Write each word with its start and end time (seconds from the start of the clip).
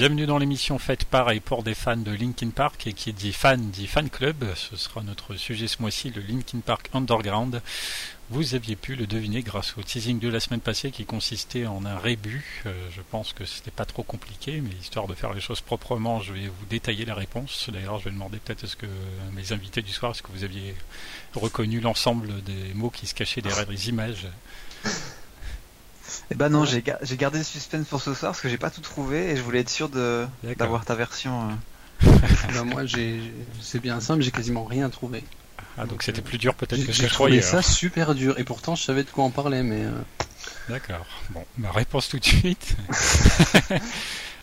Bienvenue 0.00 0.24
dans 0.24 0.38
l'émission 0.38 0.78
faite 0.78 1.04
par 1.04 1.30
et 1.30 1.40
pour 1.40 1.62
des 1.62 1.74
fans 1.74 1.94
de 1.94 2.10
Linkin 2.10 2.48
Park 2.48 2.86
et 2.86 2.94
qui 2.94 3.12
dit 3.12 3.34
fan 3.34 3.70
dit 3.70 3.86
fan 3.86 4.08
club. 4.08 4.46
Ce 4.54 4.74
sera 4.74 5.02
notre 5.02 5.34
sujet 5.34 5.68
ce 5.68 5.82
mois-ci, 5.82 6.08
le 6.08 6.22
Linkin 6.22 6.60
Park 6.60 6.88
Underground. 6.94 7.60
Vous 8.30 8.54
aviez 8.54 8.76
pu 8.76 8.96
le 8.96 9.06
deviner 9.06 9.42
grâce 9.42 9.76
au 9.76 9.82
teasing 9.82 10.18
de 10.18 10.30
la 10.30 10.40
semaine 10.40 10.62
passée 10.62 10.90
qui 10.90 11.04
consistait 11.04 11.66
en 11.66 11.84
un 11.84 11.98
rébut. 11.98 12.62
Euh, 12.64 12.88
je 12.96 13.02
pense 13.10 13.34
que 13.34 13.44
c'était 13.44 13.70
pas 13.70 13.84
trop 13.84 14.02
compliqué, 14.02 14.62
mais 14.62 14.70
histoire 14.80 15.06
de 15.06 15.12
faire 15.12 15.34
les 15.34 15.40
choses 15.42 15.60
proprement, 15.60 16.20
je 16.20 16.32
vais 16.32 16.46
vous 16.46 16.66
détailler 16.70 17.04
la 17.04 17.14
réponse. 17.14 17.68
D'ailleurs, 17.70 17.98
je 17.98 18.04
vais 18.04 18.12
demander 18.12 18.38
peut-être 18.38 18.64
est-ce 18.64 18.76
que 18.76 18.86
mes 19.34 19.52
invités 19.52 19.82
du 19.82 19.92
soir, 19.92 20.12
est-ce 20.12 20.22
que 20.22 20.32
vous 20.32 20.44
aviez 20.44 20.74
reconnu 21.34 21.78
l'ensemble 21.78 22.42
des 22.44 22.72
mots 22.72 22.88
qui 22.88 23.06
se 23.06 23.14
cachaient 23.14 23.42
derrière 23.42 23.68
les 23.68 23.90
images? 23.90 24.26
Eh 26.30 26.34
ben 26.34 26.48
non, 26.48 26.64
j'ai 26.64 26.82
gardé 26.82 27.38
le 27.38 27.44
suspense 27.44 27.86
pour 27.86 28.00
ce 28.00 28.14
soir 28.14 28.32
parce 28.32 28.40
que 28.40 28.48
j'ai 28.48 28.58
pas 28.58 28.70
tout 28.70 28.80
trouvé 28.80 29.30
et 29.30 29.36
je 29.36 29.42
voulais 29.42 29.60
être 29.60 29.70
sûr 29.70 29.88
de 29.88 30.26
d'avoir 30.56 30.84
ta 30.84 30.94
version. 30.94 31.50
Euh. 32.04 32.10
ben 32.54 32.64
moi, 32.64 32.82
c'est 33.60 33.78
bien 33.80 34.00
simple, 34.00 34.22
j'ai 34.22 34.30
quasiment 34.30 34.64
rien 34.64 34.88
trouvé. 34.88 35.22
Ah 35.78 35.86
donc 35.86 36.02
c'était 36.02 36.22
plus 36.22 36.38
dur 36.38 36.54
peut-être 36.54 36.84
que 36.84 36.92
je 36.92 37.06
croyais. 37.06 37.36
J'ai 37.36 37.42
trouvé 37.42 37.62
ça 37.62 37.62
super 37.62 38.14
dur 38.14 38.38
et 38.38 38.44
pourtant 38.44 38.74
je 38.74 38.82
savais 38.82 39.04
de 39.04 39.10
quoi 39.10 39.24
en 39.24 39.30
parler 39.30 39.62
mais. 39.62 39.84
Euh. 39.84 39.92
D'accord. 40.68 41.06
Bon, 41.30 41.44
ma 41.58 41.70
réponse 41.70 42.08
tout 42.08 42.18
de 42.18 42.24
suite. 42.24 42.76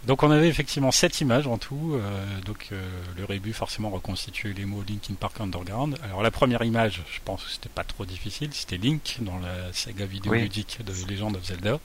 Donc 0.08 0.23
on 0.23 0.31
avait 0.31 0.47
effectivement 0.47 0.91
sept 0.91 1.19
images 1.19 1.47
en 1.47 1.58
tout. 1.58 1.95
Euh, 1.95 2.25
donc 2.45 2.69
euh, 2.72 2.81
le 3.17 3.25
rébut 3.25 3.52
forcément 3.52 3.89
reconstituait 3.89 4.53
les 4.53 4.64
mots 4.64 4.81
Linkin 4.88 5.16
Park 5.19 5.41
Underground. 5.41 5.97
Alors 6.02 6.23
la 6.23 6.31
première 6.31 6.64
image, 6.64 7.03
je 7.11 7.19
pense 7.25 7.44
que 7.44 7.52
c'était 7.52 7.67
pas 7.67 7.83
trop 7.83 8.05
difficile, 8.05 8.49
c'était 8.53 8.77
Link 8.77 9.17
dans 9.19 9.38
la 9.38 9.73
saga 9.73 10.05
vidéoludique 10.05 10.80
de 10.86 10.94
Legend 11.11 11.36
of 11.36 11.44
Zelda. 11.44 11.80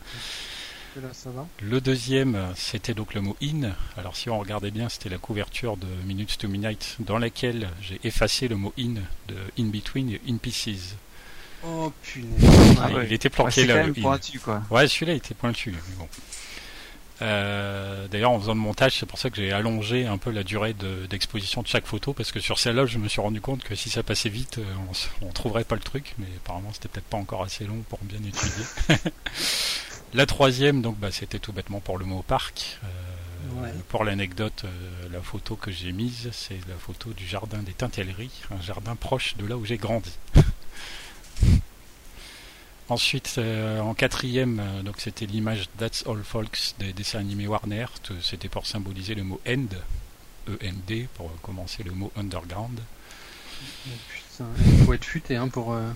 Le 1.61 1.81
deuxième, 1.81 2.39
c'était 2.55 2.95
donc 2.95 3.15
le 3.15 3.23
mot 3.23 3.37
in. 3.43 3.73
Alors 3.97 4.15
si 4.15 4.31
on 4.31 4.39
regardait 4.39 4.71
bien, 4.71 4.89
c'était 4.89 5.09
la 5.09 5.19
couverture 5.19 5.77
de 5.77 5.89
Minutes 6.07 6.39
to 6.39 6.47
Midnight 6.47 6.99
dans 7.01 7.19
laquelle 7.19 7.71
j'ai 7.81 7.99
effacé 8.05 8.47
le 8.47 8.55
mot 8.55 8.73
in 8.79 8.95
de 9.27 9.35
In 9.59 9.65
Between 9.65 10.11
et 10.11 10.21
In 10.29 10.37
Pieces. 10.37 10.95
Oh 11.65 11.93
punaise. 12.03 12.77
Ah, 12.81 12.89
il 13.05 13.13
était 13.13 13.31
planqué 13.31 13.67
là. 13.67 13.85
pointu 14.01 14.39
quoi. 14.39 14.63
Ouais, 14.71 14.87
celui-là 14.87 15.15
était 15.15 15.35
pointu. 15.35 15.71
Mais 15.71 15.97
bon. 15.97 16.09
Euh, 17.23 18.09
d'ailleurs, 18.09 18.33
en 18.33 18.41
faisant 18.41 18.55
le 18.55 18.61
montage, 18.61 18.99
c'est 18.99 19.07
pour 19.07 19.19
ça 19.19 19.31
que 19.31 19.37
j'ai 19.37 19.53
allongé 19.53 20.07
un 20.07 20.19
peu 20.19 20.31
la 20.31 20.43
durée 20.43 20.75
d'exposition 21.09 21.63
de, 21.63 21.69
chaque 21.69 21.87
photo, 21.87 22.13
parce 22.13 22.33
que 22.33 22.41
sur 22.41 22.59
celle-là, 22.59 22.85
je 22.87 22.99
me 22.99 23.09
suis 23.09 23.21
rendu 23.21 23.41
compte 23.41 23.63
que 23.63 23.75
si 23.75 23.91
ça 23.91 24.03
passait 24.03 24.29
vite, 24.29 24.59
euh, 24.59 24.65
on, 25.23 25.29
on 25.29 25.31
trouverait 25.31 25.65
pas 25.65 25.77
le 25.77 25.83
truc, 25.83 26.15
mais 26.19 26.27
apparemment, 26.39 26.71
c'était 26.73 26.89
peut-être 26.89 27.07
pas 27.07 27.17
encore 27.17 27.45
assez 27.45 27.65
long 27.65 27.83
pour 27.89 28.01
bien 28.03 28.19
étudier. 28.19 28.65
la 30.15 30.27
troisième, 30.27 30.83
donc, 30.83 30.99
bah, 30.99 31.13
c'était 31.13 31.39
tout 31.39 31.53
bêtement 31.53 31.81
pour 31.81 31.97
le 31.97 32.05
mot 32.05 32.23
parc. 32.23 32.81
Euh, 32.85 32.89
pour 33.89 34.05
l'anecdote, 34.05 34.65
la 35.13 35.21
photo 35.21 35.57
que 35.57 35.71
j'ai 35.71 35.93
mise, 35.93 36.31
c'est 36.33 36.59
la 36.69 36.77
photo 36.79 37.13
du 37.13 37.27
jardin 37.27 37.59
des 37.59 37.73
Tintelleries, 37.73 38.31
un 38.51 38.61
jardin 38.61 38.97
proche 38.97 39.37
de 39.37 39.47
là 39.47 39.57
où 39.57 39.65
j'ai 39.65 39.77
grandi. 39.77 40.13
Ensuite, 42.93 43.37
euh, 43.39 43.81
en 43.81 43.95
quatrième, 43.95 44.61
euh, 44.61 44.83
donc 44.83 44.97
c'était 44.99 45.25
l'image 45.25 45.71
That's 45.79 46.05
All 46.07 46.23
Folks 46.23 46.75
des 46.79 46.93
dessins 46.93 47.21
animés 47.21 47.47
Warner. 47.47 47.87
C'était 48.21 48.51
pour 48.51 48.67
symboliser 48.67 49.15
le 49.15 49.23
mot 49.23 49.41
end, 49.49 49.69
E-N-D, 50.47 51.09
pour 51.15 51.33
commencer 51.41 51.83
le 51.85 51.93
mot 51.93 52.13
underground. 52.17 52.79
putain, 53.87 54.45
il 54.67 54.85
faut 54.85 54.93
être 54.93 55.07
futé 55.07 55.37
hein, 55.37 55.49
pour. 55.49 55.73
Euh, 55.73 55.91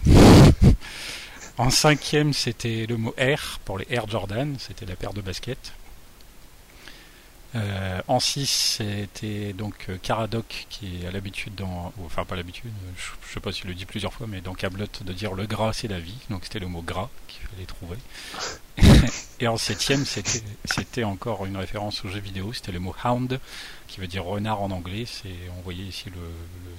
en 1.58 1.68
cinquième, 1.68 2.32
c'était 2.32 2.86
le 2.88 2.96
mot 2.96 3.12
Air 3.18 3.60
pour 3.66 3.76
les 3.76 3.86
Air 3.90 4.08
Jordan, 4.08 4.56
c'était 4.58 4.86
la 4.86 4.96
paire 4.96 5.12
de 5.12 5.20
baskets. 5.20 5.74
Euh, 7.56 8.02
en 8.06 8.20
6, 8.20 8.46
c'était 8.78 9.52
donc 9.54 9.88
Caradoc 10.02 10.44
euh, 10.44 10.64
qui 10.68 11.06
a 11.06 11.10
l'habitude 11.10 11.54
dans. 11.54 11.92
Enfin, 12.04 12.24
pas 12.24 12.36
l'habitude, 12.36 12.70
je, 12.96 13.32
sais 13.32 13.40
pas 13.40 13.50
s'il 13.52 13.68
le 13.68 13.74
dit 13.74 13.86
plusieurs 13.86 14.12
fois, 14.12 14.26
mais 14.28 14.40
dans 14.40 14.54
Cablot 14.54 14.86
de 15.00 15.12
dire 15.12 15.32
le 15.32 15.46
gras 15.46 15.72
c'est 15.72 15.88
la 15.88 15.98
vie. 15.98 16.18
Donc 16.28 16.44
c'était 16.44 16.58
le 16.58 16.66
mot 16.66 16.82
gras 16.82 17.08
qu'il 17.28 17.46
fallait 17.46 17.64
trouver. 17.64 17.96
Et 19.40 19.48
en 19.48 19.56
7 19.56 20.04
c'était 20.64 21.04
encore 21.04 21.46
une 21.46 21.56
référence 21.56 22.04
au 22.04 22.08
jeu 22.08 22.20
vidéo, 22.20 22.52
c'était 22.52 22.72
le 22.72 22.80
mot 22.80 22.94
hound 23.04 23.40
qui 23.86 24.00
veut 24.00 24.06
dire 24.06 24.24
renard 24.24 24.60
en 24.60 24.70
anglais. 24.70 25.04
C'est 25.06 25.34
On 25.58 25.62
voyait 25.62 25.84
ici 25.84 26.10
le, 26.10 26.20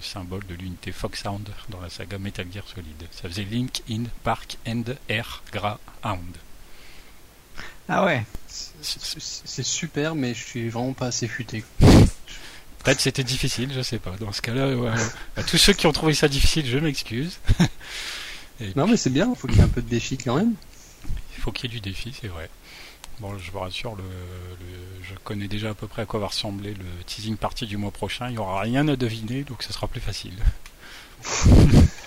symbole 0.02 0.46
de 0.46 0.54
l'unité 0.54 0.92
Foxhound 0.92 1.50
dans 1.70 1.82
la 1.82 1.90
saga 1.90 2.20
Metal 2.20 2.46
Gear 2.54 2.68
Solid. 2.68 3.08
Ça 3.12 3.28
faisait 3.28 3.46
Link, 3.46 3.82
In, 3.90 4.04
Park, 4.24 4.58
End, 4.68 4.84
Air, 5.10 5.42
Gras, 5.52 5.80
Hound. 6.04 6.38
Ah 7.90 8.06
ouais 8.06 8.24
c'est 8.82 9.64
super, 9.64 10.16
mais 10.16 10.34
je 10.34 10.44
suis 10.44 10.70
vraiment 10.70 10.94
pas 10.94 11.08
assez 11.08 11.28
futé. 11.28 11.64
Peut-être 11.80 13.02
c'était 13.02 13.24
difficile, 13.24 13.72
je 13.74 13.82
sais 13.82 14.00
pas. 14.00 14.16
Dans 14.20 14.32
ce 14.32 14.42
cas-là, 14.42 14.72
à 15.36 15.44
tous 15.44 15.58
ceux 15.58 15.74
qui 15.74 15.88
ont 15.88 15.92
trouvé 15.92 16.14
ça 16.14 16.28
difficile, 16.28 16.66
je 16.66 16.78
m'excuse. 16.78 17.40
non, 18.76 18.88
mais 18.88 18.98
c'est 18.98 19.10
bien, 19.10 19.30
il 19.30 19.36
faut 19.36 19.48
qu'il 19.48 19.58
y 19.58 19.60
ait 19.60 19.64
un 19.64 19.70
peu 19.70 19.82
de 19.82 19.90
défi 19.90 20.18
quand 20.18 20.36
même. 20.36 20.54
Il 21.36 21.42
faut 21.42 21.52
qu'il 21.52 21.70
y 21.70 21.74
ait 21.74 21.80
du 21.80 21.82
défi, 21.82 22.14
c'est 22.20 22.28
vrai. 22.28 22.50
Bon, 23.20 23.38
je 23.38 23.52
vous 23.52 23.60
rassure, 23.60 23.96
le, 23.96 24.04
je 25.02 25.16
connais 25.24 25.48
déjà 25.48 25.72
à 25.72 25.74
peu 25.74 25.88
près 25.88 26.04
à 26.04 26.06
quoi 26.06 26.20
va 26.20 26.28
ressembler 26.28 26.74
le 26.76 26.86
teasing 27.06 27.36
party 27.36 27.66
du 27.66 27.76
mois 27.76 27.92
prochain. 27.92 28.28
Il 28.30 28.34
n'y 28.34 28.38
aura 28.38 28.62
rien 28.62 28.88
à 28.88 28.96
deviner, 28.96 29.44
donc 29.44 29.64
ce 29.64 29.74
sera 29.74 29.88
plus 29.88 30.02
facile. 30.02 30.36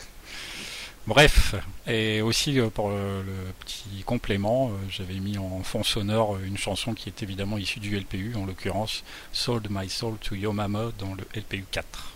Bref, 1.10 1.56
et 1.88 2.22
aussi 2.22 2.60
euh, 2.60 2.70
pour 2.70 2.88
le, 2.90 3.24
petit 3.58 4.04
complément, 4.06 4.68
euh, 4.68 4.74
j'avais 4.88 5.18
mis 5.18 5.38
en 5.38 5.60
fond 5.64 5.82
sonore 5.82 6.38
une 6.38 6.56
chanson 6.56 6.94
qui 6.94 7.08
est 7.08 7.24
évidemment 7.24 7.58
issue 7.58 7.80
du 7.80 7.98
LPU, 7.98 8.36
en 8.36 8.46
l'occurrence 8.46 9.02
Sold 9.32 9.66
My 9.70 9.90
Soul 9.90 10.18
to 10.18 10.36
Your 10.36 10.54
Mama 10.54 10.92
dans 11.00 11.16
le 11.16 11.24
LPU 11.34 11.64
4. 11.68 12.12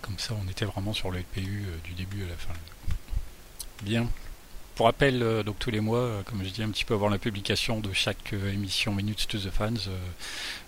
Comme 0.00 0.16
ça, 0.20 0.34
on 0.40 0.48
était 0.48 0.64
vraiment 0.64 0.92
sur 0.92 1.10
le 1.10 1.18
LPU 1.18 1.64
euh, 1.66 1.76
du 1.82 1.94
début 1.94 2.22
à 2.22 2.28
la 2.28 2.36
fin. 2.36 2.54
Bien. 3.82 4.08
Pour 4.76 4.84
rappel, 4.84 5.22
euh, 5.22 5.42
donc 5.42 5.58
tous 5.58 5.70
les 5.70 5.80
mois, 5.80 6.00
euh, 6.00 6.22
comme 6.22 6.44
je 6.44 6.50
dis 6.50 6.62
un 6.62 6.68
petit 6.68 6.84
peu 6.84 6.92
avant 6.92 7.08
la 7.08 7.16
publication 7.16 7.80
de 7.80 7.94
chaque 7.94 8.34
euh, 8.34 8.52
émission 8.52 8.92
Minutes 8.92 9.26
to 9.26 9.38
the 9.38 9.50
Fans, 9.50 9.72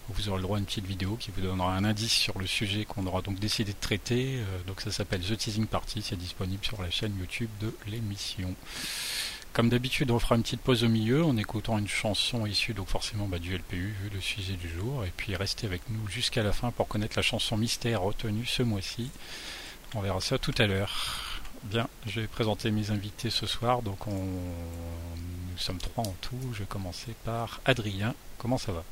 vous 0.08 0.28
aurez 0.30 0.38
le 0.38 0.44
droit 0.44 0.56
à 0.56 0.60
une 0.60 0.64
petite 0.64 0.86
vidéo 0.86 1.16
qui 1.20 1.30
vous 1.30 1.42
donnera 1.42 1.76
un 1.76 1.84
indice 1.84 2.14
sur 2.14 2.38
le 2.38 2.46
sujet 2.46 2.86
qu'on 2.86 3.06
aura 3.06 3.20
donc 3.20 3.38
décidé 3.38 3.74
de 3.74 3.78
traiter. 3.78 4.38
donc 4.66 4.80
ça 4.80 4.90
s'appelle 4.90 5.20
The 5.20 5.36
Teasing 5.36 5.66
Party, 5.66 6.00
c'est 6.00 6.16
disponible 6.16 6.64
sur 6.64 6.80
la 6.80 6.88
chaîne 6.90 7.14
YouTube 7.18 7.50
de 7.60 7.74
l'émission. 7.86 8.54
Comme 9.52 9.68
d'habitude, 9.68 10.10
on 10.10 10.18
fera 10.18 10.36
une 10.36 10.42
petite 10.42 10.62
pause 10.62 10.84
au 10.84 10.88
milieu 10.88 11.22
en 11.22 11.36
écoutant 11.36 11.76
une 11.76 11.86
chanson 11.88 12.46
issue 12.46 12.72
donc 12.72 12.88
forcément 12.88 13.26
bah, 13.26 13.38
du 13.38 13.54
LPU, 13.54 13.94
vu 14.02 14.10
le 14.10 14.22
sujet 14.22 14.54
du 14.54 14.70
jour, 14.70 15.04
et 15.04 15.12
puis 15.14 15.36
restez 15.36 15.66
avec 15.66 15.82
nous 15.90 16.08
jusqu'à 16.08 16.42
la 16.42 16.54
fin 16.54 16.70
pour 16.70 16.88
connaître 16.88 17.18
la 17.18 17.22
chanson 17.22 17.58
mystère 17.58 18.00
retenue 18.00 18.46
ce 18.46 18.62
mois-ci. 18.62 19.10
On 19.94 20.00
verra 20.00 20.22
ça 20.22 20.38
tout 20.38 20.54
à 20.56 20.66
l'heure. 20.66 21.27
Bien, 21.64 21.88
je 22.06 22.20
vais 22.20 22.26
présenter 22.26 22.70
mes 22.70 22.90
invités 22.90 23.30
ce 23.30 23.46
soir. 23.46 23.82
Donc, 23.82 24.06
on... 24.06 24.12
nous 24.12 25.58
sommes 25.58 25.78
trois 25.78 26.04
en 26.04 26.14
tout. 26.20 26.38
Je 26.52 26.60
vais 26.60 26.66
commencer 26.66 27.14
par 27.24 27.60
Adrien. 27.64 28.14
Comment 28.38 28.58
ça 28.58 28.72
va? 28.72 28.84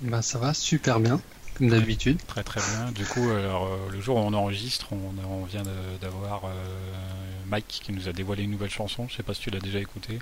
Bah, 0.00 0.22
ça 0.22 0.38
va 0.38 0.54
super 0.54 1.00
bien, 1.00 1.20
comme 1.56 1.68
d'habitude. 1.68 2.18
Très 2.26 2.42
très 2.42 2.60
bien. 2.60 2.90
Du 2.92 3.04
coup, 3.04 3.30
alors, 3.30 3.66
euh, 3.66 3.76
le 3.92 4.00
jour 4.00 4.16
où 4.16 4.20
on 4.20 4.34
enregistre, 4.34 4.88
on, 4.92 5.44
vient 5.44 5.62
d'avoir 6.00 6.44
euh, 6.44 6.50
Mike 7.46 7.80
qui 7.84 7.92
nous 7.92 8.08
a 8.08 8.12
dévoilé 8.12 8.42
une 8.42 8.50
nouvelle 8.50 8.70
chanson. 8.70 9.06
Je 9.08 9.16
sais 9.16 9.22
pas 9.22 9.34
si 9.34 9.40
tu 9.42 9.50
l'as 9.50 9.60
déjà 9.60 9.78
écoutée. 9.78 10.18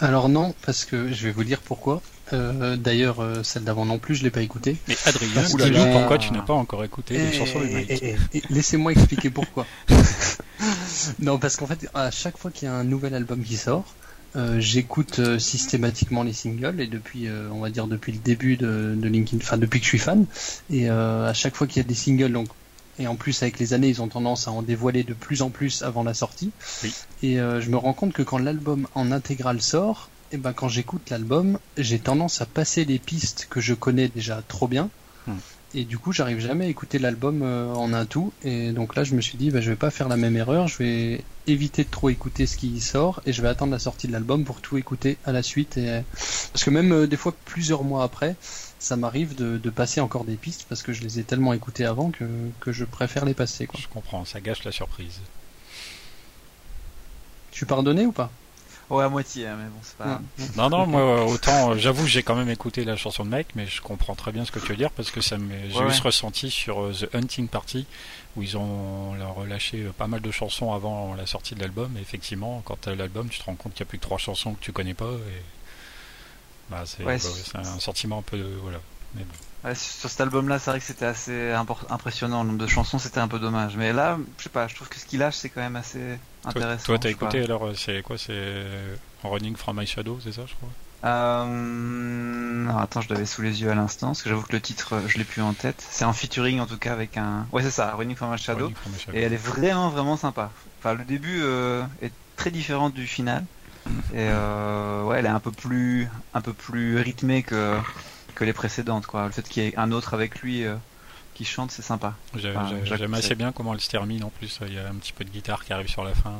Alors 0.00 0.28
non, 0.28 0.54
parce 0.66 0.84
que 0.84 1.12
je 1.12 1.26
vais 1.26 1.32
vous 1.32 1.44
dire 1.44 1.60
pourquoi. 1.60 2.02
Euh, 2.32 2.76
d'ailleurs, 2.76 3.24
celle 3.44 3.64
d'avant 3.64 3.84
non 3.84 3.98
plus, 3.98 4.16
je 4.16 4.24
l'ai 4.24 4.30
pas 4.30 4.42
écoutée. 4.42 4.76
Mais 4.88 4.96
Adrien, 5.06 5.92
pourquoi 5.92 6.18
tu 6.18 6.32
n'as 6.32 6.42
pas 6.42 6.54
encore 6.54 6.84
écouté 6.84 7.18
les 7.18 7.32
chansons 7.32 7.60
de 7.60 7.66
Mike. 7.66 8.04
Laissez-moi 8.50 8.92
expliquer 8.92 9.30
pourquoi. 9.30 9.66
non, 11.20 11.38
parce 11.38 11.56
qu'en 11.56 11.66
fait, 11.66 11.88
à 11.94 12.10
chaque 12.10 12.38
fois 12.38 12.50
qu'il 12.50 12.66
y 12.66 12.70
a 12.70 12.74
un 12.74 12.84
nouvel 12.84 13.14
album 13.14 13.42
qui 13.42 13.56
sort, 13.56 13.94
euh, 14.34 14.60
j'écoute 14.60 15.18
euh, 15.18 15.38
systématiquement 15.38 16.22
les 16.22 16.32
singles 16.32 16.80
et 16.80 16.86
depuis, 16.86 17.28
euh, 17.28 17.50
on 17.52 17.60
va 17.60 17.70
dire 17.70 17.86
depuis 17.86 18.12
le 18.12 18.18
début 18.18 18.56
de, 18.56 18.94
de 18.96 19.08
Linkin, 19.08 19.36
enfin 19.36 19.58
depuis 19.58 19.80
que 19.80 19.84
je 19.84 19.90
suis 19.90 19.98
fan, 19.98 20.26
et 20.70 20.88
à 20.88 21.32
chaque 21.34 21.54
fois 21.54 21.66
qu'il 21.66 21.82
y 21.82 21.84
a 21.84 21.88
des 21.88 21.94
singles, 21.94 22.32
donc 22.32 22.48
et 22.98 23.06
en 23.06 23.16
plus 23.16 23.42
avec 23.42 23.58
les 23.58 23.72
années, 23.72 23.88
ils 23.88 24.02
ont 24.02 24.08
tendance 24.08 24.48
à 24.48 24.52
en 24.52 24.62
dévoiler 24.62 25.02
de 25.02 25.14
plus 25.14 25.40
en 25.40 25.48
plus 25.48 25.82
avant 25.82 26.02
la 26.02 26.12
sortie. 26.12 26.50
Et 27.22 27.36
je 27.36 27.70
me 27.70 27.76
rends 27.76 27.94
compte 27.94 28.12
que 28.12 28.22
quand 28.22 28.36
l'album 28.36 28.86
en 28.94 29.10
intégrale 29.12 29.62
sort, 29.62 30.10
et 30.30 30.36
eh 30.36 30.38
ben 30.38 30.52
quand 30.52 30.68
j'écoute 30.68 31.08
l'album, 31.10 31.58
j'ai 31.76 31.98
tendance 31.98 32.40
à 32.40 32.46
passer 32.46 32.84
les 32.84 32.98
pistes 32.98 33.48
que 33.50 33.60
je 33.60 33.74
connais 33.74 34.08
déjà 34.08 34.42
trop 34.46 34.68
bien. 34.68 34.90
Hmm 35.26 35.36
et 35.74 35.84
du 35.84 35.98
coup 35.98 36.12
j'arrive 36.12 36.38
jamais 36.38 36.66
à 36.66 36.68
écouter 36.68 36.98
l'album 36.98 37.42
euh, 37.42 37.72
en 37.74 37.92
un 37.92 38.06
tout. 38.06 38.32
Et 38.44 38.72
donc 38.72 38.94
là 38.94 39.04
je 39.04 39.14
me 39.14 39.20
suis 39.20 39.38
dit 39.38 39.50
bah, 39.50 39.60
je 39.60 39.70
vais 39.70 39.76
pas 39.76 39.90
faire 39.90 40.08
la 40.08 40.16
même 40.16 40.36
erreur. 40.36 40.68
Je 40.68 40.78
vais 40.78 41.24
éviter 41.46 41.84
de 41.84 41.90
trop 41.90 42.10
écouter 42.10 42.46
ce 42.46 42.56
qui 42.56 42.80
sort 42.80 43.20
et 43.26 43.32
je 43.32 43.42
vais 43.42 43.48
attendre 43.48 43.72
la 43.72 43.78
sortie 43.78 44.06
de 44.06 44.12
l'album 44.12 44.44
pour 44.44 44.60
tout 44.60 44.76
écouter 44.76 45.18
à 45.24 45.32
la 45.32 45.42
suite. 45.42 45.76
Et 45.76 46.02
parce 46.52 46.64
que 46.64 46.70
même 46.70 46.92
euh, 46.92 47.06
des 47.06 47.16
fois 47.16 47.34
plusieurs 47.44 47.84
mois 47.84 48.04
après 48.04 48.36
ça 48.78 48.96
m'arrive 48.96 49.36
de, 49.36 49.70
passer 49.70 50.00
encore 50.00 50.24
des 50.24 50.36
pistes 50.36 50.66
parce 50.68 50.82
que 50.82 50.92
je 50.92 51.02
les 51.02 51.20
ai 51.20 51.22
tellement 51.22 51.52
écoutées 51.52 51.84
avant 51.84 52.10
que, 52.10 52.24
que 52.60 52.72
je 52.72 52.84
préfère 52.84 53.24
les 53.24 53.34
passer 53.34 53.66
quoi. 53.66 53.78
je 53.80 53.88
comprends. 53.88 54.24
Ça 54.24 54.40
gâche 54.40 54.64
la 54.64 54.72
surprise. 54.72 55.20
Suis 57.52 57.66
pardonné 57.66 58.06
ou 58.06 58.12
pas? 58.12 58.30
Ouais, 58.92 59.04
à 59.04 59.08
moitié, 59.08 59.46
hein, 59.46 59.56
mais 59.58 59.70
bon, 59.70 59.78
c'est 59.80 59.96
pas. 59.96 60.20
Non, 60.54 60.68
non, 60.68 60.86
moi, 60.86 61.24
autant, 61.24 61.70
euh, 61.70 61.78
j'avoue, 61.78 62.06
j'ai 62.06 62.22
quand 62.22 62.34
même 62.34 62.50
écouté 62.50 62.84
la 62.84 62.94
chanson 62.94 63.24
de 63.24 63.30
Mike, 63.30 63.48
mais 63.54 63.66
je 63.66 63.80
comprends 63.80 64.14
très 64.14 64.32
bien 64.32 64.44
ce 64.44 64.52
que 64.52 64.58
tu 64.58 64.66
veux 64.66 64.76
dire 64.76 64.90
parce 64.90 65.10
que 65.10 65.22
ça 65.22 65.38
j'ai 65.38 65.80
eu 65.80 65.92
ce 65.92 66.02
ressenti 66.02 66.50
sur 66.50 66.82
euh, 66.82 66.92
The 66.92 67.14
Hunting 67.14 67.48
Party 67.48 67.86
où 68.36 68.42
ils 68.42 68.58
ont 68.58 69.12
relâché 69.34 69.78
euh, 69.78 69.92
pas 69.96 70.08
mal 70.08 70.20
de 70.20 70.30
chansons 70.30 70.74
avant 70.74 71.14
la 71.14 71.24
sortie 71.24 71.54
de 71.54 71.60
l'album. 71.60 71.96
Et 71.96 72.02
effectivement, 72.02 72.60
quand 72.66 72.82
tu 72.82 72.90
as 72.90 72.94
l'album, 72.94 73.30
tu 73.30 73.38
te 73.38 73.44
rends 73.44 73.54
compte 73.54 73.72
qu'il 73.72 73.82
n'y 73.82 73.88
a 73.88 73.90
plus 73.90 73.96
que 73.96 74.02
trois 74.02 74.18
chansons 74.18 74.52
que 74.52 74.60
tu 74.62 74.72
connais 74.72 74.92
pas. 74.92 75.10
Et... 75.10 75.42
Bah, 76.70 76.84
c'est 76.84 77.56
un 77.56 77.78
sentiment 77.80 78.18
un 78.18 78.22
peu. 78.22 78.42
Voilà. 78.62 78.80
Mais 79.14 79.24
bon 79.24 79.34
sur 79.74 80.10
cet 80.10 80.20
album-là, 80.20 80.58
c'est 80.58 80.70
vrai 80.70 80.80
que 80.80 80.84
c'était 80.84 81.06
assez 81.06 81.52
impressionnant. 81.88 82.42
Le 82.42 82.48
nombre 82.48 82.62
de 82.62 82.66
chansons, 82.66 82.98
c'était 82.98 83.20
un 83.20 83.28
peu 83.28 83.38
dommage. 83.38 83.76
Mais 83.76 83.92
là, 83.92 84.18
je 84.38 84.44
sais 84.44 84.48
pas, 84.48 84.66
je 84.66 84.74
trouve 84.74 84.88
que 84.88 84.98
ce 84.98 85.06
qu'il 85.06 85.20
lâche, 85.20 85.36
c'est 85.36 85.50
quand 85.50 85.60
même 85.60 85.76
assez 85.76 86.18
intéressant. 86.44 86.84
Toi, 86.84 86.98
t'as 86.98 87.10
écouté 87.10 87.44
alors 87.44 87.66
euh, 87.66 87.74
C'est 87.74 88.02
quoi 88.02 88.18
C'est 88.18 88.32
euh, 88.32 88.96
Running 89.22 89.54
from 89.56 89.78
My 89.78 89.86
Shadow, 89.86 90.18
c'est 90.22 90.32
ça, 90.32 90.42
je 90.46 90.54
crois? 90.54 90.68
Euh... 91.04 92.68
attends, 92.78 93.00
je 93.00 93.08
l'avais 93.08 93.26
sous 93.26 93.42
les 93.42 93.62
yeux 93.62 93.70
à 93.70 93.74
l'instant, 93.74 94.08
parce 94.08 94.22
que 94.22 94.28
j'avoue 94.28 94.42
que 94.42 94.52
le 94.52 94.60
titre, 94.60 95.00
je 95.06 95.18
l'ai 95.18 95.24
plus 95.24 95.42
en 95.42 95.52
tête. 95.52 95.84
C'est 95.90 96.04
en 96.04 96.12
featuring 96.12 96.60
en 96.60 96.66
tout 96.66 96.78
cas 96.78 96.92
avec 96.92 97.16
un. 97.16 97.46
Ouais, 97.52 97.62
c'est 97.62 97.70
ça, 97.70 97.92
Running 97.94 98.16
from 98.16 98.32
My 98.32 98.38
Shadow. 98.38 98.72
Et 99.12 99.22
elle 99.22 99.32
est 99.32 99.36
vraiment, 99.36 99.90
vraiment 99.90 100.16
sympa. 100.16 100.50
Enfin, 100.80 100.94
le 100.94 101.04
début 101.04 101.40
euh, 101.42 101.84
est 102.02 102.12
très 102.36 102.50
différent 102.50 102.90
du 102.90 103.06
final. 103.06 103.44
Et 104.14 104.26
ouais, 104.26 105.18
elle 105.18 105.26
est 105.26 105.28
un 105.28 105.40
peu 105.40 105.50
plus, 105.50 106.08
un 106.34 106.40
peu 106.40 106.52
plus 106.52 106.98
rythmée 106.98 107.42
que 107.42 107.76
que 108.34 108.44
les 108.44 108.52
précédentes. 108.52 109.06
Quoi. 109.06 109.26
Le 109.26 109.32
fait 109.32 109.48
qu'il 109.48 109.62
y 109.62 109.66
ait 109.66 109.78
un 109.78 109.92
autre 109.92 110.14
avec 110.14 110.40
lui 110.40 110.64
euh, 110.64 110.74
qui 111.34 111.44
chante, 111.44 111.70
c'est 111.70 111.82
sympa. 111.82 112.14
J'aime 112.34 113.14
assez 113.14 113.34
bien 113.34 113.52
comment 113.52 113.74
elle 113.74 113.80
se 113.80 113.90
termine 113.90 114.24
en 114.24 114.30
plus. 114.30 114.58
Il 114.66 114.74
y 114.74 114.78
a 114.78 114.88
un 114.88 114.94
petit 114.94 115.12
peu 115.12 115.24
de 115.24 115.30
guitare 115.30 115.64
qui 115.64 115.72
arrive 115.72 115.88
sur 115.88 116.04
la 116.04 116.14
fin. 116.14 116.34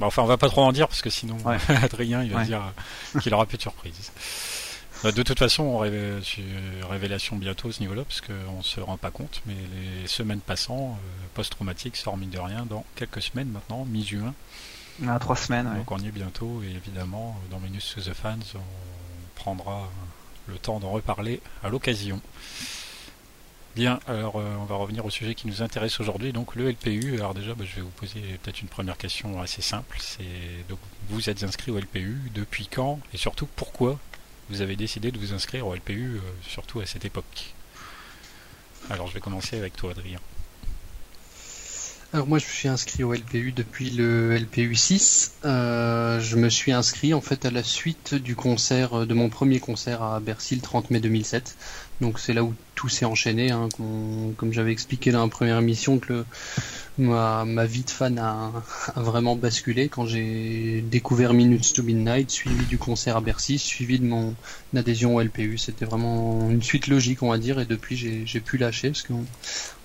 Bah, 0.00 0.06
enfin, 0.06 0.22
on 0.22 0.26
va 0.26 0.36
pas 0.36 0.48
trop 0.48 0.62
en 0.62 0.72
dire 0.72 0.88
parce 0.88 1.02
que 1.02 1.10
sinon, 1.10 1.36
Adrien, 1.82 2.22
il 2.22 2.32
va 2.32 2.44
dire 2.44 2.62
qu'il 3.20 3.32
aura 3.34 3.46
plus 3.46 3.56
de 3.56 3.62
surprise. 3.62 4.12
Bah, 5.04 5.12
de 5.12 5.22
toute 5.22 5.38
façon, 5.38 5.64
on 5.64 5.78
rêve, 5.78 6.22
révélation 6.88 7.36
bientôt 7.36 7.68
à 7.68 7.72
ce 7.72 7.80
niveau-là, 7.80 8.04
parce 8.04 8.22
qu'on 8.22 8.62
se 8.62 8.80
rend 8.80 8.96
pas 8.96 9.10
compte, 9.10 9.42
mais 9.44 9.54
les 10.02 10.08
semaines 10.08 10.40
passant, 10.40 10.98
euh, 10.98 11.26
post-traumatique 11.34 11.96
sort 11.96 12.16
mine 12.16 12.30
de 12.30 12.38
rien 12.38 12.64
dans 12.64 12.86
quelques 12.96 13.20
semaines 13.20 13.48
maintenant, 13.48 13.84
mi-juin. 13.84 14.32
a 15.06 15.18
trois 15.18 15.36
semaines. 15.36 15.70
Donc 15.76 15.90
on 15.90 15.98
y 15.98 16.08
est 16.08 16.10
bientôt, 16.10 16.62
et 16.62 16.70
évidemment, 16.70 17.38
dans 17.50 17.60
Minus 17.60 17.94
to 17.94 18.00
the 18.00 18.14
Fans, 18.14 18.38
on 18.54 18.60
prendra 19.34 19.90
le 20.48 20.58
temps 20.58 20.80
d'en 20.80 20.90
reparler 20.90 21.40
à 21.62 21.68
l'occasion. 21.68 22.20
Bien, 23.74 23.98
alors 24.06 24.36
euh, 24.36 24.54
on 24.60 24.64
va 24.64 24.76
revenir 24.76 25.04
au 25.04 25.10
sujet 25.10 25.34
qui 25.34 25.48
nous 25.48 25.60
intéresse 25.60 25.98
aujourd'hui, 25.98 26.32
donc 26.32 26.54
le 26.54 26.70
LPU. 26.70 27.14
Alors 27.16 27.34
déjà, 27.34 27.54
bah, 27.54 27.64
je 27.68 27.74
vais 27.74 27.82
vous 27.82 27.90
poser 27.90 28.20
peut-être 28.42 28.60
une 28.60 28.68
première 28.68 28.96
question 28.96 29.40
assez 29.40 29.62
simple. 29.62 29.96
C'est 30.00 30.24
donc 30.68 30.78
vous 31.08 31.28
êtes 31.28 31.42
inscrit 31.42 31.72
au 31.72 31.78
LPU 31.78 32.30
depuis 32.34 32.68
quand 32.68 33.00
et 33.12 33.16
surtout 33.16 33.48
pourquoi 33.56 33.98
vous 34.48 34.60
avez 34.60 34.76
décidé 34.76 35.10
de 35.10 35.18
vous 35.18 35.32
inscrire 35.32 35.66
au 35.66 35.74
LPU, 35.74 36.16
euh, 36.16 36.20
surtout 36.46 36.80
à 36.80 36.86
cette 36.86 37.04
époque? 37.04 37.54
Alors 38.90 39.08
je 39.08 39.14
vais 39.14 39.20
commencer 39.20 39.58
avec 39.58 39.76
toi, 39.76 39.90
Adrien. 39.90 40.20
Alors 42.14 42.28
moi 42.28 42.38
je 42.38 42.46
suis 42.46 42.68
inscrit 42.68 43.02
au 43.02 43.12
LPU 43.12 43.50
depuis 43.50 43.90
le 43.90 44.36
LPU 44.36 44.76
6. 44.76 45.32
Euh, 45.44 46.20
je 46.20 46.36
me 46.36 46.48
suis 46.48 46.70
inscrit 46.70 47.12
en 47.12 47.20
fait 47.20 47.44
à 47.44 47.50
la 47.50 47.64
suite 47.64 48.14
du 48.14 48.36
concert, 48.36 49.04
de 49.04 49.14
mon 49.14 49.28
premier 49.28 49.58
concert 49.58 50.00
à 50.00 50.20
Bercy 50.20 50.54
le 50.54 50.60
30 50.60 50.92
mai 50.92 51.00
2007. 51.00 51.56
Donc 52.00 52.18
c'est 52.18 52.32
là 52.32 52.42
où 52.42 52.54
tout 52.74 52.88
s'est 52.88 53.04
enchaîné, 53.04 53.50
hein, 53.50 53.68
comme, 54.36 54.52
j'avais 54.52 54.72
expliqué 54.72 55.12
dans 55.12 55.22
la 55.22 55.28
première 55.28 55.58
émission, 55.58 55.98
que 55.98 56.24
ma, 56.98 57.44
vie 57.66 57.84
de 57.84 57.90
fan 57.90 58.18
a, 58.18 58.50
vraiment 58.96 59.36
basculé 59.36 59.88
quand 59.88 60.06
j'ai 60.06 60.84
découvert 60.90 61.34
Minutes 61.34 61.72
to 61.72 61.82
Midnight, 61.82 62.30
suivi 62.30 62.66
du 62.66 62.78
concert 62.78 63.16
à 63.16 63.20
Bercy, 63.20 63.58
suivi 63.58 63.98
de 64.00 64.04
mon 64.04 64.34
adhésion 64.74 65.14
au 65.16 65.22
LPU. 65.22 65.56
C'était 65.56 65.84
vraiment 65.84 66.50
une 66.50 66.62
suite 66.62 66.88
logique, 66.88 67.22
on 67.22 67.30
va 67.30 67.38
dire, 67.38 67.60
et 67.60 67.64
depuis 67.64 67.96
j'ai 67.96 68.40
pu 68.40 68.58
lâcher 68.58 68.88
parce 68.88 69.02
qu'on 69.02 69.24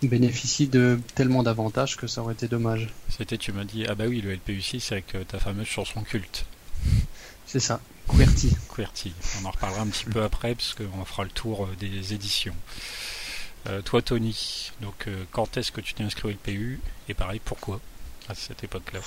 bénéficie 0.01 0.67
de 0.67 0.99
tellement 1.15 1.43
d'avantages 1.43 1.95
que 1.95 2.07
ça 2.07 2.21
aurait 2.21 2.33
été 2.33 2.47
dommage. 2.47 2.89
C'était, 3.15 3.37
tu 3.37 3.51
m'as 3.51 3.65
dit, 3.65 3.85
ah 3.87 3.95
bah 3.95 4.05
oui, 4.07 4.21
le 4.21 4.33
LPU 4.33 4.61
6 4.61 4.91
avec 4.91 5.15
euh, 5.15 5.23
ta 5.23 5.39
fameuse 5.39 5.67
chanson 5.67 6.01
culte. 6.01 6.45
C'est 7.49 7.59
ça. 7.59 7.79
QWERTY. 8.07 8.55
QWERTY. 8.69 9.11
On 9.41 9.45
en 9.47 9.49
reparlera 9.49 9.81
un 9.81 9.87
petit 9.87 10.05
peu 10.05 10.21
après, 10.21 10.53
parce 10.53 10.75
qu'on 10.75 11.03
fera 11.03 11.23
le 11.23 11.31
tour 11.31 11.65
euh, 11.65 11.75
des 11.79 12.13
éditions. 12.13 12.53
Euh, 13.67 13.81
toi, 13.81 14.03
Tony, 14.03 14.71
donc 14.81 15.07
euh, 15.07 15.23
quand 15.31 15.57
est-ce 15.57 15.71
que 15.71 15.81
tu 15.81 15.95
t'es 15.95 16.03
inscrit 16.03 16.27
au 16.27 16.31
LPU 16.31 16.79
Et 17.07 17.15
pareil, 17.15 17.41
pourquoi 17.43 17.79
à 18.27 18.35
cette 18.35 18.63
époque-là? 18.63 18.99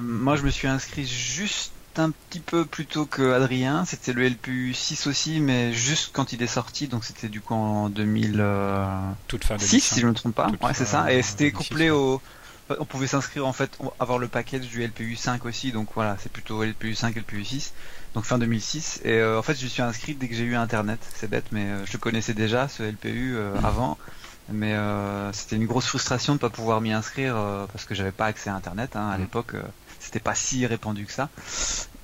Moi, 0.00 0.34
je 0.34 0.42
me 0.42 0.50
suis 0.50 0.66
inscrit 0.66 1.06
juste 1.06 1.70
un 1.94 2.10
petit 2.10 2.40
peu 2.40 2.64
plus 2.64 2.86
tôt 2.86 3.06
que 3.06 3.32
Adrien. 3.32 3.84
C'était 3.84 4.12
le 4.12 4.28
LPU 4.28 4.74
6 4.74 5.06
aussi, 5.06 5.38
mais 5.38 5.72
juste 5.72 6.10
quand 6.12 6.32
il 6.32 6.42
est 6.42 6.48
sorti. 6.48 6.88
Donc 6.88 7.04
c'était 7.04 7.28
du 7.28 7.40
coup 7.40 7.54
en 7.54 7.88
2000. 7.88 8.44
Toute 9.28 9.44
fin 9.44 9.56
2006, 9.56 9.80
si 9.80 10.00
je 10.00 10.06
ne 10.06 10.10
me 10.10 10.16
trompe 10.16 10.34
pas. 10.34 10.48
ouais, 10.48 10.74
c'est 10.74 10.84
ça. 10.84 11.12
Et 11.12 11.22
c'était 11.22 11.52
couplé 11.52 11.90
au 11.90 12.20
on 12.78 12.84
pouvait 12.84 13.06
s'inscrire 13.06 13.46
en 13.46 13.52
fait, 13.52 13.78
avoir 13.98 14.18
le 14.18 14.28
package 14.28 14.68
du 14.68 14.84
LPU 14.86 15.16
5 15.16 15.44
aussi, 15.44 15.72
donc 15.72 15.88
voilà, 15.94 16.16
c'est 16.20 16.30
plutôt 16.30 16.62
LPU 16.62 16.94
5 16.94 17.16
et 17.16 17.20
LPU 17.20 17.44
6, 17.44 17.72
donc 18.14 18.24
fin 18.24 18.38
2006. 18.38 19.00
Et 19.04 19.12
euh, 19.12 19.38
en 19.38 19.42
fait, 19.42 19.58
je 19.58 19.66
suis 19.66 19.82
inscrit 19.82 20.14
dès 20.14 20.28
que 20.28 20.34
j'ai 20.34 20.44
eu 20.44 20.56
internet, 20.56 21.00
c'est 21.14 21.28
bête, 21.28 21.46
mais 21.52 21.66
euh, 21.66 21.86
je 21.86 21.96
connaissais 21.96 22.34
déjà 22.34 22.68
ce 22.68 22.82
LPU 22.82 23.36
euh, 23.36 23.58
mmh. 23.58 23.64
avant, 23.64 23.98
mais 24.50 24.74
c'était 25.32 25.56
une 25.56 25.66
grosse 25.66 25.86
frustration 25.86 26.34
de 26.34 26.38
pas 26.38 26.48
pouvoir 26.48 26.80
m'y 26.80 26.92
inscrire 26.92 27.36
parce 27.70 27.84
que 27.84 27.94
j'avais 27.94 28.12
pas 28.12 28.24
accès 28.24 28.48
à 28.48 28.54
internet 28.54 28.96
hein, 28.96 29.10
à 29.10 29.18
mmh. 29.18 29.20
l'époque, 29.20 29.52
c'était 30.00 30.20
pas 30.20 30.34
si 30.34 30.64
répandu 30.64 31.04
que 31.04 31.12
ça. 31.12 31.28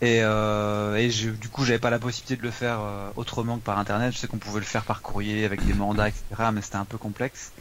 Et, 0.03 0.19
et 0.19 1.11
je, 1.11 1.31
du 1.31 1.49
coup, 1.49 1.65
j'avais 1.65 1.79
pas 1.79 1.89
la 1.89 1.99
possibilité 1.99 2.37
de 2.37 2.43
le 2.43 2.51
faire 2.51 2.81
autrement 3.17 3.57
que 3.57 3.63
par 3.63 3.79
internet. 3.79 4.13
Je 4.13 4.19
sais 4.19 4.27
qu'on 4.27 4.37
pouvait 4.37 4.61
le 4.61 4.67
faire 4.67 4.85
par 4.85 5.01
courrier 5.01 5.47
avec 5.47 5.65
des 5.65 5.73
mandats, 5.73 6.09
etc., 6.09 6.23
mais 6.53 6.61
c'était 6.61 6.77
un 6.77 6.85
peu 6.85 6.99
complexe. 6.99 7.53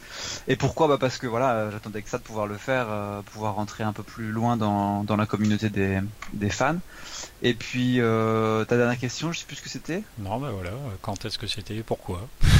Et 0.48 0.56
pourquoi 0.56 0.88
bah 0.88 0.98
Parce 0.98 1.18
que 1.18 1.26
voilà, 1.26 1.70
j'attendais 1.70 2.02
que 2.02 2.08
ça 2.08 2.18
de 2.18 2.22
pouvoir 2.22 2.46
le 2.46 2.56
faire, 2.56 2.86
euh, 2.88 3.22
pouvoir 3.22 3.54
rentrer 3.54 3.84
un 3.84 3.92
peu 3.92 4.02
plus 4.02 4.30
loin 4.30 4.56
dans, 4.56 5.04
dans 5.04 5.16
la 5.16 5.26
communauté 5.26 5.70
des, 5.70 6.00
des 6.32 6.50
fans. 6.50 6.76
Et 7.42 7.54
puis, 7.54 8.00
euh, 8.00 8.64
ta 8.64 8.76
dernière 8.76 8.98
question, 8.98 9.32
je 9.32 9.40
sais 9.40 9.46
plus 9.46 9.56
ce 9.56 9.62
que 9.62 9.68
c'était 9.68 10.02
Non, 10.18 10.38
bah 10.38 10.50
voilà, 10.52 10.70
quand 11.02 11.24
est-ce 11.24 11.38
que 11.38 11.46
c'était 11.46 11.82
Pourquoi? 11.82 12.26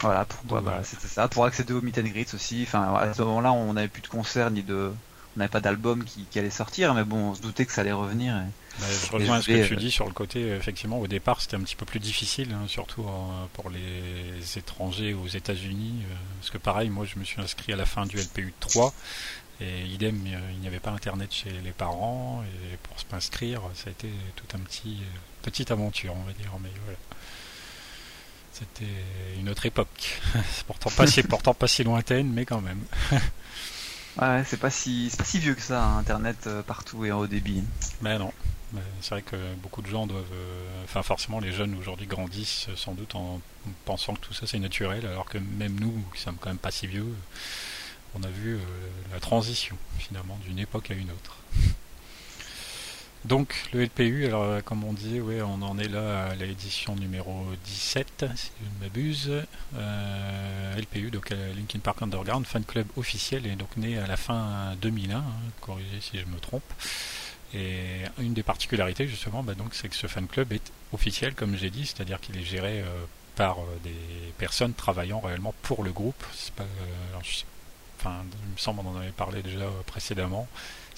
Voilà, 0.00 0.24
pourquoi 0.24 0.60
bah, 0.60 0.80
C'était 0.84 1.08
ça, 1.08 1.26
pour 1.28 1.44
accéder 1.44 1.72
au 1.72 1.80
meet 1.82 1.98
and 1.98 2.02
greets 2.02 2.34
aussi. 2.34 2.62
Enfin, 2.62 2.94
à 2.94 3.12
ce 3.14 3.22
moment-là, 3.22 3.52
on 3.52 3.72
n'avait 3.72 3.88
plus 3.88 4.02
de 4.02 4.06
concert 4.06 4.50
ni 4.50 4.62
de. 4.62 4.92
On 5.36 5.38
n'avait 5.38 5.50
pas 5.50 5.60
d'album 5.60 6.04
qui, 6.04 6.24
qui, 6.30 6.38
allait 6.38 6.50
sortir, 6.50 6.94
mais 6.94 7.04
bon, 7.04 7.30
on 7.30 7.34
se 7.34 7.42
doutait 7.42 7.66
que 7.66 7.72
ça 7.72 7.80
allait 7.80 7.92
revenir. 7.92 8.36
Et... 8.36 8.67
Bah, 8.80 8.86
je 8.90 9.10
rejoins 9.10 9.42
ce 9.42 9.48
que 9.48 9.66
tu 9.66 9.76
dis 9.76 9.90
sur 9.90 10.06
le 10.06 10.12
côté, 10.12 10.48
effectivement, 10.48 11.00
au 11.00 11.08
départ 11.08 11.40
c'était 11.40 11.56
un 11.56 11.60
petit 11.60 11.74
peu 11.74 11.84
plus 11.84 11.98
difficile, 11.98 12.52
hein, 12.52 12.66
surtout 12.68 13.02
euh, 13.02 13.46
pour 13.54 13.70
les 13.70 14.58
étrangers 14.58 15.14
aux 15.14 15.26
États-Unis, 15.26 16.04
euh, 16.04 16.14
parce 16.38 16.50
que 16.50 16.58
pareil, 16.58 16.88
moi 16.88 17.04
je 17.04 17.18
me 17.18 17.24
suis 17.24 17.40
inscrit 17.40 17.72
à 17.72 17.76
la 17.76 17.86
fin 17.86 18.06
du 18.06 18.16
LPU 18.16 18.54
3, 18.60 18.94
et 19.60 19.84
idem, 19.86 20.22
euh, 20.26 20.38
il 20.52 20.60
n'y 20.60 20.68
avait 20.68 20.78
pas 20.78 20.90
internet 20.90 21.32
chez 21.32 21.50
les 21.64 21.72
parents, 21.72 22.44
et 22.44 22.76
pour 22.76 22.96
s'inscrire, 23.00 23.62
ça 23.74 23.88
a 23.88 23.90
été 23.90 24.10
tout 24.36 24.56
un 24.56 24.60
petit 24.60 24.98
petite 25.42 25.70
aventure, 25.72 26.14
on 26.14 26.22
va 26.22 26.32
dire, 26.32 26.52
mais 26.62 26.70
voilà. 26.84 26.98
C'était 28.52 28.92
une 29.38 29.48
autre 29.48 29.66
époque, 29.66 30.20
pourtant 30.66 30.90
pas 30.90 31.06
si, 31.06 31.22
pourtant 31.24 31.54
pas 31.54 31.68
si 31.68 31.82
lointaine, 31.82 32.32
mais 32.32 32.44
quand 32.44 32.60
même. 32.60 32.82
ouais, 34.20 34.44
c'est 34.46 34.56
pas 34.56 34.70
si, 34.70 35.10
pas 35.16 35.24
si 35.24 35.40
vieux 35.40 35.54
que 35.54 35.62
ça, 35.62 35.84
hein, 35.84 35.98
Internet 35.98 36.48
partout 36.66 37.04
et 37.04 37.10
en 37.10 37.18
haut 37.18 37.26
débit. 37.26 37.62
Mais 38.02 38.18
non, 38.18 38.32
c'est 39.00 39.10
vrai 39.10 39.22
que 39.22 39.36
beaucoup 39.62 39.82
de 39.82 39.86
gens 39.86 40.06
doivent, 40.06 40.24
euh, 40.32 40.84
enfin 40.84 41.02
forcément 41.02 41.40
les 41.40 41.52
jeunes 41.52 41.74
aujourd'hui 41.78 42.06
grandissent 42.06 42.68
sans 42.76 42.92
doute 42.92 43.14
en 43.14 43.40
pensant 43.84 44.14
que 44.14 44.20
tout 44.20 44.34
ça 44.34 44.46
c'est 44.46 44.58
naturel, 44.58 45.06
alors 45.06 45.26
que 45.26 45.38
même 45.38 45.78
nous, 45.78 46.04
qui 46.14 46.20
sommes 46.20 46.36
quand 46.40 46.50
même 46.50 46.58
pas 46.58 46.70
si 46.70 46.86
vieux, 46.86 47.14
on 48.14 48.22
a 48.22 48.28
vu 48.28 48.58
la 49.12 49.20
transition 49.20 49.76
finalement 49.98 50.38
d'une 50.44 50.58
époque 50.58 50.90
à 50.90 50.94
une 50.94 51.10
autre. 51.10 51.36
Donc 53.24 53.68
le 53.72 53.84
LPU, 53.84 54.26
alors 54.26 54.44
euh, 54.44 54.60
comme 54.60 54.84
on 54.84 54.92
dit, 54.92 55.20
ouais, 55.20 55.42
on 55.42 55.60
en 55.62 55.78
est 55.78 55.88
là 55.88 56.26
à 56.26 56.34
l'édition 56.34 56.94
numéro 56.94 57.44
17, 57.64 58.26
si 58.36 58.50
je 58.60 58.78
ne 58.78 58.84
m'abuse. 58.84 59.32
Euh, 59.74 60.76
LPU, 60.76 61.10
donc 61.10 61.32
euh, 61.32 61.54
Linkin 61.54 61.80
Park 61.80 62.00
Underground, 62.00 62.46
fan 62.46 62.64
club 62.64 62.86
officiel, 62.96 63.46
est 63.46 63.56
donc 63.56 63.76
né 63.76 63.98
à 63.98 64.06
la 64.06 64.16
fin 64.16 64.74
2001, 64.80 65.16
hein, 65.16 65.24
corrigez 65.60 66.00
si 66.00 66.18
je 66.18 66.26
me 66.26 66.38
trompe. 66.38 66.62
Et 67.54 68.02
une 68.18 68.34
des 68.34 68.42
particularités 68.42 69.08
justement, 69.08 69.42
bah, 69.42 69.54
donc, 69.54 69.74
c'est 69.74 69.88
que 69.88 69.96
ce 69.96 70.06
fan 70.06 70.26
club 70.26 70.52
est 70.52 70.72
officiel, 70.92 71.34
comme 71.34 71.56
j'ai 71.56 71.70
dit, 71.70 71.86
c'est-à-dire 71.86 72.20
qu'il 72.20 72.36
est 72.36 72.44
géré 72.44 72.84
par 73.36 73.58
des 73.84 73.94
personnes 74.36 74.74
travaillant 74.74 75.20
réellement 75.20 75.54
pour 75.62 75.82
le 75.82 75.92
groupe. 75.92 76.22
Pas, 76.56 76.64
enfin, 77.98 78.22
il 78.44 78.52
me 78.52 78.58
semble 78.58 78.82
qu'on 78.82 78.90
en 78.90 79.00
avait 79.00 79.10
parlé 79.10 79.42
déjà 79.42 79.66
précédemment. 79.86 80.48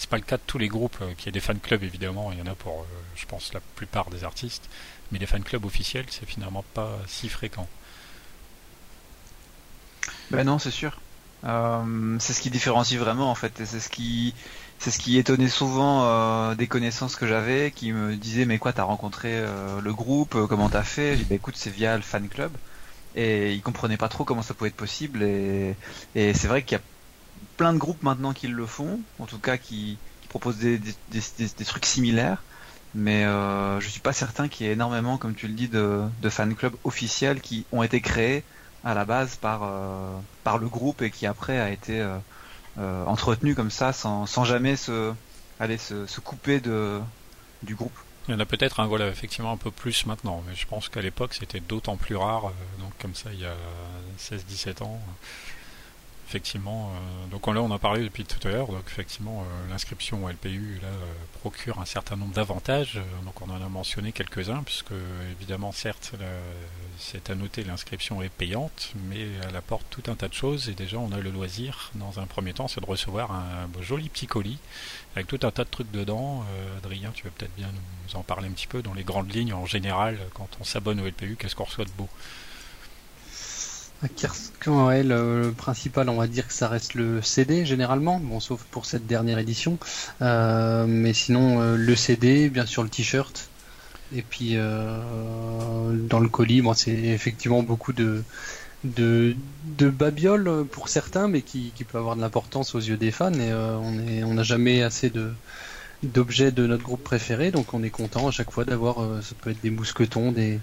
C'est 0.00 0.09
pas 0.09 0.16
le 0.16 0.23
cas 0.23 0.38
de 0.38 0.42
tous 0.47 0.57
les 0.57 0.69
groupes, 0.69 0.97
euh, 1.02 1.12
qui 1.19 1.28
est 1.28 1.33
des 1.33 1.40
fan 1.40 1.61
clubs 1.61 1.83
évidemment, 1.83 2.33
il 2.33 2.38
y 2.38 2.42
en 2.42 2.47
a 2.47 2.54
pour, 2.54 2.80
euh, 2.80 2.85
je 3.16 3.26
pense, 3.26 3.52
la 3.52 3.61
plupart 3.61 4.09
des 4.09 4.25
artistes, 4.25 4.71
mais 5.12 5.19
les 5.19 5.26
fan 5.26 5.42
clubs 5.42 5.62
officiels, 5.66 6.07
c'est 6.09 6.25
finalement 6.25 6.64
pas 6.73 6.99
si 7.07 7.28
fréquent. 7.28 7.69
Ben 10.30 10.45
non, 10.45 10.59
c'est 10.59 10.71
sûr. 10.71 10.99
Euh, 11.45 12.16
c'est 12.19 12.33
ce 12.33 12.40
qui 12.40 12.49
différencie 12.49 12.99
vraiment 12.99 13.30
en 13.30 13.35
fait, 13.35 13.52
c'est 13.66 13.78
ce 13.78 13.90
qui, 13.90 14.35
c'est 14.80 14.90
ce 14.90 14.99
qui 14.99 15.18
étonnait 15.18 15.49
souvent 15.49 16.54
des 16.54 16.66
connaissances 16.66 17.16
que 17.16 17.26
j'avais, 17.26 17.70
qui 17.70 17.92
me 17.92 18.16
disaient 18.16 18.46
mais 18.46 18.58
quoi, 18.58 18.72
t'as 18.72 18.82
rencontré 18.84 19.40
le 19.82 19.92
groupe, 19.94 20.37
comment 20.49 20.70
t'as 20.70 20.82
fait? 20.82 21.12
Je 21.12 21.22
dis 21.22 21.25
bah 21.28 21.37
écoute, 21.37 21.56
c'est 21.56 21.70
via 21.70 21.96
le 21.96 22.02
fan 22.02 22.28
club, 22.28 22.56
et 23.14 23.52
ils 23.54 23.62
comprenaient 23.62 23.96
pas 23.99 24.08
trop 24.08 24.25
comment 24.25 24.42
ça 24.42 24.54
pouvait 24.54 24.70
être 24.70 24.76
possible, 24.76 25.22
et, 25.22 25.76
et 26.14 26.34
c'est 26.34 26.49
vrai 26.49 26.62
qu'il 26.64 26.78
y 26.78 26.80
a 26.80 26.84
plein 27.56 27.72
de 27.72 27.78
groupes 27.78 28.02
maintenant 28.02 28.32
qui 28.32 28.49
le 28.49 28.66
font, 28.66 29.00
en 29.18 29.26
tout 29.26 29.38
cas 29.38 29.56
qui, 29.58 29.99
proposent 30.30 30.58
des, 30.58 30.80
trucs 31.66 31.84
similaires. 31.84 32.42
Mais 32.94 33.25
euh, 33.25 33.78
je 33.80 33.88
suis 33.88 34.00
pas 34.00 34.12
certain 34.12 34.49
qu'il 34.49 34.66
y 34.66 34.70
ait 34.70 34.72
énormément, 34.72 35.18
comme 35.18 35.34
tu 35.34 35.46
le 35.46 35.54
dis, 35.54 35.68
de, 35.68 36.08
fan 36.30 36.54
clubs 36.54 36.76
officiels 36.84 37.40
qui 37.40 37.66
ont 37.72 37.82
été 37.82 38.00
créés 38.00 38.44
à 38.82 38.94
la 38.94 39.04
base 39.04 39.37
par, 39.37 39.62
euh, 39.64 40.18
par 40.42 40.58
le 40.58 40.68
groupe 40.68 41.02
et 41.02 41.10
qui 41.10 41.26
après 41.26 41.58
a 41.60 41.70
été 41.70 42.00
euh, 42.80 43.04
euh, 43.04 43.04
entretenu 43.06 43.54
comme 43.54 43.70
ça 43.70 43.92
sans, 43.92 44.44
jamais 44.44 44.76
se, 44.76 45.12
aller 45.58 45.78
se, 45.78 46.20
couper 46.20 46.60
de, 46.60 47.00
du 47.62 47.75
groupe. 47.75 47.96
Il 48.28 48.32
y 48.32 48.34
en 48.34 48.40
a 48.40 48.46
peut-être 48.46 48.80
un 48.80 48.87
voilà, 48.87 49.08
effectivement 49.08 49.52
un 49.52 49.56
peu 49.56 49.70
plus 49.70 50.06
maintenant, 50.06 50.42
mais 50.46 50.54
je 50.54 50.66
pense 50.66 50.88
qu'à 50.88 51.02
l'époque 51.02 51.34
c'était 51.34 51.60
d'autant 51.60 51.96
plus 51.96 52.16
rare, 52.16 52.52
donc 52.78 52.92
comme 53.00 53.14
ça 53.14 53.30
il 53.32 53.40
y 53.40 53.46
a 53.46 53.54
16-17 54.18 54.82
ans 54.84 55.00
effectivement, 56.30 56.92
euh, 56.94 57.26
donc 57.26 57.49
là 57.49 57.60
on 57.60 57.66
en 57.66 57.75
a 57.75 57.78
parlé 57.80 58.04
depuis 58.04 58.25
tout 58.25 58.46
à 58.46 58.52
l'heure, 58.52 58.68
donc 58.68 58.84
effectivement 58.87 59.42
euh, 59.42 59.68
l'inscription 59.68 60.25
au 60.25 60.28
LPU 60.28 60.78
là, 60.80 60.87
euh, 60.87 61.12
procure 61.40 61.80
un 61.80 61.84
certain 61.84 62.14
nombre 62.14 62.32
d'avantages, 62.32 63.00
donc 63.25 63.42
on 63.42 63.50
en 63.50 63.60
a 63.60 63.68
mentionné 63.68 64.12
quelques-uns, 64.12 64.62
puisque 64.62 64.92
évidemment 65.32 65.72
certes 65.72 66.12
c'est 66.99 67.30
à 67.30 67.34
noter 67.34 67.64
l'inscription 67.64 68.22
est 68.22 68.28
payante, 68.28 68.92
mais 69.08 69.26
elle 69.42 69.56
apporte 69.56 69.84
tout 69.90 70.08
un 70.08 70.14
tas 70.14 70.28
de 70.28 70.34
choses, 70.34 70.68
et 70.68 70.75
déjà 70.75 70.99
on 70.99 71.10
a 71.10 71.18
le 71.18 71.30
loisir 71.30 71.90
dans 71.96 72.20
un 72.20 72.26
premier 72.26 72.52
temps, 72.52 72.68
c'est 72.68 72.80
de 72.80 72.87
recevoir 72.87 73.32
un, 73.32 73.68
joli 73.82 74.08
petit 74.08 74.28
colis 74.28 74.58
avec 75.16 75.26
tout 75.26 75.40
un 75.42 75.50
tas 75.50 75.64
de 75.64 75.70
trucs 75.70 75.90
dedans. 75.90 76.44
Adrien, 76.76 77.10
tu 77.12 77.25
vas 77.25 77.30
peut-être 77.30 77.54
bien 77.56 77.70
nous 77.72 78.16
en 78.16 78.22
parler 78.22 78.46
un 78.49 78.52
petit 78.52 78.68
peu 78.68 78.82
dans 78.82 78.94
les 78.94 79.02
grandes 79.02 79.34
lignes 79.34 79.54
en 79.54 79.66
général, 79.66 80.18
quand 80.34 80.49
on 80.60 80.64
s'abonne 80.64 81.00
au 81.00 81.06
LPU, 81.06 81.37
qu'est-ce 81.37 81.56
qu'on 81.56 81.64
reçoit 81.64 81.87
de 81.87 81.90
beau? 81.90 82.08
Ouais, 84.66 85.02
le, 85.02 85.52
principal, 85.54 86.09
on 86.09 86.16
va 86.16 86.26
dire 86.26 86.47
que 86.47 86.54
ça 86.54 86.69
reste 86.69 86.95
le 86.95 87.21
CD 87.21 87.66
généralement, 87.66 88.19
bon 88.19 88.40
sauf 88.40 88.62
pour 88.71 88.87
cette 88.87 89.07
dernière 89.07 89.38
édition. 89.38 89.78
Euh, 90.23 90.87
mais 90.88 91.12
sinon, 91.12 91.61
euh, 91.61 91.76
le 91.76 91.97
CD, 91.97 92.49
bien 92.49 92.64
sûr 92.64 92.83
le 92.83 92.88
t-shirt, 92.88 93.50
et 94.14 94.23
puis 94.23 94.52
euh, 94.54 95.92
dans 96.09 96.19
le 96.19 96.28
colis, 96.28 96.62
c'est 96.75 96.92
effectivement 96.92 97.62
beaucoup 97.62 97.92
de 97.92 98.23
de, 98.85 99.37
babioles 99.78 100.64
pour 100.73 100.88
certains, 100.88 101.28
mais 101.28 101.42
qui, 101.42 101.73
peut 101.87 101.99
avoir 101.99 102.16
de 102.16 102.23
l'importance 102.23 102.75
aux 102.75 102.80
yeux 102.80 102.97
des 102.97 103.11
fans. 103.11 103.33
Et 103.35 104.25
on 104.25 104.35
n'a 104.35 104.42
jamais 104.42 104.83
assez 104.83 105.11
de 105.11 105.33
d'objets 106.02 106.50
de 106.52 106.66
notre 106.66 106.83
groupe 106.85 107.04
préféré, 107.04 107.50
donc 107.50 107.75
on 107.75 107.83
est 107.83 107.90
content 107.90 108.28
à 108.28 108.30
chaque 108.30 108.50
fois 108.50 108.64
d'avoir, 108.64 108.97
ça 109.23 109.35
peut 109.42 109.50
être 109.50 109.61
des 109.62 109.69
mousquetons, 109.69 110.33
des 110.33 110.59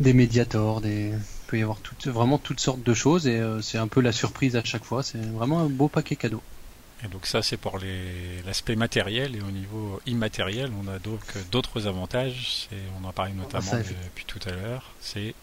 des 0.00 0.14
médiators, 0.14 0.80
des 0.80 1.12
peut 1.46 1.58
y 1.58 1.62
avoir 1.62 1.78
vraiment 2.04 2.38
toutes 2.38 2.60
sortes 2.60 2.82
de 2.82 2.94
choses 2.94 3.26
et 3.26 3.38
euh, 3.38 3.62
c'est 3.62 3.78
un 3.78 3.88
peu 3.88 4.00
la 4.00 4.12
surprise 4.12 4.56
à 4.56 4.64
chaque 4.64 4.84
fois. 4.84 5.02
C'est 5.02 5.18
vraiment 5.18 5.60
un 5.60 5.68
beau 5.68 5.88
paquet 5.88 6.16
cadeau. 6.16 6.42
Et 7.04 7.08
donc 7.08 7.26
ça 7.26 7.42
c'est 7.42 7.58
pour 7.58 7.78
l'aspect 8.46 8.76
matériel 8.76 9.36
et 9.36 9.40
au 9.42 9.50
niveau 9.50 10.00
immatériel 10.06 10.70
on 10.82 10.88
a 10.88 10.98
donc 10.98 11.20
d'autres 11.52 11.86
avantages. 11.86 12.68
On 13.00 13.06
en 13.06 13.12
parlait 13.12 13.34
notamment 13.34 13.72
depuis 14.04 14.24
tout 14.24 14.40
à 14.46 14.52
l'heure. 14.52 14.92
C'est 15.00 15.34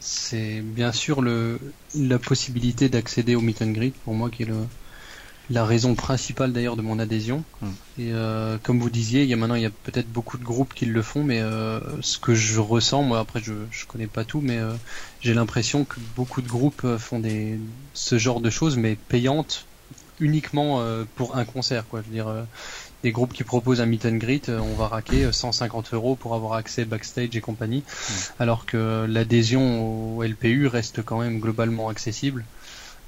c'est 0.00 0.60
bien 0.60 0.92
sûr 0.92 1.22
le, 1.22 1.58
la 1.94 2.18
possibilité 2.18 2.90
d'accéder 2.90 3.34
au 3.34 3.40
meet 3.40 3.62
and 3.62 3.70
greet 3.70 3.94
pour 4.04 4.12
moi 4.12 4.28
qui 4.28 4.42
est 4.42 4.46
le, 4.46 4.66
la 5.50 5.64
raison 5.64 5.94
principale 5.94 6.52
d'ailleurs 6.52 6.76
de 6.76 6.82
mon 6.82 6.98
adhésion. 6.98 7.44
Hmm. 7.60 7.70
Et 7.98 8.12
euh, 8.12 8.58
comme 8.62 8.80
vous 8.80 8.90
disiez, 8.90 9.22
il 9.22 9.28
y 9.28 9.32
a 9.32 9.36
maintenant 9.36 9.54
il 9.54 9.62
y 9.62 9.66
a 9.66 9.70
peut-être 9.70 10.10
beaucoup 10.10 10.38
de 10.38 10.44
groupes 10.44 10.74
qui 10.74 10.86
le 10.86 11.02
font, 11.02 11.22
mais 11.22 11.40
euh, 11.40 11.80
ce 12.02 12.18
que 12.18 12.34
je 12.34 12.58
ressens, 12.60 13.02
moi 13.02 13.20
après 13.20 13.40
je 13.42 13.52
je 13.70 13.86
connais 13.86 14.06
pas 14.06 14.24
tout, 14.24 14.40
mais 14.40 14.58
euh, 14.58 14.72
j'ai 15.20 15.34
l'impression 15.34 15.84
que 15.84 16.00
beaucoup 16.16 16.42
de 16.42 16.48
groupes 16.48 16.96
font 16.98 17.20
des 17.20 17.58
ce 17.94 18.18
genre 18.18 18.40
de 18.40 18.50
choses, 18.50 18.76
mais 18.76 18.96
payantes 19.08 19.66
uniquement 20.18 20.82
pour 21.14 21.36
un 21.36 21.44
concert, 21.44 21.86
quoi. 21.86 22.00
Je 22.00 22.06
veux 22.06 22.14
dire, 22.14 22.34
des 23.02 23.12
groupes 23.12 23.34
qui 23.34 23.44
proposent 23.44 23.82
un 23.82 23.86
meet 23.86 24.06
and 24.06 24.16
greet, 24.16 24.48
on 24.48 24.74
va 24.74 24.88
raquer 24.88 25.30
150 25.30 25.92
euros 25.92 26.16
pour 26.16 26.34
avoir 26.34 26.54
accès 26.54 26.86
backstage 26.86 27.36
et 27.36 27.42
compagnie, 27.42 27.80
hmm. 27.80 28.12
alors 28.42 28.64
que 28.64 29.04
l'adhésion 29.06 30.16
au 30.16 30.22
LPU 30.22 30.68
reste 30.68 31.02
quand 31.02 31.20
même 31.20 31.38
globalement 31.38 31.90
accessible. 31.90 32.46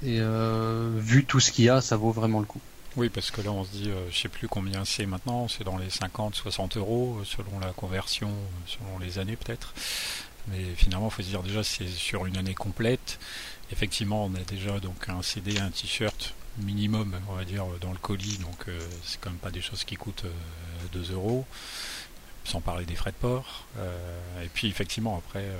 Et 0.01 0.19
euh, 0.19 0.91
vu 0.95 1.25
tout 1.25 1.39
ce 1.39 1.51
qu'il 1.51 1.65
y 1.65 1.69
a, 1.69 1.81
ça 1.81 1.97
vaut 1.97 2.11
vraiment 2.11 2.39
le 2.39 2.45
coup. 2.45 2.61
Oui, 2.95 3.09
parce 3.09 3.31
que 3.31 3.41
là, 3.41 3.51
on 3.51 3.63
se 3.63 3.71
dit, 3.71 3.89
euh, 3.89 4.09
je 4.09 4.17
sais 4.17 4.29
plus 4.29 4.47
combien 4.47 4.85
c'est 4.85 5.05
maintenant, 5.05 5.47
c'est 5.47 5.63
dans 5.63 5.77
les 5.77 5.89
50, 5.89 6.35
60 6.35 6.77
euros, 6.77 7.17
euh, 7.19 7.25
selon 7.25 7.59
la 7.59 7.71
conversion, 7.73 8.31
selon 8.65 8.97
les 8.99 9.19
années 9.19 9.35
peut-être. 9.35 9.73
Mais 10.47 10.63
finalement, 10.75 11.09
il 11.09 11.13
faut 11.13 11.21
se 11.21 11.27
dire 11.27 11.43
déjà, 11.43 11.63
c'est 11.63 11.87
sur 11.87 12.25
une 12.25 12.37
année 12.37 12.55
complète. 12.55 13.19
Effectivement, 13.71 14.25
on 14.25 14.35
a 14.35 14.43
déjà 14.47 14.79
donc 14.79 15.09
un 15.09 15.21
CD, 15.21 15.59
un 15.59 15.69
t-shirt 15.69 16.33
minimum, 16.57 17.13
on 17.29 17.35
va 17.35 17.45
dire, 17.45 17.65
dans 17.81 17.91
le 17.91 17.97
colis, 17.97 18.37
donc 18.39 18.65
c'est 19.05 19.21
quand 19.21 19.29
même 19.29 19.39
pas 19.39 19.51
des 19.51 19.61
choses 19.61 19.83
qui 19.83 19.95
coûtent 19.95 20.25
2 20.91 21.13
euros 21.13 21.45
sans 22.49 22.61
parler 22.61 22.85
des 22.85 22.95
frais 22.95 23.11
de 23.11 23.15
port. 23.15 23.65
Euh, 23.77 24.43
et 24.43 24.49
puis 24.49 24.67
effectivement 24.67 25.17
après 25.17 25.43
euh, 25.43 25.57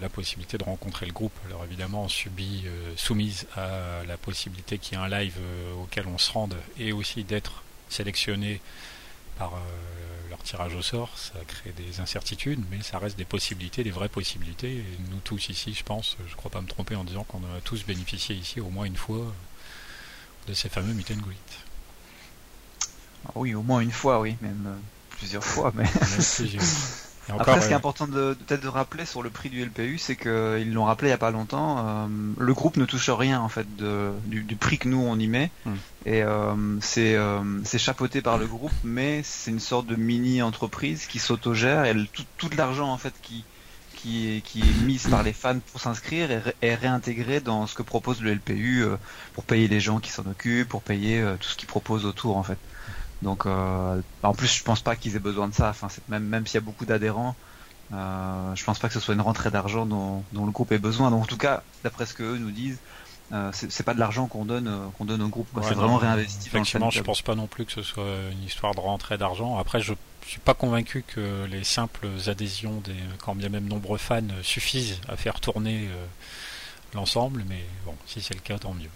la 0.00 0.08
possibilité 0.08 0.58
de 0.58 0.64
rencontrer 0.64 1.06
le 1.06 1.12
groupe. 1.12 1.32
Alors 1.46 1.64
évidemment 1.64 2.08
subit, 2.08 2.64
euh, 2.66 2.92
soumise 2.96 3.46
à 3.54 4.02
la 4.06 4.16
possibilité 4.16 4.78
qu'il 4.78 4.96
y 4.96 5.00
ait 5.00 5.04
un 5.04 5.08
live 5.08 5.38
auquel 5.80 6.06
on 6.06 6.18
se 6.18 6.32
rende 6.32 6.56
et 6.78 6.92
aussi 6.92 7.24
d'être 7.24 7.62
sélectionné 7.88 8.60
par 9.38 9.52
leur 10.30 10.38
tirage 10.38 10.74
au 10.74 10.80
sort, 10.80 11.10
ça 11.18 11.34
crée 11.46 11.72
des 11.72 12.00
incertitudes, 12.00 12.64
mais 12.70 12.82
ça 12.82 12.98
reste 12.98 13.18
des 13.18 13.26
possibilités, 13.26 13.84
des 13.84 13.90
vraies 13.90 14.08
possibilités. 14.08 14.76
Et 14.78 14.84
nous 15.10 15.18
tous 15.22 15.50
ici, 15.50 15.74
je 15.74 15.84
pense, 15.84 16.16
je 16.26 16.32
ne 16.32 16.36
crois 16.36 16.50
pas 16.50 16.62
me 16.62 16.66
tromper 16.66 16.96
en 16.96 17.04
disant 17.04 17.24
qu'on 17.24 17.40
a 17.40 17.60
tous 17.62 17.84
bénéficié 17.84 18.34
ici 18.34 18.60
au 18.60 18.70
moins 18.70 18.86
une 18.86 18.96
fois 18.96 19.30
de 20.48 20.54
ces 20.54 20.70
fameux 20.70 20.94
meet 20.94 21.10
and 21.10 21.20
greet. 21.20 21.36
Ah 23.26 23.32
oui, 23.34 23.54
au 23.54 23.62
moins 23.62 23.80
une 23.80 23.92
fois, 23.92 24.20
oui, 24.20 24.36
même 24.40 24.78
plusieurs 25.18 25.44
fois, 25.44 25.72
mais. 25.74 25.84
Après, 27.28 27.60
ce 27.60 27.66
qui 27.66 27.72
est 27.72 27.76
important 27.76 28.06
de 28.06 28.34
peut-être 28.46 28.62
de 28.62 28.68
rappeler 28.68 29.04
sur 29.04 29.22
le 29.22 29.30
prix 29.30 29.50
du 29.50 29.64
LPU, 29.64 29.98
c'est 29.98 30.16
qu'ils 30.16 30.72
l'ont 30.72 30.84
rappelé 30.84 31.08
il 31.08 31.10
y 31.10 31.14
a 31.14 31.18
pas 31.18 31.30
longtemps. 31.30 31.78
Euh, 31.78 32.06
le 32.38 32.54
groupe 32.54 32.76
ne 32.76 32.84
touche 32.84 33.10
rien 33.10 33.40
en 33.40 33.48
fait 33.48 33.66
de, 33.76 34.10
du, 34.26 34.56
prix 34.56 34.78
que 34.78 34.88
nous 34.88 35.00
on 35.00 35.18
y 35.18 35.26
met, 35.26 35.50
hmm. 35.64 35.74
et 36.06 36.22
euh, 36.22 36.54
c'est 36.80 37.16
euh, 37.16 37.40
c'est 37.64 37.78
chapeauté 37.78 38.22
par 38.22 38.38
le 38.38 38.46
groupe, 38.46 38.72
mais 38.84 39.22
c'est 39.24 39.50
une 39.50 39.60
sorte 39.60 39.86
de 39.86 39.96
mini 39.96 40.42
entreprise 40.42 41.06
qui 41.06 41.18
s'autogère 41.18 41.84
et 41.84 41.94
tout, 42.12 42.24
tout 42.38 42.50
l'argent 42.56 42.90
en 42.92 42.98
fait 42.98 43.14
qui 43.22 43.44
qui 43.94 44.36
est, 44.36 44.40
qui 44.42 44.60
est 44.60 44.84
mise 44.84 45.08
par 45.08 45.22
les 45.22 45.32
fans 45.32 45.58
pour 45.72 45.80
s'inscrire 45.80 46.30
est, 46.30 46.54
est 46.62 46.74
réintégré 46.74 47.40
dans 47.40 47.66
ce 47.66 47.74
que 47.74 47.82
propose 47.82 48.22
le 48.22 48.34
LPU 48.34 48.84
pour 49.32 49.44
payer 49.44 49.68
les 49.68 49.80
gens 49.80 49.98
qui 49.98 50.10
s'en 50.10 50.26
occupent, 50.26 50.68
pour 50.68 50.82
payer 50.82 51.24
tout 51.40 51.48
ce 51.48 51.56
qu'ils 51.56 51.66
proposent 51.66 52.04
autour 52.04 52.36
en 52.36 52.42
fait. 52.42 52.58
Donc, 53.22 53.46
euh, 53.46 54.00
en 54.22 54.34
plus, 54.34 54.46
je 54.46 54.62
pense 54.62 54.82
pas 54.82 54.96
qu'ils 54.96 55.16
aient 55.16 55.20
besoin 55.20 55.48
de 55.48 55.54
ça. 55.54 55.70
Enfin, 55.70 55.88
même 56.08 56.24
même 56.24 56.46
s'il 56.46 56.54
y 56.54 56.58
a 56.58 56.60
beaucoup 56.60 56.84
d'adhérents, 56.84 57.34
euh, 57.92 58.54
je 58.54 58.64
pense 58.64 58.78
pas 58.78 58.88
que 58.88 58.94
ce 58.94 59.00
soit 59.00 59.14
une 59.14 59.20
rentrée 59.20 59.50
d'argent 59.50 59.86
dont, 59.86 60.24
le 60.32 60.50
groupe 60.50 60.72
ait 60.72 60.78
besoin. 60.78 61.10
Donc, 61.10 61.22
en 61.22 61.26
tout 61.26 61.36
cas, 61.36 61.62
d'après 61.84 62.06
ce 62.06 62.14
que 62.14 62.22
eux 62.22 62.38
nous 62.38 62.50
disent, 62.50 62.78
euh, 63.32 63.50
c'est 63.52 63.82
pas 63.82 63.94
de 63.94 63.98
l'argent 63.98 64.28
qu'on 64.28 64.44
donne 64.44 64.68
euh, 64.68 64.86
qu'on 64.96 65.04
donne 65.04 65.22
au 65.22 65.28
groupe. 65.28 65.48
c'est 65.62 65.74
vraiment 65.74 65.96
réinvesti. 65.96 66.46
Effectivement, 66.46 66.90
je 66.90 67.02
pense 67.02 67.22
pas 67.22 67.34
non 67.34 67.46
plus 67.46 67.64
que 67.64 67.72
ce 67.72 67.82
soit 67.82 68.04
une 68.30 68.42
histoire 68.44 68.74
de 68.74 68.80
rentrée 68.80 69.18
d'argent. 69.18 69.58
Après, 69.58 69.80
je 69.80 69.94
suis 70.26 70.40
pas 70.40 70.54
convaincu 70.54 71.04
que 71.06 71.44
les 71.46 71.64
simples 71.64 72.08
adhésions 72.26 72.80
des 72.84 72.94
quand 73.24 73.34
bien 73.34 73.48
même 73.48 73.66
nombreux 73.66 73.98
fans 73.98 74.22
suffisent 74.42 75.00
à 75.08 75.16
faire 75.16 75.40
tourner 75.40 75.88
l'ensemble, 76.94 77.44
mais 77.48 77.64
bon, 77.84 77.94
si 78.06 78.20
c'est 78.20 78.34
le 78.34 78.40
cas, 78.40 78.58
tant 78.58 78.74
mieux. 78.74 78.90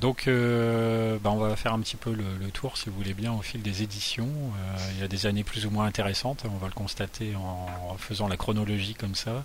Donc, 0.00 0.28
euh, 0.28 1.18
bah, 1.18 1.30
on 1.30 1.38
va 1.38 1.56
faire 1.56 1.72
un 1.72 1.80
petit 1.80 1.96
peu 1.96 2.12
le, 2.12 2.50
tour, 2.52 2.76
si 2.76 2.88
vous 2.88 2.96
voulez 2.96 3.14
bien, 3.14 3.32
au 3.32 3.42
fil 3.42 3.62
des 3.62 3.82
éditions. 3.82 4.28
Euh, 4.28 4.90
il 4.94 5.00
y 5.00 5.02
a 5.02 5.08
des 5.08 5.26
années 5.26 5.42
plus 5.42 5.66
ou 5.66 5.70
moins 5.70 5.86
intéressantes, 5.86 6.44
on 6.44 6.56
va 6.58 6.68
le 6.68 6.72
constater 6.72 7.34
en, 7.34 7.96
faisant 7.98 8.28
la 8.28 8.36
chronologie 8.36 8.94
comme 8.94 9.16
ça. 9.16 9.44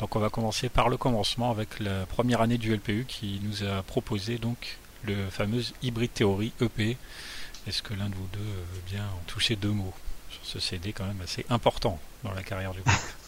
Donc, 0.00 0.16
on 0.16 0.18
va 0.18 0.30
commencer 0.30 0.70
par 0.70 0.88
le 0.88 0.96
commencement 0.96 1.50
avec 1.50 1.78
la 1.78 2.06
première 2.06 2.40
année 2.40 2.58
du 2.58 2.74
LPU 2.74 3.04
qui 3.06 3.40
nous 3.42 3.64
a 3.64 3.82
proposé 3.82 4.38
donc 4.38 4.78
le 5.04 5.28
fameux 5.30 5.62
Hybrid 5.82 6.12
Theory 6.14 6.52
EP. 6.60 6.96
Est-ce 7.66 7.82
que 7.82 7.92
l'un 7.92 8.08
de 8.08 8.14
vous 8.14 8.28
deux 8.32 8.38
veut 8.38 8.82
bien 8.86 9.04
en 9.04 9.22
toucher 9.26 9.56
deux 9.56 9.70
mots 9.70 9.94
sur 10.30 10.44
ce 10.44 10.58
CD 10.58 10.92
quand 10.92 11.04
même 11.04 11.20
assez 11.22 11.44
important 11.50 12.00
dans 12.24 12.32
la 12.32 12.42
carrière 12.42 12.72
du 12.72 12.80
groupe? 12.80 13.21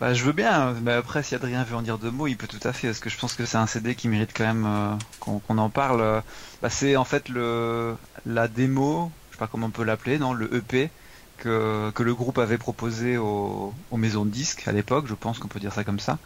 Bah, 0.00 0.12
je 0.12 0.24
veux 0.24 0.32
bien, 0.32 0.74
mais 0.82 0.92
après, 0.92 1.22
si 1.22 1.34
Adrien 1.34 1.64
veut 1.64 1.74
en 1.74 1.80
dire 1.80 1.96
deux 1.96 2.10
mots, 2.10 2.26
il 2.26 2.36
peut 2.36 2.46
tout 2.46 2.60
à 2.68 2.74
fait, 2.74 2.88
parce 2.88 3.00
que 3.00 3.08
je 3.08 3.16
pense 3.16 3.34
que 3.34 3.46
c'est 3.46 3.56
un 3.56 3.66
CD 3.66 3.94
qui 3.94 4.08
mérite 4.08 4.32
quand 4.36 4.44
même 4.44 4.66
euh, 4.66 4.94
qu'on 5.20 5.58
en 5.58 5.70
parle. 5.70 6.22
Bah, 6.60 6.68
c'est 6.68 6.96
en 6.96 7.04
fait 7.04 7.30
le 7.30 7.96
la 8.26 8.46
démo, 8.46 9.10
je 9.30 9.36
sais 9.36 9.38
pas 9.38 9.46
comment 9.46 9.68
on 9.68 9.70
peut 9.70 9.84
l'appeler, 9.84 10.18
non, 10.18 10.34
le 10.34 10.54
EP 10.54 10.90
que, 11.38 11.92
le 11.98 12.14
groupe 12.14 12.38
avait 12.38 12.58
proposé 12.58 13.16
aux 13.16 13.72
maisons 13.92 14.26
de 14.26 14.30
disques 14.30 14.68
à 14.68 14.72
l'époque, 14.72 15.06
je 15.08 15.14
pense 15.14 15.38
qu'on 15.38 15.48
peut 15.48 15.60
dire 15.60 15.72
ça 15.72 15.84
comme 15.84 16.00
ça, 16.00 16.18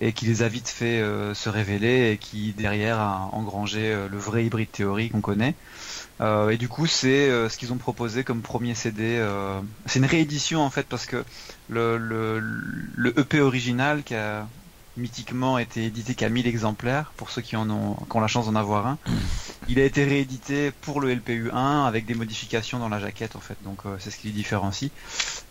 et 0.00 0.12
qui 0.12 0.26
les 0.26 0.42
a 0.42 0.48
vite 0.48 0.68
fait 0.68 1.00
euh, 1.00 1.34
se 1.34 1.48
révéler 1.48 2.12
et 2.12 2.18
qui 2.18 2.52
derrière 2.52 2.98
a 2.98 3.30
engrangé 3.32 3.92
euh, 3.92 4.08
le 4.08 4.18
vrai 4.18 4.44
hybride 4.44 4.70
théorie 4.70 5.10
qu'on 5.10 5.20
connaît. 5.20 5.54
Euh, 6.20 6.50
et 6.50 6.56
du 6.56 6.68
coup, 6.68 6.86
c'est 6.86 7.28
ce 7.48 7.56
qu'ils 7.56 7.72
ont 7.72 7.78
proposé 7.78 8.24
comme 8.24 8.40
premier 8.40 8.74
CD. 8.74 9.24
C'est 9.86 9.98
une 9.98 10.06
réédition 10.06 10.62
en 10.62 10.70
fait 10.70 10.86
parce 10.86 11.06
que 11.06 11.24
le, 11.68 12.42
EP 13.16 13.40
original 13.40 14.02
qui 14.02 14.14
a 14.14 14.46
mythiquement 14.96 15.58
été 15.58 15.84
édité 15.84 16.14
qu'à 16.14 16.30
1000 16.30 16.46
exemplaires 16.46 17.12
pour 17.18 17.28
ceux 17.28 17.42
qui 17.42 17.54
en 17.54 17.68
ont, 17.68 17.96
qui 17.96 18.16
ont 18.16 18.20
la 18.20 18.28
chance 18.28 18.46
d'en 18.46 18.54
avoir 18.54 18.86
un. 18.86 18.98
Il 19.68 19.78
a 19.78 19.84
été 19.84 20.04
réédité 20.04 20.70
pour 20.70 21.02
le 21.02 21.12
LPU 21.12 21.50
1 21.52 21.84
avec 21.84 22.06
des 22.06 22.14
modifications 22.14 22.78
dans 22.78 22.88
la 22.88 22.98
jaquette 22.98 23.36
en 23.36 23.40
fait. 23.40 23.56
Donc 23.64 23.80
c'est 23.98 24.10
ce 24.10 24.16
qui 24.16 24.28
les 24.28 24.32
différencie. 24.32 24.90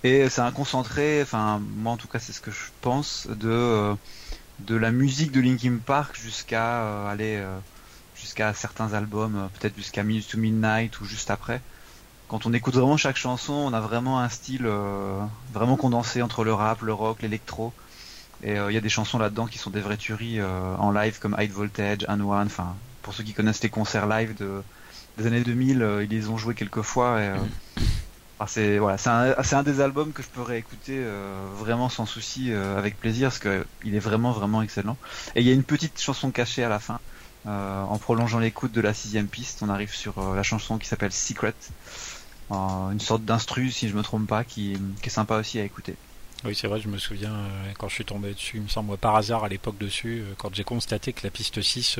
Et 0.04 0.30
c'est 0.30 0.42
un 0.42 0.52
concentré. 0.52 1.22
Enfin, 1.22 1.62
moi 1.78 1.94
en 1.94 1.98
tout 1.98 2.08
cas, 2.08 2.18
c'est 2.18 2.34
ce 2.34 2.42
que 2.42 2.50
je 2.50 2.72
pense 2.82 3.28
de 3.28 3.96
de 4.59 4.75
la 4.75 4.91
musique 4.91 5.31
de 5.31 5.41
Linkin 5.41 5.79
Park 5.85 6.17
jusqu'à 6.17 7.09
aller 7.09 7.43
jusqu'à 8.15 8.53
certains 8.53 8.93
albums, 8.93 9.35
euh, 9.35 9.47
peut-être 9.59 9.75
jusqu'à 9.75 10.03
Minutes 10.03 10.29
to 10.29 10.38
Midnight 10.38 11.00
ou 11.00 11.05
juste 11.05 11.29
après. 11.29 11.62
Quand 12.27 12.45
on 12.45 12.53
écoute 12.53 12.74
vraiment 12.74 12.97
chaque 12.97 13.17
chanson, 13.17 13.53
on 13.53 13.74
a 13.74 13.79
vraiment 13.79 14.19
un 14.19 14.29
style 14.29 14.65
euh, 14.65 15.24
vraiment 15.53 15.77
condensé 15.77 16.21
entre 16.21 16.43
le 16.43 16.53
rap, 16.53 16.81
le 16.81 16.93
rock, 16.93 17.21
l'électro. 17.21 17.71
Et 18.41 18.57
euh, 18.57 18.71
il 18.71 18.74
y 18.74 18.77
a 18.77 18.81
des 18.81 18.89
chansons 18.89 19.19
là-dedans 19.19 19.45
qui 19.45 19.59
sont 19.59 19.69
des 19.69 19.79
vraies 19.79 19.97
tueries 19.97 20.41
en 20.41 20.91
live 20.91 21.19
comme 21.19 21.35
High 21.38 21.51
Voltage, 21.51 22.05
And 22.07 22.21
One. 22.21 22.47
Enfin, 22.47 22.75
pour 23.03 23.13
ceux 23.13 23.24
qui 23.24 23.33
connaissent 23.33 23.62
les 23.62 23.69
concerts 23.69 24.07
live 24.07 24.35
de, 24.35 24.63
des 25.17 25.27
années 25.27 25.43
2000, 25.43 26.01
ils 26.03 26.09
les 26.09 26.27
ont 26.29 26.38
joués 26.38 26.55
quelques 26.55 26.81
fois. 26.81 27.21
Et, 27.21 27.31
c'est 28.48 28.77
voilà, 28.77 28.98
c'est 28.98 29.56
un, 29.56 29.63
des 29.63 29.82
albums 29.82 30.12
que 30.12 30.22
je 30.22 30.27
peux 30.27 30.42
réécouter 30.42 31.01
vraiment 31.58 31.89
sans 31.89 32.06
souci, 32.06 32.51
avec 32.51 33.00
plaisir, 33.00 33.30
parce 33.30 33.39
que 33.39 33.65
il 33.84 33.96
est 33.96 34.00
vraiment 34.00 34.32
vraiment 34.32 34.62
excellent. 34.62 34.98
Et 35.36 35.42
il 35.42 35.48
y 35.48 35.51
a 35.51 35.54
une 35.54 35.63
petite 35.63 36.00
chanson 36.00 36.32
cachée 36.32 36.63
à 36.63 36.70
la 36.70 36.80
fin 36.80 37.00
euh, 37.48 37.84
en 37.84 38.00
prolongeant 38.00 38.39
l'écoute 38.39 38.72
de 38.72 38.82
la 38.82 38.94
sixième 38.94 39.27
piste, 39.27 39.62
on 39.62 39.70
arrive 39.70 39.94
sur 39.94 40.18
euh, 40.18 40.36
la 40.36 40.42
chanson 40.42 40.80
qui 40.80 40.88
s'appelle 40.88 41.12
Secret, 41.12 41.54
euh, 42.51 42.89
une 42.89 43.00
sorte 43.00 43.24
d'instru 43.24 43.70
si 43.70 43.88
je 43.88 43.96
me 43.96 44.01
trompe 44.01 44.25
pas, 44.25 44.44
qui, 44.44 44.77
est 45.04 45.10
sympa 45.10 45.38
aussi 45.38 45.60
à 45.60 45.63
écouter. 45.63 45.96
Oui, 46.44 46.56
c'est 46.56 46.68
vrai, 46.68 46.82
je 46.82 46.88
me 46.88 46.98
souviens 46.98 47.34
quand 47.77 47.88
je 47.88 47.94
suis 47.94 48.06
tombé 48.06 48.34
dessus, 48.34 48.58
il 48.58 48.63
me 48.63 48.68
semble 48.68 48.98
par 48.98 49.15
hasard 49.15 49.44
à 49.44 49.50
l'époque 49.50 49.77
dessus, 49.77 50.24
quand 50.38 50.54
j'ai 50.54 50.63
constaté 50.63 51.13
que 51.13 51.22
la 51.24 51.30
piste 51.30 51.62
6 51.62 52.00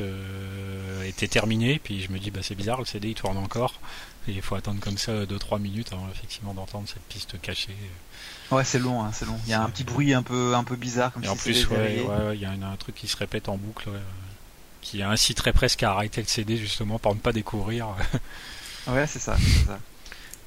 était 1.04 1.26
terminée, 1.26 1.80
puis 1.82 2.00
je 2.02 2.12
me 2.12 2.18
dis 2.18 2.30
bah 2.30 2.40
c'est 2.42 2.54
bizarre, 2.54 2.78
le 2.78 2.84
CD 2.84 3.08
il 3.08 3.14
tourne 3.14 3.38
encore, 3.38 3.74
et 4.28 4.32
il 4.32 4.42
faut 4.42 4.54
attendre 4.54 4.80
comme 4.80 4.98
ça 4.98 5.24
2-3 5.24 5.60
minutes 5.60 5.92
avant 5.92 6.08
effectivement 6.10 6.54
d'entendre 6.54 6.88
cette 6.88 7.02
piste 7.02 7.40
cachée. 7.40 7.76
Ouais, 8.50 8.64
c'est 8.64 8.78
long, 8.78 9.02
hein, 9.02 9.10
c'est 9.12 9.24
long. 9.24 9.38
Il 9.46 9.50
y 9.50 9.54
a 9.54 9.62
un 9.62 9.70
petit 9.70 9.84
bruit 9.84 10.14
un 10.14 10.22
peu 10.22 10.54
un 10.54 10.64
peu 10.64 10.76
bizarre 10.76 11.12
comme 11.12 11.24
et 11.24 11.28
en 11.28 11.36
plus, 11.36 11.66
ouais, 11.68 12.04
il 12.34 12.40
y 12.40 12.44
a 12.44 12.50
un, 12.50 12.76
truc 12.76 12.94
qui 12.94 13.08
se 13.08 13.16
répète 13.16 13.48
en 13.48 13.56
boucle 13.56 13.90
qui 14.80 15.02
inciterait 15.02 15.52
presque 15.52 15.82
à 15.82 15.92
arrêter 15.92 16.20
le 16.20 16.28
CD 16.28 16.56
justement 16.56 16.98
pour 16.98 17.14
ne 17.14 17.20
pas 17.20 17.32
découvrir. 17.32 17.88
ouais, 18.86 19.06
c'est 19.06 19.18
ça, 19.18 19.36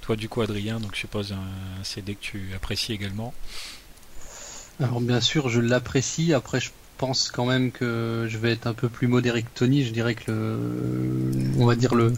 Toi, 0.02 0.15
du 0.15 0.30
coup, 0.30 0.42
Adrien, 0.42 0.80
donc 0.80 0.96
je 0.96 1.00
suppose 1.00 1.34
un 1.34 1.84
CD 1.84 2.15
que 2.15 2.22
tu 2.22 2.54
apprécies 2.56 2.94
également. 2.94 3.34
Alors 4.82 5.02
bien 5.02 5.20
sûr, 5.20 5.50
je 5.50 5.60
l'apprécie. 5.60 6.34
Après, 6.34 6.60
je 6.62 6.70
pense 7.00 7.32
quand 7.32 7.46
même 7.46 7.72
que 7.72 8.28
je 8.30 8.38
vais 8.38 8.52
être 8.52 8.68
un 8.68 8.74
peu 8.74 8.90
plus 8.90 9.08
modéré 9.08 9.42
que 9.42 9.50
Tony. 9.56 9.84
Je 9.86 9.92
dirais 9.92 10.16
que 10.16 10.30
le, 10.30 11.32
on 11.58 11.66
va 11.66 11.76
dire 11.76 11.96
le, 11.96 12.14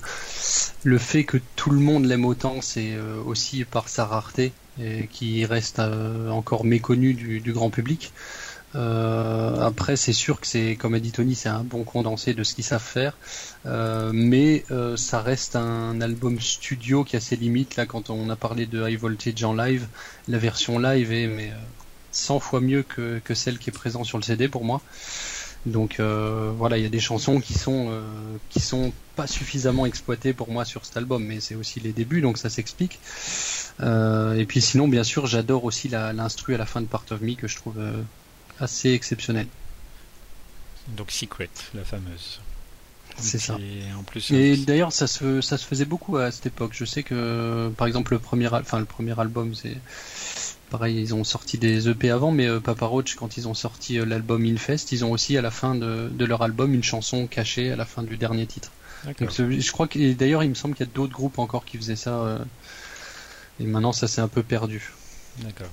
le 0.84 0.98
fait 0.98 1.24
que 1.24 1.38
tout 1.56 1.70
le 1.70 1.80
monde 1.80 2.06
l'aime 2.06 2.26
autant, 2.26 2.62
c'est 2.62 2.94
euh, 2.94 3.22
aussi 3.24 3.64
par 3.64 3.88
sa 3.88 4.06
rareté 4.06 4.52
et 4.82 5.08
qui 5.12 5.46
reste 5.46 5.80
euh, 5.80 6.30
encore 6.30 6.66
méconnu 6.66 7.14
du 7.14 7.54
grand 7.54 7.70
public. 7.70 8.12
Euh, 8.74 9.60
après, 9.60 9.98
c'est 9.98 10.14
sûr 10.14 10.40
que 10.40 10.48
c'est, 10.48 10.76
comme 10.78 10.96
a 10.96 11.00
dit 11.00 11.12
Tony, 11.12 11.36
c'est 11.36 11.50
un 11.50 11.64
bon 11.64 11.84
condensé 11.84 12.34
de 12.34 12.44
ce 12.44 12.56
qu'ils 12.56 12.64
savent 12.64 12.82
faire, 12.82 13.18
mais 13.66 14.64
ça 14.96 15.22
reste 15.22 15.56
un 15.56 16.02
album 16.02 16.40
studio 16.40 17.04
qui 17.04 17.18
a 17.18 17.20
ses 17.20 17.36
limites. 17.36 17.76
Là, 17.76 17.86
quand 17.86 18.10
on 18.10 18.30
a 18.30 18.36
parlé 18.36 18.66
de 18.66 18.88
High 18.88 18.98
Voltage 18.98 19.44
en 19.44 19.54
live, 19.54 19.88
la 20.28 20.40
version 20.40 20.80
live 20.80 21.12
est 21.12 21.28
mais 21.28 21.52
100 22.12 22.40
fois 22.40 22.62
mieux 22.62 22.84
que, 22.84 23.20
que 23.24 23.34
celle 23.34 23.58
qui 23.58 23.70
est 23.70 23.74
présente 23.74 24.06
sur 24.06 24.18
le 24.18 24.24
CD 24.24 24.48
pour 24.48 24.64
moi. 24.64 24.82
Donc 25.66 26.00
voilà, 26.00 26.78
il 26.78 26.84
y 26.84 26.88
a 26.88 26.90
des 26.90 27.00
chansons 27.00 27.40
qui 27.40 27.54
sont 27.54 27.92
qui 28.50 28.60
sont 28.60 28.92
pas 29.16 29.28
suffisamment 29.28 29.86
exploitées 29.86 30.34
pour 30.34 30.50
moi 30.50 30.66
sur 30.66 30.86
cet 30.86 30.98
album, 30.98 31.24
mais 31.24 31.40
c'est 31.40 31.54
aussi 31.54 31.80
les 31.80 31.94
débuts, 31.94 32.22
donc 32.22 32.40
ça 32.40 32.50
s'explique. 32.50 33.00
et 33.80 34.46
puis 34.48 34.60
sinon, 34.60 34.88
bien 34.88 35.04
sûr, 35.04 35.28
j'adore 35.28 35.64
aussi 35.64 35.88
l'instru 35.88 36.56
à 36.56 36.58
la 36.58 36.66
fin 36.66 36.82
de 36.82 36.88
Part 36.88 37.06
of 37.12 37.22
Me 37.22 37.36
que 37.36 37.48
je 37.48 37.58
trouve 37.58 37.76
assez 38.60 38.92
exceptionnel. 38.94 39.46
Donc 40.90 41.12
Secret, 41.12 41.50
la 41.74 41.84
fameuse. 41.84 42.40
C'est 43.18 43.40
ça. 43.40 43.58
Et, 43.60 43.94
en 43.94 44.04
plus, 44.04 44.32
et 44.32 44.58
d'ailleurs, 44.58 44.94
ça 44.94 45.06
se, 45.06 45.42
ça 45.42 45.58
se 45.58 45.66
faisait 45.66 45.86
beaucoup 45.86 46.18
à 46.18 46.32
cette 46.32 46.46
époque. 46.46 46.72
Je 46.74 46.86
sais 46.86 47.04
que, 47.04 47.70
par 47.78 47.88
exemple, 47.88 48.14
le 48.14 48.20
premier, 48.20 48.48
enfin, 48.48 48.80
le 48.80 48.86
premier 48.86 49.20
album, 49.20 49.54
c'est 49.54 49.78
pareil, 50.72 51.00
ils 51.00 51.14
ont 51.14 51.24
sorti 51.24 51.58
des 51.58 51.90
EP 51.90 52.10
avant, 52.10 52.32
mais 52.32 52.48
euh, 52.48 52.60
Papa 52.60 52.86
Roach, 52.88 53.16
quand 53.16 53.38
ils 53.38 53.48
ont 53.48 53.54
sorti 53.54 54.00
euh, 54.00 54.06
l'album 54.06 54.44
Infest, 54.46 54.92
ils 54.92 55.06
ont 55.06 55.12
aussi 55.12 55.38
à 55.38 55.42
la 55.42 55.52
fin 55.52 55.76
de, 55.76 56.10
de, 56.12 56.26
leur 56.26 56.42
album 56.42 56.74
une 56.74 56.84
chanson 56.84 57.28
cachée 57.28 57.72
à 57.72 57.76
la 57.76 57.86
fin 57.86 58.02
du 58.02 58.18
dernier 58.18 58.48
titre. 58.48 58.72
Donc, 59.06 59.32
je 59.32 59.72
crois 59.72 59.88
que 59.88 60.14
d'ailleurs, 60.14 60.44
il 60.44 60.50
me 60.50 60.56
semble 60.56 60.76
qu'il 60.76 60.86
y 60.86 60.90
a 60.90 60.92
d'autres 60.94 61.14
groupes 61.14 61.40
encore 61.40 61.66
qui 61.66 61.78
faisaient 61.78 61.96
ça. 61.96 62.14
Euh, 62.22 62.40
et 63.60 63.66
maintenant, 63.66 63.94
ça 63.94 64.08
s'est 64.08 64.22
un 64.22 64.28
peu 64.28 64.44
perdu. 64.44 64.92
D'accord. 65.40 65.70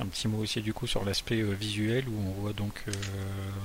Un 0.00 0.06
petit 0.06 0.28
mot 0.28 0.38
aussi 0.38 0.62
du 0.62 0.72
coup 0.72 0.86
sur 0.86 1.04
l'aspect 1.04 1.40
euh, 1.40 1.52
visuel 1.52 2.04
où 2.08 2.14
on 2.26 2.40
voit 2.40 2.54
donc 2.54 2.72
euh, 2.88 2.92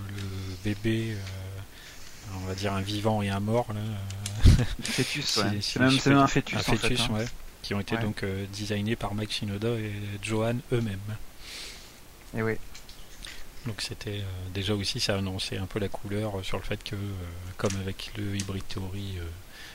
le 0.10 0.24
bébé, 0.66 1.14
euh, 1.14 2.38
on 2.44 2.46
va 2.46 2.56
dire 2.56 2.74
un 2.74 2.82
vivant 2.82 3.22
et 3.22 3.30
un 3.30 3.40
mort 3.40 3.68
là. 3.74 3.80
fœtus, 4.82 5.38
ouais. 5.44 5.60
c'est 5.62 5.80
même, 5.80 6.18
un 6.18 6.28
fœtus. 6.28 6.58
Un 6.58 6.62
fœtus, 6.62 7.02
hein. 7.02 7.14
ouais, 7.14 7.26
qui 7.66 7.74
ont 7.74 7.80
été 7.80 7.98
donc 7.98 8.24
designés 8.54 8.96
par 8.96 9.16
Mike 9.16 9.32
Shinoda 9.32 9.70
et 9.70 9.92
Johan 10.22 10.58
eux-mêmes. 10.72 11.18
Et 12.38 12.44
oui. 12.44 12.54
Donc 13.66 13.82
c'était 13.82 14.22
déjà 14.54 14.76
aussi 14.76 15.00
ça 15.00 15.18
annonçait 15.18 15.58
un 15.58 15.66
peu 15.66 15.80
la 15.80 15.90
couleur 15.90 16.46
sur 16.46 16.58
le 16.58 16.64
fait 16.64 16.84
que 16.84 16.96
comme 17.58 17.76
avec 17.82 18.12
le 18.18 18.36
Hybrid 18.36 18.64
Theory 18.68 19.18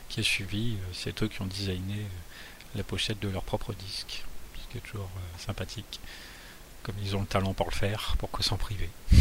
qui 0.08 0.20
a 0.20 0.22
suivi, 0.22 0.76
c'est 0.92 1.20
eux 1.24 1.26
qui 1.26 1.42
ont 1.42 1.46
designé 1.46 2.06
la 2.76 2.84
pochette 2.84 3.18
de 3.18 3.28
leur 3.28 3.42
propre 3.42 3.74
disque, 3.74 4.22
ce 4.54 4.72
qui 4.72 4.78
est 4.78 4.80
toujours 4.82 5.10
sympathique 5.38 5.98
comme 6.82 6.94
ils 7.02 7.16
ont 7.16 7.20
le 7.20 7.26
talent 7.26 7.54
pour 7.54 7.66
le 7.66 7.74
faire, 7.74 8.14
pourquoi 8.18 8.42
s'en 8.44 8.56
priver 8.56 8.88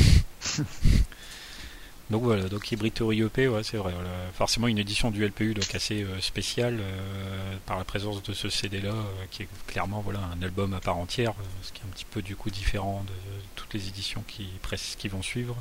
Donc 2.09 2.23
voilà, 2.23 2.49
donc 2.49 2.71
Hybrid 2.71 2.93
Theory 2.93 3.21
EP, 3.21 3.47
ouais, 3.47 3.61
c'est 3.63 3.77
vrai. 3.77 3.93
Forcément, 4.33 4.67
une 4.67 4.79
édition 4.79 5.11
du 5.11 5.23
LPU 5.25 5.53
donc 5.53 5.75
assez 5.75 6.03
euh, 6.03 6.19
spéciale 6.21 6.79
euh, 6.81 7.55
par 7.67 7.77
la 7.77 7.83
présence 7.83 8.23
de 8.23 8.33
ce 8.33 8.49
CD-là, 8.49 8.89
euh, 8.89 9.25
qui 9.29 9.43
est 9.43 9.47
clairement 9.67 10.01
voilà 10.01 10.19
un 10.35 10.41
album 10.41 10.73
à 10.73 10.79
part 10.79 10.97
entière, 10.97 11.33
ce 11.61 11.71
qui 11.71 11.81
est 11.81 11.85
un 11.85 11.91
petit 11.91 12.05
peu 12.05 12.23
du 12.23 12.35
coup 12.35 12.49
différent 12.49 13.03
de, 13.05 13.13
toutes 13.55 13.75
les 13.75 13.87
éditions 13.87 14.23
qui, 14.27 14.49
qui 14.97 15.07
vont 15.07 15.21
suivre. 15.21 15.55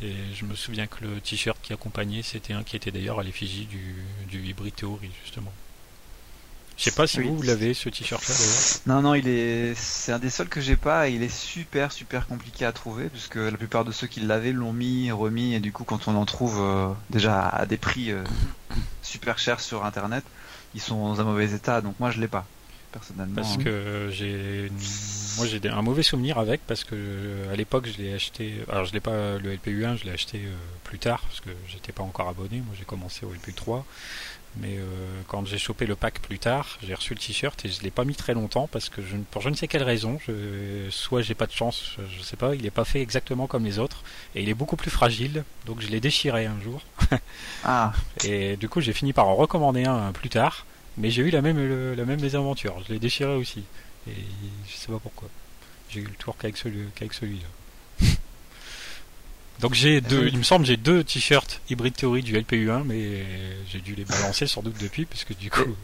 Et 0.00 0.14
je 0.34 0.46
me 0.46 0.54
souviens 0.54 0.86
que 0.86 1.04
le 1.04 1.20
t-shirt 1.20 1.58
qui 1.60 1.74
accompagnait, 1.74 2.22
c'était 2.22 2.54
un 2.54 2.62
qui 2.62 2.76
était 2.76 2.90
d'ailleurs 2.90 3.20
à 3.20 3.22
l'effigie 3.22 3.66
du, 3.66 3.96
du 4.28 4.42
Hybrid 4.46 4.74
Theory 4.74 5.10
justement. 5.22 5.52
Je 6.80 6.84
sais 6.86 6.92
pas 6.92 7.06
si 7.06 7.20
vous, 7.20 7.42
l'avez 7.42 7.74
ce 7.74 7.90
t-shirt 7.90 8.26
là 8.26 8.34
d'ailleurs. 8.34 8.80
Non 8.86 9.02
non, 9.02 9.14
il 9.14 9.28
est 9.28 9.74
c'est 9.74 10.12
un 10.12 10.18
des 10.18 10.30
seuls 10.30 10.48
que 10.48 10.62
j'ai 10.62 10.76
pas 10.76 11.10
et 11.10 11.12
il 11.12 11.22
est 11.22 11.28
super 11.28 11.92
super 11.92 12.26
compliqué 12.26 12.64
à 12.64 12.72
trouver 12.72 13.10
puisque 13.10 13.34
la 13.34 13.52
plupart 13.58 13.84
de 13.84 13.92
ceux 13.92 14.06
qui 14.06 14.20
l'avaient 14.20 14.52
l'ont 14.52 14.72
mis, 14.72 15.12
remis 15.12 15.52
et 15.52 15.60
du 15.60 15.72
coup 15.72 15.84
quand 15.84 16.08
on 16.08 16.16
en 16.16 16.24
trouve 16.24 16.58
euh, 16.58 16.88
déjà 17.10 17.46
à 17.46 17.66
des 17.66 17.76
prix 17.76 18.12
euh, 18.12 18.24
super 19.02 19.38
chers 19.38 19.60
sur 19.60 19.84
internet, 19.84 20.24
ils 20.74 20.80
sont 20.80 20.96
dans 21.06 21.20
un 21.20 21.24
mauvais 21.24 21.52
état 21.52 21.82
donc 21.82 22.00
moi 22.00 22.10
je 22.10 22.18
l'ai 22.18 22.28
pas 22.28 22.46
personnellement. 22.92 23.34
Parce 23.36 23.58
que 23.58 24.08
j'ai 24.10 24.72
moi 25.36 25.46
j'ai 25.46 25.60
un 25.68 25.82
mauvais 25.82 26.02
souvenir 26.02 26.38
avec 26.38 26.62
parce 26.66 26.84
que 26.84 27.46
à 27.52 27.56
l'époque 27.56 27.88
je 27.94 28.02
l'ai 28.02 28.14
acheté. 28.14 28.54
Alors 28.70 28.86
je 28.86 28.94
l'ai 28.94 29.00
pas 29.00 29.36
le 29.36 29.52
LPU 29.52 29.84
1, 29.84 29.96
je 29.96 30.04
l'ai 30.04 30.12
acheté 30.12 30.40
plus 30.84 30.98
tard 30.98 31.20
parce 31.24 31.40
que 31.40 31.50
j'étais 31.68 31.92
pas 31.92 32.04
encore 32.04 32.30
abonné. 32.30 32.56
Moi 32.56 32.74
j'ai 32.78 32.86
commencé 32.86 33.26
au 33.26 33.32
LPU 33.34 33.52
3. 33.52 33.84
Mais 34.56 34.78
euh, 34.78 34.82
quand 35.28 35.46
j'ai 35.46 35.58
chopé 35.58 35.86
le 35.86 35.94
pack 35.94 36.20
plus 36.20 36.40
tard, 36.40 36.78
j'ai 36.82 36.94
reçu 36.94 37.14
le 37.14 37.20
t-shirt 37.20 37.64
et 37.64 37.68
je 37.68 37.82
l'ai 37.82 37.92
pas 37.92 38.04
mis 38.04 38.16
très 38.16 38.34
longtemps 38.34 38.68
parce 38.70 38.88
que 38.88 39.00
je, 39.00 39.16
pour 39.30 39.42
je 39.42 39.48
ne 39.48 39.54
sais 39.54 39.68
quelle 39.68 39.84
raison, 39.84 40.18
je, 40.26 40.90
soit 40.90 41.22
j'ai 41.22 41.34
pas 41.34 41.46
de 41.46 41.52
chance, 41.52 41.96
je, 42.10 42.22
sais 42.22 42.36
pas, 42.36 42.56
il 42.56 42.66
est 42.66 42.72
pas 42.72 42.84
fait 42.84 43.00
exactement 43.00 43.46
comme 43.46 43.64
les 43.64 43.78
autres 43.78 44.02
et 44.34 44.42
il 44.42 44.48
est 44.48 44.54
beaucoup 44.54 44.74
plus 44.74 44.90
fragile, 44.90 45.44
donc 45.66 45.80
je 45.80 45.86
l'ai 45.86 46.00
déchiré 46.00 46.46
un 46.46 46.60
jour. 46.60 46.82
ah. 47.64 47.92
Et 48.24 48.56
du 48.56 48.68
coup 48.68 48.80
j'ai 48.80 48.92
fini 48.92 49.12
par 49.12 49.28
en 49.28 49.36
recommander 49.36 49.84
un 49.84 50.10
plus 50.12 50.30
tard, 50.30 50.66
mais 50.96 51.10
j'ai 51.10 51.22
eu 51.22 51.30
la 51.30 51.42
même 51.42 51.94
la 51.94 52.04
même 52.04 52.20
mésaventure, 52.20 52.82
je 52.88 52.92
l'ai 52.92 52.98
déchiré 52.98 53.34
aussi 53.34 53.62
et 54.08 54.14
je 54.68 54.76
sais 54.76 54.90
pas 54.90 54.98
pourquoi. 54.98 55.28
J'ai 55.90 56.00
eu 56.00 56.06
le 56.06 56.14
tour 56.14 56.36
qu'avec 56.36 56.56
celui 56.56 56.86
qu'avec 56.96 57.14
celui-là. 57.14 57.46
Donc 59.60 59.74
j'ai 59.74 60.00
deux, 60.00 60.28
il 60.28 60.38
me 60.38 60.42
semble 60.42 60.64
j'ai 60.64 60.76
deux 60.76 61.04
t-shirts 61.04 61.60
Hybrid 61.68 61.94
Theory 61.94 62.22
du 62.22 62.34
LPU1, 62.34 62.82
mais 62.84 63.24
j'ai 63.70 63.80
dû 63.80 63.94
les 63.94 64.04
balancer 64.04 64.46
sans 64.46 64.62
doute 64.62 64.76
depuis, 64.80 65.04
parce 65.04 65.24
que 65.24 65.34
du 65.34 65.50
coup. 65.50 65.76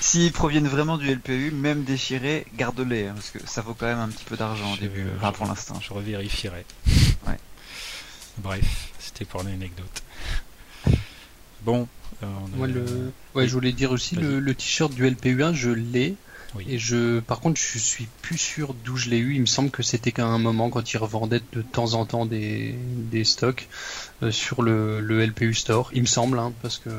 S'ils 0.00 0.32
proviennent 0.32 0.68
vraiment 0.68 0.98
du 0.98 1.10
LPU, 1.10 1.50
même 1.50 1.84
déchirés, 1.84 2.44
garde-les, 2.56 3.06
hein, 3.06 3.14
parce 3.14 3.30
que 3.30 3.38
ça 3.46 3.62
vaut 3.62 3.72
quand 3.72 3.86
même 3.86 4.00
un 4.00 4.08
petit 4.08 4.24
peu 4.24 4.36
d'argent 4.36 4.74
au 4.74 4.76
début, 4.76 5.06
enfin, 5.16 5.32
pour 5.32 5.46
l'instant. 5.46 5.80
Je 5.80 5.92
revérifierai. 5.92 6.64
Ouais. 7.26 7.38
Bref, 8.38 8.64
c'était 8.98 9.24
pour 9.24 9.44
l'anecdote. 9.44 10.02
Bon. 11.62 11.86
Euh, 12.22 12.26
Moi, 12.56 12.66
le... 12.66 13.12
ouais, 13.36 13.46
je 13.46 13.52
voulais 13.52 13.70
dire 13.72 13.92
aussi, 13.92 14.16
le, 14.16 14.40
le 14.40 14.54
t-shirt 14.54 14.92
du 14.92 15.08
LPU1, 15.08 15.54
je 15.54 15.70
l'ai. 15.70 16.16
Et 16.68 16.78
je, 16.78 17.20
par 17.20 17.40
contre, 17.40 17.60
je 17.60 17.78
suis 17.78 18.06
plus 18.20 18.38
sûr 18.38 18.74
d'où 18.84 18.96
je 18.96 19.08
l'ai 19.08 19.18
eu. 19.18 19.34
Il 19.34 19.40
me 19.40 19.46
semble 19.46 19.70
que 19.70 19.82
c'était 19.82 20.12
qu'à 20.12 20.26
un 20.26 20.38
moment 20.38 20.70
quand 20.70 20.92
ils 20.92 20.98
revendaient 20.98 21.40
de 21.52 21.62
temps 21.62 21.94
en 21.94 22.04
temps 22.04 22.26
des, 22.26 22.74
des 23.10 23.24
stocks 23.24 23.68
euh, 24.22 24.30
sur 24.30 24.62
le, 24.62 25.00
le, 25.00 25.24
LPU 25.24 25.54
Store. 25.54 25.90
Il 25.94 26.02
me 26.02 26.06
semble, 26.06 26.38
hein, 26.38 26.52
parce 26.62 26.78
que 26.78 26.90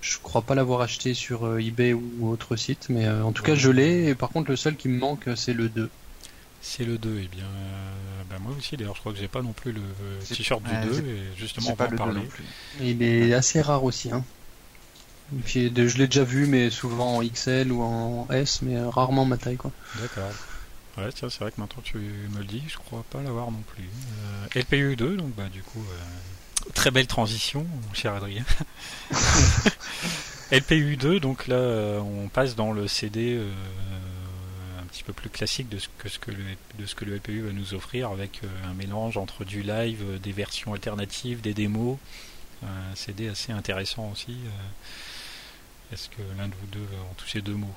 je 0.00 0.18
crois 0.18 0.42
pas 0.42 0.54
l'avoir 0.54 0.80
acheté 0.80 1.14
sur 1.14 1.46
euh, 1.46 1.58
eBay 1.58 1.92
ou 1.92 2.30
autre 2.30 2.56
site, 2.56 2.86
mais 2.88 3.06
euh, 3.06 3.24
en 3.24 3.32
tout 3.32 3.42
cas 3.42 3.54
je 3.54 3.70
l'ai. 3.70 4.06
Et 4.06 4.14
par 4.14 4.30
contre, 4.30 4.50
le 4.50 4.56
seul 4.56 4.76
qui 4.76 4.88
me 4.88 4.98
manque, 4.98 5.28
c'est 5.34 5.54
le 5.54 5.68
2. 5.68 5.90
C'est 6.60 6.84
le 6.84 6.98
2, 6.98 7.18
et 7.18 7.22
eh 7.24 7.28
bien, 7.28 7.46
ben 8.28 8.40
moi 8.40 8.52
aussi 8.58 8.76
d'ailleurs, 8.76 8.96
je 8.96 9.00
crois 9.00 9.12
que 9.12 9.18
j'ai 9.18 9.28
pas 9.28 9.42
non 9.42 9.52
plus 9.52 9.70
le 9.70 9.80
t-shirt 10.28 10.60
du 10.60 11.00
2, 11.00 11.08
et 11.08 11.18
justement 11.36 11.70
on 11.70 11.74
va 11.74 11.86
en 11.86 11.96
parler. 11.96 12.20
Il 12.80 13.00
est 13.00 13.32
assez 13.32 13.60
rare 13.60 13.84
aussi, 13.84 14.10
hein 14.10 14.24
je 15.46 15.58
l'ai 15.58 16.06
déjà 16.06 16.24
vu, 16.24 16.46
mais 16.46 16.70
souvent 16.70 17.16
en 17.16 17.22
XL 17.22 17.72
ou 17.72 17.82
en 17.82 18.26
S, 18.30 18.62
mais 18.62 18.80
rarement 18.80 19.24
ma 19.24 19.36
taille. 19.36 19.56
quoi. 19.56 19.70
D'accord. 20.00 20.30
Ouais, 20.98 21.10
c'est 21.12 21.26
vrai 21.38 21.52
que 21.52 21.60
maintenant 21.60 21.82
tu 21.84 21.96
me 21.98 22.38
le 22.38 22.44
dis, 22.44 22.62
je 22.66 22.76
crois 22.76 23.04
pas 23.10 23.22
l'avoir 23.22 23.52
non 23.52 23.62
plus. 23.68 23.84
Euh, 23.84 24.60
LPU 24.60 24.96
2, 24.96 25.16
donc 25.16 25.32
bah 25.36 25.48
du 25.52 25.62
coup, 25.62 25.80
euh, 25.80 26.70
très 26.74 26.90
belle 26.90 27.06
transition, 27.06 27.64
mon 27.86 27.94
cher 27.94 28.14
Adrien. 28.14 28.44
LPU 30.50 30.96
2, 30.96 31.20
donc 31.20 31.46
là, 31.46 31.56
euh, 31.56 32.00
on 32.00 32.28
passe 32.28 32.56
dans 32.56 32.72
le 32.72 32.88
CD 32.88 33.34
euh, 33.34 33.48
un 34.80 34.86
petit 34.86 35.04
peu 35.04 35.12
plus 35.12 35.30
classique 35.30 35.68
de 35.68 35.78
ce 35.78 35.88
que, 35.98 36.08
ce 36.08 36.18
que 36.18 36.32
le, 36.32 36.42
de 36.78 36.86
ce 36.86 36.96
que 36.96 37.04
le 37.04 37.16
LPU 37.16 37.42
va 37.42 37.52
nous 37.52 37.74
offrir, 37.74 38.10
avec 38.10 38.40
un 38.68 38.74
mélange 38.74 39.18
entre 39.18 39.44
du 39.44 39.62
live, 39.62 40.18
des 40.20 40.32
versions 40.32 40.72
alternatives, 40.72 41.40
des 41.42 41.54
démos. 41.54 41.96
Un 42.64 42.96
CD 42.96 43.28
assez 43.28 43.52
intéressant 43.52 44.10
aussi. 44.12 44.36
Est-ce 45.92 46.08
que 46.08 46.22
l'un 46.36 46.48
de 46.48 46.54
vous 46.60 46.66
deux 46.72 46.86
en 47.10 47.14
toucher 47.14 47.40
deux 47.40 47.54
mots 47.54 47.74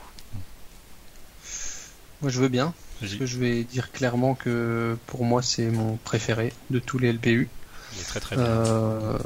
Moi 2.22 2.30
je 2.30 2.40
veux 2.40 2.50
bien. 2.50 2.74
Parce 3.00 3.16
que 3.16 3.26
je 3.26 3.40
vais 3.40 3.64
dire 3.64 3.92
clairement 3.92 4.36
que 4.36 4.96
pour 5.08 5.26
moi 5.26 5.42
c'est 5.42 5.70
mon 5.70 5.98
préféré 5.98 6.54
de 6.70 6.80
tous 6.80 7.00
les 7.00 7.12
LPU. 7.12 7.50
Il 7.94 8.02
est 8.02 8.04
très 8.04 8.20
très 8.20 8.36
bien. 8.36 8.46
Euh, 8.46 9.18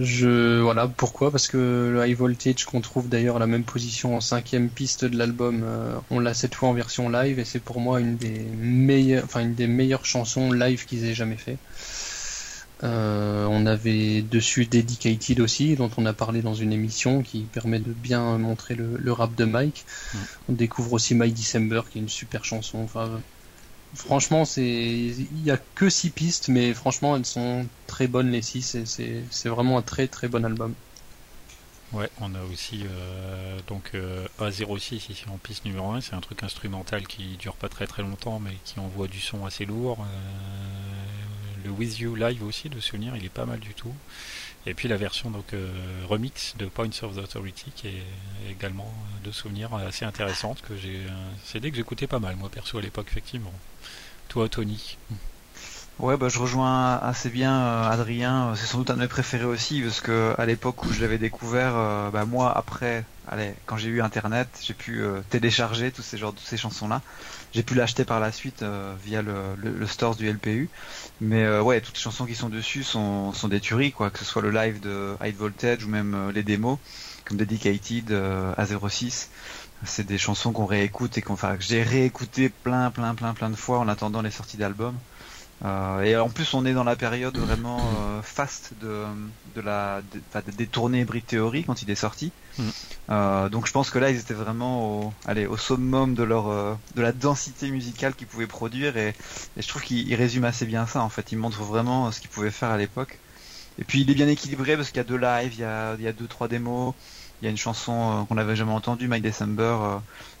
je 0.00 0.60
voilà 0.60 0.88
pourquoi? 0.88 1.30
Parce 1.30 1.48
que 1.48 1.90
le 1.92 2.06
High 2.06 2.16
Voltage 2.16 2.64
qu'on 2.64 2.80
trouve 2.80 3.08
d'ailleurs 3.08 3.36
à 3.36 3.38
la 3.38 3.46
même 3.46 3.64
position 3.64 4.16
en 4.16 4.20
cinquième 4.20 4.68
piste 4.68 5.04
de 5.04 5.16
l'album, 5.16 5.62
euh, 5.64 5.94
on 6.10 6.20
l'a 6.20 6.34
cette 6.34 6.54
fois 6.54 6.68
en 6.68 6.74
version 6.74 7.08
live 7.08 7.38
et 7.38 7.44
c'est 7.44 7.60
pour 7.60 7.80
moi 7.80 7.98
une 8.00 8.16
des 8.16 8.40
meilleures, 8.58 9.24
enfin 9.24 9.40
une 9.40 9.54
des 9.54 9.66
meilleures 9.66 10.04
chansons 10.04 10.52
live 10.52 10.84
qu'ils 10.84 11.04
aient 11.06 11.14
jamais 11.14 11.36
fait. 11.36 11.56
Euh, 12.82 13.46
on 13.46 13.66
avait 13.66 14.22
dessus 14.22 14.66
Dedicated 14.66 15.40
aussi, 15.40 15.76
dont 15.76 15.90
on 15.96 16.06
a 16.06 16.12
parlé 16.12 16.42
dans 16.42 16.54
une 16.54 16.72
émission 16.72 17.22
qui 17.22 17.42
permet 17.42 17.78
de 17.78 17.92
bien 17.92 18.38
montrer 18.38 18.74
le, 18.74 19.12
rap 19.12 19.34
de 19.34 19.44
Mike. 19.44 19.84
On 20.48 20.52
découvre 20.52 20.94
aussi 20.94 21.14
My 21.14 21.30
December, 21.30 21.82
qui 21.90 21.98
est 21.98 22.02
une 22.02 22.08
super 22.08 22.44
chanson. 22.44 22.78
Enfin, 22.78 23.20
franchement, 23.94 24.44
c'est 24.44 24.64
il 24.64 25.44
y 25.44 25.50
a 25.50 25.58
que 25.74 25.88
six 25.88 26.10
pistes, 26.10 26.48
mais 26.48 26.74
franchement, 26.74 27.16
elles 27.16 27.26
sont 27.26 27.66
très 27.86 28.06
bonnes 28.08 28.30
les 28.30 28.42
six. 28.42 28.76
C'est 28.84 29.48
vraiment 29.48 29.78
un 29.78 29.82
très 29.82 30.08
très 30.08 30.28
bon 30.28 30.44
album. 30.44 30.74
Ouais, 31.92 32.08
on 32.22 32.34
a 32.34 32.42
aussi 32.44 32.84
euh, 32.86 33.58
donc 33.66 33.90
euh, 33.94 34.26
A06 34.40 34.94
ici 34.94 35.24
en 35.30 35.36
piste 35.36 35.66
numéro 35.66 35.90
1, 35.90 36.00
c'est 36.00 36.14
un 36.14 36.22
truc 36.22 36.42
instrumental 36.42 37.06
qui 37.06 37.36
dure 37.36 37.54
pas 37.54 37.68
très 37.68 37.86
très 37.86 38.02
longtemps 38.02 38.40
mais 38.40 38.56
qui 38.64 38.80
envoie 38.80 39.08
du 39.08 39.20
son 39.20 39.44
assez 39.44 39.66
lourd. 39.66 39.98
Euh, 40.00 41.41
le 41.64 41.70
With 41.70 41.98
You 41.98 42.14
Live 42.14 42.42
aussi 42.44 42.68
de 42.68 42.80
souvenir, 42.80 43.16
il 43.16 43.24
est 43.24 43.30
pas 43.30 43.46
mal 43.46 43.60
du 43.60 43.74
tout. 43.74 43.92
Et 44.64 44.74
puis 44.74 44.86
la 44.86 44.96
version 44.96 45.30
donc 45.30 45.54
remix 46.08 46.54
de 46.56 46.66
Points 46.66 47.02
of 47.02 47.16
the 47.16 47.18
Authority 47.18 47.72
qui 47.74 47.88
est 47.88 48.04
également 48.48 48.94
de 49.24 49.32
souvenir 49.32 49.74
assez 49.74 50.04
intéressante 50.04 50.62
que 50.62 50.76
j'ai 50.76 51.00
un 51.08 51.36
CD 51.44 51.72
que 51.72 51.76
j'écoutais 51.76 52.06
pas 52.06 52.20
mal 52.20 52.36
moi 52.36 52.48
perso 52.48 52.78
à 52.78 52.80
l'époque 52.80 53.08
effectivement. 53.10 53.52
Toi 54.28 54.48
Tony? 54.48 54.96
Ouais, 55.98 56.16
bah, 56.16 56.28
je 56.28 56.38
rejoins 56.38 56.96
assez 56.96 57.28
bien 57.28 57.54
euh, 57.54 57.90
Adrien. 57.90 58.54
C'est 58.56 58.66
sans 58.66 58.78
doute 58.78 58.90
un 58.90 58.94
de 58.94 59.00
mes 59.00 59.08
préférés 59.08 59.44
aussi, 59.44 59.82
parce 59.82 60.00
que 60.00 60.34
à 60.38 60.46
l'époque 60.46 60.82
où 60.84 60.92
je 60.92 61.00
l'avais 61.00 61.18
découvert, 61.18 61.74
euh, 61.76 62.10
bah, 62.10 62.24
moi 62.24 62.52
après, 62.56 63.04
allez, 63.32 63.54
quand 63.66 63.76
j'ai 63.76 63.88
eu 63.88 64.00
Internet, 64.02 64.48
j'ai 64.62 64.74
pu 64.74 65.02
euh, 65.02 65.20
télécharger 65.30 65.90
tous 65.90 66.02
ces 66.02 66.18
genres, 66.18 66.32
toutes 66.32 66.46
ces 66.46 66.56
chansons-là. 66.56 67.00
J'ai 67.52 67.62
pu 67.62 67.74
l'acheter 67.74 68.04
par 68.04 68.20
la 68.20 68.32
suite 68.32 68.64
via 69.04 69.22
le, 69.22 69.54
le, 69.56 69.86
store 69.86 70.16
du 70.16 70.30
LPU. 70.30 70.68
Mais 71.20 71.58
ouais, 71.58 71.80
toutes 71.80 71.96
les 71.96 72.00
chansons 72.00 72.24
qui 72.24 72.34
sont 72.34 72.48
dessus 72.48 72.82
sont, 72.82 73.32
des 73.44 73.60
tueries, 73.60 73.92
quoi, 73.92 74.10
que 74.10 74.18
ce 74.18 74.24
soit 74.24 74.40
le 74.40 74.50
live 74.50 74.80
de 74.80 75.16
High 75.22 75.36
Voltage 75.36 75.84
ou 75.84 75.88
même 75.88 76.30
les 76.34 76.42
démos, 76.42 76.78
comme 77.26 77.36
Dedicated, 77.36 78.10
A06 78.10 79.28
c'est 79.84 80.06
des 80.06 80.18
chansons 80.18 80.52
qu'on 80.52 80.66
réécoute 80.66 81.18
et 81.18 81.22
qu'on, 81.22 81.34
enfin, 81.34 81.56
que 81.56 81.62
j'ai 81.62 81.82
réécouté 81.82 82.48
plein, 82.48 82.90
plein, 82.90 83.14
plein, 83.14 83.34
plein 83.34 83.50
de 83.50 83.56
fois 83.56 83.78
en 83.78 83.88
attendant 83.88 84.22
les 84.22 84.30
sorties 84.30 84.56
d'albums. 84.56 84.96
Euh, 85.64 86.02
et 86.02 86.16
en 86.16 86.28
plus, 86.28 86.54
on 86.54 86.64
est 86.66 86.72
dans 86.72 86.84
la 86.84 86.96
période 86.96 87.36
vraiment 87.36 87.78
euh, 87.78 88.22
fast 88.22 88.72
de, 88.80 89.04
de 89.54 89.60
la 89.60 90.02
des 90.56 90.66
tournées 90.66 91.04
Brit 91.04 91.22
Theory 91.22 91.64
quand 91.64 91.82
il 91.82 91.90
est 91.90 91.96
sorti. 91.96 92.32
Mm. 92.58 92.62
Euh, 93.10 93.48
donc 93.48 93.66
je 93.66 93.72
pense 93.72 93.90
que 93.90 93.98
là, 93.98 94.10
ils 94.10 94.18
étaient 94.18 94.34
vraiment 94.34 95.00
au, 95.00 95.12
allez, 95.24 95.46
au 95.46 95.56
summum 95.56 96.14
de 96.14 96.24
leur 96.24 96.78
de 96.96 97.02
la 97.02 97.12
densité 97.12 97.70
musicale 97.70 98.14
qu'ils 98.14 98.26
pouvaient 98.26 98.46
produire 98.46 98.96
et, 98.96 99.14
je 99.56 99.68
trouve 99.68 99.82
qu'il 99.82 100.12
résume 100.14 100.44
assez 100.44 100.66
bien 100.66 100.86
ça. 100.86 101.02
En 101.02 101.08
fait, 101.08 101.30
il 101.30 101.38
montre 101.38 101.62
vraiment 101.62 102.10
ce 102.10 102.20
qu'ils 102.20 102.30
pouvaient 102.30 102.50
faire 102.50 102.70
à 102.70 102.76
l'époque. 102.76 103.18
Et 103.78 103.84
puis 103.84 104.00
il 104.02 104.10
est 104.10 104.14
bien 104.14 104.28
équilibré 104.28 104.76
parce 104.76 104.88
qu'il 104.88 104.98
y 104.98 105.00
a 105.00 105.04
deux 105.04 105.16
lives, 105.16 105.54
il 105.54 105.60
y 105.60 105.64
a, 105.64 105.94
il 105.94 106.02
y 106.02 106.08
a 106.08 106.12
deux 106.12 106.26
trois 106.26 106.48
démos, 106.48 106.94
il 107.40 107.44
y 107.44 107.48
a 107.48 107.50
une 107.50 107.56
chanson 107.56 108.26
qu'on 108.28 108.34
n'avait 108.34 108.56
jamais 108.56 108.72
entendue, 108.72 109.08
My 109.08 109.20
December, 109.20 109.76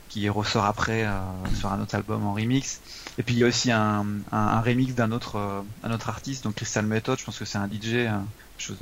qui 0.08 0.28
ressort 0.28 0.64
après 0.64 1.06
sur 1.56 1.72
un 1.72 1.80
autre 1.80 1.94
album 1.94 2.26
en 2.26 2.34
remix. 2.34 2.80
Et 3.18 3.22
puis 3.22 3.34
il 3.34 3.38
y 3.38 3.44
a 3.44 3.46
aussi 3.46 3.70
un, 3.70 4.06
un, 4.30 4.60
remix 4.60 4.94
d'un 4.94 5.12
autre, 5.12 5.36
euh, 5.36 5.60
un 5.84 5.92
autre 5.92 6.08
artiste, 6.08 6.44
donc 6.44 6.54
Crystal 6.54 6.86
Method, 6.86 7.18
je 7.18 7.24
pense 7.24 7.38
que 7.38 7.44
c'est 7.44 7.58
un 7.58 7.68
DJ, 7.68 8.08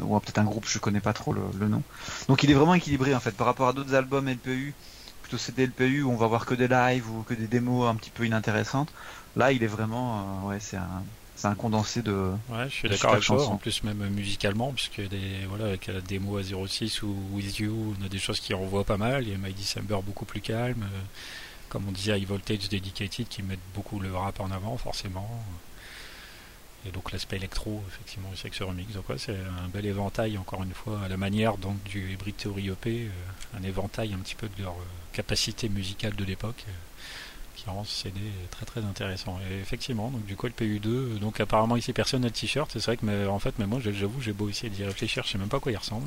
ou 0.00 0.18
peut-être 0.20 0.38
un 0.38 0.44
groupe, 0.44 0.66
je 0.68 0.78
connais 0.78 1.00
pas 1.00 1.12
trop 1.12 1.32
le, 1.32 1.68
nom. 1.68 1.82
Donc 2.28 2.42
il 2.42 2.50
est 2.50 2.54
vraiment 2.54 2.74
équilibré 2.74 3.14
en 3.14 3.20
fait 3.20 3.32
par 3.32 3.46
rapport 3.46 3.68
à 3.68 3.72
d'autres 3.72 3.94
albums 3.94 4.28
LPU, 4.28 4.74
plutôt 5.22 5.38
CD 5.38 5.66
LPU 5.66 6.02
où 6.02 6.10
on 6.10 6.16
va 6.16 6.26
voir 6.26 6.46
que 6.46 6.54
des 6.54 6.68
lives 6.68 7.10
ou 7.10 7.22
que 7.22 7.34
des 7.34 7.46
démos 7.46 7.88
un 7.88 7.94
petit 7.96 8.10
peu 8.10 8.24
inintéressantes. 8.24 8.92
Là 9.36 9.52
il 9.52 9.62
est 9.62 9.68
vraiment, 9.68 10.18
euh, 10.44 10.48
ouais 10.48 10.60
c'est 10.60 10.76
un, 10.76 11.02
c'est 11.34 11.48
un 11.48 11.54
condensé 11.54 12.02
de. 12.02 12.12
Ouais, 12.50 12.68
je 12.68 12.74
suis 12.74 12.88
d'accord 12.88 13.12
avec 13.12 13.24
toi. 13.24 13.44
En 13.46 13.56
plus, 13.56 13.82
même 13.82 14.06
musicalement, 14.10 14.72
puisque 14.72 15.00
des, 15.00 15.46
voilà, 15.48 15.64
avec 15.66 15.86
la 15.86 16.00
démo 16.00 16.36
à 16.36 16.42
06 16.42 17.02
ou 17.02 17.16
With 17.32 17.58
You, 17.58 17.96
on 17.98 18.04
a 18.04 18.08
des 18.08 18.18
choses 18.18 18.40
qui 18.40 18.52
renvoient 18.52 18.84
pas 18.84 18.98
mal. 18.98 19.22
Il 19.22 19.30
y 19.30 19.34
a 19.34 19.38
My 19.38 19.52
December 19.54 19.98
beaucoup 20.04 20.26
plus 20.26 20.42
calme 20.42 20.84
comme 21.70 21.88
on 21.88 21.92
disait, 21.92 22.18
High 22.18 22.26
Voltage 22.26 22.68
Dedicated 22.68 23.28
qui 23.28 23.42
mettent 23.42 23.58
beaucoup 23.74 23.98
le 24.00 24.14
rap 24.14 24.40
en 24.40 24.50
avant, 24.50 24.76
forcément. 24.76 25.42
Et 26.86 26.90
donc 26.90 27.12
l'aspect 27.12 27.36
électro, 27.36 27.82
effectivement, 27.88 28.30
c'est 28.34 28.50
que 28.50 28.56
ce 28.56 28.64
remix. 28.64 28.92
Donc 28.92 29.04
c'est 29.16 29.36
un 29.36 29.68
bel 29.68 29.86
éventail, 29.86 30.36
encore 30.36 30.62
une 30.62 30.74
fois, 30.74 31.00
à 31.04 31.08
la 31.08 31.16
manière 31.16 31.56
donc, 31.56 31.82
du 31.84 32.12
Hybrid 32.12 32.36
Theory 32.36 32.68
EP, 32.68 33.06
euh, 33.06 33.58
un 33.58 33.62
éventail 33.62 34.12
un 34.12 34.18
petit 34.18 34.34
peu 34.34 34.48
de 34.48 34.62
leur 34.62 34.72
euh, 34.72 34.84
capacité 35.12 35.68
musicale 35.68 36.14
de 36.16 36.24
l'époque. 36.24 36.64
Qui 37.62 37.70
rend 37.70 37.84
ce 37.84 38.02
CD 38.02 38.20
très 38.50 38.66
très 38.66 38.80
intéressant. 38.80 39.38
Et 39.50 39.60
effectivement, 39.60 40.10
donc 40.10 40.24
du 40.24 40.36
coup 40.36 40.46
le 40.46 40.52
PU2, 40.52 41.18
donc 41.18 41.40
apparemment 41.40 41.76
ici 41.76 41.92
personne 41.92 42.22
n'a 42.22 42.28
de 42.28 42.34
t-shirt, 42.34 42.70
c'est 42.72 42.84
vrai 42.84 42.96
que 42.96 43.04
mais, 43.04 43.26
en 43.26 43.38
fait, 43.38 43.54
mais 43.58 43.66
moi 43.66 43.80
j'avoue 43.80 44.20
j'ai 44.20 44.32
beau 44.32 44.48
essayer 44.48 44.70
d'y 44.70 44.84
réfléchir, 44.84 45.24
je 45.24 45.32
sais 45.32 45.38
même 45.38 45.48
pas 45.48 45.58
à 45.58 45.60
quoi 45.60 45.72
il 45.72 45.76
ressemble. 45.76 46.06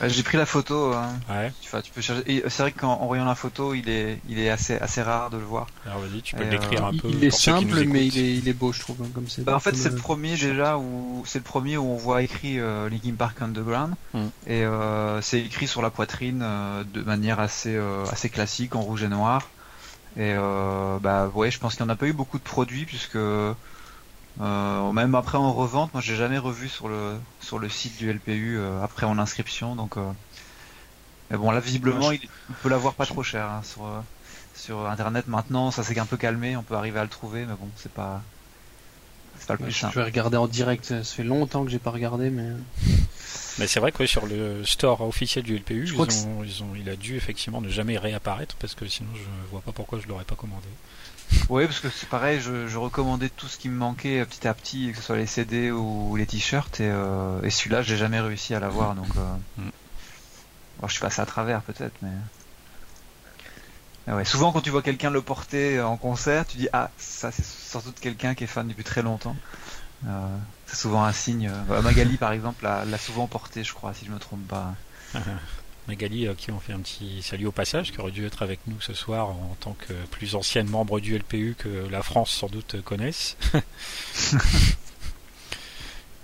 Bah, 0.00 0.08
j'ai 0.08 0.22
pris 0.22 0.36
la 0.36 0.46
photo. 0.46 0.92
Hein. 0.92 1.18
Ouais. 1.28 1.52
Tu, 1.60 1.70
tu 1.82 1.92
peux 1.92 2.00
chercher. 2.00 2.42
C'est 2.48 2.62
vrai 2.62 2.72
qu'en 2.72 3.06
voyant 3.06 3.24
la 3.24 3.34
photo, 3.34 3.74
il 3.74 3.88
est, 3.88 4.20
il 4.28 4.38
est 4.38 4.50
assez, 4.50 4.76
assez 4.76 5.02
rare 5.02 5.30
de 5.30 5.36
le 5.36 5.44
voir. 5.44 5.66
Alors 5.86 5.98
vas-y, 5.98 6.22
tu 6.22 6.34
peux 6.34 6.44
le 6.44 6.50
décrire 6.50 6.84
un 6.84 6.96
peu. 6.96 7.08
Il 7.08 7.22
est 7.24 7.30
simple, 7.30 7.84
mais 7.84 8.06
il 8.06 8.18
est, 8.18 8.34
il 8.36 8.48
est 8.48 8.52
beau, 8.52 8.72
je 8.72 8.80
trouve, 8.80 9.02
hein, 9.02 9.08
comme 9.14 9.28
c'est. 9.28 9.44
Bah, 9.44 9.56
en 9.56 9.60
fait, 9.60 9.76
c'est 9.76 9.90
le 9.90 9.96
premier 9.96 10.36
déjà 10.36 10.78
où 10.78 11.22
c'est 11.26 11.38
le 11.38 11.44
premier 11.44 11.76
où 11.76 11.84
on 11.84 11.96
voit 11.96 12.22
écrit 12.22 12.58
euh, 12.58 12.88
Linkin 12.88 13.14
Park 13.16 13.42
Underground 13.42 13.94
Mm. 14.14 14.26
et 14.46 14.64
euh, 14.64 15.20
c'est 15.20 15.40
écrit 15.40 15.66
sur 15.66 15.82
la 15.82 15.90
poitrine 15.90 16.40
euh, 16.42 16.84
de 16.84 17.02
manière 17.02 17.40
assez, 17.40 17.74
euh, 17.74 18.04
assez 18.10 18.28
classique 18.28 18.74
en 18.74 18.80
rouge 18.80 19.02
et 19.02 19.08
noir. 19.08 19.48
Et 20.18 20.34
euh, 20.36 20.98
bah 21.00 21.28
ouais, 21.34 21.50
je 21.50 21.58
pense 21.58 21.76
qu'il 21.76 21.84
n'y 21.84 21.90
en 21.90 21.94
a 21.94 21.96
pas 21.96 22.06
eu 22.08 22.12
beaucoup 22.12 22.38
de 22.38 22.42
produits 22.42 22.84
puisque 22.86 23.16
euh, 23.16 23.54
même 24.92 25.14
après 25.14 25.38
en 25.38 25.52
revente, 25.52 25.92
moi 25.94 26.00
j'ai 26.02 26.16
jamais 26.16 26.38
revu 26.38 26.68
sur 26.68 26.88
le 26.88 27.18
sur 27.40 27.58
le 27.58 27.68
site 27.68 27.96
du 27.96 28.08
LPU 28.10 28.58
euh, 28.58 28.82
après 28.82 29.06
en 29.06 29.18
inscription. 29.18 29.74
Donc, 29.76 29.96
euh, 29.96 30.12
mais 31.30 31.36
bon 31.36 31.50
là 31.50 31.60
visiblement, 31.60 32.12
il, 32.12 32.20
on 32.50 32.54
peut 32.54 32.68
l'avoir 32.68 32.94
pas 32.94 33.06
trop 33.06 33.22
cher 33.22 33.46
hein, 33.46 33.62
sur 33.62 33.82
sur 34.54 34.86
internet 34.88 35.26
maintenant. 35.26 35.70
Ça 35.70 35.82
s'est 35.82 35.98
un 35.98 36.06
peu 36.06 36.16
calmé, 36.16 36.56
on 36.56 36.62
peut 36.62 36.74
arriver 36.76 36.98
à 37.00 37.04
le 37.04 37.10
trouver, 37.10 37.46
mais 37.46 37.54
bon 37.54 37.68
c'est 37.76 37.92
pas 37.92 38.22
c'est 39.38 39.46
pas 39.46 39.54
le 39.54 39.60
plus 39.60 39.72
je 39.72 39.78
simple. 39.80 39.98
vais 39.98 40.04
regarder 40.04 40.36
en 40.36 40.48
direct. 40.48 40.84
Ça 40.86 41.02
fait 41.04 41.24
longtemps 41.24 41.64
que 41.64 41.70
j'ai 41.70 41.78
pas 41.78 41.90
regardé, 41.90 42.30
mais. 42.30 42.48
Mais 43.58 43.66
c'est 43.66 43.80
vrai 43.80 43.92
que 43.92 44.06
sur 44.06 44.26
le 44.26 44.64
store 44.64 45.00
officiel 45.00 45.44
du 45.44 45.56
LPU, 45.56 45.84
ils 45.86 46.00
ont, 46.00 46.06
ils 46.44 46.62
ont, 46.62 46.74
il 46.76 46.88
a 46.88 46.96
dû 46.96 47.16
effectivement 47.16 47.60
ne 47.60 47.68
jamais 47.68 47.98
réapparaître 47.98 48.54
parce 48.56 48.74
que 48.74 48.86
sinon 48.86 49.10
je 49.14 49.50
vois 49.50 49.60
pas 49.60 49.72
pourquoi 49.72 49.98
je 50.00 50.06
l'aurais 50.06 50.24
pas 50.24 50.36
commandé. 50.36 50.68
Oui, 51.50 51.66
parce 51.66 51.80
que 51.80 51.90
c'est 51.90 52.08
pareil, 52.08 52.40
je, 52.40 52.68
je 52.68 52.78
recommandais 52.78 53.28
tout 53.28 53.48
ce 53.48 53.58
qui 53.58 53.68
me 53.68 53.76
manquait 53.76 54.20
euh, 54.20 54.24
petit 54.24 54.48
à 54.48 54.54
petit, 54.54 54.90
que 54.92 54.96
ce 54.96 55.02
soit 55.02 55.16
les 55.16 55.26
CD 55.26 55.70
ou 55.70 56.16
les 56.16 56.26
t-shirts, 56.26 56.80
et, 56.80 56.88
euh, 56.90 57.42
et 57.42 57.50
celui-là, 57.50 57.82
j'ai 57.82 57.96
jamais 57.96 58.20
réussi 58.20 58.54
à 58.54 58.60
l'avoir, 58.60 58.94
donc. 58.94 59.08
Euh... 59.16 59.34
Mm. 59.58 59.70
Alors, 60.78 60.88
je 60.88 60.94
suis 60.94 61.00
passé 61.02 61.20
à 61.20 61.26
travers 61.26 61.60
peut-être, 61.62 61.94
mais. 62.02 62.12
Mais 64.06 64.14
ouais, 64.14 64.24
souvent 64.24 64.52
quand 64.52 64.62
tu 64.62 64.70
vois 64.70 64.80
quelqu'un 64.80 65.10
le 65.10 65.20
porter 65.20 65.82
en 65.82 65.98
concert, 65.98 66.46
tu 66.46 66.56
dis 66.56 66.68
ah 66.72 66.90
ça 66.96 67.30
c'est 67.30 67.44
sans 67.44 67.80
doute 67.80 68.00
quelqu'un 68.00 68.34
qui 68.34 68.44
est 68.44 68.46
fan 68.46 68.66
depuis 68.66 68.82
très 68.82 69.02
longtemps. 69.02 69.36
Euh, 70.06 70.38
c'est 70.68 70.76
souvent 70.76 71.02
un 71.04 71.12
signe. 71.12 71.50
Euh, 71.70 71.82
Magali 71.82 72.16
par 72.16 72.32
exemple 72.32 72.64
l'a 72.64 72.98
souvent 72.98 73.26
porté, 73.26 73.64
je 73.64 73.72
crois, 73.72 73.94
si 73.94 74.04
je 74.04 74.10
me 74.10 74.18
trompe 74.18 74.46
pas. 74.46 74.74
Magali, 75.88 76.28
à 76.28 76.34
qui 76.34 76.50
on 76.50 76.60
fait 76.60 76.74
un 76.74 76.80
petit 76.80 77.22
salut 77.22 77.46
au 77.46 77.52
passage, 77.52 77.92
qui 77.92 78.00
aurait 78.00 78.10
dû 78.10 78.26
être 78.26 78.42
avec 78.42 78.60
nous 78.66 78.78
ce 78.82 78.92
soir 78.92 79.30
en 79.30 79.56
tant 79.60 79.72
que 79.72 79.94
plus 80.10 80.34
ancienne 80.34 80.68
membre 80.68 81.00
du 81.00 81.16
LPU 81.16 81.56
que 81.56 81.88
la 81.90 82.02
France 82.02 82.30
sans 82.30 82.48
doute 82.48 82.82
connaisse. 82.82 83.38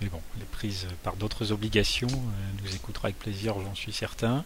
Mais 0.01 0.07
bon, 0.07 0.21
elle 0.35 0.43
est 0.43 0.51
prise 0.51 0.85
par 1.01 1.15
d'autres 1.15 1.51
obligations, 1.51 2.07
elle 2.07 2.63
nous 2.63 2.75
écoutera 2.75 3.07
avec 3.07 3.17
plaisir, 3.17 3.55
j'en 3.59 3.73
suis 3.73 3.93
certain. 3.93 4.45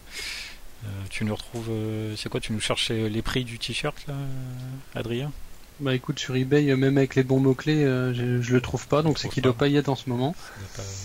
Euh, 0.86 0.88
tu 1.10 1.26
nous 1.26 1.36
retrouves, 1.36 1.70
euh, 1.70 2.16
c'est 2.16 2.30
quoi 2.30 2.40
Tu 2.40 2.54
nous 2.54 2.62
cherches 2.62 2.90
les 2.90 3.22
prix 3.22 3.44
du 3.44 3.60
t-shirt 3.60 3.98
là, 4.08 4.14
Adrien? 4.96 5.34
Bah 5.82 5.94
écoute, 5.96 6.20
sur 6.20 6.36
eBay, 6.36 6.70
euh, 6.72 6.76
même 6.76 6.98
avec 6.98 7.15
les 7.15 7.24
bons 7.24 7.39
mots-clés, 7.39 7.86
euh, 7.86 8.13
je, 8.13 8.42
je 8.42 8.54
le 8.54 8.60
trouve 8.62 8.86
pas, 8.88 9.02
donc 9.02 9.18
c'est 9.18 9.30
qu'il 9.30 9.42
doit 9.44 9.54
pas 9.54 9.68
y 9.68 9.78
être 9.78 9.88
en 9.89 9.96
ce 9.96 10.10
moment. 10.10 10.36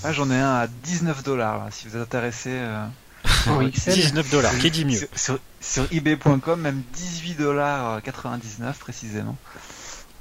Ah 0.02 0.12
j'en 0.12 0.30
ai 0.30 0.36
un 0.38 0.52
à 0.54 0.66
19 0.66 1.22
dollars 1.22 1.68
si 1.70 1.86
vous 1.86 1.96
êtes 1.96 2.02
intéressé. 2.02 2.50
euh, 2.52 2.84
En 3.46 3.58
pas- 3.58 3.70
XL 3.70 3.94
19 3.94 4.30
dollars, 4.30 4.58
qui 4.58 4.70
dit 4.70 4.84
mieux 4.84 4.96
Sur, 4.98 5.08
sur, 5.14 5.38
sur 5.60 5.86
ebay.com, 5.92 6.60
même 6.60 6.82
18 6.94 7.34
dollars 7.34 8.02
99 8.02 8.78
précisément. 8.78 9.36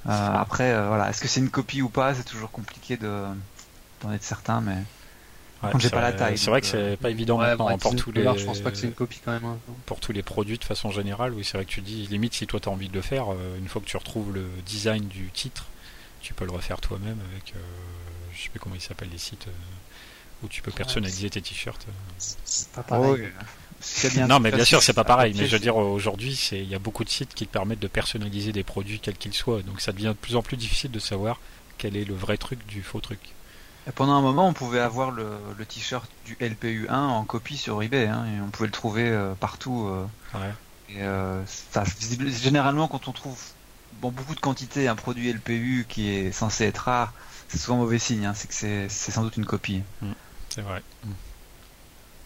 Euh, 0.07 0.09
après, 0.11 0.71
euh, 0.73 0.87
voilà, 0.87 1.09
est-ce 1.09 1.21
que 1.21 1.27
c'est 1.27 1.39
une 1.39 1.49
copie 1.49 1.81
ou 1.81 1.89
pas 1.89 2.13
C'est 2.13 2.23
toujours 2.23 2.51
compliqué 2.51 2.95
de 2.97 3.23
d'en 4.01 4.11
être 4.11 4.23
certain, 4.23 4.59
mais 4.61 4.75
Ouais, 5.63 5.71
Comme 5.71 5.79
j'ai 5.81 5.87
c'est 5.87 5.95
pas 5.95 6.01
la 6.01 6.09
vrai- 6.09 6.17
taille, 6.19 6.37
C'est 6.37 6.49
vrai 6.49 6.61
que 6.61 6.65
donc, 6.67 6.75
euh, 6.75 6.91
c'est 6.91 6.97
pas 6.97 7.09
évident 7.09 7.39
Ouais, 7.39 7.47
maintenant 7.47 7.77
pour 7.77 7.91
19 7.91 8.03
tous 8.03 8.11
les 8.11 8.21
dollars, 8.21 8.37
je 8.37 8.45
pense 8.45 8.59
pas 8.59 8.71
que 8.71 8.77
c'est 8.77 8.87
une 8.87 8.93
copie 8.93 9.19
quand 9.23 9.31
même. 9.31 9.45
hein. 9.45 9.57
pour 9.85 9.99
tous 9.99 10.11
les 10.11 10.23
produits 10.23 10.57
de 10.57 10.63
façon 10.63 10.91
générale. 10.91 11.33
Oui, 11.33 11.43
c'est 11.45 11.57
vrai 11.57 11.65
que 11.65 11.71
tu 11.71 11.81
dis 11.81 12.05
limite 12.07 12.33
si 12.33 12.47
toi 12.47 12.59
tu 12.59 12.67
as 12.69 12.71
envie 12.71 12.89
de 12.89 12.93
le 12.93 13.01
faire, 13.01 13.31
euh, 13.31 13.57
une 13.57 13.67
fois 13.69 13.81
que 13.81 13.87
tu 13.87 13.95
retrouves 13.97 14.33
le 14.33 14.45
design 14.65 15.07
du 15.07 15.29
titre, 15.33 15.65
tu 16.21 16.33
peux 16.33 16.45
le 16.45 16.51
refaire 16.51 16.81
toi-même 16.81 17.17
avec, 17.31 17.53
euh, 17.55 17.59
je 18.35 18.43
sais 18.43 18.49
plus 18.49 18.59
comment 18.59 18.75
ils 18.75 18.81
s'appellent 18.81 19.09
les 19.11 19.17
sites 19.17 19.47
euh, 19.47 19.51
où 20.43 20.47
tu 20.49 20.61
peux 20.61 20.71
personnaliser 20.71 21.29
tes 21.29 21.41
t-shirts. 21.41 21.85
C'est 22.17 22.69
pas 22.69 22.83
pareil. 22.83 23.11
Oh, 23.11 23.15
bien 24.13 24.23
un 24.23 24.27
Non, 24.27 24.39
mais 24.39 24.51
bien 24.51 24.63
sûr, 24.65 24.81
c'est 24.83 24.93
pas 24.93 25.03
pareil. 25.03 25.33
Mais 25.33 25.39
je 25.45 25.51
veux 25.51 25.57
c'est- 25.57 25.59
dire, 25.63 25.75
aujourd'hui, 25.77 26.35
c'est 26.35 26.59
il 26.59 26.69
y 26.69 26.75
a 26.75 26.79
beaucoup 26.79 27.03
de 27.03 27.09
sites 27.09 27.33
qui 27.33 27.45
te 27.47 27.51
permettent 27.51 27.79
de 27.81 27.87
personnaliser 27.87 28.51
des 28.53 28.63
produits 28.63 28.99
quels 28.99 29.17
qu'ils 29.17 29.33
soient. 29.33 29.61
Donc 29.61 29.81
ça 29.81 29.91
devient 29.91 30.07
de 30.07 30.13
plus 30.13 30.35
en 30.35 30.41
plus 30.41 30.57
difficile 30.57 30.91
de 30.91 30.99
savoir 30.99 31.39
quel 31.77 31.95
est 31.97 32.05
le 32.05 32.13
vrai 32.13 32.37
truc 32.37 32.65
du 32.67 32.81
faux 32.81 33.01
truc. 33.01 33.19
Et 33.87 33.91
pendant 33.91 34.13
un 34.13 34.21
moment, 34.21 34.47
on 34.47 34.53
pouvait 34.53 34.79
avoir 34.79 35.11
le, 35.11 35.27
le 35.57 35.65
t-shirt 35.65 36.09
du 36.25 36.35
LPU1 36.37 36.89
en 36.93 37.23
copie 37.25 37.57
sur 37.57 37.81
eBay, 37.83 38.07
hein, 38.07 38.25
et 38.25 38.41
on 38.41 38.49
pouvait 38.49 38.67
le 38.67 38.71
trouver 38.71 39.09
euh, 39.09 39.33
partout. 39.35 39.87
euh, 39.87 40.05
Ouais. 40.33 40.51
et, 40.89 41.01
euh, 41.01 41.43
ça, 41.45 41.83
généralement, 42.41 42.87
quand 42.87 43.07
on 43.07 43.11
trouve 43.11 43.37
bon, 44.01 44.09
beaucoup 44.11 44.35
de 44.35 44.39
quantité 44.39 44.87
un 44.87 44.95
produit 44.95 45.29
LPU 45.33 45.85
qui 45.89 46.09
est 46.09 46.31
censé 46.31 46.63
être 46.65 46.77
rare, 46.79 47.13
c'est 47.49 47.57
souvent 47.57 47.77
mauvais 47.77 47.99
signe. 47.99 48.25
hein, 48.25 48.33
c'est 48.33 48.47
que 48.47 48.53
c'est 48.53 48.87
c'est 48.89 49.11
sans 49.11 49.21
doute 49.23 49.35
une 49.37 49.45
copie. 49.45 49.81
C'est 50.49 50.61
vrai. 50.61 50.81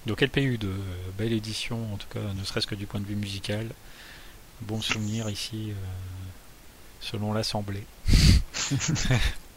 Donc 0.05 0.21
LPU 0.21 0.57
de 0.57 0.71
belle 1.17 1.33
édition, 1.33 1.91
en 1.93 1.97
tout 1.97 2.07
cas, 2.07 2.19
ne 2.35 2.43
serait-ce 2.45 2.67
que 2.67 2.75
du 2.75 2.85
point 2.85 2.99
de 3.01 3.05
vue 3.05 3.15
musical. 3.15 3.67
Bon 4.61 4.79
souvenir 4.81 5.27
ici, 5.29 5.73
selon 7.01 7.33
l'Assemblée. 7.33 7.83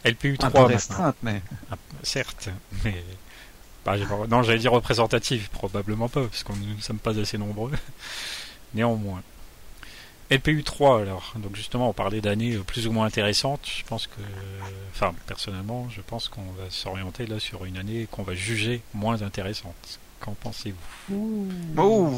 LPU 0.04 0.38
3 0.38 0.48
Un 0.48 0.50
peu 0.50 0.58
maintenant. 0.60 0.68
restreinte, 0.74 1.16
mais 1.22 1.42
Ah, 1.70 1.76
certes, 2.02 2.48
mais... 2.84 3.04
bah, 3.84 3.96
Non, 4.28 4.42
j'allais 4.42 4.58
dire 4.58 4.72
représentative, 4.72 5.48
probablement 5.50 6.08
pas, 6.08 6.22
parce 6.26 6.42
qu'on 6.42 6.56
ne 6.56 6.80
sommes 6.80 6.98
pas 6.98 7.18
assez 7.18 7.38
nombreux. 7.38 7.72
Néanmoins. 8.74 9.22
LPU 10.30 10.62
3, 10.62 11.00
alors, 11.00 11.32
donc 11.36 11.56
justement, 11.56 11.88
on 11.90 11.92
parlait 11.92 12.20
d'années 12.20 12.54
euh, 12.54 12.62
plus 12.62 12.86
ou 12.86 12.92
moins 12.92 13.04
intéressantes. 13.06 13.66
Je 13.66 13.82
pense 13.84 14.06
que, 14.06 14.20
enfin, 14.94 15.12
personnellement, 15.26 15.88
je 15.90 16.00
pense 16.02 16.28
qu'on 16.28 16.42
va 16.52 16.70
s'orienter 16.70 17.26
là 17.26 17.40
sur 17.40 17.64
une 17.64 17.76
année 17.76 18.06
qu'on 18.12 18.22
va 18.22 18.34
juger 18.34 18.80
moins 18.94 19.22
intéressante. 19.22 19.98
Qu'en 20.20 20.34
pensez-vous? 20.34 21.48
Non 21.74 22.16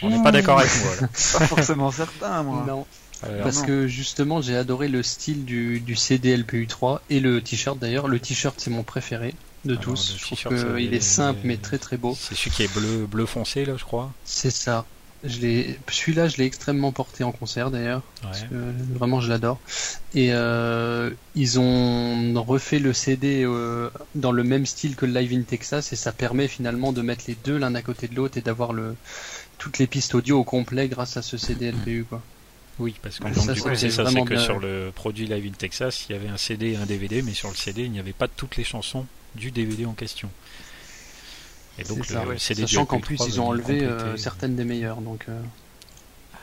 On 0.00 0.08
n'est 0.10 0.22
pas 0.22 0.30
d'accord 0.32 0.60
avec 0.60 0.70
moi, 0.82 0.92
là. 1.02 1.08
pas 1.38 1.46
forcément 1.46 1.90
certain, 1.90 2.42
moi. 2.42 2.64
Non, 2.66 2.86
Alors, 3.22 3.42
parce 3.42 3.58
non. 3.60 3.66
que 3.66 3.86
justement, 3.86 4.40
j'ai 4.40 4.56
adoré 4.56 4.88
le 4.88 5.02
style 5.02 5.44
du, 5.44 5.80
du 5.80 5.96
CD 5.96 6.36
LPU3 6.36 7.00
et 7.10 7.20
le 7.20 7.40
t-shirt 7.42 7.78
d'ailleurs. 7.78 8.08
Le 8.08 8.18
t-shirt, 8.18 8.54
c'est 8.58 8.70
mon 8.70 8.82
préféré 8.82 9.34
de 9.64 9.72
Alors, 9.72 9.82
tous. 9.82 10.16
Je 10.16 10.22
trouve 10.34 10.58
qu'il 10.76 10.94
est 10.94 11.00
simple 11.00 11.40
mais 11.44 11.56
très 11.56 11.78
très 11.78 11.96
beau. 11.96 12.16
c'est 12.18 12.34
celui 12.34 12.50
qui 12.50 12.62
est 12.62 12.74
bleu, 12.74 13.06
bleu 13.06 13.26
foncé, 13.26 13.64
là, 13.64 13.74
je 13.76 13.84
crois. 13.84 14.12
C'est 14.24 14.50
ça. 14.50 14.86
Celui-là, 15.22 16.28
je 16.28 16.38
l'ai 16.38 16.46
extrêmement 16.46 16.92
porté 16.92 17.24
en 17.24 17.32
concert 17.32 17.70
d'ailleurs. 17.70 18.00
Ouais. 18.24 18.30
vraiment, 18.94 19.20
je 19.20 19.28
l'adore. 19.28 19.60
Et 20.14 20.30
euh, 20.32 21.10
ils 21.34 21.60
ont 21.60 22.32
refait 22.42 22.78
le 22.78 22.94
CD 22.94 23.44
euh, 23.44 23.90
dans 24.14 24.32
le 24.32 24.42
même 24.44 24.64
style 24.64 24.96
que 24.96 25.04
le 25.04 25.12
Live 25.12 25.38
in 25.38 25.42
Texas 25.42 25.92
et 25.92 25.96
ça 25.96 26.12
permet 26.12 26.48
finalement 26.48 26.92
de 26.92 27.02
mettre 27.02 27.24
les 27.28 27.36
deux 27.44 27.58
l'un 27.58 27.74
à 27.74 27.82
côté 27.82 28.08
de 28.08 28.14
l'autre 28.14 28.38
et 28.38 28.40
d'avoir 28.40 28.72
le 28.72 28.96
toutes 29.58 29.78
les 29.78 29.86
pistes 29.86 30.14
audio 30.14 30.38
au 30.38 30.44
complet 30.44 30.88
grâce 30.88 31.18
à 31.18 31.22
ce 31.22 31.36
CD 31.36 31.70
LPU 31.70 32.06
quoi. 32.08 32.22
Oui, 32.80 32.96
parce 33.02 33.18
que 33.18 33.24
Ouais, 33.24 33.30
donc, 33.32 33.44
ça, 33.44 33.52
du 33.52 33.60
coup, 33.62 33.68
c'est 33.74 33.90
ça, 33.90 34.06
c'est 34.10 34.22
que 34.24 34.30
bien. 34.34 34.40
sur 34.40 34.58
le 34.58 34.90
produit 34.94 35.26
Live 35.26 35.46
in 35.46 35.52
Texas, 35.56 36.06
il 36.08 36.12
y 36.12 36.18
avait 36.18 36.28
un 36.28 36.36
CD 36.36 36.72
et 36.72 36.76
un 36.76 36.86
DVD, 36.86 37.22
mais 37.22 37.34
sur 37.34 37.48
le 37.50 37.54
CD, 37.54 37.82
il 37.84 37.92
n'y 37.92 38.00
avait 38.00 38.12
pas 38.14 38.26
toutes 38.26 38.56
les 38.56 38.64
chansons 38.64 39.06
du 39.36 39.50
DVD 39.52 39.86
en 39.86 39.92
question. 39.92 40.28
Et 41.78 41.84
donc, 41.84 42.04
C'est 42.04 42.14
ça, 42.14 42.24
le 42.24 42.30
ouais. 42.30 42.38
CD 42.38 42.62
du 42.62 42.68
Sachant 42.68 42.86
qu'en 42.86 42.98
LP3 42.98 43.00
plus 43.02 43.18
ils 43.28 43.40
ont 43.40 43.48
enlevé 43.48 43.84
euh, 43.84 44.16
certaines 44.16 44.56
des 44.56 44.64
meilleures 44.64 45.00
donc. 45.00 45.26
euh, 45.28 45.40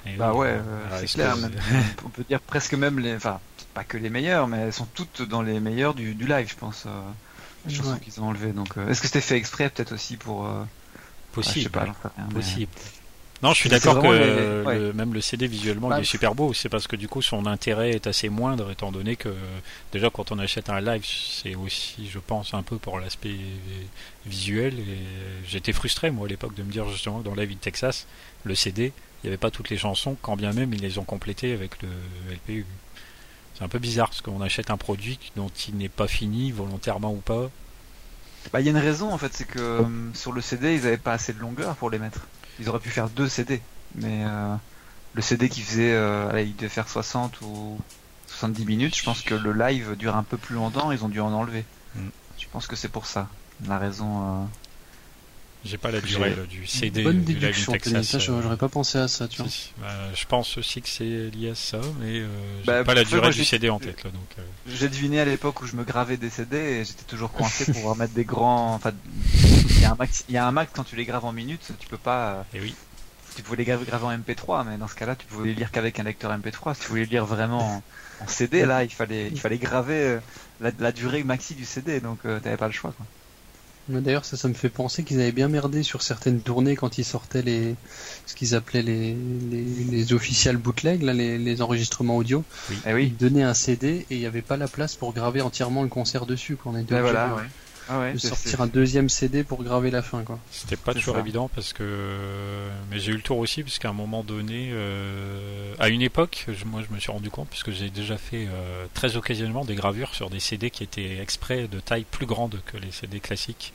Et 0.06 0.16
Bah 0.16 0.32
oui, 0.34 0.40
ouais, 0.42 0.48
euh, 0.52 0.86
alors, 0.88 1.00
c'est 1.00 1.04
est-ce 1.06 1.14
clair. 1.16 1.34
que- 1.36 1.40
même. 1.42 1.52
on 2.06 2.10
peut 2.10 2.24
dire 2.28 2.40
presque 2.40 2.74
même 2.76 3.00
les, 3.00 3.16
enfin, 3.16 3.40
pas 3.74 3.84
que 3.84 3.98
les 3.98 4.10
meilleures, 4.10 4.48
mais 4.48 4.58
elles 4.60 4.74
sont 4.74 4.88
toutes 4.94 5.22
dans 5.24 5.42
les 5.42 5.60
meilleures 5.60 5.94
du, 5.96 6.14
du 6.16 6.26
live, 6.28 6.48
je 6.50 6.56
pense. 6.56 6.84
Euh, 6.86 6.90
les 7.68 7.74
chansons 7.74 7.94
Ouais. 7.94 8.00
qu'ils 8.00 8.22
ont 8.22 8.28
enlevées. 8.30 8.54
Donc, 8.54 8.78
euh, 8.78 8.88
est-ce 8.90 9.02
que 9.02 9.08
c'était 9.08 9.22
fait 9.22 9.36
exprès, 9.38 9.70
peut-être 9.70 9.94
aussi 9.94 10.16
pour, 10.18 10.46
euh, 10.46 10.64
ah, 10.64 10.68
je 10.96 11.42
sais 11.42 11.52
Possible. 11.52 11.70
pas, 11.72 11.86
j'en 11.88 11.94
sais 11.94 12.00
rien, 12.16 12.26
mais- 12.30 12.34
possible. 12.34 12.72
Non, 13.44 13.52
je 13.54 13.58
suis 13.60 13.70
d'accord 13.70 13.96
que 14.02 14.08
vraiment 14.08 14.14
les- 14.26 14.66
ouais. 14.66 14.80
le- 14.80 14.94
même 14.94 15.14
le 15.14 15.22
CD 15.22 15.46
visuellement 15.46 15.90
Bah, 15.90 16.00
il 16.00 16.02
est 16.02 16.06
super 16.06 16.34
beau. 16.34 16.54
C'est 16.54 16.70
parce 16.70 16.88
que 16.88 16.96
du 16.96 17.08
coup 17.08 17.22
son 17.22 17.46
intérêt 17.46 17.92
est 17.92 18.08
assez 18.08 18.30
moindre 18.30 18.72
étant 18.72 18.92
donné 18.92 19.16
que 19.16 19.30
déjà 19.94 20.10
quand 20.10 20.32
on 20.32 20.40
achète 20.40 20.70
un 20.72 20.82
live, 20.82 21.06
c'est 21.06 21.54
aussi, 21.54 22.10
je 22.10 22.18
pense, 22.18 22.54
un 22.56 22.64
peu 22.64 22.78
pour 22.78 23.00
l'aspect 23.00 23.36
visuel. 24.26 24.74
Et 24.80 24.98
j'étais 25.48 25.74
frustré 25.74 26.10
moi 26.10 26.26
à 26.26 26.30
l'époque 26.30 26.56
de 26.56 26.64
me 26.64 26.72
dire 26.72 26.88
justement 26.90 27.20
que 27.20 27.26
dans 27.26 27.36
Live 27.36 27.52
in 27.52 27.58
Texas, 27.62 28.08
le 28.44 28.56
CD, 28.56 28.92
il 29.24 29.28
n'y 29.28 29.30
avait 29.30 29.38
pas 29.38 29.52
toutes 29.52 29.70
les 29.70 29.78
chansons, 29.78 30.18
quand 30.22 30.36
bien 30.36 30.52
même 30.54 30.74
ils 30.74 30.82
les 30.82 30.98
ont 30.98 31.04
complétées 31.04 31.54
avec 31.54 31.72
le 31.84 31.90
LPU. 32.34 32.66
C'est 33.56 33.64
un 33.64 33.68
peu 33.70 33.80
bizarre 33.80 34.10
parce 34.10 34.22
qu'on 34.22 34.42
achète 34.42 34.70
un 34.72 34.78
produit 34.78 35.20
dont 35.36 35.50
il 35.68 35.76
n'est 35.78 35.90
pas 35.90 36.08
fini, 36.08 36.52
volontairement 36.52 37.12
ou 37.12 37.18
pas. 37.22 37.50
Bah, 38.54 38.62
il 38.62 38.66
y 38.66 38.70
a 38.70 38.72
une 38.72 38.78
raison 38.78 39.12
en 39.12 39.18
fait, 39.18 39.34
c'est 39.34 39.46
que 39.48 39.60
euh, 39.60 39.84
sur 40.14 40.32
le 40.32 40.42
CD, 40.42 40.76
ils 40.76 40.88
avaient 40.88 40.98
pas 40.98 41.14
assez 41.14 41.34
de 41.34 41.40
longueur 41.40 41.76
pour 41.76 41.90
les 41.90 42.00
mettre. 42.00 42.22
Ils 42.60 42.70
auraient 42.70 42.80
pu 42.80 42.90
faire 42.90 43.10
deux 43.10 43.28
CD, 43.28 43.62
mais 43.96 44.24
euh, 44.26 44.56
le 45.14 45.22
CD 45.22 45.50
qui 45.50 45.62
faisait, 45.62 45.94
euh, 45.94 46.42
il 46.42 46.56
devait 46.56 46.70
faire 46.70 46.90
60 46.90 47.42
ou 47.42 47.80
70 48.28 48.66
minutes. 48.66 48.96
Je 48.96 49.04
pense 49.04 49.22
que 49.22 49.36
le 49.36 49.54
live 49.54 49.96
dure 49.96 50.16
un 50.16 50.24
peu 50.24 50.38
plus 50.38 50.56
longtemps. 50.56 50.92
Ils 50.92 51.04
ont 51.04 51.10
dû 51.10 51.20
en 51.20 51.34
enlever. 51.34 51.66
Mm. 51.96 52.10
Je 52.38 52.46
pense 52.52 52.68
que 52.68 52.76
c'est 52.76 52.90
pour 52.90 53.06
ça. 53.06 53.28
La 53.68 53.78
raison. 53.78 54.48
J'ai 55.66 55.78
pas 55.78 55.92
la 55.92 56.00
durée 56.00 56.30
là, 56.30 56.44
du 56.50 56.66
CD 56.66 57.04
Bonne 57.04 57.24
du 57.24 57.34
live 57.34 57.42
déduction, 57.42 57.74
in 57.74 57.78
Tennis. 57.78 58.12
Texas. 58.12 58.26
Ça, 58.26 58.42
j'aurais 58.42 58.56
pas 58.58 58.70
pensé 58.70 59.00
à 59.00 59.08
ça, 59.08 59.28
tu 59.28 59.42
vois. 59.42 59.50
si, 59.52 59.58
si. 59.64 59.72
Bah, 59.82 59.88
je 60.16 60.26
pense 60.26 60.58
aussi 60.58 60.82
que 60.82 60.88
c'est 60.88 61.30
lié 61.32 61.50
à 61.50 61.56
ça, 61.56 61.80
mais 62.00 62.20
euh, 62.20 62.28
j'ai 62.60 62.66
Bah, 62.66 62.84
pas 62.84 62.94
la 62.94 63.04
durée 63.04 63.22
moi, 63.22 63.32
du 63.32 63.44
CD 63.44 63.70
en 63.70 63.80
tête 63.80 64.04
là, 64.04 64.12
donc. 64.12 64.22
euh, 64.40 64.42
J'ai 64.68 64.88
deviné 64.88 65.20
à 65.20 65.26
l'époque 65.26 65.62
où 65.62 65.66
je 65.68 65.76
me 65.76 65.84
gravais 65.84 66.16
des 66.16 66.30
CD 66.30 66.58
et 66.58 66.86
j'étais 66.86 67.04
toujours 67.08 67.32
coincé 67.32 67.66
pour 67.66 67.74
pouvoir 67.82 67.96
mettre 67.98 68.14
des 68.14 68.24
grands. 68.24 68.76
Enfin, 68.76 68.92
il 69.34 69.82
y 69.82 69.86
a 69.86 69.92
un 69.92 69.96
max, 69.96 70.24
il 70.30 70.36
y 70.36 70.38
a 70.38 70.48
un 70.48 70.52
max 70.52 70.72
quand 70.74 70.84
tu 70.86 70.96
les 70.96 71.06
graves 71.06 71.26
en 71.26 71.34
minutes, 71.34 71.72
tu 71.80 71.88
peux 71.88 71.98
pas. 71.98 72.30
euh, 72.30 72.44
Et 72.54 72.62
oui. 72.62 72.74
Tu 73.36 73.44
pouvais 73.44 73.58
les 73.58 73.66
graver, 73.66 73.86
en 73.92 74.18
MP3, 74.18 74.66
mais 74.68 74.78
dans 74.78 74.88
ce 74.88 74.96
cas-là, 74.96 75.16
tu 75.16 75.26
pouvais 75.28 75.50
les 75.50 75.54
lire 75.56 75.70
qu'avec 75.72 76.00
un 76.00 76.04
lecteur 76.04 76.32
MP3. 76.36 76.74
Si 76.76 76.82
tu 76.82 76.88
voulais 76.88 77.02
les 77.04 77.08
lire 77.08 77.26
vraiment 77.26 77.60
en, 78.20 78.24
en 78.24 78.28
CD, 78.28 78.66
là, 78.66 78.84
il 78.84 78.90
fallait, 78.90 79.28
il 79.28 79.40
fallait 79.40 79.60
graver 79.60 80.18
la, 80.60 80.72
la 80.80 80.92
durée 80.92 81.24
maxi 81.24 81.54
du 81.54 81.66
CD, 81.66 82.00
donc 82.00 82.20
euh, 82.26 82.40
t'avais 82.40 82.58
pas 82.58 82.66
le 82.68 82.74
choix. 82.74 82.94
Quoi. 82.98 83.06
Mais 83.90 84.02
D'ailleurs, 84.02 84.26
ça, 84.26 84.38
ça 84.38 84.48
me 84.48 84.54
fait 84.54 84.70
penser 84.70 85.04
qu'ils 85.04 85.20
avaient 85.22 85.32
bien 85.32 85.48
merdé 85.48 85.84
sur 85.84 86.02
certaines 86.02 86.42
tournées 86.42 86.76
quand 86.76 86.98
ils 86.98 87.06
sortaient 87.06 87.42
les, 87.42 87.76
ce 88.26 88.36
qu'ils 88.36 88.56
appelaient 88.56 88.82
les, 88.82 89.16
les, 89.50 89.64
les 89.90 90.14
official 90.14 90.58
bootlegs, 90.58 91.04
là, 91.04 91.14
les, 91.14 91.38
les 91.38 91.62
enregistrements 91.62 92.18
audio. 92.18 92.44
Eh 92.86 92.94
oui. 92.94 93.06
Ils 93.08 93.18
donnaient 93.18 93.44
un 93.44 93.54
CD 93.54 94.06
et 94.10 94.16
il 94.16 94.20
n'y 94.20 94.26
avait 94.26 94.42
pas 94.42 94.58
la 94.58 94.68
place 94.68 94.96
pour 94.96 95.14
graver 95.14 95.42
entièrement 95.42 95.84
le 95.84 95.90
concert 95.90 96.26
dessus. 96.26 96.56
Qu'on 96.58 96.76
était 96.78 96.94
Ben 96.96 97.00
obligé 97.02 97.14
voilà, 97.14 97.36
ouais. 97.36 97.44
Ah 97.90 98.00
ouais, 98.00 98.14
de 98.14 98.18
sortir 98.20 98.62
un 98.62 98.68
deuxième 98.68 99.10
CD 99.10 99.44
pour 99.44 99.64
graver 99.64 99.92
la 99.92 100.02
fin, 100.02 100.24
quoi. 100.24 100.40
C'était 100.52 100.76
pas 100.76 100.94
toujours 100.94 101.16
ça. 101.16 101.22
évident 101.22 101.50
parce 101.54 101.74
que 101.74 102.68
mais 102.92 103.00
j'ai 103.00 103.12
eu 103.12 103.16
le 103.16 103.22
tour 103.22 103.38
aussi 103.38 103.64
puisqu'à 103.64 103.90
un 103.90 103.94
moment 103.94 104.24
donné 104.24 104.70
euh, 104.74 105.74
à 105.80 105.90
une 105.90 106.02
époque 106.02 106.46
je- 106.48 106.66
moi 106.66 106.82
je 106.88 106.94
me 106.94 107.00
suis 107.00 107.12
rendu 107.12 107.30
compte 107.30 107.50
puisque 107.50 107.72
j'ai 107.72 107.90
déjà 107.90 108.18
fait 108.18 108.48
euh, 108.50 108.86
très 108.94 109.16
occasionnellement 109.16 109.66
des 109.66 109.76
gravures 109.76 110.14
sur 110.16 110.30
des 110.30 110.40
CD 110.40 110.70
qui 110.70 110.84
étaient 110.84 111.20
exprès 111.20 111.68
de 111.68 111.80
taille 111.80 112.06
plus 112.10 112.26
grande 112.26 112.60
que 112.66 112.78
les 112.78 112.92
CD 112.92 113.20
classiques 113.20 113.74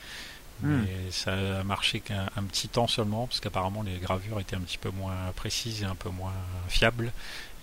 Hmm. 0.62 0.82
mais 0.84 1.10
ça 1.10 1.32
a 1.32 1.64
marché 1.64 1.98
qu'un 1.98 2.26
un 2.36 2.42
petit 2.44 2.68
temps 2.68 2.86
seulement 2.86 3.26
parce 3.26 3.40
qu'apparemment 3.40 3.82
les 3.82 3.98
gravures 3.98 4.38
étaient 4.38 4.54
un 4.54 4.60
petit 4.60 4.78
peu 4.78 4.90
moins 4.90 5.12
précises 5.34 5.82
et 5.82 5.86
un 5.86 5.96
peu 5.96 6.08
moins 6.10 6.34
fiables 6.68 7.10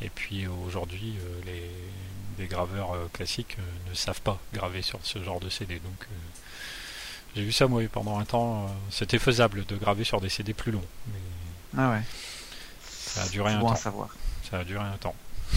et 0.02 0.10
puis 0.10 0.48
aujourd'hui 0.48 1.16
euh, 1.20 1.42
les, 1.46 1.70
les 2.44 2.48
graveurs 2.48 2.94
euh, 2.94 3.08
classiques 3.14 3.58
euh, 3.60 3.90
ne 3.90 3.96
savent 3.96 4.22
pas 4.22 4.40
graver 4.54 4.82
sur 4.82 5.00
ce 5.04 5.22
genre 5.24 5.40
de 5.40 5.50
CD 5.50 5.76
donc 5.76 6.04
euh, 6.04 6.16
j'ai 7.36 7.44
vu 7.44 7.52
ça 7.52 7.68
moi 7.68 7.82
pendant 7.92 8.18
un 8.18 8.26
temps, 8.26 8.66
euh, 8.66 8.68
c'était 8.90 9.20
faisable 9.20 9.66
de 9.66 9.76
graver 9.76 10.04
sur 10.04 10.20
des 10.20 10.30
CD 10.30 10.54
plus 10.54 10.72
longs, 10.72 10.86
mais 11.08 11.20
Ah 11.78 11.92
ouais. 11.92 12.02
ça 12.90 13.22
a 13.24 13.30
duré 13.30 13.54
un 13.54 13.60
bon 13.60 13.68
à 13.68 13.72
temps. 13.72 13.76
savoir. 13.76 14.10
Ça 14.50 14.58
a 14.60 14.64
duré 14.64 14.84
un 14.84 14.98
temps. 14.98 15.16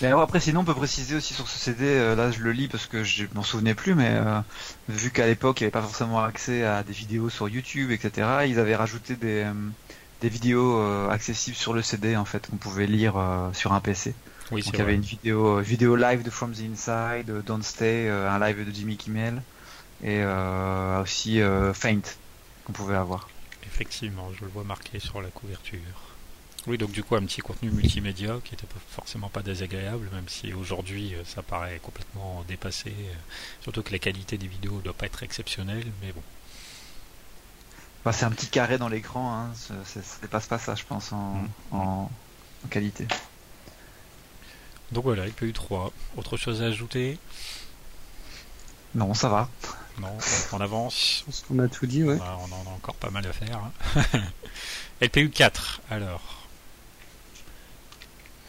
Mais 0.00 0.08
alors 0.08 0.20
après, 0.20 0.40
sinon, 0.40 0.60
on 0.60 0.64
peut 0.64 0.74
préciser 0.74 1.14
aussi 1.14 1.32
sur 1.32 1.48
ce 1.48 1.58
CD, 1.58 1.84
euh, 1.84 2.14
là 2.14 2.30
je 2.30 2.40
le 2.40 2.52
lis 2.52 2.68
parce 2.68 2.86
que 2.86 3.02
je 3.02 3.24
m'en 3.34 3.42
souvenais 3.42 3.74
plus, 3.74 3.94
mais 3.94 4.10
euh, 4.10 4.40
vu 4.90 5.10
qu'à 5.10 5.26
l'époque 5.26 5.60
il 5.60 5.64
n'y 5.64 5.66
avait 5.66 5.70
pas 5.72 5.80
forcément 5.82 6.22
accès 6.22 6.64
à 6.64 6.82
des 6.82 6.92
vidéos 6.92 7.30
sur 7.30 7.48
YouTube, 7.48 7.90
etc., 7.90 8.28
ils 8.46 8.58
avaient 8.58 8.76
rajouté 8.76 9.16
des, 9.16 9.44
euh, 9.44 9.52
des 10.20 10.28
vidéos 10.28 10.78
euh, 10.78 11.08
accessibles 11.10 11.56
sur 11.56 11.72
le 11.74 11.82
CD 11.82 12.16
en 12.16 12.24
fait, 12.24 12.48
qu'on 12.48 12.56
pouvait 12.56 12.86
lire 12.86 13.16
euh, 13.16 13.52
sur 13.52 13.72
un 13.72 13.80
PC. 13.80 14.14
Oui, 14.52 14.62
Donc 14.62 14.74
il 14.74 14.78
y 14.78 14.82
avait 14.82 14.94
une 14.94 15.00
vidéo, 15.02 15.58
euh, 15.58 15.60
vidéo 15.62 15.96
live 15.96 16.22
de 16.22 16.30
From 16.30 16.52
the 16.52 16.60
Inside, 16.60 17.42
Don't 17.44 17.62
Stay, 17.62 18.08
un 18.08 18.38
live 18.38 18.64
de 18.66 18.72
Jimmy 18.74 18.96
Kimmel, 18.96 19.42
et 20.04 20.22
aussi 21.02 21.40
Faint 21.74 22.00
qu'on 22.64 22.72
pouvait 22.72 22.94
avoir. 22.96 23.28
Effectivement, 23.64 24.30
je 24.38 24.44
le 24.44 24.50
vois 24.50 24.64
marqué 24.64 24.98
sur 25.00 25.20
la 25.20 25.28
couverture. 25.28 25.78
Oui, 26.68 26.78
donc 26.78 26.90
du 26.90 27.02
coup 27.04 27.14
un 27.14 27.22
petit 27.24 27.42
contenu 27.42 27.70
multimédia 27.70 28.38
qui 28.44 28.54
était 28.54 28.66
pas- 28.66 28.74
forcément 28.90 29.28
pas 29.28 29.42
désagréable, 29.42 30.08
même 30.12 30.28
si 30.28 30.52
aujourd'hui 30.52 31.14
ça 31.24 31.42
paraît 31.42 31.78
complètement 31.80 32.44
dépassé. 32.48 32.92
Surtout 33.60 33.82
que 33.82 33.92
la 33.92 33.98
qualité 34.00 34.36
des 34.38 34.48
vidéos 34.48 34.80
doit 34.82 34.92
pas 34.92 35.06
être 35.06 35.22
exceptionnelle, 35.22 35.86
mais 36.02 36.12
bon. 36.12 36.22
Enfin, 38.06 38.16
c'est 38.16 38.24
un 38.24 38.30
petit 38.30 38.46
carré 38.46 38.78
dans 38.78 38.88
l'écran, 38.88 39.34
hein, 39.34 39.50
ça, 39.56 39.74
ça 39.84 40.00
dépasse 40.22 40.46
pas 40.46 40.60
ça, 40.60 40.76
je 40.76 40.84
pense, 40.84 41.12
en, 41.12 41.32
Mm. 41.32 41.48
en, 41.72 42.10
en 42.64 42.68
qualité. 42.70 43.08
Donc 44.92 45.02
voilà, 45.02 45.26
LPU 45.26 45.52
3. 45.52 45.92
Autre 46.16 46.36
chose 46.36 46.62
à 46.62 46.66
ajouter? 46.66 47.18
Non, 48.94 49.12
ça 49.12 49.28
va. 49.28 49.48
Non, 50.00 50.16
on 50.52 50.60
avance. 50.60 51.18
Je 51.20 51.24
pense 51.24 51.44
qu'on 51.48 51.58
a 51.58 51.66
tout 51.66 51.86
dit, 51.86 52.04
ouais. 52.04 52.16
On, 52.20 52.22
a- 52.22 52.38
on 52.48 52.68
en 52.68 52.70
a 52.70 52.74
encore 52.74 52.94
pas 52.94 53.10
mal 53.10 53.26
à 53.26 53.32
faire. 53.32 53.58
hein. 53.96 54.20
LPU 55.00 55.28
4, 55.30 55.80
alors. 55.90 56.44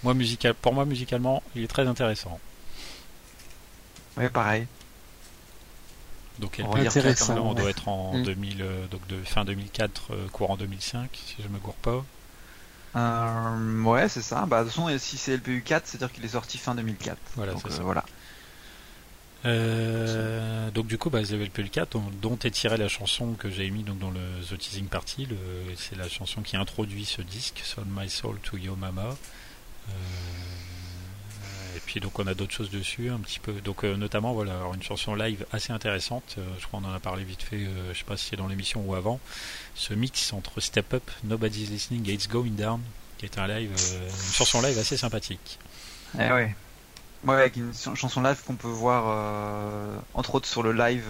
Moi, 0.03 0.13
musical, 0.13 0.53
pour 0.53 0.73
moi, 0.73 0.85
musicalement, 0.85 1.41
il 1.55 1.63
est 1.63 1.67
très 1.67 1.87
intéressant. 1.87 2.39
Ouais, 4.17 4.29
pareil. 4.29 4.67
Donc, 6.39 6.57
4, 6.57 6.77
Intéressant, 6.77 7.35
là, 7.35 7.41
on 7.41 7.53
ouais. 7.53 7.61
doit 7.61 7.69
être 7.69 7.87
en 7.87 8.17
Mm. 8.17 8.23
2000, 8.23 8.61
euh, 8.61 8.87
donc 8.87 9.05
de 9.07 9.17
fin 9.23 9.43
2004, 9.45 10.11
euh, 10.11 10.27
courant 10.29 10.55
2005, 10.57 11.09
si 11.13 11.35
je 11.41 11.47
me 11.47 11.57
gourre 11.59 11.73
pas. 11.75 12.03
Euh, 12.95 13.81
ouais, 13.83 14.07
c'est 14.09 14.21
ça. 14.21 14.45
Bah, 14.47 14.63
de 14.63 14.69
toute 14.69 14.75
façon, 14.75 14.97
si 14.99 15.17
c'est 15.17 15.37
LPU 15.37 15.61
4, 15.63 15.85
c'est-à-dire 15.87 16.11
qu'il 16.11 16.23
est 16.25 16.29
sorti 16.29 16.57
fin 16.57 16.73
2004. 16.75 17.17
Voilà, 17.35 17.53
Donc, 17.53 17.61
c'est 17.63 17.73
euh, 17.73 17.77
ça. 17.77 17.83
voilà. 17.83 18.03
Euh, 19.45 20.71
donc 20.71 20.87
du 20.87 20.97
coup, 20.97 21.09
bah, 21.09 21.21
The 21.23 21.31
LPU 21.33 21.69
4, 21.69 21.91
dont, 21.91 22.03
dont 22.21 22.37
est 22.43 22.51
tirée 22.51 22.77
la 22.77 22.87
chanson 22.87 23.33
que 23.33 23.49
j'ai 23.49 23.69
mis 23.69 23.83
donc 23.83 23.99
dans 23.99 24.09
le 24.09 24.19
The 24.49 24.57
Teasing 24.57 24.87
Party, 24.87 25.27
c'est 25.77 25.95
la 25.95 26.09
chanson 26.09 26.41
qui 26.41 26.57
introduit 26.57 27.05
ce 27.05 27.21
disque, 27.21 27.61
Sold 27.63 27.87
My 27.89 28.09
Soul 28.09 28.39
to 28.39 28.57
Yo 28.57 28.75
Mama. 28.75 29.15
Et 31.77 31.79
puis 31.85 31.99
donc 31.99 32.17
on 32.17 32.25
a 32.25 32.33
d'autres 32.33 32.53
choses 32.53 32.71
dessus, 32.71 33.09
un 33.11 33.19
petit 33.19 33.39
peu. 33.39 33.53
Donc 33.53 33.83
euh, 33.85 33.95
notamment 33.95 34.33
voilà, 34.33 34.53
alors, 34.55 34.73
une 34.73 34.81
chanson 34.81 35.13
live 35.13 35.45
assez 35.51 35.71
intéressante. 35.71 36.35
euh, 36.39 36.41
je 36.59 36.65
crois 36.65 36.79
qu'on 36.81 36.87
en 36.87 36.93
a 36.93 36.99
parlé 36.99 37.23
vite 37.23 37.43
fait, 37.43 37.57
euh, 37.57 37.93
je 37.93 37.99
sais 37.99 38.03
pas 38.03 38.17
si 38.17 38.25
c'est 38.29 38.35
dans 38.35 38.47
l'émission 38.47 38.81
ou 38.85 38.95
avant. 38.95 39.19
Ce 39.75 39.93
mix 39.93 40.33
entre 40.33 40.59
Step 40.59 40.91
Up, 40.95 41.03
Nobody's 41.23 41.69
Listening 41.69 42.09
et 42.09 42.13
It's 42.13 42.27
Going 42.27 42.51
Down, 42.51 42.81
qui 43.19 43.25
est 43.25 43.37
un 43.37 43.47
live, 43.47 43.71
euh, 43.93 44.07
une 44.09 44.33
chanson 44.33 44.59
live 44.61 44.77
assez 44.79 44.97
sympathique. 44.97 45.59
Eh 46.19 46.31
ouais. 46.31 46.55
Ouais, 47.25 47.35
avec 47.35 47.55
une 47.57 47.73
ch- 47.73 47.95
chanson 47.95 48.21
live 48.21 48.41
qu'on 48.45 48.55
peut 48.55 48.67
voir, 48.67 50.01
entre 50.13 50.35
autres 50.35 50.47
sur 50.47 50.63
le 50.63 50.71
live, 50.71 51.05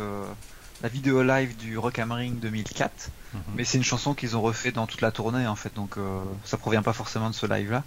la 0.82 0.90
vidéo 0.90 1.22
live 1.24 1.56
du 1.58 1.78
Rock 1.78 2.00
am 2.00 2.12
Ring 2.12 2.40
2004. 2.40 3.10
Mhm. 3.34 3.42
Mais 3.56 3.64
c'est 3.64 3.78
une 3.78 3.84
chanson 3.84 4.14
qu'ils 4.14 4.36
ont 4.38 4.42
refait 4.42 4.72
dans 4.72 4.88
toute 4.88 5.02
la 5.02 5.12
tournée 5.12 5.46
en 5.48 5.56
fait, 5.56 5.74
donc 5.76 5.96
ça 6.46 6.58
provient 6.58 6.82
pas 6.82 6.94
forcément 6.94 7.30
de 7.30 7.36
ce 7.36 7.46
live 7.46 7.72
là. 7.72 7.84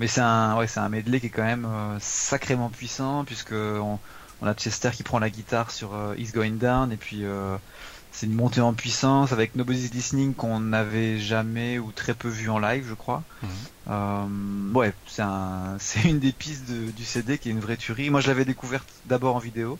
Mais 0.00 0.06
c'est 0.08 0.20
un, 0.22 0.56
ouais, 0.56 0.66
c'est 0.66 0.80
un 0.80 0.88
medley 0.88 1.20
qui 1.20 1.26
est 1.26 1.30
quand 1.30 1.44
même 1.44 1.66
euh, 1.66 1.96
sacrément 2.00 2.68
puissant 2.70 3.24
puisque 3.24 3.52
on, 3.52 3.98
on 4.40 4.46
a 4.46 4.54
Chester 4.54 4.90
qui 4.92 5.02
prend 5.02 5.18
la 5.18 5.30
guitare 5.30 5.70
sur 5.70 5.94
euh, 5.94 6.14
Is 6.18 6.32
Going 6.32 6.52
Down 6.56 6.90
et 6.90 6.96
puis 6.96 7.24
euh, 7.24 7.56
c'est 8.10 8.26
une 8.26 8.34
montée 8.34 8.60
en 8.62 8.72
puissance 8.74 9.32
avec 9.32 9.54
Nobody's 9.54 9.92
Listening 9.92 10.34
qu'on 10.34 10.58
n'avait 10.58 11.18
jamais 11.18 11.78
ou 11.78 11.92
très 11.92 12.14
peu 12.14 12.28
vu 12.28 12.48
en 12.50 12.58
live, 12.58 12.84
je 12.88 12.94
crois. 12.94 13.22
Mhm. 13.42 13.48
Euh, 13.90 14.72
ouais, 14.72 14.92
c'est 15.06 15.22
un, 15.22 15.76
c'est 15.78 16.02
une 16.02 16.18
des 16.18 16.32
pistes 16.32 16.68
de- 16.70 16.90
du 16.90 17.04
CD 17.04 17.38
qui 17.38 17.50
est 17.50 17.52
une 17.52 17.60
vraie 17.60 17.76
tuerie. 17.76 18.10
Moi, 18.10 18.20
je 18.20 18.28
l'avais 18.28 18.44
découverte 18.44 18.88
d'abord 19.04 19.36
en 19.36 19.38
vidéo 19.38 19.78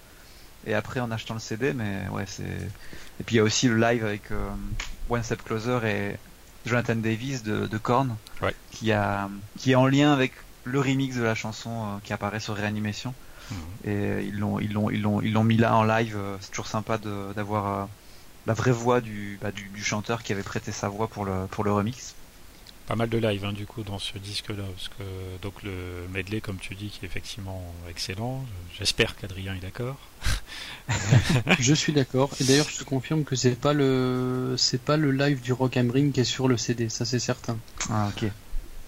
et 0.67 0.75
après 0.75 1.01
en 1.01 1.11
achetant 1.11 1.35
le 1.35 1.41
CD, 1.41 1.73
mais 1.73 2.07
ouais, 2.13 2.25
c'est. 2.27 2.43
Et 2.43 3.25
puis 3.25 3.37
il 3.37 3.39
y 3.39 3.41
a 3.41 3.43
aussi 3.45 3.69
le 3.69 3.77
live 3.77 4.05
avec 4.05 4.25
One 5.09 5.23
Step 5.23 5.43
Closer 5.43 5.79
et 5.85 6.17
Jonathan 6.65 6.97
Davis 6.97 7.43
de, 7.43 7.67
de 7.67 7.79
Korn, 7.79 8.19
Ouais. 8.43 8.55
qui 8.71 8.93
a, 8.93 9.29
qui 9.59 9.73
est 9.73 9.75
en 9.77 9.87
lien 9.87 10.13
avec 10.13 10.35
le 10.65 10.81
remix 10.81 11.17
de 11.17 11.23
la 11.23 11.35
chanson 11.35 11.97
euh, 11.97 12.01
qui 12.01 12.13
apparaît 12.13 12.41
sur 12.41 12.55
Réanimation. 12.55 13.15
Mhm. 13.51 13.59
Et 13.85 14.25
ils 14.27 14.39
l'ont, 14.39 14.59
ils 14.61 14.73
l'ont, 14.73 14.91
ils 14.91 15.03
l'ont, 15.03 15.21
ils 15.23 15.33
l'ont 15.33 15.45
mis 15.45 15.57
là 15.57 15.77
en 15.77 15.85
live. 15.85 16.17
euh, 16.17 16.39
C'est 16.41 16.51
toujours 16.51 16.67
sympa 16.69 16.99
d'avoir 16.99 17.83
euh, 17.85 17.87
la 18.47 18.55
vraie 18.55 18.73
voix 18.73 19.01
du, 19.01 19.39
bah, 19.41 19.53
du, 19.53 19.71
du 19.71 19.83
chanteur 19.85 20.23
qui 20.23 20.33
avait 20.33 20.43
prêté 20.45 20.73
sa 20.73 20.89
voix 20.89 21.09
pour 21.09 21.25
le, 21.25 21.49
pour 21.49 21.65
le 21.65 21.73
remix. 21.73 22.20
Pas 22.91 22.97
mal 22.97 23.09
de 23.09 23.19
live 23.19 23.45
hein, 23.45 23.53
du 23.53 23.67
coup 23.67 23.85
dans 23.85 24.01
ce 24.01 24.19
disque-là, 24.19 24.65
parce 24.75 24.89
que 24.89 25.05
donc 25.43 25.63
le 25.63 26.09
medley, 26.13 26.41
comme 26.41 26.57
tu 26.59 26.75
dis, 26.75 26.89
qui 26.89 27.05
est 27.05 27.09
effectivement 27.09 27.63
excellent. 27.89 28.45
J'espère 28.77 29.15
qu'Adrien 29.15 29.55
est 29.55 29.61
d'accord. 29.61 29.97
Je 31.61 31.73
suis 31.73 31.93
d'accord. 31.93 32.31
Et 32.41 32.45
d'ailleurs, 32.45 32.69
je 32.69 32.79
te 32.79 32.83
confirme 32.83 33.23
que 33.23 33.37
c'est 33.37 33.55
pas 33.55 33.75
le, 33.75 34.57
c'est 34.59 34.83
pas 34.83 34.97
le 34.97 35.13
live 35.13 35.41
du 35.41 35.53
Rock 35.53 35.77
am 35.77 35.89
Ring 35.89 36.13
qui 36.13 36.19
est 36.19 36.25
sur 36.25 36.49
le 36.49 36.57
CD, 36.57 36.89
ça 36.89 37.05
c'est 37.05 37.21
certain. 37.21 37.59
Ah 37.91 38.09
ok. 38.09 38.29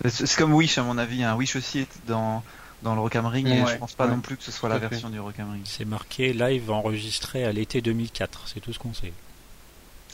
C'est 0.08 0.34
comme 0.36 0.52
Wish 0.52 0.78
à 0.78 0.82
mon 0.82 0.98
avis. 0.98 1.22
Hein. 1.22 1.36
Wish 1.36 1.54
aussi 1.54 1.78
est 1.78 2.06
dans 2.08 2.42
dans 2.82 2.96
le 2.96 3.00
Rock 3.02 3.14
am 3.14 3.26
Ring 3.26 3.46
et 3.46 3.62
Ouais, 3.62 3.72
je 3.74 3.76
pense 3.76 3.92
pas 3.94 4.06
ouais. 4.06 4.10
non 4.10 4.18
plus 4.20 4.36
que 4.36 4.42
ce 4.42 4.50
soit 4.50 4.68
la 4.68 4.74
à 4.74 4.80
fait. 4.80 4.88
version 4.88 5.10
du 5.10 5.20
Rock 5.20 5.38
am 5.38 5.52
Ring. 5.52 5.62
C'est 5.64 5.84
marqué 5.84 6.32
live 6.32 6.72
enregistré 6.72 7.44
à 7.44 7.52
l'été 7.52 7.80
2004, 7.80 8.48
c'est 8.48 8.58
tout 8.58 8.72
ce 8.72 8.80
qu'on 8.80 8.94
sait. 8.94 9.12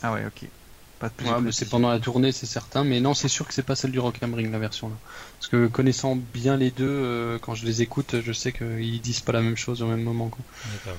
Ah 0.02 0.12
ouais 0.12 0.26
ok. 0.26 0.46
Pas 0.98 1.08
de 1.08 1.14
plus. 1.14 1.28
Ouais, 1.28 1.52
c'est 1.52 1.68
pendant 1.68 1.90
la 1.90 2.00
tournée, 2.00 2.32
c'est 2.32 2.46
certain. 2.46 2.84
Mais 2.84 3.00
non, 3.00 3.14
c'est 3.14 3.28
sûr 3.28 3.46
que 3.46 3.54
c'est 3.54 3.62
pas 3.62 3.76
celle 3.76 3.92
du 3.92 4.00
Rock 4.00 4.16
am 4.22 4.34
Ring 4.34 4.50
la 4.50 4.58
version 4.58 4.88
là. 4.88 4.96
Parce 5.38 5.48
que 5.48 5.66
connaissant 5.68 6.16
bien 6.16 6.56
les 6.56 6.70
deux, 6.70 6.86
euh, 6.88 7.38
quand 7.38 7.54
je 7.54 7.64
les 7.64 7.82
écoute, 7.82 8.16
je 8.20 8.32
sais 8.32 8.52
qu'ils 8.52 9.00
disent 9.00 9.20
pas 9.20 9.32
la 9.32 9.40
même 9.40 9.56
chose 9.56 9.82
au 9.82 9.86
même 9.86 10.02
moment. 10.02 10.28
Quoi. 10.28 10.44
D'accord. 10.72 10.98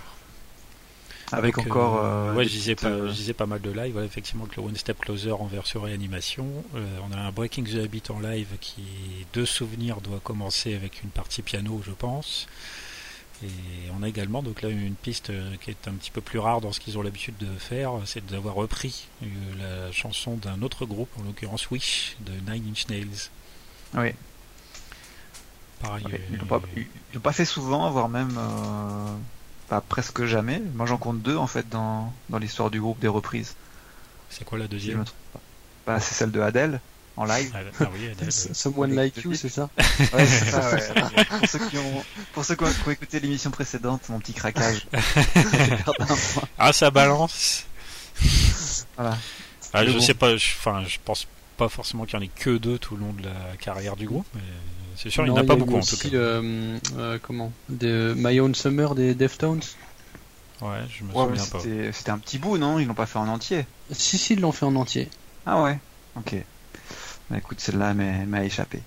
Avec 1.32 1.58
encore. 1.60 1.98
euh, 1.98 2.32
euh, 2.32 2.34
ouais, 2.34 2.46
je 2.46 2.50
disais, 2.50 2.76
petites, 2.76 2.90
pas, 2.90 3.08
je 3.08 3.14
disais 3.14 3.34
pas 3.34 3.46
mal 3.46 3.62
de 3.62 3.70
live. 3.70 3.96
Ouais, 3.96 4.06
effectivement, 4.06 4.46
que 4.46 4.60
le 4.60 4.68
One 4.68 4.76
Step 4.76 5.00
Closer 5.00 5.32
en 5.32 5.46
version 5.46 5.82
réanimation. 5.82 6.48
Euh, 6.76 6.98
on 7.08 7.16
a 7.16 7.20
un 7.20 7.32
Breaking 7.32 7.64
the 7.64 7.76
Habit 7.84 8.04
en 8.10 8.20
live 8.20 8.48
qui, 8.60 8.84
de 9.34 9.46
souvenir, 9.46 10.02
doit 10.02 10.20
commencer 10.24 10.76
avec 10.76 11.04
une 11.04 11.10
partie 11.10 11.42
piano, 11.42 11.82
je 11.86 11.92
pense. 11.92 12.48
Et 13.44 13.90
on 13.98 14.04
a 14.04 14.08
également 14.10 14.44
donc 14.44 14.62
là 14.62 14.70
une 14.70 14.96
piste 14.96 15.30
euh, 15.30 15.56
qui 15.62 15.70
est 15.70 15.88
un 15.88 15.94
petit 15.94 16.12
peu 16.12 16.20
plus 16.20 16.40
rare 16.40 16.60
dans 16.60 16.74
ce 16.74 16.80
qu'ils 16.80 16.98
ont 16.98 17.02
l'habitude 17.02 17.38
de 17.38 17.48
faire, 17.58 17.94
c'est 18.06 18.26
d'avoir 18.26 18.56
repris 18.56 19.08
euh, 19.24 19.28
la 19.58 19.92
chanson 19.94 20.36
d'un 20.36 20.62
autre 20.62 20.86
groupe, 20.86 21.10
en 21.18 21.24
l'occurrence 21.24 21.70
Wish 21.72 22.18
de 22.20 22.34
Nine 22.52 22.72
Inch 22.72 22.88
Nails. 22.90 23.30
Oui. 23.94 24.14
Pareil. 25.80 26.06
Ouais, 26.06 26.22
Ils 26.32 26.38
l'ont 26.38 26.46
pas, 26.46 26.62
pas 27.24 27.32
fait 27.32 27.46
souvent, 27.46 27.90
voire 27.92 28.10
même 28.10 28.36
euh, 28.38 29.16
pas 29.70 29.80
presque 29.80 30.26
jamais. 30.26 30.62
Moi 30.76 30.86
j'en 30.86 30.98
compte 30.98 31.22
deux 31.22 31.38
en 31.38 31.48
fait 31.48 31.70
dans, 31.70 32.14
dans 32.30 32.40
l'histoire 32.40 32.70
du 32.70 32.82
groupe 32.82 33.00
des 33.00 33.08
reprises. 33.08 33.56
C'est 34.30 34.44
quoi 34.44 34.58
la 34.58 34.68
deuxième? 34.68 35.06
Bah, 35.88 36.00
c'est 36.02 36.14
celle 36.14 36.32
de 36.32 36.42
Adele 36.42 36.82
en 37.20 37.26
live. 37.26 37.52
ah, 37.54 37.60
ah 37.82 37.90
oui. 37.94 38.10
Someone 38.32 38.96
Like 38.96 39.18
You, 39.24 39.34
c'est 39.36 39.50
ça 39.50 39.70
Ouais, 40.14 40.26
c'est 40.26 40.46
ça, 40.50 40.72
ouais. 40.72 41.26
pour 41.26 41.50
ceux 41.50 41.60
qui 41.70 41.78
ont, 41.78 42.04
pour 42.34 42.46
ceux 42.46 42.56
qui 42.56 42.64
ont, 42.64 42.92
écouté 42.92 43.20
l'émission 43.20 43.52
précédente, 43.52 44.08
mon 44.10 44.20
petit 44.20 44.34
craquage. 44.34 44.88
Ah, 46.58 46.74
ça 46.74 46.90
balance 46.92 47.66
Voilà. 48.98 49.18
Ah, 49.74 49.86
je 49.86 49.92
bon. 49.92 50.00
sais 50.00 50.14
pas, 50.14 50.36
je- 50.38 50.54
enfin, 50.58 50.84
je 50.88 50.98
pense 51.04 51.28
pas 51.58 51.70
forcément 51.70 52.06
qu'il 52.06 52.16
y 52.16 52.18
en 52.18 52.24
ait 52.26 52.30
que 52.34 52.58
deux 52.58 52.78
tout 52.80 52.96
le 52.96 53.02
long 53.02 53.14
de 53.14 53.24
la 53.24 53.56
carrière 53.60 53.96
du 53.96 54.06
groupe, 54.08 54.26
mais 54.34 54.42
c'est 54.96 55.10
sûr, 55.10 55.24
il 55.26 55.32
n'y 55.32 55.32
en 55.32 55.36
Non, 55.36 55.42
a 55.44 55.46
pas 55.46 55.56
eu 55.56 55.58
beaucoup 55.58 55.76
en 55.78 55.82
tout 55.82 55.98
cas. 55.98 56.08
le, 56.10 56.80
euh, 56.98 57.20
comment? 57.22 57.52
De 57.70 58.14
My 58.18 58.40
Own 58.40 58.56
Summer 58.56 58.96
des 58.96 59.14
Deftones? 59.14 59.62
Ouais, 60.62 60.80
je 60.90 61.04
me 61.04 61.14
Ouais, 61.14 61.26
souviens 61.28 61.46
pas. 61.46 61.60
c'était, 61.60 61.92
c'était 61.94 62.12
un 62.12 62.18
petit 62.18 62.38
bout, 62.38 62.58
non? 62.58 62.80
Ils 62.80 62.88
l'ont 62.88 62.94
pas 62.94 63.06
fait 63.06 63.20
en 63.20 63.28
entier. 63.28 63.66
Si, 63.92 64.18
si, 64.18 64.34
ils 64.34 64.40
l'ont 64.42 64.52
fait 64.52 64.66
en 64.66 64.76
entier. 64.76 65.10
Ah 65.46 65.62
ouais? 65.62 65.78
Ok. 66.16 66.36
Bah 67.30 67.38
écoute, 67.38 67.60
celle-là 67.60 67.94
m'a, 67.94 68.44
échappé. 68.44 68.82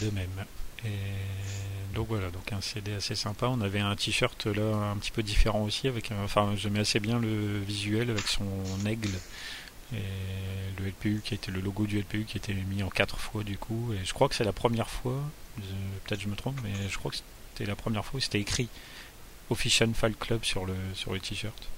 De 0.00 0.10
même. 0.10 0.28
Et 0.84 1.94
donc 1.94 2.08
voilà, 2.08 2.30
donc 2.30 2.52
un 2.52 2.60
CD 2.60 2.94
assez 2.94 3.14
sympa. 3.14 3.46
On 3.46 3.60
avait 3.60 3.80
un 3.80 3.96
t-shirt 3.96 4.46
là 4.46 4.90
un 4.92 4.96
petit 4.96 5.10
peu 5.10 5.22
différent 5.22 5.62
aussi, 5.62 5.88
avec 5.88 6.12
un... 6.12 6.22
enfin 6.24 6.52
j'aimais 6.56 6.80
assez 6.80 7.00
bien 7.00 7.18
le 7.18 7.58
visuel 7.60 8.10
avec 8.10 8.28
son 8.28 8.44
aigle 8.86 9.10
et 9.94 9.96
le 10.78 10.88
LPU 10.88 11.22
qui 11.24 11.34
était 11.34 11.50
le 11.50 11.60
logo 11.60 11.86
du 11.86 11.98
LPU 11.98 12.24
qui 12.24 12.36
était 12.36 12.52
mis 12.52 12.82
en 12.82 12.90
quatre 12.90 13.18
fois 13.18 13.42
du 13.42 13.56
coup. 13.56 13.92
Et 13.94 14.04
je 14.04 14.12
crois 14.12 14.28
que 14.28 14.34
c'est 14.34 14.44
la 14.44 14.52
première 14.52 14.90
fois, 14.90 15.18
peut-être 16.04 16.20
je 16.20 16.28
me 16.28 16.36
trompe, 16.36 16.58
mais 16.62 16.88
je 16.88 16.98
crois 16.98 17.10
que 17.10 17.16
c'était 17.16 17.68
la 17.68 17.76
première 17.76 18.04
fois 18.04 18.18
où 18.18 18.20
c'était 18.20 18.40
écrit 18.40 18.68
Official 19.50 19.92
Fall 19.94 20.14
Club 20.14 20.44
sur 20.44 20.66
le 20.66 20.74
sur 20.94 21.12
le 21.12 21.20
t-shirt. 21.20 21.68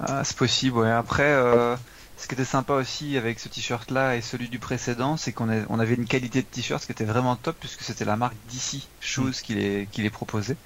Ah, 0.00 0.24
c'est 0.24 0.36
possible, 0.36 0.78
ouais. 0.78 0.90
Après, 0.90 1.22
euh, 1.22 1.76
ce 2.16 2.26
qui 2.28 2.34
était 2.34 2.44
sympa 2.44 2.74
aussi 2.74 3.16
avec 3.18 3.38
ce 3.40 3.48
t-shirt-là 3.48 4.16
et 4.16 4.22
celui 4.22 4.48
du 4.48 4.58
précédent, 4.58 5.16
c'est 5.16 5.32
qu'on 5.32 5.48
on 5.68 5.78
avait 5.78 5.94
une 5.94 6.06
qualité 6.08 6.42
de 6.42 6.48
t-shirt 6.48 6.84
qui 6.84 6.92
était 6.92 7.04
vraiment 7.04 7.36
top 7.36 7.58
puisque 7.60 7.82
c'était 7.82 8.04
la 8.06 8.16
marque 8.16 8.36
DC 8.44 8.90
Shoes 9.00 9.32
qui 9.42 9.54
les, 9.54 9.88
qui 9.88 10.02
les 10.02 10.10
proposait. 10.10 10.58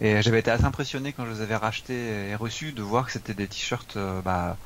Et 0.00 0.22
j'avais 0.22 0.40
été 0.40 0.50
assez 0.50 0.64
impressionné 0.64 1.12
quand 1.14 1.26
je 1.26 1.32
les 1.32 1.40
avais 1.42 1.56
rachetés 1.56 2.28
et 2.30 2.34
reçus 2.36 2.72
de 2.74 2.82
voir 2.82 3.06
que 3.06 3.12
c'était 3.12 3.34
des 3.34 3.48
t-shirts 3.48 3.96
euh, 3.96 4.22
bah, 4.22 4.58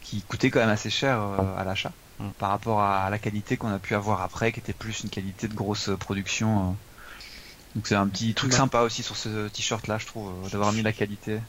qui 0.00 0.24
coûtaient 0.24 0.50
quand 0.50 0.60
même 0.60 0.68
assez 0.70 0.90
cher 0.90 1.20
euh, 1.20 1.56
à 1.56 1.64
l'achat 1.64 1.96
Mm. 2.18 2.30
par 2.38 2.50
rapport 2.50 2.82
à 2.82 3.10
la 3.10 3.18
qualité 3.18 3.56
qu'on 3.56 3.72
a 3.72 3.80
pu 3.80 3.94
avoir 3.94 4.20
après, 4.22 4.52
qui 4.52 4.60
était 4.60 4.74
plus 4.74 5.00
une 5.02 5.10
qualité 5.10 5.48
de 5.48 5.54
grosse 5.54 5.90
production. 5.98 6.72
euh. 6.72 6.74
Donc 7.74 7.86
c'est 7.86 7.94
un 7.96 8.08
petit 8.08 8.34
truc 8.34 8.52
Ouais. 8.52 8.58
sympa 8.58 8.80
aussi 8.82 9.02
sur 9.02 9.16
ce 9.16 9.48
t-shirt-là, 9.48 9.98
je 9.98 10.06
trouve, 10.06 10.46
euh, 10.46 10.48
d'avoir 10.50 10.72
mis 10.72 10.82
la 10.82 10.92
qualité. 10.92 11.40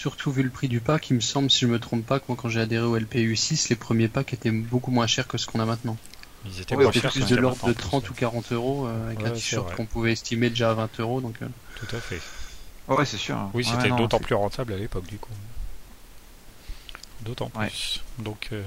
Surtout 0.00 0.32
vu 0.32 0.42
le 0.42 0.48
prix 0.48 0.68
du 0.68 0.80
pack, 0.80 1.10
il 1.10 1.16
me 1.16 1.20
semble, 1.20 1.50
si 1.50 1.58
je 1.60 1.66
me 1.66 1.78
trompe 1.78 2.06
pas, 2.06 2.20
que 2.20 2.24
moi 2.28 2.38
quand 2.40 2.48
j'ai 2.48 2.60
adhéré 2.60 2.86
au 2.86 2.96
LPU 2.96 3.36
6, 3.36 3.68
les 3.68 3.76
premiers 3.76 4.08
packs 4.08 4.32
étaient 4.32 4.50
beaucoup 4.50 4.90
moins 4.90 5.06
chers 5.06 5.28
que 5.28 5.36
ce 5.36 5.44
qu'on 5.46 5.60
a 5.60 5.66
maintenant. 5.66 5.98
Ils 6.46 6.58
étaient 6.62 6.74
Oui, 6.74 6.84
moins 6.84 6.90
plus, 6.90 7.02
chers 7.02 7.12
Plus 7.12 7.20
quand 7.20 7.28
de 7.28 7.36
l'ordre 7.36 7.66
de 7.66 7.74
plus. 7.74 7.82
30 7.82 8.08
ou 8.08 8.14
40 8.14 8.52
euros 8.52 8.86
euh, 8.86 9.06
avec 9.08 9.18
Ouais, 9.20 9.26
un 9.26 9.32
t-shirt 9.32 9.74
qu'on 9.76 9.84
pouvait 9.84 10.12
estimer 10.12 10.48
déjà 10.48 10.70
à 10.70 10.72
20 10.72 11.00
euros. 11.00 11.20
Donc, 11.20 11.34
euh, 11.42 11.48
Tout 11.76 11.94
à 11.94 12.00
fait. 12.00 12.18
Ouais, 12.88 13.04
c'est 13.04 13.18
sûr. 13.18 13.36
Oui, 13.52 13.62
Ouais, 13.62 13.70
c'était 13.76 13.94
d'autant 13.94 14.20
plus 14.20 14.34
rentable 14.34 14.72
à 14.72 14.78
l'époque, 14.78 15.06
du 15.06 15.18
coup. 15.18 15.28
D'autant 17.20 17.52
Ouais. 17.54 17.66
plus. 17.68 18.00
Donc, 18.20 18.48
euh, 18.52 18.62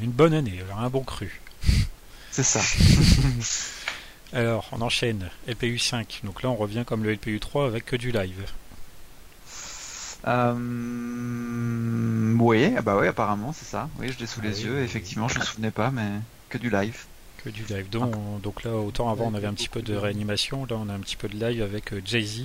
une 0.00 0.12
bonne 0.12 0.32
année, 0.32 0.60
alors 0.64 0.78
un 0.78 0.90
bon 0.90 1.02
cru. 1.02 1.40
C'est 2.30 2.44
ça. 2.44 2.60
Alors, 4.32 4.68
on 4.70 4.80
enchaîne. 4.80 5.28
LPU 5.48 5.78
5. 5.80 6.20
Donc 6.22 6.44
là, 6.44 6.50
on 6.50 6.56
revient 6.56 6.84
comme 6.86 7.02
le 7.02 7.12
LPU 7.14 7.40
3 7.40 7.66
avec 7.66 7.84
que 7.84 7.96
du 7.96 8.12
live. 8.12 8.46
Euh... 10.26 10.54
Oui, 12.38 12.74
ah 12.76 12.82
bah 12.82 12.96
ouais, 12.96 13.08
apparemment, 13.08 13.52
c'est 13.52 13.64
ça. 13.64 13.88
Oui, 13.98 14.10
je 14.12 14.18
l'ai 14.18 14.26
sous 14.26 14.40
Ah 14.42 14.46
les 14.48 14.56
oui, 14.58 14.64
yeux. 14.64 14.76
oui, 14.78 14.82
Effectivement, 14.82 15.28
je 15.28 15.38
me 15.38 15.44
souvenais 15.44 15.70
pas, 15.70 15.90
mais 15.90 16.08
que 16.48 16.58
du 16.58 16.70
live. 16.70 17.04
Que 17.44 17.50
du 17.50 17.64
live. 17.64 17.88
Donc, 17.90 18.14
on- 18.16 18.38
donc 18.38 18.64
là, 18.64 18.72
autant 18.74 19.10
avant, 19.10 19.26
on 19.26 19.34
avait 19.34 19.46
un 19.46 19.54
petit 19.54 19.68
peu 19.68 19.82
de 19.82 19.94
réanimation. 19.94 20.64
Là, 20.66 20.76
on 20.78 20.88
a 20.88 20.94
un 20.94 21.00
petit 21.00 21.16
peu 21.16 21.28
de 21.28 21.34
live 21.36 21.62
avec 21.62 21.92
euh, 21.92 22.00
Jay-Z. 22.04 22.42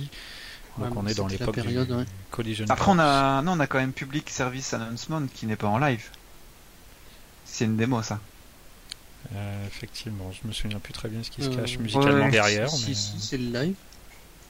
Donc, 0.78 0.90
Ouais, 0.92 0.96
on 0.96 1.06
est 1.08 1.14
dans 1.14 1.26
l'époque 1.26 1.56
du 1.56 1.62
période, 1.62 1.90
ouais. 1.90 2.04
Collision 2.30 2.66
Après, 2.68 2.90
on 2.92 2.98
a, 3.00 3.42
non, 3.42 3.52
on 3.52 3.60
a 3.60 3.66
quand 3.66 3.78
même 3.78 3.92
Public 3.92 4.30
Service 4.30 4.72
Announcement 4.74 5.22
qui 5.34 5.46
n'est 5.46 5.56
pas 5.56 5.66
en 5.68 5.78
live. 5.78 6.04
C'est 7.44 7.64
une 7.64 7.76
démo, 7.76 8.00
ça. 8.02 8.20
Euh, 9.34 9.66
effectivement, 9.66 10.30
je 10.30 10.46
me 10.46 10.52
souviens 10.52 10.78
plus 10.78 10.92
très 10.92 11.08
bien 11.08 11.22
ce 11.24 11.30
qui 11.30 11.42
se 11.42 11.48
Euh, 11.50 11.56
cache 11.56 11.78
musicalement 11.78 12.26
ouais. 12.26 12.30
derrière. 12.30 12.70
si, 12.70 12.88
mais- 12.90 12.94
si, 12.94 13.18
c'est 13.20 13.38
le 13.38 13.46
live. 13.50 13.74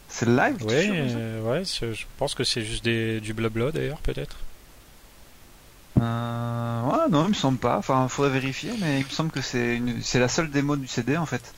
C'est 0.08 0.26
le 0.26 0.36
live 0.36 0.56
ça 0.60 0.66
euh, 0.74 1.42
ouais, 1.42 1.64
je 1.64 2.04
pense 2.16 2.34
que 2.34 2.42
c'est 2.44 2.64
juste 2.64 2.82
des, 2.84 3.20
du 3.20 3.34
blabla 3.34 3.70
d'ailleurs, 3.72 3.98
peut-être. 3.98 4.36
Euh, 6.00 6.82
ouais, 6.82 7.08
non, 7.10 7.24
il 7.24 7.30
me 7.30 7.34
semble 7.34 7.58
pas. 7.58 7.76
Enfin, 7.78 8.08
faudrait 8.08 8.30
vérifier, 8.32 8.72
mais 8.80 9.00
il 9.00 9.04
me 9.04 9.10
semble 9.10 9.30
que 9.30 9.40
c'est 9.42 9.76
une... 9.76 10.00
c'est 10.02 10.18
la 10.20 10.28
seule 10.28 10.50
démo 10.50 10.76
du 10.76 10.86
CD 10.86 11.16
en 11.16 11.26
fait, 11.26 11.52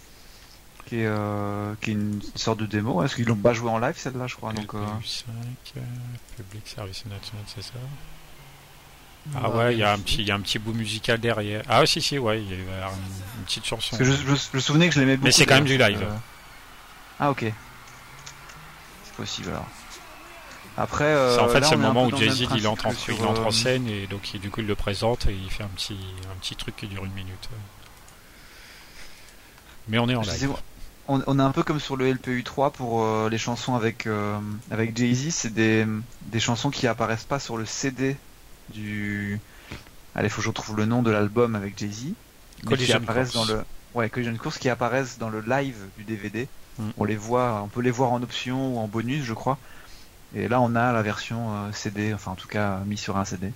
qui 0.86 0.96
est, 1.00 1.06
euh, 1.06 1.74
qui 1.80 1.90
est 1.90 1.94
une 1.94 2.20
sorte 2.34 2.58
de 2.58 2.66
démo. 2.66 2.94
ouais, 2.94 3.04
Parce 3.04 3.14
qu'ils 3.14 3.26
l'ont 3.26 3.36
pas 3.36 3.52
joué 3.52 3.70
en 3.70 3.78
live 3.78 3.94
celle-là, 3.96 4.26
je 4.26 4.34
crois. 4.36 4.52
Donc, 4.52 4.74
euh, 4.74 4.78
LPU 4.84 5.06
5, 5.06 5.24
euh, 5.76 5.80
Public 6.36 6.62
Service 6.66 7.04
Announcement, 7.06 7.40
c'est 7.46 7.62
ça 7.62 7.74
Ah 9.36 9.50
ouais, 9.50 9.74
il 9.74 9.78
y, 9.78 9.82
a 9.82 9.92
un 9.92 9.98
petit- 9.98 10.22
il 10.22 10.26
y 10.26 10.30
a 10.30 10.34
un 10.34 10.40
petit 10.40 10.58
bout 10.58 10.72
musical 10.72 11.20
derrière. 11.20 11.62
Ah 11.68 11.84
si, 11.84 12.00
si, 12.00 12.18
ouais, 12.18 12.42
il 12.42 12.48
y 12.50 12.54
a 12.54 12.56
une, 12.56 12.62
une 12.62 13.44
petite 13.44 13.66
chanson. 13.66 13.96
Parce 13.96 13.98
que 13.98 14.16
je, 14.16 14.22
je, 14.22 14.34
je 14.34 14.56
me 14.56 14.60
souvenais 14.60 14.88
que 14.88 14.94
je 14.94 15.00
l'aimais 15.00 15.16
beaucoup. 15.18 15.30
c'est 15.32 15.44
quand 15.46 15.56
même 15.56 15.64
du 15.64 15.76
live. 15.76 16.04
Ah 17.20 17.30
ok. 17.30 17.52
Possible 19.20 19.50
alors. 19.50 19.66
Après, 20.78 21.04
euh, 21.04 21.34
C'est 21.34 21.40
en 21.42 21.48
fait 21.48 21.60
là, 21.60 21.66
c'est 21.68 21.74
le 21.74 21.82
moment 21.82 22.06
où 22.06 22.16
Jay-Z 22.16 22.46
il 22.56 22.66
entre, 22.68 22.86
en, 22.86 22.92
il 23.08 23.24
entre 23.24 23.42
en 23.42 23.48
euh, 23.48 23.50
scène 23.50 23.86
et 23.88 24.06
donc 24.06 24.32
il- 24.32 24.40
du 24.40 24.50
coup 24.50 24.60
il 24.60 24.66
le 24.66 24.74
présente 24.74 25.26
et 25.26 25.34
il 25.34 25.50
fait 25.50 25.62
un 25.64 25.68
petit, 25.68 25.98
un 26.32 26.36
petit 26.40 26.56
truc 26.56 26.74
qui 26.76 26.86
dure 26.86 27.04
une 27.04 27.12
minute. 27.12 27.48
Mais 29.88 29.98
on 29.98 30.08
est 30.08 30.14
en 30.14 30.22
live. 30.22 30.52
on, 31.08 31.22
on 31.26 31.38
est 31.38 31.42
un 31.42 31.50
peu 31.52 31.62
comme 31.62 31.80
sur 31.80 31.96
le 31.96 32.10
LPU 32.10 32.42
3 32.44 32.70
pour 32.70 33.02
euh, 33.02 33.28
les 33.28 33.38
chansons 33.38 33.74
avec 33.74 34.06
euh, 34.06 34.38
avec 34.70 34.96
Jay-Z, 34.96 35.30
c'est 35.34 35.52
des, 35.52 35.86
des 36.26 36.40
chansons 36.40 36.70
qui 36.70 36.86
apparaissent 36.86 37.24
pas 37.24 37.40
sur 37.40 37.56
le 37.56 37.66
CD 37.66 38.16
du. 38.72 39.38
Allez, 40.14 40.28
faut 40.28 40.36
que 40.38 40.44
je 40.44 40.48
retrouve 40.48 40.76
le 40.76 40.86
nom 40.86 41.02
de 41.02 41.10
l'album 41.10 41.54
avec 41.56 41.78
Jay-Z. 41.78 42.04
mais 42.04 42.12
qui 42.60 42.66
Collision 42.66 42.96
apparaissent 42.98 43.32
Course. 43.32 43.48
dans 43.48 43.54
le 43.54 43.64
ouais 43.94 44.08
Collision 44.08 44.36
Course 44.36 44.58
qui 44.58 44.68
apparaissent 44.68 45.18
dans 45.18 45.28
le 45.30 45.40
live 45.40 45.76
du 45.98 46.04
DVD. 46.04 46.48
Mm. 46.78 46.90
On 46.98 47.04
les 47.04 47.16
voit, 47.16 47.62
on 47.64 47.68
peut 47.68 47.80
les 47.82 47.90
voir 47.90 48.12
en 48.12 48.22
option 48.22 48.76
ou 48.76 48.78
en 48.78 48.86
bonus, 48.88 49.24
je 49.24 49.34
crois. 49.34 49.58
Et 50.34 50.46
là, 50.48 50.60
on 50.60 50.76
a 50.76 50.92
la 50.92 51.02
version 51.02 51.52
euh, 51.54 51.72
CD, 51.72 52.14
enfin 52.14 52.30
en 52.32 52.36
tout 52.36 52.48
cas 52.48 52.78
mis 52.86 52.96
sur 52.96 53.16
un 53.16 53.24
CD. 53.24 53.52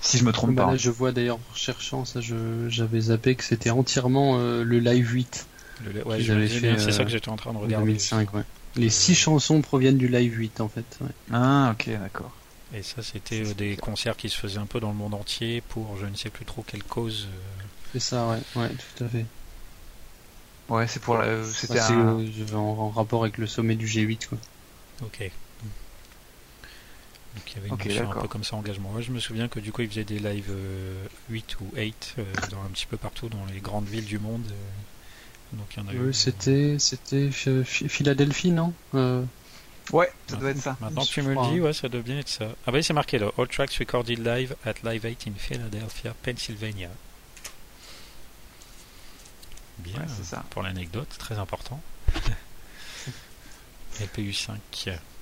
Si 0.00 0.18
je 0.18 0.24
me 0.24 0.32
trompe 0.32 0.54
Bah 0.54 0.64
pas. 0.66 0.70
là, 0.72 0.76
je 0.76 0.90
vois 0.90 1.12
d'ailleurs 1.12 1.38
en 1.38 1.54
cherchant 1.54 2.04
ça, 2.04 2.20
j'avais 2.68 3.00
zappé 3.00 3.34
que 3.34 3.42
c'était 3.44 3.70
entièrement 3.70 4.36
euh, 4.38 4.62
le 4.62 4.78
live 4.78 5.10
8 5.10 5.46
Le- 5.82 6.06
ouais, 6.06 6.20
fait, 6.22 6.78
c'est 6.78 6.92
ça 6.92 7.00
euh, 7.00 7.04
que 7.04 7.10
j'étais 7.10 7.30
en 7.30 7.36
train 7.36 7.52
de 7.52 7.58
regarder. 7.58 7.86
2005. 7.86 8.34
Ouais. 8.34 8.42
Les 8.76 8.90
six 8.90 9.14
chansons 9.14 9.62
proviennent 9.62 9.96
du 9.98 10.08
live 10.08 10.34
8 10.36 10.60
en 10.60 10.68
fait. 10.68 10.84
ouais. 11.00 11.08
Ah 11.32 11.70
ok, 11.72 11.88
d'accord. 11.98 12.32
Et 12.74 12.82
ça 12.82 13.02
c'était 13.02 13.42
euh, 13.46 13.54
des 13.54 13.76
concerts 13.76 14.16
qui 14.16 14.28
se 14.28 14.36
faisaient 14.38 14.58
un 14.58 14.66
peu 14.66 14.78
dans 14.80 14.88
le 14.90 14.96
monde 14.96 15.14
entier 15.14 15.62
pour 15.68 15.96
je 15.96 16.06
ne 16.06 16.14
sais 16.16 16.28
plus 16.30 16.44
trop 16.44 16.62
quelle 16.66 16.82
cause. 16.82 17.28
euh, 17.32 17.62
C'est 17.92 18.00
ça, 18.00 18.26
ouais, 18.28 18.40
ouais, 18.56 18.68
tout 18.96 19.04
à 19.04 19.08
fait. 19.08 19.24
Ouais, 20.68 20.86
c'est 20.88 21.00
pour 21.00 21.16
la- 21.18 21.44
c'était 21.44 21.78
un... 21.80 22.18
euh, 22.20 22.54
en, 22.54 22.58
en 22.58 22.90
rapport 22.90 23.22
avec 23.22 23.38
le 23.38 23.46
sommet 23.46 23.74
du 23.74 23.86
G8 23.86 24.28
quoi. 24.28 24.38
Ok. 25.02 25.30
Donc 27.34 27.50
il 27.50 27.56
y 27.56 27.58
avait 27.58 27.68
une 27.68 27.74
Ok, 27.74 27.86
notion 27.86 28.10
un 28.12 28.14
peu 28.22 28.28
comme 28.28 28.44
ça 28.44 28.56
engagement. 28.56 28.92
Ouais, 28.92 29.02
je 29.02 29.10
me 29.10 29.18
souviens 29.18 29.48
que 29.48 29.58
du 29.60 29.72
coup 29.72 29.82
ils 29.82 29.88
faisaient 29.88 30.04
des 30.04 30.20
lives 30.20 30.50
euh, 30.50 31.04
8 31.30 31.56
ou 31.60 31.66
8 31.76 32.14
euh, 32.18 32.24
dans 32.50 32.60
un 32.62 32.68
petit 32.72 32.86
peu 32.86 32.96
partout 32.96 33.28
dans 33.28 33.44
les 33.52 33.60
grandes 33.60 33.86
villes 33.86 34.04
du 34.04 34.18
monde. 34.18 34.44
euh. 34.50 35.56
donc 35.56 35.66
il 35.76 35.82
y 35.82 35.82
en 35.84 35.88
a 35.88 35.92
Euh, 35.94 36.10
eu. 36.10 36.12
c'était 36.14 36.76
c'était 36.78 37.28
Phi- 37.30 37.64
Phi- 37.64 37.88
Philadelphie 37.88 38.52
non 38.52 38.72
Euh, 38.94 39.24
Ouais, 39.92 40.10
ça 40.28 40.36
doit 40.36 40.50
être 40.50 40.62
ça. 40.62 40.78
Maintenant 40.80 41.02
que 41.04 41.08
tu 41.10 41.20
me 41.20 41.34
le 41.34 41.42
dis, 41.50 41.58
hein. 41.58 41.62
ouais, 41.64 41.72
ça 41.74 41.88
doit 41.90 42.00
bien 42.00 42.18
être 42.18 42.28
ça. 42.30 42.46
Ah 42.66 42.70
bah 42.72 42.78
oui, 42.78 42.82
c'est 42.84 42.94
marqué 42.94 43.18
là. 43.18 43.30
All 43.36 43.46
tracks 43.48 43.76
recorded 43.78 44.18
live 44.24 44.56
at 44.64 44.74
Live 44.82 45.04
8 45.04 45.26
in 45.28 45.32
Philadelphia, 45.36 46.14
Pennsylvania. 46.22 46.88
Bien, 49.78 50.00
Ouais, 50.00 50.06
c'est 50.08 50.24
ça. 50.24 50.44
pour 50.50 50.62
l'anecdote, 50.62 51.08
très 51.18 51.38
important. 51.38 51.80
LPU 54.00 54.32
5. 54.32 54.58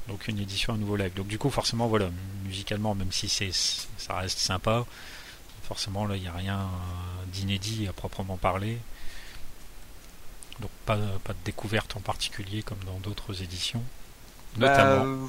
Donc 0.08 0.28
une 0.28 0.38
édition 0.38 0.74
à 0.74 0.76
nouveau 0.76 0.96
live. 0.96 1.12
Donc 1.14 1.26
du 1.26 1.38
coup, 1.38 1.50
forcément, 1.50 1.86
voilà, 1.86 2.08
musicalement, 2.44 2.94
même 2.94 3.12
si 3.12 3.28
c'est 3.28 3.50
ça 3.52 4.16
reste 4.16 4.38
sympa, 4.38 4.84
forcément 5.64 6.06
là, 6.06 6.16
il 6.16 6.22
n'y 6.22 6.28
a 6.28 6.32
rien 6.32 6.68
d'inédit 7.32 7.86
à 7.88 7.92
proprement 7.92 8.36
parler. 8.36 8.78
Donc 10.60 10.70
pas, 10.86 10.96
pas 11.24 11.32
de 11.32 11.38
découverte 11.44 11.96
en 11.96 12.00
particulier 12.00 12.62
comme 12.62 12.82
dans 12.84 12.98
d'autres 13.00 13.42
éditions. 13.42 13.82
Notamment. 14.56 15.04
Bah, 15.26 15.28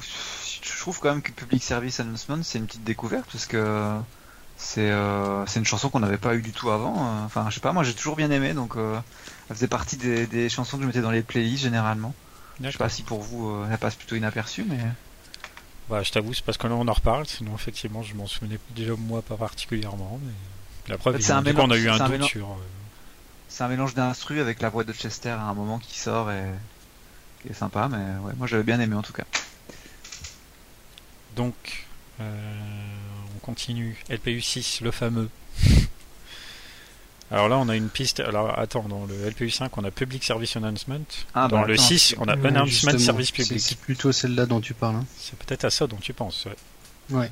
je 0.62 0.78
trouve 0.78 1.00
quand 1.00 1.10
même 1.10 1.22
que 1.22 1.32
Public 1.32 1.62
Service 1.62 1.98
Announcement 2.00 2.42
c'est 2.42 2.58
une 2.58 2.66
petite 2.66 2.84
découverte 2.84 3.26
parce 3.32 3.46
que 3.46 3.98
c'est 4.56 4.90
euh, 4.90 5.44
une 5.56 5.64
chanson 5.64 5.90
qu'on 5.90 6.00
n'avait 6.00 6.18
pas 6.18 6.34
eu 6.34 6.42
du 6.42 6.52
tout 6.52 6.70
avant. 6.70 6.94
Enfin, 7.24 7.46
je 7.50 7.54
sais 7.54 7.60
pas, 7.60 7.72
moi 7.72 7.82
j'ai 7.82 7.94
toujours 7.94 8.16
bien 8.16 8.30
aimé 8.30 8.54
donc 8.54 8.76
euh, 8.76 8.98
elle 9.48 9.56
faisait 9.56 9.68
partie 9.68 9.96
des, 9.96 10.26
des, 10.26 10.48
chansons 10.48 10.76
que 10.76 10.82
je 10.82 10.86
mettais 10.86 11.00
dans 11.00 11.10
les 11.10 11.22
playlists 11.22 11.62
généralement. 11.62 12.14
Je 12.60 12.70
sais 12.70 12.78
pas 12.78 12.88
si 12.88 13.02
pour 13.02 13.20
vous 13.20 13.50
euh, 13.50 13.66
elle 13.70 13.78
passe 13.78 13.96
plutôt 13.96 14.16
inaperçue, 14.16 14.64
mais. 14.68 14.78
Bah, 15.90 16.02
je 16.02 16.12
t'avoue, 16.12 16.32
c'est 16.32 16.44
parce 16.44 16.56
que 16.56 16.66
là 16.66 16.74
on 16.76 16.88
en 16.88 16.92
reparle, 16.92 17.26
sinon 17.26 17.54
effectivement 17.54 18.02
je 18.02 18.14
m'en 18.14 18.26
souvenais 18.26 18.58
déjà 18.74 18.94
moi 18.96 19.22
pas 19.22 19.36
particulièrement. 19.36 20.18
Mais... 20.22 20.32
La 20.88 20.98
preuve, 20.98 21.20
c'est 21.20 21.32
un 21.32 21.42
mélange, 21.42 21.68
on 21.68 21.70
a 21.70 21.76
eu 21.76 21.88
un, 21.88 22.08
doute 22.08 22.24
sur. 22.24 22.56
C'est 23.48 23.64
un 23.64 23.68
mélange 23.68 23.94
d'instru 23.94 24.40
avec 24.40 24.60
la 24.60 24.68
voix 24.68 24.84
de 24.84 24.92
Chester 24.92 25.30
à 25.30 25.42
un 25.42 25.54
moment 25.54 25.78
qui 25.78 25.98
sort 25.98 26.30
et 26.30 26.44
qui 27.42 27.48
est 27.48 27.54
sympa, 27.54 27.88
mais 27.90 28.26
ouais, 28.26 28.32
moi 28.36 28.46
j'avais 28.46 28.62
bien 28.62 28.80
aimé 28.80 28.94
en 28.94 29.02
tout 29.02 29.12
cas. 29.12 29.24
Donc, 31.36 31.86
euh, 32.20 32.22
on 32.22 32.93
continue. 33.44 33.96
LPU 34.10 34.40
6, 34.40 34.80
le 34.80 34.90
fameux. 34.90 35.28
Alors 37.30 37.48
là, 37.48 37.58
on 37.58 37.68
a 37.68 37.76
une 37.76 37.88
piste. 37.88 38.20
Alors 38.20 38.58
attends, 38.58 38.84
dans 38.88 39.06
le 39.06 39.28
LPU 39.28 39.50
5, 39.50 39.76
on 39.76 39.84
a 39.84 39.90
Public 39.90 40.24
Service 40.24 40.56
Announcement. 40.56 41.04
Ah, 41.34 41.48
dans 41.48 41.60
bah, 41.60 41.66
le 41.66 41.76
6, 41.76 42.16
on 42.18 42.24
a 42.24 42.32
Announcement 42.32 42.98
Service 42.98 43.30
Public. 43.30 43.60
C'est 43.60 43.78
plutôt 43.78 44.12
celle-là 44.12 44.46
dont 44.46 44.60
tu 44.60 44.72
parles. 44.74 44.96
Hein. 44.96 45.06
C'est 45.18 45.38
peut-être 45.38 45.64
à 45.64 45.70
ça 45.70 45.86
dont 45.86 45.96
tu 45.96 46.12
penses, 46.12 46.46
ouais. 46.46 46.56
Ouais. 47.10 47.30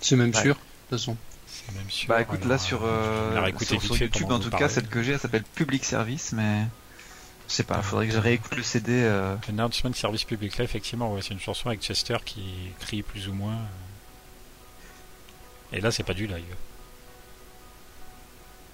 C'est 0.00 0.16
même 0.16 0.34
sûr, 0.34 0.54
de 0.54 0.60
toute 0.88 0.98
façon. 0.98 1.16
C'est 1.46 1.74
même 1.76 1.90
sûr. 1.90 2.08
Bah 2.08 2.22
écoute, 2.22 2.44
là 2.46 2.58
sur, 2.58 2.80
euh, 2.82 3.50
sur, 3.60 3.96
YouTube, 3.96 4.32
en 4.32 4.40
tout 4.40 4.50
cas, 4.50 4.68
celle 4.68 4.88
que 4.88 5.02
j'ai, 5.02 5.12
elle 5.12 5.20
s'appelle 5.20 5.44
Public 5.54 5.84
Service, 5.84 6.32
mais. 6.32 6.66
Je 7.48 7.54
sais 7.56 7.64
pas, 7.64 7.82
faudrait 7.82 8.06
que 8.06 8.14
je 8.14 8.18
réécoute 8.18 8.56
le 8.56 8.62
CD. 8.62 8.92
Euh... 8.92 9.36
Announcement 9.48 9.92
Service 9.92 10.24
Public, 10.24 10.56
là, 10.56 10.64
effectivement, 10.64 11.12
ouais, 11.12 11.20
c'est 11.20 11.34
une 11.34 11.40
chanson 11.40 11.68
avec 11.68 11.82
Chester 11.82 12.16
qui 12.24 12.42
crie 12.78 13.02
plus 13.02 13.28
ou 13.28 13.32
moins. 13.32 13.58
Et 15.72 15.80
là, 15.80 15.90
c'est 15.90 16.02
pas 16.02 16.14
du 16.14 16.26
live. 16.26 16.54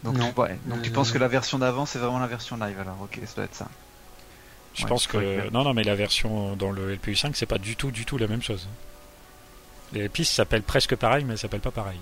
Donc, 0.04 0.16
non. 0.16 0.32
Ouais, 0.36 0.58
donc 0.66 0.82
tu 0.82 0.90
penses 0.90 1.10
que 1.10 1.18
la 1.18 1.28
version 1.28 1.58
d'avant, 1.58 1.86
c'est 1.86 1.98
vraiment 1.98 2.18
la 2.18 2.26
version 2.26 2.56
live 2.56 2.78
alors 2.78 2.96
Ok, 3.02 3.18
ça 3.24 3.34
doit 3.36 3.44
être 3.44 3.54
ça. 3.54 3.68
Je 4.74 4.86
pense 4.86 5.06
que. 5.06 5.50
Non, 5.50 5.64
non, 5.64 5.74
mais 5.74 5.84
la 5.84 5.94
version 5.94 6.54
dans 6.54 6.70
le 6.70 6.94
LPU5, 6.94 7.32
c'est 7.34 7.46
pas 7.46 7.58
du 7.58 7.76
tout, 7.76 7.90
du 7.90 8.04
tout 8.04 8.18
la 8.18 8.26
même 8.26 8.42
chose. 8.42 8.68
Les 9.92 10.08
pistes 10.08 10.34
s'appellent 10.34 10.62
presque 10.62 10.96
pareil, 10.96 11.24
mais 11.24 11.32
elles 11.32 11.38
s'appellent 11.38 11.60
pas 11.60 11.70
pareil. 11.70 11.98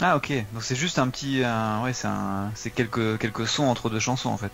Ah, 0.00 0.16
ok. 0.16 0.32
Donc 0.52 0.62
c'est 0.62 0.76
juste 0.76 0.98
un 0.98 1.08
petit. 1.08 1.42
Ouais, 1.82 1.92
c'est 1.92 2.08
un... 2.08 2.52
quelques, 2.74 3.18
quelques 3.18 3.46
sons 3.48 3.64
entre 3.64 3.90
deux 3.90 4.00
chansons 4.00 4.30
en 4.30 4.36
fait. 4.36 4.52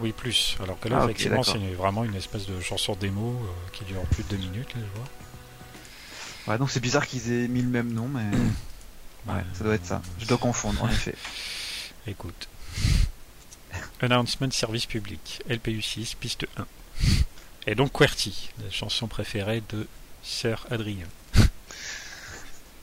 Oui, 0.00 0.12
plus. 0.12 0.56
Alors 0.62 0.78
que 0.78 0.88
là, 0.88 0.98
ah, 1.00 1.04
effectivement, 1.04 1.42
c'est 1.42 1.58
vraiment 1.74 2.04
une 2.04 2.14
espèce 2.14 2.46
de 2.46 2.60
chanson 2.60 2.94
démo 2.94 3.30
euh, 3.30 3.70
qui 3.72 3.84
dure 3.84 4.02
plus 4.02 4.22
de 4.24 4.28
deux 4.28 4.36
minutes, 4.36 4.74
là, 4.74 4.80
je 4.80 4.98
vois. 4.98 5.08
Ouais, 6.46 6.58
donc 6.58 6.70
c'est 6.70 6.80
bizarre 6.80 7.06
qu'ils 7.06 7.32
aient 7.32 7.48
mis 7.48 7.62
le 7.62 7.68
même 7.68 7.92
nom, 7.92 8.08
mais. 8.08 8.24
ouais, 9.28 9.44
ça 9.54 9.64
doit 9.64 9.74
être 9.74 9.86
ça. 9.86 10.02
Je 10.18 10.26
dois 10.26 10.38
confondre, 10.38 10.82
en 10.82 10.88
effet. 10.88 11.14
Écoute. 12.06 12.48
Announcement 14.00 14.50
service 14.50 14.86
public, 14.86 15.42
LPU 15.48 15.82
6, 15.82 16.14
piste 16.14 16.46
1. 16.56 16.66
Et 17.66 17.74
donc 17.74 17.92
QWERTY, 17.92 18.50
la 18.64 18.70
chanson 18.70 19.08
préférée 19.08 19.62
de 19.68 19.86
Sir 20.22 20.66
Adrien. 20.70 21.06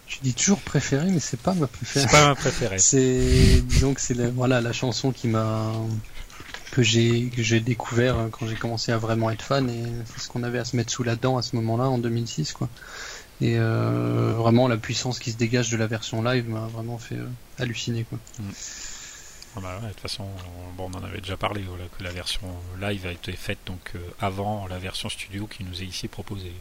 Je 0.08 0.18
dis 0.22 0.34
toujours 0.34 0.60
préférée, 0.60 1.10
mais 1.10 1.20
c'est 1.20 1.40
pas 1.40 1.54
ma 1.54 1.68
préférée. 1.68 2.06
C'est 2.06 2.12
pas 2.12 2.28
ma 2.28 2.36
préférée. 2.36 2.78
c'est 2.80 3.62
disons 3.64 3.94
que 3.94 4.02
c'est 4.02 4.14
la, 4.14 4.30
voilà 4.30 4.62
la 4.62 4.74
chanson 4.74 5.12
qui 5.12 5.28
m'a 5.28 5.74
que 6.72 6.84
j'ai 6.84 7.30
que 7.30 7.42
j'ai 7.42 7.62
découvert 7.62 8.18
euh, 8.18 8.28
quand 8.30 8.48
j'ai 8.48 8.56
commencé 8.56 8.92
à 8.92 8.98
vraiment 8.98 9.32
être 9.32 9.42
fan 9.42 9.70
et 9.70 9.84
c'est 10.06 10.22
ce 10.22 10.28
qu'on 10.28 10.44
avait 10.44 10.60
à 10.60 10.66
se 10.66 10.76
mettre 10.76 10.92
sous 10.92 11.04
la 11.04 11.16
dent 11.16 11.38
à 11.38 11.42
ce 11.42 11.56
moment-là 11.56 11.86
en 11.86 11.98
2006 11.98 12.54
quoi. 12.54 12.70
Et 13.42 13.56
euh, 13.58 14.34
vraiment 14.38 14.68
la 14.68 14.78
puissance 14.78 15.20
qui 15.20 15.32
se 15.32 15.38
dégage 15.38 15.70
de 15.70 15.78
la 15.78 15.88
version 15.88 16.22
live 16.22 16.50
m'a 16.50 16.68
vraiment 16.68 16.98
fait 16.98 17.16
euh, 17.16 17.28
halluciner 17.60 18.04
quoi. 18.06 18.18
Mm. 18.40 18.52
Ah 19.58 19.60
bah 19.62 19.80
de 19.82 19.88
toute 19.88 20.02
façon, 20.02 20.26
bon, 20.76 20.90
on 20.94 20.98
en 20.98 21.04
avait 21.04 21.22
déjà 21.22 21.38
parlé 21.38 21.64
que 21.98 22.04
la 22.04 22.12
version 22.12 22.48
live 22.82 23.06
a 23.06 23.12
été 23.12 23.32
faite 23.32 23.60
donc 23.66 23.94
avant 24.20 24.68
la 24.68 24.78
version 24.78 25.08
studio 25.08 25.48
qui 25.48 25.64
nous 25.64 25.82
est 25.82 25.86
ici 25.86 26.10
proposée. 26.10 26.52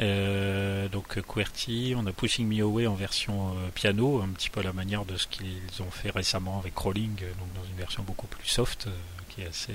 Euh, 0.00 0.88
donc 0.88 1.20
QWERTY, 1.20 1.94
on 1.96 2.06
a 2.06 2.12
Pushing 2.12 2.46
Me 2.46 2.62
Away 2.62 2.86
en 2.86 2.94
version 2.94 3.50
euh, 3.50 3.68
piano, 3.74 4.22
un 4.22 4.28
petit 4.28 4.48
peu 4.48 4.60
à 4.60 4.62
la 4.62 4.72
manière 4.72 5.04
de 5.04 5.16
ce 5.16 5.26
qu'ils 5.26 5.60
ont 5.80 5.90
fait 5.90 6.10
récemment 6.10 6.58
avec 6.60 6.74
Crawling, 6.74 7.16
euh, 7.22 7.32
donc 7.32 7.52
dans 7.54 7.68
une 7.68 7.76
version 7.76 8.04
beaucoup 8.04 8.28
plus 8.28 8.46
soft, 8.46 8.88
qui 9.28 9.42
est 9.42 9.46
assez, 9.46 9.74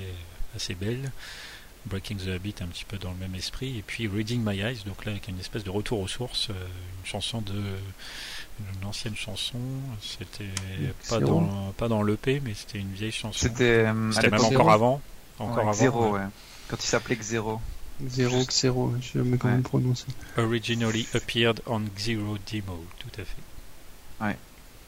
assez 0.55 0.75
belle. 0.75 1.11
Breaking 1.86 2.17
the 2.17 2.29
Habit 2.29 2.55
un 2.61 2.67
petit 2.67 2.86
peu 2.86 2.97
dans 2.97 3.11
le 3.11 3.17
même 3.17 3.36
esprit, 3.36 3.77
et 3.77 3.81
puis 3.81 4.07
Reading 4.07 4.41
My 4.43 4.59
Eyes, 4.59 4.84
donc 4.86 5.05
là 5.05 5.11
avec 5.11 5.27
une 5.27 5.39
espèce 5.39 5.63
de 5.63 5.69
retour 5.69 5.99
aux 5.99 6.07
sources, 6.07 6.49
une 6.49 7.05
chanson 7.05 7.41
de 7.41 7.61
une 8.59 8.86
ancienne 8.88 9.15
chanson, 9.15 9.59
c'était 10.01 10.45
pas 11.09 11.19
dans, 11.19 11.73
pas 11.77 11.88
dans 11.88 12.03
l'EP, 12.03 12.41
mais 12.43 12.53
c'était 12.53 12.79
une 12.79 12.93
vieille 12.93 13.11
chanson. 13.11 13.38
C'était 13.38 13.84
même 13.84 14.13
encore 14.39 14.71
avant. 14.71 15.01
Encore 15.39 15.59
avant. 15.59 15.73
Zéro, 15.73 16.11
ouais. 16.11 16.21
Quand 16.67 16.77
il 16.77 16.88
s'appelait 16.88 17.15
Xero. 17.15 17.59
Xero, 18.01 18.43
Xero, 18.45 18.93
je 18.99 19.05
sais 19.05 19.19
jamais 19.19 19.38
comment 19.38 19.61
prononcer. 19.61 20.05
Originally 20.38 21.07
appeared 21.13 21.61
on 21.65 21.81
Xero 21.95 22.38
Demo, 22.51 22.86
tout 22.99 23.21
à 23.21 23.23
fait. 23.23 24.23
Ouais. 24.25 24.38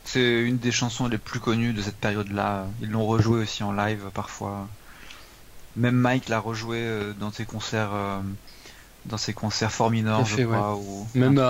C'est 0.03 0.41
une 0.41 0.57
des 0.57 0.71
chansons 0.71 1.07
les 1.07 1.17
plus 1.17 1.39
connues 1.39 1.73
de 1.73 1.81
cette 1.81 1.97
période-là. 1.97 2.67
Ils 2.81 2.89
l'ont 2.89 3.05
rejoué 3.07 3.41
aussi 3.41 3.63
en 3.63 3.73
live 3.73 4.09
parfois. 4.13 4.67
Même 5.75 5.95
Mike 5.95 6.29
l'a 6.29 6.39
rejoué 6.39 6.77
euh, 6.79 7.13
dans 7.19 7.31
ses 7.31 7.45
concerts 7.45 7.93
euh, 7.93 8.19
dans 9.05 9.17
ses 9.17 9.33
concerts 9.33 9.71
Forminor, 9.71 10.25
je 10.25 10.43
crois. 10.43 10.75
Ou... 10.75 11.07
Même 11.15 11.41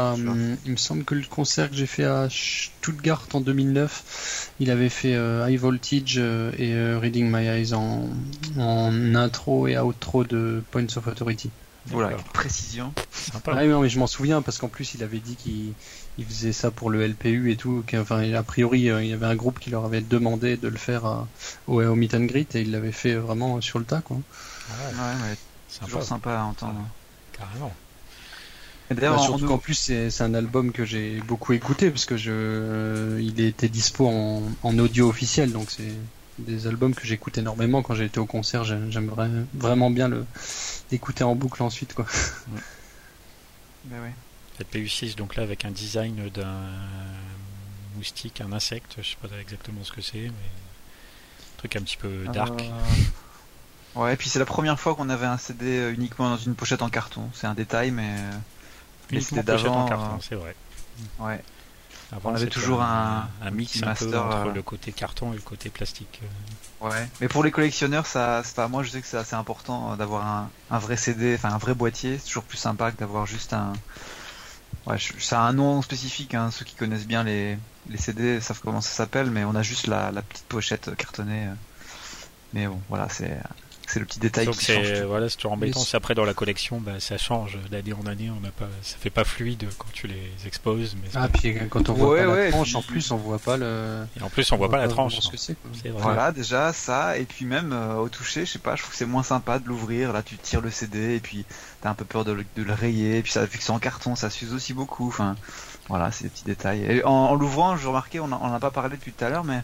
il 0.66 0.72
me 0.72 0.78
semble 0.78 1.04
que 1.04 1.16
le 1.16 1.24
concert 1.24 1.70
que 1.70 1.76
j'ai 1.76 1.86
fait 1.86 2.04
à 2.04 2.28
Stuttgart 2.30 3.28
en 3.34 3.42
2009, 3.42 4.52
il 4.60 4.72
avait 4.72 4.90
fait 4.90 5.16
euh, 5.16 5.50
High 5.50 5.60
Voltage 5.60 6.16
euh, 6.18 6.52
et 6.58 6.74
euh, 6.74 7.00
Reading 7.00 7.30
My 7.32 7.46
Eyes 7.48 7.74
en, 7.74 8.10
en, 8.58 9.16
intro 9.16 9.68
et 9.68 9.78
outro 9.78 10.24
de 10.24 10.64
Points 10.72 10.98
of 10.98 11.08
Authority. 11.08 11.50
Voilà, 11.88 12.18
précision. 12.34 12.94
Ah, 13.46 13.66
non, 13.66 13.82
mais 13.82 13.90
je 13.90 14.00
m'en 14.00 14.08
souviens 14.08 14.42
parce 14.42 14.58
qu'en 14.58 14.70
plus 14.70 14.96
il 14.96 15.04
avait 15.04 15.20
dit 15.20 15.36
qu'il 15.36 15.74
faisait 16.24 16.54
ça 16.54 16.72
pour 16.72 16.90
le 16.90 17.06
LPU 17.06 17.52
et 17.52 17.58
tout. 17.58 17.84
Enfin, 17.96 18.32
a 18.34 18.44
priori, 18.44 18.80
il 18.80 19.06
y 19.08 19.14
avait 19.14 19.26
un 19.26 19.36
groupe 19.36 19.60
qui 19.60 19.70
leur 19.70 19.86
avait 19.86 20.02
demandé 20.02 20.56
de 20.56 20.68
le 20.68 20.78
faire 20.78 21.26
au, 21.68 21.82
au 21.82 21.96
Meet 21.96 22.14
and 22.14 22.26
Greet 22.26 22.56
et 22.56 22.62
il 22.62 22.72
l'avait 22.72 22.92
fait 22.92 23.16
vraiment 23.16 23.60
sur 23.60 23.80
le 23.80 23.86
tas, 23.86 24.02
quoi. 24.02 24.18
ouais, 24.18 24.98
ouais, 24.98 25.38
c'est 25.68 25.84
toujours 25.86 26.04
sympa 26.04 26.40
à 26.40 26.44
entendre. 26.44 26.80
Carrément. 27.34 27.74
D'ailleurs, 28.92 29.16
bah, 29.16 29.22
surtout 29.24 29.48
qu'en 29.48 29.58
plus 29.58 29.74
c'est 29.74 30.22
un 30.22 30.34
album 30.36 30.72
que 30.72 30.86
j'ai 30.86 31.20
beaucoup 31.22 31.54
écouté 31.54 31.90
parce 31.90 32.06
que 32.06 32.18
je, 32.18 33.20
il 33.20 33.40
était 33.42 33.68
dispo 33.68 34.08
en, 34.08 34.78
audio 34.78 35.10
officiel, 35.10 35.52
donc 35.52 35.72
c'est 35.72 35.94
des 36.38 36.68
albums 36.68 36.94
que 36.94 37.08
j'écoute 37.08 37.38
énormément 37.38 37.82
quand 37.82 37.96
j'ai 37.96 38.06
été 38.06 38.20
au 38.20 38.26
concert. 38.26 38.64
J'aimerais 38.64 39.30
vraiment 39.56 39.90
bien 39.90 40.08
le 40.08 40.26
écouter 40.92 41.24
en 41.24 41.36
boucle 41.36 41.64
ensuite, 41.64 41.94
quoi. 41.94 42.06
Ouais. 42.54 42.62
Ben 43.86 44.02
ouais. 44.02 44.14
PU6 44.64 45.16
donc 45.16 45.36
là 45.36 45.44
avec 45.44 45.66
un 45.66 45.72
design 45.72 46.30
d'un 46.30 46.62
moustique, 47.96 48.42
un 48.42 48.52
insecte, 48.52 48.96
je 49.02 49.10
sais 49.10 49.18
pas 49.22 49.28
exactement 49.40 49.84
ce 49.84 49.92
que 49.92 50.02
c'est, 50.02 50.18
mais 50.20 50.28
un 50.30 51.58
truc 51.58 51.76
un 51.76 51.82
petit 51.82 51.98
peu 51.98 52.26
dark. 52.32 52.62
Euh, 52.62 52.66
Ouais, 53.96 54.14
et 54.14 54.18
puis 54.18 54.30
c'est 54.30 54.40
la 54.40 54.46
première 54.46 54.80
fois 54.80 54.94
qu'on 54.94 55.10
avait 55.10 55.26
un 55.26 55.38
CD 55.38 55.66
euh, 55.66 55.94
uniquement 55.94 56.30
dans 56.30 56.38
une 56.38 56.56
pochette 56.56 56.82
en 56.82 56.90
carton. 56.90 57.30
C'est 57.34 57.48
un 57.48 57.54
détail, 57.54 57.92
mais. 57.92 58.14
Mais 59.12 59.22
c'était 59.22 59.44
d'avant. 59.44 59.88
carton, 59.88 60.20
c'est 60.22 60.36
vrai. 60.36 60.56
Ouais. 61.20 61.42
Avant, 62.12 62.32
on 62.32 62.36
avait 62.36 62.48
toujours 62.48 62.82
un, 62.82 63.28
un, 63.42 63.52
mix 63.52 63.82
un 63.82 63.94
peu 63.96 64.18
entre 64.18 64.48
euh, 64.48 64.54
le 64.54 64.62
côté 64.62 64.92
carton 64.92 65.34
et 65.34 65.36
le 65.36 65.42
côté 65.42 65.70
plastique. 65.70 66.22
Euh. 66.24 66.90
Ouais, 66.90 67.08
mais 67.20 67.28
pour 67.28 67.44
les 67.44 67.52
collectionneurs, 67.52 68.06
ça, 68.06 68.44
pas 68.56 68.68
moi 68.68 68.84
je 68.84 68.90
sais 68.90 69.02
que 69.02 69.08
c'est 69.08 69.18
assez 69.18 69.36
important 69.36 69.96
d'avoir 69.96 70.28
un, 70.28 70.50
un, 70.70 70.78
vrai 70.78 70.98
CD, 70.98 71.34
enfin 71.36 71.50
un 71.50 71.58
vrai 71.58 71.74
boîtier. 71.74 72.20
C'est 72.20 72.28
toujours 72.28 72.44
plus 72.44 72.58
sympa 72.58 72.92
que 72.92 72.98
d'avoir 72.98 73.26
juste 73.26 73.54
un. 73.54 73.74
Ouais, 74.88 74.98
ça 75.20 75.42
a 75.42 75.44
un 75.48 75.54
nom 75.54 75.82
spécifique. 75.82 76.34
Hein. 76.36 76.52
Ceux 76.52 76.66
qui 76.66 76.76
connaissent 76.76 77.08
bien 77.08 77.24
les, 77.24 77.58
les 77.90 77.98
CD 77.98 78.40
savent 78.40 78.62
comment 78.64 78.82
ça 78.82 78.92
s'appelle, 78.92 79.32
mais 79.32 79.44
on 79.44 79.56
a 79.56 79.64
juste 79.64 79.88
la, 79.88 80.12
la 80.12 80.22
petite 80.22 80.46
pochette 80.46 80.96
cartonnée. 80.96 81.48
Mais 82.54 82.68
bon, 82.68 82.80
voilà, 82.90 83.08
c'est 83.10 83.38
c'est 83.88 84.00
le 84.00 84.06
petit 84.08 84.18
détail 84.20 84.48
Donc 84.48 84.56
qui 84.58 84.66
change. 84.74 84.84
c'est 84.88 85.02
tout. 85.04 85.08
voilà, 85.08 85.30
c'est 85.30 85.36
toujours 85.36 85.52
embêtant. 85.52 85.80
Mais 85.80 85.86
C'est 85.86 85.96
après 85.96 86.16
dans 86.16 86.26
la 86.26 86.34
collection, 86.34 86.80
bah, 86.82 87.00
ça 87.00 87.20
change 87.20 87.60
d'année 87.70 87.94
en 87.94 88.08
année. 88.08 88.32
On 88.36 88.40
n'a 88.40 88.50
pas, 88.50 88.68
ça 88.82 88.96
fait 89.00 89.12
pas 89.12 89.24
fluide 89.24 89.68
quand 89.78 89.86
tu 89.94 90.08
les 90.08 90.32
exposes. 90.48 90.96
Mais 91.00 91.08
Ah, 91.14 91.28
puis 91.28 91.56
quand 91.70 91.88
on 91.90 91.94
voit 91.94 92.10
Ouais, 92.14 92.24
pas 92.26 92.32
ouais, 92.32 92.46
la 92.46 92.52
tranche, 92.52 92.68
puis- 92.70 92.76
en 92.78 92.82
plus, 92.82 93.12
on 93.12 93.18
voit 93.18 93.38
pas 93.38 93.58
le. 93.58 94.08
et 94.20 94.24
en 94.24 94.30
plus, 94.30 94.52
on 94.52 94.58
voit 94.58 94.70
pas 94.72 94.78
la 94.78 94.88
tranche. 94.88 95.20
ce 95.20 95.30
que 95.30 95.38
c'est. 95.38 95.56
Voilà, 95.92 96.32
déjà 96.32 96.74
ça, 96.74 97.18
et 97.20 97.26
puis 97.26 97.46
même 97.46 97.74
euh, 97.74 97.96
au 97.98 98.10
toucher, 98.10 98.46
je 98.48 98.54
sais 98.54 98.60
pas, 98.60 98.76
je 98.76 98.82
trouve 98.82 98.92
que 98.94 98.98
c'est 98.98 99.06
moins 99.06 99.22
sympa 99.24 99.60
de 99.60 99.68
l'ouvrir. 99.68 100.14
Là, 100.14 100.24
tu 100.24 100.36
tires 100.38 100.62
le 100.62 100.72
CD, 100.72 101.16
et 101.18 101.20
puis 101.20 101.46
t'as 101.86 101.92
un 101.92 101.94
peu 101.94 102.04
peur 102.06 102.26
de 102.26 102.32
le, 102.32 102.44
de 102.58 102.64
le 102.64 102.74
rayer, 102.74 103.22
puis 103.22 103.32
ça, 103.32 103.46
vu 103.46 103.60
que 103.60 103.64
c'est 103.64 103.72
en 103.72 103.78
carton, 103.78 104.16
ça 104.16 104.32
s'use 104.32 104.54
aussi 104.56 104.74
beaucoup. 104.74 105.08
Enfin, 105.08 105.36
voilà, 105.88 106.12
c'est 106.12 106.24
des 106.24 106.30
petits 106.32 106.44
détails. 106.44 106.82
Et 106.84 107.04
en, 107.06 107.12
en 107.12 107.36
l'ouvrant, 107.36 107.78
je 107.78 107.88
remarquais, 107.88 108.20
on 108.20 108.32
en 108.32 108.54
a 108.54 108.60
pas 108.60 108.72
parlé 108.72 108.96
depuis 108.98 109.12
tout 109.12 109.24
à 109.24 109.30
l'heure, 109.30 109.44
mais 109.44 109.62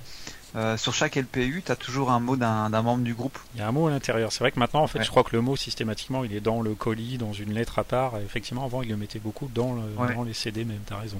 euh, 0.55 0.77
sur 0.77 0.93
chaque 0.93 1.15
LPU, 1.15 1.63
t'as 1.65 1.75
toujours 1.75 2.11
un 2.11 2.19
mot 2.19 2.35
d'un 2.35 2.69
membre 2.69 3.03
du 3.03 3.15
groupe. 3.15 3.39
Il 3.55 3.59
y 3.61 3.63
a 3.63 3.67
un 3.67 3.71
mot 3.71 3.87
à 3.87 3.89
l'intérieur. 3.89 4.31
C'est 4.31 4.41
vrai 4.41 4.51
que 4.51 4.59
maintenant, 4.59 4.83
en 4.83 4.87
fait, 4.87 4.99
Ouais. 4.99 5.05
je 5.05 5.09
crois 5.09 5.23
que 5.23 5.35
le 5.35 5.41
mot 5.41 5.55
systématiquement, 5.55 6.23
il 6.23 6.35
est 6.35 6.41
dans 6.41 6.61
le 6.61 6.75
colis, 6.75 7.17
dans 7.17 7.33
une 7.33 7.53
lettre 7.53 7.79
à 7.79 7.83
part. 7.83 8.19
Et 8.19 8.23
effectivement, 8.23 8.65
avant, 8.65 8.83
il 8.83 8.89
le 8.89 8.97
mettait 8.97 9.17
beaucoup 9.17 9.49
dans, 9.55 9.73
le- 9.73 9.81
Ouais. 9.97 10.13
dans 10.13 10.23
les 10.23 10.35
CD, 10.35 10.63
même. 10.63 10.81
T'as 10.85 10.97
raison. 10.99 11.19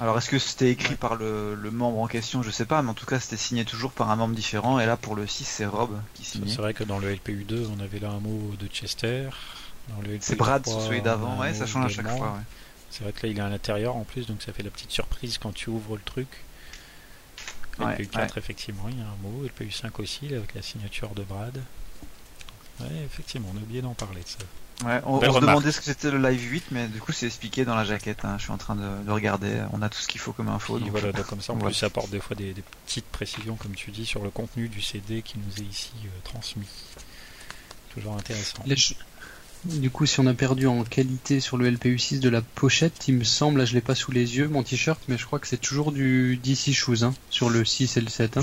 Alors, 0.00 0.16
est-ce 0.18 0.30
que 0.30 0.38
c'était 0.40 0.70
écrit 0.70 0.94
par 0.96 1.14
le, 1.16 1.54
le 1.54 1.70
membre 1.70 1.98
en 2.00 2.06
question? 2.08 2.42
Je 2.42 2.50
sais 2.50 2.64
pas, 2.64 2.82
mais 2.82 2.90
en 2.90 2.94
tout 2.94 3.06
cas, 3.06 3.20
c'était 3.20 3.36
signé 3.36 3.64
toujours 3.64 3.92
par 3.92 4.10
un 4.10 4.16
membre 4.16 4.34
différent. 4.34 4.78
Et 4.80 4.86
là, 4.86 4.96
pour 4.96 5.14
le 5.14 5.26
6, 5.28 5.44
c'est 5.44 5.66
Rob 5.66 5.90
qui 6.14 6.24
signait. 6.24 6.50
C'est 6.50 6.58
vrai 6.62 6.74
que 6.74 6.82
dans 6.84 6.98
le 6.98 7.12
LPU2, 7.14 7.66
on 7.76 7.80
avait 7.80 7.98
là 8.00 8.10
un 8.10 8.20
mot 8.20 8.52
de 8.58 8.66
Chester. 8.66 9.28
Le 10.02 10.18
C'est 10.20 10.34
LPU3, 10.34 10.36
Brad 10.36 10.66
sur 10.66 10.80
celui 10.82 10.98
un 10.98 11.02
d'avant, 11.02 11.38
ouais, 11.38 11.54
ça 11.54 11.66
change 11.66 11.86
à 11.86 11.88
chaque 11.88 12.08
fois. 12.08 12.32
Ouais. 12.34 12.40
C'est 12.90 13.02
vrai 13.04 13.12
que 13.12 13.26
là, 13.26 13.32
il 13.32 13.38
est 13.38 13.42
à 13.42 13.48
l'intérieur 13.48 13.96
en 13.96 14.04
plus, 14.04 14.26
donc 14.26 14.42
ça 14.42 14.52
fait 14.52 14.62
la 14.62 14.70
petite 14.70 14.90
surprise 14.90 15.38
quand 15.38 15.52
tu 15.52 15.70
ouvres 15.70 15.96
le 15.96 16.02
truc. 16.02 16.28
Ouais, 17.78 17.96
LPU4, 17.96 18.36
effectivement, 18.38 18.84
il 18.88 18.98
y 18.98 19.02
a 19.02 19.04
un 19.04 19.16
mot. 19.22 19.44
LPU5 19.46 19.90
aussi, 20.02 20.34
avec 20.34 20.54
la 20.54 20.62
signature 20.62 21.10
de 21.10 21.22
Brad. 21.22 21.60
Ouais, 22.80 22.86
effectivement, 23.04 23.48
on 23.54 23.58
a 23.58 23.60
oublié 23.60 23.82
d'en 23.82 23.94
parler 23.94 24.20
de 24.22 24.28
ça. 24.28 24.38
Ouais, 24.84 25.00
on, 25.06 25.14
on 25.16 25.32
se 25.34 25.40
demandait 25.40 25.72
ce 25.72 25.78
que 25.78 25.84
c'était 25.84 26.10
le 26.12 26.18
live 26.18 26.40
8, 26.40 26.64
mais 26.70 26.86
du 26.86 27.00
coup 27.00 27.10
c'est 27.10 27.26
expliqué 27.26 27.64
dans 27.64 27.74
la 27.74 27.82
jaquette. 27.84 28.24
hein. 28.24 28.36
Je 28.38 28.44
suis 28.44 28.52
en 28.52 28.58
train 28.58 28.76
de, 28.76 29.04
de 29.04 29.10
regarder. 29.10 29.60
On 29.72 29.82
a 29.82 29.88
tout 29.88 29.98
ce 29.98 30.06
qu'il 30.06 30.20
faut 30.20 30.32
comme 30.32 30.48
info. 30.48 30.76
Et 30.78 30.80
donc- 30.82 30.90
voilà, 30.90 31.10
donc 31.12 31.26
comme 31.26 31.40
ça, 31.40 31.52
en 31.52 31.56
Ouais. 31.56 31.64
plus, 31.64 31.74
ça 31.74 31.86
apporte 31.86 32.10
des 32.10 32.20
fois 32.20 32.36
des, 32.36 32.52
des 32.54 32.62
petites 32.86 33.06
précisions, 33.06 33.56
comme 33.56 33.74
tu 33.74 33.90
dis, 33.90 34.06
sur 34.06 34.22
le 34.22 34.30
contenu 34.30 34.68
du 34.68 34.80
CD 34.80 35.22
qui 35.22 35.34
nous 35.38 35.62
est 35.62 35.66
ici 35.68 35.90
euh, 36.04 36.08
transmis. 36.22 36.68
Toujours 37.92 38.14
intéressant. 38.16 38.62
Les 38.66 38.76
ch- 38.76 38.96
Du 39.64 39.90
coup, 39.90 40.06
si 40.06 40.20
on 40.20 40.26
a 40.26 40.34
perdu 40.34 40.66
en 40.66 40.84
qualité 40.84 41.40
sur 41.40 41.56
le 41.56 41.70
LPU6 41.70 42.20
de 42.20 42.28
la 42.28 42.40
pochette, 42.42 43.08
il 43.08 43.14
me 43.16 43.24
semble, 43.24 43.58
là 43.58 43.64
je 43.64 43.74
l'ai 43.74 43.80
pas 43.80 43.94
sous 43.94 44.12
les 44.12 44.36
yeux, 44.36 44.48
mon 44.48 44.62
t-shirt, 44.62 45.00
mais 45.08 45.18
je 45.18 45.26
crois 45.26 45.38
que 45.38 45.46
c'est 45.48 45.56
toujours 45.60 45.92
du 45.92 46.36
DC 46.42 46.72
Shoes 46.72 47.02
hein, 47.02 47.12
sur 47.28 47.50
le 47.50 47.64
6 47.64 47.96
et 47.96 48.00
le 48.00 48.08
7. 48.08 48.36
hein. 48.36 48.42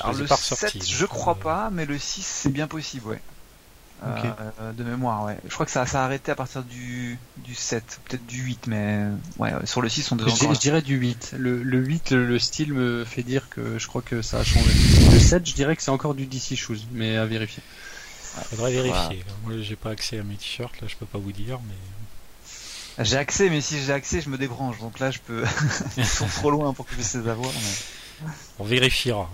Alors, 0.00 0.12
le 0.14 0.26
pas 0.26 0.36
7, 0.36 0.58
ressortis, 0.58 0.92
je 0.92 1.06
crois 1.06 1.36
euh, 1.38 1.42
pas, 1.42 1.70
mais 1.72 1.86
le 1.86 1.98
6 1.98 2.22
c'est 2.22 2.50
bien 2.52 2.66
possible, 2.68 3.06
ouais. 3.08 3.20
Euh, 4.04 4.16
euh, 4.60 4.72
de 4.74 4.84
mémoire, 4.84 5.24
ouais. 5.24 5.36
Je 5.48 5.52
crois 5.52 5.66
que 5.66 5.72
ça, 5.72 5.84
ça 5.86 6.02
a 6.02 6.04
arrêté 6.04 6.30
à 6.30 6.36
partir 6.36 6.62
du, 6.62 7.18
du 7.38 7.54
7, 7.56 8.00
peut-être 8.04 8.26
du 8.26 8.42
8, 8.42 8.66
mais 8.68 9.06
ouais, 9.38 9.50
sur 9.64 9.80
le 9.82 9.88
6 9.88 10.12
on 10.12 10.16
devait 10.16 10.30
Je, 10.30 10.36
encore. 10.36 10.54
je 10.54 10.60
dirais 10.60 10.82
du 10.82 10.96
8. 10.96 11.34
Le, 11.36 11.62
le 11.64 11.78
8, 11.78 12.10
le, 12.12 12.26
le 12.26 12.38
style 12.38 12.74
me 12.74 13.04
fait 13.04 13.24
dire 13.24 13.48
que 13.48 13.76
je 13.78 13.86
crois 13.88 14.02
que 14.02 14.22
ça 14.22 14.38
a 14.38 14.44
changé. 14.44 14.70
Le 15.10 15.18
7, 15.18 15.44
je 15.44 15.54
dirais 15.54 15.74
que 15.74 15.82
c'est 15.82 15.90
encore 15.90 16.14
du 16.14 16.26
DC 16.26 16.54
Shoes, 16.54 16.78
mais 16.92 17.16
à 17.16 17.26
vérifier. 17.26 17.62
Faudrait 18.50 18.72
vérifier. 18.72 19.24
Moi, 19.44 19.54
j'ai 19.60 19.76
pas 19.76 19.90
accès 19.90 20.18
à 20.18 20.22
mes 20.22 20.34
t-shirts, 20.36 20.80
là, 20.80 20.88
je 20.88 20.96
peux 20.96 21.06
pas 21.06 21.18
vous 21.18 21.32
dire, 21.32 21.58
mais. 21.66 23.04
J'ai 23.04 23.16
accès, 23.16 23.48
mais 23.48 23.60
si 23.60 23.80
j'ai 23.80 23.92
accès, 23.92 24.20
je 24.20 24.28
me 24.28 24.36
débranche. 24.38 24.78
Donc 24.80 24.98
là, 24.98 25.10
je 25.10 25.18
peux. 25.20 25.44
Ils 25.96 26.04
sont 26.06 26.26
trop 26.26 26.50
loin 26.50 26.72
pour 26.72 26.84
que 26.84 26.90
je 26.92 26.96
puisse 26.96 27.14
les 27.14 27.28
avoir. 27.28 27.50
mais- 27.52 28.28
On 28.58 28.64
vérifiera. 28.64 29.30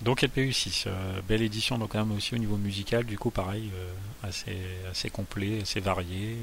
Donc 0.00 0.22
LPU6, 0.22 0.84
euh, 0.86 1.20
belle 1.28 1.42
édition 1.42 1.76
donc 1.76 1.90
quand 1.92 1.98
même 1.98 2.16
aussi 2.16 2.34
au 2.34 2.38
niveau 2.38 2.56
musical, 2.56 3.04
du 3.04 3.18
coup 3.18 3.30
pareil, 3.30 3.70
euh, 3.74 3.92
assez, 4.26 4.56
assez 4.90 5.10
complet, 5.10 5.60
assez 5.60 5.80
varié, 5.80 6.38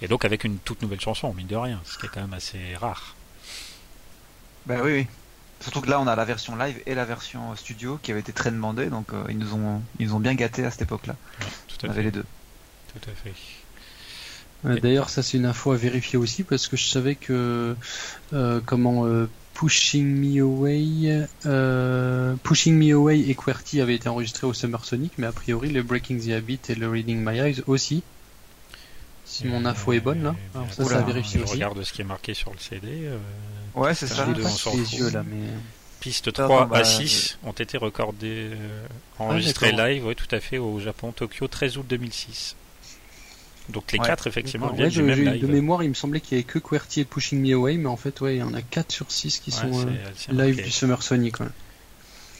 et 0.00 0.08
donc 0.08 0.24
avec 0.24 0.44
une 0.44 0.56
toute 0.58 0.80
nouvelle 0.80 1.00
chanson, 1.00 1.34
mine 1.34 1.46
de 1.46 1.56
rien, 1.56 1.78
ce 1.84 1.98
qui 1.98 2.06
est 2.06 2.08
quand 2.08 2.22
même 2.22 2.32
assez 2.32 2.74
rare. 2.76 3.14
Bah 4.64 4.76
oui, 4.82 4.92
oui. 4.92 5.06
Surtout 5.60 5.80
que 5.80 5.88
là, 5.90 6.00
on 6.00 6.06
a 6.06 6.14
la 6.16 6.24
version 6.24 6.54
live 6.56 6.80
et 6.86 6.94
la 6.94 7.04
version 7.04 7.56
studio 7.56 7.98
qui 8.02 8.10
avait 8.12 8.20
été 8.20 8.32
très 8.32 8.50
demandée, 8.50 8.86
donc 8.86 9.06
euh, 9.12 9.24
ils 9.30 9.38
nous 9.38 9.54
ont, 9.54 9.80
ils 9.98 10.06
nous 10.08 10.14
ont 10.14 10.20
bien 10.20 10.34
gâtés 10.34 10.64
à 10.64 10.70
cette 10.70 10.82
époque-là. 10.82 11.16
Ouais, 11.40 11.46
tout 11.68 11.76
On 11.84 11.88
à 11.88 11.90
avait 11.92 12.00
fait. 12.00 12.04
les 12.04 12.10
deux. 12.12 12.24
Tout 12.94 13.10
à 13.10 13.14
fait. 13.14 14.80
D'ailleurs, 14.80 15.10
ça 15.10 15.22
c'est 15.22 15.36
une 15.36 15.46
info 15.46 15.72
à 15.72 15.76
vérifier 15.76 16.18
aussi 16.18 16.42
parce 16.42 16.66
que 16.66 16.76
je 16.76 16.86
savais 16.88 17.14
que 17.14 17.76
euh, 18.32 18.60
comment 18.66 19.06
euh, 19.06 19.28
Pushing 19.54 20.04
Me 20.06 20.42
Away, 20.42 21.26
euh, 21.46 22.34
Pushing 22.42 22.74
Me 22.76 22.92
Away 22.94 23.20
et 23.20 23.34
QWERTY 23.34 23.80
avaient 23.80 23.94
été 23.94 24.08
enregistrés 24.08 24.46
au 24.46 24.54
Summer 24.54 24.84
Sonic, 24.84 25.12
mais 25.18 25.26
a 25.26 25.32
priori 25.32 25.70
le 25.70 25.82
Breaking 25.82 26.18
the 26.18 26.30
Habit 26.30 26.60
et 26.68 26.74
le 26.74 26.88
Reading 26.88 27.22
My 27.24 27.38
Eyes 27.38 27.62
aussi. 27.66 28.02
Si 29.24 29.46
mon 29.46 29.64
info 29.66 29.92
est 29.92 30.00
bonne 30.00 30.22
là, 30.22 30.34
Alors 30.54 30.72
ça, 30.72 30.84
ça 30.84 30.96
a 30.96 31.00
je 31.00 31.06
vérifié 31.06 31.42
aussi. 31.42 31.52
regarde 31.54 31.82
ce 31.82 31.92
qui 31.92 32.00
est 32.00 32.04
marqué 32.04 32.32
sur 32.34 32.50
le 32.52 32.58
CD. 32.58 33.08
Ouais, 33.76 33.94
c'est 33.94 34.06
Ça, 34.06 34.24
deux, 34.26 34.42
on 34.44 34.76
les 34.76 34.94
yeux 34.96 35.10
là, 35.10 35.22
mais 35.22 35.46
Piste 36.00 36.28
Attends, 36.28 36.44
3 36.44 36.66
bah, 36.66 36.78
à 36.78 36.84
6 36.84 37.38
ont 37.44 37.52
été 37.52 37.76
recordées, 37.78 38.50
euh, 38.52 38.86
enregistrées 39.18 39.70
d'accord. 39.72 39.86
live, 39.86 40.06
oui, 40.06 40.14
tout 40.16 40.32
à 40.34 40.40
fait, 40.40 40.58
au 40.58 40.78
Japon, 40.80 41.12
Tokyo, 41.12 41.46
13 41.48 41.76
août 41.78 41.86
2006. 41.88 42.56
Donc 43.68 43.90
les 43.92 43.98
Ouais. 43.98 44.06
quatre, 44.06 44.26
effectivement, 44.28 44.66
D'accord. 44.66 44.76
viennent 44.76 44.86
Ouais, 44.86 44.90
du 44.92 44.96
je- 44.98 45.02
même 45.02 45.16
j'ai- 45.16 45.30
live. 45.38 45.42
de 45.46 45.52
mémoire, 45.52 45.82
il 45.82 45.88
me 45.88 45.94
semblait 45.94 46.20
qu'il 46.20 46.38
y 46.38 46.40
avait 46.40 46.44
que 46.44 46.58
QWERTY 46.58 47.00
et 47.00 47.04
Pushing 47.04 47.40
Me 47.40 47.54
Away, 47.54 47.76
mais 47.78 47.88
en 47.88 47.96
fait, 47.96 48.20
ouais, 48.20 48.36
il 48.36 48.38
y 48.38 48.42
en 48.42 48.54
a 48.54 48.62
4 48.62 48.92
sur 48.92 49.10
6 49.10 49.40
qui 49.40 49.50
Ouais, 49.50 49.56
sont 49.56 49.88
euh, 49.88 50.32
live 50.32 50.62
du 50.62 50.70
Summer 50.70 51.02
Sonic. 51.02 51.40
ouais. 51.40 51.46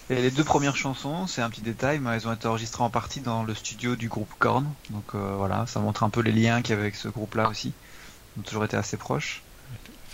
Et 0.09 0.23
les 0.23 0.31
deux 0.31 0.45
premières 0.45 0.77
chansons, 0.77 1.27
c'est 1.27 1.43
un 1.43 1.51
petit 1.51 1.63
détail, 1.63 1.99
mais 1.99 2.11
elles 2.15 2.29
ont 2.29 2.33
été 2.33 2.47
enregistrées 2.47 2.85
en 2.85 2.91
partie 2.91 3.19
dans 3.21 3.43
le 3.43 3.55
studio 3.57 3.97
du 3.97 4.09
groupe 4.09 4.31
Korn. 4.39 4.65
Donc 4.91 5.05
euh, 5.17 5.35
voilà, 5.37 5.67
ça 5.67 5.81
montre 5.81 6.05
un 6.05 6.11
peu 6.11 6.21
les 6.21 6.31
liens 6.31 6.63
qu'il 6.63 6.71
y 6.71 6.73
avait 6.75 6.83
avec 6.83 6.95
ce 6.95 7.09
groupe-là 7.09 7.49
aussi. 7.49 7.73
Ils 8.37 8.41
ont 8.41 8.43
toujours 8.45 8.65
été 8.65 8.77
assez 8.77 8.97
proches. 8.97 9.43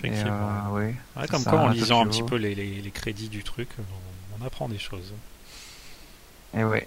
Effectivement. 0.02 0.66
euh, 0.68 0.70
ouais. 0.72 0.94
Ouais, 1.16 1.28
comme 1.28 1.42
ça, 1.42 1.50
quoi, 1.50 1.60
en 1.60 1.68
lisant 1.68 2.02
un 2.02 2.06
petit 2.08 2.22
peu 2.22 2.36
les, 2.36 2.54
les- 2.54 2.80
les 2.82 2.90
crédits 2.90 3.28
du 3.28 3.42
truc, 3.44 3.68
on, 3.78 4.42
on 4.42 4.46
apprend 4.46 4.68
des 4.68 4.78
choses. 4.78 5.12
Et 6.56 6.64
ouais. 6.64 6.86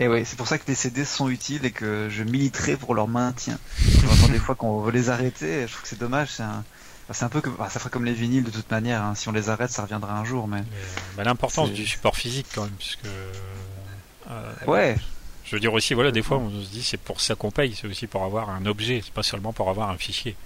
Et 0.00 0.08
ouais, 0.08 0.24
c'est 0.24 0.36
pour 0.36 0.46
ça 0.46 0.58
que 0.58 0.64
les 0.68 0.74
CD 0.74 1.04
sont 1.04 1.28
utiles 1.30 1.64
et 1.64 1.70
que 1.70 2.08
je 2.10 2.22
militerai 2.22 2.76
pour 2.76 2.94
leur 2.94 3.08
maintien. 3.08 3.58
J'entends 4.02 4.28
des 4.32 4.38
fois 4.38 4.54
qu'on 4.54 4.80
veut 4.80 4.92
les 4.92 5.08
arrêter, 5.10 5.62
je 5.66 5.72
trouve 5.72 5.82
que 5.82 5.88
c'est 5.88 5.98
dommage. 5.98 6.28
C'est 6.32 6.42
un, 6.42 6.64
c'est 7.12 7.24
un 7.24 7.28
peu 7.30 7.40
comme, 7.40 7.54
bah, 7.56 7.68
ça 7.70 7.78
ferait 7.80 7.90
comme 7.90 8.04
les 8.04 8.12
vinyles 8.12 8.44
de 8.44 8.50
toute 8.50 8.70
manière. 8.70 9.02
hein. 9.02 9.14
Si 9.14 9.28
on 9.28 9.32
les 9.32 9.48
arrête, 9.48 9.70
ça 9.70 9.82
reviendra 9.82 10.18
un 10.18 10.24
jour. 10.24 10.48
Mais 10.48 10.58
Mais, 10.60 10.62
euh, 10.62 11.00
bah, 11.16 11.24
L'importance 11.24 11.70
du 11.72 11.86
support 11.86 12.16
physique, 12.16 12.46
quand 12.54 12.64
même, 12.64 12.72
puisque. 12.78 13.06
euh, 13.06 14.52
ouais, 14.66 14.96
Je 15.44 15.56
veux 15.56 15.60
dire 15.60 15.72
aussi, 15.72 15.94
voilà, 15.94 16.10
des 16.10 16.22
fois, 16.22 16.38
on 16.38 16.50
se 16.50 16.66
dit 16.68 16.82
c'est 16.82 16.96
pour 17.00 17.20
ça 17.20 17.34
qu'on 17.34 17.50
paye, 17.50 17.74
c'est 17.80 17.86
aussi 17.86 18.06
pour 18.06 18.24
avoir 18.24 18.50
un 18.50 18.66
objet, 18.66 19.00
c'est 19.04 19.14
pas 19.14 19.22
seulement 19.22 19.52
pour 19.52 19.70
avoir 19.70 19.88
un 19.90 19.96
fichier. 19.98 20.36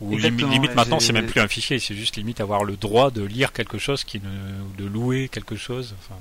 Ou 0.00 0.14
Exactement, 0.14 0.50
limite 0.52 0.70
ouais, 0.70 0.74
maintenant, 0.76 0.98
c'est 1.00 1.12
même 1.12 1.26
plus 1.26 1.40
un 1.40 1.48
fichier, 1.48 1.78
c'est 1.78 1.94
juste 1.94 2.16
limite 2.16 2.40
avoir 2.40 2.64
le 2.64 2.76
droit 2.76 3.10
de 3.10 3.22
lire 3.22 3.52
quelque 3.52 3.76
chose, 3.78 4.02
qui 4.04 4.18
ne, 4.20 4.62
ou 4.62 4.72
de 4.78 4.86
louer 4.86 5.28
quelque 5.28 5.56
chose. 5.56 5.94
Enfin, 5.98 6.18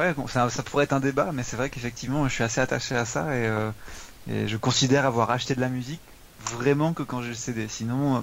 ouais, 0.00 0.14
ça, 0.28 0.48
ça 0.50 0.62
pourrait 0.62 0.84
être 0.84 0.92
un 0.92 1.00
débat, 1.00 1.30
mais 1.32 1.42
c'est 1.42 1.56
vrai 1.56 1.70
qu'effectivement, 1.70 2.26
je 2.28 2.32
suis 2.34 2.44
assez 2.44 2.60
attaché 2.60 2.94
à 2.96 3.04
ça 3.04 3.34
et, 3.36 3.46
euh, 3.46 3.70
et 4.30 4.48
je 4.48 4.56
considère 4.56 5.04
avoir 5.06 5.30
acheté 5.30 5.54
de 5.54 5.60
la 5.60 5.68
musique 5.68 6.00
vraiment 6.46 6.92
que 6.94 7.02
quand 7.02 7.22
j'ai 7.22 7.28
le 7.28 7.34
CD. 7.34 7.68
Sinon, 7.68 8.16
euh, 8.16 8.20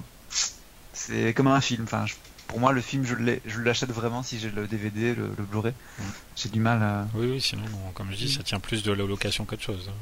c'est 0.92 1.32
comme 1.34 1.46
un 1.46 1.60
film. 1.60 1.84
Enfin, 1.84 2.06
je- 2.06 2.14
pour 2.48 2.58
moi, 2.58 2.72
le 2.72 2.80
film, 2.80 3.04
je 3.06 3.14
l'ai- 3.14 3.40
je 3.46 3.60
l'achète 3.60 3.92
vraiment 3.92 4.24
si 4.24 4.40
j'ai 4.40 4.50
le 4.50 4.66
DVD, 4.66 5.14
le, 5.14 5.30
le 5.38 5.44
Blu-ray. 5.44 5.72
Mm. 5.98 6.02
J'ai 6.36 6.48
du 6.48 6.58
mal 6.60 6.82
à. 6.82 7.06
oui, 7.14 7.30
oui, 7.30 7.40
sinon, 7.40 7.62
bon, 7.70 7.92
comme 7.94 8.10
je 8.10 8.16
dis, 8.16 8.32
ça 8.32 8.42
tient 8.42 8.58
plus 8.58 8.82
de 8.82 8.90
la 8.92 9.04
location 9.04 9.44
qu'autre 9.44 9.62
chose. 9.62 9.88
hein. 9.88 9.92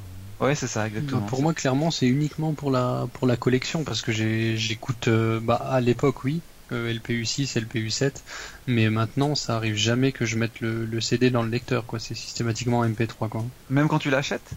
Ouais, 0.41 0.55
c'est 0.57 0.67
ça, 0.69 0.87
exactement. 0.87 1.23
Pour 1.23 1.43
moi, 1.43 1.55
clairement, 1.55 1.91
c'est 1.93 2.07
uniquement 2.09 2.55
pour 2.55 2.71
la 2.73 3.07
pour 3.13 3.27
la 3.29 3.37
collection 3.37 3.85
parce 3.85 4.03
que 4.03 4.11
j'écoute 4.13 5.07
euh, 5.09 5.41
bah 5.41 5.57
à 5.57 5.81
l'époque 5.81 6.25
oui 6.25 6.43
euh, 6.73 6.89
LPU6, 6.91 7.57
LPU7, 7.57 8.25
mais 8.67 8.89
maintenant 8.91 9.35
ça 9.37 9.57
arrive 9.57 9.75
jamais 9.77 10.13
que 10.13 10.25
je 10.25 10.37
mette 10.37 10.61
le, 10.61 10.85
le 10.87 11.01
CD 11.01 11.31
dans 11.31 11.43
le 11.43 11.51
lecteur 11.51 11.87
quoi. 11.87 11.99
C'est 12.01 12.15
systématiquement 12.15 12.85
MP3 12.85 13.29
quoi. 13.29 13.47
Même 13.71 13.89
quand 13.89 13.99
tu 13.99 14.11
l'achètes? 14.11 14.57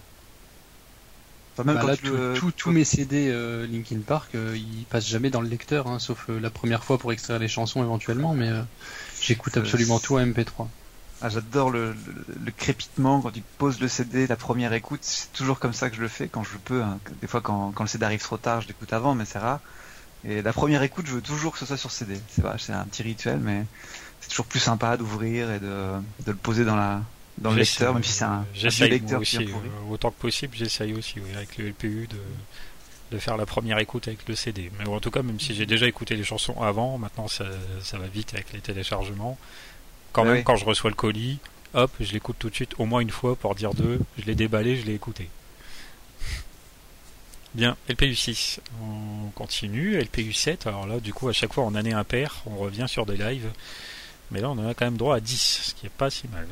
Enfin, 1.54 1.64
même 1.64 1.78
Bah 1.78 1.80
quand 1.80 1.90
là, 1.90 1.98
tu 1.98 2.06
tout- 2.06 2.18
le- 2.18 2.34
tout- 2.34 2.52
tous 2.52 2.72
mes 2.72 2.86
CD 2.86 3.30
euh, 3.30 3.66
Linkin 3.68 4.02
Park, 4.04 4.36
euh, 4.36 4.56
ils 4.58 4.86
passent 4.88 5.08
jamais 5.08 5.30
dans 5.30 5.42
le 5.42 5.48
lecteur, 5.50 5.88
hein, 5.88 5.98
sauf 6.00 6.30
euh, 6.30 6.40
la 6.40 6.50
première 6.52 6.84
fois 6.84 6.98
pour 6.98 7.12
extraire 7.14 7.40
les 7.40 7.48
chansons 7.48 7.82
éventuellement, 7.84 8.34
mais 8.36 8.50
euh, 8.50 8.64
j'écoute 9.20 9.58
absolument 9.58 10.00
tout 10.00 10.18
à 10.18 10.24
MP3. 10.24 10.72
Ah, 11.24 11.30
j'adore 11.30 11.70
le, 11.70 11.92
le, 11.92 12.26
le 12.46 12.52
crépitement 12.52 13.22
quand 13.22 13.32
tu 13.32 13.44
poses 13.58 13.80
le 13.80 13.88
CD, 13.88 14.26
la 14.28 14.36
première 14.36 14.74
écoute. 14.74 15.02
C'est 15.04 15.32
toujours 15.34 15.60
comme 15.60 15.74
ça 15.74 15.90
que 15.90 15.96
je 15.96 16.02
le 16.02 16.08
fais 16.08 16.28
quand 16.28 16.44
je 16.44 16.58
peux. 16.58 16.82
hein. 16.82 17.00
Des 17.22 17.28
fois, 17.28 17.42
quand, 17.42 17.72
quand 17.72 17.84
le 17.84 17.90
CD 17.90 18.06
arrive 18.06 18.22
trop 18.22 18.38
tard, 18.38 18.62
je 18.62 18.68
l'écoute 18.68 18.92
avant, 18.94 19.14
mais 19.14 19.26
c'est 19.26 19.40
rare. 19.40 19.60
Et 20.24 20.42
la 20.42 20.54
première 20.54 20.84
écoute, 20.84 21.06
je 21.08 21.14
veux 21.14 21.22
toujours 21.22 21.52
que 21.54 21.60
ce 21.60 21.66
soit 21.66 21.78
sur 21.78 21.92
CD. 21.92 22.20
C'est 22.30 22.42
vrai, 22.42 22.56
c'est 22.60 22.74
un 22.74 22.86
petit 22.86 23.04
rituel, 23.04 23.40
mais 23.40 23.66
c'est 24.20 24.30
toujours 24.30 24.46
plus 24.46 24.60
sympa 24.60 24.98
d'ouvrir 24.98 25.52
et 25.52 25.60
de, 25.60 25.94
de 26.26 26.32
le 26.32 26.36
poser 26.36 26.64
dans 26.66 26.76
la 26.76 27.02
dans 27.38 27.50
le 27.52 27.58
lecteur, 27.58 27.94
même 27.94 28.04
si 28.04 28.12
c'est 28.14 28.26
un, 28.26 28.46
lecteur 28.90 29.22
aussi, 29.22 29.38
bien 29.40 29.48
pourri. 29.54 29.68
euh, 29.68 29.92
autant 29.94 30.12
que 30.12 30.20
possible, 30.22 30.56
j'essaye 30.56 30.94
aussi, 30.94 31.20
oui, 31.20 31.36
avec 31.36 31.58
le 31.58 31.70
LPU, 31.70 32.08
de, 32.08 32.18
de 33.16 33.20
faire 33.20 33.36
la 33.38 33.46
première 33.48 33.80
écoute 33.80 34.08
avec 34.08 34.28
le 34.28 34.36
CD. 34.36 34.72
Mais 34.78 34.86
bon, 34.86 34.96
en 34.96 35.00
tout 35.00 35.10
cas, 35.12 35.24
même 35.24 35.40
si 35.40 35.56
j'ai 35.56 35.66
déjà 35.66 35.88
écouté 35.88 36.16
les 36.16 36.24
chansons 36.24 36.62
avant, 36.62 36.98
maintenant 37.00 37.28
ça, 37.28 37.46
ça 37.82 37.98
va 37.98 38.08
vite 38.08 38.34
avec 38.34 38.54
les 38.54 38.60
téléchargements. 38.60 39.40
Quand 40.12 40.26
même, 40.26 40.38
oui. 40.38 40.44
quand 40.44 40.56
je 40.56 40.66
reçois 40.66 40.90
le 40.90 40.96
colis, 40.96 41.40
hop, 41.74 41.92
je 42.00 42.12
l'écoute 42.14 42.36
tout 42.38 42.50
de 42.50 42.56
suite, 42.56 42.74
au 42.78 42.86
moins 42.86 43.00
une 43.00 43.12
fois 43.12 43.36
pour 43.36 43.56
dire 43.56 43.74
deux, 43.74 44.00
je 44.18 44.26
l'ai 44.26 44.36
déballé, 44.36 44.76
je 44.76 44.86
l'ai 44.86 44.94
écouté. 44.94 45.30
Bien, 47.54 47.76
LPU 47.90 48.16
6, 48.16 48.62
on 48.82 49.30
continue, 49.32 50.00
LPU 50.00 50.32
7, 50.32 50.68
alors 50.68 50.88
là 50.88 51.00
du 51.00 51.14
coup 51.14 51.28
à 51.28 51.34
chaque 51.34 51.54
fois 51.54 51.66
en 51.66 51.76
année 51.76 51.92
impair, 51.92 52.42
on 52.46 52.56
revient 52.56 52.86
sur 52.88 53.06
des 53.06 53.18
lives, 53.18 53.52
mais 54.32 54.40
là 54.40 54.50
on 54.50 54.54
en 54.54 54.68
a 54.68 54.74
quand 54.74 54.86
même 54.86 54.98
droit 54.98 55.18
à 55.18 55.20
10, 55.20 55.62
ce 55.64 55.74
qui 55.74 55.86
est 55.86 55.90
pas 55.90 56.10
si 56.10 56.28
mal. 56.30 56.48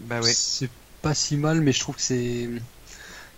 Bah 0.00 0.20
oui. 0.22 0.32
C'est 0.34 0.70
pas 1.00 1.14
si 1.14 1.36
mal, 1.36 1.60
mais 1.60 1.72
je 1.72 1.80
trouve 1.80 1.96
que 1.96 2.02
c'est 2.02 2.48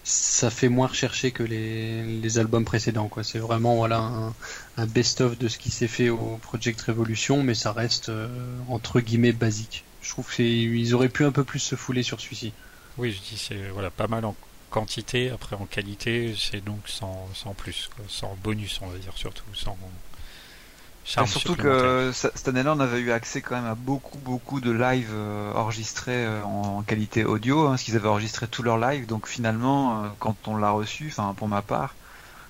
ça 0.05 0.51
fait 0.51 0.69
moins 0.69 0.89
recherché 0.89 1.31
que 1.31 1.43
les, 1.43 2.39
albums 2.39 2.65
précédents. 2.65 3.09
quoi. 3.09 3.25
C'est 3.25 3.39
vraiment 3.39 3.77
voilà 3.77 4.33
un, 4.77 4.87
best-of 4.87 5.39
de 5.39 5.49
ce 5.49 5.59
qui 5.59 5.71
s'est 5.71 5.89
fait 5.89 6.09
au 6.09 6.39
Project 6.43 6.81
Revolution, 6.83 7.43
mais 7.43 7.55
ça 7.55 7.73
reste 7.73 8.09
euh, 8.09 8.29
entre 8.69 9.01
guillemets 9.01 9.33
basique. 9.33 9.85
Je 10.01 10.11
trouve 10.11 10.33
qu'ils 10.35 10.95
auraient 10.95 11.09
pu 11.09 11.25
un 11.25 11.33
peu 11.33 11.45
plus 11.45 11.61
se 11.61 11.77
fouler 11.77 12.03
sur 12.03 12.21
celui-ci. 12.21 12.53
Oui, 12.99 13.13
je 13.13 13.21
dis 13.21 13.39
c'est 13.39 13.69
voilà 13.73 13.91
pas 13.91 14.09
mal 14.09 14.25
en 14.25 14.35
quantité, 14.71 15.31
après 15.31 15.57
en 15.57 15.67
qualité, 15.67 16.35
c'est 16.37 16.65
donc 16.65 16.81
sans, 16.87 17.29
sans 17.35 17.53
plus, 17.55 17.91
sans 18.09 18.37
bonus 18.43 18.81
on 18.83 18.89
va 18.89 18.99
dire 18.99 19.13
surtout, 19.17 19.45
sans 19.55 19.77
charme 21.05 21.29
surtout 21.31 21.57
que 21.57 22.11
ce- 22.15 22.29
cette 22.35 22.49
année-là, 22.49 22.75
on 22.75 22.81
avait 22.81 23.01
eu 23.01 23.11
accès 23.13 23.43
quand 23.43 23.57
même 23.57 23.67
à 23.67 23.75
beaucoup, 23.75 24.19
beaucoup 24.19 24.61
de 24.61 24.71
lives 24.71 25.11
euh, 25.13 25.53
enregistrés 25.55 26.25
euh, 26.27 26.45
en 26.45 26.83
qualité 26.85 27.25
audio, 27.25 27.67
hein, 27.67 27.71
parce 27.71 27.83
qu'ils 27.83 27.97
avaient 27.97 28.09
enregistré 28.09 28.49
tous 28.49 28.63
leurs 28.63 28.79
lives. 28.79 29.07
Donc 29.07 29.27
finalement, 29.29 30.05
euh, 30.05 30.11
quand 30.19 30.47
on 30.49 30.57
l'a 30.57 30.71
reçu, 30.71 31.09
enfin 31.09 31.35
pour 31.35 31.49
ma 31.49 31.63
part, 31.63 31.97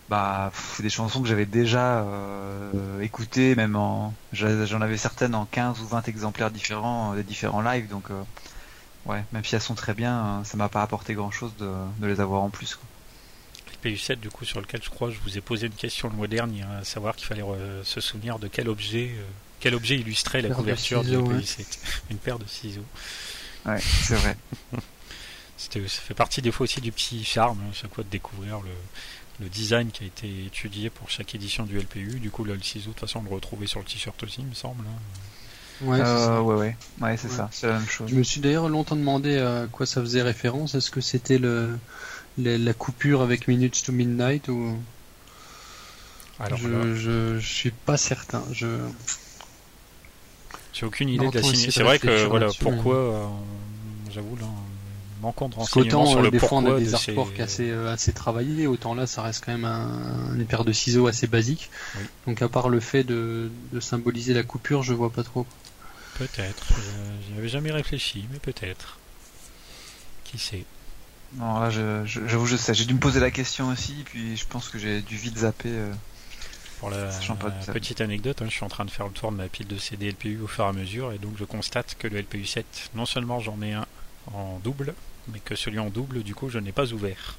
bah 0.08 0.50
c'est 0.54 0.82
des 0.84 0.90
chansons 0.90 1.22
que 1.22 1.28
j'avais 1.28 1.46
déjà 1.46 2.02
euh, 2.04 3.00
écoutées, 3.00 3.56
même 3.56 3.76
en, 3.76 4.18
j'en 4.32 4.80
avais 4.82 4.98
certaines 4.98 5.34
en 5.36 5.46
15 5.46 5.80
ou 5.82 5.88
20 5.88 6.08
exemplaires 6.08 6.50
différents 6.52 7.12
euh, 7.14 7.16
des 7.16 7.24
différents 7.24 7.62
lives. 7.62 7.88
Donc 7.88 8.10
euh, 8.10 8.24
ouais, 9.06 9.26
même 9.32 9.44
si 9.44 9.54
elles 9.56 9.62
sont 9.62 9.76
très 9.76 9.94
bien, 9.94 10.40
euh, 10.42 10.44
ça 10.44 10.56
m'a 10.58 10.68
pas 10.70 10.82
apporté 10.82 11.14
grand-chose 11.14 11.56
de, 11.56 11.72
de 11.98 12.08
les 12.08 12.20
avoir 12.20 12.42
en 12.44 12.50
plus. 12.50 12.76
Quoi. 12.76 12.88
PU7 13.82 14.16
du 14.16 14.28
coup 14.30 14.44
sur 14.44 14.60
lequel 14.60 14.80
je 14.82 14.90
crois 14.90 15.10
je 15.10 15.18
vous 15.24 15.36
ai 15.36 15.40
posé 15.40 15.66
une 15.66 15.72
question 15.74 16.08
le 16.08 16.14
mois 16.14 16.26
dernier, 16.28 16.62
hein, 16.62 16.78
à 16.80 16.84
savoir 16.84 17.16
qu'il 17.16 17.26
fallait 17.26 17.42
euh, 17.42 17.82
se 17.84 18.00
souvenir 18.00 18.38
de 18.38 18.48
quel 18.48 18.68
objet 18.68 19.10
euh, 19.18 19.22
quel 19.60 19.74
objet 19.74 19.96
illustrait 19.98 20.42
la 20.42 20.48
de 20.50 20.54
couverture 20.54 21.02
ciseaux, 21.04 21.22
du 21.22 21.34
ouais. 21.34 21.40
PU7. 21.40 21.78
Une 22.10 22.18
paire 22.18 22.38
de 22.38 22.46
ciseaux. 22.46 22.84
Ouais, 23.66 23.78
c'est 23.80 24.16
vrai. 24.16 24.36
C'était, 25.56 25.86
ça 25.86 26.00
fait 26.00 26.14
partie 26.14 26.42
des 26.42 26.50
fois 26.50 26.64
aussi 26.64 26.80
du 26.80 26.90
petit 26.90 27.24
charme, 27.24 27.58
hein, 27.62 27.70
chaque 27.72 27.94
fois 27.94 28.02
de 28.02 28.08
découvrir 28.08 28.60
le, 28.60 28.70
le 29.44 29.48
design 29.48 29.90
qui 29.92 30.02
a 30.04 30.06
été 30.06 30.46
étudié 30.46 30.90
pour 30.90 31.08
chaque 31.10 31.34
édition 31.34 31.64
du 31.64 31.78
LPU. 31.78 32.18
Du 32.18 32.30
coup 32.30 32.44
là 32.44 32.54
le 32.54 32.62
ciseau 32.62 32.88
de 32.90 32.94
toute 32.94 33.00
façon 33.00 33.20
on 33.20 33.22
le 33.22 33.30
retrouvait 33.34 33.66
sur 33.68 33.78
le 33.78 33.84
t-shirt 33.86 34.20
aussi 34.24 34.40
il 34.40 34.46
me 34.46 34.54
semble. 34.54 34.84
hein. 34.86 35.84
Ouais, 35.86 35.98
c'est 35.98 36.04
Euh, 36.04 36.26
ça. 36.26 36.42
ouais, 36.42 36.54
ouais, 36.56 36.76
ouais, 37.00 37.16
c'est 37.16 37.28
Ouais. 37.28 37.36
ça, 37.36 37.48
c'est 37.52 37.66
la 37.66 37.74
même 37.78 37.88
chose. 37.88 38.08
Je 38.10 38.14
me 38.16 38.22
suis 38.22 38.40
d'ailleurs 38.40 38.68
longtemps 38.68 38.94
demandé 38.96 39.38
à 39.38 39.66
quoi 39.70 39.84
ça 39.86 40.00
faisait 40.00 40.22
référence. 40.22 40.74
Est-ce 40.74 40.90
que 40.90 41.00
c'était 41.00 41.38
le 41.38 41.76
la, 42.38 42.58
la 42.58 42.74
coupure 42.74 43.22
avec 43.22 43.48
Minutes 43.48 43.82
to 43.84 43.92
Midnight 43.92 44.48
ou 44.48 44.76
Alors 46.40 46.58
je, 46.58 46.68
là, 46.68 46.94
je 46.94 47.38
je 47.38 47.46
suis 47.54 47.70
pas 47.70 47.96
certain. 47.96 48.42
Je 48.52 48.66
j'ai 50.72 50.86
aucune 50.86 51.08
idée 51.08 51.24
Non, 51.24 51.30
de 51.30 51.36
la 51.36 51.42
de 51.42 51.46
C'est 51.70 51.82
vrai 51.82 51.98
que 51.98 52.24
voilà 52.26 52.50
pourquoi 52.58 52.94
euh, 52.96 53.26
j'avoue 54.10 54.36
là 54.36 54.46
manquant 55.20 55.48
de 55.48 55.54
renseignements 55.54 56.04
sur 56.06 56.18
euh, 56.18 56.22
le 56.22 56.30
des 56.32 56.38
fois 56.40 56.58
on 56.58 56.66
a 56.66 56.78
des 56.80 56.86
de 56.86 56.96
ces- 56.96 57.10
artworks 57.10 57.38
assez, 57.38 57.70
euh, 57.70 57.92
assez 57.92 58.12
travaillés, 58.12 58.66
autant 58.66 58.94
là 58.94 59.06
ça 59.06 59.22
reste 59.22 59.44
quand 59.44 59.52
même 59.52 59.64
un, 59.64 60.34
une 60.34 60.44
paire 60.46 60.64
de 60.64 60.72
ciseaux 60.72 61.06
assez 61.06 61.26
basique. 61.28 61.70
Oui. 61.96 62.02
Donc 62.26 62.42
à 62.42 62.48
part 62.48 62.68
le 62.68 62.80
fait 62.80 63.04
de, 63.04 63.48
de 63.72 63.80
symboliser 63.80 64.34
la 64.34 64.42
coupure, 64.42 64.82
je 64.82 64.94
vois 64.94 65.10
pas 65.10 65.22
trop. 65.22 65.46
Peut-être. 66.18 66.64
Je- 66.70 67.26
J'y 67.32 67.38
avais 67.38 67.48
jamais 67.48 67.70
réfléchi, 67.70 68.26
mais 68.32 68.38
peut-être. 68.40 68.98
Qui 70.24 70.38
sait? 70.38 70.64
Non, 71.38 71.60
là, 71.60 71.70
je, 71.70 72.04
je, 72.04 72.20
j'avoue, 72.26 72.46
je 72.46 72.56
sais. 72.56 72.74
J'ai 72.74 72.84
dû 72.84 72.94
me 72.94 72.98
poser 73.00 73.20
la 73.20 73.30
question 73.30 73.68
aussi, 73.68 73.94
puis 74.04 74.36
je 74.36 74.44
pense 74.46 74.68
que 74.68 74.78
j'ai 74.78 75.00
dû 75.00 75.16
vite 75.16 75.38
zapper. 75.38 75.70
euh. 75.70 75.92
Pour 76.80 76.90
la 76.90 77.06
petite 77.72 78.00
anecdote, 78.00 78.42
hein, 78.42 78.46
je 78.48 78.54
suis 78.54 78.64
en 78.64 78.68
train 78.68 78.84
de 78.84 78.90
faire 78.90 79.06
le 79.06 79.12
tour 79.12 79.30
de 79.30 79.36
ma 79.36 79.46
pile 79.46 79.68
de 79.68 79.78
CD 79.78 80.10
LPU 80.10 80.40
au 80.42 80.48
fur 80.48 80.64
et 80.64 80.66
à 80.68 80.72
mesure, 80.72 81.12
et 81.12 81.18
donc 81.18 81.34
je 81.38 81.44
constate 81.44 81.94
que 81.96 82.08
le 82.08 82.18
LPU 82.20 82.44
7, 82.44 82.66
non 82.96 83.06
seulement 83.06 83.38
j'en 83.38 83.62
ai 83.62 83.72
un 83.72 83.86
en 84.34 84.58
double, 84.64 84.92
mais 85.32 85.38
que 85.38 85.54
celui 85.54 85.78
en 85.78 85.90
double, 85.90 86.24
du 86.24 86.34
coup, 86.34 86.48
je 86.50 86.58
n'ai 86.58 86.72
pas 86.72 86.92
ouvert. 86.92 87.36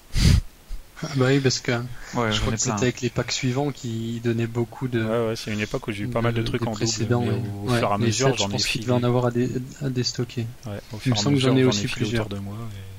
Ah 1.04 1.08
bah 1.18 1.26
oui, 1.28 1.42
parce 1.42 1.60
que 1.60 1.74
Ouais, 2.14 2.32
je 2.32 2.40
crois 2.40 2.54
que 2.54 2.60
c'était 2.60 2.72
avec 2.84 3.02
les 3.02 3.10
packs 3.10 3.34
suivants 3.34 3.72
qui 3.72 4.22
donnaient 4.24 4.48
beaucoup 4.48 4.88
de. 4.88 5.04
Ouais, 5.04 5.28
ouais, 5.28 5.36
c'est 5.36 5.52
une 5.52 5.60
époque 5.60 5.90
où 5.90 5.92
j'ai 5.92 6.06
eu 6.06 6.08
pas 6.08 6.22
mal 6.22 6.34
de 6.34 6.42
trucs 6.42 6.62
en 6.62 6.68
double, 6.68 6.78
précédents, 6.78 7.22
mais 7.22 7.32
au, 7.32 7.70
Ouais, 7.70 7.80
fur 7.80 7.90
et 7.90 7.94
à 7.94 7.98
mesure, 7.98 8.30
j'en 8.38 8.46
je 8.46 8.50
ai 8.50 8.52
pense 8.54 8.66
qu'il 8.68 8.82
devait 8.82 8.94
en 8.94 9.04
avoir 9.04 9.26
à, 9.26 9.32
dé- 9.32 9.50
à 9.82 9.90
déstocker. 9.90 10.48
Ouais, 10.66 10.80
au 10.94 10.96
Il 10.96 11.00
fur 11.02 11.12
me 11.12 11.16
et 11.16 11.20
à 11.20 11.22
semble 11.22 11.36
que 11.36 11.42
j'en 11.42 11.58
ai 11.58 11.64
aussi 11.66 11.88
plusieurs. 11.88 12.30
de 12.30 12.38
moi, 12.38 12.56
et- 12.56 12.78
il 12.78 12.93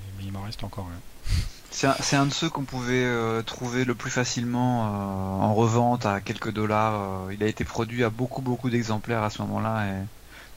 C'est 1.70 2.16
un, 2.16 2.26
de 2.26 2.32
ceux 2.32 2.48
qu'on 2.48 2.62
pouvait 2.62 3.04
euh, 3.04 3.42
trouver 3.42 3.84
le 3.84 3.96
plus 3.96 4.10
facilement 4.10 4.84
euh, 4.84 5.44
en 5.44 5.54
revente 5.54 6.06
à 6.06 6.20
quelques 6.20 6.52
dollars. 6.52 6.94
euh, 6.94 7.34
il 7.34 7.42
a 7.42 7.48
été 7.48 7.64
produit 7.64 8.04
à 8.04 8.10
beaucoup, 8.10 8.42
beaucoup 8.42 8.70
d'exemplaires 8.70 9.24
à 9.24 9.30
ce 9.30 9.42
moment-là. 9.42 9.86
Et 9.88 10.04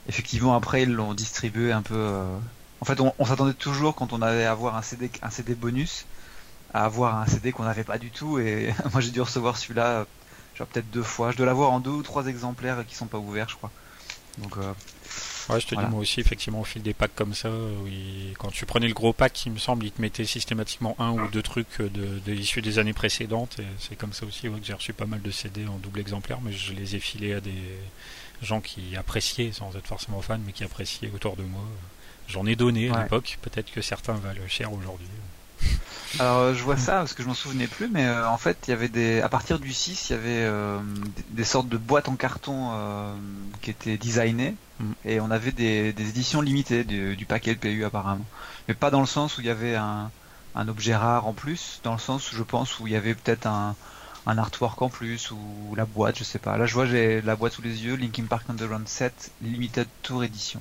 effectivement, 0.08 0.54
après, 0.54 0.84
ils 0.84 0.92
l'ont 0.92 1.14
distribué 1.14 1.72
un 1.72 1.82
peu. 1.82 2.22
En 2.80 2.84
fait, 2.84 3.00
on, 3.00 3.24
s'attendait 3.24 3.54
toujours 3.54 3.96
quand 3.96 4.12
on 4.12 4.22
allait 4.22 4.46
avoir 4.46 4.76
un 4.76 4.82
CD, 4.82 5.10
un 5.22 5.30
CD 5.30 5.56
bonus 5.56 6.06
à 6.72 6.84
avoir 6.84 7.16
un 7.16 7.26
CD 7.26 7.50
qu'on 7.50 7.64
n'avait 7.64 7.82
pas 7.82 7.98
du 7.98 8.10
tout. 8.12 8.38
Et 8.38 8.72
moi, 8.92 9.00
j'ai 9.00 9.10
dû 9.10 9.20
recevoir 9.20 9.56
celui-là, 9.56 10.06
genre 10.54 10.68
peut-être 10.68 10.90
deux 10.90 11.02
fois. 11.02 11.32
Je 11.32 11.36
dois 11.36 11.46
l'avoir 11.46 11.72
en 11.72 11.80
deux 11.80 11.90
ou 11.90 12.02
trois 12.04 12.26
exemplaires 12.26 12.86
qui 12.86 12.94
sont 12.94 13.06
pas 13.06 13.18
ouverts, 13.18 13.48
je 13.48 13.56
crois. 13.56 13.72
Donc, 14.38 14.56
Ouais, 15.48 15.60
je 15.60 15.66
te 15.66 15.74
Voilà. 15.74 15.88
dis 15.88 15.92
moi 15.94 16.02
aussi, 16.02 16.20
effectivement, 16.20 16.60
au 16.60 16.64
fil 16.64 16.82
des 16.82 16.92
packs 16.94 17.14
comme 17.14 17.34
ça, 17.34 17.48
où 17.50 17.86
il- 17.86 18.34
quand 18.38 18.50
tu 18.50 18.66
prenais 18.66 18.86
le 18.88 18.94
gros 18.94 19.12
pack, 19.12 19.46
il 19.46 19.52
me 19.52 19.58
semble, 19.58 19.86
il 19.86 19.92
te 19.92 20.00
mettait 20.02 20.24
systématiquement 20.24 20.94
un 20.98 21.10
ou 21.12 21.28
deux 21.28 21.42
trucs 21.42 21.80
de, 21.80 22.18
de 22.24 22.34
issus 22.34 22.60
des 22.62 22.78
années 22.78 22.92
précédentes. 22.92 23.58
Et 23.58 23.64
c'est 23.78 23.96
comme 23.96 24.12
ça 24.12 24.26
aussi 24.26 24.48
ouais, 24.48 24.60
que 24.60 24.66
j'ai 24.66 24.74
reçu 24.74 24.92
pas 24.92 25.06
mal 25.06 25.22
de 25.22 25.30
CD 25.30 25.66
en 25.66 25.78
double 25.78 26.00
exemplaire, 26.00 26.40
mais 26.42 26.52
je 26.52 26.72
les 26.72 26.96
ai 26.96 27.00
filés 27.00 27.32
à 27.34 27.40
des 27.40 27.52
gens 28.42 28.60
qui 28.60 28.94
appréciaient, 28.96 29.52
sans 29.52 29.74
être 29.76 29.86
forcément 29.86 30.20
fans, 30.22 30.38
mais 30.44 30.52
qui 30.52 30.64
appréciaient 30.64 31.10
autour 31.14 31.36
de 31.36 31.42
moi. 31.42 31.62
J'en 32.28 32.44
ai 32.46 32.54
donné 32.56 32.90
à 32.90 32.92
Ouais. 32.92 33.02
l'époque, 33.04 33.38
peut-être 33.40 33.70
que 33.72 33.80
certains 33.80 34.12
valent 34.14 34.46
cher 34.48 34.72
aujourd'hui. 34.72 35.06
Alors 36.18 36.38
euh, 36.38 36.54
je 36.54 36.62
vois 36.62 36.76
ça 36.76 36.98
parce 36.98 37.12
que 37.12 37.22
je 37.22 37.28
m'en 37.28 37.34
souvenais 37.34 37.66
plus, 37.66 37.88
mais 37.88 38.06
euh, 38.06 38.28
en 38.28 38.38
fait 38.38 38.56
il 38.66 38.70
y 38.70 38.74
avait 38.74 38.88
des, 38.88 39.20
à 39.20 39.28
partir 39.28 39.58
du 39.58 39.72
6 39.72 40.08
il 40.08 40.12
y 40.12 40.16
avait 40.16 40.28
euh, 40.28 40.78
des, 41.16 41.24
des 41.30 41.44
sortes 41.44 41.68
de 41.68 41.76
boîtes 41.76 42.08
en 42.08 42.16
carton 42.16 42.70
euh, 42.72 43.12
qui 43.60 43.70
étaient 43.70 43.98
designées 43.98 44.54
Mm. 44.78 44.92
et 45.04 45.20
on 45.20 45.30
avait 45.30 45.52
des, 45.52 45.92
des 45.92 46.08
éditions 46.08 46.40
limitées 46.40 46.84
du, 46.84 47.16
du 47.16 47.26
pack 47.26 47.46
LPU 47.46 47.84
apparemment, 47.84 48.24
mais 48.66 48.74
pas 48.74 48.90
dans 48.90 49.00
le 49.00 49.06
sens 49.06 49.38
où 49.38 49.40
il 49.40 49.46
y 49.46 49.50
avait 49.50 49.74
un, 49.74 50.10
un 50.54 50.68
objet 50.68 50.94
rare 50.94 51.26
en 51.26 51.32
plus, 51.32 51.80
dans 51.82 51.92
le 51.92 51.98
sens 51.98 52.32
où 52.32 52.36
je 52.36 52.42
pense 52.42 52.78
où 52.78 52.86
il 52.86 52.92
y 52.92 52.96
avait 52.96 53.14
peut-être 53.14 53.46
un, 53.46 53.74
un 54.26 54.38
artwork 54.38 54.80
en 54.82 54.88
plus 54.88 55.30
ou 55.30 55.74
la 55.76 55.84
boîte, 55.84 56.18
je 56.18 56.24
sais 56.24 56.38
pas. 56.38 56.56
Là 56.56 56.66
je 56.66 56.74
vois 56.74 56.86
j'ai 56.86 57.20
la 57.22 57.36
boîte 57.36 57.54
sous 57.54 57.62
les 57.62 57.84
yeux, 57.84 57.96
Linkin 57.96 58.24
Park 58.24 58.48
Underground 58.48 58.86
7 58.86 59.32
Limited 59.42 59.88
Tour 60.02 60.22
Edition. 60.24 60.60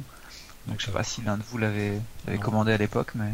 Donc 0.67 0.79
je 0.79 0.85
sais 0.85 0.91
pas 0.91 1.03
si 1.03 1.21
l'un 1.21 1.37
de 1.37 1.43
vous 1.43 1.57
l'avait 1.57 2.01
commandé 2.41 2.73
à 2.73 2.77
l'époque, 2.77 3.11
mais 3.15 3.31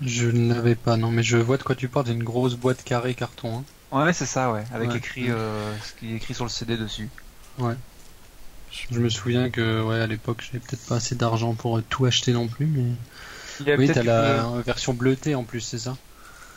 Je 0.00 0.28
ne 0.28 0.54
l'avais 0.54 0.76
pas, 0.76 0.96
non, 0.96 1.10
mais 1.10 1.24
je 1.24 1.36
vois 1.36 1.56
de 1.56 1.64
quoi 1.64 1.74
tu 1.74 1.88
parles. 1.88 2.06
C'est 2.06 2.12
une 2.12 2.22
grosse 2.22 2.54
boîte 2.54 2.84
carrée 2.84 3.16
carton. 3.16 3.58
hein. 3.58 3.64
Ouais, 3.90 4.12
c'est 4.12 4.26
ça, 4.26 4.52
ouais, 4.52 4.66
avec 4.72 4.94
Ouais. 4.94 4.96
écrit 4.96 5.30
euh, 5.30 5.80
ce 5.80 5.94
qui 5.94 6.12
est 6.12 6.16
écrit 6.16 6.34
sur 6.34 6.44
le 6.44 6.50
CD 6.50 6.76
dessus. 6.76 7.10
Je 8.90 8.98
me 9.00 9.08
souviens 9.10 9.50
que, 9.50 9.82
ouais, 9.82 10.00
à 10.00 10.06
l'époque, 10.06 10.40
j'avais 10.42 10.60
peut-être 10.60 10.86
pas 10.86 10.96
assez 10.96 11.14
d'argent 11.16 11.54
pour 11.54 11.76
euh, 11.78 11.82
tout 11.82 12.06
acheter 12.06 12.32
non 12.32 12.48
plus, 12.48 12.66
mais. 12.66 12.92
Il 13.58 13.66
y 13.68 13.72
a 13.72 13.78
Oui, 13.78 13.90
t'as 13.90 14.02
la 14.04 14.46
euh, 14.56 14.62
version 14.62 14.94
bleutée 14.94 15.34
en 15.34 15.44
plus, 15.44 15.60
c'est 15.60 15.78
ça 15.80 15.98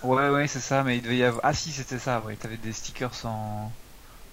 Ouais, 0.01 0.29
ouais, 0.31 0.47
c'est 0.47 0.59
ça, 0.59 0.83
mais 0.83 0.97
il 0.97 1.01
devait 1.03 1.17
y 1.17 1.23
avoir. 1.23 1.41
Ah 1.45 1.53
si, 1.53 1.71
c'était 1.71 1.99
ça, 1.99 2.21
ouais. 2.23 2.35
T'avais 2.38 2.57
des 2.57 2.73
stickers 2.73 3.25
en 3.25 3.77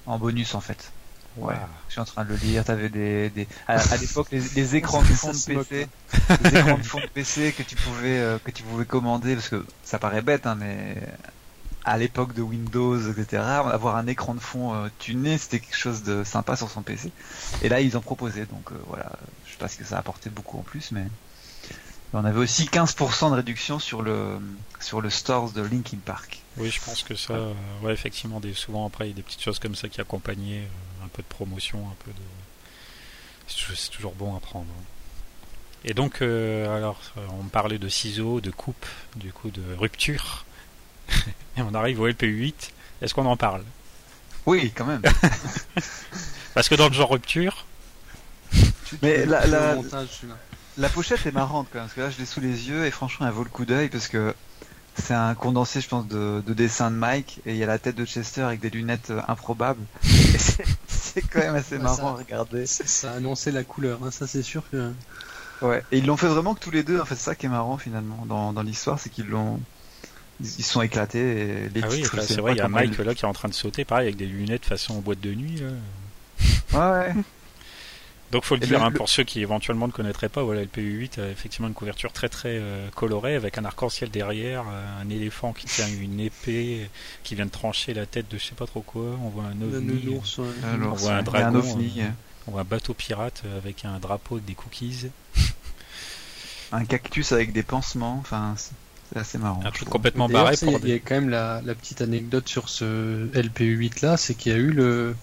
en 0.07 0.19
bonus 0.21 0.55
en 0.57 0.61
fait. 0.63 0.94
Ouais. 1.37 1.55
Je 1.89 1.93
suis 1.93 2.01
en 2.01 2.05
train 2.05 2.25
de 2.25 2.31
le 2.31 2.37
lire. 2.37 2.65
T'avais 2.65 2.89
des, 2.89 3.31
des... 3.31 3.49
à, 3.67 3.75
à 3.75 3.97
l'époque 4.01 4.29
les, 4.31 4.41
les 4.41 4.77
écrans 4.77 5.03
de 5.03 5.07
fond 5.07 5.33
de 5.33 5.33
PC, 5.33 5.89
les 6.43 6.59
écrans 6.59 6.79
de 6.79 6.83
fond 6.85 7.01
de 7.01 7.07
PC 7.07 7.53
que 7.57 7.63
tu 7.63 7.77
pouvais 7.77 8.19
euh, 8.19 8.39
que 8.43 8.51
tu 8.51 8.63
pouvais 8.63 8.85
commander 8.85 9.35
parce 9.35 9.49
que 9.49 9.65
ça 9.83 9.99
paraît 9.99 10.23
bête, 10.23 10.47
hein, 10.47 10.57
mais 10.59 10.97
à 11.85 11.99
l'époque 11.99 12.33
de 12.35 12.43
Windows, 12.43 12.99
etc. 13.11 13.43
Avoir 13.43 13.97
un 13.97 14.07
écran 14.07 14.35
de 14.35 14.41
fond 14.41 14.75
euh, 14.75 14.89
tuné, 14.99 15.37
c'était 15.39 15.61
quelque 15.61 15.77
chose 15.77 16.03
de 16.03 16.25
sympa 16.25 16.57
sur 16.57 16.71
son 16.71 16.83
PC. 16.83 17.13
Et 17.63 17.69
là, 17.69 17.81
ils 17.81 17.97
en 17.97 18.01
proposaient, 18.01 18.47
donc 18.47 18.73
euh, 18.73 18.77
voilà. 18.87 19.11
Je 19.47 19.53
sais 19.53 19.59
pas 19.59 19.69
si 19.69 19.85
ça 19.85 19.99
apportait 19.99 20.31
beaucoup 20.31 20.59
en 20.59 20.63
plus, 20.63 20.93
mais 20.93 21.05
on 22.15 22.25
avait 22.25 22.39
aussi 22.39 22.65
15% 22.67 23.31
de 23.31 23.37
réduction 23.37 23.79
sur 23.79 24.03
le 24.03 24.39
sur 24.81 25.01
le 25.01 25.11
stores 25.11 25.51
de 25.53 25.63
Linkin 25.63 25.99
Park. 26.05 26.41
Oui, 26.57 26.71
je 26.71 26.81
pense 26.81 27.03
que 27.03 27.15
ça, 27.15 27.35
euh, 27.35 27.53
ouais, 27.83 27.93
effectivement, 27.93 28.39
des, 28.41 28.55
souvent 28.55 28.87
après, 28.87 29.07
il 29.07 29.11
y 29.11 29.13
a 29.13 29.17
des 29.17 29.23
petites 29.23 29.43
choses 29.43 29.59
comme 29.59 29.75
ça 29.75 29.89
qui 29.89 30.01
accompagnaient 30.01 30.61
euh, 30.63 31.05
un 31.05 31.09
peu 31.09 31.23
de 31.23 31.29
promotion, 31.29 31.79
un 31.81 31.95
peu 32.05 32.11
de. 32.13 32.17
C'est 33.49 33.91
toujours- 33.91 34.15
bon 34.15 34.37
à 34.37 34.41
prendre. 34.41 34.67
hein. 34.71 34.83
Et 35.85 35.93
donc, 35.93 36.23
euh, 36.23 36.75
alors, 36.77 36.99
euh, 37.19 37.27
on 37.39 37.43
me 37.43 37.49
parlait 37.51 37.79
de 37.79 37.89
ciseaux, 37.91 38.41
de 38.41 38.51
coupe, 38.51 38.87
du 39.17 39.33
coup, 39.33 39.51
de 39.51 39.63
rupture. 39.79 40.47
Et 41.59 41.63
on 41.63 41.75
arrive 41.75 42.01
au 42.01 42.09
LPU8. 42.09 42.71
Est-ce 43.03 43.13
qu'on 43.13 43.27
en 43.27 43.37
parle? 43.37 43.63
Oui, 44.47 44.73
quand 44.75 44.87
même. 44.87 45.03
Parce 46.55 46.69
que 46.69 46.75
dans 46.75 46.89
le 46.89 46.95
genre 46.95 47.11
rupture, 47.11 47.67
tu 48.87 48.97
Mais 49.03 49.27
la, 49.27 49.47
la, 49.47 49.77
la, 50.79 50.89
pochette 50.89 51.27
est 51.27 51.33
marrante 51.33 51.69
quand 51.73 51.79
même, 51.79 51.87
parce 51.87 51.95
que 51.95 52.01
là 52.01 52.11
je 52.11 52.19
l'ai 52.19 52.27
sous 52.27 52.41
les 52.41 52.69
yeux 52.69 52.87
et 52.87 52.91
franchement 52.91 53.27
elle 53.27 53.33
vaut 53.33 53.45
le 53.45 53.51
coup 53.51 53.65
d'œil 53.65 53.89
parce 53.89 54.09
que 54.09 54.35
c'est 54.97 55.15
un 55.15 55.35
condensé 55.35 55.81
je 55.81 55.89
pense 55.89 56.07
de, 56.07 56.43
de, 56.47 56.55
dessin 56.55 56.91
de 56.91 56.97
Mike 56.97 57.41
et 57.47 57.53
il 57.53 57.57
y 57.57 57.65
a 57.65 57.67
la 57.67 57.79
tête 57.79 57.97
de 57.97 58.05
Chester 58.05 58.43
avec 58.43 58.61
des 58.61 58.71
lunettes 58.71 59.11
euh, 59.11 59.21
improbables. 59.29 59.83
c'est 60.03 61.23
quand 61.23 61.41
même 61.41 61.57
assez 61.57 61.79
marrant 61.79 62.15
à 62.15 62.19
regarder. 62.19 62.67
Ça 62.67 63.13
a 63.13 63.17
annoncé 63.17 63.51
la 63.51 63.65
couleur, 63.65 64.01
hein, 64.05 64.11
ça 64.11 64.27
c'est 64.27 64.43
sûr 64.43 64.63
que... 64.71 64.93
Ouais, 65.63 65.83
et 65.93 65.99
ils 65.99 66.07
l'ont 66.07 66.17
fait 66.17 66.27
vraiment 66.27 66.55
que 66.55 66.61
tous 66.61 66.73
les 66.73 66.83
deux, 66.83 67.01
en 67.01 67.05
fait, 67.05 67.15
c'est 67.15 67.25
ça 67.25 67.35
qui 67.35 67.47
est 67.47 67.49
marrant 67.49 67.79
finalement 67.79 68.27
dans, 68.27 68.53
dans 68.53 68.63
l'histoire, 68.63 68.99
c'est 68.99 69.09
qu'ils 69.09 69.29
l'ont 69.29 69.61
ils 70.41 70.47
se 70.47 70.73
sont 70.73 70.83
éclatés. 70.83 71.19
Et 71.19 71.69
les 71.69 71.83
ah 71.83 71.89
oui, 71.91 72.05
c'est 72.23 72.41
vrai, 72.41 72.53
il 72.53 72.59
y 72.59 72.61
a 72.61 72.69
Mike 72.69 72.99
là 72.99 73.15
qui 73.15 73.25
est 73.25 73.29
en 73.29 73.33
train 73.33 73.49
de 73.49 73.55
sauter, 73.55 73.85
pareil, 73.85 74.07
avec 74.07 74.17
des 74.17 74.27
lunettes 74.27 74.67
façon 74.67 74.99
boîte 75.01 75.21
de 75.21 75.33
nuit. 75.33 75.61
Là. 76.73 77.03
Ouais. 77.03 77.15
Donc 78.35 78.43
faut 78.43 78.57
le 78.57 78.67
dire, 78.67 78.83
hein, 78.83 78.91
pour 78.91 79.09
ceux 79.09 79.23
qui 79.23 79.43
éventuellement 79.43 79.87
ne 79.87 79.93
connaîtraient 79.93 80.29
pas, 80.29 80.43
voilà, 80.43 80.63
le 80.63 80.67
PU8 80.67 81.21
a 81.21 81.29
effectivement 81.29 81.69
une 81.69 81.75
couverture 81.75 82.13
très 82.13 82.29
très 82.29 82.59
euh, 82.61 82.89
colorée 82.97 83.37
avec 83.37 83.59
un 83.59 83.65
arc-en-ciel 83.65 84.11
derrière, 84.11 84.65
euh, 84.69 85.01
un 85.01 85.09
éléphant 85.09 85.53
qui 85.53 85.67
tient 85.67 85.87
une 85.87 86.19
épée 86.19 86.91
qui 87.23 87.37
vient 87.37 87.47
de 87.47 87.53
trancher 87.53 87.95
la 87.95 88.07
tête 88.07 88.29
de 88.29 88.37
je 88.37 88.47
sais 88.47 88.57
pas 88.57 88.67
trop 88.67 88.81
quoi. 88.81 89.17
On 89.23 89.29
voit 89.29 89.45
un 89.45 89.63
ovni, 89.63 90.21
on 90.65 90.95
voit 90.95 91.13
un 91.13 91.23
dragon, 91.23 91.63
un 91.63 92.15
on 92.49 92.51
voit 92.51 92.63
un 92.63 92.65
bateau 92.65 92.93
pirate 92.93 93.45
avec 93.57 93.85
un 93.85 94.01
drapeau 94.01 94.35
avec 94.35 94.47
des 94.47 94.55
cookies, 94.55 95.11
un 96.73 96.85
cactus 96.87 97.31
avec 97.31 97.53
des 97.53 97.63
pansements. 97.63 98.19
Enfin, 98.21 98.57
c'est 98.57 99.17
assez 99.17 99.39
marrant. 99.39 99.61
Un 99.65 99.71
truc 99.71 99.89
complètement 99.89 100.29
barré. 100.29 100.57
Il 100.61 100.89
y, 100.89 100.93
a 100.93 100.99
quand 100.99 101.15
même 101.15 101.29
la, 101.29 101.61
petite 101.63 102.01
anecdote 102.01 102.49
sur 102.49 102.69
ce 102.69 103.29
LPU8 103.29 104.05
là, 104.05 104.17
c'est 104.17 104.35
qu'il 104.35 104.51
y 104.51 104.55
a 104.57 104.59
eu 104.59 104.73
le, 104.73 105.15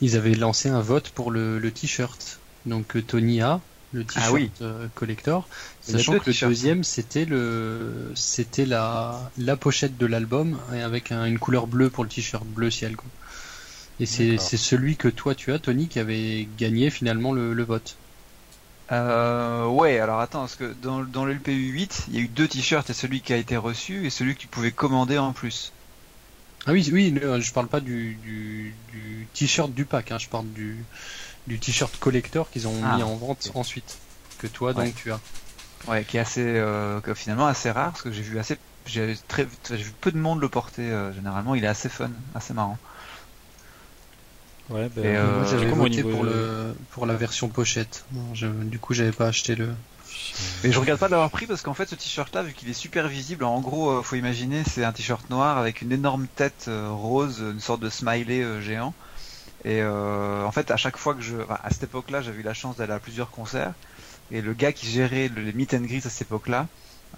ils 0.00 0.16
avaient 0.16 0.34
lancé 0.34 0.68
un 0.68 0.80
vote 0.80 1.10
pour 1.10 1.30
le, 1.30 1.70
t-shirt. 1.70 2.40
Donc 2.66 2.96
euh, 2.96 3.02
Tony 3.02 3.40
a 3.40 3.60
le 3.92 4.04
ah 4.08 4.12
t-shirt 4.12 4.60
euh, 4.60 4.88
collector, 4.94 5.48
sachant 5.80 6.18
que 6.18 6.30
le 6.30 6.48
deuxième 6.48 6.84
c'était 6.84 7.24
le, 7.24 8.12
c'était 8.14 8.66
la, 8.66 9.30
la 9.38 9.56
pochette 9.56 9.96
de 9.96 10.06
l'album 10.06 10.58
avec 10.72 11.12
une 11.12 11.38
couleur 11.38 11.66
bleue 11.66 11.88
pour 11.88 12.04
le 12.04 12.10
t-shirt 12.10 12.44
bleu 12.44 12.70
ciel. 12.70 12.96
Quoi. 12.96 13.08
Et 14.00 14.06
c'est 14.06 14.38
celui 14.38 14.96
que 14.96 15.08
toi 15.08 15.34
tu 15.34 15.52
as, 15.52 15.58
Tony, 15.58 15.88
qui 15.88 15.98
avait 15.98 16.46
gagné 16.58 16.90
finalement 16.90 17.32
le 17.32 17.62
vote. 17.62 17.96
Euh, 18.92 19.66
ouais, 19.66 19.98
alors 19.98 20.20
attends, 20.20 20.40
parce 20.40 20.54
que 20.54 20.74
dans, 20.82 21.02
dans 21.02 21.24
le 21.24 21.34
LPU 21.34 21.70
8, 21.70 22.04
il 22.08 22.14
y 22.14 22.18
a 22.18 22.20
eu 22.20 22.28
deux 22.28 22.46
t-shirts, 22.46 22.88
et 22.90 22.92
celui 22.92 23.20
qui 23.20 23.32
a 23.32 23.36
été 23.36 23.56
reçu 23.56 24.06
et 24.06 24.10
celui 24.10 24.34
que 24.34 24.40
tu 24.40 24.46
pouvais 24.46 24.70
commander 24.70 25.18
en 25.18 25.32
plus. 25.32 25.72
Ah 26.66 26.72
oui, 26.72 26.88
oui, 26.92 27.14
je 27.40 27.52
parle 27.52 27.68
pas 27.68 27.80
du, 27.80 28.14
du, 28.22 28.74
du 28.92 29.26
t-shirt 29.34 29.72
du 29.72 29.84
pack, 29.84 30.12
hein, 30.12 30.18
je 30.18 30.28
parle 30.28 30.48
du, 30.52 30.84
du 31.46 31.58
t-shirt 31.58 31.96
collector 31.98 32.50
qu'ils 32.50 32.68
ont 32.68 32.74
mis 32.74 33.02
ah. 33.02 33.06
en 33.06 33.16
vente 33.16 33.50
ensuite, 33.54 33.98
que 34.38 34.46
toi 34.46 34.72
donc 34.72 34.94
tu 34.94 35.12
as. 35.12 35.20
Ouais, 35.88 36.04
qui 36.04 36.16
est 36.16 36.20
assez, 36.20 36.42
euh, 36.42 37.00
finalement 37.14 37.46
assez 37.46 37.70
rare, 37.70 37.92
parce 37.92 38.02
que 38.02 38.10
j'ai 38.10 38.22
vu 38.22 38.38
assez, 38.38 38.58
j'ai 38.86 39.16
très, 39.28 39.46
j'ai 39.68 39.76
vu 39.76 39.92
peu 40.00 40.10
de 40.10 40.18
monde 40.18 40.40
le 40.40 40.48
porter. 40.48 40.82
Euh, 40.82 41.12
généralement, 41.12 41.54
il 41.54 41.64
est 41.64 41.68
assez 41.68 41.88
fun, 41.88 42.10
assez 42.34 42.54
marrant. 42.54 42.78
Ouais, 44.68 44.88
ben, 44.94 45.04
euh, 45.04 45.46
j'avais 45.48 45.70
voté 45.70 46.02
pour, 46.02 46.24
le, 46.24 46.74
pour 46.90 47.06
la 47.06 47.14
version 47.14 47.48
pochette. 47.48 48.04
du 48.34 48.78
coup, 48.78 48.94
j'avais 48.94 49.12
pas 49.12 49.28
acheté 49.28 49.54
le. 49.54 49.68
Mais 50.64 50.72
je 50.72 50.78
regarde 50.78 50.98
pas 50.98 51.06
de 51.06 51.12
l'avoir 51.12 51.30
pris 51.30 51.46
parce 51.46 51.62
qu'en 51.62 51.74
fait, 51.74 51.88
ce 51.88 51.94
t-shirt-là, 51.94 52.42
vu 52.42 52.52
qu'il 52.52 52.68
est 52.68 52.74
super 52.74 53.06
visible, 53.06 53.44
en 53.44 53.60
gros, 53.60 53.90
euh, 53.90 54.02
faut 54.02 54.16
imaginer, 54.16 54.64
c'est 54.64 54.84
un 54.84 54.92
t-shirt 54.92 55.30
noir 55.30 55.56
avec 55.58 55.82
une 55.82 55.92
énorme 55.92 56.26
tête 56.26 56.66
euh, 56.68 56.90
rose, 56.90 57.40
une 57.40 57.60
sorte 57.60 57.80
de 57.80 57.90
smiley 57.90 58.60
géant. 58.60 58.92
Et 59.66 59.82
en 59.84 60.52
fait, 60.52 60.70
à 60.70 60.76
chaque 60.76 60.96
fois 60.96 61.14
que 61.14 61.20
je, 61.20 61.36
à 61.48 61.68
cette 61.70 61.82
époque-là, 61.82 62.22
j'avais 62.22 62.38
eu 62.38 62.44
la 62.44 62.54
chance 62.54 62.76
d'aller 62.76 62.92
à 62.92 63.00
plusieurs 63.00 63.30
concerts. 63.30 63.72
Et 64.30 64.40
le 64.40 64.54
gars 64.54 64.72
qui 64.72 64.86
gérait 64.86 65.28
les 65.34 65.52
meet 65.52 65.74
and 65.74 65.82
greet 65.82 66.06
à 66.06 66.08
cette 66.08 66.22
époque-là, 66.22 66.66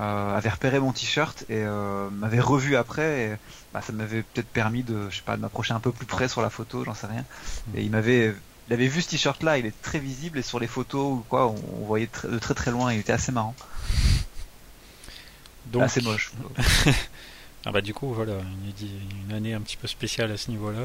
euh, 0.00 0.36
avait 0.36 0.50
repéré 0.50 0.78
mon 0.78 0.92
t-shirt 0.92 1.42
et 1.48 1.64
euh, 1.64 2.08
m'avait 2.10 2.40
revu 2.40 2.76
après. 2.76 3.20
Et, 3.20 3.36
bah, 3.72 3.82
ça 3.82 3.92
m'avait 3.92 4.22
peut-être 4.22 4.48
permis 4.48 4.82
de, 4.82 5.08
je 5.10 5.16
sais 5.16 5.22
pas, 5.22 5.36
de 5.36 5.42
m'approcher 5.42 5.74
un 5.74 5.80
peu 5.80 5.90
plus 5.90 6.06
près 6.06 6.28
sur 6.28 6.40
la 6.40 6.50
photo, 6.50 6.84
j'en 6.84 6.94
sais 6.94 7.06
rien. 7.06 7.24
Et 7.74 7.82
il 7.82 7.90
m'avait, 7.90 8.34
il 8.68 8.72
avait 8.72 8.86
vu 8.86 9.02
ce 9.02 9.08
t-shirt-là, 9.08 9.58
il 9.58 9.66
est 9.66 9.82
très 9.82 9.98
visible 9.98 10.38
et 10.38 10.42
sur 10.42 10.60
les 10.60 10.68
photos 10.68 11.18
ou 11.18 11.24
quoi, 11.28 11.48
on, 11.48 11.84
voyait 11.84 12.08
de 12.24 12.38
très 12.38 12.54
très 12.54 12.70
loin. 12.70 12.92
Il 12.92 13.00
était 13.00 13.12
assez 13.12 13.32
marrant. 13.32 13.56
Donc... 15.66 15.82
Assez 15.82 16.00
moche. 16.00 16.32
ah 17.68 17.72
bah 17.72 17.82
du 17.82 17.92
coup 17.92 18.14
voilà 18.14 18.32
une, 18.80 19.32
année 19.32 19.52
un 19.52 19.60
petit 19.60 19.76
peu 19.76 19.86
spéciale 19.86 20.32
à 20.32 20.38
ce 20.38 20.50
niveau-là 20.50 20.80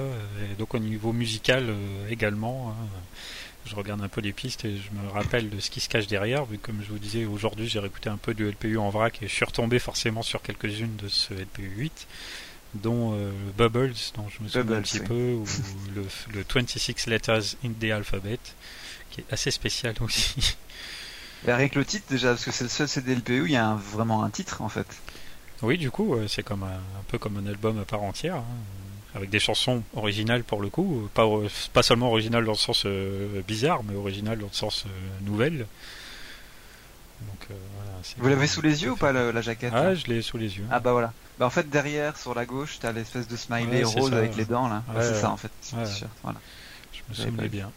et 0.51 0.55
donc 0.55 0.75
au 0.75 0.79
niveau 0.79 1.13
musical 1.13 1.69
euh, 1.69 2.09
également 2.09 2.75
hein, 2.77 2.85
je 3.65 3.75
regarde 3.75 4.01
un 4.01 4.09
peu 4.09 4.21
les 4.21 4.33
pistes 4.33 4.65
et 4.65 4.77
je 4.77 4.91
me 4.91 5.09
rappelle 5.09 5.49
de 5.49 5.59
ce 5.59 5.69
qui 5.69 5.79
se 5.79 5.87
cache 5.87 6.07
derrière, 6.07 6.45
vu 6.45 6.57
que 6.57 6.65
comme 6.65 6.81
je 6.83 6.89
vous 6.89 6.99
disais, 6.99 7.25
aujourd'hui 7.25 7.67
j'ai 7.67 7.79
réécouté 7.79 8.09
un 8.09 8.17
peu 8.17 8.33
du 8.33 8.45
LPU 8.49 8.77
en 8.77 8.89
vrac 8.89 9.21
et 9.21 9.27
je 9.27 9.33
suis 9.33 9.45
retombé 9.45 9.79
forcément 9.79 10.21
sur 10.21 10.41
quelques-unes 10.41 10.95
de 10.97 11.07
ce 11.07 11.33
LPU 11.33 11.71
8, 11.77 12.07
dont 12.75 13.13
euh, 13.13 13.31
Bubbles, 13.57 13.93
dont 14.15 14.27
je 14.29 14.43
me 14.43 14.49
souviens 14.49 14.77
un 14.77 14.81
petit 14.81 14.99
peu, 14.99 15.33
ou 15.33 15.45
le, 15.95 16.05
le, 16.33 16.45
26 16.53 17.07
Letters 17.07 17.55
in 17.63 17.71
the 17.79 17.85
Alphabet, 17.85 18.39
qui 19.11 19.21
est 19.21 19.31
assez 19.31 19.51
spécial 19.51 19.95
aussi. 20.01 20.57
rien 21.47 21.69
que 21.69 21.79
le 21.79 21.85
titre 21.85 22.05
déjà, 22.09 22.29
parce 22.29 22.43
que 22.43 22.51
c'est 22.51 22.65
le 22.65 22.69
seul 22.69 22.87
CD 22.87 23.15
LPU, 23.15 23.45
il 23.45 23.51
y 23.51 23.57
a 23.57 23.75
vraiment 23.75 24.23
un 24.23 24.29
titre 24.29 24.61
en 24.61 24.69
fait. 24.69 24.87
Oui, 25.63 25.77
du 25.77 25.89
coup, 25.91 26.15
c'est 26.27 26.43
comme 26.43 26.63
un, 26.63 27.03
peu 27.07 27.17
comme 27.17 27.37
un 27.37 27.47
album 27.47 27.79
à 27.79 27.85
part 27.85 28.03
entière. 28.03 28.35
Hein 28.35 28.43
avec 29.15 29.29
des 29.29 29.39
chansons 29.39 29.83
originales 29.95 30.43
pour 30.43 30.61
le 30.61 30.69
coup, 30.69 31.09
pas, 31.13 31.27
pas 31.71 31.83
seulement 31.83 32.07
originales 32.07 32.45
dans 32.45 32.53
le 32.53 32.57
sens 32.57 32.83
euh, 32.85 33.41
bizarre, 33.47 33.83
mais 33.83 33.95
originales 33.95 34.39
dans 34.39 34.47
le 34.47 34.53
sens 34.53 34.85
euh, 34.85 34.89
nouvelle. 35.25 35.67
Donc, 37.21 37.47
euh, 37.51 37.53
voilà, 37.75 37.91
Vous 38.17 38.29
l'avez 38.29 38.47
sous 38.47 38.61
les 38.61 38.83
yeux 38.83 38.91
ou 38.91 38.95
pas 38.95 39.11
la, 39.13 39.41
jaquette 39.41 39.71
Ah, 39.73 39.93
je 39.93 40.07
l'ai 40.07 40.21
sous 40.21 40.37
les 40.37 40.57
yeux. 40.57 40.65
Ah 40.71 40.79
bah 40.79 40.91
voilà. 40.91 41.13
Bah 41.39 41.45
en 41.45 41.49
fait 41.49 41.69
derrière 41.69 42.17
sur 42.17 42.35
la 42.35 42.45
gauche, 42.45 42.77
t'as 42.79 42.91
l'espèce 42.91 43.27
de 43.27 43.35
smiley 43.35 43.83
rose 43.83 44.13
avec 44.13 44.35
les 44.35 44.45
dents 44.45 44.67
là. 44.67 44.83
c'est 44.99 45.15
ça 45.15 45.31
en 45.31 45.37
fait. 45.37 45.51
Voilà. 46.23 46.39
Je 46.91 46.99
me 47.09 47.13
souviens 47.13 47.47
bien. 47.47 47.71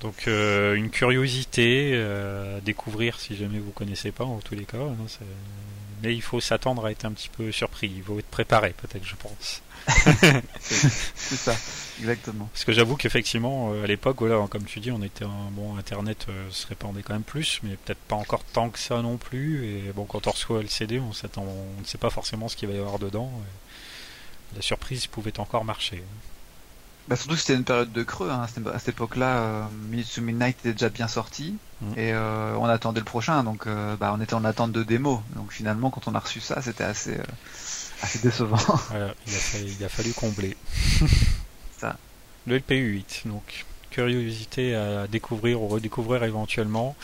Donc 0.00 0.26
une 0.26 0.90
curiosité 0.90 1.96
à 1.96 2.60
découvrir 2.60 3.20
si 3.20 3.36
jamais 3.36 3.58
vous 3.58 3.72
connaissez 3.72 4.12
pas 4.12 4.24
en 4.24 4.38
tous 4.38 4.54
les 4.54 4.64
cas. 4.64 4.78
Hein, 4.78 4.96
mais 6.06 6.14
il 6.14 6.22
faut 6.22 6.40
s'attendre 6.40 6.86
à 6.86 6.92
être 6.92 7.04
un 7.04 7.10
petit 7.10 7.28
peu 7.28 7.50
surpris. 7.50 7.92
Il 7.96 8.02
faut 8.02 8.18
être 8.18 8.30
préparé 8.30 8.74
peut-être, 8.76 9.04
je 9.04 9.16
pense 9.16 9.62
c'est 10.58 11.36
ça, 11.36 11.54
exactement. 12.00 12.48
Parce 12.52 12.64
que 12.64 12.72
j'avoue 12.72 12.96
qu'effectivement, 12.96 13.72
euh, 13.72 13.84
à 13.84 13.86
l'époque, 13.86 14.16
voilà, 14.18 14.44
comme 14.48 14.64
tu 14.64 14.80
dis, 14.80 14.90
on 14.90 15.02
était 15.02 15.24
un 15.24 15.50
bon 15.52 15.76
Internet 15.76 16.26
euh, 16.28 16.50
se 16.50 16.66
répandait 16.66 17.02
quand 17.02 17.12
même 17.12 17.22
plus, 17.22 17.60
mais 17.62 17.76
peut-être 17.76 18.00
pas 18.00 18.16
encore 18.16 18.42
tant 18.44 18.70
que 18.70 18.78
ça 18.78 19.00
non 19.02 19.16
plus. 19.16 19.66
Et 19.66 19.92
bon, 19.94 20.04
quand 20.04 20.26
on 20.26 20.30
reçoit 20.30 20.62
le 20.62 20.68
CD, 20.68 20.98
on 20.98 21.12
s'attend, 21.12 21.44
on 21.44 21.80
ne 21.80 21.86
sait 21.86 21.98
pas 21.98 22.10
forcément 22.10 22.48
ce 22.48 22.56
qu'il 22.56 22.68
va 22.68 22.74
y 22.74 22.78
avoir 22.78 22.98
dedans. 22.98 23.30
la 24.54 24.62
surprise 24.62 25.06
pouvait 25.06 25.38
encore 25.38 25.64
marcher. 25.64 26.02
Bah 27.08 27.16
surtout 27.16 27.34
que 27.34 27.40
c'était 27.40 27.54
une 27.54 27.64
période 27.64 27.92
de 27.92 28.02
creux. 28.02 28.30
Hein. 28.30 28.42
À 28.42 28.78
cette 28.78 28.88
époque-là, 28.88 29.38
euh, 29.38 29.64
Minutes 29.90 30.12
to 30.14 30.22
Midnight 30.22 30.58
était 30.60 30.72
déjà 30.72 30.88
bien 30.88 31.08
sorti 31.08 31.54
mm. 31.80 31.92
et 31.96 32.12
euh, 32.12 32.56
on 32.56 32.64
attendait 32.64 33.00
le 33.00 33.04
prochain. 33.04 33.44
Donc, 33.44 33.66
bah, 33.66 34.14
on 34.16 34.20
était 34.20 34.34
en 34.34 34.44
attente 34.44 34.72
de 34.72 34.82
démo. 34.82 35.22
Donc 35.34 35.52
finalement, 35.52 35.90
quand 35.90 36.08
on 36.08 36.14
a 36.14 36.18
reçu 36.18 36.40
ça, 36.40 36.60
c'était 36.62 36.84
assez 36.84 37.16
assez 38.02 38.18
décevant. 38.18 38.58
il, 39.26 39.84
a 39.84 39.88
fallu, 39.88 40.12
combler. 40.12 40.56
Ça. 41.78 41.96
Le 42.46 42.56
LPU 42.58 42.74
8, 42.74 43.22
donc 43.26 43.66
curiosité 43.90 44.74
à 44.74 45.06
découvrir 45.06 45.60
ou 45.62 45.68
redécouvrir 45.68 46.22
éventuellement. 46.24 46.96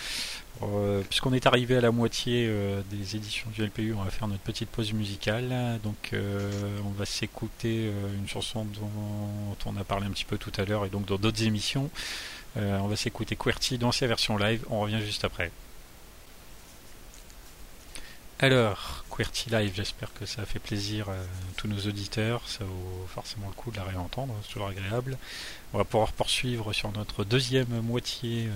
Euh, 0.63 1.03
puisqu'on 1.09 1.33
est 1.33 1.47
arrivé 1.47 1.77
à 1.77 1.81
la 1.81 1.91
moitié 1.91 2.47
euh, 2.49 2.83
des 2.91 3.17
éditions 3.17 3.51
du 3.51 3.65
LPU, 3.65 3.95
on 3.95 4.03
va 4.03 4.11
faire 4.11 4.29
notre 4.29 4.43
petite 4.43 4.69
pause 4.69 4.93
musicale. 4.93 5.81
Donc, 5.83 6.11
euh, 6.13 6.79
on 6.85 6.91
va 6.91 7.05
s'écouter 7.05 7.91
une 8.17 8.29
chanson 8.29 8.65
dont, 8.65 9.57
on 9.67 9.77
a 9.77 9.85
parlé 9.85 10.07
un 10.07 10.11
petit 10.11 10.25
peu 10.25 10.39
tout 10.39 10.53
à 10.57 10.65
l'heure 10.65 10.85
et 10.85 10.89
donc 10.89 11.07
dans 11.07 11.19
d'autres 11.19 11.43
émissions. 11.45 11.91
on 12.57 12.87
va 12.87 12.97
s'écouter 12.97 13.37
QWERTY 13.37 13.79
dans 13.79 13.93
sa 13.93 14.07
version 14.07 14.37
live. 14.37 14.65
On 14.71 14.81
revient 14.81 15.01
juste 15.01 15.25
après. 15.25 15.51
Alors, 18.39 19.05
QWERTY 19.09 19.51
Live, 19.51 19.73
j'espère 19.77 20.13
que 20.15 20.27
ça 20.27 20.43
a 20.43 20.45
fait 20.45 20.59
plaisir 20.59 21.09
à 21.09 21.15
tous 21.57 21.69
nos 21.69 21.79
auditeurs. 21.79 22.43
Ça 22.49 22.65
vaut 22.65 23.07
forcément 23.07 23.47
le 23.47 23.55
coup 23.55 23.71
de 23.71 23.77
la 23.77 23.85
réentendre, 23.85 24.35
c'est 24.43 24.53
toujours 24.53 24.67
agréable. 24.67 25.17
On 25.73 25.79
va 25.79 25.85
pouvoir 25.85 26.11
poursuivre 26.11 26.73
sur 26.73 26.91
notre 26.91 27.23
deuxième 27.23 27.81
moitié 27.83 28.49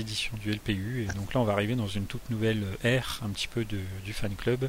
éditions 0.00 0.36
du 0.42 0.52
LPU. 0.52 1.06
Et 1.08 1.12
donc 1.14 1.34
là, 1.34 1.40
on 1.40 1.44
va 1.44 1.52
arriver 1.52 1.74
dans 1.74 1.88
une 1.88 2.06
toute 2.06 2.28
nouvelle 2.30 2.64
ère, 2.82 3.20
un 3.24 3.30
petit 3.30 3.48
peu 3.48 3.64
du 3.64 4.12
fan 4.12 4.34
club, 4.34 4.68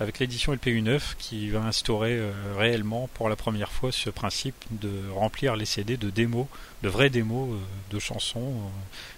avec 0.00 0.18
l'édition 0.18 0.52
LPU 0.52 0.82
9 0.82 1.16
qui 1.18 1.50
va 1.50 1.60
instaurer 1.60 2.18
euh, 2.18 2.32
réellement 2.56 3.08
pour 3.14 3.28
la 3.28 3.36
première 3.36 3.70
fois 3.70 3.92
ce 3.92 4.10
principe 4.10 4.56
de 4.70 4.90
remplir 5.14 5.54
les 5.54 5.64
CD 5.64 5.96
de 5.96 6.10
démos, 6.10 6.46
de 6.82 6.88
vraies 6.88 7.10
démos 7.10 7.54
euh, 7.54 7.94
de 7.94 7.98
chansons 7.98 8.54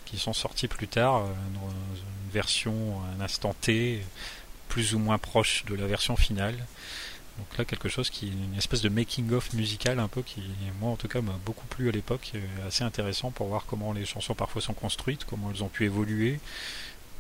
qui 0.05 0.19
sont 0.19 0.33
sortis 0.33 0.69
plus 0.69 0.89
tard, 0.89 1.17
euh, 1.17 1.29
dans 1.55 1.71
une 1.71 2.33
version, 2.33 3.01
un 3.17 3.23
instant 3.23 3.55
T, 3.61 4.03
plus 4.69 4.95
ou 4.95 4.99
moins 4.99 5.19
proche 5.19 5.65
de 5.67 5.75
la 5.75 5.87
version 5.87 6.17
finale. 6.17 6.57
Donc 7.39 7.59
là, 7.59 7.65
quelque 7.65 7.89
chose 7.89 8.11
qui 8.11 8.29
une 8.29 8.57
espèce 8.57 8.81
de 8.81 8.89
making-of 8.89 9.53
musical 9.55 9.99
un 9.99 10.07
peu 10.09 10.23
qui, 10.23 10.43
moi 10.81 10.91
en 10.91 10.97
tout 10.97 11.09
cas, 11.09 11.21
m'a 11.21 11.39
beaucoup 11.45 11.67
plu 11.67 11.89
à 11.89 11.93
l'époque, 11.93 12.33
assez 12.67 12.85
intéressant 12.85 13.33
pour 13.33 13.49
voir 13.49 13.65
comment 13.67 13.93
les 13.93 14.05
chansons 14.05 14.35
parfois 14.35 14.63
sont 14.63 14.73
construites, 14.73 15.25
comment 15.25 15.51
elles 15.51 15.65
ont 15.65 15.69
pu 15.69 15.85
évoluer. 15.85 16.39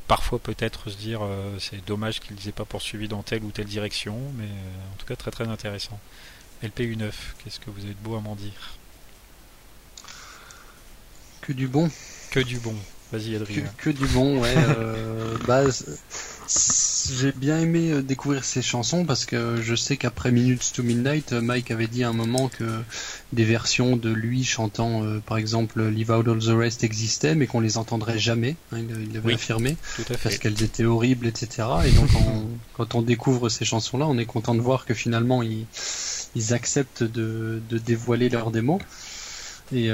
Parfois 0.06 0.38
peut-être 0.38 0.90
se 0.90 0.96
dire 0.96 1.20
euh, 1.22 1.58
c'est 1.58 1.82
dommage 1.86 2.20
qu'ils 2.20 2.36
les 2.36 2.50
aient 2.50 2.52
pas 2.52 2.66
poursuivi 2.66 3.08
dans 3.08 3.22
telle 3.22 3.42
ou 3.42 3.50
telle 3.50 3.66
direction, 3.66 4.18
mais 4.36 4.44
euh, 4.44 4.92
en 4.92 4.96
tout 4.98 5.06
cas 5.06 5.16
très 5.16 5.30
très 5.30 5.48
intéressant. 5.48 5.98
LPU 6.62 6.96
9, 6.96 7.36
qu'est-ce 7.38 7.58
que 7.58 7.70
vous 7.70 7.84
avez 7.84 7.94
de 7.94 7.98
beau 8.00 8.14
à 8.14 8.20
m'en 8.20 8.36
dire? 8.36 8.76
Que 11.40 11.52
du 11.52 11.68
bon. 11.68 11.90
Que 12.30 12.40
du 12.40 12.58
bon. 12.58 12.76
Vas-y 13.12 13.36
Adrien. 13.36 13.62
Que, 13.78 13.90
du 13.90 14.06
bon, 14.06 14.40
ouais. 14.40 14.54
euh, 14.56 15.36
bah, 15.46 15.64
j'ai 16.46 17.32
bien 17.32 17.58
aimé 17.58 17.90
euh, 17.90 18.02
découvrir 18.02 18.44
ces 18.44 18.62
chansons 18.62 19.04
parce 19.04 19.24
que 19.24 19.60
je 19.62 19.74
sais 19.74 19.96
qu'après 19.96 20.30
Minutes 20.30 20.72
to 20.74 20.82
Midnight, 20.82 21.32
euh, 21.32 21.40
Mike 21.40 21.70
avait 21.70 21.86
dit 21.86 22.04
à 22.04 22.08
un 22.08 22.12
moment 22.12 22.48
que 22.48 22.80
des 23.32 23.44
versions 23.44 23.96
de 23.96 24.10
lui 24.10 24.44
chantant, 24.44 25.04
euh, 25.04 25.20
par 25.20 25.38
exemple, 25.38 25.82
Leave 25.82 26.10
Out 26.10 26.28
All 26.28 26.38
the 26.38 26.56
Rest 26.56 26.84
existaient, 26.84 27.34
mais 27.34 27.46
qu'on 27.46 27.60
les 27.60 27.78
entendrait 27.78 28.18
jamais. 28.18 28.56
Hein, 28.72 28.78
il 28.80 29.12
l'avait 29.12 29.34
affirmé 29.34 29.76
parce 30.22 30.38
qu'elles 30.38 30.62
étaient 30.62 30.84
horribles, 30.84 31.26
etc. 31.26 31.68
Et 31.86 31.90
donc, 31.92 32.10
quand 32.74 32.94
on 32.94 33.02
découvre 33.02 33.48
ces 33.48 33.64
chansons-là, 33.64 34.06
on 34.06 34.18
est 34.18 34.26
content 34.26 34.54
de 34.54 34.60
voir 34.60 34.84
que 34.84 34.94
finalement 34.94 35.42
ils, 35.42 35.66
ils 36.34 36.54
acceptent 36.54 37.04
de, 37.04 37.60
de 37.68 37.78
dévoiler 37.78 38.28
leurs 38.28 38.50
démos. 38.50 38.80
Et 39.72 39.90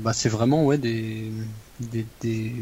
bah, 0.00 0.12
c'est 0.12 0.28
vraiment 0.28 0.66
ouais 0.66 0.78
des, 0.78 1.30
des, 1.80 2.52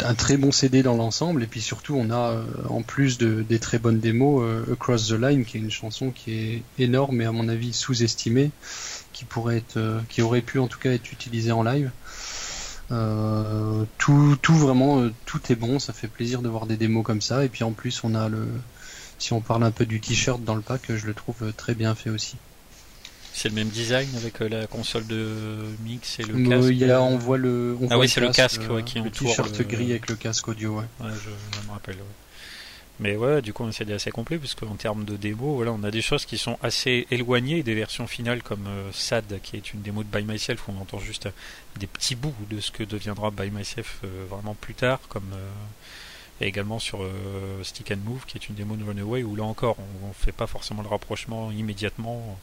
un 0.00 0.14
très 0.14 0.36
bon 0.36 0.52
CD 0.52 0.82
dans 0.82 0.96
l'ensemble. 0.96 1.42
Et 1.42 1.46
puis 1.46 1.60
surtout 1.60 1.94
on 1.96 2.10
a 2.10 2.30
euh, 2.30 2.44
en 2.68 2.82
plus 2.82 3.18
de, 3.18 3.42
des 3.42 3.58
très 3.58 3.78
bonnes 3.78 4.00
démos 4.00 4.42
euh, 4.44 4.72
Across 4.72 5.08
the 5.08 5.12
Line 5.12 5.44
qui 5.44 5.56
est 5.56 5.60
une 5.60 5.70
chanson 5.70 6.10
qui 6.10 6.32
est 6.32 6.62
énorme 6.78 7.20
et 7.20 7.24
à 7.24 7.32
mon 7.32 7.48
avis 7.48 7.72
sous-estimée 7.72 8.50
qui 9.12 9.24
pourrait 9.24 9.58
être 9.58 9.76
euh, 9.76 10.00
qui 10.08 10.22
aurait 10.22 10.42
pu 10.42 10.58
en 10.58 10.68
tout 10.68 10.78
cas 10.78 10.92
être 10.92 11.12
utilisée 11.12 11.52
en 11.52 11.62
live. 11.62 11.90
Tout 13.98 14.36
tout 14.40 14.54
vraiment 14.54 15.10
tout 15.26 15.40
est 15.50 15.56
bon. 15.56 15.78
Ça 15.78 15.92
fait 15.92 16.08
plaisir 16.08 16.40
de 16.40 16.48
voir 16.48 16.66
des 16.66 16.76
démos 16.76 17.04
comme 17.04 17.20
ça. 17.20 17.44
Et 17.44 17.48
puis 17.48 17.64
en 17.64 17.72
plus 17.72 18.02
on 18.02 18.14
a 18.14 18.28
le 18.28 18.46
si 19.18 19.32
on 19.32 19.40
parle 19.40 19.64
un 19.64 19.72
peu 19.72 19.84
du 19.84 20.00
t-shirt 20.00 20.42
dans 20.42 20.54
le 20.54 20.62
pack 20.62 20.82
je 20.88 21.06
le 21.06 21.12
trouve 21.12 21.52
très 21.56 21.74
bien 21.74 21.94
fait 21.94 22.08
aussi 22.08 22.36
c'est 23.38 23.48
le 23.48 23.54
même 23.54 23.68
design 23.68 24.08
avec 24.16 24.42
euh, 24.42 24.48
la 24.48 24.66
console 24.66 25.06
de 25.06 25.64
mix 25.84 26.18
et 26.18 26.24
le 26.24 26.48
casque. 26.48 26.68
Il 26.70 26.78
y 26.78 26.90
a, 26.90 27.00
on 27.00 27.16
voit 27.16 27.38
le. 27.38 27.78
On 27.80 27.86
ah 27.88 27.98
oui, 27.98 28.08
c'est 28.08 28.20
le 28.20 28.30
casque 28.30 28.62
ouais, 28.68 28.82
qui 28.82 28.98
le 29.00 29.10
t-shirt 29.10 29.62
gris 29.62 29.90
avec 29.90 30.08
le 30.08 30.16
casque 30.16 30.48
audio. 30.48 30.78
Ouais. 30.78 30.84
ouais 31.00 31.12
je, 31.22 31.66
me 31.66 31.72
rappelle. 31.72 31.98
Mais 32.98 33.14
ouais, 33.14 33.40
du 33.40 33.52
coup, 33.52 33.64
c'est 33.70 33.88
assez 33.92 34.10
complet 34.10 34.38
puisque 34.38 34.64
en 34.64 34.74
termes 34.74 35.04
de 35.04 35.16
démo, 35.16 35.54
voilà, 35.54 35.70
on 35.70 35.84
a 35.84 35.92
des 35.92 36.02
choses 36.02 36.26
qui 36.26 36.36
sont 36.36 36.58
assez 36.64 37.06
éloignées 37.12 37.62
des 37.62 37.76
versions 37.76 38.08
finales 38.08 38.42
comme 38.42 38.66
euh, 38.66 38.90
SAD, 38.92 39.38
qui 39.40 39.54
est 39.54 39.72
une 39.72 39.82
démo 39.82 40.02
de 40.02 40.08
By 40.08 40.24
Myself 40.24 40.66
où 40.66 40.72
on 40.76 40.82
entend 40.82 40.98
juste 40.98 41.28
des 41.78 41.86
petits 41.86 42.16
bouts 42.16 42.34
de 42.50 42.58
ce 42.58 42.72
que 42.72 42.82
deviendra 42.82 43.30
By 43.30 43.52
Myself 43.52 44.00
euh, 44.02 44.24
vraiment 44.28 44.54
plus 44.54 44.74
tard, 44.74 44.98
comme 45.08 45.30
et 46.40 46.46
également 46.46 46.78
sur 46.78 47.00
Stick 47.64 47.90
and 47.90 47.98
Move, 48.04 48.24
qui 48.24 48.38
est 48.38 48.48
une 48.48 48.54
démo 48.54 48.76
de 48.76 48.84
Runaway 48.84 49.24
où 49.24 49.34
là 49.34 49.42
encore, 49.42 49.76
on, 50.04 50.08
ne 50.08 50.12
fait 50.12 50.30
pas 50.30 50.46
forcément 50.46 50.82
le 50.82 50.88
rapprochement 50.88 51.50
immédiatement 51.50 52.38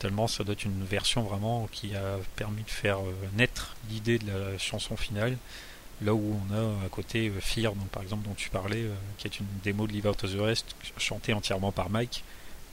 tellement 0.00 0.26
ça 0.26 0.42
doit 0.42 0.54
être 0.54 0.64
une 0.64 0.82
version 0.84 1.22
vraiment 1.22 1.68
qui 1.70 1.94
a 1.94 2.16
permis 2.34 2.62
de 2.62 2.70
faire 2.70 2.98
euh, 3.00 3.14
naître 3.36 3.76
l'idée 3.90 4.18
de 4.18 4.26
la 4.26 4.58
chanson 4.58 4.96
finale 4.96 5.36
là 6.02 6.14
où 6.14 6.40
on 6.40 6.54
a 6.54 6.86
à 6.86 6.88
côté 6.88 7.28
euh, 7.28 7.38
Fear 7.40 7.74
donc 7.74 7.88
par 7.88 8.02
exemple 8.02 8.26
dont 8.26 8.34
tu 8.34 8.48
parlais 8.48 8.82
euh, 8.82 8.94
qui 9.18 9.28
est 9.28 9.38
une 9.38 9.46
démo 9.62 9.86
de 9.86 9.92
Live 9.92 10.06
Out 10.06 10.24
of 10.24 10.34
the 10.34 10.40
Rest 10.40 10.74
chantée 10.96 11.34
entièrement 11.34 11.70
par 11.70 11.90
Mike 11.90 12.24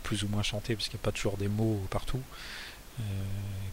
plus 0.03 0.23
ou 0.23 0.29
moins 0.29 0.41
chantée 0.41 0.75
parce 0.75 0.87
qu'il 0.87 0.97
n'y 0.97 1.01
a 1.01 1.05
pas 1.05 1.11
toujours 1.11 1.37
des 1.37 1.49
mots 1.49 1.85
partout 1.91 2.21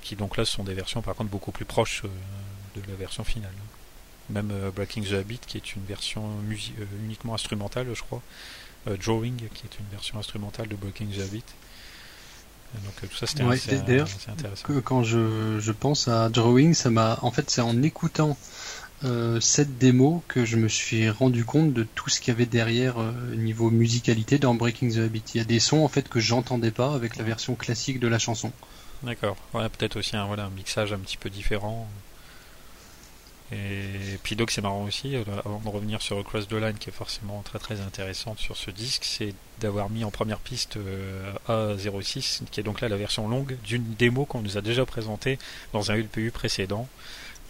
qui 0.02 0.16
donc 0.16 0.36
là 0.36 0.44
sont 0.44 0.64
des 0.64 0.74
versions 0.74 1.00
par 1.00 1.14
contre 1.14 1.30
beaucoup 1.30 1.52
plus 1.52 1.64
proches 1.64 2.02
de 2.02 2.82
la 2.88 2.94
version 2.94 3.24
finale. 3.24 3.54
Même 4.28 4.52
Breaking 4.76 5.02
the 5.02 5.12
Habit 5.12 5.38
qui 5.46 5.56
est 5.56 5.76
une 5.76 5.84
version 5.84 6.28
uniquement 7.04 7.34
instrumentale 7.34 7.86
je 7.94 8.02
crois. 8.02 8.20
Drawing 8.86 9.36
qui 9.54 9.64
est 9.64 9.78
une 9.78 9.86
version 9.90 10.18
instrumentale 10.18 10.68
de 10.68 10.76
Breaking 10.76 11.06
the 11.06 11.20
Habit 11.20 11.44
donc 12.84 13.10
tout 13.10 13.16
ça 13.16 13.26
c'était 13.26 13.42
intéressant. 13.42 14.80
quand 14.84 15.02
je, 15.02 15.58
je, 15.60 15.72
pense 15.72 16.08
à 16.08 16.28
Drawing, 16.28 16.74
ça 16.74 16.90
m'a 16.90 17.18
en 17.22 17.30
fait 17.30 17.50
c'est 17.50 17.60
en 17.60 17.82
écoutant 17.82 18.36
euh, 19.04 19.38
cette 19.40 19.76
démo 19.76 20.22
que 20.28 20.44
je 20.44 20.56
me 20.56 20.68
suis 20.68 21.10
rendu 21.10 21.44
compte 21.44 21.74
de 21.74 21.82
tout 21.82 22.08
ce 22.08 22.20
qu'il 22.20 22.32
y 22.32 22.34
avait 22.34 22.46
derrière 22.46 22.98
euh, 22.98 23.12
niveau 23.36 23.70
musicalité 23.70 24.38
dans 24.38 24.54
Breaking 24.54 24.90
the 24.90 24.98
Habit. 24.98 25.22
Il 25.34 25.38
y 25.38 25.40
a 25.40 25.44
des 25.44 25.60
sons 25.60 25.84
en 25.84 25.88
fait 25.88 26.08
que 26.08 26.20
j'entendais 26.20 26.70
pas 26.70 26.94
avec 26.94 27.16
la 27.16 27.24
version 27.24 27.54
classique 27.54 28.00
de 28.00 28.08
la 28.08 28.18
chanson. 28.18 28.50
D'accord. 29.02 29.36
Ouais, 29.52 29.68
peut-être 29.68 29.96
aussi 29.96 30.16
un, 30.16 30.24
voilà, 30.24 30.44
un 30.44 30.50
mixage 30.50 30.92
un 30.92 30.98
petit 30.98 31.18
peu 31.18 31.28
différent. 31.28 31.86
Et 33.52 34.18
puis 34.22 34.36
donc 34.36 34.50
c'est 34.50 34.62
marrant 34.62 34.84
aussi, 34.84 35.16
euh, 35.16 35.22
avant 35.44 35.60
de 35.60 35.68
revenir 35.68 36.00
sur 36.00 36.18
Across 36.18 36.48
the 36.48 36.54
Line 36.54 36.78
qui 36.78 36.88
est 36.88 36.92
forcément 36.92 37.42
très 37.42 37.58
très 37.58 37.80
intéressante 37.80 38.38
sur 38.38 38.56
ce 38.56 38.70
disque, 38.70 39.04
c'est 39.04 39.34
d'avoir 39.60 39.90
mis 39.90 40.02
en 40.02 40.10
première 40.10 40.38
piste 40.38 40.78
euh, 40.78 41.30
A06, 41.48 42.40
qui 42.50 42.60
est 42.60 42.62
donc 42.62 42.80
là 42.80 42.88
la 42.88 42.96
version 42.96 43.28
longue 43.28 43.56
d'une 43.62 43.94
démo 43.94 44.24
qu'on 44.24 44.40
nous 44.40 44.56
a 44.56 44.62
déjà 44.62 44.86
présentée 44.86 45.38
dans 45.74 45.90
un 45.90 45.96
LPU 45.96 46.30
précédent, 46.30 46.88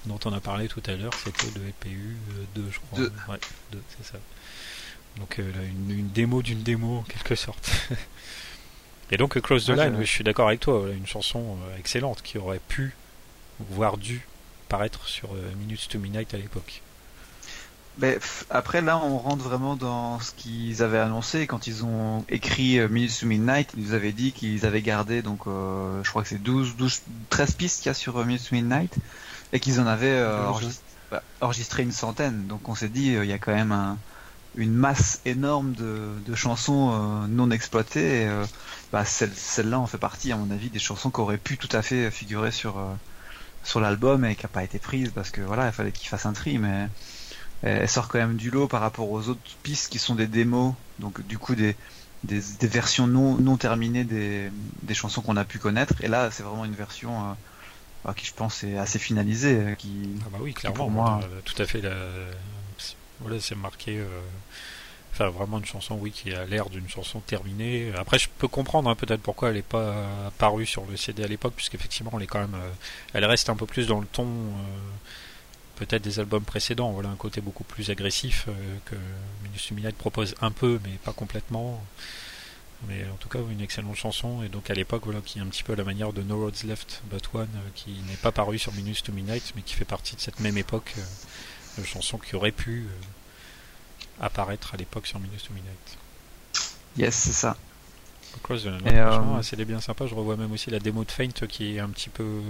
dont 0.06 0.18
on 0.24 0.32
a 0.32 0.40
parlé 0.40 0.66
tout 0.66 0.82
à 0.86 0.96
l'heure, 0.96 1.14
c'était 1.14 1.58
le 1.58 1.68
LPU 1.68 2.16
2 2.56 2.64
je 2.72 2.78
crois. 2.80 2.98
Ouais, 3.32 3.40
2, 3.70 3.80
c'est 3.96 4.04
ça. 4.04 4.18
Donc 5.18 5.38
euh, 5.38 5.52
là, 5.52 5.62
une, 5.62 6.08
démo 6.08 6.42
d'une 6.42 6.64
démo 6.64 6.98
en 6.98 7.02
quelque 7.02 7.36
sorte. 7.36 7.70
Et 9.12 9.16
donc 9.16 9.36
Across 9.36 9.66
the 9.66 9.70
Line, 9.70 9.96
je 10.00 10.06
suis 10.06 10.24
d'accord 10.24 10.48
avec 10.48 10.58
toi, 10.58 10.86
une 10.90 11.06
chanson 11.06 11.56
excellente 11.78 12.20
qui 12.22 12.36
aurait 12.36 12.60
pu, 12.68 12.96
voire 13.60 13.96
dû 13.96 14.26
apparaître 14.68 15.06
sur 15.06 15.32
euh, 15.34 15.52
Minutes 15.58 15.88
to 15.88 15.98
Midnight 15.98 16.34
à 16.34 16.38
l'époque. 16.38 16.82
Mais 17.98 18.18
après 18.50 18.80
là, 18.80 18.98
on 18.98 19.18
rentre 19.18 19.44
vraiment 19.44 19.76
dans 19.76 20.18
ce 20.18 20.32
qu'ils 20.32 20.82
avaient 20.82 20.98
annoncé 20.98 21.46
quand 21.46 21.68
ils 21.68 21.84
ont 21.84 22.24
écrit 22.28 22.80
euh, 22.80 22.88
Minutes 22.88 23.20
to 23.20 23.26
Midnight. 23.26 23.70
Ils 23.76 23.84
nous 23.84 23.94
avaient 23.94 24.12
dit 24.12 24.32
qu'ils 24.32 24.66
avaient 24.66 24.82
gardé 24.82 25.22
donc, 25.22 25.46
euh, 25.46 26.02
je 26.02 26.10
crois 26.10 26.22
que 26.22 26.28
c'est 26.28 26.42
12, 26.42 26.76
12, 26.76 27.02
13 27.30 27.52
pistes 27.52 27.78
qu'il 27.82 27.86
y 27.86 27.90
a 27.90 27.94
sur 27.94 28.24
Minutes 28.24 28.48
to 28.48 28.56
Midnight 28.56 28.92
et 29.52 29.60
qu'ils 29.60 29.80
en 29.80 29.86
avaient 29.86 30.20
bah, 31.10 31.22
enregistré, 31.40 31.84
une 31.84 31.92
centaine. 31.92 32.46
Donc 32.48 32.68
on 32.68 32.74
s'est 32.74 32.88
dit, 32.88 33.12
il 33.12 33.26
y 33.26 33.32
a 33.32 33.38
quand 33.38 33.54
même 33.54 33.96
une 34.56 34.72
masse 34.72 35.20
énorme 35.24 35.74
de, 35.74 36.34
chansons 36.34 37.26
non 37.28 37.52
exploitées. 37.52 38.28
bah, 38.92 39.04
celle-là 39.04 39.78
en 39.78 39.86
fait 39.86 39.98
partie, 39.98 40.32
à 40.32 40.36
mon 40.36 40.50
avis, 40.50 40.68
des 40.68 40.80
chansons 40.80 41.10
qui 41.10 41.20
auraient 41.20 41.38
pu 41.38 41.58
tout 41.58 41.68
à 41.70 41.82
fait 41.82 42.10
figurer 42.10 42.50
sur 42.50 42.74
sur 43.64 43.80
l'album 43.80 44.24
et 44.24 44.36
qui 44.36 44.46
a 44.46 44.48
pas 44.48 44.62
été 44.62 44.78
prise 44.78 45.10
parce 45.14 45.30
que 45.30 45.40
voilà, 45.40 45.66
il 45.66 45.72
fallait 45.72 45.92
qu'il 45.92 46.08
fasse 46.08 46.26
un 46.26 46.32
tri, 46.32 46.58
mais 46.58 46.88
elle 47.62 47.88
sort 47.88 48.08
quand 48.08 48.18
même 48.18 48.36
du 48.36 48.50
lot 48.50 48.68
par 48.68 48.80
rapport 48.80 49.10
aux 49.10 49.28
autres 49.28 49.40
pistes 49.62 49.90
qui 49.90 49.98
sont 49.98 50.14
des 50.14 50.26
démos, 50.26 50.74
donc 50.98 51.26
du 51.26 51.38
coup 51.38 51.54
des, 51.54 51.76
des, 52.24 52.66
versions 52.66 53.06
non, 53.06 53.36
non 53.36 53.56
terminées 53.56 54.04
des, 54.04 54.50
des 54.82 54.94
chansons 54.94 55.22
qu'on 55.22 55.36
a 55.36 55.44
pu 55.44 55.58
connaître. 55.58 55.94
Et 56.02 56.08
là, 56.08 56.30
c'est 56.30 56.42
vraiment 56.42 56.64
une 56.64 56.74
version 56.74 57.12
euh, 57.20 57.32
bah, 58.04 58.14
qui, 58.16 58.26
je 58.26 58.34
pense, 58.34 58.64
est 58.64 58.76
assez 58.76 58.98
finalisée. 58.98 59.56
Euh, 59.56 59.74
qui, 59.74 59.90
ah 60.24 60.28
bah 60.32 60.38
oui, 60.40 60.54
clairement, 60.54 60.76
pour 60.76 60.90
moi, 60.90 61.20
tout 61.44 61.60
à 61.60 61.66
fait. 61.66 61.80
La... 61.80 61.94
Voilà, 63.20 63.40
c'est 63.40 63.54
marqué. 63.54 63.98
Euh, 63.98 64.20
Enfin, 65.14 65.28
vraiment 65.28 65.58
une 65.58 65.64
chanson, 65.64 65.96
oui, 66.00 66.10
qui 66.10 66.34
a 66.34 66.44
l'air 66.44 66.68
d'une 66.68 66.88
chanson 66.88 67.20
terminée. 67.20 67.92
Après, 67.96 68.18
je 68.18 68.28
peux 68.36 68.48
comprendre 68.48 68.90
hein, 68.90 68.96
peut-être 68.96 69.20
pourquoi 69.20 69.50
elle 69.50 69.54
n'est 69.54 69.62
pas 69.62 69.94
apparue 70.26 70.66
sur 70.66 70.84
le 70.86 70.96
CD 70.96 71.22
à 71.22 71.28
l'époque, 71.28 71.52
puisqu'effectivement, 71.54 72.10
elle 72.16 72.24
est 72.24 72.26
quand 72.26 72.40
même, 72.40 72.56
euh, 72.56 72.70
elle 73.12 73.24
reste 73.24 73.48
un 73.48 73.54
peu 73.54 73.64
plus 73.64 73.86
dans 73.86 74.00
le 74.00 74.08
ton, 74.08 74.26
euh, 74.26 75.06
peut-être 75.76 76.02
des 76.02 76.18
albums 76.18 76.42
précédents. 76.42 76.90
Voilà, 76.90 77.10
un 77.10 77.14
côté 77.14 77.40
beaucoup 77.40 77.62
plus 77.62 77.90
agressif 77.90 78.46
euh, 78.48 78.52
que 78.86 78.96
Minus 79.44 79.70
Midnight 79.70 79.94
propose 79.96 80.34
un 80.40 80.50
peu, 80.50 80.80
mais 80.82 80.96
pas 81.04 81.12
complètement. 81.12 81.80
Mais 82.88 83.04
en 83.04 83.16
tout 83.16 83.28
cas, 83.28 83.38
une 83.52 83.60
excellente 83.60 83.94
chanson, 83.94 84.42
et 84.42 84.48
donc 84.48 84.68
à 84.68 84.74
l'époque, 84.74 85.02
voilà, 85.04 85.20
qui 85.20 85.38
est 85.38 85.42
un 85.42 85.46
petit 85.46 85.62
peu 85.62 85.74
à 85.74 85.76
la 85.76 85.84
manière 85.84 86.12
de 86.12 86.22
No 86.22 86.38
Roads 86.40 86.66
Left 86.66 87.02
But 87.04 87.24
One, 87.34 87.48
qui 87.76 87.92
n'est 88.08 88.16
pas 88.16 88.32
paru 88.32 88.58
sur 88.58 88.72
Minus 88.72 89.04
to 89.04 89.12
Midnight, 89.12 89.52
mais 89.54 89.62
qui 89.62 89.74
fait 89.74 89.84
partie 89.84 90.16
de 90.16 90.20
cette 90.20 90.40
même 90.40 90.58
époque 90.58 90.92
de 91.78 91.84
chanson 91.84 92.18
qui 92.18 92.34
aurait 92.34 92.50
pu 92.50 92.88
apparaître 94.20 94.74
à 94.74 94.76
l'époque 94.76 95.06
sur 95.06 95.18
Minus 95.20 95.44
to 95.44 95.52
Midnight. 95.52 95.98
Yes, 96.96 97.14
c'est 97.14 97.32
ça. 97.32 97.56
Cross 98.42 98.62
euh... 98.66 99.42
c'est 99.42 99.64
bien 99.64 99.80
sympa. 99.80 100.06
Je 100.06 100.14
revois 100.14 100.36
même 100.36 100.52
aussi 100.52 100.70
la 100.70 100.80
démo 100.80 101.04
de 101.04 101.10
Faint 101.10 101.28
qui 101.28 101.76
est 101.76 101.80
un 101.80 101.88
petit 101.88 102.08
peu 102.08 102.40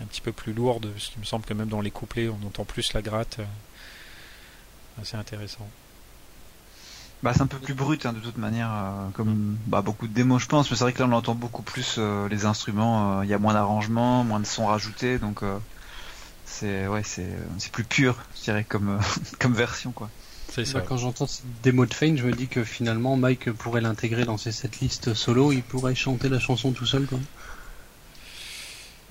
un 0.00 0.06
petit 0.06 0.20
peu 0.20 0.32
plus 0.32 0.52
lourde. 0.52 0.90
Ce 0.98 1.10
qui 1.10 1.18
me 1.18 1.24
semble 1.24 1.44
que 1.44 1.54
même 1.54 1.68
dans 1.68 1.80
les 1.80 1.90
couplets, 1.90 2.28
on 2.28 2.46
entend 2.46 2.64
plus 2.64 2.92
la 2.94 3.02
gratte. 3.02 3.38
C'est 5.02 5.16
intéressant. 5.16 5.68
Bah, 7.22 7.32
c'est 7.34 7.42
un 7.42 7.46
peu 7.46 7.58
plus 7.58 7.74
brut 7.74 8.04
hein, 8.04 8.12
de 8.12 8.20
toute 8.20 8.36
manière, 8.36 8.70
euh, 8.70 9.08
comme 9.14 9.30
mm. 9.30 9.58
bah, 9.66 9.80
beaucoup 9.82 10.06
de 10.06 10.12
démos 10.12 10.42
je 10.42 10.48
pense, 10.48 10.70
mais 10.70 10.76
c'est 10.76 10.84
vrai 10.84 10.92
que 10.92 10.98
là 11.02 11.08
on 11.08 11.12
entend 11.12 11.34
beaucoup 11.34 11.62
plus 11.62 11.96
euh, 11.98 12.28
les 12.28 12.44
instruments, 12.44 13.20
euh, 13.20 13.24
il 13.24 13.30
y 13.30 13.34
a 13.34 13.38
moins 13.38 13.54
d'arrangements, 13.54 14.22
moins 14.22 14.38
de 14.38 14.46
sons 14.46 14.66
rajoutés, 14.66 15.18
donc 15.18 15.42
c'est 16.44 16.86
ouais 16.86 17.02
c'est 17.04 17.26
plus 17.72 17.84
pur, 17.84 18.16
je 18.36 18.42
dirais 18.42 18.64
comme 18.64 19.00
comme 19.40 19.54
version 19.54 19.92
quoi. 19.92 20.10
C'est 20.56 20.64
ça. 20.64 20.78
Bah, 20.80 20.84
quand 20.88 20.96
j'entends 20.96 21.26
cette 21.26 21.44
démo 21.62 21.86
de 21.86 21.94
Fane, 21.94 22.16
je 22.16 22.24
me 22.24 22.32
dis 22.32 22.48
que 22.48 22.64
finalement 22.64 23.16
Mike 23.16 23.52
pourrait 23.52 23.80
l'intégrer 23.82 24.24
dans 24.24 24.38
ses 24.38 24.50
cette 24.52 24.80
liste 24.80 25.14
solo, 25.14 25.52
il 25.52 25.62
pourrait 25.62 25.94
chanter 25.94 26.28
la 26.28 26.40
chanson 26.40 26.72
tout 26.72 26.86
seul 26.86 27.06
quoi. 27.06 27.18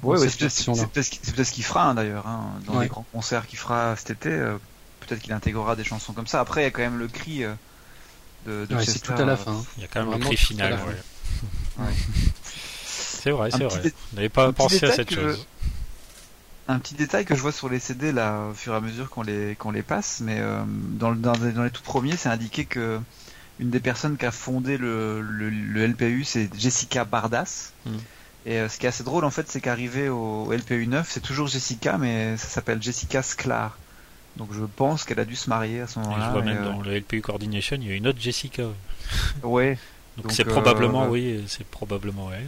Ouais, 0.03 0.19
ouais, 0.19 0.27
c'est 0.29 0.37
peut-être 0.39 1.43
ce 1.45 1.51
qu'il 1.51 1.63
fera 1.63 1.85
hein, 1.89 1.95
d'ailleurs. 1.95 2.27
hein, 2.27 2.51
dans 2.67 2.75
Ouais. 2.77 2.83
les 2.83 2.89
grands 2.89 3.05
concerts 3.13 3.47
qu'il 3.47 3.57
fera 3.57 3.95
cet 3.95 4.09
été, 4.11 4.29
euh, 4.29 4.57
peut-être 4.99 5.21
qu'il 5.21 5.31
intégrera 5.33 5.75
des 5.75 5.83
chansons 5.83 6.13
comme 6.13 6.27
ça. 6.27 6.39
Après, 6.41 6.61
il 6.61 6.63
y 6.65 6.67
a 6.67 6.71
quand 6.71 6.81
même 6.81 6.99
le 6.99 7.07
cri 7.07 7.43
euh, 7.43 7.53
de, 8.45 8.65
de 8.69 8.75
Ouais, 8.75 8.85
c'est 8.85 8.99
tout 8.99 9.13
à 9.13 9.23
la 9.25 9.33
euh, 9.33 9.37
fin. 9.37 9.53
hein. 9.53 9.63
Il 9.77 9.81
y 9.81 9.85
a 9.85 9.87
quand 9.87 9.99
même 10.01 10.09
Vraiment 10.09 10.29
le 10.29 10.35
cri 10.35 10.37
final. 10.45 10.79
C'est 12.87 13.31
vrai, 13.31 13.49
c'est 13.49 13.63
vrai. 13.63 13.81
dé- 13.81 13.93
On 14.13 14.15
n'avait 14.17 14.29
pas 14.29 14.53
pensé 14.53 14.85
à 14.85 14.91
cette 14.91 15.07
que- 15.09 15.15
chose. 15.15 15.47
Un 16.67 16.79
petit 16.79 16.95
détail 16.95 17.25
que 17.25 17.35
je 17.35 17.41
vois 17.41 17.51
sur 17.51 17.69
les 17.69 17.79
CD 17.79 18.11
là, 18.11 18.47
au 18.49 18.53
fur 18.55 18.73
et 18.73 18.77
à 18.77 18.81
mesure 18.81 19.09
qu'on 19.11 19.21
les 19.21 19.55
qu'on 19.55 19.69
les 19.71 19.83
passe, 19.83 20.19
mais 20.21 20.37
euh, 20.39 20.63
dans, 20.67 21.11
le- 21.11 21.17
dans, 21.17 21.33
les- 21.33 21.51
dans 21.51 21.63
les 21.63 21.69
tout 21.69 21.83
premiers, 21.83 22.17
c'est 22.17 22.29
indiqué 22.29 22.65
que 22.65 22.99
une 23.59 23.69
des 23.69 23.79
personnes 23.79 24.17
qui 24.17 24.25
a 24.25 24.31
fondé 24.31 24.77
le, 24.77 25.21
le, 25.21 25.49
le 25.49 25.83
LPU, 25.83 26.23
c'est 26.23 26.49
Jessica 26.59 27.05
Bardas. 27.05 27.71
Mm. 27.85 27.91
Et 28.47 28.59
euh, 28.59 28.69
ce 28.69 28.79
qui 28.79 28.85
est 28.85 28.89
assez 28.89 29.03
drôle 29.03 29.25
en 29.25 29.31
fait, 29.31 29.49
c'est 29.49 29.61
qu'arrivé 29.61 30.09
au 30.09 30.51
LPU 30.51 30.87
9, 30.87 31.07
c'est 31.09 31.19
toujours 31.21 31.47
Jessica, 31.47 31.97
mais 31.99 32.35
ça 32.37 32.47
s'appelle 32.47 32.81
Jessica 32.81 33.21
Sklar. 33.21 33.77
Donc 34.37 34.49
je 34.53 34.63
pense 34.65 35.03
qu'elle 35.05 35.19
a 35.19 35.25
dû 35.25 35.35
se 35.35 35.49
marier 35.49 35.81
à 35.81 35.87
ce 35.87 35.99
Et 35.99 36.03
je 36.03 36.09
moment-là. 36.09 36.31
vois 36.31 36.41
même 36.41 36.57
euh, 36.57 36.73
dans 36.73 36.81
le 36.81 36.91
LPU 36.93 37.21
Coordination, 37.21 37.77
il 37.79 37.87
y 37.87 37.91
a 37.91 37.95
une 37.95 38.07
autre 38.07 38.19
Jessica. 38.19 38.63
Ouais, 39.43 39.77
Donc 40.17 40.31
c'est 40.31 40.45
probablement, 40.45 41.07
oui, 41.09 41.43
c'est 41.47 41.65
probablement 41.65 42.31
elle. 42.33 42.41
ouais. 42.41 42.47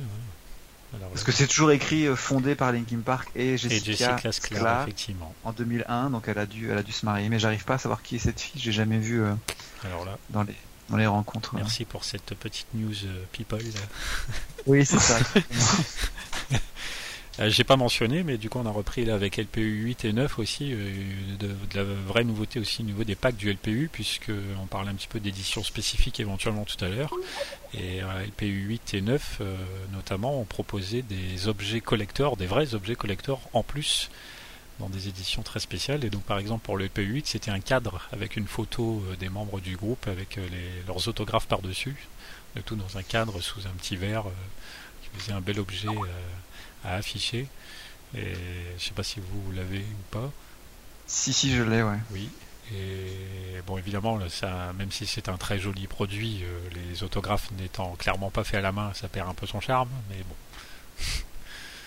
Alors, 0.95 1.09
parce 1.09 1.23
que 1.23 1.31
c'est 1.33 1.47
toujours 1.47 1.71
écrit 1.71 2.07
euh, 2.07 2.15
fondé 2.15 2.55
par 2.55 2.71
Linkin 2.71 2.99
Park 3.03 3.29
et 3.35 3.53
Et 3.53 3.57
Jessica, 3.57 3.85
Jessica 4.17 4.31
Sklar, 4.31 4.59
Sklar 4.61 4.81
effectivement. 4.83 5.35
en 5.43 5.51
2001, 5.51 6.09
donc 6.11 6.27
elle 6.27 6.37
a 6.39 6.45
dû, 6.45 6.71
elle 6.71 6.77
a 6.77 6.83
dû 6.83 6.91
se 6.93 7.05
marier. 7.05 7.27
Mais 7.29 7.39
j'arrive 7.39 7.65
pas 7.65 7.73
à 7.75 7.77
savoir 7.77 8.01
qui 8.01 8.15
est 8.15 8.19
cette 8.19 8.39
fille. 8.39 8.61
J'ai 8.61 8.71
jamais 8.71 8.97
vu 8.97 9.21
euh, 9.21 9.33
Alors 9.85 10.05
là, 10.05 10.17
dans 10.29 10.43
les 10.43 10.55
dans 10.89 10.95
les 10.95 11.05
rencontres. 11.05 11.55
là. 11.55 11.61
merci 11.63 11.83
pour 11.83 12.05
cette 12.05 12.33
petite 12.35 12.67
news 12.73 12.93
euh, 13.05 13.23
people. 13.33 13.59
Oui, 14.65 14.85
c'est 14.85 14.99
ça. 14.99 15.17
Euh, 17.39 17.49
J'ai 17.49 17.63
pas 17.63 17.75
mentionné, 17.75 18.23
mais 18.23 18.37
du 18.37 18.49
coup 18.49 18.57
on 18.57 18.65
a 18.65 18.71
repris 18.71 19.05
là 19.05 19.13
avec 19.13 19.37
LPU 19.37 19.83
8 19.83 20.05
et 20.05 20.13
9 20.13 20.39
aussi 20.39 20.73
euh, 20.73 21.37
de, 21.39 21.55
la 21.75 21.83
vraie 21.83 22.23
nouveauté 22.23 22.59
aussi 22.59 22.81
au 22.81 22.85
niveau 22.85 23.03
des 23.03 23.15
packs 23.15 23.35
du 23.35 23.51
LPU, 23.51 23.89
puisque 23.91 24.31
on 24.61 24.65
parlait 24.65 24.89
un 24.89 24.95
petit 24.95 25.07
peu 25.07 25.19
d'édition 25.19 25.63
spécifique 25.63 26.19
éventuellement 26.19 26.65
tout 26.65 26.83
à 26.83 26.87
l'heure. 26.87 27.13
Et 27.75 28.01
euh, 28.01 28.25
LPU 28.25 28.65
8 28.67 28.93
et 28.95 29.01
9 29.01 29.37
euh, 29.41 29.55
notamment 29.93 30.39
ont 30.39 30.45
proposé 30.45 31.03
des 31.03 31.47
objets 31.47 31.81
collecteurs, 31.81 32.37
des 32.37 32.47
vrais 32.47 32.73
objets 32.73 32.95
collecteurs 32.95 33.39
en 33.53 33.61
plus 33.61 34.09
dans 34.79 34.89
des 34.89 35.07
éditions 35.07 35.43
très 35.43 35.59
spéciales. 35.59 36.03
Et 36.05 36.09
donc 36.09 36.23
par 36.23 36.39
exemple 36.39 36.65
pour 36.65 36.75
le 36.75 36.85
LPU 36.85 37.03
8 37.03 37.27
c'était 37.27 37.51
un 37.51 37.59
cadre 37.59 38.01
avec 38.11 38.35
une 38.35 38.47
photo 38.47 39.03
des 39.19 39.29
membres 39.29 39.59
du 39.59 39.75
groupe 39.77 40.07
avec 40.07 40.37
les, 40.37 40.83
leurs 40.87 41.07
autographes 41.07 41.47
par-dessus, 41.47 42.07
le 42.55 42.63
tout 42.63 42.75
dans 42.75 42.97
un 42.97 43.03
cadre 43.03 43.41
sous 43.41 43.67
un 43.67 43.77
petit 43.77 43.95
verre 43.95 44.25
qui 45.03 45.19
faisait 45.19 45.33
un 45.33 45.41
bel 45.41 45.59
objet. 45.59 45.87
À 46.87 46.95
afficher. 46.95 47.47
Et 48.15 48.33
je 48.77 48.83
sais 48.85 48.93
pas 48.93 49.03
si 49.03 49.19
vous 49.19 49.51
l'avez 49.51 49.79
ou 49.79 50.03
pas. 50.11 50.31
si, 51.07 51.33
si, 51.33 51.55
je 51.55 51.63
l'ai, 51.63 51.83
ouais. 51.83 51.99
Oui. 52.11 52.29
Et 52.73 53.61
bon, 53.65 53.77
évidemment, 53.77 54.17
là, 54.17 54.29
ça, 54.29 54.73
même 54.77 54.91
si 54.91 55.05
c'est 55.05 55.29
un 55.29 55.37
très 55.37 55.59
joli 55.59 55.87
produit, 55.87 56.43
euh, 56.43 56.69
les 56.91 57.03
autographes 57.03 57.49
n'étant 57.59 57.95
clairement 57.95 58.29
pas 58.29 58.43
faits 58.43 58.55
à 58.59 58.61
la 58.61 58.71
main, 58.73 58.91
ça 58.93 59.07
perd 59.07 59.29
un 59.29 59.33
peu 59.33 59.47
son 59.47 59.61
charme. 59.61 59.89
Mais 60.09 60.17
bon. 60.27 60.35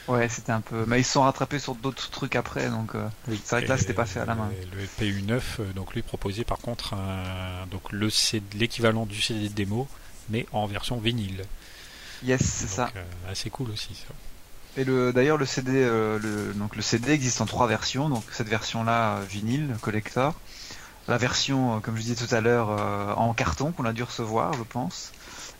Ouais, 0.09 0.28
c'était 0.28 0.51
un 0.51 0.61
peu. 0.62 0.84
Mais 0.88 1.01
ils 1.01 1.05
se 1.05 1.12
sont 1.12 1.22
rattrapés 1.22 1.61
sur 1.61 1.76
d'autres 1.76 2.11
trucs 2.11 2.34
après, 2.34 2.68
donc 2.68 2.94
euh, 2.96 3.07
c'est 3.28 3.51
vrai 3.51 3.62
que 3.64 3.68
là, 3.68 3.76
c'était 3.78 3.92
pas 3.94 4.07
fait 4.07 4.18
à 4.18 4.24
la 4.24 4.34
main. 4.34 4.51
Le 4.74 4.82
LPU 4.82 5.22
9, 5.22 5.61
euh, 5.61 5.72
donc 5.72 5.94
lui 5.94 6.03
proposait 6.03 6.42
par 6.42 6.59
contre 6.59 6.94
un, 6.94 7.66
donc 7.70 7.92
le 7.92 8.11
C- 8.11 8.42
l'équivalent 8.55 9.07
du 9.07 9.20
CD 9.20 9.48
de 9.48 9.55
démo, 9.55 9.86
mais 10.28 10.46
en 10.53 10.66
version 10.66 10.98
vinyle. 10.98 11.44
Yes, 12.24 12.40
c'est 12.42 12.66
ça. 12.66 12.90
Euh, 12.96 13.05
assez 13.30 13.51
cool 13.51 13.70
aussi 13.70 13.94
ça. 13.94 14.12
Et 14.76 14.84
le, 14.84 15.12
d'ailleurs, 15.12 15.36
le 15.36 15.46
CD, 15.46 15.72
euh, 15.74 16.18
le, 16.18 16.52
donc 16.54 16.76
le 16.76 16.82
CD 16.82 17.12
existe 17.12 17.40
en 17.40 17.46
trois 17.46 17.66
versions. 17.66 18.08
Donc 18.08 18.22
cette 18.32 18.48
version-là, 18.48 19.16
euh, 19.16 19.24
vinyle, 19.28 19.74
collector. 19.80 20.34
La 21.08 21.18
version, 21.18 21.76
euh, 21.76 21.80
comme 21.80 21.96
je 21.96 22.02
disais 22.02 22.14
tout 22.26 22.32
à 22.34 22.40
l'heure, 22.40 22.68
euh, 22.70 23.12
en 23.14 23.34
carton 23.34 23.72
qu'on 23.72 23.84
a 23.84 23.92
dû 23.92 24.02
recevoir, 24.02 24.52
je 24.54 24.62
pense. 24.62 25.12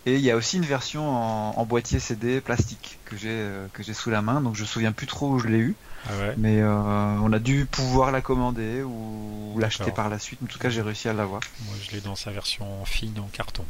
Et 0.07 0.15
il 0.15 0.21
y 0.23 0.31
a 0.31 0.37
aussi 0.37 0.57
une 0.57 0.65
version 0.65 1.11
en, 1.11 1.59
en 1.59 1.67
boîtier 1.67 1.99
CD 1.99 2.41
plastique 2.41 2.99
que 3.05 3.17
j'ai 3.19 3.29
euh, 3.33 3.67
que 3.75 3.83
j'ai 3.83 3.93
sous 3.93 4.09
la 4.11 4.23
main. 4.23 4.41
Donc 4.41 4.55
je 4.55 4.63
me 4.63 4.67
souviens 4.67 4.93
plus 4.93 5.07
trop 5.07 5.29
où 5.31 5.39
je 5.39 5.49
l'ai 5.49 5.59
eu, 5.59 5.75
Ah 6.09 6.13
ouais. 6.17 6.35
mais 6.39 6.61
euh, 6.63 6.71
on 6.71 7.31
a 7.33 7.39
dû 7.39 7.67
pouvoir 7.67 8.11
la 8.13 8.23
commander 8.23 8.83
ou 8.83 9.59
l'acheter 9.59 9.91
par 9.91 10.09
la 10.09 10.19
suite. 10.19 10.39
En 10.43 10.47
tout 10.47 10.59
cas, 10.59 10.71
j'ai 10.71 10.81
réussi 10.81 11.09
à 11.09 11.13
l'avoir. 11.13 11.43
Moi, 11.67 11.75
je 11.83 11.91
l'ai 11.91 12.01
dans 12.01 12.17
sa 12.17 12.31
version 12.31 12.67
fine 12.87 13.19
en 13.19 13.29
carton. 13.33 13.65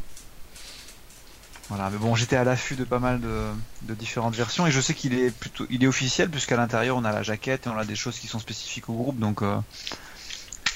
Voilà, 1.70 1.88
mais 1.90 1.98
bon, 1.98 2.14
j'étais 2.16 2.36
à 2.36 2.44
l'affût 2.44 2.74
de 2.76 2.84
pas 2.84 2.98
mal 2.98 3.20
de, 3.20 3.44
de 3.82 3.94
différentes 3.94 4.34
versions 4.34 4.66
et 4.66 4.70
je 4.70 4.80
sais 4.80 4.92
qu'il 4.92 5.14
est 5.14 5.30
plutôt, 5.30 5.66
il 5.70 5.82
est 5.82 5.86
officiel 5.86 6.28
puisqu'à 6.28 6.56
l'intérieur 6.56 6.96
on 6.96 7.04
a 7.04 7.12
la 7.12 7.22
jaquette 7.22 7.66
et 7.66 7.70
on 7.70 7.78
a 7.78 7.84
des 7.84 7.94
choses 7.96 8.18
qui 8.18 8.26
sont 8.26 8.40
spécifiques 8.40 8.88
au 8.88 8.94
groupe, 8.94 9.18
donc. 9.18 9.40
euh, 9.42 9.56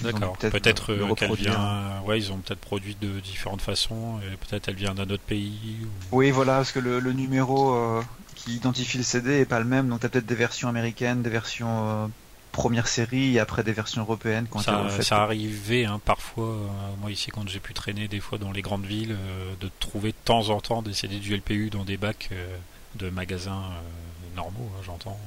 D'accord. 0.00 0.36
peut-être, 0.38 0.92
euh, 0.92 1.08
euh, 1.10 1.14
qu'elle 1.14 1.32
vient. 1.34 2.00
Ouais, 2.04 2.18
ils 2.18 2.32
ont 2.32 2.38
peut-être 2.38 2.58
produit 2.60 2.96
de 3.00 3.20
différentes 3.20 3.62
façons. 3.62 4.18
Et 4.20 4.36
peut-être 4.36 4.68
elle 4.68 4.74
vient 4.74 4.94
d'un 4.94 5.08
autre 5.08 5.22
pays. 5.22 5.78
ou- 6.12 6.16
Oui, 6.16 6.30
voilà, 6.32 6.56
parce 6.56 6.72
que 6.72 6.80
le, 6.80 6.98
le 7.00 7.12
numéro 7.12 7.74
euh, 7.74 8.02
qui 8.34 8.56
identifie 8.56 8.98
le 8.98 9.04
CD 9.04 9.40
est 9.40 9.44
pas 9.44 9.60
le 9.60 9.64
même, 9.64 9.88
donc 9.88 10.00
t'as 10.00 10.08
peut-être 10.08 10.26
des 10.26 10.34
versions 10.34 10.68
américaines, 10.68 11.22
des 11.22 11.30
versions 11.30 12.10
première 12.54 12.88
série 12.88 13.34
et 13.34 13.38
après 13.40 13.62
des 13.62 13.72
versions 13.72 14.00
européennes 14.00 14.46
été 14.46 15.02
Ça, 15.02 15.22
arrivait 15.22 15.84
hein, 15.84 16.00
parfois, 16.04 16.46
euh, 16.48 16.66
moi 17.00 17.10
ici 17.10 17.30
quand 17.30 17.46
j'ai 17.48 17.60
pu 17.60 17.74
traîner 17.74 18.08
des 18.08 18.20
fois 18.20 18.38
dans 18.38 18.52
les 18.52 18.62
grandes 18.62 18.86
villes, 18.86 19.12
euh, 19.12 19.52
de 19.60 19.68
trouver 19.80 20.12
de 20.12 20.16
temps 20.24 20.48
en 20.48 20.60
temps 20.60 20.80
des 20.80 20.94
CD 20.94 21.18
du 21.18 21.36
LPU 21.36 21.68
dans 21.70 21.84
des 21.84 21.96
bacs 21.98 22.30
euh, 22.32 22.56
de 22.94 23.10
magasins 23.10 23.62
euh, 23.64 24.36
normaux, 24.36 24.70
hein, 24.76 24.82
j'entends. 24.86 25.18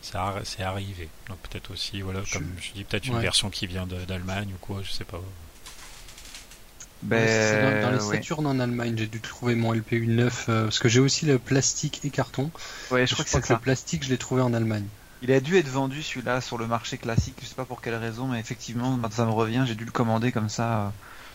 Ça 0.00 0.34
c'est 0.44 0.62
arrivé. 0.64 1.08
Donc 1.28 1.38
peut-être 1.48 1.70
aussi, 1.70 2.00
voilà, 2.00 2.20
Je- 2.24 2.32
comme 2.34 2.50
je 2.60 2.72
dis, 2.72 2.82
peut-être 2.84 3.06
une 3.06 3.20
version 3.20 3.50
qui 3.50 3.66
vient 3.68 3.86
d'Allemagne 3.86 4.48
ou 4.54 4.58
quoi, 4.60 4.80
je 4.82 4.90
sais 4.90 5.04
pas. 5.04 5.20
Ben, 7.02 7.82
dans, 7.82 7.90
dans 7.90 7.96
les 7.98 8.04
ouais. 8.04 8.16
Saturn 8.16 8.46
en 8.46 8.60
Allemagne, 8.60 8.94
j'ai 8.96 9.08
dû 9.08 9.20
trouver 9.20 9.56
mon 9.56 9.72
LPU 9.72 10.06
9 10.06 10.46
euh, 10.48 10.64
parce 10.64 10.78
que 10.78 10.88
j'ai 10.88 11.00
aussi 11.00 11.26
le 11.26 11.38
plastique 11.38 12.00
et 12.04 12.10
carton. 12.10 12.50
Ouais, 12.92 13.06
Je, 13.06 13.10
je 13.10 13.14
crois 13.14 13.24
que 13.24 13.30
crois 13.30 13.40
c'est 13.40 13.46
que 13.48 13.52
le 13.52 13.58
plastique, 13.58 14.04
je 14.04 14.08
l'ai 14.10 14.18
trouvé 14.18 14.40
en 14.40 14.54
Allemagne. 14.54 14.86
Il 15.22 15.30
a 15.32 15.40
dû 15.40 15.56
être 15.56 15.68
vendu 15.68 16.02
celui-là 16.02 16.40
sur 16.40 16.58
le 16.58 16.66
marché 16.66 16.98
classique, 16.98 17.36
je 17.40 17.46
sais 17.46 17.54
pas 17.54 17.64
pour 17.64 17.80
quelle 17.80 17.94
raison, 17.94 18.26
mais 18.26 18.40
effectivement, 18.40 18.98
ça 19.10 19.24
me 19.24 19.30
revient, 19.30 19.64
j'ai 19.66 19.74
dû 19.76 19.84
le 19.84 19.92
commander 19.92 20.32
comme 20.32 20.48
ça 20.48 20.78
euh, 20.80 20.88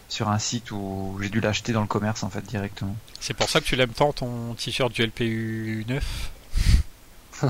sur 0.09 0.27
un 0.29 0.39
site 0.39 0.71
où 0.71 1.17
j'ai 1.21 1.29
dû 1.29 1.39
l'acheter 1.39 1.71
dans 1.73 1.81
le 1.81 1.87
commerce 1.87 2.23
en 2.23 2.29
fait 2.29 2.41
directement. 2.45 2.95
C'est 3.19 3.33
pour 3.33 3.49
ça 3.49 3.61
que 3.61 3.65
tu 3.65 3.75
l'aimes 3.77 3.93
tant 3.93 4.11
ton 4.13 4.53
t-shirt 4.55 4.91
du 4.91 5.03
LPU 5.05 5.85
9 5.87 6.31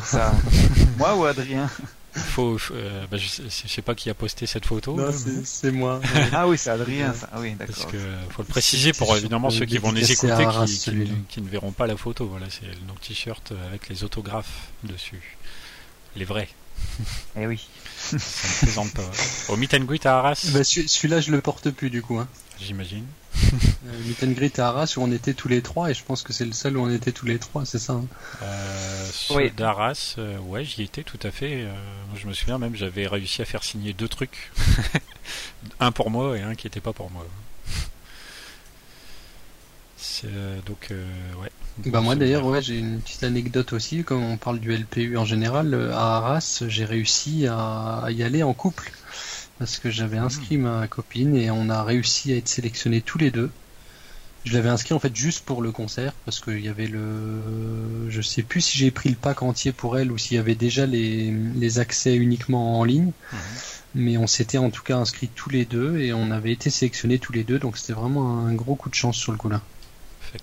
Ça, 0.04 0.32
moi 0.98 1.16
ou 1.16 1.26
Adrien? 1.26 1.70
Faut, 2.14 2.58
euh, 2.72 3.06
bah, 3.12 3.18
je, 3.18 3.28
sais, 3.28 3.44
je 3.48 3.68
sais 3.72 3.84
pas 3.84 3.94
qui 3.94 4.10
a 4.10 4.16
posté 4.16 4.48
cette 4.48 4.66
photo. 4.66 4.96
Non, 4.96 5.12
c'est 5.12 5.30
mais- 5.30 5.42
c'est 5.46 5.72
moi. 5.72 6.02
Ah 6.34 6.48
oui, 6.48 6.58
c'est 6.58 6.72
Adrien, 6.72 7.14
ça. 7.14 7.30
Ah 7.32 7.38
oui, 7.40 7.54
Parce 7.56 7.72
d'accord. 7.78 7.92
que 7.92 7.98
faut 8.32 8.42
le 8.42 8.48
préciser 8.48 8.92
pour 8.92 9.16
évidemment 9.16 9.52
ceux 9.52 9.66
qui 9.66 9.78
vont 9.78 9.92
les 9.92 10.12
écouter 10.12 10.46
qui, 10.66 10.92
ne- 10.92 11.06
qui 11.30 11.42
ne 11.42 11.48
verront 11.48 11.72
pas 11.72 11.86
la 11.86 11.96
photo. 11.96 12.26
Voilà, 12.26 12.48
c'est 12.50 12.66
le 12.66 13.00
t-shirt 13.02 13.54
avec 13.70 13.88
les 13.90 14.04
autographes 14.04 14.70
dessus. 14.84 15.37
Les 16.18 16.26
vrais. 16.26 16.50
Eh 17.40 17.46
oui. 17.48 17.66
Ça 17.96 18.16
ne 18.18 18.60
plaisante 18.66 18.92
pas. 18.94 19.10
Au 19.50 19.56
meet 19.56 19.74
and 19.74 19.82
greet 19.86 20.06
à 20.06 20.18
Arras, 20.20 20.50
Bah, 20.54 20.64
celui- 20.64 20.88
Celui-là, 20.90 21.22
je 21.22 21.32
le 21.32 21.42
porte 21.42 21.70
plus 21.72 21.90
du 21.90 22.02
coup. 22.02 22.18
Hein. 22.20 22.28
j'imagine. 22.60 23.06
Euh, 23.36 24.00
meet 24.06 24.24
and 24.24 24.32
greet 24.32 24.58
à 24.60 24.70
Arras 24.70 24.96
où 24.98 25.02
on 25.02 25.12
était 25.12 25.34
tous 25.36 25.48
les 25.48 25.62
trois 25.62 25.92
et 25.92 25.94
je 25.94 26.04
pense 26.04 26.24
que 26.24 26.34
c'est 26.34 26.46
le 26.46 26.54
seul 26.54 26.76
où 26.78 26.82
on 26.82 26.90
était 26.90 27.12
tous 27.12 27.26
les 27.28 27.38
trois, 27.38 27.66
c'est 27.66 27.78
ça. 27.80 27.94
hein. 27.94 28.06
Euh, 28.42 29.10
ceux 29.14 29.36
Oui. 29.36 29.52
d'Arras, 29.52 30.16
euh, 30.18 30.38
ouais, 30.40 30.66
j'y 30.66 30.82
étais 30.84 31.04
tout 31.04 31.20
à 31.22 31.30
fait. 31.32 31.62
Euh, 31.64 31.72
moi, 32.10 32.20
je 32.20 32.26
me 32.28 32.34
souviens 32.34 32.58
même, 32.58 32.76
j'avais 32.76 33.06
réussi 33.08 33.42
à 33.44 33.46
faire 33.46 33.64
signer 33.64 33.94
deux 33.94 34.08
trucs. 34.10 34.52
un 35.80 35.92
pour 35.92 36.10
moi 36.10 36.36
et 36.38 36.42
un 36.42 36.56
qui 36.56 36.66
n'était 36.66 36.82
pas 36.82 36.94
pour 36.94 37.12
moi. 37.12 37.26
C'est, 39.98 40.28
euh, 40.28 40.60
donc, 40.66 40.88
euh, 40.92 41.06
ouais. 41.42 41.52
Bah 41.86 42.02
moi 42.02 42.16
d'ailleurs 42.16 42.46
ouais 42.46 42.62
j'ai 42.62 42.80
une 42.80 43.00
petite 43.00 43.24
anecdote 43.24 43.72
aussi 43.74 44.04
comme 44.04 44.24
on 44.24 44.38
parle 44.38 44.60
du 44.60 44.72
LPU 44.76 45.16
en 45.18 45.26
général 45.26 45.74
euh, 45.74 45.94
à 45.94 46.18
Arras 46.18 46.64
j'ai 46.68 46.86
réussi 46.86 47.46
à, 47.48 48.08
y 48.10 48.24
aller 48.24 48.42
en 48.44 48.54
couple 48.54 48.92
parce 49.60 49.78
que 49.78 49.90
j'avais 49.90 50.18
inscrit 50.18 50.58
ma 50.58 50.88
copine 50.88 51.36
et 51.36 51.52
on 51.52 51.70
a 51.70 51.84
réussi 51.84 52.34
à 52.34 52.38
être 52.38 52.48
sélectionnés 52.48 53.02
tous 53.02 53.18
les 53.18 53.32
deux. 53.32 53.50
Je 54.44 54.54
l'avais 54.54 54.70
inscrit 54.70 54.94
en 54.94 55.00
fait 55.00 55.16
juste 55.16 55.46
pour 55.46 55.62
le 55.62 55.72
concert 55.72 56.14
parce 56.26 56.40
qu'il 56.40 56.60
y 56.64 56.70
avait 56.70 56.88
le 56.88 58.10
je 58.10 58.22
sais 58.22 58.44
plus 58.44 58.62
si 58.62 58.78
j'ai 58.78 58.92
pris 58.92 59.10
le 59.10 59.16
pack 59.16 59.42
entier 59.42 59.72
pour 59.72 59.98
elle 59.98 60.12
ou 60.12 60.18
s'il 60.18 60.38
y 60.38 60.40
avait 60.40 60.56
déjà 60.56 60.86
les, 60.86 61.32
les 61.32 61.80
accès 61.80 62.16
uniquement 62.16 62.80
en 62.80 62.84
ligne 62.84 63.12
Mhm. 63.34 63.40
mais 63.96 64.18
on 64.18 64.28
s'était 64.28 64.58
en 64.58 64.70
tout 64.70 64.84
cas 64.84 64.98
inscrits 64.98 65.30
tous 65.36 65.50
les 65.50 65.66
deux 65.66 65.98
et 65.98 66.14
on 66.14 66.32
avait 66.32 66.52
été 66.52 66.70
sélectionnés 66.70 67.20
tous 67.20 67.34
les 67.34 67.44
deux 67.44 67.60
donc 67.60 67.78
c'était 67.78 67.94
vraiment 67.94 68.40
un 68.46 68.54
gros 68.54 68.76
coup 68.76 68.90
de 68.90 68.96
chance 68.96 69.18
sur 69.18 69.32
le 69.32 69.38
coup 69.38 69.50
là. 69.50 69.62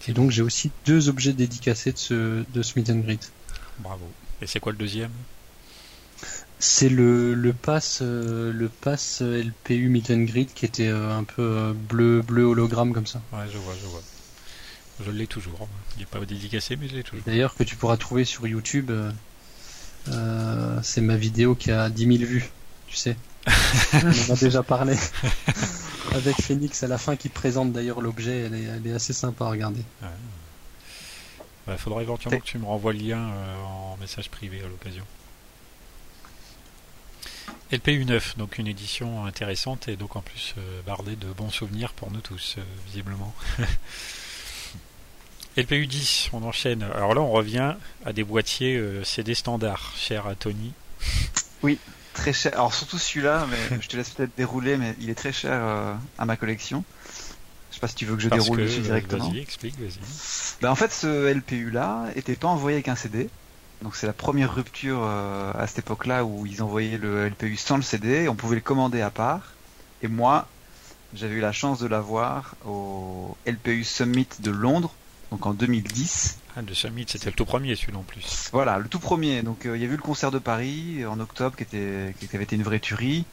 Et 0.08 0.12
donc 0.12 0.30
j'ai 0.30 0.42
aussi 0.42 0.70
deux 0.86 1.08
objets 1.08 1.32
dédicacés 1.32 1.92
de 1.92 1.98
ce, 1.98 2.14
de 2.52 2.90
and 2.92 2.98
greet. 3.00 3.32
Bravo. 3.78 4.08
Et 4.40 4.46
c'est 4.46 4.60
quoi 4.60 4.72
le 4.72 4.78
deuxième? 4.78 5.10
C'est 6.58 6.88
le, 6.88 7.34
le 7.34 7.52
pass 7.52 7.98
euh, 8.02 8.52
le 8.52 8.68
pass 8.68 9.20
LPU 9.22 9.88
Meet 9.88 10.10
and 10.10 10.22
Greet 10.22 10.46
qui 10.54 10.64
était 10.64 10.88
euh, 10.88 11.16
un 11.16 11.24
peu 11.24 11.42
euh, 11.42 11.72
bleu 11.72 12.22
bleu 12.22 12.44
hologramme 12.44 12.92
comme 12.92 13.06
ça. 13.06 13.20
Ouais, 13.32 13.44
je 13.52 13.58
vois, 13.58 13.74
je 13.80 13.86
vois. 13.86 14.02
Je 15.04 15.10
l'ai 15.10 15.26
toujours. 15.26 15.68
Il 15.96 16.00
n'est 16.00 16.06
pas 16.06 16.24
dédicacé, 16.24 16.76
mais 16.76 16.88
je 16.88 16.94
l'ai 16.94 17.02
toujours. 17.02 17.24
D'ailleurs, 17.26 17.54
que 17.54 17.64
tu 17.64 17.74
pourras 17.74 17.96
trouver 17.96 18.24
sur 18.24 18.46
YouTube. 18.46 18.92
c'est 20.82 21.00
ma 21.00 21.16
vidéo 21.16 21.56
qui 21.56 21.72
a 21.72 21.90
10 21.90 22.18
000 22.18 22.30
vues, 22.30 22.50
tu 22.86 22.96
sais. 22.96 23.16
On 23.92 24.30
en 24.30 24.34
a 24.34 24.36
déjà 24.36 24.62
parlé. 24.62 24.96
Avec 26.12 26.40
Phoenix 26.40 26.82
à 26.82 26.86
la 26.86 26.98
fin 26.98 27.16
qui 27.16 27.28
présente 27.28 27.72
d'ailleurs 27.72 28.00
l'objet, 28.00 28.42
elle 28.46 28.54
est, 28.54 28.64
elle 28.64 28.86
est, 28.86 28.94
assez 28.94 29.12
sympa 29.12 29.46
à 29.46 29.50
regarder. 29.50 29.82
Il 30.02 30.08
bah, 31.66 31.76
faudra 31.76 32.02
éventuellement 32.02 32.38
que 32.38 32.44
tu 32.44 32.58
me 32.58 32.66
renvoies 32.66 32.92
le 32.92 32.98
lien 33.00 33.30
en 33.66 33.96
message 33.96 34.30
privé 34.30 34.60
à 34.60 34.68
l'occasion. 34.68 35.04
LPU 37.72 38.04
9, 38.04 38.36
donc 38.36 38.58
une 38.58 38.66
édition 38.66 39.24
intéressante 39.24 39.88
et 39.88 39.96
donc 39.96 40.16
en 40.16 40.20
plus 40.20 40.54
euh, 40.58 40.82
bardée 40.86 41.16
de 41.16 41.26
bons 41.32 41.50
souvenirs 41.50 41.92
pour 41.92 42.10
nous 42.12 42.20
tous, 42.20 42.56
euh, 42.58 42.62
visiblement. 42.86 43.34
LPU 45.56 45.86
10, 45.86 46.30
on 46.32 46.42
enchaîne. 46.42 46.82
Alors 46.82 47.14
là, 47.14 47.20
on 47.20 47.30
revient 47.30 47.74
à 48.04 48.12
des 48.12 48.22
boîtiers 48.22 48.76
euh, 48.76 49.02
CD 49.02 49.34
standards, 49.34 49.92
cher 49.96 50.26
à 50.26 50.34
Tony. 50.34 50.72
Oui, 51.62 51.78
très 52.14 52.32
cher. 52.32 52.52
Alors 52.54 52.72
surtout 52.72 52.98
celui-là, 52.98 53.46
mais 53.50 53.78
je 53.80 53.88
te 53.88 53.96
laisse 53.96 54.10
peut-être 54.10 54.36
dérouler, 54.36 54.76
mais 54.76 54.94
il 55.00 55.10
est 55.10 55.14
très 55.14 55.32
cher 55.32 55.60
à 56.18 56.24
ma 56.24 56.36
collection. 56.36 56.84
Je 57.70 57.76
sais 57.76 57.80
pas 57.80 57.88
si 57.88 57.96
tu 57.96 58.06
veux 58.06 58.14
que 58.14 58.22
je 58.22 58.28
déroule 58.28 58.58
dessus 58.58 58.80
directement. 58.80 59.28
Vas-y, 59.28 59.40
explique, 59.40 59.78
vas-y. 59.80 59.98
Ben, 60.62 60.70
en 60.70 60.76
fait, 60.76 60.92
ce 60.92 61.32
LPU 61.32 61.70
là 61.70 62.06
était 62.14 62.36
pas 62.36 62.48
envoyé 62.48 62.76
avec 62.76 62.88
un 62.88 62.94
CD. 62.94 63.28
Donc 63.82 63.96
c'est 63.96 64.06
la 64.06 64.12
première 64.12 64.54
rupture 64.54 65.00
euh, 65.02 65.52
à 65.58 65.66
cette 65.66 65.80
époque-là 65.80 66.24
où 66.24 66.46
ils 66.46 66.62
envoyaient 66.62 66.96
le 66.96 67.28
LPU 67.28 67.56
sans 67.56 67.76
le 67.76 67.82
CD, 67.82 68.28
on 68.28 68.34
pouvait 68.34 68.54
le 68.54 68.62
commander 68.62 69.02
à 69.02 69.10
part. 69.10 69.52
Et 70.02 70.08
moi, 70.08 70.46
j'avais 71.14 71.34
eu 71.34 71.40
la 71.40 71.52
chance 71.52 71.80
de 71.80 71.86
l'avoir 71.86 72.54
au 72.66 73.36
LPU 73.46 73.84
Summit 73.84 74.28
de 74.40 74.50
Londres, 74.50 74.94
donc 75.30 75.44
en 75.46 75.52
2010. 75.52 76.38
Ah, 76.56 76.60
Summit, 76.72 77.06
c'était 77.08 77.26
le 77.26 77.32
tout 77.32 77.44
premier 77.44 77.74
celui-là 77.74 77.98
en 77.98 78.02
plus. 78.02 78.48
Voilà, 78.52 78.78
le 78.78 78.88
tout 78.88 79.00
premier. 79.00 79.42
Donc 79.42 79.66
euh, 79.66 79.76
il 79.76 79.82
y 79.82 79.86
a 79.86 79.88
eu 79.88 79.96
le 79.96 80.02
concert 80.02 80.30
de 80.30 80.38
Paris 80.38 81.04
en 81.06 81.18
octobre 81.18 81.56
qui, 81.56 81.64
était, 81.64 82.14
avait 82.32 82.44
été 82.44 82.56
une 82.56 82.62
vraie 82.62 82.80
tuerie. 82.80 83.24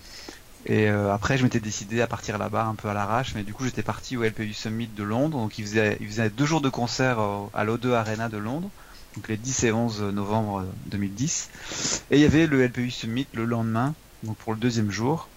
Et 0.66 0.90
euh, 0.90 1.14
après, 1.14 1.38
je 1.38 1.44
m'étais 1.44 1.60
décidé 1.60 2.02
à 2.02 2.08
partir 2.08 2.38
là-bas 2.38 2.66
un 2.66 2.76
peu 2.76 2.88
à 2.88 2.94
l'arrache, 2.94 3.34
mais 3.34 3.44
du 3.44 3.54
coup, 3.54 3.66
j'étais 3.66 3.82
parti 3.82 4.16
au 4.18 4.24
LPU 4.24 4.54
Summit 4.54 4.88
de 4.88 5.04
Londres. 5.04 5.40
Donc, 5.40 5.58
il 5.58 5.66
faisait, 5.66 5.98
deux 6.30 6.46
jours 6.46 6.62
de 6.62 6.70
concert 6.70 7.20
à 7.54 7.66
l'O2 7.66 7.94
Arena 7.94 8.30
de 8.30 8.38
Londres 8.38 8.70
donc 9.16 9.28
les 9.28 9.38
10 9.38 9.64
et 9.66 9.72
11 9.72 10.02
novembre 10.14 10.66
2010. 10.88 12.04
Et 12.12 12.18
il 12.18 12.22
y 12.22 12.26
avait 12.26 12.48
le 12.48 12.66
LPU 12.66 12.92
Summit 12.92 13.28
le 13.34 13.46
lendemain, 13.46 13.94
donc 14.24 14.38
pour 14.38 14.54
le 14.54 14.60
deuxième 14.60 14.92
jour, 14.92 15.28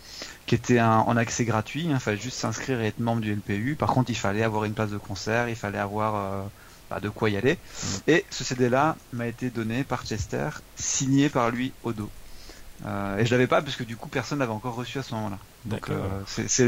qui 0.46 0.54
était 0.54 0.80
en 0.80 1.16
accès 1.16 1.44
gratuit. 1.44 1.86
Il 1.88 1.98
fallait 1.98 2.16
juste 2.16 2.38
s'inscrire 2.38 2.80
et 2.80 2.86
être 2.86 3.00
membre 3.00 3.22
du 3.22 3.34
LPU. 3.34 3.76
Par 3.78 3.92
contre, 3.92 4.10
il 4.10 4.16
fallait 4.16 4.42
avoir 4.42 4.64
une 4.64 4.74
place 4.74 4.90
de 4.90 4.98
concert, 4.98 5.48
il 5.48 5.56
fallait 5.56 5.78
avoir 5.78 6.14
euh, 6.14 6.42
de 7.00 7.08
quoi 7.08 7.30
y 7.30 7.36
aller. 7.36 7.54
Mm. 7.54 7.86
Et 8.08 8.24
ce 8.30 8.44
CD-là 8.44 8.96
m'a 9.12 9.26
été 9.26 9.50
donné 9.50 9.84
par 9.84 10.04
Chester, 10.04 10.48
signé 10.76 11.28
par 11.28 11.50
lui 11.50 11.72
au 11.82 11.92
dos. 11.92 12.10
Euh, 12.86 13.18
et 13.18 13.26
je 13.26 13.30
l'avais 13.30 13.46
pas 13.46 13.62
parce 13.62 13.76
que 13.76 13.84
du 13.84 13.96
coup 13.96 14.08
personne 14.08 14.40
l'avait 14.40 14.52
encore 14.52 14.74
reçu 14.74 14.98
à 14.98 15.02
ce 15.02 15.14
moment-là. 15.14 15.38
Donc 15.64 15.90
euh, 15.90 16.06
c'est 16.26 16.64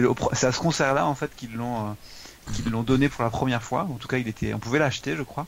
à 0.46 0.52
ce 0.52 0.58
concert-là 0.58 1.06
en 1.06 1.14
fait 1.14 1.34
qu'ils 1.36 1.54
l'ont 1.54 1.90
euh, 1.90 2.52
qu'ils 2.52 2.70
l'ont 2.70 2.84
donné 2.84 3.08
pour 3.08 3.24
la 3.24 3.30
première 3.30 3.62
fois. 3.62 3.82
En 3.82 3.96
tout 3.96 4.08
cas, 4.08 4.18
il 4.18 4.28
était, 4.28 4.54
on 4.54 4.58
pouvait 4.58 4.78
l'acheter, 4.78 5.16
je 5.16 5.22
crois 5.22 5.46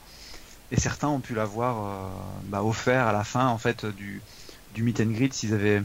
et 0.71 0.79
certains 0.79 1.09
ont 1.09 1.21
pu 1.21 1.35
l'avoir 1.35 2.11
bah, 2.45 2.63
offert 2.63 3.07
à 3.07 3.13
la 3.13 3.25
fin 3.25 3.47
en 3.47 3.57
fait 3.57 3.87
du, 3.87 4.21
du 4.75 4.83
meet 4.83 5.01
and 5.01 5.07
greet 5.07 5.33
s'ils 5.33 5.55
avaient 5.55 5.83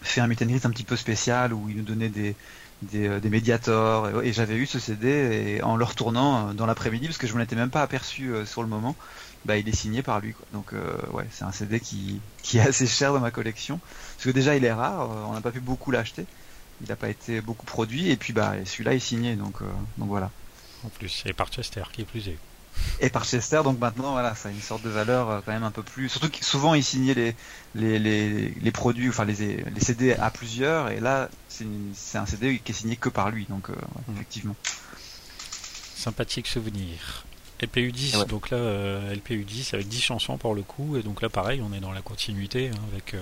fait 0.00 0.20
un 0.20 0.28
meet 0.28 0.42
and 0.42 0.46
greet 0.46 0.64
un 0.64 0.70
petit 0.70 0.84
peu 0.84 0.94
spécial 0.94 1.52
où 1.52 1.68
ils 1.68 1.76
nous 1.76 1.82
donnaient 1.82 2.08
des, 2.08 2.36
des, 2.82 3.08
euh, 3.08 3.20
des 3.20 3.30
médiators. 3.30 4.22
Et, 4.22 4.32
j'avais 4.32 4.56
eu 4.56 4.66
ce 4.66 4.78
CD 4.78 5.08
et 5.08 5.62
en 5.62 5.76
le 5.76 5.84
retournant 5.84 6.48
euh, 6.48 6.52
dans 6.52 6.66
l'après-midi 6.66 7.06
parce 7.06 7.18
que 7.18 7.26
je 7.26 7.34
m'en 7.34 7.40
étais 7.40 7.56
même 7.56 7.70
pas 7.70 7.82
aperçu 7.82 8.32
sur 8.44 8.62
le 8.62 8.68
moment 8.68 8.96
bah 9.44 9.56
il 9.56 9.68
est 9.68 9.76
signé 9.76 10.02
par 10.02 10.18
lui 10.18 10.32
quoi. 10.32 10.44
donc 10.52 10.72
ouais 11.12 11.26
c'est 11.30 11.44
un 11.44 11.52
CD 11.52 11.78
qui, 11.78 12.20
qui 12.42 12.58
est 12.58 12.62
assez 12.62 12.86
cher 12.86 13.12
dans 13.12 13.20
ma 13.20 13.30
collection. 13.30 13.78
Parce 14.16 14.24
que 14.24 14.30
déjà 14.30 14.56
il 14.56 14.64
est 14.64 14.72
rare 14.72 15.08
on 15.28 15.32
n'a 15.32 15.40
pas 15.40 15.52
pu 15.52 15.60
beaucoup 15.60 15.90
l'acheter. 15.90 16.26
Il 16.80 16.88
n'a 16.88 16.96
pas 16.96 17.08
été 17.08 17.40
beaucoup 17.40 17.64
produit 17.64 18.10
et 18.10 18.16
puis 18.16 18.32
bah 18.32 18.54
celui-là 18.64 18.94
est 18.94 18.98
signé 18.98 19.36
donc 19.36 19.60
donc 19.98 20.08
voilà. 20.08 20.30
En 20.84 20.88
plus 20.88 21.22
et 21.26 21.32
par 21.32 21.48
Chester 21.48 21.84
qui 21.92 22.02
est 22.02 22.04
plus 22.04 22.28
est 22.28 22.38
et 23.00 23.10
par 23.10 23.24
Chester. 23.24 23.60
Donc 23.64 23.78
maintenant, 23.78 24.12
voilà, 24.12 24.34
ça 24.34 24.48
a 24.48 24.52
une 24.52 24.60
sorte 24.60 24.82
de 24.82 24.90
valeur 24.90 25.30
euh, 25.30 25.40
quand 25.44 25.52
même 25.52 25.64
un 25.64 25.70
peu 25.70 25.82
plus. 25.82 26.08
Surtout 26.08 26.30
que 26.30 26.44
souvent, 26.44 26.74
ils 26.74 26.84
signaient 26.84 27.14
les, 27.14 27.34
les, 27.74 27.98
les, 27.98 28.48
les 28.48 28.70
produits, 28.70 29.08
enfin 29.08 29.24
les, 29.24 29.34
les 29.34 29.80
CD 29.80 30.12
à 30.14 30.30
plusieurs, 30.30 30.90
et 30.90 31.00
là, 31.00 31.28
c'est 31.48 32.18
un 32.18 32.26
CD 32.26 32.60
qui 32.64 32.72
est 32.72 32.74
signé 32.74 32.96
que 32.96 33.08
par 33.08 33.30
lui. 33.30 33.46
Donc, 33.48 33.70
euh, 33.70 33.74
mmh. 33.74 34.12
effectivement. 34.14 34.56
Sympathique 35.94 36.46
souvenir. 36.46 37.24
LPU 37.62 37.90
10, 37.90 38.26
donc 38.28 38.50
là, 38.50 38.58
euh, 38.58 39.14
LPU 39.14 39.42
10 39.42 39.72
avec 39.72 39.88
10 39.88 40.02
chansons 40.02 40.36
pour 40.36 40.54
le 40.54 40.60
coup, 40.60 40.98
et 40.98 41.02
donc 41.02 41.22
là, 41.22 41.30
pareil, 41.30 41.62
on 41.64 41.72
est 41.72 41.80
dans 41.80 41.92
la 41.92 42.02
continuité 42.02 42.68
hein, 42.68 42.78
avec 42.92 43.16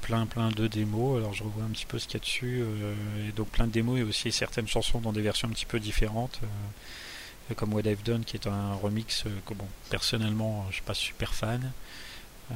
plein 0.00 0.24
plein 0.24 0.48
de 0.48 0.66
démos. 0.66 1.18
Alors 1.18 1.34
je 1.34 1.44
revois 1.44 1.64
un 1.64 1.68
petit 1.68 1.84
peu 1.84 1.98
ce 1.98 2.06
qu'il 2.06 2.14
y 2.14 2.16
a 2.16 2.20
dessus, 2.20 2.64
et 3.28 3.32
donc 3.32 3.48
plein 3.48 3.66
de 3.66 3.72
démos 3.72 4.00
et 4.00 4.02
aussi 4.02 4.32
certaines 4.32 4.66
chansons 4.66 5.00
dans 5.00 5.12
des 5.12 5.20
versions 5.20 5.46
un 5.46 5.50
petit 5.50 5.66
peu 5.66 5.78
différentes 5.78 6.40
comme 7.54 7.72
What 7.74 7.82
I've 7.82 8.02
Done 8.02 8.24
qui 8.24 8.36
est 8.36 8.46
un 8.46 8.74
remix 8.74 9.24
euh, 9.26 9.30
que 9.46 9.54
bon 9.54 9.66
personnellement 9.90 10.66
je 10.70 10.74
suis 10.74 10.82
pas 10.82 10.94
super 10.94 11.34
fan 11.34 11.72
euh, 12.52 12.54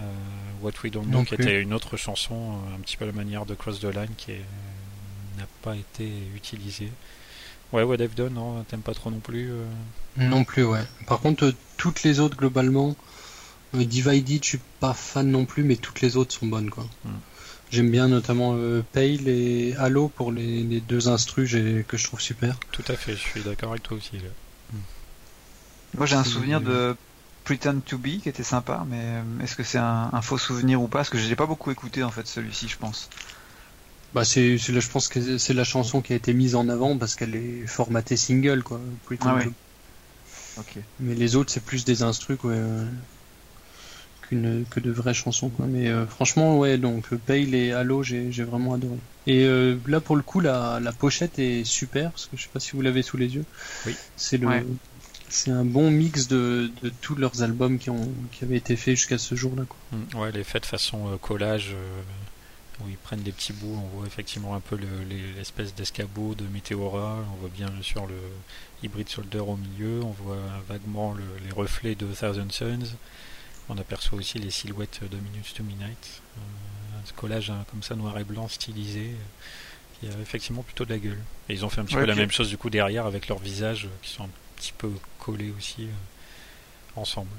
What 0.62 0.72
We 0.82 0.92
Don't 0.92 1.06
Know 1.06 1.24
qui 1.24 1.34
était 1.34 1.60
une 1.60 1.72
autre 1.72 1.96
chanson 1.96 2.34
euh, 2.34 2.76
un 2.76 2.80
petit 2.80 2.96
peu 2.96 3.04
à 3.04 3.06
la 3.06 3.12
manière 3.12 3.46
de 3.46 3.54
Cross 3.54 3.80
the 3.80 3.94
Line 3.94 4.10
qui 4.16 4.32
n'a 5.38 5.46
pas 5.62 5.76
été 5.76 6.08
utilisée 6.34 6.90
ouais 7.72 7.82
What 7.82 7.96
I've 7.96 8.14
Done 8.14 8.34
non 8.34 8.62
t'aimes 8.64 8.82
pas 8.82 8.94
trop 8.94 9.10
non 9.10 9.20
plus 9.20 9.50
non 10.16 10.44
plus 10.44 10.64
ouais 10.64 10.82
par 11.06 11.20
contre 11.20 11.52
toutes 11.76 12.02
les 12.02 12.20
autres 12.20 12.36
globalement 12.36 12.96
Divided 13.72 14.44
je 14.44 14.48
suis 14.50 14.60
pas 14.78 14.94
fan 14.94 15.30
non 15.30 15.44
plus 15.44 15.64
mais 15.64 15.76
toutes 15.76 16.00
les 16.00 16.16
autres 16.16 16.32
sont 16.32 16.46
bonnes 16.46 16.70
quoi 16.70 16.84
hmm. 17.04 17.10
J'aime 17.70 17.90
bien 17.90 18.06
notamment 18.06 18.56
Pale 18.92 19.26
et 19.26 19.74
Halo 19.78 20.06
pour 20.06 20.30
les, 20.30 20.80
deux 20.80 21.08
instrus 21.08 21.56
que 21.88 21.96
je 21.96 22.04
trouve 22.04 22.20
super. 22.20 22.56
Tout 22.70 22.84
à 22.86 22.94
fait, 22.94 23.14
je 23.14 23.18
suis 23.18 23.40
d'accord 23.40 23.70
avec 23.70 23.82
toi 23.82 23.96
aussi. 23.96 24.20
Moi 25.96 26.06
j'ai 26.06 26.16
un 26.16 26.24
souvenir 26.24 26.60
de 26.60 26.96
Pretend 27.44 27.80
to 27.80 27.98
Be 27.98 28.20
qui 28.22 28.28
était 28.28 28.42
sympa, 28.42 28.84
mais 28.88 29.00
euh, 29.00 29.22
est-ce 29.42 29.54
que 29.54 29.62
c'est 29.62 29.78
un, 29.78 30.22
faux 30.22 30.38
souvenir 30.38 30.80
ou 30.82 30.88
pas? 30.88 31.00
Parce 31.00 31.10
que 31.10 31.18
je 31.18 31.28
l'ai 31.28 31.36
pas 31.36 31.46
beaucoup 31.46 31.70
écouté 31.70 32.02
en 32.02 32.10
fait 32.10 32.26
celui-ci, 32.26 32.68
je 32.68 32.78
pense. 32.78 33.10
Bah 34.14 34.24
c'est, 34.24 34.56
je 34.58 34.88
pense 34.90 35.08
que 35.08 35.38
c'est 35.38 35.54
la 35.54 35.64
chanson 35.64 36.00
qui 36.00 36.12
a 36.12 36.16
été 36.16 36.32
mise 36.32 36.54
en 36.54 36.68
avant 36.68 36.96
parce 36.96 37.16
qu'elle 37.16 37.34
est 37.34 37.66
formatée 37.66 38.16
single 38.16 38.62
quoi. 38.62 38.80
Ah 39.22 39.38
Mais 41.00 41.14
les 41.14 41.36
autres 41.36 41.50
c'est 41.50 41.64
plus 41.64 41.84
des 41.84 42.02
instrus 42.02 42.38
quoi, 42.38 42.52
euh, 42.52 42.86
qu'une 44.22 44.64
que 44.70 44.78
de 44.78 44.92
vraies 44.92 45.14
chansons 45.14 45.48
quoi. 45.48 45.66
Mais 45.66 45.88
euh, 45.88 46.06
franchement 46.06 46.58
ouais 46.58 46.78
donc 46.78 47.12
Pale 47.26 47.54
et 47.54 47.72
Halo 47.72 48.04
j'ai, 48.04 48.30
vraiment 48.44 48.74
adoré. 48.74 48.98
Et 49.26 49.48
là 49.86 50.00
pour 50.00 50.14
le 50.14 50.22
coup 50.22 50.38
la, 50.38 50.78
la 50.80 50.92
pochette 50.92 51.40
est 51.40 51.64
super 51.64 52.12
parce 52.12 52.26
que 52.26 52.36
je 52.36 52.44
sais 52.44 52.50
pas 52.52 52.60
si 52.60 52.70
vous 52.72 52.82
l'avez 52.82 53.02
sous 53.02 53.16
les 53.16 53.34
yeux. 53.34 53.44
Oui. 53.84 53.96
C'est 54.16 54.38
le 54.38 54.48
c'est 55.35 55.51
un 55.51 55.65
bon 55.65 55.90
mix 55.90 56.28
de, 56.28 56.70
tous 57.01 57.16
leurs 57.16 57.43
albums 57.43 57.78
qui, 57.78 57.90
ont, 57.90 58.09
qui 58.31 58.44
avaient 58.44 58.56
été 58.56 58.77
faits 58.77 58.94
jusqu'à 58.94 59.19
ce 59.19 59.35
jour-là. 59.35 59.65
Mm, 59.90 60.19
ouais, 60.19 60.32
les 60.32 60.44
faits 60.44 60.65
façon 60.65 61.12
euh, 61.12 61.16
collage, 61.16 61.73
euh, 61.74 62.02
où 62.81 62.89
ils 62.89 62.97
prennent 62.97 63.23
des 63.23 63.32
petits 63.32 63.52
bouts, 63.52 63.77
on 63.77 63.97
voit 63.97 64.06
effectivement 64.06 64.55
un 64.55 64.61
peu 64.61 64.78
l'espèce 65.36 65.74
d'escabeau 65.74 66.36
de 66.36 66.44
Meteora, 66.44 67.19
on 67.32 67.40
voit 67.40 67.51
bien 67.52 67.70
sûr 67.82 68.06
le 68.06 68.15
Hybrid 68.82 69.09
Soldier 69.09 69.40
au 69.40 69.56
milieu, 69.56 70.02
on 70.02 70.11
voit 70.11 70.39
vaguement 70.69 71.15
les 71.44 71.52
reflets 71.52 71.97
de 71.97 72.06
Thousand 72.06 72.51
Suns, 72.51 72.97
on 73.69 73.77
aperçoit 73.77 74.19
aussi 74.19 74.39
les 74.39 74.51
silhouettes 74.51 75.01
de 75.02 75.16
Minutes 75.16 75.55
to 75.56 75.65
Midnight. 75.65 76.23
Euh, 76.36 76.40
ce 77.05 77.12
collage 77.12 77.51
hein, 77.51 77.65
comme 77.70 77.82
ça 77.82 77.97
noir 77.97 78.16
et 78.19 78.24
blanc 78.24 78.48
stylisé 78.48 79.11
qui 80.01 80.06
a 80.06 80.20
effectivement 80.23 80.62
plutôt 80.62 80.85
de 80.85 80.90
la 80.90 80.98
gueule. 80.98 81.20
Et 81.48 81.55
ils 81.55 81.65
ont 81.65 81.69
fait 81.69 81.81
un 81.81 81.85
petit 81.85 81.97
peu 81.97 82.05
la 82.05 82.15
même 82.15 82.31
chose 82.31 82.48
du 82.48 82.56
coup 82.56 82.70
derrière 82.70 83.06
avec 83.06 83.28
leurs 83.28 83.39
visages 83.39 83.89
qui 84.02 84.11
sont 84.11 84.28
petit 84.56 84.72
peu 84.76 84.90
collés 85.18 85.52
aussi 85.56 85.85
euh, 85.85 87.01
ensemble. 87.01 87.31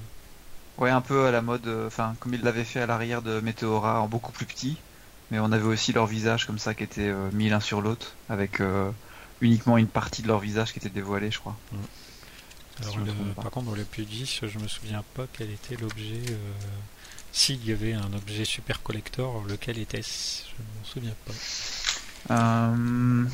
Ouais, 0.78 0.90
un 0.90 1.02
peu 1.02 1.26
à 1.26 1.32
la 1.32 1.42
mode, 1.42 1.68
euh, 1.68 1.88
enfin, 1.88 2.16
comme 2.20 2.34
ils 2.34 2.42
l'avaient 2.42 2.66
fait 2.66 2.82
à 2.82 2.86
l'arrière 2.86 3.22
de 3.22 3.40
Meteora 3.40 4.02
en 4.02 4.08
beaucoup 4.08 4.32
plus 4.32 4.46
petit, 4.46 4.78
mais 5.32 5.40
on 5.40 5.52
avait 5.52 5.64
aussi 5.64 5.94
leur 5.94 6.06
visage 6.06 6.46
comme 6.46 6.60
ça 6.60 6.74
qui 6.74 6.84
était 6.84 7.08
euh, 7.08 7.30
mis 7.32 7.50
l'un 7.50 7.60
sur 7.60 7.82
l'autre, 7.82 8.14
avec 8.30 8.62
uniquement 9.42 9.78
une 9.78 9.88
partie 9.88 10.22
de 10.22 10.28
leur 10.28 10.40
visage 10.40 10.74
qui 10.74 10.80
était 10.80 10.90
dévoilée, 10.90 11.32
je 11.32 11.40
crois. 11.40 11.56
Mm. 11.72 11.78
Alors, 12.82 12.98
par 13.36 13.52
contre, 13.52 13.68
dans 13.68 13.76
le 13.76 13.86
P10, 13.86 14.48
je 14.48 14.60
me 14.60 14.68
souviens 14.68 15.02
pas 15.14 15.24
quel 15.32 15.50
était 15.50 15.78
l'objet. 15.78 16.22
S'il 17.32 17.66
y 17.66 17.72
avait 17.72 17.94
un 17.94 18.12
objet 18.14 18.44
super 18.44 18.82
collector, 18.84 19.44
lequel 19.48 19.78
était-ce? 19.78 20.44
Je 20.48 20.62
ne 20.62 20.68
m'en 20.68 20.86
souviens 20.86 21.16
pas. 21.26 21.34
Euh... 22.34 23.26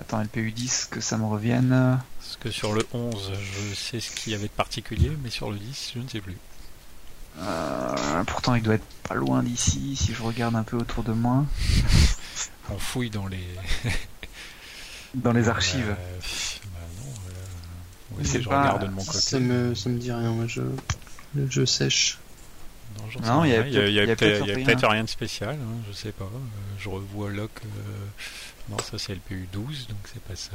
Attends, 0.00 0.20
LPU 0.22 0.52
10, 0.52 0.88
que 0.90 1.00
ça 1.00 1.16
me 1.18 1.24
revienne. 1.26 2.00
Parce 2.20 2.36
que 2.36 2.50
sur 2.50 2.72
le 2.72 2.86
11, 2.92 3.32
je 3.70 3.74
sais 3.74 4.00
ce 4.00 4.10
qu'il 4.12 4.32
y 4.32 4.36
avait 4.36 4.46
de 4.46 4.52
particulier, 4.52 5.10
mais 5.22 5.30
sur 5.30 5.50
le 5.50 5.58
10, 5.58 5.92
je 5.96 6.00
ne 6.00 6.08
sais 6.08 6.20
plus. 6.20 6.36
Euh, 7.40 8.24
pourtant, 8.26 8.54
il 8.54 8.62
doit 8.62 8.74
être 8.74 8.86
pas 9.08 9.14
loin 9.14 9.42
d'ici, 9.42 9.96
si 9.96 10.12
je 10.14 10.22
regarde 10.22 10.54
un 10.56 10.62
peu 10.62 10.76
autour 10.76 11.02
de 11.04 11.12
moi. 11.12 11.44
On 12.70 12.78
fouille 12.78 13.10
dans 13.10 13.26
les... 13.26 13.44
dans 15.14 15.32
les 15.32 15.48
archives. 15.48 15.96
Euh, 15.98 16.18
bah 16.74 16.80
non, 16.98 17.10
euh, 17.10 18.18
oui, 18.18 18.24
je 18.42 18.48
pas- 18.48 18.60
regarde 18.60 18.82
de 18.86 18.90
mon 18.90 19.04
côté. 19.04 19.18
Ça 19.20 19.38
me, 19.40 19.74
ça 19.74 19.88
me 19.88 19.98
dit 19.98 20.12
rien, 20.12 20.30
moi 20.32 20.46
je, 20.46 20.62
le 21.34 21.50
jeu 21.50 21.64
sèche. 21.66 22.18
Non, 22.98 23.04
j'en 23.10 23.20
Non, 23.20 23.42
sais 23.42 23.48
il 23.48 23.52
y 23.52 23.56
a 23.56 23.62
rien. 23.62 23.68
il 23.68 23.74
y 23.74 23.78
a, 23.78 23.88
il 23.88 23.94
y 23.94 24.00
a 24.12 24.16
peut-être- 24.16 24.88
rien. 24.88 25.02
de 25.04 25.08
spécial, 25.08 25.54
hein, 25.60 25.76
je 25.88 25.96
sais 25.96 26.12
pas. 26.12 26.24
Euh, 26.24 26.28
je 26.78 26.88
revois 26.88 27.30
Lock. 27.30 27.50
Non, 28.70 28.76
ça 28.78 28.98
c'est 28.98 29.14
LPU 29.14 29.48
12, 29.52 29.86
donc 29.88 29.96
c'est 30.12 30.22
pas 30.22 30.36
ça. 30.36 30.50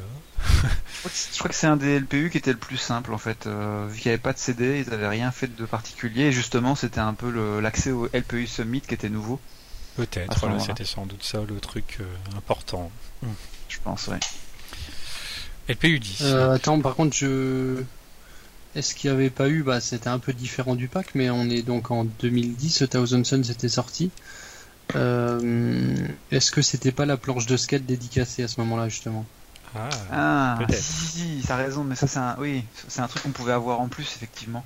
Je 1.33 1.39
crois 1.39 1.49
que 1.49 1.55
c'est- 1.55 1.65
un 1.67 1.77
des 1.77 1.95
LPU 1.99 2.29
qui 2.29 2.37
était 2.37 2.51
le 2.51 2.59
plus 2.59 2.77
simple 2.77 3.11
en 3.13 3.17
fait. 3.17 3.47
Euh, 3.47 3.87
vu 3.89 3.99
qu'il 3.99 4.09
n'y 4.09 4.13
avait 4.13 4.21
pas 4.21 4.33
de 4.33 4.37
CD, 4.37 4.83
ils 4.87 4.93
avaient 4.93 5.07
rien 5.07 5.31
fait 5.31 5.47
de 5.55 5.65
particulier. 5.65 6.25
Et 6.25 6.31
justement, 6.31 6.75
c'était 6.75 6.99
un 6.99 7.13
peu 7.15 7.59
l'accès 7.59 7.89
au 7.91 8.07
LPU 8.13 8.45
Summit 8.45 8.81
qui 8.81 8.93
était 8.93 9.09
nouveau, 9.09 9.39
Peut-être, 9.97 10.39
voilà, 10.39 10.59
c'était 10.59 10.85
sans 10.85 11.05
doute 11.07 11.23
ça 11.23 11.39
le 11.47 11.59
truc 11.59 11.97
euh, 12.01 12.37
important. 12.37 12.91
je 13.69 13.77
pense. 13.83 14.07
Ouais. 14.07 14.19
LPU 15.67 15.99
10. 15.99 16.19
Euh, 16.21 16.51
attends, 16.53 16.79
par 16.81 16.95
contre, 16.95 17.15
je. 17.15 17.81
Est-ce 18.75 18.95
qu'il 18.95 19.09
n'y 19.11 19.15
avait 19.15 19.29
pas 19.29 19.49
eu, 19.49 19.61
bah 19.63 19.79
c'était 19.79 20.07
un 20.09 20.17
peu 20.19 20.33
différent 20.33 20.75
du 20.75 20.87
pack, 20.87 21.13
mais 21.13 21.29
on 21.29 21.47
est 21.49 21.61
donc 21.61 21.91
en 21.91 22.05
2010, 22.05 22.85
Thousand 22.89 23.23
Suns 23.23 23.43
était 23.51 23.69
sorti. 23.69 24.09
Euh, 24.95 26.07
Est-ce 26.31 26.51
que 26.51 26.61
c'était 26.61 26.91
pas 26.91 27.05
la 27.05 27.17
planche 27.17 27.45
de 27.45 27.57
skate 27.57 27.85
dédicacée 27.85 28.43
à 28.43 28.47
ce 28.47 28.59
moment-là, 28.61 28.89
justement? 28.89 29.25
Ah, 29.75 29.89
Ah, 30.11 30.67
si, 30.69 30.83
si, 30.83 31.41
si, 31.41 31.47
t'as 31.47 31.55
raison, 31.55 31.83
mais 31.83 31.95
ça 31.95 32.07
c'est 32.07 32.19
un, 32.19 32.35
oui, 32.39 32.63
c'est 32.87 33.01
un 33.01 33.07
truc 33.07 33.23
qu'on 33.23 33.31
pouvait 33.31 33.53
avoir 33.53 33.79
en 33.81 33.87
plus 33.89 34.03
effectivement. 34.15 34.63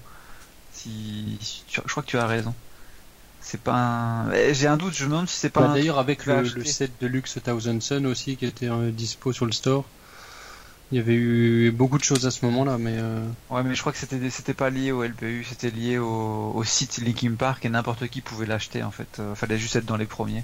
Si, 0.72 1.40
je 1.72 1.82
crois 1.82 2.04
que 2.04 2.08
tu 2.10 2.18
as 2.18 2.28
raison. 2.28 2.54
C'est 3.42 3.62
pas 3.62 3.74
un, 3.76 4.54
j'ai 4.54 4.68
un 4.68 4.78
doute, 4.78 4.94
je 4.96 5.06
me 5.06 5.12
demande 5.12 5.30
si 5.30 5.38
c'est 5.38 5.50
pas 5.50 5.62
Bah, 5.62 5.68
un 5.68 5.74
D'ailleurs, 5.76 6.00
avec 6.00 6.26
le 6.26 6.64
set 6.66 6.92
de 7.02 7.08
luxe 7.08 7.40
Thousand 7.44 7.80
Sun 7.82 8.06
aussi 8.06 8.38
qui 8.38 8.46
était 8.46 8.70
euh, 8.70 8.92
dispo 8.92 9.32
sur 9.34 9.46
le 9.46 9.52
store, 9.52 9.86
il 10.92 10.98
y 10.98 11.02
avait 11.02 11.16
eu 11.16 11.72
beaucoup 11.72 11.98
de 11.98 12.04
choses 12.04 12.26
à 12.26 12.32
ce 12.32 12.46
moment-là, 12.46 12.78
mais 12.78 12.94
euh, 12.96 13.28
Ouais, 13.50 13.62
mais 13.64 13.76
je 13.76 13.82
crois 13.82 13.92
que 13.92 13.98
c'était 13.98 14.30
c'était 14.30 14.54
pas 14.54 14.70
lié 14.70 14.92
au 14.92 15.04
LPU, 15.04 15.46
c'était 15.48 15.70
lié 15.70 15.98
au, 15.98 16.52
au 16.56 16.64
site 16.64 16.98
Linkin 17.00 17.34
Park 17.36 17.66
et 17.66 17.70
n'importe 17.70 18.08
qui 18.08 18.22
pouvait 18.22 18.46
l'acheter 18.46 18.84
en 18.84 18.92
fait. 18.92 19.20
Euh, 19.20 19.36
fallait 19.36 19.58
juste 19.58 19.76
être 19.76 19.86
dans 19.86 19.98
les 19.98 20.06
premiers. 20.06 20.44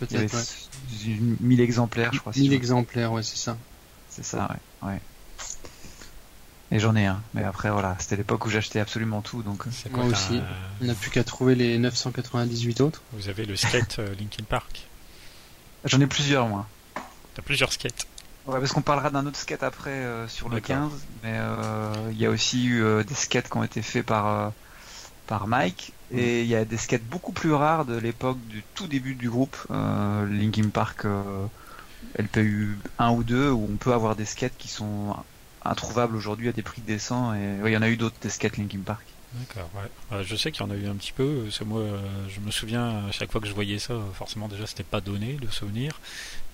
Peut-être 0.00 0.34
ouais. 0.34 1.18
1000 1.40 1.60
exemplaires, 1.60 2.12
je 2.12 2.18
crois. 2.18 2.32
si 2.32 2.40
1000 2.40 2.50
je- 2.50 2.56
exemplaires, 2.56 3.12
ouais, 3.12 3.22
c'est 3.22 3.36
ça. 3.36 3.56
C'est 4.10 4.24
ça, 4.24 4.48
ouais. 4.82 4.88
ouais. 4.88 5.00
Et 6.72 6.78
j'en 6.78 6.96
ai 6.96 7.04
un, 7.06 7.22
mais 7.34 7.44
après 7.44 7.70
voilà, 7.70 7.96
c'était 8.00 8.16
l'époque 8.16 8.46
où 8.46 8.50
j'achetais 8.50 8.80
absolument 8.80 9.20
tout, 9.20 9.42
donc. 9.42 9.66
euh, 9.66 9.70
c'est 9.70 9.92
moi 9.92 10.04
quoi, 10.04 10.12
aussi. 10.12 10.40
On 10.80 10.86
n'a 10.86 10.94
plus 10.94 11.10
qu'à 11.10 11.22
trouver 11.22 11.54
les 11.54 11.78
998 11.78 12.80
autres. 12.80 13.02
Vous 13.12 13.28
avez 13.28 13.44
le 13.44 13.56
skate 13.56 13.98
euh, 13.98 14.14
Linkin 14.18 14.44
Park. 14.48 14.88
J'en 15.84 16.00
ai 16.00 16.06
plusieurs 16.06 16.48
moi. 16.48 16.66
T'as 17.34 17.42
plusieurs 17.42 17.72
skates. 17.72 18.06
Ouais, 18.46 18.58
parce 18.58 18.72
qu'on 18.72 18.82
parlera 18.82 19.10
d'un 19.10 19.24
autre 19.26 19.36
skate 19.36 19.62
après 19.62 19.90
euh, 19.90 20.26
sur 20.26 20.48
le 20.48 20.56
D'accord. 20.56 20.90
15, 20.90 20.92
mais 21.22 21.34
euh, 21.34 21.92
il 22.10 22.18
y 22.18 22.26
a 22.26 22.30
aussi 22.30 22.64
eu 22.64 22.82
euh, 22.82 23.04
des 23.04 23.14
skates 23.14 23.48
qui 23.48 23.56
ont 23.56 23.62
été 23.62 23.82
faits 23.82 24.04
par 24.04 24.52
par 25.28 25.46
Mike 25.46 25.92
et 26.12 26.42
il 26.42 26.48
y 26.48 26.56
a 26.56 26.64
des 26.64 26.76
skates 26.76 27.04
beaucoup 27.04 27.32
plus 27.32 27.52
rares 27.52 27.84
de 27.84 27.96
l'époque 27.96 28.38
du 28.48 28.64
tout 28.74 28.86
début 28.88 29.14
du 29.14 29.30
groupe, 29.30 29.56
Linkin 29.70 30.68
Park 30.68 31.06
LPU 32.18 32.76
1 32.98 33.10
ou 33.12 33.22
2 33.22 33.50
où 33.50 33.68
on 33.72 33.76
peut 33.76 33.94
avoir 33.94 34.16
des 34.16 34.24
skates 34.24 34.56
qui 34.58 34.68
sont 34.68 35.16
introuvables 35.64 36.16
aujourd'hui 36.16 36.48
à 36.48 36.52
des 36.52 36.62
prix 36.62 36.82
décents 36.82 37.32
et 37.32 37.62
ouais, 37.62 37.70
il 37.70 37.74
y 37.74 37.76
en 37.76 37.82
a 37.82 37.88
eu 37.88 37.96
d'autres 37.96 38.16
des 38.20 38.28
skates 38.28 38.56
Linkin 38.58 38.80
Park. 38.84 39.04
D'accord, 39.34 39.70
ouais. 39.76 39.88
Euh, 40.18 40.22
je 40.26 40.36
sais 40.36 40.52
qu'il 40.52 40.62
y 40.62 40.68
en 40.68 40.70
a 40.70 40.74
eu 40.74 40.86
un 40.86 40.94
petit 40.94 41.12
peu. 41.12 41.48
C'est 41.50 41.64
moi, 41.64 41.82
je 42.28 42.40
me 42.40 42.50
souviens 42.50 43.06
à 43.08 43.12
chaque 43.12 43.32
fois 43.32 43.40
que 43.40 43.46
je 43.46 43.54
voyais 43.54 43.78
ça, 43.78 43.94
forcément 44.12 44.48
déjà 44.48 44.66
c'était 44.66 44.82
pas 44.82 45.00
donné 45.00 45.34
de 45.34 45.48
souvenir. 45.48 45.98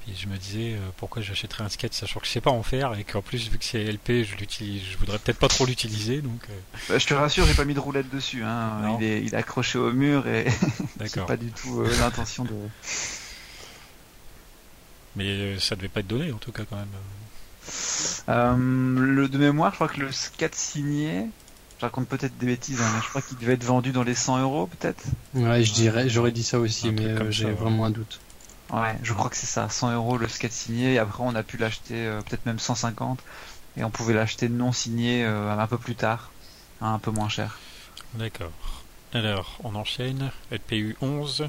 Puis 0.04 0.14
je 0.18 0.26
me 0.28 0.36
disais 0.36 0.74
euh, 0.74 0.78
pourquoi 0.96 1.20
j'achèterais 1.22 1.64
un 1.64 1.68
skate 1.68 1.92
sachant 1.92 2.20
que 2.20 2.26
je 2.26 2.30
sais 2.32 2.40
pas 2.40 2.50
en 2.50 2.62
faire 2.62 2.94
et 2.98 3.04
qu'en 3.04 3.20
plus 3.20 3.50
vu 3.50 3.58
que 3.58 3.64
c'est 3.64 3.84
LP, 3.84 4.24
je 4.24 4.36
l'utilise, 4.36 4.82
je 4.90 4.96
voudrais 4.96 5.18
peut-être 5.18 5.38
pas 5.38 5.48
trop 5.48 5.66
l'utiliser 5.66 6.22
donc. 6.22 6.40
euh, 6.50 6.54
Bah, 6.88 6.98
je 6.98 7.06
te 7.06 7.14
rassure, 7.14 7.44
j'ai 7.46 7.54
pas 7.54 7.64
mis 7.64 7.74
de 7.74 7.80
roulette 7.80 8.08
dessus. 8.10 8.42
Hein. 8.44 8.96
Il, 9.00 9.04
est, 9.04 9.20
il 9.22 9.34
est 9.34 9.36
accroché 9.36 9.78
au 9.78 9.92
mur 9.92 10.26
et 10.26 10.46
c'est 11.06 11.26
pas 11.26 11.36
du 11.36 11.50
tout 11.50 11.80
euh, 11.82 11.90
l'intention 12.00 12.44
de. 12.44 12.54
Mais 15.16 15.26
euh, 15.26 15.58
ça 15.58 15.76
devait 15.76 15.88
pas 15.88 16.00
être 16.00 16.06
donné 16.06 16.32
en 16.32 16.38
tout 16.38 16.52
cas 16.52 16.62
quand 16.68 16.76
même. 16.76 16.86
Euh, 18.28 19.04
le 19.14 19.28
de 19.28 19.38
mémoire, 19.38 19.72
je 19.72 19.76
crois 19.76 19.88
que 19.88 20.00
le 20.00 20.12
skate 20.12 20.54
signé, 20.54 21.26
je 21.78 21.84
raconte 21.84 22.08
peut-être 22.08 22.36
des 22.38 22.46
bêtises, 22.46 22.80
hein, 22.80 22.90
mais 22.94 23.00
je 23.02 23.08
crois 23.08 23.20
qu'il 23.22 23.36
devait 23.38 23.54
être 23.54 23.64
vendu 23.64 23.92
dans 23.92 24.02
les 24.04 24.14
100 24.14 24.40
euros 24.42 24.66
peut-être? 24.68 25.02
Ouais, 25.34 25.62
je 25.64 25.72
dirais, 25.72 26.08
j'aurais 26.08 26.30
dit 26.32 26.42
ça 26.44 26.58
aussi, 26.58 26.88
Un 26.88 26.92
mais 26.92 27.04
euh, 27.06 27.30
j'ai 27.30 27.46
ouais. 27.46 27.52
vraiment 27.52 27.84
un 27.84 27.90
doute. 27.90 28.20
Ouais, 28.72 28.96
je 29.02 29.12
crois 29.14 29.30
que 29.30 29.36
c'est 29.36 29.46
ça, 29.46 29.68
100 29.68 29.92
euros 29.94 30.18
le 30.18 30.28
skate 30.28 30.52
signé. 30.52 30.94
Et 30.94 30.98
après, 30.98 31.22
on 31.24 31.34
a 31.34 31.42
pu 31.42 31.56
l'acheter 31.56 32.06
euh, 32.06 32.20
peut-être 32.20 32.44
même 32.46 32.58
150, 32.58 33.18
et 33.76 33.84
on 33.84 33.90
pouvait 33.90 34.12
l'acheter 34.14 34.48
non 34.48 34.72
signé 34.72 35.24
euh, 35.24 35.50
un 35.50 35.66
peu 35.66 35.78
plus 35.78 35.94
tard, 35.94 36.30
à 36.80 36.88
un 36.88 36.98
peu 36.98 37.10
moins 37.10 37.28
cher. 37.28 37.58
D'accord. 38.14 38.52
Alors, 39.14 39.56
on 39.64 39.74
enchaîne. 39.74 40.30
LPU 40.50 40.96
11. 41.00 41.48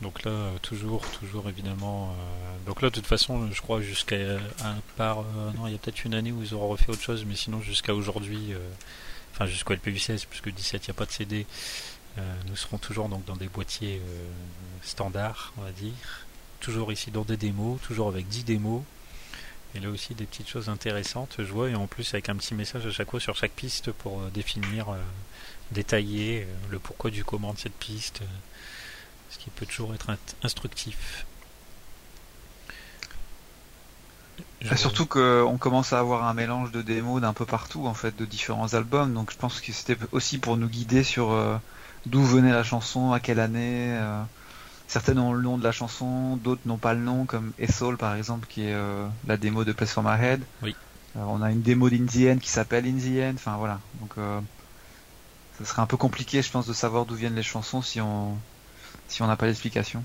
Donc 0.00 0.22
là, 0.22 0.30
toujours, 0.62 1.02
toujours 1.18 1.48
évidemment. 1.48 2.10
euh, 2.10 2.66
Donc 2.66 2.82
là, 2.82 2.88
de 2.88 2.94
toute 2.94 3.06
façon, 3.06 3.50
je 3.52 3.60
crois 3.60 3.80
jusqu'à 3.82 4.16
un 4.16 4.76
euh, 5.00 5.50
non, 5.56 5.66
il 5.66 5.72
y 5.72 5.74
a 5.74 5.78
peut-être 5.78 6.04
une 6.04 6.14
année 6.14 6.32
où 6.32 6.42
ils 6.42 6.54
auront 6.54 6.68
refait 6.68 6.90
autre 6.90 7.02
chose, 7.02 7.24
mais 7.26 7.34
sinon 7.34 7.60
jusqu'à 7.60 7.94
aujourd'hui, 7.94 8.54
enfin 9.34 9.46
jusqu'au 9.46 9.74
LPU 9.74 9.98
16, 9.98 10.24
puisque 10.26 10.50
17, 10.50 10.86
il 10.86 10.90
n'y 10.90 10.92
a 10.92 10.94
pas 10.94 11.04
de 11.06 11.10
CD. 11.10 11.46
nous 12.46 12.56
serons 12.56 12.78
toujours 12.78 13.08
donc 13.08 13.24
dans 13.26 13.36
des 13.36 13.48
boîtiers 13.48 14.00
standards, 14.82 15.52
on 15.58 15.62
va 15.62 15.72
dire. 15.72 15.92
Toujours 16.60 16.92
ici 16.92 17.10
dans 17.10 17.22
des 17.22 17.36
démos, 17.36 17.80
toujours 17.82 18.08
avec 18.08 18.28
10 18.28 18.44
démos. 18.44 18.82
Et 19.74 19.80
là 19.80 19.88
aussi 19.88 20.14
des 20.14 20.24
petites 20.26 20.48
choses 20.48 20.68
intéressantes, 20.68 21.36
je 21.38 21.44
vois, 21.52 21.70
et 21.70 21.74
en 21.76 21.86
plus 21.86 22.12
avec 22.14 22.28
un 22.28 22.34
petit 22.36 22.54
message 22.54 22.86
à 22.86 22.90
chaque 22.90 23.10
fois 23.10 23.20
sur 23.20 23.36
chaque 23.36 23.52
piste 23.52 23.92
pour 23.92 24.20
euh, 24.20 24.28
définir 24.34 24.88
euh, 24.90 24.96
détailler 25.70 26.42
euh, 26.42 26.54
le 26.70 26.78
pourquoi 26.80 27.10
du 27.10 27.24
comment 27.24 27.54
de 27.54 27.58
cette 27.58 27.74
piste, 27.76 28.20
ce 29.30 29.38
qui 29.38 29.48
peut 29.50 29.66
toujours 29.66 29.94
être 29.94 30.10
instructif. 30.42 31.24
Je- 34.60 34.74
Et 34.74 34.76
surtout 34.76 35.06
qu'on 35.06 35.56
commence 35.58 35.92
à 35.92 36.00
avoir 36.00 36.24
un 36.24 36.34
mélange 36.34 36.72
de 36.72 36.82
démos 36.82 37.20
d'un 37.20 37.32
peu 37.32 37.46
partout, 37.46 37.86
en 37.86 37.94
fait, 37.94 38.16
de 38.16 38.24
différents 38.24 38.74
albums. 38.74 39.14
Donc 39.14 39.30
je 39.32 39.36
pense 39.36 39.60
que 39.60 39.72
c'était 39.72 39.96
aussi 40.12 40.38
pour 40.38 40.56
nous 40.56 40.68
guider 40.68 41.04
sur 41.04 41.30
euh, 41.30 41.56
d'où 42.06 42.22
venait 42.24 42.52
la 42.52 42.64
chanson, 42.64 43.12
à 43.12 43.20
quelle 43.20 43.40
année. 43.40 43.96
euh. 43.98 44.22
Certaines 44.90 45.20
ont 45.20 45.32
le 45.32 45.40
nom 45.40 45.56
de 45.56 45.62
la 45.62 45.70
chanson, 45.70 46.36
d'autres 46.36 46.62
n'ont 46.66 46.76
pas 46.76 46.94
le 46.94 47.00
nom, 47.00 47.24
comme 47.24 47.52
Ethol 47.60 47.96
par 47.96 48.16
exemple, 48.16 48.48
qui 48.48 48.62
est 48.62 48.74
euh, 48.74 49.06
la 49.28 49.36
démo 49.36 49.62
de 49.62 49.70
Place 49.70 49.92
for 49.92 50.02
My 50.02 50.20
Head. 50.20 50.42
Oui. 50.64 50.74
On 51.14 51.42
a 51.42 51.52
une 51.52 51.62
démo 51.62 51.88
d'In 51.88 52.06
the 52.06 52.34
End 52.34 52.38
qui 52.38 52.48
s'appelle 52.48 52.84
In 52.86 52.98
the 52.98 53.22
End. 53.22 53.34
Enfin 53.36 53.56
voilà. 53.56 53.78
Donc 54.00 54.10
euh, 54.18 54.40
ça 55.60 55.64
serait 55.64 55.82
un 55.82 55.86
peu 55.86 55.96
compliqué, 55.96 56.42
je 56.42 56.50
pense, 56.50 56.66
de 56.66 56.72
savoir 56.72 57.06
d'où 57.06 57.14
viennent 57.14 57.36
les 57.36 57.44
chansons 57.44 57.82
si 57.82 58.00
on 58.00 58.36
si 59.06 59.22
on 59.22 59.28
n'a 59.28 59.36
pas 59.36 59.46
d'explication. 59.46 60.02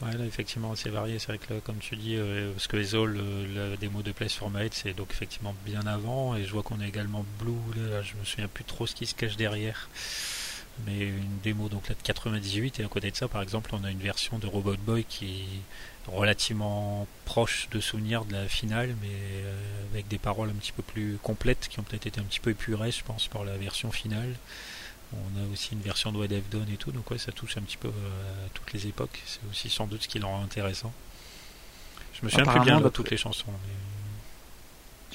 Ouais, 0.00 0.16
là, 0.16 0.24
effectivement, 0.24 0.74
c'est 0.74 0.88
varié. 0.88 1.18
C'est 1.18 1.26
vrai 1.26 1.36
que 1.38 1.52
là, 1.52 1.60
comme 1.60 1.80
tu 1.80 1.96
dis, 1.96 2.16
euh, 2.16 2.50
parce 2.54 2.66
que 2.66 2.78
les 2.78 2.94
All, 2.94 3.14
euh, 3.14 3.70
la 3.72 3.76
démo 3.76 4.00
de 4.00 4.12
Place 4.12 4.32
for 4.32 4.48
My 4.48 4.62
Head, 4.62 4.72
c'est 4.72 4.94
donc 4.94 5.08
effectivement 5.10 5.54
bien 5.66 5.86
avant. 5.86 6.34
Et 6.34 6.46
je 6.46 6.52
vois 6.52 6.62
qu'on 6.62 6.80
a 6.80 6.86
également 6.86 7.26
Blue. 7.38 7.52
Là, 7.76 8.00
je 8.00 8.14
me 8.14 8.24
souviens 8.24 8.48
plus 8.48 8.64
trop 8.64 8.86
ce 8.86 8.94
qui 8.94 9.04
se 9.04 9.14
cache 9.14 9.36
derrière. 9.36 9.90
Mais 10.86 10.98
une 10.98 11.38
démo 11.42 11.68
donc 11.68 11.88
là 11.88 11.94
de 11.94 12.02
98. 12.02 12.80
Et 12.80 12.84
à 12.84 12.88
côté 12.88 13.10
de 13.10 13.16
ça, 13.16 13.28
par 13.28 13.42
exemple, 13.42 13.70
on 13.74 13.84
a 13.84 13.90
une 13.90 13.98
version 13.98 14.38
de 14.38 14.46
Robot 14.46 14.76
Boy 14.76 15.04
qui 15.04 15.26
est 15.26 16.10
relativement 16.10 17.06
proche 17.24 17.68
de 17.70 17.80
souvenir 17.80 18.24
de 18.24 18.32
la 18.32 18.48
finale, 18.48 18.94
mais 19.02 19.08
euh, 19.12 19.82
avec 19.92 20.08
des 20.08 20.18
paroles 20.18 20.48
un 20.50 20.54
petit 20.54 20.72
peu 20.72 20.82
plus 20.82 21.18
complètes 21.22 21.68
qui 21.68 21.78
ont 21.80 21.82
peut-être 21.82 22.06
été 22.06 22.20
un 22.20 22.24
petit 22.24 22.40
peu 22.40 22.50
épurées, 22.50 22.90
je 22.92 23.04
pense, 23.04 23.28
par 23.28 23.44
la 23.44 23.56
version 23.56 23.90
finale. 23.90 24.34
On 25.12 25.42
a 25.42 25.52
aussi 25.52 25.72
une 25.72 25.80
version 25.80 26.12
de 26.12 26.18
What 26.18 26.26
I've 26.26 26.48
Done 26.50 26.68
et 26.72 26.76
tout, 26.76 26.92
donc 26.92 27.10
ouais, 27.10 27.18
ça 27.18 27.32
touche 27.32 27.56
un 27.56 27.62
petit 27.62 27.76
peu 27.78 27.88
euh, 27.88 28.46
à 28.46 28.48
toutes 28.54 28.72
les 28.72 28.86
époques. 28.86 29.22
C'est 29.26 29.40
aussi 29.50 29.70
sans 29.70 29.86
doute 29.86 30.02
ce 30.02 30.08
qui 30.08 30.18
le 30.18 30.26
rend 30.26 30.42
intéressant. 30.42 30.92
Je 32.12 32.24
me 32.24 32.30
souviens 32.30 32.44
plus 32.46 32.60
bien 32.60 32.80
de 32.80 32.88
toutes 32.88 33.10
les 33.10 33.16
chansons. 33.16 33.46
mais- 33.48 33.74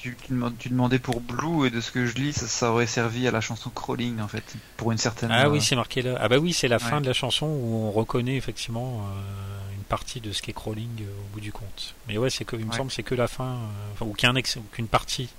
Tu, 0.04 0.14
tu 0.58 0.68
demandais 0.68 0.98
pour 0.98 1.22
Blue 1.22 1.66
et 1.66 1.70
de 1.70 1.80
ce 1.80 1.90
que 1.90 2.04
je 2.04 2.14
lis, 2.16 2.34
ça, 2.34 2.46
ça 2.46 2.70
aurait 2.70 2.86
servi 2.86 3.26
à 3.26 3.30
la 3.30 3.40
chanson 3.40 3.70
Crawling 3.70 4.20
en 4.20 4.28
fait, 4.28 4.44
pour 4.76 4.92
une 4.92 4.98
certaine. 4.98 5.30
Ah 5.32 5.46
euh, 5.46 5.48
oui, 5.48 5.62
c'est 5.62 5.76
marqué 5.76 6.02
là. 6.02 6.18
Ah 6.20 6.28
bah 6.28 6.36
oui, 6.36 6.52
c'est 6.52 6.68
la 6.68 6.78
fin 6.78 7.00
de 7.00 7.06
la 7.06 7.14
chanson 7.14 7.46
où 7.46 7.86
on 7.86 7.90
reconnaît 7.90 8.36
effectivement 8.36 9.00
euh, 9.08 9.74
une 9.74 9.84
partie 9.84 10.20
de 10.20 10.30
ce 10.32 10.42
qu'est 10.42 10.52
Crawling 10.52 11.00
euh, 11.00 11.04
au 11.04 11.32
bout 11.32 11.40
du 11.40 11.52
compte. 11.52 11.94
Mais 12.06 12.18
ouais, 12.18 12.28
c'est 12.28 12.44
que, 12.44 12.54
il 12.54 12.66
me 12.66 12.72
semble, 12.72 12.90
c'est 12.90 13.02
que 13.02 13.14
la 13.14 13.28
fin, 13.28 13.54
euh, 13.54 13.92
enfin, 13.94 14.04
ou 14.04 14.12
qu'un 14.12 14.34
ex, 14.34 14.58
qu'une 14.72 14.88
partie, 14.88 15.30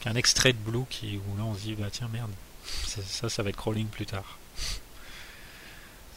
qu'un 0.00 0.14
extrait 0.14 0.54
de 0.54 0.58
Blue 0.58 0.86
qui, 0.88 1.18
où 1.18 1.36
là 1.36 1.44
on 1.44 1.54
se 1.54 1.60
dit 1.60 1.74
bah 1.74 1.88
tiens 1.92 2.08
merde, 2.10 2.30
ça, 2.86 3.02
ça, 3.06 3.28
ça 3.28 3.42
va 3.42 3.50
être 3.50 3.56
Crawling 3.58 3.88
plus 3.88 4.06
tard. 4.06 4.38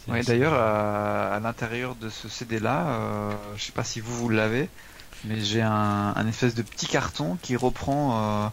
Ouais, 0.07 0.23
d'ailleurs, 0.23 0.53
à, 0.53 1.33
à 1.35 1.39
l'intérieur 1.39 1.95
de 1.95 2.09
ce 2.09 2.29
CD-là, 2.29 2.87
euh, 2.87 3.33
je 3.57 3.63
sais 3.63 3.71
pas 3.71 3.83
si 3.83 3.99
vous, 3.99 4.15
vous 4.15 4.29
l'avez, 4.29 4.69
mais 5.23 5.39
j'ai 5.41 5.61
un, 5.61 6.13
un 6.15 6.27
espèce 6.27 6.53
de 6.55 6.61
petit 6.61 6.87
carton 6.87 7.37
qui 7.41 7.55
reprend 7.55 8.19
euh, 8.43 8.47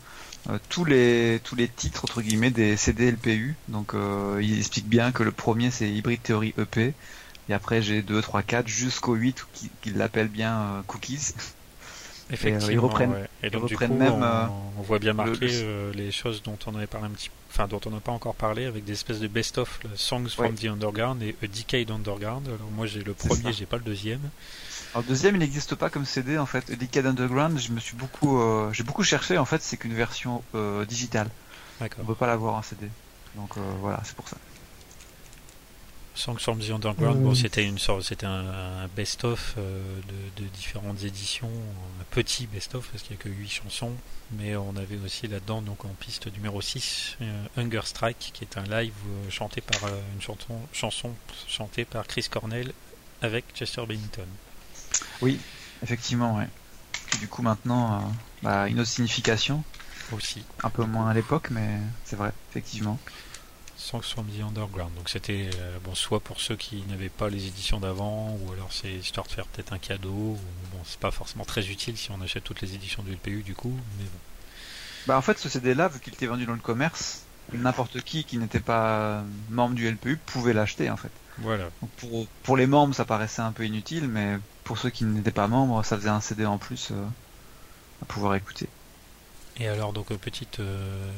euh, 0.50 0.58
tous 0.68 0.84
les 0.84 1.40
tous 1.44 1.54
les 1.56 1.68
titres 1.68 2.04
entre 2.04 2.22
guillemets 2.22 2.50
des 2.50 2.76
CD 2.76 3.10
LPU. 3.10 3.54
Donc 3.68 3.94
euh, 3.94 4.38
il 4.42 4.56
explique 4.58 4.86
bien 4.88 5.12
que 5.12 5.22
le 5.22 5.32
premier 5.32 5.70
c'est 5.70 5.90
Hybrid 5.90 6.22
Theory 6.22 6.54
EP 6.58 6.94
et 7.48 7.52
après 7.54 7.82
j'ai 7.82 8.02
2, 8.02 8.22
3, 8.22 8.42
4 8.42 8.68
jusqu'au 8.68 9.14
8 9.14 9.44
qui, 9.52 9.70
qui 9.82 9.90
l'appelle 9.90 10.28
bien 10.28 10.56
euh, 10.60 10.82
Cookies. 10.86 11.34
Effectivement. 12.30 12.68
ils 12.72 12.78
reprennent- 12.78 13.10
ouais. 13.12 13.28
Et 13.42 13.50
donc, 13.50 13.64
ils 13.64 13.66
du 13.68 13.74
reprennent 13.74 13.90
coup, 13.90 13.98
même, 13.98 14.12
on, 14.22 14.78
on 14.78 14.82
voit 14.82 14.98
bien 14.98 15.12
le- 15.12 15.36
euh, 15.42 15.92
les 15.94 16.10
choses 16.10 16.42
dont 16.42 16.56
on 16.66 16.74
avait 16.74 16.86
parlé 16.86 17.08
un 17.08 17.10
petit 17.10 17.30
enfin 17.50 17.68
dont 17.68 17.80
on 17.84 17.90
n'a 17.90 18.00
pas 18.00 18.12
encore 18.12 18.34
parlé 18.34 18.64
avec 18.64 18.84
des 18.84 18.92
espèces 18.92 19.18
de 19.20 19.26
best-of 19.28 19.80
là, 19.84 19.90
Songs 19.96 20.28
from 20.28 20.54
the 20.54 20.64
Underground 20.64 21.22
et 21.22 21.36
A 21.42 21.46
Decade 21.46 21.90
Underground. 21.90 22.46
Alors 22.48 22.70
moi 22.74 22.86
j'ai 22.86 23.02
le 23.02 23.12
premier, 23.12 23.52
j'ai 23.52 23.66
pas 23.66 23.76
le 23.76 23.82
deuxième. 23.82 24.20
Alors 24.92 25.02
le 25.02 25.08
deuxième 25.08 25.36
il 25.36 25.38
n'existe 25.38 25.74
pas 25.74 25.90
comme 25.90 26.04
CD 26.04 26.38
en 26.38 26.46
fait. 26.46 26.70
Decade 26.72 27.06
Underground, 27.06 27.58
je 27.58 27.72
me 27.72 27.80
suis 27.80 27.96
beaucoup 27.96 28.40
euh, 28.40 28.72
j'ai 28.72 28.82
beaucoup 28.82 29.02
cherché 29.04 29.38
en 29.38 29.44
fait 29.44 29.62
c'est 29.62 29.76
qu'une 29.76 29.94
version 29.94 30.42
euh, 30.54 30.84
digitale. 30.84 31.28
On 31.80 31.84
D'accord. 31.84 32.04
peut 32.04 32.14
pas 32.14 32.26
l'avoir 32.26 32.54
en 32.54 32.62
CD. 32.62 32.88
Donc 33.36 33.56
euh, 33.56 33.60
voilà 33.80 34.00
c'est 34.04 34.14
pour 34.14 34.28
ça. 34.28 34.36
Songs 36.14 36.38
from 36.38 36.58
the 36.60 36.70
Underground, 36.70 37.22
bon, 37.22 37.34
c'était 37.34 37.64
une 37.64 37.78
sorte, 37.78 38.02
c'était 38.02 38.26
un, 38.26 38.46
un 38.82 38.86
best-of 38.88 39.54
euh, 39.56 39.82
de, 40.36 40.42
de 40.42 40.48
différentes 40.50 41.02
éditions, 41.04 41.48
un 42.00 42.04
petit 42.10 42.46
best-of 42.46 42.86
parce 42.88 43.02
qu'il 43.02 43.16
n'y 43.16 43.20
a 43.20 43.24
que 43.24 43.30
8 43.30 43.48
chansons, 43.48 43.92
mais 44.32 44.54
on 44.56 44.76
avait 44.76 44.98
aussi 45.04 45.26
là-dedans 45.26 45.62
donc 45.62 45.86
en 45.86 45.94
piste 46.00 46.30
numéro 46.34 46.60
6 46.60 47.16
euh, 47.22 47.44
Hunger 47.56 47.80
Strike 47.84 48.30
qui 48.34 48.44
est 48.44 48.58
un 48.58 48.64
live 48.64 48.92
euh, 49.06 49.30
chanté 49.30 49.62
par 49.62 49.84
euh, 49.84 50.00
une 50.14 50.20
chanson, 50.20 50.58
chanson 50.72 51.14
chantée 51.48 51.86
par 51.86 52.06
Chris 52.06 52.26
Cornell 52.30 52.72
avec 53.22 53.46
Chester 53.54 53.84
Bennington. 53.86 54.26
Oui 55.20 55.38
effectivement 55.82 56.36
ouais. 56.36 56.48
Du 57.20 57.28
coup 57.28 57.42
maintenant 57.42 57.94
euh, 57.94 58.00
bah, 58.42 58.68
une 58.68 58.80
autre 58.80 58.88
signification, 58.90 59.62
Aussi. 60.12 60.44
un 60.62 60.70
peu 60.70 60.84
moins 60.84 61.08
à 61.08 61.14
l'époque 61.14 61.48
mais 61.50 61.78
c'est 62.04 62.16
vrai 62.16 62.32
effectivement. 62.50 62.98
Songs 63.76 64.02
from 64.02 64.26
the 64.26 64.40
Underground. 64.40 64.94
Donc 64.94 65.08
c'était 65.08 65.50
euh, 65.56 65.78
bon 65.84 65.94
soit 65.94 66.20
pour 66.20 66.40
ceux 66.40 66.54
qui 66.54 66.84
n'avaient 66.88 67.08
pas 67.08 67.28
les 67.28 67.46
éditions 67.48 67.80
d'avant, 67.80 68.38
ou 68.40 68.52
alors 68.52 68.72
c'est 68.72 68.92
histoire 68.92 69.26
de 69.26 69.32
faire 69.32 69.46
peut-être 69.46 69.72
un 69.72 69.78
cadeau. 69.78 70.10
Ou, 70.10 70.38
bon, 70.72 70.78
c'est 70.84 71.00
pas 71.00 71.10
forcément 71.10 71.44
très 71.44 71.68
utile 71.68 71.96
si 71.96 72.10
on 72.12 72.20
achète 72.20 72.44
toutes 72.44 72.60
les 72.60 72.74
éditions 72.74 73.02
du 73.02 73.12
LPU 73.12 73.42
du 73.42 73.54
coup, 73.54 73.76
mais 73.98 74.04
bon. 74.04 74.18
Bah 75.08 75.18
en 75.18 75.22
fait 75.22 75.36
ce 75.38 75.48
CD 75.48 75.74
là 75.74 75.88
vu 75.88 75.98
qu'il 75.98 76.14
était 76.14 76.26
vendu 76.26 76.46
dans 76.46 76.52
le 76.52 76.60
commerce, 76.60 77.22
n'importe 77.52 78.02
qui 78.02 78.22
qui 78.22 78.38
n'était 78.38 78.60
pas 78.60 79.24
membre 79.50 79.74
du 79.74 79.90
LPU 79.90 80.16
pouvait 80.16 80.52
l'acheter 80.52 80.88
en 80.88 80.96
fait. 80.96 81.10
Voilà. 81.38 81.64
Donc 81.80 81.90
pour, 81.96 82.26
pour 82.44 82.56
les 82.56 82.68
membres 82.68 82.94
ça 82.94 83.04
paraissait 83.04 83.42
un 83.42 83.50
peu 83.50 83.64
inutile 83.64 84.06
mais 84.06 84.38
pour 84.64 84.78
ceux 84.78 84.90
qui 84.90 85.04
n'étaient 85.04 85.30
pas 85.30 85.48
membres 85.48 85.84
ça 85.84 85.96
faisait 85.96 86.08
un 86.08 86.20
CD 86.20 86.46
en 86.46 86.58
plus 86.58 86.90
euh, 86.90 87.06
à 88.02 88.04
pouvoir 88.04 88.34
écouter. 88.34 88.68
Et 89.60 89.68
alors 89.68 89.92
donc 89.92 90.08
petite 90.16 90.60
euh, 90.60 91.08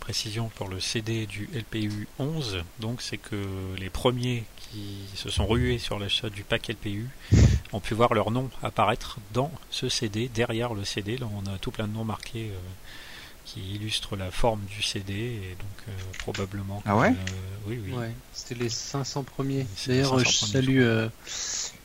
précision 0.00 0.50
pour 0.56 0.68
le 0.68 0.80
CD 0.80 1.26
du 1.26 1.48
LPU 1.54 2.08
11, 2.18 2.64
donc 2.80 3.00
c'est 3.00 3.18
que 3.18 3.46
les 3.78 3.88
premiers 3.88 4.44
qui 4.56 4.98
se 5.14 5.30
sont 5.30 5.46
rués 5.46 5.78
sur 5.78 5.98
l'achat 5.98 6.28
du 6.28 6.42
pack 6.42 6.68
LPU 6.68 7.08
ont 7.72 7.80
pu 7.80 7.94
voir 7.94 8.14
leur 8.14 8.32
nom 8.32 8.50
apparaître 8.62 9.18
dans 9.32 9.52
ce 9.70 9.88
CD, 9.88 10.28
derrière 10.28 10.74
le 10.74 10.84
CD. 10.84 11.18
Là 11.18 11.28
on 11.36 11.46
a 11.46 11.56
tout 11.58 11.70
plein 11.70 11.86
de 11.86 11.92
noms 11.92 12.04
marqués 12.04 12.50
euh, 12.50 12.58
qui 13.44 13.76
illustrent 13.76 14.16
la 14.16 14.32
forme 14.32 14.60
du 14.64 14.82
CD 14.82 15.14
et 15.14 15.56
donc 15.58 15.88
euh, 15.88 15.92
probablement. 16.18 16.82
Ah 16.84 16.96
ouais? 16.96 17.12
que, 17.12 17.14
Oui 17.68 17.80
oui. 17.86 17.92
Ouais, 17.92 18.12
c'était 18.32 18.54
les 18.54 18.68
500 18.68 19.24
premiers. 19.24 19.66
D'ailleurs, 19.86 20.18
500 20.18 20.30
je 20.46 20.52
salue 20.52 20.80
euh, 20.80 21.08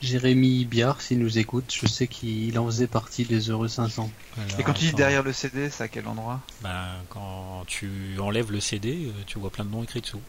Jérémy 0.02 0.66
Biard 0.66 1.02
s'il 1.02 1.20
nous 1.20 1.38
écoute. 1.38 1.74
Je 1.80 1.88
sais 1.88 2.08
qu'il 2.08 2.58
en 2.58 2.66
faisait 2.66 2.88
partie 2.88 3.26
des 3.26 3.50
heureux 3.50 3.68
500. 3.68 4.10
Alors, 4.38 4.60
Et 4.60 4.64
quand 4.64 4.74
tu 4.74 4.86
dis 4.86 4.94
derrière 4.94 5.24
le 5.24 5.34
CD 5.34 5.70
c'est 5.70 5.84
à 5.84 5.88
quel 5.88 6.08
endroit? 6.08 6.42
Ben, 6.62 6.88
quand 7.10 7.64
tu 7.68 7.90
enlèves 8.20 8.52
le 8.52 8.60
CD, 8.60 9.08
euh, 9.08 9.12
tu 9.26 9.40
vois 9.40 9.50
plein 9.50 9.66
de 9.66 9.72
noms 9.72 9.84
écrits 9.84 10.02
dessous. 10.02 10.22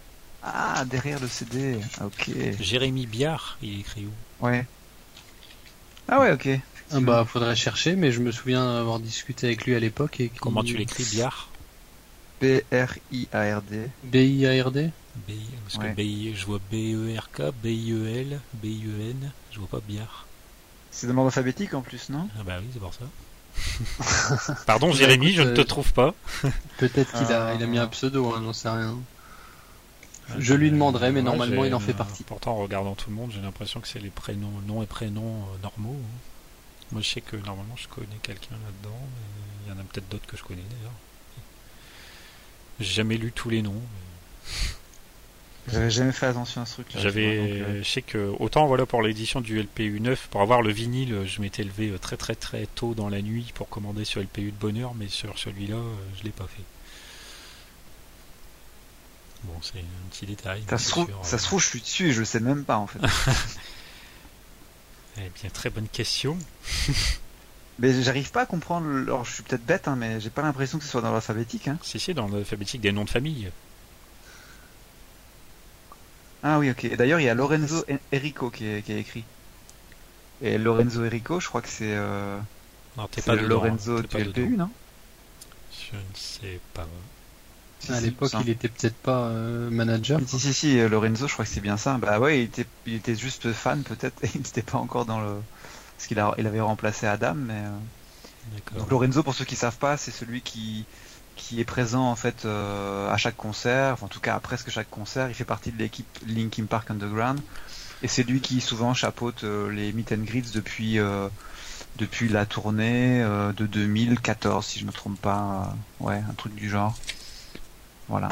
Ah 0.43 0.85
derrière 0.85 1.21
le 1.21 1.29
CD, 1.29 1.79
Ah, 1.99 2.07
ok. 2.07 2.31
Jérémy 2.61 3.07
Biard, 3.07 3.57
il 3.63 3.77
est 3.77 3.81
écrit 3.81 4.07
où? 4.07 4.47
Ouais. 4.47 4.67
Ah 6.09 6.21
ouais 6.21 6.33
ok. 6.33 6.49
Ah 6.91 7.01
bah, 7.01 7.25
faudrait 7.27 7.57
chercher, 7.57 7.97
mais 7.97 8.13
je 8.13 8.21
me 8.21 8.31
souviens 8.31 8.79
avoir 8.79 9.01
discuté 9.01 9.47
avec 9.47 9.65
lui 9.65 9.75
à 9.75 9.81
l'époque. 9.81 10.21
et 10.21 10.31
Comment 10.41 10.63
tu 10.63 10.77
l'écris 10.77 11.05
Biard? 11.13 11.49
B-R-I-A-R-D. 12.43 13.89
B-I-A-R-D 14.05 14.91
B, 15.28 15.32
parce 15.65 15.77
Ouais. 15.77 15.91
que 15.91 15.97
BI, 15.97 16.35
je 16.35 16.45
vois 16.47 16.59
B-E-R-K, 16.70 17.53
B-I-E-L, 17.62 18.41
B-I-E-N, 18.55 19.31
je 19.53 19.59
vois 19.59 19.69
pas 19.69 19.81
Biard. 19.86 20.27
C'est 20.91 21.07
de 21.07 21.12
l'ordre 21.12 21.28
alphabétique 21.28 21.74
en 21.74 21.81
plus 21.82 22.09
non? 22.11 22.28
Ah 22.39 22.43
bah 22.45 22.59
oui, 22.61 22.66
c'est 22.73 22.78
pour 22.81 22.95
ça. 22.95 23.05
Pardon 24.66 24.93
Jérémy, 24.93 25.32
je 25.32 25.43
ne 25.43 25.55
te 25.55 25.61
euh, 25.61 25.65
trouve 25.65 25.93
pas. 25.93 26.15
Peut-être 26.78 27.12
qu'il 27.12 27.32
a, 27.32 27.49
Ah. 27.49 27.55
il 27.55 27.62
a 27.62 27.66
mis 27.66 27.78
un 27.78 27.86
pseudo, 27.89 28.32
hein, 28.35 28.41
j'en 28.45 28.53
sais 28.53 28.69
rien. 28.69 28.97
Je 30.39 30.55
lui 30.55 30.70
demanderai, 30.70 31.12
mais 31.12 31.20
normalement, 31.23 31.65
il 31.65 31.74
en 31.74 31.81
fait 31.81 31.93
euh, 31.93 31.97
partie. 31.97 32.23
Pourtant, 32.24 32.53
en 32.53 32.57
regardant 32.62 32.95
tout 32.95 33.11
le 33.11 33.16
monde, 33.16 33.31
j'ai 33.32 33.41
l'impression 33.43 33.81
que 33.81 33.86
c'est 33.89 33.99
les 34.01 34.11
prénoms, 34.11 34.51
noms 34.66 34.82
et 34.82 34.86
prénoms 34.86 35.43
euh, 35.53 35.62
normaux. 35.62 35.97
hein. 36.01 36.19
Moi, 36.93 37.03
je 37.03 37.09
sais 37.11 37.20
que 37.20 37.36
normalement, 37.36 37.77
je 37.77 37.86
connais 37.89 38.07
quelqu'un 38.23 38.55
là-dedans, 38.65 38.99
mais 39.01 39.66
il 39.66 39.69
y 39.70 39.77
en 39.77 39.81
a 39.81 39.85
peut-être 39.85 40.09
d'autres 40.09 40.27
que 40.27 40.36
je 40.36 40.43
connais 40.43 40.62
d'ailleurs. 40.62 40.93
J'ai 42.81 42.95
jamais 42.95 43.16
lu 43.16 43.32
tous 43.32 43.51
les 43.51 43.62
noms. 43.62 43.82
J'avais 45.73 45.91
jamais 45.91 46.12
fait 46.12 46.27
attention 46.27 46.61
à 46.61 46.66
ce 46.66 46.74
truc 46.74 46.93
là. 46.93 47.01
J'avais, 47.01 47.82
je 47.82 47.89
sais 47.89 48.03
que 48.03 48.35
autant 48.39 48.66
voilà 48.66 48.85
pour 48.85 49.03
l'édition 49.03 49.41
du 49.41 49.61
LPU 49.61 49.99
9, 50.01 50.28
pour 50.31 50.43
avoir 50.43 50.61
le 50.61 50.70
vinyle, 50.70 51.23
je 51.27 51.41
m'étais 51.41 51.65
levé 51.65 51.91
euh, 51.91 51.99
très 51.99 52.16
très 52.16 52.35
très 52.35 52.66
tôt 52.66 52.95
dans 52.95 53.09
la 53.09 53.23
nuit 53.23 53.51
pour 53.55 53.69
commander 53.69 54.05
ce 54.05 54.20
LPU 54.20 54.51
de 54.51 54.57
bonheur, 54.57 54.95
mais 54.95 55.09
sur 55.09 55.39
celui-là, 55.39 55.77
euh, 55.77 55.95
je 56.19 56.24
l'ai 56.24 56.31
pas 56.31 56.47
fait. 56.47 56.62
Bon, 59.45 59.55
c'est 59.62 59.78
un 59.78 60.09
petit 60.11 60.27
détail. 60.27 60.62
Ça 60.69 60.78
se, 60.78 60.91
trouve, 60.91 61.11
ça 61.23 61.36
euh, 61.36 61.39
se 61.39 61.45
trouve, 61.45 61.62
je 61.62 61.66
suis 61.66 61.81
dessus 61.81 62.09
et 62.09 62.12
je 62.12 62.20
le 62.20 62.24
sais 62.24 62.41
même 62.41 62.65
pas 62.65 62.77
en 62.77 62.86
fait. 62.86 63.01
Eh 65.16 65.31
bien, 65.41 65.49
très 65.49 65.70
bonne 65.70 65.86
question. 65.86 66.36
mais 67.78 68.03
j'arrive 68.03 68.32
pas 68.32 68.43
à 68.43 68.47
comprendre. 68.47 68.89
Alors, 68.89 69.24
je 69.24 69.35
suis 69.35 69.43
peut-être 69.45 69.65
bête, 69.65 69.86
hein, 69.86 69.95
mais 69.95 70.20
j'ai 70.20 70.28
pas 70.28 70.43
l'impression 70.43 70.78
que 70.78 70.85
ce 70.85 70.91
soit 70.91 71.03
dans 71.03 71.12
l'alphabétique. 71.12 71.69
Hein. 71.69 71.78
Si, 71.82 72.01
si, 72.01 72.15
dans 72.15 72.27
l'alphabétique 72.27 72.81
des 72.81 72.91
noms 72.91 73.05
de 73.05 73.11
famille. 73.11 73.49
Ah 76.45 76.61
oui, 76.61 76.71
ok. 76.71 76.85
Et 76.85 76.97
d'ailleurs, 76.97 77.19
il 77.19 77.25
y 77.25 77.29
a 77.29 77.35
Lorenzo 77.35 77.85
E- 77.89 77.99
Enrico 78.15 78.49
qui 78.53 78.66
est, 78.66 78.83
qui 78.85 78.93
est 78.93 79.01
écrit. 79.01 79.29
Et 80.41 80.59
Lorenzo 80.59 81.05
Enrico, 81.05 81.41
je 81.41 81.49
crois 81.49 81.61
que 81.62 81.69
c'est 81.69 81.93
euh, 81.97 82.41
Non, 82.97 83.07
t'es 83.09 83.23
c'est 83.23 83.31
pas 83.31 83.37
le 83.37 83.47
dedans, 83.47 83.62
Lorenzo 83.62 83.99
hein, 83.99 84.03
du 84.03 84.09
pas 84.09 84.21
LPU, 84.21 84.57
non? 84.57 84.75
Je 85.71 85.97
ne 85.97 86.15
sais 86.15 86.61
pas. 86.73 86.89
Si, 87.79 87.93
à 87.93 87.95
si, 87.95 88.01
l'époque, 88.01 88.41
il 88.41 88.49
était 88.49 88.69
peut-être 88.69 88.99
pas 89.01 89.29
euh, 89.29 89.71
manager. 89.71 90.21
Si, 90.27 90.39
si, 90.41 90.55
si, 90.55 90.79
euh, 90.81 90.89
Lorenzo, 90.89 91.27
je 91.29 91.33
crois 91.33 91.45
que 91.45 91.51
c'est 91.51 91.61
bien 91.61 91.77
ça. 91.77 91.99
Bah 91.99 92.19
ouais, 92.21 92.41
il 92.41 92.45
était, 92.45 92.66
il 92.87 92.95
était 92.95 93.15
juste 93.16 93.53
fan 93.53 93.83
peut-être, 93.85 94.23
et 94.25 94.31
il 94.35 94.39
n'était 94.43 94.62
pas 94.62 94.79
encore 94.79 95.07
dans 95.07 95.21
le... 95.21 95.43
Parce 95.97 96.07
qu'il 96.09 96.19
a, 96.21 96.35
il 96.39 96.47
avait 96.47 96.61
remplacé 96.61 97.07
Adam, 97.07 97.35
mais... 97.35 97.65
euh, 97.66 97.79
D'accord. 98.45 98.79
Donc 98.79 98.91
Lorenzo, 98.91 99.23
pour 99.23 99.35
ceux 99.35 99.45
qui 99.45 99.57
savent 99.57 99.79
pas, 99.79 99.97
c'est 99.97 100.11
celui 100.12 100.43
qui 100.43 100.89
qui 101.36 101.61
est 101.61 101.65
présent 101.65 102.11
en 102.11 102.16
fait 102.16 102.44
euh, 102.44 103.11
à 103.11 103.16
chaque 103.16 103.36
concert, 103.36 103.94
enfin, 103.94 104.06
en 104.06 104.09
tout 104.09 104.20
cas 104.20 104.35
à 104.35 104.40
presque 104.40 104.70
chaque 104.70 104.90
concert. 104.90 105.28
Il 105.28 105.35
fait 105.35 105.44
partie 105.44 105.73
de 105.73 105.78
l'équipe 105.78 106.06
Linkin 106.27 106.65
Park 106.66 106.90
Underground 106.90 107.40
et 108.02 108.09
c'est 108.09 108.23
lui 108.23 108.40
qui 108.40 108.61
souvent 108.61 108.94
chapeaute 108.94 109.44
euh, 109.44 109.70
les 109.70 109.93
meet 109.93 110.12
and 110.12 110.19
greets 110.24 110.52
depuis 110.55 110.98
euh, 110.98 111.28
depuis 111.97 112.28
la 112.28 112.44
tournée 112.44 113.20
de 113.23 113.66
2014, 113.66 114.66
si 114.66 114.81
je 114.81 114.85
me 114.85 114.90
trompe 114.90 115.20
pas. 115.20 115.77
ouais, 116.01 116.16
un 116.28 116.35
truc 116.35 116.55
du 116.56 116.69
genre. 116.69 116.94
Voilà. 118.09 118.28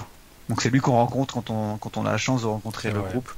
Donc 0.49 0.61
c'est 0.61 0.71
lui 0.71 0.81
qu'on 0.81 0.93
rencontre 0.97 1.35
quand 1.35 1.49
on 1.51 1.79
quand 1.79 1.97
on 1.97 2.05
a 2.05 2.11
la 2.11 2.19
chance 2.19 2.43
de 2.43 2.47
rencontrer 2.47 2.91
le 2.91 3.01
groupe 3.01 3.33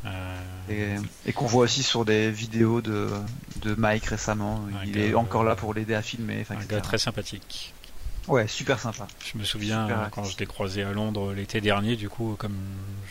et, 0.70 0.94
et 1.26 1.32
qu'on 1.34 1.44
voit 1.46 1.64
aussi 1.64 1.82
sur 1.82 2.06
des 2.06 2.30
vidéos 2.30 2.80
de 2.80 3.10
de 3.56 3.74
Mike 3.74 4.06
récemment. 4.06 4.62
Un 4.80 4.84
Il 4.86 4.92
gars, 4.92 5.00
est 5.02 5.14
encore 5.14 5.44
là 5.44 5.56
pour 5.56 5.74
l'aider 5.74 5.94
à 5.94 6.00
filmer. 6.00 6.38
enfin, 6.40 6.54
un 6.54 6.58
etc. 6.58 6.76
gars 6.76 6.80
très 6.80 6.98
sympathique. 6.98 7.73
Ouais, 8.26 8.48
super 8.48 8.78
sympa. 8.78 9.06
Je 9.24 9.38
me 9.38 9.44
souviens 9.44 9.86
Super 9.86 10.00
euh, 10.00 10.06
quand 10.10 10.24
je 10.24 10.38
l'ai 10.38 10.46
croisé 10.46 10.82
à 10.82 10.92
Londres 10.92 11.32
l'été 11.32 11.60
dernier, 11.60 11.96
du 11.96 12.08
coup, 12.08 12.36
comme 12.38 12.56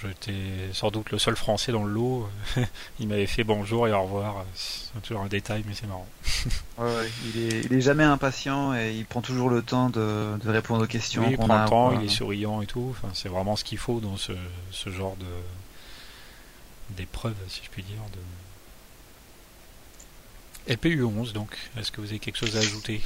j'étais 0.02 0.34
sans 0.73 0.90
doute 0.90 1.11
le 1.11 1.19
seul 1.19 1.35
français 1.35 1.72
dans 1.72 1.84
le 1.84 1.94
lot, 1.94 2.27
il 2.99 3.07
m'avait 3.07 3.27
fait 3.27 3.44
bonjour 3.44 3.88
et 3.88 3.91
au 3.91 4.03
revoir. 4.03 4.44
C'est 4.56 5.02
toujours 5.03 5.22
un 5.22 5.27
détail, 5.27 5.64
mais 5.68 5.73
c'est 5.73 5.88
marrant. 5.88 6.07
Ouais, 6.80 6.85
ouais, 6.85 7.11
il, 7.26 7.40
est, 7.40 7.65
il 7.65 7.73
est 7.73 7.81
jamais 7.81 8.03
impatient 8.03 8.73
et 8.76 8.94
il 8.94 9.06
prend 9.06 9.22
toujours 9.22 9.52
le 9.52 9.61
temps 9.61 9.90
de, 9.90 10.40
de 10.44 10.49
répondre 10.49 10.84
aux 10.84 10.88
questions. 10.88 11.22
Oui, 11.22 11.34
il 11.34 11.38
prend 11.38 11.61
le 11.61 11.69
temps, 11.69 11.99
il 11.99 12.06
est 12.06 12.10
souriant 12.10 12.64
et 12.64 12.65
tout. 12.65 12.88
Enfin, 12.90 13.10
c'est 13.14 13.30
vraiment 13.30 13.56
ce 13.56 13.64
qu'il 13.64 13.77
faut 13.77 13.99
dans 13.99 14.18
ce, 14.18 14.34
ce 14.72 14.90
genre 14.90 15.15
de 15.18 15.27
d'épreuve, 16.95 17.35
si 17.48 17.61
je 17.64 17.69
puis 17.69 17.84
dire. 17.84 18.02
De... 20.68 20.73
LPU 20.73 21.03
11, 21.03 21.34
donc. 21.34 21.56
Est-ce 21.77 21.91
que 21.91 22.02
vous 22.02 22.07
avez 22.07 22.19
quelque 22.19 22.38
chose 22.38 22.57
à 22.57 22.60
ajouter? 22.60 23.02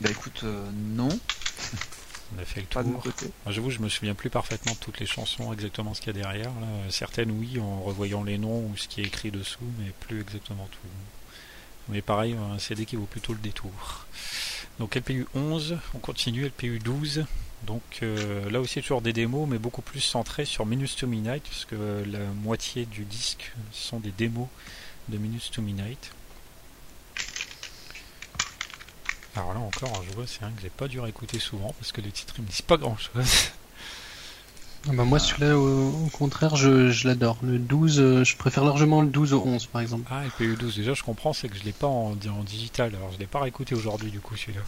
Bah 0.00 0.10
écoute, 0.10 0.40
euh, 0.44 0.70
non, 0.94 1.08
On 2.36 2.42
a 2.42 2.44
fait 2.44 2.60
le 2.60 2.66
pas 2.66 2.82
tour. 2.82 3.02
J'avoue, 3.46 3.70
je 3.70 3.78
me 3.78 3.88
souviens 3.88 4.14
plus 4.14 4.30
parfaitement 4.30 4.72
de 4.72 4.78
toutes 4.78 5.00
les 5.00 5.06
chansons, 5.06 5.52
exactement 5.52 5.94
ce 5.94 6.00
qu'il 6.00 6.14
y 6.14 6.18
a 6.18 6.22
derrière. 6.22 6.50
là. 6.60 6.90
Certaines, 6.90 7.30
oui, 7.30 7.58
en 7.60 7.82
revoyant 7.82 8.24
les 8.24 8.38
noms 8.38 8.66
ou 8.66 8.76
ce 8.76 8.88
qui 8.88 9.00
est 9.00 9.04
écrit 9.04 9.30
dessous, 9.30 9.64
mais 9.78 9.92
plus 10.00 10.20
exactement 10.20 10.68
tout. 10.70 10.88
Mais 11.88 12.02
pareil, 12.02 12.34
un 12.34 12.58
CD 12.58 12.84
qui 12.84 12.96
vaut 12.96 13.04
plutôt 13.04 13.32
le 13.32 13.38
détour. 13.38 14.06
Donc 14.78 14.96
LPU 14.96 15.26
11, 15.34 15.78
on 15.94 15.98
continue 15.98 16.44
LPU 16.46 16.78
12. 16.80 17.24
Donc 17.62 17.82
euh, 18.02 18.50
là 18.50 18.60
aussi 18.60 18.80
toujours 18.82 19.02
des 19.02 19.12
démos, 19.12 19.48
mais 19.48 19.58
beaucoup 19.58 19.82
plus 19.82 20.00
centrées 20.00 20.44
sur 20.44 20.66
Minutes 20.66 20.96
to 20.96 21.06
Midnight, 21.06 21.44
parce 21.44 21.64
que 21.64 22.04
la 22.06 22.24
moitié 22.42 22.86
du 22.86 23.04
disque 23.04 23.52
sont 23.72 24.00
des 24.00 24.10
démos 24.10 24.48
de 25.08 25.16
Minutes 25.16 25.50
to 25.52 25.62
Midnight. 25.62 26.10
Alors 29.36 29.52
là 29.54 29.60
encore, 29.60 30.02
je 30.08 30.14
vois, 30.14 30.24
c'est 30.26 30.42
un 30.44 30.50
que 30.50 30.62
j'ai 30.62 30.70
pas 30.70 30.88
dû 30.88 30.98
réécouter 30.98 31.38
souvent, 31.38 31.74
parce 31.78 31.92
que 31.92 32.00
les 32.00 32.10
titres 32.10 32.34
ils 32.38 32.42
me 32.42 32.48
disent 32.48 32.62
pas 32.62 32.76
grand 32.78 32.96
chose. 32.96 33.50
Ah 34.88 34.92
bah 34.92 35.04
moi 35.04 35.18
celui-là 35.18 35.58
au, 35.58 35.88
au 36.06 36.08
contraire 36.12 36.54
je, 36.54 36.90
je 36.92 37.08
l'adore. 37.08 37.38
Le 37.42 37.58
12, 37.58 37.98
euh, 37.98 38.24
je 38.24 38.36
préfère 38.36 38.64
largement 38.64 39.02
le 39.02 39.08
12 39.08 39.32
au 39.34 39.42
11 39.44 39.66
par 39.66 39.82
exemple. 39.82 40.04
Ah, 40.10 40.24
LPU 40.24 40.54
12, 40.56 40.76
déjà 40.76 40.94
je 40.94 41.02
comprends, 41.02 41.32
c'est 41.32 41.48
que 41.48 41.56
je 41.56 41.64
l'ai 41.64 41.72
pas 41.72 41.88
en, 41.88 42.12
en 42.12 42.44
digital, 42.44 42.94
alors 42.94 43.10
je 43.12 43.18
l'ai 43.18 43.26
pas 43.26 43.40
réécouté 43.40 43.74
aujourd'hui 43.74 44.10
du 44.12 44.20
coup 44.20 44.36
celui-là. 44.36 44.60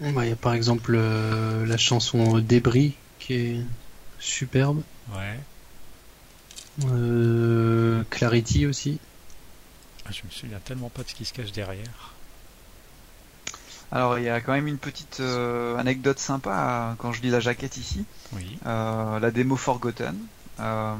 Bah, 0.00 0.24
Il 0.24 0.28
y 0.28 0.32
a 0.32 0.36
par 0.36 0.54
exemple 0.54 0.94
euh, 0.94 1.66
la 1.66 1.76
chanson 1.76 2.38
Débris 2.38 2.94
qui 3.18 3.34
est 3.34 3.60
superbe. 4.20 4.82
Ouais. 5.14 5.38
Euh, 6.86 8.02
Clarity 8.10 8.66
aussi. 8.66 8.98
Ah, 10.06 10.10
je 10.12 10.22
me 10.24 10.30
souviens 10.30 10.58
tellement 10.64 10.88
pas 10.90 11.02
de 11.02 11.08
ce 11.08 11.14
qui 11.14 11.24
se 11.24 11.32
cache 11.32 11.52
derrière. 11.52 12.14
Alors 13.92 14.18
il 14.18 14.24
y 14.24 14.30
a 14.30 14.40
quand 14.40 14.52
même 14.52 14.66
une 14.66 14.78
petite 14.78 15.20
euh, 15.20 15.76
anecdote 15.76 16.18
sympa 16.18 16.50
euh, 16.92 16.94
quand 16.96 17.12
je 17.12 17.20
lis 17.20 17.28
la 17.28 17.40
jaquette 17.40 17.76
ici. 17.76 18.06
Oui. 18.32 18.58
Euh, 18.66 19.20
la 19.20 19.30
démo 19.30 19.56
Forgotten. 19.56 20.16
Euh, 20.60 20.94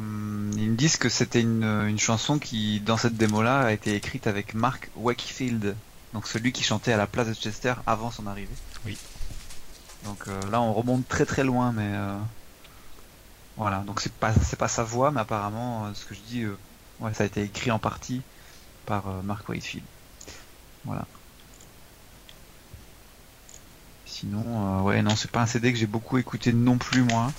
ils 0.57 0.71
me 0.71 0.77
disent 0.77 0.99
que 0.99 1.09
c'était 1.09 1.41
une, 1.41 1.65
une 1.65 1.99
chanson 1.99 2.39
qui, 2.39 2.81
dans 2.81 2.99
cette 2.99 3.17
démo-là, 3.17 3.61
a 3.61 3.73
été 3.73 3.95
écrite 3.95 4.27
avec 4.27 4.55
Mark 4.55 4.91
Wakefield, 4.97 5.75
donc 6.13 6.27
celui 6.27 6.53
qui 6.53 6.63
chantait 6.63 6.93
à 6.93 6.97
la 6.99 7.07
place 7.07 7.29
de 7.29 7.35
Chester 7.35 7.75
avant 7.87 8.11
son 8.11 8.27
arrivée. 8.27 8.55
Oui. 8.85 8.99
Donc 10.05 10.27
là, 10.51 10.61
on 10.61 10.73
remonte 10.73 11.07
très 11.07 11.25
très 11.27 11.45
loin, 11.45 11.71
mais 11.73 11.93
voilà. 13.57 13.85
Donc 13.87 14.01
c'est 14.01 14.13
pas 14.13 14.33
c'est 14.43 14.59
pas 14.59 14.69
sa 14.69 14.83
voix, 14.83 15.13
mais 15.13 15.21
apparemment, 15.21 15.93
ce 15.95 16.07
que 16.07 16.15
je 16.15 16.21
dis, 16.27 16.45
ouais, 17.01 17.15
ça 17.15 17.23
a 17.23 17.27
été 17.27 17.43
écrit 17.43 17.71
en 17.71 17.79
partie 17.79 18.23
par 18.85 19.05
Mark 19.23 19.49
Wakefield. 19.49 19.85
Voilà. 20.85 21.07
Sinon, 24.13 24.45
euh, 24.47 24.83
ouais, 24.83 25.01
non, 25.01 25.17
c'est 25.17 25.31
pas 25.31 25.41
un 25.41 25.47
CD 25.47 25.73
que 25.73 25.79
j'ai 25.79 25.87
beaucoup 25.87 26.19
écouté 26.19 26.53
non 26.53 26.77
plus 26.77 27.03
moi. 27.03 27.33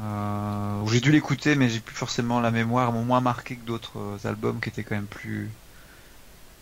Euh, 0.00 0.86
j'ai 0.86 1.00
dû 1.00 1.12
l'écouter, 1.12 1.56
mais 1.56 1.68
j'ai 1.68 1.78
plus 1.78 1.94
forcément 1.94 2.40
la 2.40 2.50
mémoire, 2.50 2.90
moins 2.90 3.20
marqué 3.20 3.56
que 3.56 3.66
d'autres 3.66 3.98
euh, 3.98 4.28
albums 4.28 4.60
qui 4.60 4.70
étaient 4.70 4.82
quand 4.82 4.94
même 4.94 5.06
plus 5.06 5.50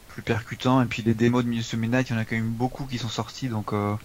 plus 0.09 0.23
percutants. 0.23 0.82
Et 0.82 0.86
puis 0.86 1.03
les 1.05 1.15
démos 1.15 1.44
de 1.44 1.49
Minutes 1.49 1.70
to 1.70 1.77
Midnight, 1.77 2.11
il 2.11 2.15
y 2.15 2.16
en 2.16 2.19
a 2.19 2.24
quand 2.24 2.35
même 2.35 2.51
beaucoup 2.51 2.85
qui 2.85 2.99
sont 2.99 3.09
sortis, 3.09 3.49
donc 3.49 3.73
au 3.73 3.97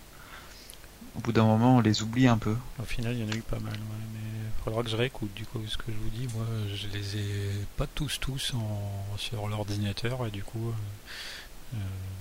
bout 1.23 1.31
d'un 1.31 1.45
moment, 1.45 1.77
on 1.77 1.79
les 1.79 2.03
oublie 2.03 2.27
un 2.27 2.37
peu. 2.37 2.55
Au 2.79 2.85
final, 2.85 3.13
il 3.13 3.25
y 3.25 3.27
en 3.27 3.33
a 3.33 3.35
eu 3.35 3.41
pas 3.41 3.59
mal, 3.59 3.73
ouais, 3.73 4.05
mais 4.13 4.63
faudra 4.63 4.83
que 4.83 4.89
je 4.89 4.95
réécoute 4.95 5.33
du 5.33 5.45
coup 5.47 5.59
ce 5.67 5.77
que 5.77 5.85
je 5.87 5.97
vous 5.97 6.09
dis. 6.09 6.27
Moi, 6.35 6.45
je 6.73 6.87
les 6.95 7.17
ai 7.17 7.51
pas 7.75 7.87
tous 7.87 8.19
tous 8.19 8.53
en, 8.53 9.17
sur 9.17 9.47
l'ordinateur 9.47 10.27
et 10.27 10.31
du 10.31 10.43
coup, 10.43 10.73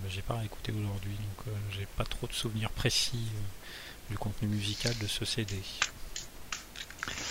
j'ai 0.09 0.23
pas 0.23 0.35
réécouté 0.35 0.73
aujourd'hui, 0.73 1.13
donc 1.13 1.47
euh, 1.49 1.51
j'ai 1.77 1.87
pas 1.97 2.05
trop 2.05 2.27
de 2.27 2.33
souvenirs 2.33 2.71
précis 2.71 3.19
euh, 3.35 4.11
du 4.11 4.19
contenu 4.19 4.49
musical 4.49 4.95
de 5.01 5.07
ce 5.07 5.25
CD. 5.25 5.55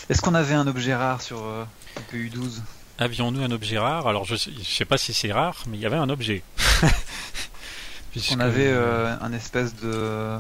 Est-ce 0.10 0.22
qu'on 0.22 0.36
avait 0.36 0.54
un 0.56 0.68
objet 0.68 0.94
rare 0.96 1.22
sur 1.22 1.42
euh, 1.44 1.66
PU 2.10 2.30
12 2.30 2.62
Avions-nous 2.98 3.42
un 3.44 3.52
objet 3.52 3.78
rare? 3.78 4.08
Alors 4.08 4.24
je 4.26 4.36
sais, 4.36 4.52
je 4.58 4.64
sais 4.64 4.86
pas 4.86 4.98
si 4.98 5.14
c'est 5.14 5.32
rare, 5.32 5.64
mais 5.68 5.78
il 5.78 5.82
y 5.82 5.86
avait 5.86 5.96
un 5.98 6.10
objet. 6.10 6.44
Puisque- 8.12 8.32
On 8.34 8.40
avait 8.40 8.68
euh, 8.68 9.16
un 9.20 9.34
espèce 9.34 9.76
de 9.76 10.38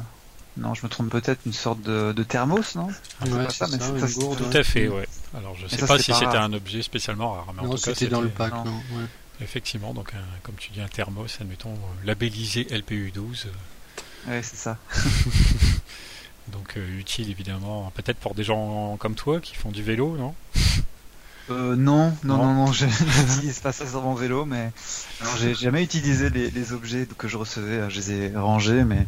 non, 0.57 0.73
je 0.73 0.85
me 0.85 0.89
trompe 0.89 1.09
peut-être 1.09 1.41
une 1.45 1.51
sorte 1.51 1.81
de, 1.81 2.13
de 2.13 2.23
thermos, 2.23 2.75
non? 2.75 2.87
Ouais, 2.87 3.29
pas 3.29 3.49
c'est 3.49 3.57
ça, 3.57 3.67
mais 3.69 3.77
ça, 3.77 3.85
c'est- 3.87 3.91
une 3.91 3.99
ça, 3.99 4.07
c'est 4.07 4.19
gourde, 4.21 4.37
Tout 4.37 4.45
ouais. 4.45 4.55
à 4.57 4.63
fait, 4.63 4.87
ouais. 4.87 5.07
Alors 5.35 5.53
je 5.55 5.67
sais 5.67 5.77
ça, 5.79 5.87
pas 5.87 5.97
si 5.99 6.13
c'était 6.13 6.25
rare. 6.27 6.43
un 6.43 6.53
objet 6.53 6.81
spécialement 6.81 7.33
rare, 7.33 7.47
mais 7.53 7.59
en 7.61 7.65
Non, 7.65 7.69
tout 7.75 7.81
cas 7.81 7.93
c'était 7.93 8.07
dans 8.07 8.21
le 8.21 8.29
pack, 8.29 8.53
non. 8.53 8.63
non. 8.65 8.71
ouais. 8.77 9.05
Effectivement, 9.41 9.93
donc 9.93 10.13
un- 10.13 10.39
comme 10.43 10.55
tu 10.55 10.71
dis 10.71 10.81
un 10.81 10.87
thermos, 10.87 11.37
admettons 11.41 11.73
euh, 11.73 12.05
labellisé 12.05 12.67
LPU 12.71 13.11
12. 13.13 13.47
Ouais, 14.27 14.41
c'est 14.41 14.55
ça. 14.55 14.77
Donc 16.51 16.77
euh, 16.77 16.99
utile 16.99 17.29
évidemment, 17.31 17.91
peut-être 17.95 18.17
pour 18.19 18.35
des 18.35 18.43
gens 18.43 18.97
comme 18.97 19.15
toi 19.15 19.39
qui 19.39 19.55
font 19.55 19.71
du 19.71 19.81
vélo, 19.83 20.15
non? 20.15 20.35
Euh, 21.49 21.75
non, 21.75 22.15
non, 22.23 22.37
Non. 22.37 22.53
non, 22.53 22.71
je 22.71 22.85
n'utilise 23.33 23.59
pas 23.59 23.71
ça 23.71 23.87
sur 23.87 24.01
mon 24.01 24.13
vélo, 24.15 24.45
mais 24.45 24.71
j'ai 25.39 25.53
jamais 25.55 25.83
utilisé 25.83 26.29
les, 26.29 26.49
les 26.51 26.71
objets 26.71 27.07
que 27.17 27.27
je 27.27 27.37
recevais, 27.37 27.89
je 27.89 27.95
les 27.99 28.11
ai 28.11 28.35
rangés, 28.35 28.83
mais 28.83 29.05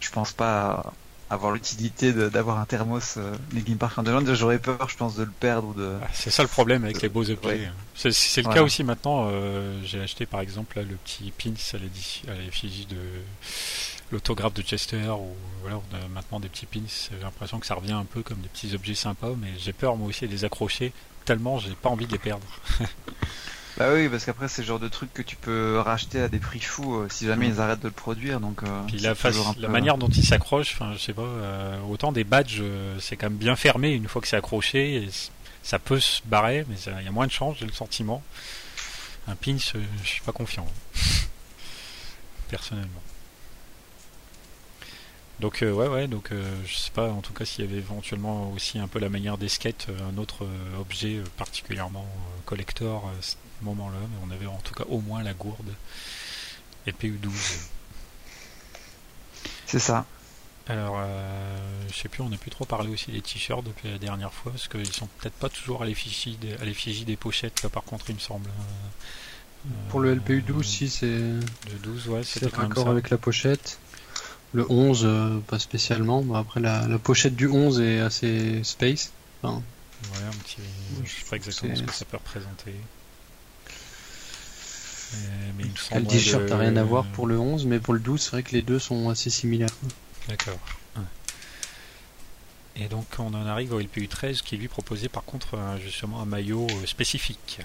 je 0.00 0.10
pense 0.10 0.32
pas 0.32 0.92
avoir 1.30 1.52
l'utilité 1.52 2.12
d'avoir 2.12 2.58
un 2.58 2.64
thermos 2.66 3.14
euh, 3.16 3.34
Linkin 3.52 3.76
Park 3.76 3.96
Underground. 3.98 4.34
J'aurais 4.34 4.58
peur, 4.58 4.88
je 4.88 4.96
pense, 4.96 5.14
de 5.16 5.22
le 5.22 5.30
perdre 5.30 5.68
ou 5.68 5.74
de. 5.74 5.96
Ah, 6.02 6.08
C'est 6.12 6.30
ça 6.30 6.42
le 6.42 6.48
problème 6.48 6.84
avec 6.84 7.00
les 7.02 7.08
beaux 7.08 7.30
objets. 7.30 7.46
Ouais. 7.48 7.70
C'est 7.94 8.08
le 8.38 8.42
Voilà. 8.42 8.60
cas 8.60 8.64
aussi 8.64 8.82
maintenant. 8.84 9.28
euh, 9.30 9.80
J'ai 9.84 10.00
acheté 10.00 10.26
par 10.26 10.40
exemple 10.40 10.76
là, 10.76 10.82
le 10.82 10.96
petit 10.96 11.32
pins 11.32 11.52
à 12.28 12.34
l'effigie 12.34 12.86
de 12.86 12.96
l'autographe 14.10 14.54
de 14.54 14.62
Chester 14.62 15.08
ou 15.08 15.34
voilà, 15.62 15.76
on 15.76 15.96
a 15.96 16.08
maintenant 16.08 16.40
des 16.40 16.48
petits 16.48 16.66
pins. 16.66 16.80
J'ai 17.10 17.22
l'impression 17.22 17.60
que 17.60 17.66
ça 17.66 17.74
revient 17.76 17.92
un 17.92 18.04
peu 18.04 18.22
comme 18.22 18.38
des 18.38 18.48
petits 18.48 18.74
objets 18.74 18.94
sympas, 18.96 19.30
mais 19.38 19.48
j'ai 19.58 19.72
peur 19.72 19.96
moi 19.96 20.08
aussi 20.08 20.26
de 20.26 20.32
les 20.32 20.44
accrocher 20.44 20.92
tellement 21.24 21.58
j'ai 21.58 21.70
pas 21.74 21.90
envie 21.90 22.06
de 22.06 22.12
les 22.12 22.18
perdre. 22.18 22.46
Bah 23.78 23.92
oui, 23.94 24.08
parce 24.08 24.24
qu'après, 24.24 24.48
c'est 24.48 24.62
le 24.62 24.68
genre 24.68 24.78
de 24.80 24.88
truc 24.88 25.12
que 25.14 25.22
tu 25.22 25.36
peux 25.36 25.78
racheter 25.78 26.20
à 26.20 26.28
des 26.28 26.38
prix 26.38 26.60
fous 26.60 26.96
euh, 26.96 27.08
si 27.08 27.26
jamais 27.26 27.48
Mm. 27.48 27.52
ils 27.54 27.60
arrêtent 27.60 27.80
de 27.80 27.88
le 27.88 27.92
produire, 27.94 28.40
donc. 28.40 28.62
euh, 28.62 28.82
Puis 28.88 28.98
la, 28.98 29.14
face- 29.14 29.36
la 29.58 29.66
peu- 29.68 29.72
manière 29.72 29.96
dont 29.96 30.08
ils 30.08 30.24
s'accrochent, 30.24 30.72
enfin 30.74 30.92
je 30.92 30.98
sais 30.98 31.12
pas, 31.14 31.22
euh, 31.22 31.80
autant 31.88 32.12
des 32.12 32.24
badges 32.24 32.58
euh, 32.60 32.98
c'est 33.00 33.16
quand 33.16 33.30
même 33.30 33.38
bien 33.38 33.56
fermé 33.56 33.90
une 33.92 34.06
fois 34.08 34.20
que 34.20 34.28
c'est 34.28 34.36
accroché, 34.36 34.96
et 34.96 35.08
ça 35.62 35.78
peut 35.78 36.00
se 36.00 36.20
barrer, 36.26 36.64
mais 36.68 36.76
il 36.98 37.04
y 37.04 37.08
a 37.08 37.10
moins 37.12 37.26
de 37.26 37.32
chances, 37.32 37.56
j'ai 37.58 37.66
le 37.66 37.72
sentiment. 37.72 38.22
Un 39.28 39.34
pins, 39.36 39.56
je 39.58 39.78
suis 40.08 40.22
pas 40.22 40.32
confiant, 40.32 40.66
personnellement. 42.50 43.02
Donc 45.38 45.62
euh, 45.62 45.72
ouais 45.72 45.86
ouais 45.88 46.06
donc 46.06 46.32
euh, 46.32 46.42
je 46.66 46.76
sais 46.76 46.90
pas 46.90 47.08
en 47.10 47.22
tout 47.22 47.32
cas 47.32 47.46
s'il 47.46 47.64
y 47.64 47.68
avait 47.68 47.78
éventuellement 47.78 48.50
aussi 48.52 48.78
un 48.78 48.88
peu 48.88 48.98
la 48.98 49.08
manière 49.08 49.38
des 49.38 49.48
skates 49.48 49.86
euh, 49.88 50.10
un 50.12 50.18
autre 50.18 50.44
euh, 50.44 50.78
objet 50.80 51.22
particulièrement 51.38 52.06
collector 52.44 53.10
ce 53.60 53.64
moment-là 53.64 53.98
mais 54.00 54.16
on 54.26 54.30
avait 54.34 54.46
en 54.46 54.58
tout 54.64 54.74
cas 54.74 54.84
au 54.88 55.00
moins 55.00 55.22
la 55.22 55.34
gourde 55.34 55.72
et 56.86 56.92
PU12 56.92 57.28
C'est 59.66 59.78
ça. 59.78 60.04
alors, 60.66 60.96
euh, 60.98 61.58
je 61.92 61.94
sais 61.96 62.08
plus, 62.08 62.22
on 62.22 62.28
n'a 62.28 62.36
plus 62.36 62.50
trop 62.50 62.64
parlé 62.64 62.90
aussi 62.92 63.10
des 63.12 63.20
t-shirts 63.20 63.64
depuis 63.64 63.90
la 63.90 63.98
dernière 63.98 64.32
fois, 64.32 64.52
parce 64.52 64.68
qu'ils 64.68 64.92
sont 64.92 65.08
peut-être 65.18 65.34
pas 65.34 65.48
toujours 65.48 65.82
à 65.82 65.86
l'effigie 65.86 66.36
des, 66.36 66.54
à 66.54 66.64
l'effigie 66.64 67.04
des 67.04 67.16
pochettes, 67.16 67.62
là 67.62 67.68
par 67.68 67.82
contre, 67.84 68.06
il 68.10 68.14
me 68.14 68.20
semble. 68.20 68.48
Euh, 68.48 69.68
Pour 69.90 70.00
le 70.00 70.10
euh, 70.10 70.14
LPU 70.14 70.42
12, 70.42 70.66
si 70.66 70.88
c'est 70.88 71.06
Le 71.06 71.78
12, 71.82 72.08
ouais, 72.08 72.22
c'est 72.24 72.46
raccord 72.54 72.88
avec 72.88 73.10
la 73.10 73.18
pochette. 73.18 73.78
Le 74.52 74.64
11, 74.70 75.02
euh, 75.04 75.38
pas 75.46 75.58
spécialement. 75.58 76.22
Bon, 76.22 76.34
après, 76.34 76.60
la, 76.60 76.88
la 76.88 76.98
pochette 76.98 77.36
du 77.36 77.46
11 77.46 77.80
est 77.80 78.00
assez 78.00 78.62
space. 78.64 79.12
Enfin, 79.42 79.62
Ouais, 80.14 80.24
un 80.26 80.30
petit... 80.30 80.56
Je 81.04 81.10
sais 81.10 81.28
pas 81.28 81.36
exactement 81.36 81.76
ce 81.76 81.82
que 81.82 81.92
ça 81.92 82.06
peut 82.06 82.16
représenter. 82.16 82.74
Euh, 85.12 85.16
mais 85.58 85.64
il 85.64 85.70
me 85.96 86.00
le 86.02 86.06
t-shirt 86.06 86.48
n'a 86.48 86.56
rien 86.58 86.76
à 86.76 86.84
voir 86.84 87.04
pour 87.06 87.26
le 87.26 87.38
11, 87.38 87.66
mais 87.66 87.80
pour 87.80 87.94
le 87.94 88.00
12, 88.00 88.20
c'est 88.20 88.30
vrai 88.30 88.42
que 88.42 88.52
les 88.52 88.62
deux 88.62 88.78
sont 88.78 89.08
assez 89.10 89.30
similaires. 89.30 89.68
D'accord. 90.28 90.58
Et 92.76 92.86
donc 92.86 93.04
on 93.18 93.34
en 93.34 93.46
arrive 93.46 93.72
au 93.74 93.80
LPU 93.80 94.06
13 94.08 94.40
qui 94.42 94.56
lui 94.56 94.68
proposait 94.68 95.08
par 95.08 95.24
contre 95.24 95.58
un- 95.58 95.78
justement 95.78 96.22
un 96.22 96.24
maillot 96.24 96.66
euh, 96.70 96.86
spécifique. 96.86 97.58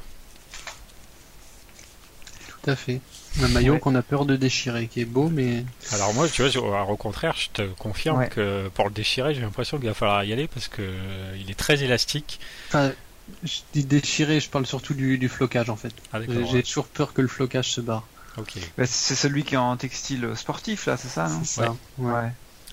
Tout 2.64 2.72
à 2.72 2.76
fait. 2.76 3.00
Un 3.42 3.48
maillot 3.50 3.74
Ouais. 3.74 3.80
qu'on 3.80 3.94
a 3.96 4.02
peur 4.02 4.26
de 4.26 4.36
déchirer, 4.36 4.88
qui 4.88 5.02
est 5.02 5.06
beau, 5.06 5.30
mais 5.30 5.64
Alors 5.92 6.14
moi, 6.16 6.28
tu 6.28 6.42
vois, 6.48 6.90
au 6.90 6.98
contraire, 6.98 7.36
je 7.38 7.50
te 7.50 7.62
confirme 7.74 8.20
Ouais. 8.20 8.30
que 8.30 8.68
pour 8.74 8.86
le 8.86 8.92
déchirer, 8.94 9.36
j'ai 9.36 9.42
l'impression 9.42 9.78
qu'il 9.78 9.88
va 9.88 9.94
falloir 9.94 10.24
y 10.24 10.34
aller 10.34 10.48
parce 10.48 10.68
que 10.68 10.82
euh, 10.82 11.38
il 11.40 11.52
est 11.52 11.56
très 11.56 11.84
élastique. 11.84 12.40
enfin, 12.70 12.92
je 13.44 13.60
dis 13.74 13.84
déchirer, 13.86 14.40
je 14.40 14.50
parle 14.50 14.66
surtout 14.66 14.94
du, 14.94 15.18
du 15.18 15.30
flocage 15.30 15.70
en 15.70 15.76
fait. 15.76 15.94
Ah. 16.14 16.20
J'ai 16.22 16.36
ouais. 16.44 16.64
toujours 16.64 16.86
peur 16.88 17.14
que 17.14 17.22
le 17.22 17.28
flocage 17.28 17.70
se 17.72 17.82
barre. 17.82 18.04
Bah, 18.78 18.86
c'est 18.86 19.16
celui 19.16 19.44
qui 19.44 19.54
est 19.56 19.58
en 19.58 19.78
textile 19.78 20.30
sportif, 20.36 20.88
là, 20.88 20.98
c'est 20.98 21.08
ça, 21.08 21.30
non 21.30 21.40
C'est 21.44 21.62
ça. 21.62 21.76
Ouais. 21.98 22.12
Ouais. 22.12 22.32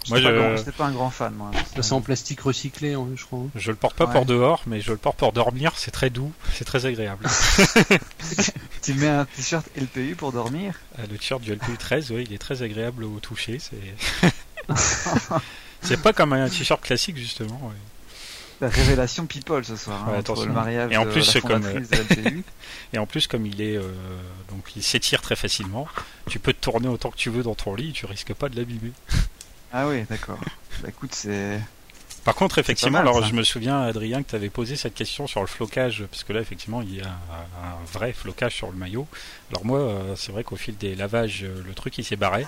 Moi, 0.09 0.19
J'étais 0.19 0.37
pas, 0.37 0.51
je- 0.51 0.57
j'étais 0.57 0.73
pas 0.73 0.87
un 0.87 0.91
grand 0.93 1.11
fan, 1.11 1.33
moi. 1.35 1.53
C'est 1.81 1.93
en 1.93 2.01
plastique 2.01 2.41
recyclé, 2.41 2.95
hein, 2.95 3.07
je 3.15 3.25
crois. 3.25 3.45
Je 3.55 3.71
le 3.71 3.77
porte 3.77 3.95
pas 3.97 4.07
Ouais. 4.07 4.13
pour 4.13 4.27
dehors, 4.27 4.63
mais 4.67 4.81
je 4.81 4.91
le 4.91 4.97
porte 4.97 5.17
pour 5.17 5.33
dormir. 5.33 5.75
C'est 5.77 5.93
très 5.93 6.11
doux, 6.11 6.33
c'est 6.55 6.65
très 6.65 6.87
agréable. 6.87 7.25
Tu 8.83 8.95
mets 8.95 9.07
un 9.07 9.25
t-shirt 9.27 9.65
LPU 9.77 10.17
pour 10.17 10.33
dormir? 10.33 10.75
Euh, 10.99 11.03
le 11.09 11.17
t-shirt 11.17 11.41
du 11.41 11.53
LPU 11.53 11.77
13, 11.79 12.11
oui, 12.11 12.25
il 12.29 12.35
est 12.35 12.39
très 12.39 12.63
agréable 12.63 13.05
au 13.05 13.21
toucher. 13.21 13.61
C'est 13.61 14.75
c'est 15.83 16.03
pas 16.03 16.13
comme 16.13 16.33
un 16.33 16.49
t-shirt 16.49 16.83
classique 16.83 17.17
justement. 17.17 17.61
ouais. 17.63 17.77
La 18.61 18.69
révélation 18.69 19.27
people 19.27 19.65
ce 19.65 19.77
soir, 19.77 20.03
hein, 20.03 20.13
Ouais, 20.13 20.19
entre 20.19 20.33
attention. 20.33 20.47
le 20.47 20.53
mariage 20.53 20.93
Et 20.93 20.97
en 20.97 21.05
de 21.05 21.11
plus, 21.11 21.35
la 21.35 21.41
comme, 21.41 21.63
fondatrice 21.63 21.91
de 21.91 21.97
LPU. 21.97 22.45
Et 22.93 22.99
en 22.99 23.07
plus, 23.07 23.27
comme 23.27 23.47
il 23.47 23.61
est 23.61 23.77
euh, 23.77 23.91
donc 24.51 24.77
il 24.77 24.83
s'étire 24.83 25.23
très 25.23 25.37
facilement. 25.37 25.89
Tu 26.29 26.39
peux 26.39 26.53
te 26.53 26.61
tourner 26.61 26.89
autant 26.89 27.11
que 27.11 27.17
tu 27.17 27.31
veux 27.31 27.43
dans 27.43 27.55
ton 27.55 27.75
lit, 27.75 27.93
tu 27.93 28.07
risques 28.07 28.35
pas 28.35 28.49
de 28.49 28.57
l'abîmer. 28.57 28.93
Ah 29.73 29.89
oui, 29.89 30.05
d'accord. 30.09 30.39
Bah 30.83 30.89
écoute, 30.89 31.15
c'est. 31.15 31.59
Par 32.25 32.37
contre, 32.37 32.59
effectivement, 32.59 32.99
alors 32.99 33.25
je 33.25 33.35
me 33.35 33.43
souviens, 33.43 33.81
Adrien, 33.81 34.23
que 34.23 34.31
tu 34.31 34.37
avais 34.37 34.51
posé 34.51 34.77
cette 34.77 34.95
question 34.95 35.27
sur 35.27 35.41
le 35.41 35.49
flocage, 35.49 36.05
parce 36.09 36.23
que 36.23 36.33
là, 36.33 36.41
effectivement, 36.41 36.81
il 36.81 36.97
y 36.97 37.01
a 37.01 37.07
un, 37.09 37.85
vrai 37.93 38.13
flocage 38.13 38.55
sur 38.55 38.71
le 38.71 38.77
maillot. 38.77 39.09
Alors 39.51 39.65
moi, 39.65 39.81
euh, 39.81 40.15
c'est 40.15 40.31
vrai 40.31 40.45
qu'au 40.45 40.55
fil 40.55 40.77
des 40.77 40.95
lavages, 40.95 41.43
euh, 41.43 41.63
le 41.67 41.75
truc 41.75 41.99
il 41.99 42.05
s'est 42.05 42.15
barré, 42.17 42.47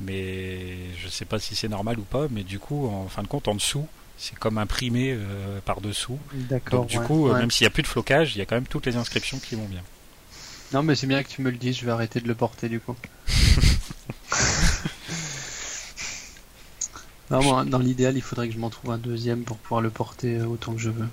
mais 0.00 0.76
je 1.02 1.08
sais 1.08 1.24
pas 1.24 1.40
si 1.40 1.56
c'est 1.56 1.68
normal 1.68 1.98
ou 1.98 2.02
pas, 2.02 2.26
mais 2.30 2.44
du 2.44 2.60
coup, 2.60 2.88
en 2.88 3.08
fin 3.08 3.22
de 3.22 3.26
compte, 3.26 3.48
en 3.48 3.56
dessous, 3.56 3.88
c'est 4.16 4.38
comme 4.38 4.58
imprimé 4.58 5.12
euh, 5.12 5.60
par 5.64 5.80
dessous. 5.80 6.18
D'accord. 6.32 6.80
Donc 6.80 6.88
du 6.88 7.00
coup, 7.00 7.32
même 7.32 7.50
s'il 7.50 7.64
n'y 7.64 7.68
a 7.68 7.70
plus 7.70 7.82
de 7.82 7.88
flocage, 7.88 8.34
il 8.34 8.38
y 8.38 8.42
a 8.42 8.46
quand 8.46 8.56
même 8.56 8.66
toutes 8.66 8.86
les 8.86 8.96
inscriptions 8.96 9.38
qui 9.38 9.54
vont 9.54 9.66
bien. 9.66 9.82
Non, 10.72 10.82
mais 10.82 10.96
c'est 10.96 11.06
bien 11.06 11.22
que 11.22 11.28
tu 11.28 11.42
me 11.42 11.50
le 11.50 11.56
dises, 11.56 11.78
je 11.78 11.86
vais 11.86 11.92
arrêter 11.92 12.20
de 12.20 12.26
le 12.26 12.34
porter 12.34 12.68
du 12.68 12.80
coup. 12.80 12.96
dans 17.30 17.78
l'idéal, 17.78 18.16
il 18.16 18.22
faudrait 18.22 18.48
que 18.48 18.54
je 18.54 18.58
m'en 18.58 18.70
trouve 18.70 18.90
un 18.90 18.98
deuxième 18.98 19.44
pour 19.44 19.58
pouvoir 19.58 19.80
le 19.80 19.90
porter 19.90 20.38
euh, 20.38 20.46
autant 20.46 20.72
que 20.72 20.80
je 20.80 20.90
veux. 20.90 21.08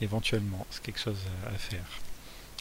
Éventuellement, 0.00 0.66
c'est 0.70 0.82
quelque 0.82 1.00
chose 1.00 1.18
à 1.46 1.58
faire. 1.58 1.84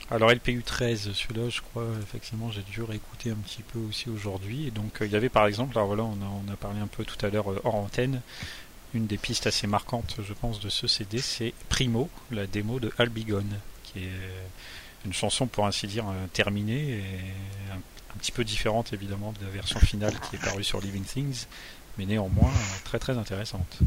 Alors 0.10 0.32
LPU 0.32 0.64
13, 0.64 1.12
celui-là, 1.14 1.50
je 1.50 1.62
crois, 1.62 1.86
effectivement, 2.02 2.50
j'ai 2.50 2.62
dû 2.62 2.82
réécouter 2.82 3.32
un 3.32 3.36
petit 3.36 3.62
peu 3.62 3.80
aussi 3.80 4.10
aujourd'hui. 4.10 4.68
Et 4.68 4.72
donc, 4.72 5.02
euh, 5.02 5.06
il 5.06 5.12
y 5.12 5.16
avait 5.16 5.30
par 5.30 5.46
exemple, 5.48 5.78
alors 5.78 5.88
voilà, 5.88 6.04
on 6.04 6.52
a, 6.52 6.56
parlé 6.56 6.80
un 6.80 6.88
peu 6.88 7.04
tout 7.04 7.24
à 7.26 7.30
l'heure 7.30 7.52
euh, 7.52 7.62
hors 7.66 7.76
antenne, 7.76 8.22
une 8.94 9.06
des 9.06 9.18
pistes 9.18 9.48
assez 9.48 9.68
marquantes, 9.68 10.16
je 10.26 10.34
pense, 10.34 10.62
de 10.62 10.70
ce 10.70 10.88
CD, 10.88 11.18
c'est 11.20 11.54
Primo, 11.68 12.10
la 12.32 12.48
démo 12.48 12.80
de 12.80 12.92
Albigone, 12.98 13.60
qui 13.84 14.00
est 14.00 15.06
une 15.06 15.12
chanson, 15.12 15.46
pour 15.46 15.68
ainsi 15.68 15.88
dire, 15.88 16.06
terminée 16.32 17.04
un 18.18 18.18
petit 18.18 18.32
peu 18.32 18.44
différente 18.44 18.94
évidemment 18.94 19.32
de 19.40 19.46
la 19.46 19.52
version 19.52 19.80
finale 19.80 20.14
qui 20.20 20.38
est 20.38 20.40
parue 20.40 20.64
sur 20.64 20.82
Living 20.82 21.04
Things, 21.04 21.46
mais 21.98 22.06
néanmoins 22.06 22.50
euh, 22.50 22.78
très 22.84 23.00
très 23.00 23.18
intéressante. 23.18 23.80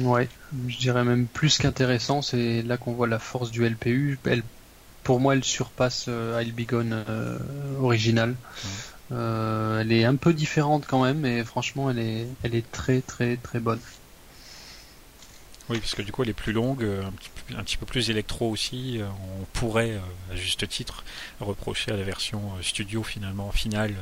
Ouais, 0.00 0.28
je 0.66 0.76
dirais 0.78 1.04
même 1.04 1.26
plus 1.26 1.58
qu'intéressant, 1.58 2.22
c'est 2.22 2.62
là 2.62 2.76
qu'on 2.76 2.92
voit 2.92 3.06
la 3.06 3.18
force 3.18 3.50
du 3.50 3.64
LPU. 3.64 4.18
Elle, 4.24 4.42
pour 5.04 5.20
moi, 5.20 5.34
elle 5.34 5.44
surpasse 5.44 6.06
euh, 6.08 6.42
I'll 6.42 6.52
Be 6.52 6.66
Gone 6.68 7.04
euh, 7.08 7.38
original. 7.80 8.34
elle 9.10 9.92
est 9.92 10.04
un 10.04 10.16
peu 10.16 10.32
différente 10.34 10.84
quand 10.86 11.02
même, 11.02 11.20
mais 11.20 11.44
franchement, 11.44 11.90
elle 11.90 11.98
est, 11.98 12.26
elle 12.42 12.54
est 12.54 12.70
très 12.72 13.00
très 13.00 13.36
très 13.36 13.60
bonne. 13.60 13.80
Oui, 15.68 15.80
parce 15.80 15.94
que 15.94 16.02
du 16.02 16.12
coup, 16.12 16.22
elle 16.22 16.30
est 16.30 16.34
plus 16.34 16.52
longue, 16.52 16.82
euh, 16.82 17.02
un 17.54 17.62
petit, 17.62 17.76
peu 17.76 17.84
plus 17.84 18.08
électro 18.08 18.48
aussi. 18.50 19.00
Euh, 19.00 19.06
on 19.40 19.44
pourrait, 19.52 19.92
euh, 19.92 20.32
à 20.32 20.36
juste 20.36 20.66
titre, 20.66 21.04
reprocher 21.40 21.92
à 21.92 21.96
la 21.96 22.04
version 22.04 22.40
studio 22.62 23.02
finalement 23.02 23.52
finale 23.52 23.94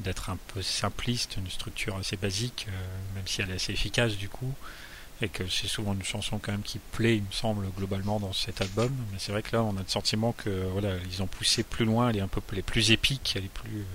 d'être 0.00 0.30
un 0.30 0.38
peu 0.54 0.62
simpliste, 0.62 1.36
une 1.36 1.50
structure 1.50 1.96
assez 1.96 2.16
basique, 2.16 2.66
même 3.14 3.26
si 3.26 3.40
elle 3.40 3.50
est 3.50 3.54
assez 3.54 3.72
efficace 3.72 4.16
du 4.16 4.28
coup, 4.28 4.52
et 5.22 5.28
que 5.28 5.46
c'est 5.48 5.68
souvent 5.68 5.94
une 5.94 6.02
chanson 6.02 6.38
quand 6.38 6.52
même 6.52 6.62
qui 6.62 6.78
plaît, 6.92 7.16
il 7.16 7.22
me 7.22 7.32
semble, 7.32 7.66
globalement 7.76 8.20
dans 8.20 8.32
cet 8.32 8.60
album. 8.60 8.92
Mais 9.12 9.18
c'est 9.18 9.32
vrai 9.32 9.42
que 9.42 9.56
là, 9.56 9.62
on 9.62 9.76
a 9.76 9.80
le 9.80 9.88
sentiment 9.88 10.32
que 10.32 10.68
voilà, 10.72 10.90
ils 11.10 11.22
ont 11.22 11.26
poussé 11.26 11.62
plus 11.62 11.84
loin, 11.84 12.10
elle 12.10 12.18
est 12.18 12.20
un 12.20 12.28
peu 12.28 12.40
plus 12.40 12.90
épique, 12.90 13.34
elle 13.36 13.44
est 13.44 13.48
plus 13.48 13.86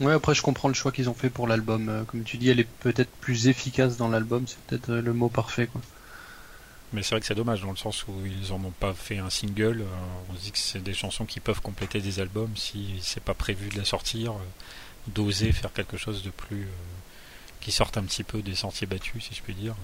Ouais, 0.00 0.12
après 0.12 0.34
je 0.34 0.42
comprends 0.42 0.68
le 0.68 0.74
choix 0.74 0.92
qu'ils 0.92 1.08
ont 1.08 1.14
fait 1.14 1.30
pour 1.30 1.46
l'album. 1.46 1.88
Euh, 1.88 2.04
comme 2.04 2.22
tu 2.22 2.36
dis, 2.36 2.50
elle 2.50 2.60
est 2.60 2.68
peut-être 2.80 3.10
plus 3.20 3.48
efficace 3.48 3.96
dans 3.96 4.08
l'album, 4.08 4.46
c'est 4.46 4.58
peut-être 4.66 4.90
euh, 4.90 5.00
le 5.00 5.12
mot 5.14 5.28
parfait. 5.28 5.66
Quoi. 5.68 5.80
Mais 6.92 7.02
c'est 7.02 7.10
vrai 7.10 7.20
que 7.20 7.26
c'est 7.26 7.34
dommage 7.34 7.62
dans 7.62 7.70
le 7.70 7.76
sens 7.76 8.06
où 8.06 8.12
ils 8.26 8.52
en 8.52 8.56
ont 8.56 8.72
pas 8.78 8.92
fait 8.92 9.18
un 9.18 9.30
single. 9.30 9.80
Euh, 9.80 9.86
on 10.30 10.36
se 10.36 10.40
dit 10.42 10.52
que 10.52 10.58
c'est 10.58 10.82
des 10.82 10.92
chansons 10.92 11.24
qui 11.24 11.40
peuvent 11.40 11.62
compléter 11.62 12.00
des 12.00 12.20
albums 12.20 12.54
si 12.56 12.98
c'est 13.00 13.22
pas 13.22 13.32
prévu 13.32 13.70
de 13.70 13.78
la 13.78 13.86
sortir, 13.86 14.34
d'oser 15.08 15.52
faire 15.52 15.72
quelque 15.72 15.96
chose 15.96 16.22
de 16.22 16.30
plus 16.30 16.68
qui 17.66 17.72
sorte 17.72 17.98
un 17.98 18.04
petit 18.04 18.22
peu 18.22 18.42
des 18.42 18.54
sentiers 18.54 18.86
battus, 18.86 19.24
si 19.24 19.34
je 19.34 19.42
puis 19.42 19.52
dire. 19.52 19.74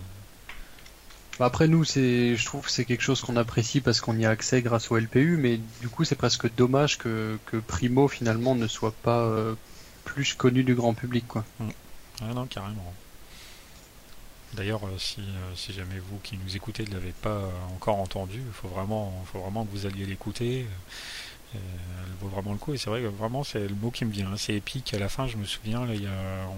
Bah, 1.40 1.46
après 1.46 1.66
nous, 1.66 1.82
c'est, 1.82 2.36
je 2.36 2.44
trouve 2.46 2.66
que 2.66 2.70
c'est 2.70 2.84
quelque 2.84 3.02
chose 3.02 3.20
qu'on 3.22 3.34
apprécie 3.34 3.80
parce 3.80 4.00
qu'on 4.00 4.16
y 4.16 4.24
a 4.24 4.30
accès 4.30 4.62
grâce 4.62 4.92
au 4.92 4.96
LPU, 4.96 5.36
mais 5.36 5.58
du 5.80 5.88
coup 5.88 6.04
c'est 6.04 6.14
presque 6.14 6.54
dommage 6.54 6.96
que, 6.96 7.40
que 7.46 7.56
Primo 7.56 8.06
finalement 8.06 8.54
ne 8.54 8.68
soit 8.68 8.94
pas 9.02 9.28
plus 10.04 10.34
connu 10.34 10.62
du 10.62 10.76
grand 10.76 10.94
public, 10.94 11.26
quoi. 11.26 11.44
Ah 12.20 12.32
non, 12.32 12.46
carrément. 12.46 12.94
D'ailleurs, 14.54 14.86
euh, 14.86 14.96
si, 14.96 15.20
euh, 15.20 15.54
si 15.56 15.72
jamais 15.72 15.98
vous 15.98 16.18
qui 16.22 16.38
nous 16.38 16.54
écoutez 16.54 16.84
ne 16.84 16.92
l'avez 16.92 17.12
pas 17.12 17.50
encore 17.74 17.98
entendu, 17.98 18.38
il 18.46 18.52
faut 18.52 18.68
vraiment, 18.68 19.12
faut 19.32 19.40
vraiment 19.40 19.64
que 19.64 19.72
vous 19.72 19.86
alliez 19.86 20.06
l'écouter. 20.06 20.66
Euh, 21.54 21.58
elle 22.04 22.12
vaut 22.20 22.28
vraiment 22.28 22.52
le 22.52 22.58
coup 22.58 22.74
et 22.74 22.78
c'est 22.78 22.90
vrai 22.90 23.02
que 23.02 23.06
vraiment 23.06 23.44
c'est 23.44 23.66
le 23.66 23.74
mot 23.74 23.90
qui 23.90 24.04
me 24.04 24.12
vient. 24.12 24.28
Hein. 24.32 24.36
C'est 24.36 24.54
épique. 24.54 24.94
À 24.94 24.98
la 24.98 25.08
fin, 25.08 25.26
je 25.26 25.36
me 25.36 25.44
souviens, 25.44 25.84
là, 25.86 25.94
y 25.94 26.06
a, 26.06 26.10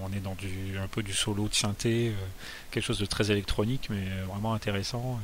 on 0.04 0.12
est 0.16 0.20
dans 0.20 0.34
du, 0.34 0.78
un 0.78 0.88
peu 0.88 1.02
du 1.02 1.12
solo 1.12 1.48
de 1.48 1.54
synthé, 1.54 2.12
quelque 2.70 2.84
chose 2.84 2.98
de 2.98 3.06
très 3.06 3.30
électronique, 3.30 3.88
mais 3.90 4.04
vraiment 4.28 4.54
intéressant 4.54 5.20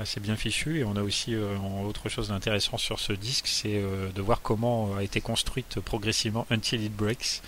assez 0.00 0.20
bien 0.20 0.36
fichu 0.36 0.78
et 0.78 0.84
on 0.84 0.96
a 0.96 1.02
aussi 1.02 1.34
euh, 1.34 1.56
autre 1.84 2.08
chose 2.08 2.28
d'intéressant 2.28 2.78
sur 2.78 2.98
ce 2.98 3.12
disque 3.12 3.46
c'est 3.46 3.76
euh, 3.76 4.10
de 4.10 4.22
voir 4.22 4.42
comment 4.42 4.96
a 4.96 5.02
été 5.02 5.20
construite 5.20 5.80
progressivement 5.80 6.46
Until 6.50 6.82
It 6.82 6.94
Breaks 6.94 7.42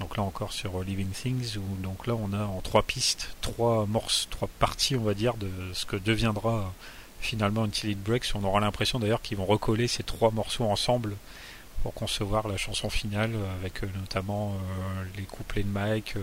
donc 0.00 0.16
là 0.16 0.22
encore 0.22 0.52
sur 0.52 0.80
euh, 0.80 0.84
Living 0.84 1.10
Things 1.10 1.58
où 1.58 1.82
donc 1.82 2.06
là 2.06 2.14
on 2.14 2.32
a 2.32 2.44
en 2.44 2.60
trois 2.62 2.82
pistes 2.82 3.36
trois 3.42 3.84
morceaux 3.86 4.28
trois 4.30 4.48
parties 4.58 4.96
on 4.96 5.02
va 5.02 5.14
dire 5.14 5.34
de 5.34 5.50
ce 5.74 5.84
que 5.84 5.96
deviendra 5.96 6.72
finalement 7.22 7.64
Until 7.64 7.90
It 7.90 8.02
Breaks 8.02 8.34
on 8.34 8.44
aura 8.44 8.60
l'impression 8.60 8.98
d'ailleurs 8.98 9.22
qu'ils 9.22 9.38
vont 9.38 9.46
recoller 9.46 9.88
ces 9.88 10.02
trois 10.02 10.30
morceaux 10.30 10.64
ensemble 10.64 11.16
pour 11.82 11.94
concevoir 11.94 12.46
la 12.46 12.58
chanson 12.58 12.90
finale 12.90 13.34
avec 13.58 13.82
notamment 13.82 14.54
les 15.16 15.24
couplets 15.24 15.64
de 15.64 15.68
Mike 15.68 16.14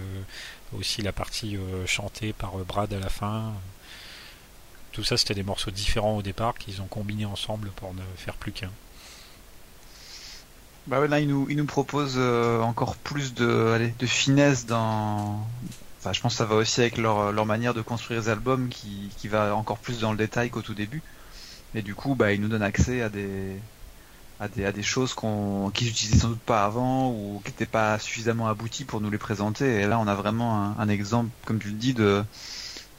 aussi 0.78 1.02
la 1.02 1.12
partie 1.12 1.58
chantée 1.86 2.32
par 2.32 2.52
Brad 2.60 2.94
à 2.94 3.00
la 3.00 3.10
fin 3.10 3.54
tout 4.92 5.04
ça, 5.04 5.18
c'était 5.18 5.36
des 5.36 5.44
morceaux 5.44 5.72
différents 5.72 6.18
au 6.18 6.22
départ 6.22 6.56
qu'ils 6.56 6.82
ont 6.82 6.88
combinés 6.88 7.26
ensemble 7.26 7.70
pour 7.76 7.94
ne 7.94 8.02
faire 8.18 8.36
plus 8.36 8.52
qu'un. 8.52 8.72
Bah 10.88 11.00
ouais, 11.00 11.08
là, 11.08 11.20
il 11.20 11.28
nous 11.28 11.66
proposent 11.66 12.16
euh, 12.18 12.62
encore 12.62 12.96
plus 12.96 13.34
de, 13.34 13.72
allez, 13.74 13.94
de 14.00 14.06
finesse 14.06 14.66
dans. 14.66 15.48
Enfin, 16.00 16.14
je 16.14 16.22
pense 16.22 16.34
que 16.34 16.38
ça 16.38 16.46
va 16.46 16.56
aussi 16.56 16.82
avec 16.82 16.98
leur, 16.98 17.32
leur 17.32 17.46
manière 17.46 17.74
de 17.74 17.82
construire 17.82 18.22
les 18.22 18.30
albums 18.30 18.70
qui, 18.70 19.10
qui 19.18 19.28
va 19.28 19.56
encore 19.56 19.78
plus 19.78 20.00
dans 20.00 20.12
le 20.12 20.18
détail 20.18 20.50
qu'au 20.50 20.62
tout 20.62 20.74
début. 20.74 21.02
Et 21.76 21.82
du 21.82 21.94
coup, 21.94 22.16
bah, 22.16 22.32
ils 22.32 22.42
nous 22.42 22.48
donnent 22.48 22.64
accès 22.64 23.02
à 23.02 23.10
des, 23.10 23.56
à 24.40 24.48
des, 24.48 24.66
à 24.66 24.72
des 24.72 24.84
choses 24.84 25.14
qu'on, 25.14 25.72
qu'ils 25.74 25.88
n'utilisaient 25.88 26.20
sans 26.20 26.30
doute 26.30 26.40
pas 26.40 26.64
avant 26.64 27.12
ou 27.12 27.42
qui 27.44 27.52
n'étaient 27.52 27.66
pas 27.66 28.00
suffisamment 28.00 28.48
abouties 28.48 28.86
pour 28.86 29.02
nous 29.02 29.12
les 29.12 29.18
présenter. 29.18 29.82
Et 29.82 29.88
là, 29.88 30.00
on 30.00 30.08
a 30.08 30.16
vraiment 30.16 30.76
un 30.80 30.90
exemple, 30.90 31.30
comme 31.46 31.60
tu 31.60 31.68
le 31.68 31.74
dis, 31.74 31.94
de, 31.94 32.24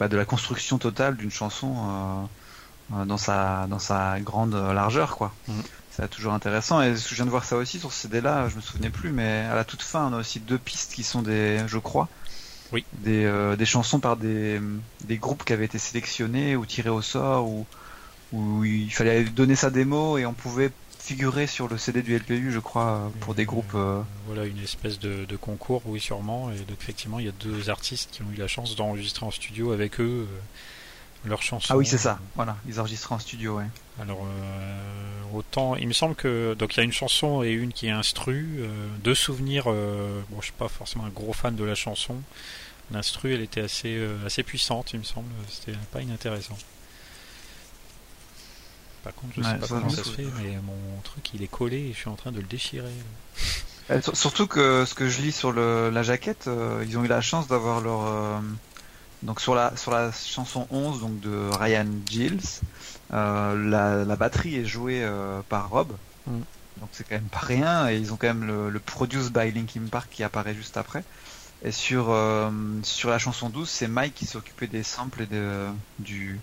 de 0.08 0.16
la 0.16 0.24
construction 0.24 0.78
totale 0.78 1.16
d'une 1.16 1.30
chanson 1.30 1.74
euh, 1.76 2.96
euh, 2.96 3.04
dans 3.04 3.18
sa 3.18 3.66
dans 3.68 3.78
sa 3.78 4.18
grande 4.20 4.54
largeur 4.54 5.16
quoi. 5.16 5.32
Mm. 5.48 5.60
C'est 5.90 6.08
toujours 6.08 6.32
intéressant 6.32 6.80
et 6.80 6.96
je 6.96 7.14
viens 7.14 7.24
de 7.24 7.30
voir 7.30 7.44
ça 7.44 7.56
aussi 7.56 7.78
sur 7.78 7.92
ce 7.92 8.02
CD 8.02 8.20
là, 8.20 8.48
je 8.48 8.56
me 8.56 8.60
souvenais 8.60 8.90
plus 8.90 9.10
mais 9.10 9.46
à 9.50 9.54
la 9.54 9.64
toute 9.64 9.82
fin 9.82 10.08
on 10.10 10.14
a 10.14 10.20
aussi 10.20 10.40
deux 10.40 10.58
pistes 10.58 10.94
qui 10.94 11.02
sont 11.02 11.20
des 11.20 11.60
je 11.66 11.78
crois 11.78 12.08
oui. 12.72 12.84
des, 12.92 13.24
euh, 13.24 13.56
des 13.56 13.66
chansons 13.66 14.00
par 14.00 14.16
des, 14.16 14.60
des 15.04 15.16
groupes 15.16 15.44
qui 15.44 15.52
avaient 15.52 15.64
été 15.64 15.78
sélectionnés 15.78 16.56
ou 16.56 16.66
tirés 16.66 16.90
au 16.90 17.02
sort 17.02 17.48
ou 17.48 17.66
où 18.32 18.64
il 18.64 18.92
fallait 18.92 19.24
donner 19.24 19.56
sa 19.56 19.70
démo 19.70 20.18
et 20.18 20.26
on 20.26 20.32
pouvait 20.32 20.70
figurer 20.98 21.46
sur 21.46 21.66
le 21.66 21.78
CD 21.78 22.02
du 22.02 22.16
LPU, 22.16 22.52
je 22.52 22.58
crois, 22.58 23.10
pour 23.20 23.34
des 23.34 23.44
groupes. 23.44 23.72
Euh, 23.74 24.02
voilà, 24.26 24.44
une 24.44 24.58
espèce 24.58 24.98
de, 24.98 25.36
concours, 25.36 25.82
oui, 25.86 26.00
sûrement. 26.00 26.52
Et 26.52 26.58
donc, 26.58 26.76
effectivement, 26.80 27.18
il 27.18 27.26
y 27.26 27.28
a 27.28 27.32
deux 27.32 27.70
artistes 27.70 28.10
qui 28.12 28.22
ont 28.22 28.26
eu 28.32 28.36
la 28.36 28.46
chance 28.46 28.76
d'enregistrer 28.76 29.26
en 29.26 29.30
studio 29.30 29.72
avec 29.72 29.98
eux 30.00 30.28
euh, 30.28 31.28
leurs 31.28 31.42
chansons. 31.42 31.74
Ah 31.74 31.76
oui, 31.76 31.86
c'est 31.86 31.98
ça. 31.98 32.20
Voilà, 32.36 32.56
ils 32.68 32.78
enregistrent 32.80 33.12
en 33.12 33.18
studio, 33.18 33.56
ouais. 33.56 33.64
Alors, 34.00 34.24
euh, 34.24 35.22
autant, 35.34 35.74
il 35.74 35.88
me 35.88 35.92
semble 35.92 36.14
que 36.14 36.54
donc 36.54 36.74
il 36.74 36.78
y 36.78 36.80
a 36.80 36.84
une 36.84 36.92
chanson 36.92 37.42
et 37.42 37.50
une 37.50 37.72
qui 37.72 37.86
est 37.86 37.90
instru. 37.90 38.60
deux 39.02 39.14
souvenirs. 39.14 39.64
bon, 39.64 40.40
je 40.40 40.44
suis 40.44 40.52
pas 40.52 40.68
forcément 40.68 41.06
un 41.06 41.10
gros 41.10 41.32
fan 41.32 41.56
de 41.56 41.64
la 41.64 41.74
chanson. 41.74 42.16
L'instru, 42.92 43.34
elle 43.34 43.42
était 43.42 43.60
assez 43.60 44.04
assez 44.26 44.42
puissante, 44.42 44.92
il 44.92 44.98
me 44.98 45.04
semble. 45.04 45.30
C'était 45.48 45.78
pas 45.92 46.00
inintéressant. 46.00 46.56
Par 49.02 49.14
contre, 49.14 49.34
je 49.36 49.42
sais 49.42 49.54
pas 49.56 49.66
comment 49.66 49.88
ça 49.88 50.04
se 50.04 50.10
fait, 50.10 50.26
mais 50.42 50.56
mon 50.62 51.00
truc 51.02 51.32
il 51.34 51.42
est 51.42 51.50
collé 51.50 51.78
et 51.78 51.92
je 51.92 51.98
suis 51.98 52.08
en 52.08 52.16
train 52.16 52.32
de 52.32 52.38
le 52.38 52.46
déchirer. 52.46 52.90
Euh, 53.90 54.00
surtout 54.12 54.46
que 54.46 54.84
ce 54.84 54.94
que 54.94 55.08
je 55.08 55.22
lis 55.22 55.32
sur 55.32 55.52
le, 55.52 55.90
la 55.90 56.02
jaquette, 56.02 56.46
euh, 56.46 56.84
ils 56.86 56.96
ont 56.98 57.04
eu 57.04 57.08
la 57.08 57.20
chance 57.20 57.48
d'avoir 57.48 57.80
leur 57.80 58.06
euh, 58.06 58.38
donc 59.22 59.40
sur 59.40 59.54
la 59.54 59.76
sur 59.76 59.90
la 59.90 60.12
chanson 60.12 60.66
11 60.70 61.00
donc 61.00 61.20
de 61.20 61.50
Ryan 61.58 61.86
Gilles, 62.08 62.40
la, 63.10 63.54
la, 63.54 64.16
batterie 64.16 64.56
est 64.56 64.64
jouée 64.64 65.06
par 65.48 65.70
Rob. 65.70 65.92
Mm. 66.26 66.40
Donc 66.80 66.88
c'est 66.92 67.04
quand 67.08 67.16
même 67.16 67.24
pas 67.24 67.40
rien 67.40 67.88
et 67.88 67.96
ils 67.96 68.12
ont 68.12 68.16
quand 68.16 68.28
même 68.28 68.46
le, 68.46 68.70
le 68.70 68.78
Produce 68.80 69.30
by 69.30 69.50
Linkin 69.50 69.82
Park 69.90 70.08
qui 70.10 70.22
apparaît 70.22 70.54
juste 70.54 70.76
après. 70.76 71.02
Et 71.62 71.72
sur 71.72 72.16
sur 72.82 73.10
la 73.10 73.18
chanson 73.18 73.50
12, 73.50 73.68
c'est 73.68 73.88
Mike 73.88 74.14
qui 74.14 74.26
s'est 74.26 74.36
occupé 74.36 74.66
des 74.66 74.82
samples 74.82 75.22
et 75.22 75.26
de, 75.26 75.68
du 75.98 76.40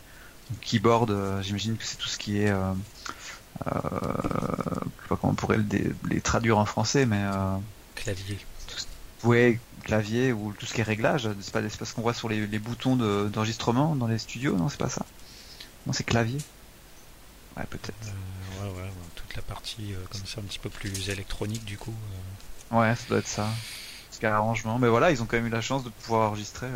keyboard, 0.61 1.11
euh, 1.11 1.41
j'imagine 1.41 1.77
que 1.77 1.83
c'est 1.83 1.97
tout 1.97 2.07
ce 2.07 2.17
qui 2.17 2.39
est 2.39 2.49
euh, 2.49 2.73
euh, 3.67 3.71
je 3.71 5.03
sais 5.03 5.09
pas 5.09 5.17
comment 5.17 5.31
on 5.31 5.35
pourrait 5.35 5.59
les 6.09 6.21
traduire 6.21 6.57
en 6.57 6.65
français, 6.65 7.05
mais 7.05 7.23
clavier. 7.95 8.37
Oui, 9.23 9.57
clavier 9.83 10.31
ou 10.31 10.53
tout 10.57 10.67
ce 10.67 10.73
qui 10.73 10.81
est 10.81 10.83
réglage. 10.83 11.27
C'est 11.41 11.51
pas, 11.51 11.61
pas 11.61 11.85
ce 11.85 11.93
qu'on 11.93 12.01
voit 12.01 12.13
sur 12.13 12.29
les, 12.29 12.59
boutons 12.59 12.95
d'enregistrement 12.95 13.95
dans 13.95 14.07
les 14.07 14.19
studios, 14.19 14.55
non 14.55 14.69
C'est 14.69 14.77
pas 14.77 14.89
ça? 14.89 15.05
Non, 15.87 15.93
c'est 15.93 16.03
clavier. 16.03 16.37
Ouais, 17.55 17.63
peut-être. 17.67 17.97
ouais, 18.61 18.69
ouais, 18.69 18.89
toute 19.15 19.35
la 19.35 19.41
partie 19.41 19.93
comme 20.11 20.25
ça, 20.25 20.39
un 20.39 20.43
petit 20.43 20.59
peu 20.59 20.69
plus 20.69 21.09
électronique 21.09 21.65
du 21.65 21.77
coup. 21.77 21.95
Ouais, 22.69 22.95
ça 22.95 23.03
doit 23.09 23.19
être 23.19 23.27
ça. 23.27 23.49
Ce 24.19 24.25
arrangement. 24.25 24.79
Mais 24.79 24.87
voilà, 24.87 25.11
ils 25.11 25.21
ont 25.21 25.25
quand 25.25 25.37
même 25.37 25.47
eu 25.47 25.51
la 25.51 25.61
chance 25.61 25.83
de 25.83 25.89
pouvoir 25.89 26.29
enregistrer 26.29 26.67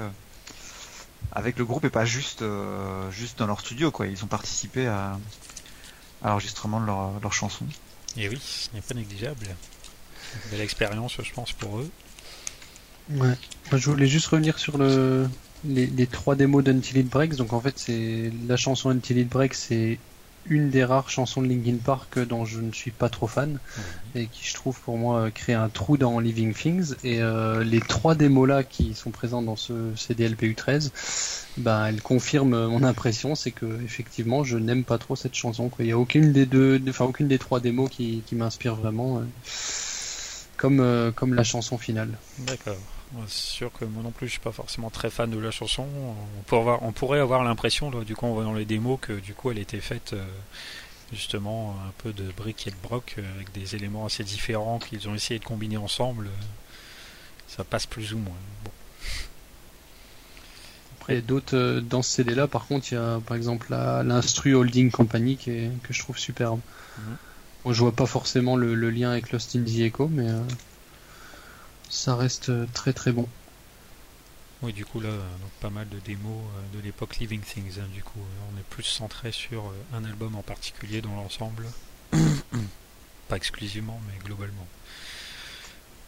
avec 1.31 1.57
le 1.57 1.65
groupe 1.65 1.85
et 1.85 1.89
pas 1.89 2.05
juste 2.05 2.43
juste 3.11 3.39
dans 3.39 3.47
leur 3.47 3.61
studio 3.61 3.91
quoi. 3.91 4.07
Ils 4.07 4.23
ont 4.23 4.27
participé 4.27 4.87
à, 4.87 5.17
à 6.23 6.29
l'enregistrement 6.29 6.79
de 6.79 6.85
leur, 6.85 7.19
leur 7.21 7.33
chanson. 7.33 7.65
Et 8.17 8.27
oui, 8.29 8.39
ce 8.41 8.69
n'est 8.73 8.81
pas 8.81 8.93
négligeable. 8.93 9.47
Belle 10.51 10.61
expérience, 10.61 11.17
je 11.21 11.33
pense, 11.33 11.51
pour 11.53 11.79
eux. 11.79 11.89
Ouais. 13.09 13.35
je 13.73 13.89
voulais 13.89 14.07
juste 14.07 14.27
revenir 14.27 14.59
sur 14.59 14.77
le, 14.77 15.27
les, 15.65 15.87
les 15.87 16.07
trois 16.07 16.35
démos 16.35 16.63
d'Until 16.63 16.99
It 16.99 17.09
Breaks. 17.09 17.35
Donc 17.35 17.53
en 17.53 17.59
fait, 17.59 17.77
c'est 17.77 18.31
la 18.47 18.57
chanson 18.57 18.89
Until 18.89 19.17
It 19.17 19.29
Breaks, 19.29 19.55
c'est 19.55 19.99
une 20.45 20.69
des 20.69 20.83
rares 20.83 21.09
chansons 21.09 21.41
de 21.41 21.47
Linkin 21.47 21.77
Park 21.83 22.19
dont 22.19 22.45
je 22.45 22.59
ne 22.59 22.71
suis 22.71 22.91
pas 22.91 23.09
trop 23.09 23.27
fan 23.27 23.59
et 24.15 24.27
qui 24.27 24.45
je 24.45 24.53
trouve 24.53 24.79
pour 24.79 24.97
moi 24.97 25.29
crée 25.31 25.53
un 25.53 25.69
trou 25.69 25.97
dans 25.97 26.19
Living 26.19 26.53
Things. 26.53 26.95
Et 27.03 27.21
euh, 27.21 27.63
les 27.63 27.79
trois 27.79 28.15
démos 28.15 28.47
là 28.47 28.63
qui 28.63 28.93
sont 28.93 29.11
présentes 29.11 29.45
dans 29.45 29.55
ce 29.55 29.73
CDLPU 29.95 30.55
13 30.55 30.91
bah 31.57 31.85
elles 31.89 32.01
confirment 32.01 32.67
mon 32.67 32.83
impression. 32.83 33.35
C'est 33.35 33.51
que 33.51 33.81
effectivement 33.83 34.43
je 34.43 34.57
n'aime 34.57 34.83
pas 34.83 34.97
trop 34.97 35.15
cette 35.15 35.35
chanson 35.35 35.69
quoi. 35.69 35.85
il 35.85 35.89
y 35.89 35.93
a 35.93 35.97
aucune 35.97 36.31
des 36.31 36.45
deux 36.45 36.81
enfin 36.89 37.05
aucune 37.05 37.27
des 37.27 37.39
trois 37.39 37.59
démos 37.59 37.89
qui, 37.89 38.23
qui 38.25 38.35
m'inspire 38.35 38.75
vraiment 38.75 39.17
euh, 39.17 39.21
comme 40.57 40.79
euh, 40.79 41.11
comme 41.11 41.33
la 41.33 41.43
chanson 41.43 41.77
finale. 41.77 42.17
D'accord 42.39 42.77
c'est 43.27 43.55
sûr 43.55 43.71
que 43.71 43.85
moi 43.85 44.03
non 44.03 44.11
plus 44.11 44.27
je 44.27 44.33
suis 44.33 44.41
pas 44.41 44.51
forcément 44.51 44.89
très 44.89 45.09
fan 45.09 45.29
de 45.29 45.37
la 45.37 45.51
chanson. 45.51 45.85
On 46.39 46.43
pourrait 46.43 46.61
avoir, 46.61 46.83
on 46.83 46.91
pourrait 46.91 47.19
avoir 47.19 47.43
l'impression, 47.43 47.89
du 48.01 48.15
coup 48.15 48.25
en 48.25 48.33
voyant 48.33 48.53
les 48.53 48.65
démos, 48.65 48.99
que 49.01 49.13
du 49.13 49.33
coup 49.33 49.51
elle 49.51 49.59
était 49.59 49.81
faite 49.81 50.13
euh, 50.13 50.25
justement 51.11 51.75
un 51.87 51.91
peu 51.97 52.13
de 52.13 52.31
briques 52.31 52.67
et 52.67 52.71
de 52.71 52.75
broc 52.81 53.15
euh, 53.17 53.35
avec 53.35 53.51
des 53.51 53.75
éléments 53.75 54.05
assez 54.05 54.23
différents 54.23 54.79
qu'ils 54.79 55.09
ont 55.09 55.15
essayé 55.15 55.39
de 55.39 55.45
combiner 55.45 55.77
ensemble. 55.77 56.29
Ça 57.47 57.63
passe 57.65 57.85
plus 57.85 58.13
ou 58.13 58.17
moins. 58.17 58.37
Bon. 58.63 58.71
Après 61.01 61.21
d'autres 61.21 61.57
euh, 61.57 61.81
dans 61.81 62.01
ce 62.01 62.11
CD 62.11 62.33
là, 62.33 62.47
par 62.47 62.65
contre 62.67 62.91
il 62.91 62.95
y 62.95 62.97
a 62.97 63.19
par 63.25 63.35
exemple 63.35 63.67
l'instru 63.71 64.55
Holding 64.55 64.89
Company 64.89 65.35
qui 65.35 65.69
que 65.83 65.93
je 65.93 65.99
trouve 65.99 66.17
superbe. 66.17 66.61
Mhm. 66.97 67.73
je 67.73 67.79
vois 67.79 67.91
pas 67.91 68.05
forcément 68.05 68.55
le, 68.55 68.73
lien 68.89 69.11
avec 69.11 69.31
Lost 69.33 69.55
in 69.55 69.63
the 69.63 69.79
Echo, 69.79 70.07
mais 70.07 70.27
ça 71.91 72.15
reste 72.15 72.49
euh, 72.49 72.65
très 72.73 72.93
très 72.93 73.11
bon. 73.11 73.27
Oui, 74.63 74.73
du 74.73 74.85
coup, 74.85 74.99
là, 74.99 75.09
donc 75.09 75.51
pas 75.59 75.69
mal 75.69 75.89
de 75.89 75.99
démos 75.99 76.23
euh, 76.31 76.77
de 76.77 76.83
l'époque 76.83 77.17
Living 77.17 77.41
Things. 77.41 77.79
Hein, 77.79 77.87
du 77.93 78.01
coup, 78.01 78.19
on 78.51 78.59
est 78.59 78.63
plus 78.69 78.83
centré 78.83 79.31
sur 79.31 79.65
euh, 79.65 79.97
un 79.97 80.05
album 80.05 80.35
en 80.35 80.41
particulier 80.41 81.01
dans 81.01 81.15
l'ensemble. 81.15 81.65
pas 83.27 83.35
exclusivement, 83.35 83.99
mais 84.07 84.17
globalement. 84.23 84.67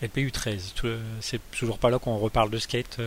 LPU 0.01 0.31
13, 0.31 0.73
c'est 1.22 1.39
toujours 1.51 1.80
pas 1.80 1.89
là 1.89 1.99
qu'on 1.99 2.18
reparle 2.18 2.49
de 2.49 2.60
skate 2.60 2.99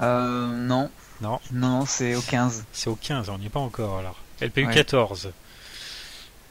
Euh, 0.00 0.46
non. 0.46 0.90
Non. 1.20 1.40
Non, 1.52 1.86
c'est 1.86 2.14
au 2.14 2.20
15. 2.20 2.64
C'est 2.72 2.90
au 2.90 2.96
15, 2.96 3.28
on 3.28 3.38
n'y 3.38 3.46
est 3.46 3.50
pas 3.50 3.60
encore 3.60 3.98
alors. 3.98 4.16
LPU 4.40 4.68
14. 4.68 5.30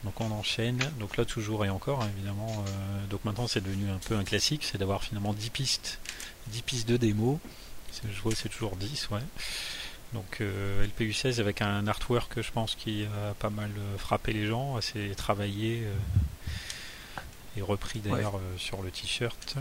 Donc 0.04 0.20
on 0.20 0.30
enchaîne. 0.30 0.78
Donc 0.98 1.16
là 1.16 1.24
toujours 1.24 1.64
et 1.64 1.70
encore 1.70 2.02
hein, 2.02 2.10
évidemment. 2.16 2.64
Euh, 2.66 3.06
donc 3.10 3.24
maintenant 3.24 3.46
c'est 3.46 3.60
devenu 3.60 3.90
un 3.90 3.98
peu 3.98 4.16
un 4.16 4.24
classique, 4.24 4.64
c'est 4.64 4.78
d'avoir 4.78 5.02
finalement 5.02 5.32
10 5.32 5.50
pistes, 5.50 5.98
10 6.48 6.62
pistes 6.62 6.88
de 6.88 6.96
démo. 6.96 7.40
Je 8.04 8.20
vois 8.20 8.32
c'est 8.34 8.48
toujours 8.48 8.76
10, 8.76 9.08
ouais. 9.10 9.20
Donc 10.12 10.38
euh, 10.40 10.84
LPU 10.86 11.12
16 11.12 11.40
avec 11.40 11.62
un 11.62 11.86
artwork 11.86 12.40
je 12.40 12.50
pense 12.52 12.74
qui 12.74 13.04
a 13.04 13.34
pas 13.34 13.50
mal 13.50 13.70
euh, 13.76 13.98
frappé 13.98 14.32
les 14.32 14.46
gens, 14.46 14.76
assez 14.76 15.12
travaillé 15.16 15.82
et 17.56 17.62
repris 17.62 17.98
d'ailleurs 17.98 18.40
sur 18.56 18.82
le 18.82 18.90
t-shirt. 18.90 19.56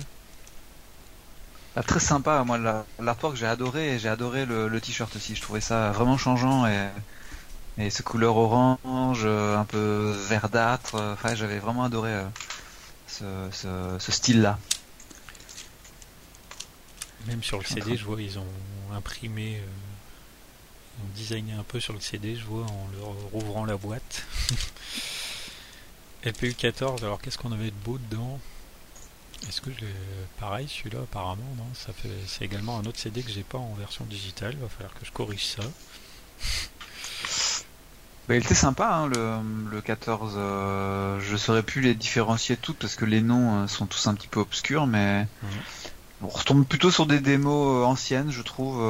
Ah, 1.76 1.84
très 1.84 2.00
sympa, 2.00 2.44
moi 2.44 2.86
l'artwork 3.00 3.36
j'ai 3.36 3.48
adoré 3.48 3.98
j'ai 3.98 4.10
adoré 4.10 4.46
le 4.46 4.80
t-shirt 4.80 5.14
aussi, 5.16 5.36
je 5.36 5.42
trouvais 5.42 5.62
ça 5.62 5.92
vraiment 5.92 6.18
changeant 6.18 6.68
et 6.68 6.90
et 7.78 7.90
ce 7.90 8.02
couleur 8.02 8.36
orange, 8.36 9.22
euh, 9.24 9.58
un 9.58 9.66
peu 9.66 10.12
verdâtre. 10.28 10.96
Euh, 10.96 11.14
enfin, 11.14 11.36
j'avais 11.36 11.60
vraiment 11.60 11.84
adoré 11.84 12.12
euh, 13.22 13.52
ce, 13.52 14.12
style-là. 14.12 14.58
Même 17.28 17.44
sur 17.44 17.60
le 17.60 17.66
CD, 17.66 17.98
je 17.98 18.06
vois, 18.06 18.22
ils 18.22 18.40
ont 18.40 18.48
imprimé, 18.94 19.62
ils 20.98 21.04
ont 21.04 21.10
designé 21.16 21.54
un 21.54 21.64
peu 21.64 21.80
sur 21.80 21.94
le 21.94 22.00
CD, 22.00 22.36
je 22.36 22.46
vois, 22.46 22.66
en 22.66 22.88
leur 22.98 23.10
rouvrant 23.32 23.66
la 23.66 23.78
boîte. 23.78 24.24
LPU 26.24 26.54
14, 26.54 27.04
alors 27.04 27.22
qu'est-ce 27.22 27.38
qu'on 27.38 27.52
avait 27.52 27.72
de 27.72 27.76
beau 27.84 27.98
dedans? 27.98 28.40
Est-ce 29.48 29.62
que 29.62 29.72
je 29.72 29.82
l'ai. 29.82 29.94
Pareil, 30.40 30.68
celui-là, 30.68 31.02
apparemment, 31.02 31.54
non? 31.58 31.68
Ça 31.76 31.94
fait... 31.94 32.10
C'est 32.26 32.46
également 32.46 32.80
un 32.80 32.86
autre 32.86 33.00
CD 33.00 33.22
que 33.22 33.32
j'ai 33.32 33.44
pas 33.44 33.60
en 33.60 33.74
version 33.74 34.06
digitale, 34.06 34.54
il 34.54 34.60
va 34.60 34.70
falloir 34.70 34.94
que 34.96 35.06
je 35.06 35.12
corrige 35.12 35.46
ça. 35.46 35.64
Bah, 38.28 38.36
il 38.36 38.44
était 38.44 38.56
sympa, 38.56 38.90
hein, 38.90 39.08
le, 39.08 39.38
le 39.72 39.82
14. 39.82 40.34
Euh, 40.36 41.20
je 41.22 41.38
saurais 41.38 41.64
plus 41.64 41.80
les 41.80 41.96
différencier 41.96 42.58
toutes 42.58 42.78
parce 42.78 42.96
que 42.96 43.06
les 43.06 43.22
noms 43.22 43.64
euh, 43.64 43.68
sont 43.68 43.86
tous 43.86 44.08
un 44.08 44.16
petit 44.16 44.28
peu 44.28 44.42
obscurs, 44.42 44.86
mais 44.86 45.28
on 46.22 46.28
retombe 46.28 46.66
plutôt 46.66 46.92
sur 46.92 47.06
des 47.06 47.22
démos 47.22 47.84
euh, 47.84 47.86
anciennes, 47.86 48.30
je 48.30 48.42
trouve. 48.42 48.84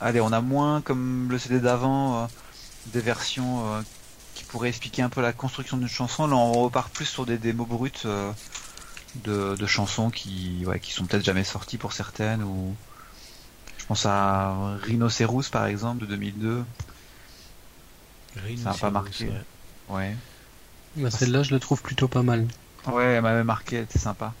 Allez, 0.00 0.20
on 0.20 0.32
a 0.32 0.42
moins 0.42 0.82
comme 0.82 1.28
le 1.30 1.38
CD 1.38 1.60
d'avant 1.60 2.28
des 2.88 3.00
versions 3.00 3.82
qui 4.34 4.44
pourraient 4.44 4.68
expliquer 4.68 5.00
un 5.00 5.08
peu 5.08 5.22
la 5.22 5.32
construction 5.32 5.78
d'une 5.78 5.88
chanson. 5.88 6.26
Là, 6.26 6.36
on 6.36 6.52
repart 6.52 6.92
plus 6.92 7.06
sur 7.06 7.24
des 7.24 7.38
démos 7.38 7.66
brutes 7.66 8.06
de, 9.24 9.56
de, 9.56 9.66
chansons 9.66 10.10
qui, 10.10 10.62
ouais, 10.66 10.78
qui 10.78 10.92
sont 10.92 11.06
peut-être 11.06 11.24
jamais 11.24 11.44
sorties 11.44 11.78
pour 11.78 11.94
certaines 11.94 12.42
ou 12.42 12.76
je 13.78 13.86
pense 13.86 14.04
à 14.04 14.76
Rhinoceros 14.82 15.44
par 15.50 15.64
exemple 15.64 16.00
de 16.00 16.06
2002 16.06 16.64
ça 18.62 18.70
n'a 18.70 18.76
pas 18.76 18.90
marqué. 18.90 19.28
Ouais. 19.88 20.14
Bah, 20.96 21.10
celle-là, 21.10 21.42
je 21.42 21.52
la 21.52 21.60
trouve 21.60 21.82
plutôt 21.82 22.08
pas 22.08 22.22
mal. 22.22 22.46
Ouais, 22.86 23.04
elle 23.04 23.22
m'avait 23.22 23.44
marqué, 23.44 23.76
elle 23.76 23.84
était 23.84 23.98
sympa. 23.98 24.32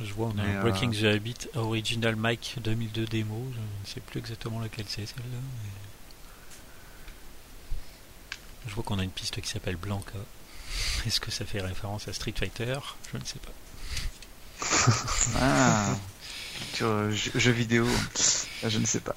Je 0.00 0.12
vois, 0.12 0.32
on 0.34 0.38
a 0.38 0.42
un 0.42 0.60
Breaking 0.60 0.90
the 0.90 1.04
Habit 1.04 1.48
Original 1.54 2.16
Mike 2.16 2.56
2002 2.62 3.06
démo. 3.06 3.46
Je 3.52 3.58
ne 3.58 3.94
sais 3.94 4.00
plus 4.00 4.18
exactement 4.18 4.58
laquelle 4.58 4.86
c'est 4.88 5.06
celle-là. 5.06 5.38
Je 8.66 8.74
vois 8.74 8.82
qu'on 8.82 8.98
a 8.98 9.04
une 9.04 9.10
piste 9.10 9.40
qui 9.40 9.48
s'appelle 9.48 9.76
Blanca. 9.76 10.18
Est-ce 11.06 11.20
que 11.20 11.30
ça 11.30 11.44
fait 11.44 11.60
référence 11.60 12.08
à 12.08 12.12
Street 12.12 12.34
Fighter? 12.36 12.78
Je 13.12 13.18
ne 13.18 13.24
sais 13.24 13.38
pas. 13.38 13.52
ah, 15.40 15.94
sur 16.74 17.10
jeu 17.12 17.50
vidéo, 17.52 17.86
je 18.66 18.78
ne 18.78 18.86
sais 18.86 19.00
pas. 19.00 19.14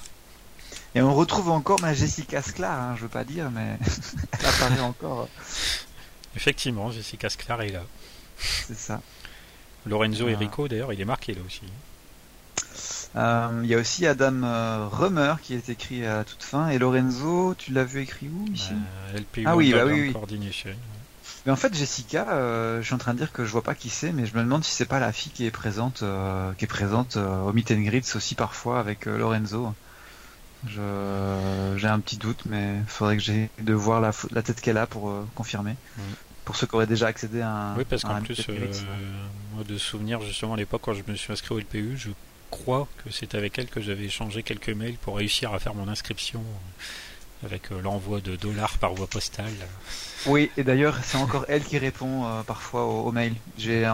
Et 0.95 1.01
on 1.01 1.13
retrouve 1.13 1.49
encore 1.49 1.79
ma 1.81 1.93
Jessica 1.93 2.41
Sklar, 2.41 2.79
hein, 2.79 2.95
je 2.97 3.03
veux 3.03 3.07
pas 3.07 3.23
dire, 3.23 3.51
mais 3.51 3.77
elle 4.39 4.45
apparaît 4.45 4.79
encore. 4.79 5.27
Effectivement, 6.35 6.91
Jessica 6.91 7.29
Sklar 7.29 7.61
est 7.61 7.71
là. 7.71 7.83
C'est 8.37 8.77
ça. 8.77 9.01
Lorenzo 9.85 10.29
Enrico, 10.29 10.67
d'ailleurs, 10.67 10.93
il 10.93 11.01
est 11.01 11.05
marqué 11.05 11.33
là 11.33 11.41
aussi. 11.45 11.61
Euh, 13.15 13.61
il 13.63 13.69
y 13.69 13.73
a 13.73 13.77
aussi 13.77 14.05
Adam 14.05 14.43
euh, 14.43 14.87
Rummer 14.91 15.35
qui 15.41 15.55
est 15.55 15.69
écrit 15.69 16.05
à 16.05 16.23
toute 16.23 16.43
fin. 16.43 16.69
Et 16.69 16.77
Lorenzo, 16.77 17.55
tu 17.57 17.71
l'as 17.71 17.83
vu 17.83 18.01
écrit 18.01 18.29
où 18.29 18.45
ici? 18.51 18.71
Euh, 19.15 19.19
Ah 19.45 19.55
oui, 19.55 19.73
bah 19.73 19.85
oui, 19.85 20.01
oui. 20.01 20.13
Mais 21.45 21.51
en 21.51 21.55
fait, 21.55 21.73
Jessica, 21.73 22.25
je 22.79 22.81
suis 22.83 22.93
en 22.93 22.97
train 22.97 23.13
de 23.13 23.19
dire 23.19 23.31
que 23.31 23.45
je 23.45 23.51
vois 23.51 23.63
pas 23.63 23.73
qui 23.73 23.89
c'est, 23.89 24.11
mais 24.11 24.25
je 24.25 24.35
me 24.35 24.41
demande 24.43 24.63
si 24.65 24.71
c'est 24.71 24.85
pas 24.85 24.99
la 24.99 25.13
fille 25.13 25.31
qui 25.31 25.45
est 25.45 25.51
présente, 25.51 26.03
qui 26.57 26.65
est 26.65 26.67
présente 26.67 27.15
au 27.15 27.53
Meet 27.53 27.71
and 27.71 27.81
Greets 27.81 28.15
aussi 28.15 28.35
parfois 28.35 28.79
avec 28.79 29.05
Lorenzo. 29.05 29.73
J'ai 30.65 31.87
un 31.87 31.99
petit 31.99 32.17
doute, 32.17 32.43
mais 32.45 32.77
il 32.77 32.85
faudrait 32.89 33.17
que 33.17 33.23
j'ai 33.23 33.49
de 33.59 33.73
voir 33.73 34.01
la, 34.01 34.11
la 34.31 34.41
tête 34.41 34.61
qu'elle 34.61 34.77
a 34.77 34.87
pour 34.87 35.09
euh, 35.09 35.27
confirmer. 35.35 35.75
Pour 36.45 36.55
ceux 36.55 36.65
qui 36.65 36.75
auraient 36.75 36.87
déjà 36.87 37.07
accédé 37.07 37.41
à 37.41 37.49
un. 37.49 37.77
Oui, 37.77 37.85
parce 37.87 38.03
qu'en 38.03 38.21
plus, 38.21 38.45
euh, 38.49 38.71
moi 39.53 39.63
de 39.63 39.77
souvenir 39.77 40.21
justement 40.21 40.53
à 40.53 40.57
l'époque 40.57 40.81
quand 40.83 40.93
je 40.93 41.03
me 41.07 41.15
suis 41.15 41.31
inscrit 41.31 41.53
au 41.53 41.59
LPU, 41.59 41.97
je 41.97 42.09
crois 42.49 42.87
que 43.03 43.11
c'est 43.11 43.35
avec 43.35 43.59
elle 43.59 43.67
que 43.67 43.81
j'avais 43.81 44.05
échangé 44.05 44.43
quelques 44.43 44.69
mails 44.69 44.95
pour 44.95 45.17
réussir 45.17 45.53
à 45.53 45.59
faire 45.59 45.75
mon 45.75 45.89
inscription 45.89 46.39
euh, 46.39 47.45
avec 47.45 47.69
l'envoi 47.69 48.21
de 48.21 48.35
dollars 48.37 48.77
par 48.77 48.93
voie 48.93 49.07
postale. 49.07 49.53
Oui, 50.25 50.49
et 50.57 50.63
d'ailleurs, 50.63 50.97
c'est 51.03 51.17
encore 51.17 51.45
elle 51.49 51.63
qui 51.63 51.77
répond 51.77 52.25
parfois 52.47 52.85
aux, 52.85 53.11
mails. 53.11 53.35
J'ai 53.59 53.87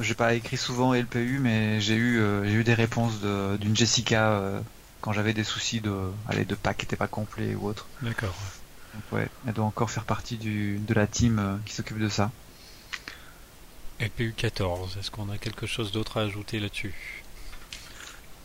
j'ai 0.00 0.14
pas 0.14 0.34
écrit 0.34 0.56
souvent 0.56 0.94
LPU, 0.94 1.38
mais 1.40 1.80
j'ai 1.80 1.94
eu 1.94 2.20
j'ai 2.44 2.54
eu 2.54 2.64
des 2.64 2.74
réponses 2.74 3.20
d'une 3.60 3.76
Jessica 3.76 4.60
quand 5.00 5.12
j'avais 5.12 5.34
des 5.34 5.44
soucis 5.44 5.80
de, 5.80 6.10
allez, 6.28 6.44
de 6.44 6.54
pack 6.54 6.78
qui 6.78 6.84
n'était 6.84 6.96
pas 6.96 7.08
complet 7.08 7.54
ou 7.54 7.66
autre. 7.66 7.86
D'accord. 8.02 8.34
ouais, 9.12 9.28
elle 9.46 9.54
doit 9.54 9.64
encore 9.64 9.90
faire 9.90 10.04
partie 10.04 10.36
du, 10.36 10.78
de 10.78 10.94
la 10.94 11.06
team 11.06 11.60
qui 11.66 11.74
s'occupe 11.74 11.98
de 11.98 12.08
ça. 12.08 12.30
LPU 14.00 14.32
14, 14.36 14.96
est-ce 14.98 15.10
qu'on 15.10 15.28
a 15.28 15.38
quelque 15.38 15.66
chose 15.66 15.90
d'autre 15.90 16.18
à 16.18 16.22
ajouter 16.22 16.60
là-dessus? 16.60 17.24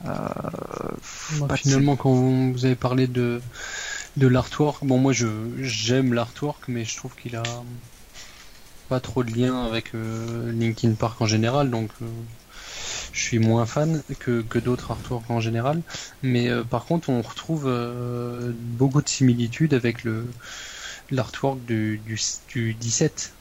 Bah, 0.03 1.55
Finalement, 1.55 1.95
quand 1.95 2.13
vous 2.13 2.65
avez 2.65 2.75
parlé 2.75 3.07
de, 3.07 3.41
de 4.17 4.27
l'artwork, 4.27 4.83
bon, 4.83 4.97
moi 4.97 5.13
je 5.13 5.27
j'aime 5.59 6.13
l'artwork, 6.13 6.63
mais 6.67 6.85
je 6.85 6.95
trouve 6.97 7.15
qu'il 7.15 7.35
a 7.35 7.43
pas 8.89 8.99
trop 8.99 9.23
de 9.23 9.31
lien 9.31 9.65
avec 9.65 9.95
euh, 9.95 10.51
Linkin 10.51 10.93
Park 10.93 11.21
en 11.21 11.25
général, 11.25 11.69
donc 11.69 11.89
euh, 12.01 12.05
je 13.13 13.21
suis 13.21 13.39
moins 13.39 13.65
fan 13.65 14.03
que, 14.19 14.41
que 14.41 14.59
d'autres 14.59 14.91
artworks 14.91 15.29
en 15.29 15.39
général. 15.39 15.81
Mais 16.21 16.49
euh, 16.49 16.63
par 16.63 16.85
contre, 16.85 17.09
on 17.09 17.21
retrouve 17.21 17.71
beaucoup 18.53 19.01
de 19.01 19.09
similitudes 19.09 19.73
avec 19.73 20.03
le 20.03 20.27
l'artwork 21.11 21.63
du, 21.65 22.01
du, 22.05 22.19
du 22.49 22.73
17 22.73 23.33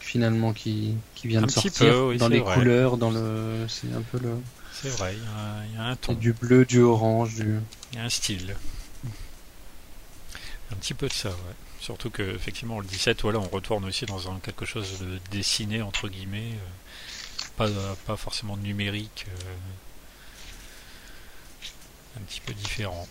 finalement 0.00 0.52
qui, 0.52 0.94
qui 1.14 1.28
vient 1.28 1.42
de 1.42 1.50
sortir 1.50 2.16
dans 2.18 2.28
les 2.28 2.42
couleurs, 2.42 2.96
dans 2.96 3.10
le 3.10 3.66
c'est 3.68 3.92
un 3.92 4.02
peu 4.02 4.18
le 4.18 4.36
c'est 4.74 4.88
vrai, 4.88 5.14
il 5.14 5.74
y, 5.74 5.78
a, 5.78 5.84
un 5.84 5.96
ton. 5.96 6.14
Du 6.14 6.32
bleu, 6.32 6.64
du 6.64 6.80
orange, 6.80 7.36
du. 7.36 7.60
Il 7.92 7.98
y 7.98 8.00
a 8.00 8.04
un 8.04 8.10
style. 8.10 8.56
Un 10.72 10.74
petit 10.76 10.94
peu 10.94 11.06
de 11.06 11.12
ça, 11.12 11.28
ouais. 11.28 11.54
Surtout 11.78 12.10
que 12.10 12.22
effectivement 12.34 12.80
le 12.80 12.86
17, 12.86 13.22
voilà, 13.22 13.38
on 13.38 13.48
retourne 13.48 13.84
aussi 13.84 14.04
dans 14.04 14.32
un, 14.32 14.40
quelque 14.40 14.64
chose 14.64 14.98
de 15.00 15.20
dessiné 15.30 15.80
entre 15.80 16.08
guillemets, 16.08 16.52
euh, 16.54 16.83
pas, 17.56 17.68
pas 18.06 18.16
forcément 18.16 18.56
numérique, 18.56 19.26
euh, 19.28 19.42
un 22.18 22.20
petit 22.22 22.40
peu 22.40 22.52
différent. 22.54 23.06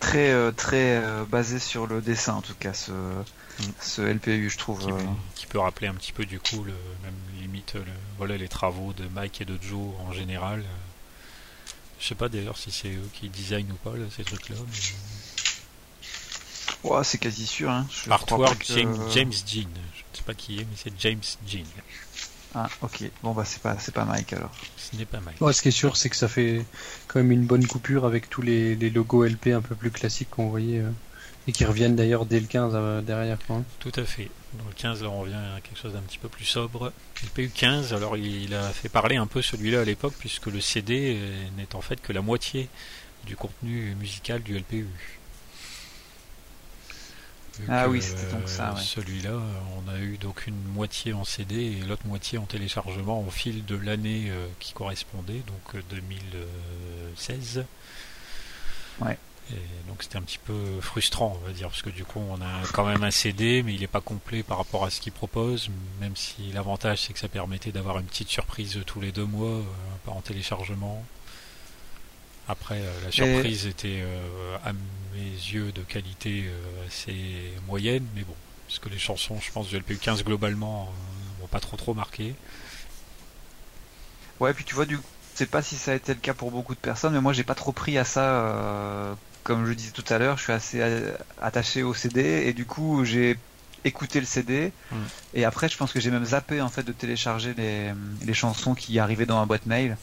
Très 0.00 0.30
euh, 0.30 0.50
très 0.50 1.00
basé 1.30 1.60
sur 1.60 1.86
le 1.86 2.00
dessin 2.00 2.34
en 2.34 2.42
tout 2.42 2.56
cas 2.56 2.74
ce, 2.74 2.90
mm. 2.90 3.72
ce 3.80 4.02
LPU 4.02 4.50
je 4.50 4.58
trouve. 4.58 4.80
Qui, 5.36 5.46
peut 5.46 5.60
rappeler 5.60 5.86
un 5.86 5.94
petit 5.94 6.12
peu 6.12 6.24
du 6.24 6.40
coup 6.40 6.64
le 6.64 6.74
même 7.02 7.14
limite 7.40 7.76
voilà 8.18 8.36
les 8.36 8.48
travaux 8.48 8.92
de 8.94 9.06
Mike 9.08 9.42
et 9.42 9.44
de 9.44 9.58
Joe 9.62 9.94
en 10.00 10.12
général. 10.12 10.64
Je 12.00 12.08
sais 12.08 12.14
pas 12.16 12.28
d'ailleurs 12.28 12.58
si 12.58 12.72
c'est 12.72 12.90
eux 12.90 13.08
qui 13.12 13.28
designent 13.28 13.70
ou 13.70 13.76
pas 13.76 13.92
ces 14.16 14.24
trucs 14.24 14.48
là. 14.48 14.56
Ouais, 16.84 17.04
c'est 17.04 17.18
quasi 17.18 17.46
sûr. 17.46 17.70
Hein. 17.70 17.86
Artwork 18.10 18.64
James, 18.66 18.96
James 19.12 19.32
Jean. 19.32 19.68
Je 19.94 20.02
ne 20.02 20.16
sais 20.16 20.22
pas 20.26 20.34
qui 20.34 20.58
est, 20.58 20.64
mais 20.64 20.76
c'est 20.76 20.92
James 20.98 21.22
Jean. 21.46 21.64
Ah, 22.54 22.68
ok. 22.82 23.04
Bon, 23.22 23.32
bah, 23.32 23.44
c'est 23.44 23.62
pas, 23.62 23.78
c'est 23.78 23.94
pas 23.94 24.04
Mike 24.04 24.32
alors. 24.34 24.50
Ce 24.76 24.94
n'est 24.96 25.06
pas 25.06 25.20
Mike. 25.20 25.40
Ouais, 25.40 25.52
ce 25.52 25.62
qui 25.62 25.68
est 25.68 25.72
sûr, 25.72 25.96
c'est 25.96 26.10
que 26.10 26.16
ça 26.16 26.28
fait 26.28 26.64
quand 27.08 27.18
même 27.18 27.32
une 27.32 27.46
bonne 27.46 27.66
coupure 27.66 28.04
avec 28.04 28.28
tous 28.28 28.42
les, 28.42 28.74
les 28.74 28.90
logos 28.90 29.24
LP 29.24 29.48
un 29.48 29.62
peu 29.62 29.74
plus 29.74 29.90
classiques 29.90 30.30
qu'on 30.30 30.48
voyait. 30.48 30.80
Euh, 30.80 30.90
et 31.48 31.52
qui 31.52 31.64
reviennent 31.64 31.96
d'ailleurs 31.96 32.24
dès 32.24 32.38
le 32.38 32.46
15 32.46 32.72
euh, 32.74 33.00
derrière. 33.00 33.38
Quoi. 33.46 33.56
Hein. 33.56 33.64
Tout 33.80 33.92
à 33.96 34.04
fait. 34.04 34.30
Dans 34.54 34.64
le 34.64 34.74
15, 34.74 35.02
là, 35.02 35.08
on 35.08 35.20
revient 35.22 35.34
à 35.34 35.60
quelque 35.60 35.78
chose 35.78 35.94
d'un 35.94 36.00
petit 36.00 36.18
peu 36.18 36.28
plus 36.28 36.44
sobre. 36.44 36.92
Le 37.22 37.42
PU15, 37.42 37.94
alors 37.94 38.16
il 38.16 38.54
a 38.54 38.68
fait 38.68 38.88
parler 38.88 39.16
un 39.16 39.26
peu 39.26 39.42
celui-là 39.42 39.80
à 39.80 39.84
l'époque, 39.84 40.14
puisque 40.18 40.46
le 40.46 40.60
CD 40.60 41.18
n'est 41.56 41.74
en 41.74 41.80
fait 41.80 42.00
que 42.00 42.12
la 42.12 42.20
moitié 42.20 42.68
du 43.26 43.34
contenu 43.34 43.94
musical 43.98 44.42
du 44.42 44.56
LPU. 44.56 44.86
Ah 47.68 47.88
oui, 47.88 48.00
c'était 48.02 48.32
donc 48.32 48.48
ça. 48.48 48.74
Celui-là, 48.76 49.38
on 49.76 49.90
a 49.90 49.98
eu 49.98 50.16
donc 50.16 50.46
une 50.46 50.62
moitié 50.72 51.12
en 51.12 51.24
CD 51.24 51.56
et 51.56 51.80
l'autre 51.86 52.06
moitié 52.06 52.38
en 52.38 52.46
téléchargement 52.46 53.22
au 53.26 53.30
fil 53.30 53.64
de 53.64 53.76
l'année 53.76 54.26
euh, 54.30 54.46
qui 54.58 54.72
correspondait, 54.72 55.42
donc 55.46 55.82
2016. 55.90 57.58
Euh, 57.58 59.04
ouais. 59.04 59.18
Et 59.50 59.88
donc 59.88 60.02
c'était 60.02 60.16
un 60.16 60.22
petit 60.22 60.38
peu 60.38 60.80
frustrant, 60.80 61.36
on 61.42 61.46
va 61.46 61.52
dire, 61.52 61.68
parce 61.68 61.82
que 61.82 61.90
du 61.90 62.04
coup 62.04 62.20
on 62.20 62.40
a 62.40 62.62
quand 62.72 62.86
même 62.86 63.02
un 63.02 63.10
CD, 63.10 63.62
mais 63.62 63.74
il 63.74 63.80
n'est 63.80 63.86
pas 63.86 64.00
complet 64.00 64.42
par 64.42 64.56
rapport 64.58 64.84
à 64.84 64.90
ce 64.90 65.00
qu'il 65.00 65.12
propose, 65.12 65.68
même 66.00 66.16
si 66.16 66.52
l'avantage 66.52 67.02
c'est 67.02 67.12
que 67.12 67.18
ça 67.18 67.28
permettait 67.28 67.72
d'avoir 67.72 67.98
une 67.98 68.06
petite 68.06 68.28
surprise 68.30 68.80
tous 68.86 69.00
les 69.00 69.12
deux 69.12 69.26
mois, 69.26 69.48
euh, 69.48 70.10
en 70.10 70.20
téléchargement. 70.20 71.04
Après, 72.48 72.80
euh, 72.80 73.04
la 73.04 73.12
surprise 73.12 73.66
était 73.66 74.00
euh, 74.02 74.56
à 74.64 74.72
mes 74.72 75.20
yeux 75.20 75.72
de 75.72 75.82
qualité 75.82 76.44
euh, 76.46 76.86
assez 76.86 77.14
moyenne, 77.66 78.04
mais 78.14 78.22
bon, 78.22 78.34
parce 78.66 78.78
que 78.78 78.88
les 78.88 78.98
chansons, 78.98 79.38
je 79.40 79.52
pense, 79.52 79.68
du 79.68 79.78
LPU15 79.78 80.24
globalement 80.24 80.92
m'ont 81.40 81.46
pas 81.46 81.60
trop 81.60 81.76
trop 81.76 81.94
marqué. 81.94 82.34
Ouais, 84.40 84.52
puis 84.54 84.64
tu 84.64 84.74
vois, 84.74 84.86
du 84.86 84.98
sais 85.34 85.46
pas 85.46 85.62
si 85.62 85.76
ça 85.76 85.92
a 85.92 85.94
été 85.94 86.12
le 86.12 86.20
cas 86.20 86.34
pour 86.34 86.50
beaucoup 86.50 86.74
de 86.74 86.80
personnes, 86.80 87.14
mais 87.14 87.20
moi 87.20 87.32
j'ai 87.32 87.44
pas 87.44 87.54
trop 87.54 87.72
pris 87.72 87.96
à 87.96 88.04
ça. 88.04 89.16
comme 89.44 89.66
je 89.66 89.72
disais 89.72 89.92
tout 89.92 90.04
à 90.10 90.18
l'heure, 90.18 90.36
je 90.36 90.42
suis 90.42 90.52
assez 90.52 90.82
attaché 91.40 91.82
au 91.82 91.94
CD 91.94 92.20
et 92.46 92.52
du 92.52 92.66
coup 92.66 93.04
j'ai 93.04 93.38
écouter 93.84 94.20
le 94.20 94.26
CD. 94.26 94.72
Mm. 94.90 94.96
Et 95.34 95.44
après, 95.44 95.68
je 95.68 95.76
pense 95.76 95.92
que 95.92 96.00
j'ai 96.00 96.10
même 96.10 96.24
zappé 96.24 96.60
en 96.60 96.68
fait 96.68 96.82
de 96.82 96.92
télécharger 96.92 97.54
les, 97.56 97.92
les 98.24 98.34
chansons 98.34 98.74
qui 98.74 98.98
arrivaient 98.98 99.26
dans 99.26 99.38
ma 99.38 99.46
boîte 99.46 99.66
mail. 99.66 99.96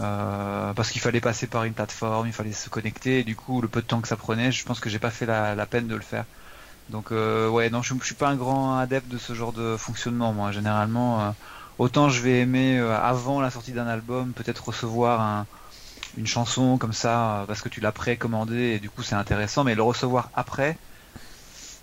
Euh, 0.00 0.72
parce 0.74 0.90
qu'il 0.90 1.00
fallait 1.00 1.20
passer 1.20 1.46
par 1.46 1.64
une 1.64 1.74
plateforme, 1.74 2.26
il 2.26 2.32
fallait 2.32 2.52
se 2.52 2.68
connecter. 2.68 3.20
Et 3.20 3.24
du 3.24 3.36
coup, 3.36 3.60
le 3.60 3.68
peu 3.68 3.82
de 3.82 3.86
temps 3.86 4.00
que 4.00 4.08
ça 4.08 4.16
prenait, 4.16 4.52
je 4.52 4.64
pense 4.64 4.80
que 4.80 4.90
j'ai 4.90 4.98
pas 4.98 5.10
fait 5.10 5.26
la, 5.26 5.54
la, 5.54 5.66
peine 5.66 5.86
de 5.86 5.94
le 5.94 6.02
faire. 6.02 6.24
Donc 6.88 7.12
euh, 7.12 7.48
ouais, 7.48 7.70
non, 7.70 7.82
je, 7.82 7.94
je, 8.00 8.04
suis 8.04 8.14
pas 8.14 8.28
un 8.28 8.36
grand 8.36 8.78
adepte 8.78 9.08
de 9.08 9.18
ce 9.18 9.34
genre 9.34 9.52
de 9.52 9.76
fonctionnement. 9.76 10.32
Moi, 10.32 10.52
généralement, 10.52 11.20
euh, 11.20 11.30
autant 11.78 12.08
je 12.08 12.20
vais 12.20 12.40
aimer 12.40 12.78
avant 12.78 13.40
la 13.40 13.50
sortie 13.50 13.72
d'un 13.72 13.86
album, 13.86 14.32
peut-être 14.32 14.68
recevoir 14.68 15.20
un, 15.20 15.46
une 16.16 16.26
chanson 16.26 16.78
comme 16.78 16.92
ça 16.92 17.44
parce 17.46 17.62
que 17.62 17.68
tu 17.68 17.80
l'as 17.80 17.92
précommandé 17.92 18.56
et 18.56 18.78
du 18.78 18.90
coup 18.90 19.02
c'est 19.02 19.14
intéressant, 19.14 19.64
mais 19.64 19.74
le 19.74 19.82
recevoir 19.82 20.30
après 20.34 20.76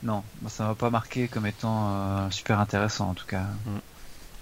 non, 0.07 0.23
ça 0.47 0.63
m'a 0.63 0.75
pas 0.75 0.89
marqué 0.89 1.27
comme 1.27 1.45
étant 1.45 1.89
euh, 1.89 2.29
super 2.31 2.61
intéressant 2.61 3.09
en 3.09 3.13
tout 3.13 3.25
cas. 3.27 3.41
Mm. 3.41 3.75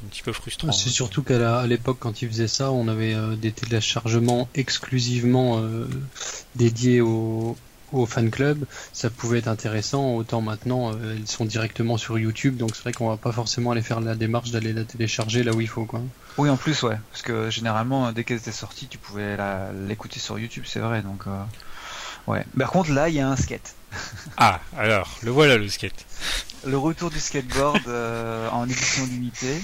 Un 0.05 0.07
petit 0.09 0.21
peu 0.21 0.31
frustrant. 0.31 0.71
C'est 0.71 0.89
surtout 0.89 1.23
qu'à 1.23 1.65
l'époque, 1.65 1.97
quand 1.99 2.21
ils 2.21 2.27
faisaient 2.27 2.47
ça, 2.47 2.71
on 2.71 2.87
avait 2.87 3.15
euh, 3.15 3.35
des 3.35 3.51
téléchargements 3.51 4.47
exclusivement 4.53 5.57
euh, 5.57 5.87
dédiés 6.55 7.01
au, 7.01 7.57
au 7.93 8.05
fan 8.05 8.29
club. 8.29 8.65
Ça 8.93 9.09
pouvait 9.09 9.39
être 9.39 9.47
intéressant. 9.47 10.13
Autant 10.15 10.41
maintenant, 10.41 10.91
ils 11.17 11.27
sont 11.27 11.45
directement 11.45 11.97
sur 11.97 12.19
YouTube, 12.19 12.57
donc 12.57 12.75
c'est 12.75 12.83
vrai 12.83 12.93
qu'on 12.93 13.09
va 13.09 13.17
pas 13.17 13.31
forcément 13.31 13.71
aller 13.71 13.81
faire 13.81 14.01
la 14.01 14.13
démarche 14.13 14.51
d'aller 14.51 14.73
la 14.73 14.83
télécharger 14.83 15.43
là 15.43 15.53
où 15.53 15.61
il 15.61 15.69
faut, 15.69 15.85
quoi. 15.85 16.01
Oui, 16.37 16.49
en 16.49 16.57
plus, 16.57 16.83
ouais, 16.83 16.99
parce 17.11 17.23
que 17.23 17.49
généralement, 17.49 18.11
dès 18.11 18.23
qu'elle 18.25 18.37
était 18.37 18.51
sortie, 18.51 18.87
tu 18.87 18.99
pouvais 18.99 19.37
l'écouter 19.87 20.19
sur 20.19 20.37
YouTube, 20.37 20.65
c'est 20.67 20.81
vrai. 20.81 21.01
Donc, 21.01 21.23
ouais. 22.27 22.45
Par 22.59 22.69
contre, 22.69 22.91
là, 22.91 23.09
il 23.09 23.15
y 23.15 23.21
a 23.21 23.27
un 23.27 23.37
skate. 23.37 23.75
ah, 24.37 24.59
alors, 24.77 25.17
le 25.23 25.31
voilà 25.31 25.57
le 25.57 25.67
skate. 25.69 26.05
Le 26.65 26.77
retour 26.77 27.09
du 27.09 27.19
skateboard 27.19 27.87
euh, 27.87 28.49
en 28.49 28.67
édition 28.67 29.05
limitée, 29.05 29.61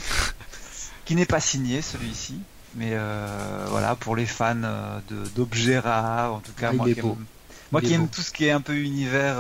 qui 1.05 1.15
n'est 1.15 1.25
pas 1.25 1.39
signé 1.39 1.81
celui-ci, 1.81 2.39
mais 2.75 2.91
euh, 2.91 3.65
voilà, 3.69 3.95
pour 3.95 4.15
les 4.15 4.25
fans 4.25 4.55
euh, 4.63 4.99
d'objets 5.35 5.79
rares, 5.79 6.35
en 6.35 6.39
tout 6.39 6.51
cas, 6.53 6.71
moi, 6.73 6.85
qui, 6.85 6.99
aime, 6.99 7.25
moi 7.71 7.81
qui 7.81 7.93
aime 7.93 8.07
tout 8.07 8.21
ce 8.21 8.31
qui 8.31 8.45
est 8.45 8.51
un 8.51 8.61
peu 8.61 8.75
univers 8.75 9.37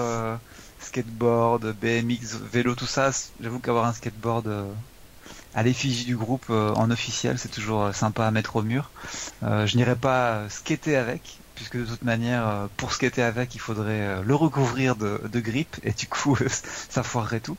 skateboard, 0.79 1.75
BMX, 1.79 2.39
vélo, 2.51 2.73
tout 2.75 2.87
ça, 2.87 3.11
j'avoue 3.41 3.59
qu'avoir 3.59 3.85
un 3.85 3.93
skateboard 3.93 4.51
à 5.53 5.63
l'effigie 5.63 6.05
du 6.05 6.15
groupe 6.15 6.49
en 6.49 6.89
officiel, 6.89 7.37
c'est 7.37 7.51
toujours 7.51 7.93
sympa 7.93 8.25
à 8.25 8.31
mettre 8.31 8.55
au 8.55 8.63
mur. 8.63 8.89
je 9.43 9.77
n'irai 9.77 9.95
pas 9.95 10.49
skater 10.49 10.95
avec, 10.95 11.40
puisque 11.61 11.77
de 11.77 11.85
toute 11.85 12.03
manière, 12.03 12.47
euh, 12.47 12.67
pour 12.75 12.91
skater 12.91 13.21
avec, 13.21 13.53
il 13.53 13.59
faudrait 13.59 14.01
euh, 14.01 14.23
le 14.23 14.33
recouvrir 14.33 14.95
de, 14.95 15.21
de 15.31 15.39
grippe, 15.39 15.75
et 15.83 15.91
du 15.91 16.07
coup, 16.07 16.35
ça 16.89 17.03
foirerait 17.03 17.39
tout. 17.39 17.57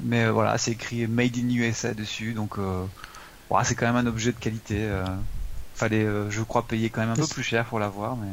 Mais 0.00 0.24
euh, 0.24 0.32
voilà, 0.32 0.56
c'est 0.56 0.70
écrit 0.70 1.06
Made 1.06 1.36
in 1.36 1.50
USA 1.50 1.92
dessus, 1.92 2.32
donc 2.32 2.56
c'est 3.64 3.74
quand 3.74 3.86
même 3.86 3.96
un 3.96 4.06
objet 4.06 4.32
de 4.32 4.38
qualité. 4.38 4.88
Fallait, 5.74 6.06
je 6.30 6.40
crois, 6.40 6.66
payer 6.66 6.88
quand 6.88 7.02
même 7.02 7.10
un 7.10 7.16
peu 7.16 7.26
plus 7.26 7.42
cher 7.42 7.66
pour 7.66 7.78
l'avoir, 7.78 8.16
mais... 8.16 8.28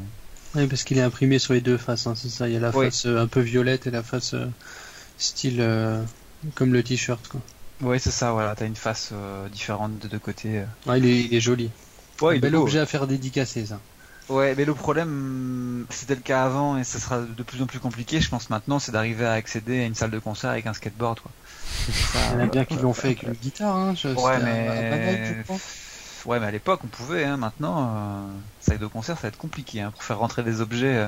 Oui, 0.55 0.67
parce 0.67 0.83
qu'il 0.83 0.97
est 0.97 1.01
imprimé 1.01 1.39
sur 1.39 1.53
les 1.53 1.61
deux 1.61 1.77
faces, 1.77 2.07
hein, 2.07 2.13
c'est 2.15 2.29
ça. 2.29 2.47
Il 2.47 2.53
y 2.53 2.57
a 2.57 2.59
la 2.59 2.71
face 2.71 3.05
un 3.05 3.27
peu 3.27 3.41
violette 3.41 3.87
et 3.87 3.91
la 3.91 4.03
face 4.03 4.33
style 5.17 6.05
comme 6.55 6.71
le 6.71 6.83
t-shirt, 6.83 7.27
quoi. 7.27 7.41
Oui, 7.81 7.99
c'est 7.99 8.11
ça, 8.11 8.31
voilà, 8.31 8.55
t'as 8.55 8.65
une 8.65 8.75
face 8.75 9.11
différente 9.51 9.99
de 9.99 10.07
deux 10.07 10.19
côtés. 10.19 10.63
Ouais, 10.85 10.99
il, 10.99 11.05
est, 11.05 11.19
il 11.25 11.33
est 11.33 11.41
joli. 11.41 11.69
Ouais, 12.21 12.37
un 12.37 12.39
bel 12.39 12.55
objet 12.55 12.79
à 12.79 12.85
faire 12.85 13.07
dédicacer, 13.07 13.65
ça. 13.65 13.79
Ouais, 14.29 14.55
mais 14.55 14.65
le 14.65 14.73
problème, 14.73 15.85
c'était 15.89 16.15
le 16.15 16.21
cas 16.21 16.45
avant 16.45 16.77
et 16.77 16.83
ça 16.83 16.99
sera 16.99 17.19
de 17.19 17.43
plus 17.43 17.61
en 17.61 17.65
plus 17.65 17.79
compliqué, 17.79 18.21
je 18.21 18.29
pense 18.29 18.49
maintenant, 18.49 18.79
c'est 18.79 18.91
d'arriver 18.91 19.25
à 19.25 19.33
accéder 19.33 19.81
à 19.81 19.85
une 19.85 19.95
salle 19.95 20.11
de 20.11 20.19
concert 20.19 20.51
avec 20.51 20.67
un 20.67 20.73
skateboard, 20.73 21.19
quoi. 21.19 21.31
Il 21.87 22.39
y 22.39 22.41
en 22.41 22.45
a 22.45 22.47
bien 22.47 22.65
qui 22.65 22.75
l'ont 22.75 22.93
fait 22.93 23.07
avec 23.07 23.23
une 23.23 23.33
guitare, 23.33 23.75
hein. 23.75 23.93
ouais, 24.03 24.39
mais... 24.43 25.43
ouais, 26.25 26.39
mais 26.39 26.45
à 26.45 26.51
l'époque, 26.51 26.81
on 26.83 26.87
pouvait, 26.87 27.23
hein. 27.23 27.37
Maintenant, 27.37 27.89
euh, 27.95 28.27
salle 28.61 28.77
de 28.77 28.87
concert, 28.87 29.15
ça 29.15 29.23
va 29.23 29.27
être 29.29 29.37
compliqué, 29.37 29.81
hein, 29.81 29.91
pour 29.91 30.03
faire 30.03 30.19
rentrer 30.19 30.43
des 30.43 30.61
objets. 30.61 30.97
Euh, 30.97 31.07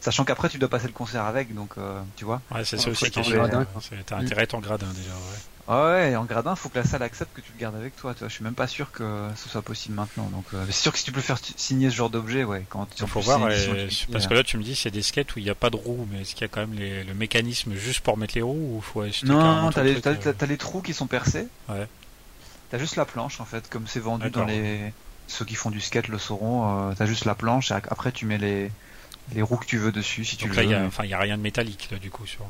Sachant 0.00 0.24
qu'après 0.24 0.50
tu 0.50 0.58
dois 0.58 0.68
passer 0.68 0.86
le 0.86 0.92
concert 0.92 1.24
avec, 1.24 1.54
donc 1.54 1.76
tu 2.14 2.26
vois. 2.26 2.42
Ouais, 2.54 2.62
c'est 2.62 2.76
ça 2.76 2.90
aussi 2.90 3.10
qui 3.10 3.20
est 3.20 4.04
T'as 4.04 4.18
intérêt 4.18 4.46
ton 4.46 4.58
gradin 4.58 4.88
déjà, 4.88 5.12
ouais. 5.12 5.53
Ah 5.66 5.86
ouais, 5.86 6.16
en 6.16 6.24
gradin, 6.24 6.54
faut 6.56 6.68
que 6.68 6.78
la 6.78 6.84
salle 6.84 7.02
accepte 7.02 7.34
que 7.34 7.40
tu 7.40 7.50
le 7.54 7.60
gardes 7.60 7.76
avec 7.76 7.96
toi. 7.96 8.12
toi. 8.14 8.28
Je 8.28 8.34
suis 8.34 8.44
même 8.44 8.54
pas 8.54 8.66
sûr 8.66 8.92
que 8.92 9.28
ce 9.34 9.48
soit 9.48 9.62
possible 9.62 9.94
maintenant. 9.94 10.28
Donc, 10.30 10.44
c'est 10.66 10.72
sûr 10.72 10.92
que 10.92 10.98
si 10.98 11.04
tu 11.04 11.12
peux 11.12 11.20
faire 11.22 11.38
signer 11.56 11.90
ce 11.90 11.96
genre 11.96 12.10
d'objet, 12.10 12.44
ouais. 12.44 12.64
Quand 12.68 12.86
il 12.98 13.06
faut 13.06 13.20
voir, 13.20 13.40
parce 14.12 14.26
que 14.26 14.34
là 14.34 14.42
tu 14.42 14.58
me 14.58 14.62
dis 14.62 14.74
c'est 14.74 14.90
des 14.90 15.02
skates 15.02 15.34
où 15.36 15.38
il 15.38 15.44
n'y 15.44 15.50
a 15.50 15.54
pas 15.54 15.70
de 15.70 15.76
roues, 15.76 16.06
mais 16.10 16.22
est-ce 16.22 16.34
qu'il 16.34 16.42
y 16.42 16.44
a 16.44 16.48
quand 16.48 16.66
même 16.66 16.78
le 16.78 17.14
mécanisme 17.14 17.74
juste 17.74 18.00
pour 18.00 18.16
mettre 18.18 18.34
les 18.34 18.42
roues 18.42 18.76
ou 18.76 18.80
faut 18.80 19.00
acheter 19.00 19.26
Non, 19.26 19.62
non, 19.62 19.70
t'as 19.70 19.82
les, 19.82 20.00
les, 20.48 20.56
trous 20.56 20.82
qui 20.82 20.92
sont 20.92 21.06
percés. 21.06 21.48
Ouais. 21.68 21.86
T'as 22.70 22.78
juste 22.78 22.96
la 22.96 23.04
planche 23.04 23.40
en 23.40 23.44
fait, 23.44 23.68
comme 23.70 23.86
c'est 23.86 24.00
vendu 24.00 24.30
dans 24.30 24.44
les 24.44 24.92
ceux 25.26 25.44
qui 25.44 25.54
font 25.54 25.70
du 25.70 25.80
skate 25.80 26.08
le 26.08 26.18
sauront. 26.18 26.90
Euh, 26.90 26.94
t'as 26.96 27.06
juste 27.06 27.24
la 27.24 27.34
planche 27.34 27.70
et 27.70 27.74
après 27.74 28.12
tu 28.12 28.26
mets 28.26 28.38
les 28.38 28.70
les 29.34 29.42
roues 29.42 29.56
que 29.56 29.66
tu 29.66 29.78
veux 29.78 29.92
dessus 29.92 30.24
si 30.24 30.36
tu 30.36 30.46
donc 30.46 30.56
veux. 30.56 30.62
Là, 30.64 30.84
enfin, 30.86 31.04
il 31.04 31.10
y 31.10 31.14
a 31.14 31.18
rien 31.18 31.36
de 31.36 31.42
métallique 31.42 31.88
là 31.90 31.98
du 31.98 32.10
coup 32.10 32.26
sur. 32.26 32.46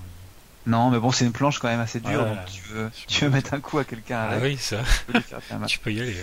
Non, 0.67 0.91
mais 0.91 0.99
bon, 0.99 1.11
c'est 1.11 1.25
une 1.25 1.33
planche 1.33 1.59
quand 1.59 1.69
même 1.69 1.81
assez 1.81 2.01
dure, 2.01 2.25
donc 2.25 2.39
tu 2.47 2.63
veux, 2.73 2.91
tu 3.07 3.25
veux 3.25 3.31
mettre 3.31 3.55
un 3.55 3.61
coup 3.61 3.79
à 3.79 3.85
quelqu'un. 3.85 4.29
Ah 4.31 4.39
oui, 4.41 4.57
ça. 4.57 4.79
Tu 5.67 5.79
peux, 5.79 5.93
y 5.93 6.01
aller. 6.01 6.17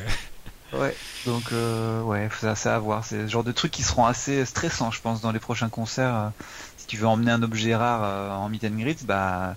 Ouais, 0.73 0.95
donc 1.25 1.51
euh, 1.51 2.01
ouais, 2.01 2.29
c'est 2.55 2.69
à 2.69 2.79
voir. 2.79 3.03
C'est 3.05 3.23
le 3.23 3.27
genre 3.27 3.43
de 3.43 3.51
trucs 3.51 3.71
qui 3.71 3.83
seront 3.83 4.05
assez 4.05 4.45
stressants, 4.45 4.91
je 4.91 5.01
pense, 5.01 5.21
dans 5.21 5.31
les 5.31 5.39
prochains 5.39 5.69
concerts. 5.69 6.15
Euh, 6.15 6.29
si 6.77 6.87
tu 6.87 6.97
veux 6.97 7.07
emmener 7.07 7.31
un 7.31 7.43
objet 7.43 7.75
rare 7.75 8.01
euh, 8.03 8.31
en 8.31 8.49
meet 8.49 8.63
and 8.63 8.77
greet, 8.77 9.05
bah 9.05 9.55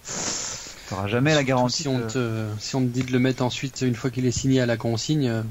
t'auras 0.88 1.06
jamais 1.06 1.34
la 1.34 1.44
garantie. 1.44 1.82
Si 1.82 1.88
on, 1.88 2.00
te, 2.00 2.46
si 2.58 2.74
on 2.74 2.80
te 2.80 2.86
dit 2.86 3.04
de 3.04 3.12
le 3.12 3.20
mettre 3.20 3.42
ensuite 3.42 3.82
une 3.82 3.94
fois 3.94 4.10
qu'il 4.10 4.26
est 4.26 4.32
signé 4.32 4.60
à 4.60 4.66
la 4.66 4.76
consigne, 4.76 5.44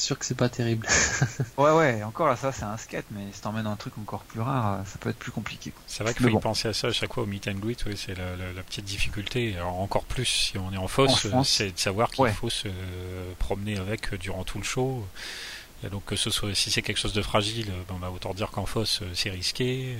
sûr 0.00 0.18
que 0.18 0.24
c'est 0.24 0.36
pas 0.36 0.48
terrible. 0.48 0.86
ouais, 1.58 1.70
ouais, 1.72 2.02
encore 2.02 2.28
là, 2.28 2.36
ça 2.36 2.52
c'est 2.52 2.64
un 2.64 2.76
skate, 2.76 3.06
mais 3.10 3.22
si 3.32 3.40
t'emmènes 3.40 3.66
un 3.66 3.76
truc 3.76 3.96
encore 3.98 4.22
plus 4.22 4.40
rare, 4.40 4.80
ça 4.86 4.98
peut 4.98 5.10
être 5.10 5.18
plus 5.18 5.32
compliqué. 5.32 5.72
C'est 5.86 6.02
vrai 6.02 6.14
qu'il 6.14 6.28
faut 6.28 6.36
y 6.36 6.40
penser 6.40 6.68
à 6.68 6.72
ça 6.72 6.88
à 6.88 6.92
chaque 6.92 7.12
fois 7.12 7.22
au 7.24 7.26
meet 7.26 7.48
and 7.48 7.54
greet, 7.54 7.78
c'est 7.96 8.16
la, 8.16 8.62
petite 8.62 8.84
difficulté. 8.84 9.56
Alors, 9.56 9.78
encore 9.80 10.04
plus 10.04 10.26
si 10.26 10.58
on 10.58 10.72
est 10.72 10.76
en 10.76 10.88
fosse, 10.88 11.26
c'est 11.44 11.72
de 11.72 11.78
savoir 11.78 12.10
qu'il 12.10 12.28
faut 12.28 12.50
se 12.50 12.68
promener 13.38 13.78
avec 13.78 14.14
durant 14.14 14.44
tout 14.44 14.58
le 14.58 14.64
show. 14.64 15.06
Et 15.82 15.88
donc 15.88 16.04
que 16.04 16.16
ce 16.16 16.28
soit 16.28 16.54
si 16.54 16.70
c'est 16.70 16.82
quelque 16.82 16.98
chose 16.98 17.14
de 17.14 17.22
fragile, 17.22 17.72
ben, 17.88 17.94
on 17.94 17.98
va 17.98 18.10
autant 18.10 18.34
dire 18.34 18.50
qu'en 18.50 18.66
fosse 18.66 19.02
c'est 19.14 19.30
risqué. 19.30 19.96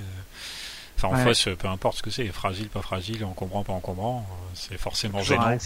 Enfin, 0.97 1.15
en 1.15 1.23
fosse, 1.23 1.47
peu 1.57 1.67
importe 1.67 1.97
ce 1.97 2.03
que 2.03 2.11
c'est, 2.11 2.27
fragile, 2.27 2.69
pas 2.69 2.83
fragile, 2.83 3.25
encombrant, 3.25 3.63
pas 3.63 3.73
encombrant, 3.73 4.27
c'est 4.53 4.77
forcément 4.77 5.23
gênant. 5.23 5.47
Hein. 5.47 5.57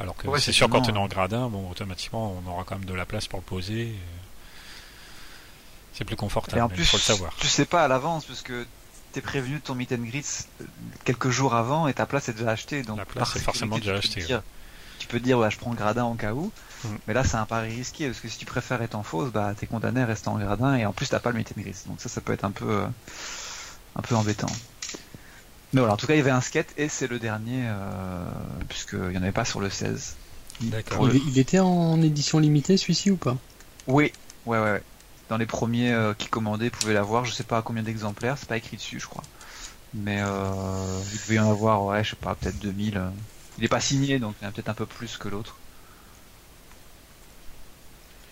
Alors 0.00 0.16
que 0.16 0.38
c'est 0.38 0.52
sûr, 0.52 0.68
quand 0.68 0.88
on 0.88 0.94
est 0.94 0.98
en 0.98 1.08
gradin, 1.08 1.48
bon, 1.48 1.70
automatiquement, 1.70 2.40
on 2.44 2.50
aura 2.50 2.64
quand 2.64 2.76
même 2.76 2.84
de 2.84 2.94
la 2.94 3.06
place 3.06 3.26
pour 3.26 3.40
le 3.40 3.44
poser. 3.44 3.94
C'est 5.94 6.04
plus 6.04 6.16
confortable, 6.16 6.62
en 6.62 6.68
plus, 6.68 6.84
faut 6.84 6.96
le 6.96 7.02
savoir. 7.02 7.34
Tu 7.38 7.48
sais 7.48 7.64
pas 7.64 7.84
à 7.84 7.88
l'avance, 7.88 8.24
parce 8.24 8.42
que 8.42 8.64
t'es 9.12 9.20
prévenu 9.20 9.56
de 9.56 9.60
ton 9.60 9.74
meet 9.74 9.90
and 9.92 10.02
greet 10.02 10.46
euh, 10.60 10.64
quelques 11.04 11.30
jours 11.30 11.54
avant 11.54 11.88
et 11.88 11.94
ta 11.94 12.06
place 12.06 12.28
est 12.28 12.34
déjà 12.34 12.50
achetée. 12.50 12.82
Donc 12.82 12.98
la 12.98 13.04
place 13.04 13.34
est 13.34 13.40
forcément 13.40 13.78
déjà 13.78 13.96
achetée. 13.96 14.24
Tu 15.00 15.06
peux 15.06 15.20
dire, 15.20 15.38
ouais, 15.38 15.50
je 15.50 15.58
prends 15.58 15.70
le 15.70 15.76
gradin 15.76 16.04
en 16.04 16.14
cas 16.14 16.32
où. 16.32 16.52
Mm. 16.84 16.88
Mais 17.06 17.14
là, 17.14 17.24
c'est 17.24 17.36
un 17.36 17.46
pari 17.46 17.74
risqué, 17.74 18.06
parce 18.06 18.20
que 18.20 18.28
si 18.28 18.38
tu 18.38 18.46
préfères 18.46 18.82
être 18.82 18.94
en 18.94 19.02
fausse, 19.02 19.32
bah, 19.32 19.54
t'es 19.56 19.66
condamné 19.66 20.02
à 20.02 20.06
rester 20.06 20.28
en 20.28 20.38
gradin 20.38 20.76
et 20.76 20.86
en 20.86 20.92
plus, 20.92 21.08
t'as 21.08 21.20
pas 21.20 21.30
le 21.30 21.38
meet 21.38 21.52
and 21.56 21.60
greet. 21.60 21.76
Donc 21.86 22.00
ça, 22.00 22.08
ça 22.08 22.20
peut 22.20 22.32
être 22.32 22.44
un 22.44 22.50
peu, 22.50 22.68
euh, 22.68 22.86
un 23.96 24.02
peu 24.02 24.14
embêtant. 24.14 24.50
Mais 25.72 25.80
voilà, 25.80 25.94
en 25.94 25.96
tout 25.96 26.06
cas, 26.06 26.14
il 26.14 26.18
y 26.18 26.20
avait 26.20 26.30
un 26.30 26.40
skate 26.40 26.72
et 26.78 26.88
c'est 26.88 27.06
le 27.06 27.18
dernier, 27.18 27.64
euh, 27.66 28.24
puisqu'il 28.68 29.08
n'y 29.08 29.18
en 29.18 29.22
avait 29.22 29.32
pas 29.32 29.44
sur 29.44 29.60
le 29.60 29.68
16. 29.68 30.16
D'accord. 30.62 31.08
Il, 31.10 31.38
était 31.38 31.58
en 31.58 32.00
édition 32.02 32.38
limitée 32.38 32.76
celui-ci 32.76 33.10
ou 33.10 33.16
pas? 33.16 33.36
Oui, 33.86 34.12
ouais, 34.46 34.58
ouais, 34.58 34.72
ouais. 34.72 34.82
Dans 35.28 35.36
les 35.36 35.46
premiers 35.46 35.92
euh, 35.92 36.14
qui 36.14 36.28
commandaient 36.28 36.70
pouvaient 36.70 36.94
l'avoir. 36.94 37.24
Je 37.24 37.32
sais 37.32 37.44
pas 37.44 37.58
à 37.58 37.62
combien 37.62 37.82
d'exemplaires, 37.82 38.38
c'est 38.38 38.48
pas 38.48 38.56
écrit 38.56 38.76
dessus, 38.76 38.98
je 38.98 39.06
crois. 39.06 39.22
Mais 39.94 40.20
euh, 40.20 41.02
il 41.12 41.18
devait 41.18 41.34
y 41.36 41.38
en 41.38 41.50
avoir, 41.50 41.84
ouais, 41.84 42.04
je 42.04 42.10
sais 42.10 42.16
pas, 42.16 42.34
peut-être 42.34 42.58
2000. 42.58 42.98
Euh. 42.98 43.08
Il 43.58 43.62
n'est 43.62 43.68
pas 43.68 43.80
signé, 43.80 44.18
donc 44.18 44.34
il 44.40 44.44
y 44.44 44.46
en 44.46 44.50
a 44.50 44.52
peut-être 44.52 44.68
un 44.68 44.74
peu 44.74 44.86
plus 44.86 45.16
que 45.16 45.28
l'autre. 45.28 45.56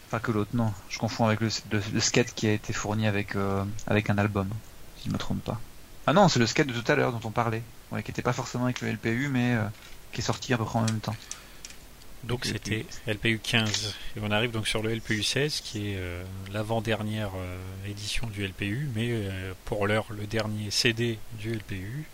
Enfin 0.06 0.20
que 0.20 0.30
l'autre, 0.30 0.50
non. 0.54 0.72
Je 0.88 0.98
confonds 0.98 1.26
avec 1.26 1.40
le, 1.40 1.48
le, 1.72 2.00
skate 2.00 2.32
qui 2.34 2.46
a 2.46 2.52
été 2.52 2.72
fourni 2.72 3.06
avec, 3.06 3.34
euh, 3.34 3.64
avec 3.86 4.08
un 4.08 4.18
album, 4.18 4.48
si 4.98 5.08
je 5.08 5.12
me 5.12 5.18
trompe 5.18 5.42
pas. 5.42 5.60
Ah 6.08 6.12
non, 6.12 6.28
c'est 6.28 6.38
le 6.38 6.46
skate 6.46 6.68
de 6.68 6.72
tout 6.72 6.90
à 6.90 6.94
l'heure 6.94 7.10
dont 7.10 7.20
on 7.24 7.32
parlait, 7.32 7.62
ouais, 7.90 8.02
qui 8.04 8.12
n'était 8.12 8.22
pas 8.22 8.32
forcément 8.32 8.64
avec 8.64 8.80
le 8.80 8.92
LPU, 8.92 9.28
mais 9.28 9.54
euh, 9.54 9.64
qui 10.12 10.20
est 10.20 10.24
sorti 10.24 10.54
à 10.54 10.58
peu 10.58 10.64
près 10.64 10.78
en 10.78 10.84
même 10.84 11.00
temps. 11.00 11.16
Donc 12.22 12.44
c'était 12.44 12.86
LPU 13.06 13.38
15 13.40 13.94
et 14.16 14.20
on 14.20 14.30
arrive 14.32 14.50
donc 14.50 14.66
sur 14.66 14.82
le 14.82 14.92
LPU 14.92 15.22
16 15.22 15.60
qui 15.60 15.90
est 15.90 15.96
euh, 15.96 16.24
l'avant-dernière 16.52 17.30
euh, 17.36 17.58
édition 17.88 18.26
du 18.28 18.44
LPU, 18.44 18.88
mais 18.96 19.12
pour 19.64 19.86
l'heure 19.86 20.06
le 20.10 20.26
dernier 20.26 20.70
CD 20.70 21.18
du 21.38 21.52
LPU. 21.52 22.04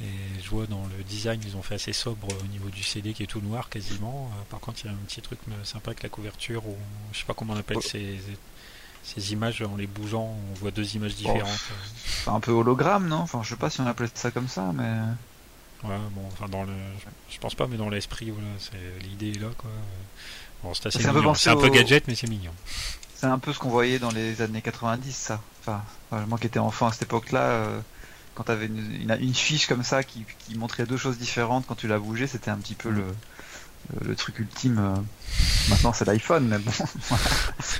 Et 0.00 0.42
je 0.42 0.48
vois 0.48 0.66
dans 0.66 0.86
le 0.96 1.04
design 1.04 1.40
ils 1.46 1.56
ont 1.56 1.62
fait 1.62 1.74
assez 1.74 1.92
sobre 1.92 2.28
au 2.42 2.46
niveau 2.46 2.68
du 2.70 2.82
CD 2.82 3.12
qui 3.12 3.22
est 3.22 3.26
tout 3.26 3.40
noir 3.40 3.68
quasiment. 3.68 4.30
par 4.50 4.60
contre 4.60 4.80
il 4.84 4.86
y 4.86 4.90
a 4.90 4.92
un 4.92 5.06
petit 5.06 5.20
truc 5.20 5.38
sympa 5.62 5.90
avec 5.90 6.02
la 6.02 6.08
couverture 6.08 6.66
ou 6.66 6.76
je 7.12 7.18
sais 7.18 7.24
pas 7.24 7.34
comment 7.34 7.52
on 7.52 7.58
appelle 7.58 7.82
ces 7.82 8.18
ces 9.04 9.32
images 9.32 9.62
en 9.62 9.76
les 9.76 9.86
bougeant, 9.86 10.34
on 10.50 10.54
voit 10.54 10.70
deux 10.70 10.96
images 10.96 11.14
différentes. 11.14 11.60
C'est 12.06 12.30
un 12.30 12.40
peu 12.40 12.52
hologramme, 12.52 13.06
non? 13.06 13.18
Enfin, 13.18 13.42
je 13.42 13.50
sais 13.50 13.56
pas 13.56 13.70
si 13.70 13.80
on 13.80 13.86
appelait 13.86 14.08
ça 14.14 14.30
comme 14.30 14.48
ça, 14.48 14.72
mais. 14.74 14.90
Ouais, 15.86 15.98
bon, 16.12 16.22
enfin 16.32 16.48
dans 16.48 16.62
le, 16.62 16.72
je 17.28 17.38
pense 17.38 17.54
pas, 17.54 17.66
mais 17.66 17.76
dans 17.76 17.90
l'esprit, 17.90 18.30
voilà, 18.30 18.48
c'est 18.58 19.04
l'idée 19.06 19.38
là, 19.38 19.48
quoi. 19.58 19.70
Bon, 20.62 20.72
c'est 20.72 20.86
assez 20.86 20.98
mignon. 21.06 21.34
C'est 21.34 21.50
un 21.50 21.56
peu 21.56 21.68
gadget, 21.68 22.08
mais 22.08 22.14
c'est 22.14 22.26
mignon. 22.26 22.52
C'est 23.14 23.26
un 23.26 23.38
peu 23.38 23.52
ce 23.52 23.58
qu'on 23.58 23.68
voyait 23.68 23.98
dans 23.98 24.10
les 24.10 24.40
années 24.40 24.62
90, 24.62 25.14
ça. 25.14 25.40
Enfin, 25.60 25.82
moi 26.26 26.38
qui 26.38 26.46
étais 26.46 26.58
enfant 26.58 26.86
à 26.86 26.92
cette 26.92 27.02
époque-là, 27.02 27.40
euh, 27.40 27.80
quand 28.34 28.44
t'avais 28.44 28.66
une, 28.66 29.16
une, 29.20 29.34
fiche 29.34 29.66
comme 29.66 29.82
ça 29.82 30.02
qui, 30.02 30.24
qui, 30.40 30.56
montrait 30.56 30.86
deux 30.86 30.96
choses 30.96 31.18
différentes 31.18 31.66
quand 31.66 31.74
tu 31.74 31.86
la 31.86 31.98
bougeais, 31.98 32.26
c'était 32.26 32.50
un 32.50 32.56
petit 32.56 32.74
peu 32.74 32.90
le 32.90 33.04
le, 34.06 34.14
truc 34.14 34.38
ultime. 34.38 34.78
Euh, 34.78 35.00
maintenant, 35.68 35.92
c'est 35.92 36.04
l'iPhone, 36.04 36.46
mais 36.48 36.58
bon, 36.58 36.72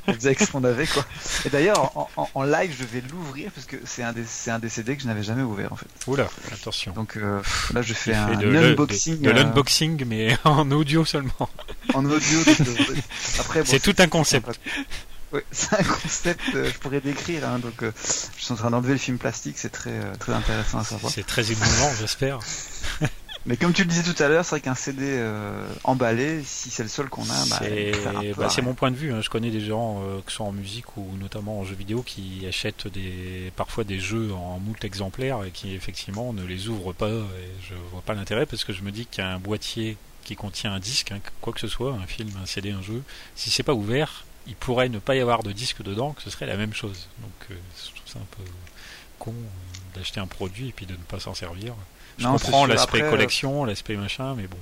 on 0.07 0.13
faisait 0.15 0.35
ce 0.35 0.51
qu'on 0.51 0.65
avait, 0.65 0.87
quoi. 0.87 1.05
Et 1.45 1.51
d'ailleurs, 1.51 2.09
en, 2.17 2.43
live, 2.43 2.75
je 2.79 2.85
vais 2.85 3.03
l'ouvrir 3.11 3.51
parce 3.53 3.67
que 3.67 3.77
c'est 3.85 4.03
un 4.03 4.13
des, 4.13 4.25
un 4.49 4.59
des 4.59 4.69
CD 4.69 4.97
que 4.97 5.03
je 5.03 5.07
n'avais 5.07 5.23
jamais 5.23 5.43
ouvert, 5.43 5.73
en 5.73 5.77
fait. 5.77 5.87
Oula, 6.07 6.29
attention. 6.53 6.93
Donc 6.93 7.17
euh, 7.17 7.41
là, 7.73 7.83
je 7.83 7.95
fais 7.95 8.15
un, 8.15 8.29
unboxing. 8.29 9.21
De, 9.21 9.31
euh, 9.31 9.33
l'unboxing, 9.33 10.05
mais 10.07 10.37
en 10.45 10.71
audio 10.71 11.05
seulement. 11.05 11.49
En 11.93 12.05
audio. 12.05 12.41
après, 13.39 13.65
c'est 13.65 13.81
tout 13.81 13.97
un 13.99 14.09
concept. 14.09 14.49
Oui, 15.33 15.41
c'est 15.51 15.75
un 15.75 15.83
concept, 15.83 16.43
je 16.53 16.79
pourrais 16.79 17.01
décrire. 17.01 17.47
Hein, 17.49 17.59
donc, 17.59 17.83
je 17.83 18.45
suis 18.45 18.53
en 18.53 18.57
train 18.57 18.71
d'enlever 18.71 18.93
le 18.93 18.99
film 18.99 19.19
plastique, 19.19 19.59
c'est 19.59 19.71
très, 19.71 19.99
très 20.21 20.33
intéressant 20.33 20.79
à 20.79 20.85
savoir. 20.85 21.13
C'est 21.13 21.27
très 21.27 21.51
émouvant, 21.51 21.91
j'espère. 21.99 22.39
Mais 23.47 23.59
comme 23.59 23.75
tu 23.75 23.83
le 23.83 23.89
disais 23.89 24.03
tout 24.03 24.23
à 24.23 24.29
l'heure, 24.29 24.45
c'est 24.45 24.53
vrai 24.53 24.61
qu'un 24.61 24.75
CD 24.75 25.03
euh, 25.05 25.67
emballé, 25.85 26.43
si 26.45 26.71
c'est 26.71 26.83
le 26.83 26.89
seul 26.89 27.09
qu'on 27.09 27.25
a, 27.25 27.47
bah, 27.51 27.61
bah, 28.37 28.49
c'est 28.49 28.63
mon 28.63 28.73
point 28.73 28.91
de 28.91 28.97
vue. 28.97 29.13
Hein. 29.13 29.21
Je 29.21 29.29
connais 29.29 29.51
des 29.51 29.61
gens, 29.61 30.03
euh, 30.03 30.21
que 30.25 30.31
ce 30.31 30.37
soit 30.37 30.47
en 30.47 30.53
musique 30.53 30.97
ou 30.97 31.07
notamment 31.21 31.61
en 31.61 31.65
jeux 31.65 31.75
vidéo, 31.75 32.03
qui 32.03 32.47
achètent 32.49 32.89
des, 32.89 33.53
parfois 33.55 33.85
des 33.85 34.01
jeux 34.01 34.33
en 34.33 34.59
moult 34.61 34.83
exemplaires 34.83 35.45
et 35.45 35.51
qui 35.51 35.75
effectivement 35.75 36.33
ne 36.33 36.43
les 36.43 36.69
ouvrent 36.69 36.95
pas. 36.95 37.11
Et 37.11 37.51
je 37.69 37.75
vois 37.93 38.01
pas 38.01 38.15
l'intérêt 38.15 38.47
parce 38.47 38.65
que 38.65 38.73
je 38.73 38.83
me 38.83 38.91
dis 38.91 39.05
qu'un 39.05 39.39
boîtier 39.39 39.99
qui 40.25 40.37
contient 40.37 40.73
un 40.73 40.81
disque, 40.81 41.13
hein, 41.13 41.21
quoi 41.43 41.53
que 41.53 41.61
ce 41.61 41.69
soit, 41.69 41.93
un 41.93 42.07
film, 42.07 42.31
un 42.43 42.47
CD, 42.47 42.71
un 42.71 42.83
jeu, 42.83 43.03
si 43.37 43.51
c'est 43.51 43.63
pas 43.63 43.75
ouvert, 43.75 44.25
il 44.47 44.57
pourrait 44.57 44.89
ne 44.89 44.99
pas 44.99 45.15
y 45.15 45.21
avoir 45.21 45.43
de 45.43 45.53
disque 45.53 45.83
dedans, 45.83 46.13
que 46.13 46.23
ce 46.23 46.31
serait 46.31 46.47
la 46.47 46.57
même 46.57 46.75
chose. 46.75 47.09
Donc 47.21 47.51
euh, 47.51 47.55
je 47.77 47.91
trouve 47.95 48.13
ça 48.13 48.19
un 48.19 48.37
peu 48.37 48.51
con 49.19 49.35
d'acheter 49.95 50.21
un 50.21 50.27
produit 50.27 50.69
et 50.69 50.73
puis 50.73 50.87
de 50.87 50.93
ne 50.93 50.99
pas 50.99 51.21
s'en 51.21 51.35
servir. 51.35 51.75
Je 52.19 52.27
comprends 52.27 52.67
l'aspect 52.67 53.03
euh, 53.03 53.11
collection, 53.11 53.65
l'aspect 53.65 53.97
machin, 53.97 54.35
mais 54.37 54.47
bon. 54.47 54.59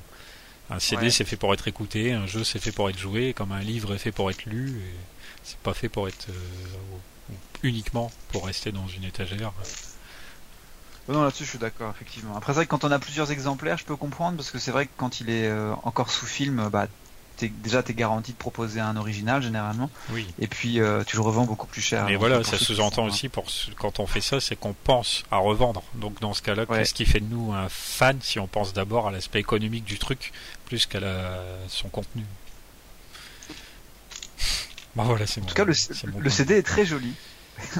Un 0.70 0.78
CD 0.78 1.10
c'est 1.10 1.24
fait 1.24 1.36
pour 1.36 1.52
être 1.52 1.68
écouté, 1.68 2.12
un 2.12 2.26
jeu 2.26 2.44
c'est 2.44 2.58
fait 2.58 2.72
pour 2.72 2.88
être 2.88 2.98
joué, 2.98 3.34
comme 3.34 3.52
un 3.52 3.60
livre 3.60 3.94
est 3.94 3.98
fait 3.98 4.12
pour 4.12 4.30
être 4.30 4.46
lu, 4.46 4.70
et 4.70 4.96
c'est 5.42 5.58
pas 5.58 5.74
fait 5.74 5.90
pour 5.90 6.08
être 6.08 6.28
euh, 6.30 7.34
uniquement 7.62 8.10
pour 8.30 8.46
rester 8.46 8.72
dans 8.72 8.86
une 8.86 9.04
étagère. 9.04 9.52
Non, 11.08 11.24
là-dessus, 11.24 11.44
je 11.44 11.50
suis 11.50 11.58
d'accord, 11.58 11.92
effectivement. 11.94 12.36
Après, 12.36 12.52
c'est 12.52 12.58
vrai 12.58 12.66
que 12.66 12.70
quand 12.70 12.84
on 12.84 12.92
a 12.92 12.98
plusieurs 12.98 13.32
exemplaires, 13.32 13.76
je 13.76 13.84
peux 13.84 13.96
comprendre, 13.96 14.36
parce 14.36 14.50
que 14.50 14.58
c'est 14.58 14.70
vrai 14.70 14.86
que 14.86 14.92
quand 14.96 15.20
il 15.20 15.30
est 15.30 15.48
euh, 15.48 15.74
encore 15.82 16.10
sous 16.10 16.26
film, 16.26 16.68
bah, 16.70 16.86
déjà 17.40 17.82
t'es 17.82 17.94
garanti 17.94 18.32
de 18.32 18.36
proposer 18.36 18.80
un 18.80 18.96
original 18.96 19.42
généralement. 19.42 19.90
Oui. 20.10 20.26
Et 20.38 20.46
puis 20.46 20.80
euh, 20.80 21.02
tu 21.04 21.16
le 21.16 21.22
revends 21.22 21.44
beaucoup 21.44 21.66
plus 21.66 21.80
cher. 21.80 22.04
Mais 22.06 22.16
voilà, 22.16 22.44
ça 22.44 22.58
sous-entend 22.58 23.04
aussi 23.04 23.28
pour 23.28 23.46
quand 23.78 24.00
on 24.00 24.06
fait 24.06 24.20
ça, 24.20 24.40
c'est 24.40 24.56
qu'on 24.56 24.74
pense 24.74 25.24
à 25.30 25.38
revendre. 25.38 25.82
Donc 25.94 26.20
dans 26.20 26.34
ce 26.34 26.42
cas-là, 26.42 26.66
qu'est-ce 26.66 26.94
qui 26.94 27.04
fait 27.06 27.20
de 27.20 27.32
nous 27.32 27.52
un 27.52 27.68
fan 27.68 28.18
si 28.22 28.38
on 28.38 28.46
pense 28.46 28.72
d'abord 28.72 29.08
à 29.08 29.10
l'aspect 29.10 29.40
économique 29.40 29.84
du 29.84 29.98
truc 29.98 30.32
plus 30.66 30.86
qu'à 30.86 31.00
son 31.68 31.88
contenu? 31.88 32.24
Bon 34.94 35.04
voilà, 35.04 35.26
c'est 35.26 35.40
En 35.40 35.44
tout 35.44 35.54
cas, 35.54 35.64
le, 35.64 35.72
CD 36.30 36.54
est 36.56 36.62
très 36.62 36.84
joli. 36.84 37.14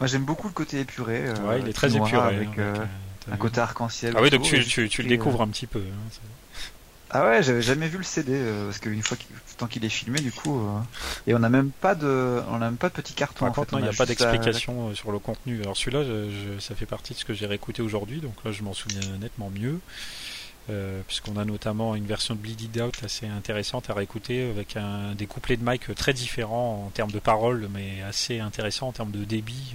Moi 0.00 0.06
j'aime 0.06 0.24
beaucoup 0.24 0.48
le 0.48 0.54
côté 0.54 0.80
épuré. 0.80 1.26
Euh, 1.26 1.34
ouais, 1.46 1.60
il 1.60 1.68
est 1.68 1.72
très 1.72 1.94
épuré 1.94 2.16
avec, 2.16 2.48
hein, 2.48 2.54
euh, 2.58 2.86
un 3.30 3.36
côté 3.36 3.60
arc-en-ciel. 3.60 4.14
Ah 4.16 4.22
oui, 4.22 4.30
donc 4.30 4.42
tu, 4.42 4.88
tu, 4.88 5.02
le 5.02 5.08
découvres 5.08 5.42
un 5.42 5.48
petit 5.48 5.66
peu. 5.66 5.80
Hein, 5.80 6.10
Ah 7.14 7.26
ouais, 7.26 7.42
j'avais 7.42 7.60
jamais 7.60 7.88
vu 7.88 7.98
le 7.98 8.04
CD 8.04 8.32
euh, 8.34 8.66
parce 8.66 8.78
qu'une 8.78 9.02
fois 9.02 9.18
qu'il, 9.18 9.28
tant 9.58 9.66
qu'il 9.66 9.84
est 9.84 9.90
filmé, 9.90 10.18
du 10.20 10.32
coup, 10.32 10.58
euh, 10.58 10.80
et 11.26 11.34
on 11.34 11.38
n'a 11.38 11.50
même 11.50 11.70
pas 11.70 11.94
de, 11.94 12.42
on 12.48 12.54
a 12.54 12.60
même 12.60 12.78
pas 12.78 12.88
de 12.88 12.94
petit 12.94 13.12
carton. 13.12 13.44
Par 13.44 13.54
contre, 13.54 13.74
il 13.78 13.82
n'y 13.82 13.88
a, 13.88 13.92
pas 13.92 14.06
d'explication 14.06 14.88
euh, 14.88 14.94
sur 14.94 15.12
le 15.12 15.18
contenu. 15.18 15.60
Alors 15.60 15.76
celui-là, 15.76 16.04
ça 16.58 16.74
fait 16.74 16.86
partie 16.86 17.12
de 17.12 17.18
ce 17.18 17.26
que 17.26 17.34
j'ai 17.34 17.46
réécouté 17.46 17.82
aujourd'hui, 17.82 18.20
donc 18.20 18.32
là, 18.44 18.50
je 18.50 18.62
m'en 18.62 18.72
souviens 18.72 19.00
nettement 19.20 19.50
mieux. 19.50 19.78
puisqu'on 21.06 21.36
a 21.36 21.44
notamment 21.44 21.94
une 21.94 22.06
version 22.06 22.34
de 22.34 22.40
Bleed 22.40 22.62
It 22.62 22.80
Out 22.80 23.04
assez 23.04 23.26
intéressante 23.26 23.90
à 23.90 23.94
réécouter 23.94 24.48
avec 24.48 24.76
un, 24.76 25.14
des 25.14 25.26
couplets 25.26 25.58
de 25.58 25.64
Mike 25.64 25.94
très 25.94 26.14
différents 26.14 26.86
en 26.86 26.90
termes 26.90 27.10
de 27.10 27.18
paroles 27.18 27.68
mais 27.74 28.00
assez 28.08 28.40
intéressants 28.40 28.88
en 28.88 28.92
termes 28.92 29.10
de 29.10 29.24
débit 29.24 29.74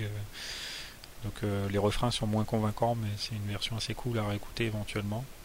donc 1.26 1.42
les 1.70 1.78
refrains 1.78 2.10
sont 2.10 2.26
moins 2.26 2.46
convaincants 2.46 2.96
mais 2.96 3.10
c'est 3.18 3.36
une 3.36 3.52
version 3.52 3.76
assez 3.76 3.94
cool 3.94 4.18
à 4.18 4.26
réécouter 4.26 4.66
éventuellement 4.66 5.26
euh, 5.26 5.37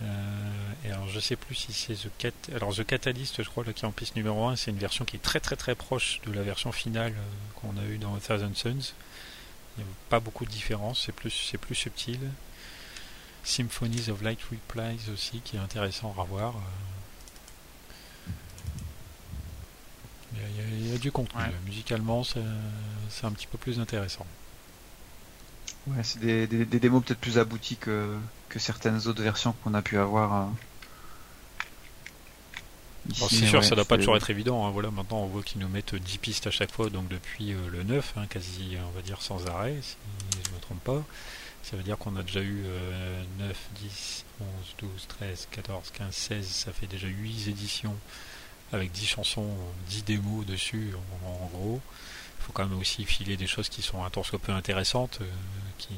et 0.00 0.92
alors 0.92 1.08
je 1.08 1.18
sais 1.18 1.36
plus 1.36 1.54
si 1.54 1.72
c'est 1.72 1.94
The 1.94 2.10
Cat... 2.18 2.30
alors 2.54 2.74
The 2.74 2.84
Catalyst, 2.84 3.42
je 3.42 3.48
crois, 3.48 3.64
là, 3.64 3.72
qui 3.72 3.84
est 3.84 3.88
en 3.88 3.92
piste 3.92 4.16
numéro 4.16 4.46
1, 4.46 4.56
c'est 4.56 4.70
une 4.70 4.78
version 4.78 5.04
qui 5.04 5.16
est 5.16 5.20
très 5.20 5.40
très 5.40 5.56
très 5.56 5.74
proche 5.74 6.20
de 6.26 6.32
la 6.32 6.42
version 6.42 6.70
finale 6.72 7.12
euh, 7.16 7.22
qu'on 7.56 7.76
a 7.78 7.84
eu 7.84 7.98
dans 7.98 8.16
Thousand 8.18 8.54
Suns. 8.54 8.94
Il 9.76 9.84
n'y 9.84 9.90
a 9.90 9.92
pas 10.08 10.20
beaucoup 10.20 10.44
de 10.44 10.50
différence, 10.50 11.04
c'est 11.06 11.12
plus, 11.12 11.30
c'est 11.30 11.58
plus 11.58 11.74
subtil. 11.74 12.20
Symphonies 13.44 14.10
of 14.10 14.22
Light 14.22 14.40
Replies 14.50 15.10
aussi, 15.12 15.40
qui 15.40 15.56
est 15.56 15.60
intéressant 15.60 16.14
à 16.16 16.22
revoir. 16.22 16.56
Euh. 16.56 16.60
Il 20.34 20.88
y, 20.88 20.94
a, 20.94 20.98
du 20.98 21.10
contenu. 21.10 21.42
Musicalement, 21.64 22.22
c'est 22.22 22.38
un 23.24 23.32
petit 23.32 23.46
peu 23.46 23.58
plus 23.58 23.80
intéressant. 23.80 24.26
Ouais, 25.88 26.02
c'est 26.02 26.20
des, 26.20 26.46
des, 26.46 26.64
des 26.64 26.80
démos 26.80 27.04
peut-être 27.04 27.20
plus 27.20 27.38
abouties 27.38 27.76
que, 27.76 28.16
que 28.48 28.58
certaines 28.58 29.06
autres 29.06 29.22
versions 29.22 29.54
qu'on 29.64 29.74
a 29.74 29.82
pu 29.82 29.98
avoir. 29.98 30.34
Euh, 30.34 30.46
c'est 33.30 33.46
sûr, 33.46 33.64
ça 33.64 33.74
doit 33.74 33.84
pas 33.84 33.96
toujours 33.96 34.16
être 34.16 34.30
évident. 34.30 34.66
Hein. 34.66 34.70
Voilà, 34.70 34.90
maintenant 34.90 35.18
on 35.18 35.26
voit 35.26 35.42
qu'ils 35.42 35.60
nous 35.60 35.68
mettent 35.68 35.94
10 35.94 36.18
pistes 36.18 36.46
à 36.46 36.50
chaque 36.50 36.72
fois, 36.72 36.90
donc 36.90 37.08
depuis 37.08 37.52
euh, 37.52 37.68
le 37.70 37.82
9, 37.84 38.14
hein, 38.16 38.26
quasi, 38.28 38.76
on 38.86 38.90
va 38.90 39.02
dire 39.02 39.22
sans 39.22 39.46
arrêt, 39.46 39.76
si 39.80 39.96
je 40.44 40.50
me 40.54 40.60
trompe 40.60 40.82
pas. 40.84 41.02
Ça 41.62 41.76
veut 41.76 41.82
dire 41.82 41.98
qu'on 41.98 42.16
a 42.16 42.22
déjà 42.22 42.40
eu 42.40 42.64
9, 43.38 43.68
10, 43.82 44.24
11, 44.40 44.48
12, 44.78 45.06
13, 45.08 45.48
14, 45.50 45.90
15, 45.90 46.14
16, 46.14 46.46
ça 46.46 46.72
fait 46.72 46.86
déjà 46.86 47.08
8 47.08 47.48
éditions 47.48 47.94
avec 48.72 48.92
10 48.92 49.06
chansons, 49.06 49.50
10 49.88 50.04
démos 50.04 50.46
dessus 50.46 50.92
en, 51.24 51.46
gros. 51.46 51.80
Faut 52.48 52.54
quand 52.54 52.66
même 52.66 52.78
aussi 52.78 53.04
filer 53.04 53.36
des 53.36 53.46
choses 53.46 53.68
qui 53.68 53.82
sont 53.82 54.02
un 54.02 54.08
tant 54.08 54.22
soit 54.22 54.38
peu 54.38 54.52
intéressantes, 54.52 55.18
euh, 55.20 55.26
qui 55.76 55.90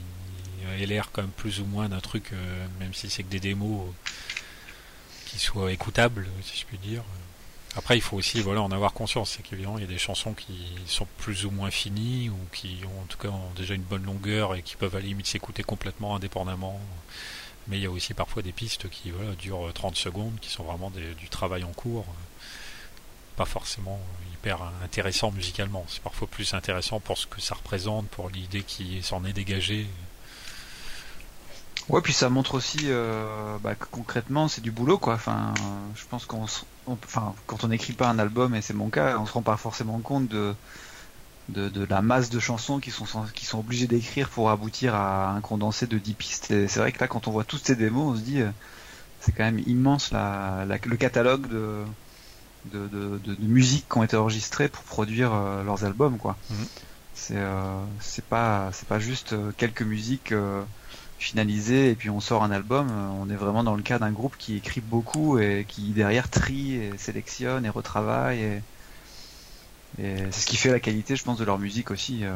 ait 0.83 0.87
l'air 0.87 1.11
quand 1.13 1.23
même 1.23 1.31
plus 1.31 1.61
ou 1.61 1.65
moins 1.65 1.89
d'un 1.89 2.01
truc, 2.01 2.33
euh, 2.33 2.67
même 2.81 2.93
si 2.93 3.09
c'est 3.09 3.23
que 3.23 3.31
des 3.31 3.39
démos 3.39 3.87
euh, 3.87 3.93
qui 5.27 5.39
soient 5.39 5.71
écoutables, 5.71 6.27
si 6.43 6.59
je 6.59 6.67
puis 6.67 6.77
dire. 6.79 7.05
Après, 7.77 7.97
il 7.97 8.01
faut 8.01 8.17
aussi 8.17 8.41
voilà, 8.41 8.63
en 8.63 8.73
avoir 8.73 8.93
conscience. 8.93 9.31
C'est 9.37 9.45
qu'évidemment, 9.45 9.79
il 9.79 9.83
y 9.83 9.85
a 9.85 9.89
des 9.89 9.97
chansons 9.97 10.35
qui 10.35 10.75
sont 10.87 11.07
plus 11.19 11.45
ou 11.45 11.53
moins 11.53 11.71
finies, 11.71 12.31
ou 12.31 12.39
qui 12.53 12.81
ont 12.85 13.03
en 13.03 13.05
tout 13.05 13.19
cas 13.19 13.29
ont 13.29 13.53
déjà 13.55 13.75
une 13.75 13.83
bonne 13.83 14.03
longueur 14.03 14.57
et 14.57 14.63
qui 14.63 14.75
peuvent 14.75 14.97
à 14.97 14.99
la 14.99 15.07
limite 15.07 15.29
s'écouter 15.29 15.63
complètement 15.63 16.17
indépendamment. 16.17 16.81
Mais 17.69 17.79
il 17.79 17.83
y 17.85 17.87
a 17.87 17.91
aussi 17.93 18.13
parfois 18.13 18.43
des 18.43 18.51
pistes 18.51 18.91
qui 18.91 19.13
voilà, 19.13 19.37
durent 19.37 19.73
30 19.73 19.95
secondes, 19.95 20.37
qui 20.41 20.51
sont 20.51 20.65
vraiment 20.65 20.91
du 20.91 21.29
travail 21.29 21.63
en 21.63 21.73
cours. 21.73 22.07
Pas 23.37 23.45
forcément 23.45 24.01
hyper 24.41 24.59
intéressant 24.83 25.31
musicalement. 25.33 25.85
C'est 25.89 26.03
parfois 26.03 26.27
plus 26.27 26.55
intéressant 26.55 27.01
pour 27.01 27.19
ce 27.19 27.27
que 27.27 27.41
ça 27.41 27.55
représente, 27.55 28.09
pour 28.09 28.31
l'idée 28.31 28.63
qui 28.63 29.03
s'en 29.03 29.25
est 29.25 29.33
dégagée. 29.33 29.87
Ouais, 31.89 32.01
puis 32.01 32.13
ça 32.13 32.29
montre 32.29 32.55
aussi 32.55 32.79
euh, 32.85 33.59
bah, 33.63 33.75
que 33.75 33.87
concrètement 33.91 34.49
c'est 34.49 34.61
du 34.61 34.71
boulot 34.71 34.99
quoi. 34.99 35.15
Enfin, 35.15 35.55
je 35.97 36.05
pense 36.09 36.25
qu'on, 36.25 36.47
enfin, 36.87 37.35
quand 37.47 37.65
on 37.65 37.69
n'écrit 37.69 37.93
pas 37.95 38.09
un 38.09 38.19
album 38.19 38.55
et 38.55 38.63
c'est 38.63 38.75
mon 38.75 38.91
cas, 38.91 39.19
on 39.19 39.27
se 39.27 39.33
rend 39.33 39.43
pas 39.43 39.57
forcément 39.57 39.99
compte 39.99 40.29
de, 40.29 40.55
de, 41.49 41.85
la 41.85 42.01
masse 42.01 42.31
de 42.31 42.39
chansons 42.39 42.79
qui 42.79 42.91
sont 42.91 43.07
qui 43.35 43.45
sont 43.45 43.59
obligés 43.59 43.89
d'écrire 43.89 44.29
pour 44.29 44.51
aboutir 44.51 44.95
à 44.95 45.31
un 45.33 45.41
condensé 45.41 45.87
de 45.87 45.99
10 45.99 46.15
pistes. 46.15 46.47
C'est 46.69 46.79
vrai 46.79 46.93
que 46.93 47.01
là, 47.01 47.09
quand 47.09 47.27
on 47.29 47.33
voit 47.33 47.45
toutes 47.45 47.67
ces 47.67 47.77
démos, 47.77 48.15
on 48.15 48.17
se 48.17 48.23
dit 48.23 48.41
euh, 48.41 48.51
c'est 49.21 49.33
quand 49.33 49.45
même 49.45 49.63
immense 49.67 50.13
la, 50.13 50.65
le 50.65 50.97
catalogue 50.97 51.49
de 51.49 51.85
de, 52.67 52.89
de, 52.89 53.37
musiques 53.41 53.89
qui 53.89 53.99
ont 53.99 54.03
été 54.03 54.17
enregistrées 54.17 54.69
pour 54.69 54.83
produire 54.85 55.33
euh, 55.33 55.63
leurs 55.63 55.85
albums 55.85 56.19
quoi. 56.19 56.37
Mhm. 56.51 56.67
C'est 57.15 57.39
c'est 58.01 58.25
pas 58.25 58.71
c'est 58.73 58.89
pas 58.89 58.99
juste 58.99 59.35
quelques 59.59 59.83
musiques 59.83 60.33
finalisé 61.21 61.91
et 61.91 61.95
puis 61.95 62.09
on 62.09 62.19
sort 62.19 62.43
un 62.43 62.51
album, 62.51 62.89
euh, 62.91 63.09
on 63.21 63.29
est 63.29 63.37
vraiment 63.37 63.63
dans 63.63 63.75
le 63.75 63.83
cas 63.83 63.99
d'un 63.99 64.11
groupe 64.11 64.37
qui 64.39 64.57
écrit 64.57 64.81
beaucoup 64.81 65.39
et 65.39 65.67
qui 65.69 65.91
derrière 65.91 66.31
trie 66.31 66.77
et 66.77 66.97
sélectionne 66.97 67.67
et 67.67 67.69
retravaille 67.69 68.41
et, 68.43 68.63
c'est 69.99 70.33
ce 70.33 70.47
qui 70.47 70.57
fait 70.57 70.71
la 70.71 70.81
qualité 70.81 71.15
je 71.15 71.25
pense 71.25 71.37
de 71.37 71.45
leur 71.45 71.59
musique 71.59 71.91
aussi 71.91 72.21
euh, 72.25 72.33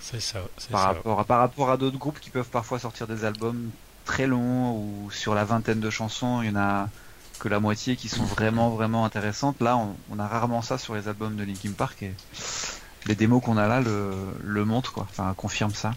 c'est 0.00 0.20
ça 0.20 0.40
par 0.70 0.80
rapport 0.82 1.20
à, 1.20 1.24
par 1.24 1.38
rapport 1.40 1.70
à 1.70 1.76
d'autres 1.76 1.98
groupes 1.98 2.18
qui 2.18 2.30
peuvent 2.30 2.48
parfois 2.48 2.78
sortir 2.78 3.06
des 3.06 3.26
albums 3.26 3.70
très 4.06 4.26
longs 4.26 4.72
ou 4.72 5.10
sur 5.10 5.34
la 5.34 5.44
vingtaine 5.44 5.80
de 5.80 5.90
chansons 5.90 6.40
il 6.40 6.48
y 6.48 6.50
en 6.50 6.56
a 6.56 6.88
que 7.38 7.48
la 7.48 7.60
moitié 7.60 7.96
qui 7.96 8.08
sont 8.08 8.24
vraiment 8.24 8.70
vraiment 8.70 9.04
intéressantes 9.04 9.60
là 9.60 9.78
on, 10.10 10.18
a 10.18 10.26
rarement 10.26 10.62
ça 10.62 10.78
sur 10.78 10.94
les 10.94 11.08
albums 11.08 11.36
de 11.36 11.44
Linkin 11.44 11.72
Park 11.72 12.02
et 12.02 12.12
les 13.06 13.14
démos 13.14 13.42
qu'on 13.42 13.56
a 13.56 13.68
là 13.68 13.80
le, 13.80 14.12
le 14.42 14.64
montrent 14.64 14.92
quoi 14.92 15.06
enfin 15.10 15.32
confirme 15.36 15.74
ça 15.74 15.92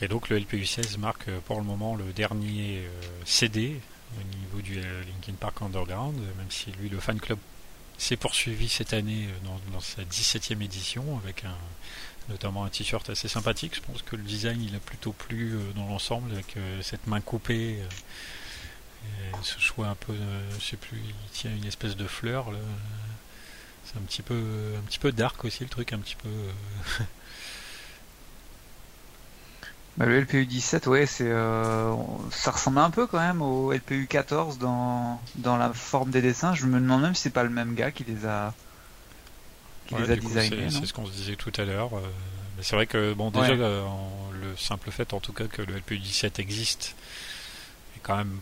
et 0.00 0.08
donc 0.08 0.28
le 0.28 0.38
LPU 0.38 0.66
16 0.66 0.98
marque 0.98 1.28
euh, 1.28 1.38
pour 1.46 1.58
le 1.58 1.64
moment 1.64 1.94
le 1.94 2.04
dernier 2.12 2.78
euh, 2.78 2.90
CD 3.24 3.80
au 4.18 4.36
niveau 4.36 4.60
du 4.60 4.78
euh, 4.78 5.02
Linkin 5.04 5.34
Park 5.38 5.62
Underground, 5.62 6.16
même 6.36 6.50
si 6.50 6.70
lui 6.72 6.88
le 6.88 6.98
fan 6.98 7.18
club 7.20 7.38
s'est 7.96 8.16
poursuivi 8.16 8.68
cette 8.68 8.92
année 8.92 9.28
dans, 9.44 9.80
sa 9.80 10.02
17e 10.02 10.60
édition 10.62 11.18
avec 11.22 11.44
notamment 12.28 12.64
un 12.64 12.68
t-shirt 12.68 13.08
assez 13.08 13.28
sympathique. 13.28 13.76
Je 13.76 13.80
pense 13.80 14.02
que 14.02 14.16
le 14.16 14.22
design 14.22 14.60
il 14.60 14.74
a 14.74 14.80
plutôt 14.80 15.12
plu 15.12 15.56
dans 15.76 15.86
l'ensemble 15.86 16.32
avec 16.32 16.56
cette 16.82 17.06
main 17.06 17.20
coupée. 17.20 17.78
Ce 19.42 19.58
choix 19.58 19.88
un 19.88 19.94
peu, 19.94 20.14
je 20.58 20.64
sais 20.64 20.76
plus, 20.76 20.98
il 20.98 21.30
tient 21.32 21.54
une 21.54 21.66
espèce 21.66 21.96
de 21.96 22.06
fleur. 22.06 22.46
C'est 23.84 23.98
un 23.98 24.02
petit 24.02 24.22
peu, 24.22 24.42
un 24.78 24.82
petit 24.82 24.98
peu 24.98 25.12
dark 25.12 25.44
aussi 25.44 25.62
le 25.64 25.68
truc, 25.68 25.92
un 25.92 25.98
petit 25.98 26.16
peu. 26.16 26.28
Bah, 29.96 30.06
le 30.06 30.20
LPU 30.20 30.44
17, 30.44 30.88
ouais, 30.88 31.06
c'est 31.06 31.30
euh, 31.30 31.94
ça 32.32 32.50
ressemble 32.50 32.78
un 32.78 32.90
peu 32.90 33.06
quand 33.06 33.20
même 33.20 33.40
au 33.40 33.72
LPU 33.72 34.08
14 34.08 34.58
dans, 34.58 35.20
dans 35.36 35.56
la 35.56 35.72
forme 35.72 36.10
des 36.10 36.20
dessins. 36.20 36.52
Je 36.52 36.66
me 36.66 36.80
demande 36.80 37.02
même 37.02 37.14
si 37.14 37.22
c'est 37.22 37.30
pas 37.30 37.44
le 37.44 37.50
même 37.50 37.74
gars 37.74 37.92
qui 37.92 38.02
les 38.02 38.26
a 38.26 38.52
qui 39.86 39.94
les 39.94 40.10
a 40.10 40.16
designés. 40.16 40.70
C'est 40.70 40.86
ce 40.86 40.92
qu'on 40.92 41.06
se 41.06 41.12
disait 41.12 41.36
tout 41.36 41.52
à 41.56 41.64
l'heure. 41.64 41.96
Euh, 41.96 42.00
mais 42.56 42.64
c'est 42.64 42.74
vrai 42.74 42.86
que 42.86 43.14
bon 43.14 43.30
déjà 43.30 43.52
euh, 43.52 43.84
le 44.32 44.56
simple 44.56 44.90
fait 44.90 45.12
en 45.12 45.20
tout 45.20 45.32
cas 45.32 45.46
que 45.46 45.62
le 45.62 45.76
LPU 45.76 45.98
17 45.98 46.40
existe 46.40 46.96
est 47.96 48.00
quand 48.02 48.16
même 48.16 48.36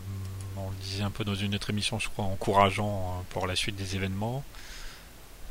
on 0.67 0.69
le 0.69 0.75
disait 0.77 1.03
un 1.03 1.11
peu 1.11 1.23
dans 1.23 1.35
une 1.35 1.55
autre 1.55 1.69
émission 1.69 1.99
je 1.99 2.09
crois 2.09 2.25
encourageant 2.25 3.19
hein, 3.19 3.25
pour 3.29 3.47
la 3.47 3.55
suite 3.55 3.75
des 3.75 3.95
événements. 3.95 4.43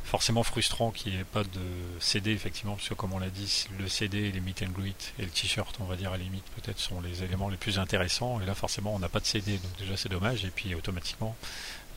Forcément 0.05 0.43
frustrant 0.43 0.91
qu'il 0.91 1.13
n'y 1.13 1.21
ait 1.21 1.25
pas 1.25 1.45
de 1.45 1.61
CD 2.01 2.33
effectivement 2.33 2.75
parce 2.75 2.89
que 2.89 2.95
comme 2.95 3.13
on 3.13 3.19
l'a 3.19 3.31
dit 3.31 3.67
le 3.79 3.89
CD 3.89 4.31
les 4.33 4.41
meet 4.41 4.63
and 4.63 4.73
greet 4.73 5.15
et 5.19 5.23
le 5.23 5.31
t-shirt 5.31 5.75
on 5.81 5.85
va 5.85 5.97
dire 5.97 6.13
à 6.13 6.19
la 6.19 6.23
limite 6.25 6.45
peut-être 6.57 6.79
sont 6.79 7.01
les 7.01 7.23
éléments 7.23 7.49
les 7.49 7.57
plus 7.57 7.79
intéressants. 7.79 8.41
Et 8.41 8.47
là 8.47 8.55
forcément 8.55 8.95
on 8.95 8.99
n'a 8.99 9.09
pas 9.09 9.21
de 9.21 9.27
CD 9.27 9.59
donc 9.59 9.77
déjà 9.79 9.97
c'est 9.97 10.09
dommage. 10.09 10.45
Et 10.45 10.51
puis 10.51 10.75
automatiquement 10.75 11.37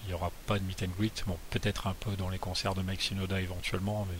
il 0.04 0.10
n'y 0.10 0.14
aura 0.14 0.32
pas 0.46 0.60
de 0.60 0.64
meet 0.64 0.84
and 0.84 0.94
greet. 0.98 1.24
Bon 1.28 1.38
peut-être 1.50 1.88
un 1.88 1.96
peu 2.00 2.16
dans 2.16 2.30
les 2.30 2.40
concerts 2.40 2.76
de 2.76 2.82
Mike 2.84 3.02
Shinoda 3.02 3.42
éventuellement 3.42 4.08
mais 4.10 4.18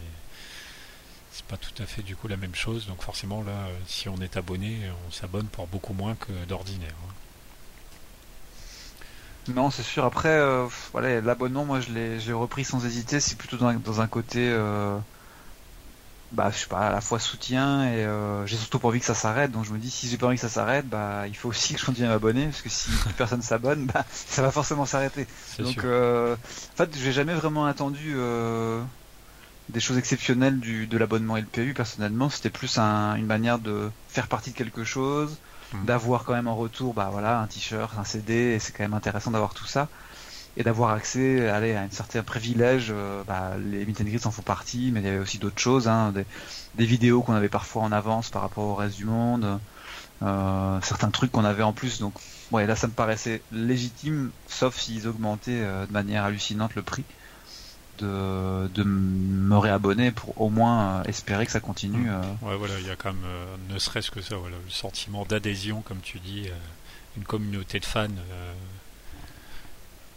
c'est 1.32 1.46
pas 1.46 1.58
tout 1.58 1.82
à 1.82 1.86
fait 1.86 2.02
du 2.02 2.16
coup 2.16 2.28
la 2.28 2.38
même 2.38 2.56
chose. 2.56 2.88
Donc 2.88 3.02
forcément 3.02 3.44
là 3.44 3.68
si 3.88 4.10
on 4.10 4.18
est 4.18 4.36
abonné 4.36 4.80
on 5.08 5.12
s'abonne 5.12 5.48
pour 5.48 5.68
beaucoup 5.68 5.94
moins 5.94 6.16
que 6.16 6.34
d'ordinaire 6.46 6.96
hein. 7.08 7.14
Non, 9.54 9.70
c'est 9.70 9.84
sûr. 9.84 10.06
Après, 10.06 10.30
euh, 10.30 10.68
voilà, 10.92 11.22
l'abonnement, 11.22 11.66
moi, 11.66 11.80
je 11.80 11.92
l'ai, 11.92 12.34
repris 12.34 12.64
sans 12.64 12.86
hésiter. 12.86 13.20
C'est 13.20 13.38
plutôt 13.38 13.58
dans, 13.58 14.02
un 14.02 14.08
côté, 14.08 14.50
euh, 14.50 14.98
bah, 16.32 16.50
je 16.52 16.58
sais 16.58 16.68
pas, 16.68 16.88
à 16.88 16.92
la 16.92 17.02
fois 17.02 17.20
soutien 17.20 17.84
et 17.86 18.04
euh, 18.06 18.46
j'ai 18.48 18.58
surtout 18.58 18.80
pas 18.80 18.88
envie 18.88 19.00
que 19.00 19.06
ça 19.06 19.14
s'arrête. 19.14 19.52
Donc 19.52 19.66
je 19.66 19.72
me 19.72 19.78
dis, 19.78 19.92
si 19.92 20.08
j'ai 20.10 20.18
pas 20.18 20.28
envie 20.28 20.36
que 20.36 20.42
ça 20.42 20.50
s'arrête, 20.50 20.88
bah, 20.88 21.28
il 21.28 21.36
faut 21.36 21.50
aussi 21.50 21.76
que 21.76 21.80
je 21.80 21.86
continue 21.86 22.08
à 22.08 22.12
m'abonner 22.12 22.46
parce 22.46 22.62
que 22.62 22.70
si 22.70 22.90
personne 23.18 23.42
s'abonne, 23.42 23.86
bah, 23.86 24.06
ça 24.10 24.42
va 24.42 24.52
forcément 24.52 24.86
s'arrêter. 24.86 25.28
Donc, 25.60 25.78
en 25.80 26.36
fait, 26.76 26.98
j'ai 26.98 27.12
jamais 27.12 27.36
vraiment 27.36 27.66
attendu 27.66 28.16
des 29.70 29.80
choses 29.80 29.98
exceptionnelles 29.98 30.60
du, 30.60 30.88
de 30.88 30.98
l'abonnement 30.98 31.38
LPU. 31.38 31.74
Personnellement, 31.76 32.30
c'était 32.30 32.50
plus 32.50 32.80
une 32.80 33.26
manière 33.26 33.60
de 33.60 33.92
faire 34.08 34.28
partie 34.28 34.52
de 34.52 34.58
quelque 34.58 34.84
chose 34.84 35.38
Mm. 35.82 35.86
d'avoir 35.86 36.24
quand 36.24 36.34
même 36.34 36.48
en 36.48 36.56
retour 36.56 36.94
bah 36.94 37.10
voilà 37.12 37.40
un 37.40 37.48
t-shirt, 37.48 37.98
un 37.98 38.04
CD, 38.04 38.34
et 38.34 38.60
c'est 38.60 38.72
quand 38.72 38.84
même 38.84 38.94
intéressant 38.94 39.32
d'avoir 39.32 39.54
tout 39.54 39.66
ça 39.66 39.90
et 40.58 40.64
d'avoir 40.64 40.92
accès 40.92 41.50
allez, 41.50 41.74
à 41.74 41.82
un 41.82 41.90
certain 41.90 42.24
privilège. 42.24 42.88
Euh, 42.90 43.24
bah, 43.26 43.58
les 43.58 43.86
meet 43.86 44.00
and 44.02 44.06
greets 44.06 44.26
en 44.26 44.32
font 44.32 44.42
partie, 44.42 44.92
mais 44.94 45.02
il 45.02 45.06
y 45.06 45.10
avait 45.10 45.20
aussi 45.20 45.38
d'autres 45.38 45.60
choses, 45.60 45.88
hein, 45.88 46.14
des, 46.14 46.86
vidéos 46.86 47.24
qu'on 47.24 47.34
avait 47.34 47.50
parfois 47.50 47.84
en 47.84 47.92
avance 47.92 48.30
par 48.30 48.42
rapport 48.42 48.64
au 48.66 48.76
reste 48.76 48.96
du 48.96 49.06
monde. 49.06 49.60
certains 50.82 51.12
trucs 51.12 51.32
qu'on 51.32 51.46
avait 51.46 51.64
en 51.64 51.74
plus. 51.74 52.00
Donc, 52.00 52.16
ouais, 52.52 52.66
là, 52.68 52.76
ça 52.76 52.88
me 52.88 52.94
paraissait 52.94 53.44
légitime, 53.52 54.32
sauf 54.48 54.78
s'ils 54.80 55.08
augmentaient 55.08 55.62
de 55.62 55.92
manière 55.92 56.24
hallucinante 56.24 56.76
le 56.76 56.84
prix 56.84 57.06
de, 58.00 58.68
de 58.68 58.84
me 58.84 59.58
réabonner 59.58 60.12
pour 60.12 60.40
au 60.42 60.50
moins 60.50 61.04
espérer 61.04 61.46
que 61.46 61.52
ça 61.52 61.60
continue. 61.60 62.10
Ouais, 62.42 62.56
voilà, 62.58 62.74
il 62.80 62.88
y 62.88 62.90
a 62.90 62.96
quand 62.96 63.14
même, 63.14 63.26
ne 63.70 63.80
serait-ce 63.80 64.12
que 64.12 64.22
ça, 64.22 64.36
voilà, 64.36 64.56
le 64.64 64.72
sentiment 64.72 65.26
d'adhésion, 65.26 65.82
comme 65.82 66.00
tu 66.02 66.20
dis, 66.20 66.48
une 67.18 67.24
communauté 67.24 67.80
de 67.80 67.86
fans 67.86 68.08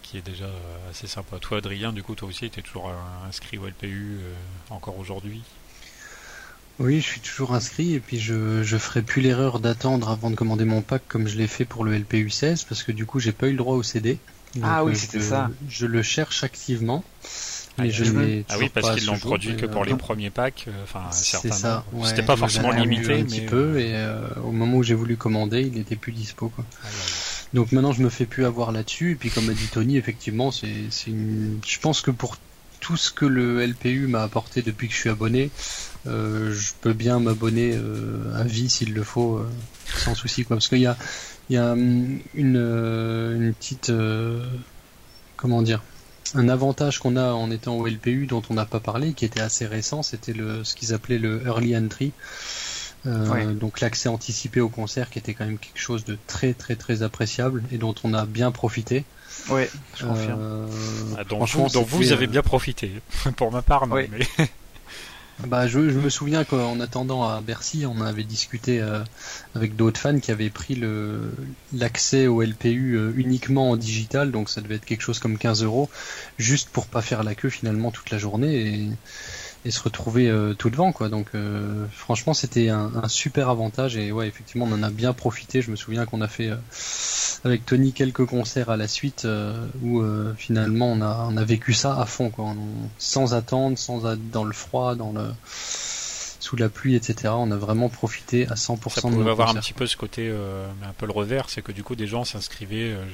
qui 0.09 0.17
est 0.17 0.23
déjà 0.23 0.45
euh, 0.47 0.91
assez 0.91 1.07
sympa. 1.07 1.39
Toi, 1.39 1.59
Adrien, 1.59 1.93
du 1.93 2.03
coup, 2.03 2.15
toi 2.15 2.29
aussi, 2.29 2.49
tu 2.51 2.61
es 2.61 2.63
toujours 2.63 2.91
inscrit 3.29 3.59
au 3.59 3.67
LPU 3.67 4.19
euh, 4.23 4.35
encore 4.71 4.99
aujourd'hui? 4.99 5.43
Oui, 6.79 7.01
je 7.01 7.07
suis 7.07 7.21
toujours 7.21 7.55
inscrit 7.55 7.95
et 7.95 8.01
puis 8.01 8.19
je, 8.19 8.63
je 8.63 8.77
ferai 8.79 9.03
plus 9.03 9.21
l'erreur 9.21 9.59
d'attendre 9.59 10.09
avant 10.09 10.31
de 10.31 10.37
commander 10.37 10.65
mon 10.65 10.81
pack 10.81 11.03
comme 11.09 11.27
je 11.27 11.37
l'ai 11.37 11.49
fait 11.49 11.65
pour 11.65 11.85
le 11.85 11.99
LPU 11.99 12.31
16 12.31 12.65
parce 12.65 12.85
que 12.85 12.93
du 12.93 13.05
coup, 13.05 13.19
j'ai 13.19 13.33
pas 13.33 13.49
eu 13.49 13.53
le 13.53 13.59
droit 13.59 13.75
au 13.75 13.83
CD. 13.83 14.19
ah 14.63 14.85
oui, 14.85 14.93
euh, 14.93 14.95
c'était 14.95 15.21
ça. 15.21 15.51
Je 15.69 15.87
le 15.87 16.03
cherche 16.03 16.43
activement. 16.43 17.05
Mais 17.79 18.45
ah, 18.49 18.55
ah 18.55 18.57
oui, 18.59 18.71
parce 18.73 18.95
qu'ils 18.95 19.07
l'ont 19.07 19.19
produit 19.19 19.57
que 19.57 19.67
pour 19.67 19.85
les 19.85 19.95
premiers 19.95 20.31
packs. 20.31 20.67
Enfin, 20.83 21.05
c'est 21.11 21.53
ça. 21.53 21.85
C'était 22.05 22.23
pas 22.23 22.37
forcément 22.37 22.71
limité, 22.71 23.21
un 23.21 23.25
petit 23.25 23.43
peu. 23.43 23.79
Et 23.79 23.95
au 24.43 24.53
moment 24.53 24.79
où 24.79 24.83
j'ai 24.83 24.95
voulu 24.95 25.17
commander, 25.17 25.63
il 25.63 25.73
n'était 25.73 25.97
plus 25.97 26.13
dispo. 26.13 26.49
Quoi. 26.49 26.65
Ah, 26.85 26.89
donc 27.55 27.73
maintenant, 27.73 27.93
je 27.93 28.03
me 28.03 28.11
fais 28.11 28.27
plus 28.27 28.45
avoir 28.45 28.73
là-dessus. 28.73 29.13
Et 29.13 29.15
puis, 29.15 29.31
comme 29.31 29.49
a 29.49 29.53
dit 29.53 29.69
Tony, 29.69 29.97
effectivement, 29.97 30.51
c'est, 30.51 30.69
une... 31.07 31.59
je 31.67 31.79
pense 31.79 32.01
que 32.01 32.11
pour 32.11 32.37
tout 32.81 32.97
ce 32.97 33.11
que 33.11 33.25
le 33.25 33.65
LPU 33.65 34.07
m'a 34.07 34.23
apporté 34.23 34.63
depuis 34.63 34.89
que 34.89 34.95
je 34.95 34.99
suis 34.99 35.11
abonné, 35.11 35.51
euh, 36.07 36.53
je 36.53 36.73
peux 36.81 36.93
bien 36.93 37.19
m'abonner 37.19 37.73
euh, 37.75 38.39
à 38.39 38.45
vie 38.45 38.69
s'il 38.69 38.95
le 38.95 39.03
faut, 39.03 39.39
euh, 39.39 39.49
sans 39.97 40.15
souci, 40.15 40.45
quoi. 40.45 40.57
Parce 40.57 40.69
qu'il 40.69 40.79
y 40.79 40.87
a, 40.87 40.97
il 41.51 41.55
y 41.55 41.59
a 41.59 41.73
hum, 41.73 42.21
une, 42.35 42.57
une 42.57 43.55
petite, 43.55 43.93
comment 45.37 45.63
dire, 45.63 45.83
un 46.35 46.49
avantage 46.49 46.99
qu'on 46.99 47.17
a 47.17 47.33
en 47.33 47.51
étant 47.51 47.77
au 47.77 47.87
LPU 47.87 48.27
dont 48.27 48.43
on 48.51 48.55
n'a 48.55 48.67
pas 48.67 48.81
parlé, 48.81 49.13
qui 49.13 49.25
était 49.25 49.41
assez 49.41 49.67
récent, 49.67 50.03
c'était 50.03 50.33
le, 50.33 50.65
ce 50.65 50.75
qu'ils 50.75 50.95
appelaient 50.95 51.19
le 51.19 51.43
early 51.47 51.77
entry. 51.77 52.13
Euh, 53.07 53.55
donc 53.55 53.81
l'accès 53.81 54.09
anticipé 54.09 54.61
au 54.61 54.69
concert 54.69 55.09
qui 55.09 55.21
était 55.21 55.33
quand 55.33 55.47
même 55.47 55.59
quelque 55.59 55.79
chose 55.79 56.05
de 56.05 56.19
très 56.27 56.53
très 56.53 56.75
très 56.75 57.03
appréciable 57.03 57.63
et 57.71 57.79
dont 57.79 57.95
on 58.03 58.13
a 58.13 58.27
bien 58.27 58.51
profité. 58.51 59.05
Oui, 59.51 59.63
je 59.97 60.05
confirme. 60.05 60.41
Euh, 60.41 60.67
ah, 61.17 61.25
donc 61.25 61.49
vous, 61.49 62.13
avez 62.13 62.25
euh, 62.27 62.29
bien 62.29 62.43
profité. 62.43 62.91
Pour 63.37 63.53
ma 63.53 63.63
part, 63.63 63.87
non. 63.87 63.95
Mais... 63.95 64.09
bah, 65.47 65.67
je, 65.69 65.79
me 65.79 66.09
souviens 66.11 66.45
qu'en 66.45 66.81
attendant 66.81 67.23
à 67.23 67.41
Bercy, 67.41 67.85
on 67.87 68.01
avait 68.01 68.25
discuté 68.25 68.85
avec 69.55 69.77
d'autres 69.77 70.01
fans 70.01 70.19
qui 70.19 70.31
avaient 70.31 70.51
pris 70.51 70.75
le 70.75 71.33
l'accès 71.73 72.27
au 72.27 72.43
LPU 72.43 72.99
uniquement 73.17 73.71
en 73.71 73.77
digital, 73.77 74.33
donc 74.33 74.49
ça 74.49 74.61
devait 74.61 74.77
être 74.77 74.85
quelque 74.85 75.03
chose 75.03 75.19
comme 75.21 75.39
15 75.39 75.63
euros, 75.63 75.89
juste 76.39 76.71
pour 76.71 76.87
pas 76.87 77.03
faire 77.03 77.23
la 77.23 77.35
queue 77.35 77.51
finalement 77.51 77.91
toute 77.91 78.11
la 78.11 78.19
journée. 78.19 78.57
Et 78.57 78.89
et 79.65 79.71
se 79.71 79.83
retrouver 79.83 80.29
euh, 80.29 80.55
tout 80.55 80.71
devant 80.71 80.93
quoi. 80.93 81.09
Donc 81.09 81.29
euh, 81.35 81.87
franchement 81.93 82.35
c'était 82.35 82.69
un, 82.69 83.09
super 83.09 83.49
avantage 83.49 83.97
et 83.97 84.13
ouais 84.13 84.29
effectivement 84.29 84.67
on 84.67 84.73
en 84.73 84.83
a 84.83 84.91
bien 84.91 85.13
profité. 85.13 85.63
Je 85.63 85.71
me 85.71 85.77
souviens 85.77 86.07
qu'on 86.07 86.21
a 86.21 86.29
fait 86.29 86.51
euh, 86.51 86.57
avec 87.45 87.67
Tony 87.67 87.93
quelques 87.93 88.27
concerts 88.27 88.71
à 88.71 88.77
la 88.77 88.89
suite 88.89 89.27
où 89.83 90.03
finalement 90.37 90.91
on 90.93 91.01
a 91.01 91.29
on 91.31 91.37
a 91.37 91.45
vécu 91.45 91.73
ça 91.73 91.99
à 92.01 92.05
fond 92.05 92.31
quoi, 92.31 92.55
sans 92.99 93.35
attendre, 93.35 93.79
sans 93.79 94.17
dans 94.17 94.45
le 94.45 94.53
froid, 94.53 94.95
dans 94.95 95.13
le 95.13 95.23
sous 96.49 96.57
la 96.57 96.71
pluie, 96.71 96.95
etc. 96.95 97.35
On 97.37 97.51
a 97.51 97.57
vraiment 97.57 97.91
profité 97.91 98.47
à 98.49 98.55
100% 98.55 98.89
ça 98.89 99.03
pouvait 99.03 99.31
avoir 99.31 99.51
un 99.51 99.61
petit 99.61 99.75
peu 99.75 99.87
ce 99.87 99.99
côté, 99.99 100.29
euh, 100.31 100.67
un 100.83 100.95
peu 100.95 101.05
le 101.05 101.13
revers, 101.13 101.51
c'est 101.51 101.61
que 101.61 101.73
du 101.73 101.83
coup 101.83 101.95
des 101.95 102.07
gens 102.07 102.25
s'inscrivaient, 102.25 102.95
euh, 102.95 103.05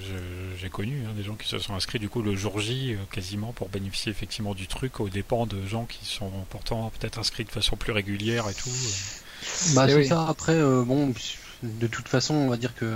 j'ai 0.57 0.69
connu 0.69 1.03
hein, 1.05 1.13
des 1.17 1.25
gens 1.25 1.35
qui 1.35 1.49
se 1.49 1.59
sont 1.59 1.75
inscrits 1.75 1.99
du 1.99 2.09
coup 2.09 2.23
le 2.23 2.37
jour 2.37 2.61
J 2.61 2.93
euh, 2.93 2.97
quasiment 3.11 3.53
pour 3.53 3.71
bénéficier 3.71 4.13
effectivement 4.13 4.55
du 4.55 4.69
truc, 4.69 5.01
aux 5.01 5.09
dépens 5.09 5.47
de 5.47 5.67
gens 5.67 5.85
qui 5.85 6.05
sont 6.05 6.31
pourtant 6.49 6.93
peut-être 6.97 7.19
inscrits 7.19 7.45
de 7.45 7.51
façon 7.51 7.75
plus 7.75 7.91
régulière 7.91 8.49
et 8.49 8.55
tout. 8.55 8.71
Bah 9.75 9.89
c'est 9.89 10.05
ça. 10.05 10.27
Après, 10.29 10.57
bon, 10.85 11.13
de 11.65 11.87
toute 11.87 12.09
façon, 12.09 12.35
on 12.35 12.49
va 12.49 12.57
dire 12.57 12.75
que 12.75 12.87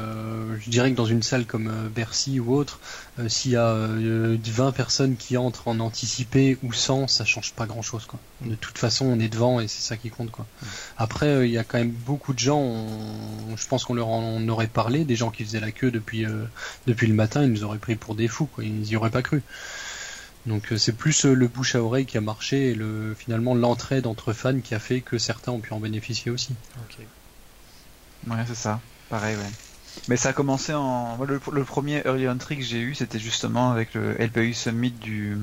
je 0.61 0.71
dirais 0.71 0.91
que 0.91 0.97
dans 0.97 1.07
une 1.07 1.23
salle 1.23 1.47
comme 1.47 1.69
euh, 1.69 1.89
Bercy 1.89 2.39
ou 2.39 2.55
autre, 2.55 2.81
euh, 3.19 3.29
s'il 3.29 3.53
y 3.53 3.57
a 3.57 3.73
20 3.73 3.99
euh, 3.99 4.73
personnes 4.73 5.17
qui 5.17 5.37
entrent 5.37 5.69
en 5.69 5.81
anticipé 5.81 6.59
ou 6.63 6.73
sans, 6.73 7.07
ça 7.09 7.25
change 7.25 7.53
pas 7.55 7.67
grand 7.67 7.83
chose. 7.83 8.05
Quoi. 8.07 8.21
De 8.43 8.55
toute 8.55 8.79
façon, 8.79 9.07
on 9.07 9.19
est 9.21 9.29
devant 9.29 9.61
et 9.61 9.69
c'est 9.69 9.83
ça 9.83 9.97
qui 9.97 10.11
compte. 10.11 10.31
Quoi. 10.31 10.47
Après, 10.99 11.49
il 11.49 11.53
y 11.53 11.59
a 11.59 11.65
quand 11.65 11.79
même 11.79 11.91
beaucoup 11.91 12.35
de 12.35 12.39
gens, 12.39 12.87
je 13.57 13.67
pense 13.67 13.85
qu'on 13.85 13.95
leur 13.95 14.09
en 14.09 14.47
aurait 14.49 14.67
parlé, 14.67 15.05
des 15.05 15.17
gens 15.17 15.31
qui 15.31 15.45
faisaient 15.45 15.61
la 15.61 15.73
queue 15.73 15.91
depuis, 15.91 16.27
depuis 16.87 17.07
le 17.07 17.15
matin, 17.15 17.43
ils 17.43 17.51
nous 17.51 17.65
auraient 17.65 17.79
pris 17.79 17.97
pour 17.97 18.15
des 18.15 18.29
fous, 18.29 18.49
ils 18.59 18.73
n'y 18.73 18.97
auraient 18.97 19.11
pas 19.11 19.23
cru. 19.23 19.43
Donc 20.47 20.73
c'est 20.77 20.97
plus 20.97 21.25
le 21.25 21.49
bouche 21.49 21.75
à 21.75 21.83
oreille 21.83 22.07
qui 22.07 22.17
a 22.17 22.21
marché 22.21 22.71
et 22.71 22.75
le, 22.75 23.15
finalement 23.19 23.55
l'entraide 23.55 24.07
entre 24.07 24.33
fans 24.33 24.61
qui 24.61 24.75
a 24.75 24.79
fait 24.79 25.01
que 25.01 25.19
certains 25.19 25.53
ont 25.53 25.61
pu 25.61 25.73
en 25.73 25.81
bénéficier 25.81 26.31
aussi. 26.31 26.55
Ouais, 28.27 28.45
c'est 28.47 28.55
ça. 28.55 28.81
Pareil, 29.09 29.37
ouais. 29.37 29.51
Mais 30.09 30.17
ça 30.17 30.31
a 30.31 30.33
commencé 30.33 30.75
en. 30.75 31.19
Le, 31.25 31.65
premier 31.65 32.03
early 32.05 32.29
entry 32.29 32.57
que 32.57 32.63
j'ai 32.63 32.79
eu, 32.79 32.95
c'était 32.95 33.19
justement 33.19 33.71
avec 33.71 33.95
le 33.95 34.15
LPU 34.19 34.55
Summit 34.55 34.91
du, 34.91 35.39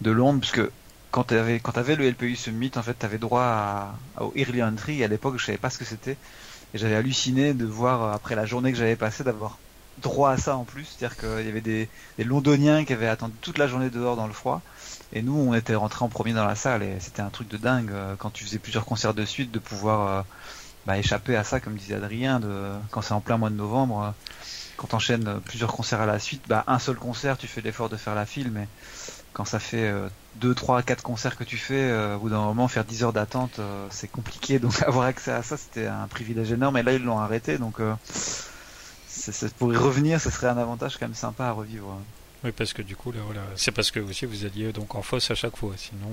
de 0.00 0.10
Londres, 0.10 0.40
parce 0.40 0.52
que 0.52 0.70
quand 1.10 1.24
tu 1.24 1.34
avais, 1.34 1.60
quand 1.60 1.78
avais 1.78 1.96
le 1.96 2.08
LPU 2.08 2.36
Summit, 2.36 2.72
en 2.76 2.82
fait, 2.82 2.96
tu 2.98 3.06
avais 3.06 3.18
droit 3.18 3.42
à, 3.42 3.94
au 4.20 4.32
early 4.36 4.62
entry, 4.62 5.00
et 5.00 5.04
à 5.04 5.08
l'époque, 5.08 5.38
je 5.38 5.46
savais 5.46 5.58
pas 5.58 5.70
ce 5.70 5.78
que 5.78 5.84
c'était. 5.84 6.16
Et 6.74 6.78
j'avais 6.78 6.96
halluciné 6.96 7.54
de 7.54 7.64
voir, 7.64 8.12
après 8.12 8.34
la 8.34 8.44
journée 8.44 8.72
que 8.72 8.78
j'avais 8.78 8.96
passée, 8.96 9.24
d'avoir 9.24 9.58
droit 10.02 10.30
à 10.30 10.36
ça 10.36 10.56
en 10.56 10.64
plus. 10.64 10.84
C'est-à-dire 10.84 11.16
qu'il 11.16 11.46
y 11.46 11.48
avait 11.48 11.60
des, 11.60 11.88
des, 12.18 12.24
Londoniens 12.24 12.84
qui 12.84 12.92
avaient 12.92 13.08
attendu 13.08 13.34
toute 13.40 13.58
la 13.58 13.66
journée 13.66 13.90
dehors 13.90 14.16
dans 14.16 14.26
le 14.26 14.32
froid. 14.32 14.60
Et 15.12 15.22
nous, 15.22 15.34
on 15.34 15.54
était 15.54 15.74
rentrés 15.74 16.04
en 16.04 16.08
premier 16.08 16.34
dans 16.34 16.44
la 16.44 16.54
salle, 16.54 16.82
et 16.82 17.00
c'était 17.00 17.22
un 17.22 17.30
truc 17.30 17.48
de 17.48 17.56
dingue 17.56 17.90
euh, 17.90 18.14
quand 18.18 18.30
tu 18.30 18.44
faisais 18.44 18.58
plusieurs 18.58 18.84
concerts 18.84 19.14
de 19.14 19.24
suite 19.24 19.50
de 19.50 19.58
pouvoir. 19.58 20.08
Euh, 20.08 20.22
bah, 20.88 20.96
échapper 20.96 21.36
à 21.36 21.44
ça, 21.44 21.60
comme 21.60 21.74
disait 21.74 21.96
Adrien, 21.96 22.40
quand 22.90 23.02
c'est 23.02 23.12
en 23.12 23.20
plein 23.20 23.36
mois 23.36 23.50
de 23.50 23.54
novembre, 23.54 24.02
euh, 24.02 24.10
quand 24.78 24.86
t'enchaînes 24.86 25.38
plusieurs 25.44 25.70
concerts 25.70 26.00
à 26.00 26.06
la 26.06 26.18
suite, 26.18 26.42
bah, 26.48 26.64
un 26.66 26.78
seul 26.78 26.96
concert, 26.96 27.36
tu 27.36 27.46
fais 27.46 27.60
l'effort 27.60 27.90
de 27.90 27.98
faire 27.98 28.14
la 28.14 28.24
file, 28.24 28.50
mais 28.50 28.66
quand 29.34 29.44
ça 29.44 29.58
fait 29.58 29.92
2, 30.36 30.54
3, 30.54 30.82
4 30.82 31.02
concerts 31.02 31.36
que 31.36 31.44
tu 31.44 31.58
fais, 31.58 31.74
euh, 31.74 32.16
au 32.16 32.20
bout 32.20 32.30
d'un 32.30 32.40
moment, 32.40 32.68
faire 32.68 32.86
10 32.86 33.02
heures 33.02 33.12
d'attente, 33.12 33.58
euh, 33.58 33.86
c'est 33.90 34.10
compliqué. 34.10 34.58
Donc 34.60 34.82
avoir 34.82 35.04
accès 35.04 35.30
à 35.30 35.42
ça, 35.42 35.58
c'était 35.58 35.86
un 35.86 36.06
privilège 36.08 36.52
énorme. 36.52 36.78
Et 36.78 36.82
là, 36.82 36.94
ils 36.94 37.04
l'ont 37.04 37.18
arrêté. 37.18 37.58
Donc 37.58 37.82
pour 39.58 39.74
y 39.74 39.76
revenir, 39.76 40.22
ce 40.22 40.30
serait 40.30 40.46
un 40.46 40.56
avantage 40.56 40.96
quand 40.96 41.04
même 41.04 41.14
sympa 41.14 41.48
à 41.48 41.52
revivre. 41.52 41.98
Oui, 42.44 42.52
parce 42.52 42.72
que 42.72 42.80
du 42.80 42.96
coup, 42.96 43.12
là, 43.12 43.20
c'est 43.56 43.72
parce 43.72 43.90
que 43.90 44.00
aussi 44.00 44.24
vous 44.24 44.46
alliez 44.46 44.72
donc 44.72 44.94
en 44.94 45.02
fosse 45.02 45.30
à 45.30 45.34
chaque 45.34 45.58
fois. 45.58 45.74
Sinon, 45.76 46.08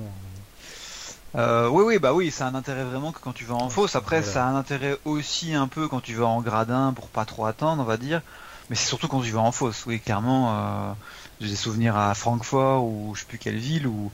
euh, 1.38 1.68
oui, 1.68 1.84
oui, 1.86 2.00
bah 2.00 2.14
oui, 2.14 2.32
ça 2.32 2.46
a 2.46 2.50
un 2.50 2.56
intérêt 2.56 2.84
vraiment 2.84 3.12
que 3.12 3.20
quand 3.20 3.34
tu 3.34 3.46
vas 3.46 3.56
en 3.56 3.70
fosse. 3.70 3.96
Après, 3.96 4.24
ça 4.24 4.46
a 4.46 4.50
un 4.50 4.56
intérêt 4.56 4.98
aussi 5.06 5.54
un 5.54 5.68
peu 5.68 5.88
quand 5.88 6.00
tu 6.00 6.14
vas 6.16 6.28
en 6.28 6.42
gradin 6.42 6.94
pour 6.94 7.08
pas 7.08 7.26
trop 7.26 7.46
attendre, 7.46 7.82
on 7.82 7.86
va 7.86 7.98
dire. 7.98 8.22
Mais 8.70 8.76
c'est 8.76 8.88
surtout 8.88 9.08
quand 9.08 9.22
tu 9.22 9.32
vas 9.32 9.42
en 9.42 9.52
fosse. 9.52 9.86
Oui, 9.86 10.00
clairement, 10.00 10.50
euh, 10.50 10.94
j'ai 11.42 11.50
des 11.50 11.56
souvenirs 11.56 11.98
à 11.98 12.14
Francfort 12.14 12.86
ou 12.86 13.14
je 13.16 13.22
sais 13.22 13.26
plus 13.28 13.38
quelle 13.38 13.58
ville 13.58 13.86
où, 13.86 14.12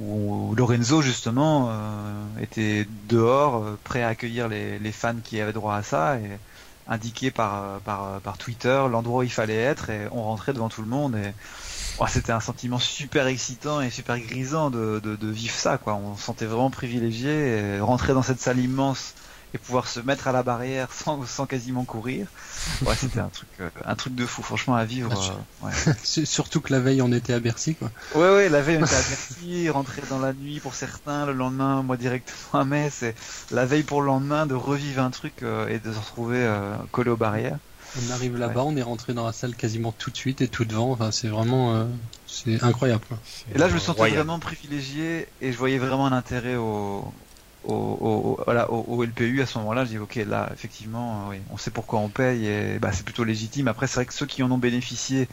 où 0.00 0.54
Lorenzo 0.54 1.02
justement 1.02 1.68
euh, 1.70 2.24
était 2.40 2.86
dehors, 3.08 3.64
euh, 3.64 3.78
prêt 3.84 4.02
à 4.02 4.08
accueillir 4.08 4.48
les, 4.48 4.78
les, 4.78 4.92
fans 4.92 5.16
qui 5.22 5.40
avaient 5.40 5.52
droit 5.52 5.74
à 5.74 5.82
ça 5.82 6.16
et 6.18 6.38
indiqué 6.88 7.30
par, 7.30 7.80
par, 7.80 8.20
par 8.20 8.38
Twitter 8.38 8.82
l'endroit 8.90 9.20
où 9.20 9.22
il 9.22 9.30
fallait 9.30 9.54
être 9.54 9.90
et 9.90 10.08
on 10.12 10.22
rentrait 10.22 10.52
devant 10.52 10.68
tout 10.68 10.82
le 10.82 10.88
monde 10.88 11.14
et 11.14 11.32
c'était 12.08 12.32
un 12.32 12.40
sentiment 12.40 12.78
super 12.78 13.26
excitant 13.26 13.80
et 13.80 13.90
super 13.90 14.18
grisant 14.18 14.70
de, 14.70 15.00
de, 15.00 15.28
vivre 15.28 15.54
ça, 15.54 15.78
quoi. 15.78 15.94
On 15.94 16.16
se 16.16 16.22
sentait 16.22 16.46
vraiment 16.46 16.70
privilégié, 16.70 17.30
et 17.30 17.80
rentrer 17.80 18.14
dans 18.14 18.22
cette 18.22 18.40
salle 18.40 18.58
immense 18.58 19.14
et 19.52 19.58
pouvoir 19.58 19.88
se 19.88 20.00
mettre 20.00 20.28
à 20.28 20.32
la 20.32 20.42
barrière 20.42 20.92
sans, 20.92 21.24
sans 21.26 21.46
quasiment 21.46 21.84
courir. 21.84 22.28
Ouais, 22.82 22.94
c'était 22.94 23.18
un 23.18 23.28
truc, 23.28 23.48
euh, 23.60 23.68
un 23.84 23.94
truc 23.96 24.14
de 24.14 24.24
fou, 24.24 24.42
franchement, 24.42 24.76
à 24.76 24.84
vivre. 24.84 25.12
Euh, 25.12 25.66
ouais. 25.66 25.94
Surtout 26.24 26.60
que 26.60 26.72
la 26.72 26.78
veille, 26.78 27.02
on 27.02 27.10
était 27.10 27.32
à 27.32 27.40
Bercy, 27.40 27.74
quoi. 27.74 27.90
Ouais, 28.14 28.32
ouais, 28.32 28.48
la 28.48 28.62
veille, 28.62 28.78
on 28.80 28.84
était 28.84 28.94
à 28.94 29.02
Bercy, 29.08 29.68
rentrer 29.70 30.02
dans 30.08 30.20
la 30.20 30.32
nuit 30.32 30.60
pour 30.60 30.74
certains, 30.74 31.26
le 31.26 31.32
lendemain, 31.32 31.82
moi 31.82 31.96
directement 31.96 32.60
à 32.60 32.64
Metz, 32.64 33.02
et 33.02 33.14
la 33.50 33.66
veille 33.66 33.82
pour 33.82 34.02
le 34.02 34.06
lendemain, 34.06 34.46
de 34.46 34.54
revivre 34.54 35.02
un 35.02 35.10
truc 35.10 35.42
euh, 35.42 35.68
et 35.68 35.78
de 35.78 35.92
se 35.92 35.98
retrouver 35.98 36.48
collé 36.92 37.10
aux 37.10 37.16
barrières. 37.16 37.58
On 37.96 38.10
arrive 38.10 38.36
là-bas, 38.36 38.62
on 38.64 38.76
est 38.76 38.82
rentré 38.82 39.14
dans 39.14 39.26
la 39.26 39.32
salle 39.32 39.54
quasiment 39.54 39.92
tout 39.92 40.10
de 40.10 40.16
suite 40.16 40.40
et 40.42 40.48
tout 40.48 40.64
devant. 40.64 40.92
Enfin, 40.92 41.10
c'est 41.10 41.28
vraiment, 41.28 41.74
euh, 41.74 41.84
c'est 42.26 42.62
incroyable. 42.62 43.02
Et 43.54 43.58
là, 43.58 43.68
je 43.68 43.74
me 43.74 43.80
sentais 43.80 44.10
vraiment 44.10 44.38
privilégié 44.38 45.28
et 45.40 45.52
je 45.52 45.58
voyais 45.58 45.78
vraiment 45.78 46.06
un 46.06 46.12
intérêt 46.12 46.56
au, 46.56 47.12
au, 47.64 48.40
voilà, 48.44 48.70
au, 48.70 49.02
LPU 49.02 49.42
à 49.42 49.46
ce 49.46 49.58
moment-là. 49.58 49.84
Je 49.84 49.90
dis 49.90 49.98
ok, 49.98 50.16
là, 50.26 50.50
effectivement, 50.52 51.28
oui, 51.28 51.38
on 51.50 51.56
sait 51.56 51.70
pourquoi 51.70 51.98
on 51.98 52.08
paye 52.08 52.46
et 52.46 52.78
bah, 52.78 52.92
c'est 52.92 53.04
plutôt 53.04 53.24
légitime. 53.24 53.66
Après, 53.66 53.86
c'est 53.86 53.96
vrai 53.96 54.06
que 54.06 54.14
ceux 54.14 54.26
qui 54.26 54.42
en 54.42 54.50
ont 54.50 54.58
bénéficié 54.58 55.28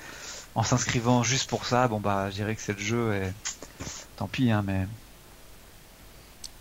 en 0.55 0.63
s'inscrivant 0.63 1.21
juste 1.21 1.49
pour 1.49 1.65
ça, 1.65 1.87
bon 1.87 1.99
bah, 1.99 2.29
je 2.31 2.35
dirais 2.35 2.55
que 2.55 2.61
c'est 2.61 2.73
le 2.73 2.83
jeu 2.83 3.13
et 3.13 3.31
tant 4.15 4.27
pis, 4.27 4.51
hein, 4.51 4.63
mais. 4.65 4.87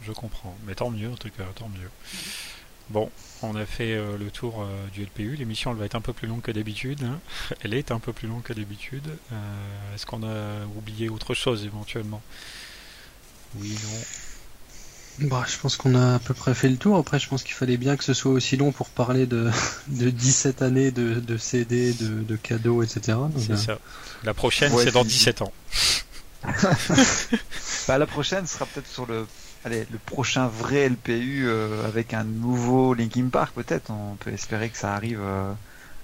Je 0.02 0.12
comprends, 0.12 0.54
mais 0.66 0.74
tant 0.74 0.90
mieux 0.90 1.10
en 1.10 1.16
tout 1.16 1.30
cas, 1.30 1.44
tant 1.56 1.68
mieux. 1.68 1.90
Bon, 2.90 3.10
on 3.42 3.54
a 3.56 3.66
fait 3.66 3.92
euh, 3.94 4.16
le 4.16 4.30
tour 4.30 4.62
euh, 4.62 4.66
du 4.92 5.02
LPU. 5.04 5.36
L'émission 5.36 5.70
elle 5.72 5.76
va 5.78 5.84
être 5.84 5.94
un 5.94 6.00
peu 6.00 6.12
plus 6.12 6.26
longue 6.28 6.42
que 6.42 6.50
d'habitude. 6.50 7.02
Hein. 7.04 7.18
Elle 7.60 7.74
est 7.74 7.90
un 7.90 7.98
peu 7.98 8.12
plus 8.12 8.28
longue 8.28 8.42
que 8.42 8.52
d'habitude. 8.52 9.06
Euh, 9.32 9.94
Est-ce 9.94 10.06
qu'on 10.06 10.22
a 10.22 10.64
oublié 10.76 11.08
autre 11.08 11.34
chose 11.34 11.64
éventuellement? 11.64 12.22
Oui, 13.56 13.70
non. 13.84 15.28
Bah, 15.28 15.44
je 15.48 15.56
pense 15.56 15.76
qu'on 15.76 15.94
a 15.94 16.16
à 16.16 16.18
peu 16.18 16.34
près 16.34 16.54
fait 16.54 16.68
le 16.68 16.76
tour. 16.76 16.96
Après, 16.98 17.18
je 17.18 17.26
pense 17.28 17.42
qu'il 17.42 17.54
fallait 17.54 17.78
bien 17.78 17.96
que 17.96 18.04
ce 18.04 18.12
soit 18.12 18.32
aussi 18.32 18.56
long 18.58 18.70
pour 18.72 18.88
parler 18.90 19.24
de, 19.26 19.50
de 19.88 20.10
17 20.10 20.60
années 20.62 20.90
de, 20.90 21.14
de 21.20 21.36
CD, 21.38 21.92
de, 21.94 22.22
de 22.22 22.36
cadeaux, 22.36 22.82
etc. 22.82 23.16
C'est 23.38 23.56
ça. 23.56 23.78
La 24.24 24.34
prochaine, 24.34 24.72
Ouais, 24.72 24.84
c'est 24.84 24.92
dans 24.92 25.02
c'est- 25.04 25.08
17 25.08 25.42
ans. 25.42 25.52
Bah, 27.88 27.98
la 27.98 28.06
prochaine 28.06 28.46
sera 28.46 28.66
peut-être 28.66 28.88
sur 28.88 29.06
le, 29.06 29.26
allez, 29.66 29.86
le 29.90 29.98
prochain 29.98 30.46
vrai 30.46 30.88
LPU 30.88 31.44
euh, 31.46 31.86
avec 31.86 32.14
un 32.14 32.24
nouveau 32.24 32.94
Linkin 32.94 33.28
Park 33.30 33.52
peut-être. 33.54 33.90
On 33.90 34.14
peut 34.16 34.32
espérer 34.32 34.68
que 34.70 34.78
ça 34.78 34.94
arrive 34.94 35.20
euh, 35.20 35.52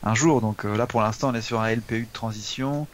un 0.02 0.14
jour. 0.14 0.40
Donc 0.40 0.64
euh, 0.64 0.76
là 0.76 0.86
pour 0.86 1.01
l'instant 1.01 1.30
on 1.30 1.34
est 1.34 1.40
sur 1.43 1.60
un 1.60 1.70
LPU 1.74 2.02
de 2.02 2.12
transition 2.12 2.86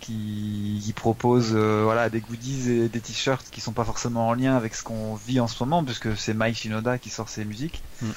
qui, 0.00 0.82
qui 0.84 0.92
propose 0.92 1.54
voilà 1.54 2.10
des 2.10 2.20
goodies 2.20 2.70
et 2.70 2.88
des 2.88 3.00
t-shirts 3.00 3.46
qui 3.50 3.60
sont 3.62 3.72
pas 3.72 3.84
forcément 3.84 4.28
en 4.28 4.34
lien 4.34 4.54
avec 4.56 4.74
ce 4.74 4.82
qu'on 4.82 5.14
vit 5.14 5.40
en 5.40 5.48
ce 5.48 5.62
moment 5.62 5.82
puisque 5.82 6.14
c'est 6.16 6.34
Mike 6.34 6.56
Shinoda 6.56 6.98
qui 6.98 7.08
sort 7.08 7.28
ses 7.30 7.44
musiques. 7.44 7.82
Mm. 8.02 8.10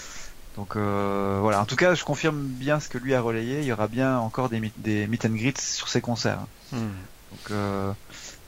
Donc 0.58 0.76
euh, 0.76 1.38
voilà, 1.40 1.62
en 1.62 1.66
tout 1.66 1.76
cas 1.76 1.94
je 1.96 2.04
confirme 2.04 2.42
bien 2.42 2.80
ce 2.80 2.90
que 2.90 2.98
lui 2.98 3.14
a 3.14 3.22
relayé. 3.22 3.60
Il 3.62 3.66
y 3.66 3.72
aura 3.72 3.88
bien 3.88 4.18
encore 4.18 4.50
des, 4.50 4.60
meet- 4.60 4.74
des 4.78 5.08
meet 5.08 5.24
and 5.26 5.36
greets 5.36 5.62
sur 5.62 5.88
ses 5.88 6.02
concerts. 6.02 6.40
Hmm. 6.72 6.90
Donc 7.32 7.52
euh, 7.52 7.92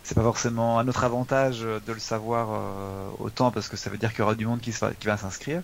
c'est 0.10 0.16
pas 0.16 0.24
forcément 0.24 0.80
à 0.80 0.84
notre 0.84 1.04
avantage 1.04 1.60
euh, 1.62 1.80
de 1.86 1.94
le 1.94 2.00
savoir 2.00 2.50
euh, 2.52 3.10
autant 3.20 3.52
parce 3.52 3.70
que 3.70 3.78
ça 3.78 3.92
veut 3.92 3.98
dire 4.00 4.10
qu'il 4.10 4.20
y 4.20 4.22
aura 4.24 4.34
du 4.34 4.48
monde 4.48 4.60
qui, 4.60 4.72
qui 4.72 5.06
va 5.06 5.18
s'inscrire 5.18 5.62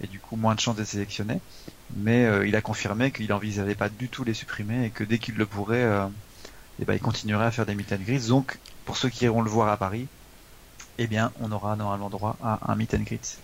et 0.00 0.08
du 0.08 0.18
coup 0.18 0.34
moins 0.34 0.56
de 0.56 0.60
chances 0.60 0.74
d'être 0.74 0.88
sélectionné. 0.88 1.38
Mais 1.94 2.26
euh, 2.26 2.48
il 2.48 2.56
a 2.56 2.60
confirmé 2.60 3.12
qu'il 3.12 3.32
envisageait 3.32 3.76
pas 3.76 3.88
du 3.88 4.08
tout 4.08 4.24
les 4.24 4.34
supprimer 4.34 4.86
et 4.86 4.90
que 4.90 5.04
dès 5.04 5.18
qu'il 5.18 5.36
le 5.36 5.46
pourrait, 5.46 5.88
eh 6.80 6.84
ben, 6.84 6.94
il 6.94 7.00
continuerait 7.00 7.44
à 7.44 7.52
faire 7.52 7.64
des 7.64 7.76
meet 7.76 7.92
and. 7.92 8.26
Donc 8.26 8.58
pour 8.84 8.96
ceux 8.96 9.08
qui 9.08 9.24
iront 9.24 9.42
le 9.42 9.50
voir 9.50 9.68
à 9.68 9.76
Paris, 9.76 10.08
eh 10.98 11.06
bien 11.06 11.30
on 11.40 11.52
aura 11.52 11.76
normalement 11.76 12.10
droit 12.10 12.36
à 12.42 12.72
un 12.72 12.74
meet 12.74 12.92
and 12.92 13.02
greet. 13.02 13.38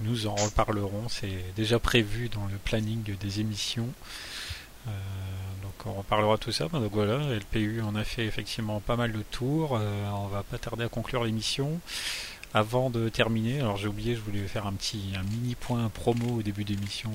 Nous 0.00 0.26
en 0.26 0.34
reparlerons. 0.34 1.08
C'est 1.08 1.54
déjà 1.54 1.78
prévu 1.78 2.28
dans 2.28 2.46
le 2.46 2.56
planning 2.56 3.04
des 3.04 3.38
émissions. 3.38 3.88
On 5.86 5.92
reparlera 5.92 6.38
tout 6.38 6.52
ça. 6.52 6.68
Donc 6.68 6.92
voilà, 6.92 7.18
LPU 7.34 7.82
on 7.82 7.94
a 7.94 8.04
fait 8.04 8.24
effectivement 8.24 8.80
pas 8.80 8.96
mal 8.96 9.12
de 9.12 9.22
tours. 9.22 9.78
Euh, 9.80 10.10
on 10.10 10.26
va 10.28 10.42
pas 10.42 10.58
tarder 10.58 10.84
à 10.84 10.88
conclure 10.88 11.24
l'émission. 11.24 11.80
Avant 12.56 12.88
de 12.88 13.08
terminer, 13.08 13.58
alors 13.58 13.76
j'ai 13.76 13.88
oublié, 13.88 14.14
je 14.14 14.20
voulais 14.20 14.46
faire 14.46 14.64
un 14.68 14.72
petit, 14.74 15.12
un 15.18 15.24
mini 15.24 15.56
point 15.56 15.88
promo 15.88 16.38
au 16.38 16.42
début 16.42 16.62
d'émission. 16.62 17.10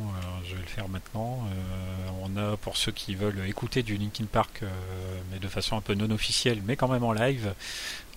Je 0.45 0.53
vais 0.53 0.61
le 0.61 0.67
faire 0.67 0.89
maintenant. 0.89 1.39
Euh, 1.47 2.09
on 2.23 2.35
a 2.35 2.57
pour 2.57 2.75
ceux 2.75 2.91
qui 2.91 3.15
veulent 3.15 3.47
écouter 3.47 3.81
du 3.81 3.95
Linkin 3.95 4.25
Park, 4.25 4.59
euh, 4.63 4.67
mais 5.31 5.39
de 5.39 5.47
façon 5.47 5.77
un 5.77 5.81
peu 5.81 5.93
non 5.93 6.11
officielle, 6.11 6.61
mais 6.65 6.75
quand 6.75 6.89
même 6.89 7.05
en 7.05 7.13
live. 7.13 7.53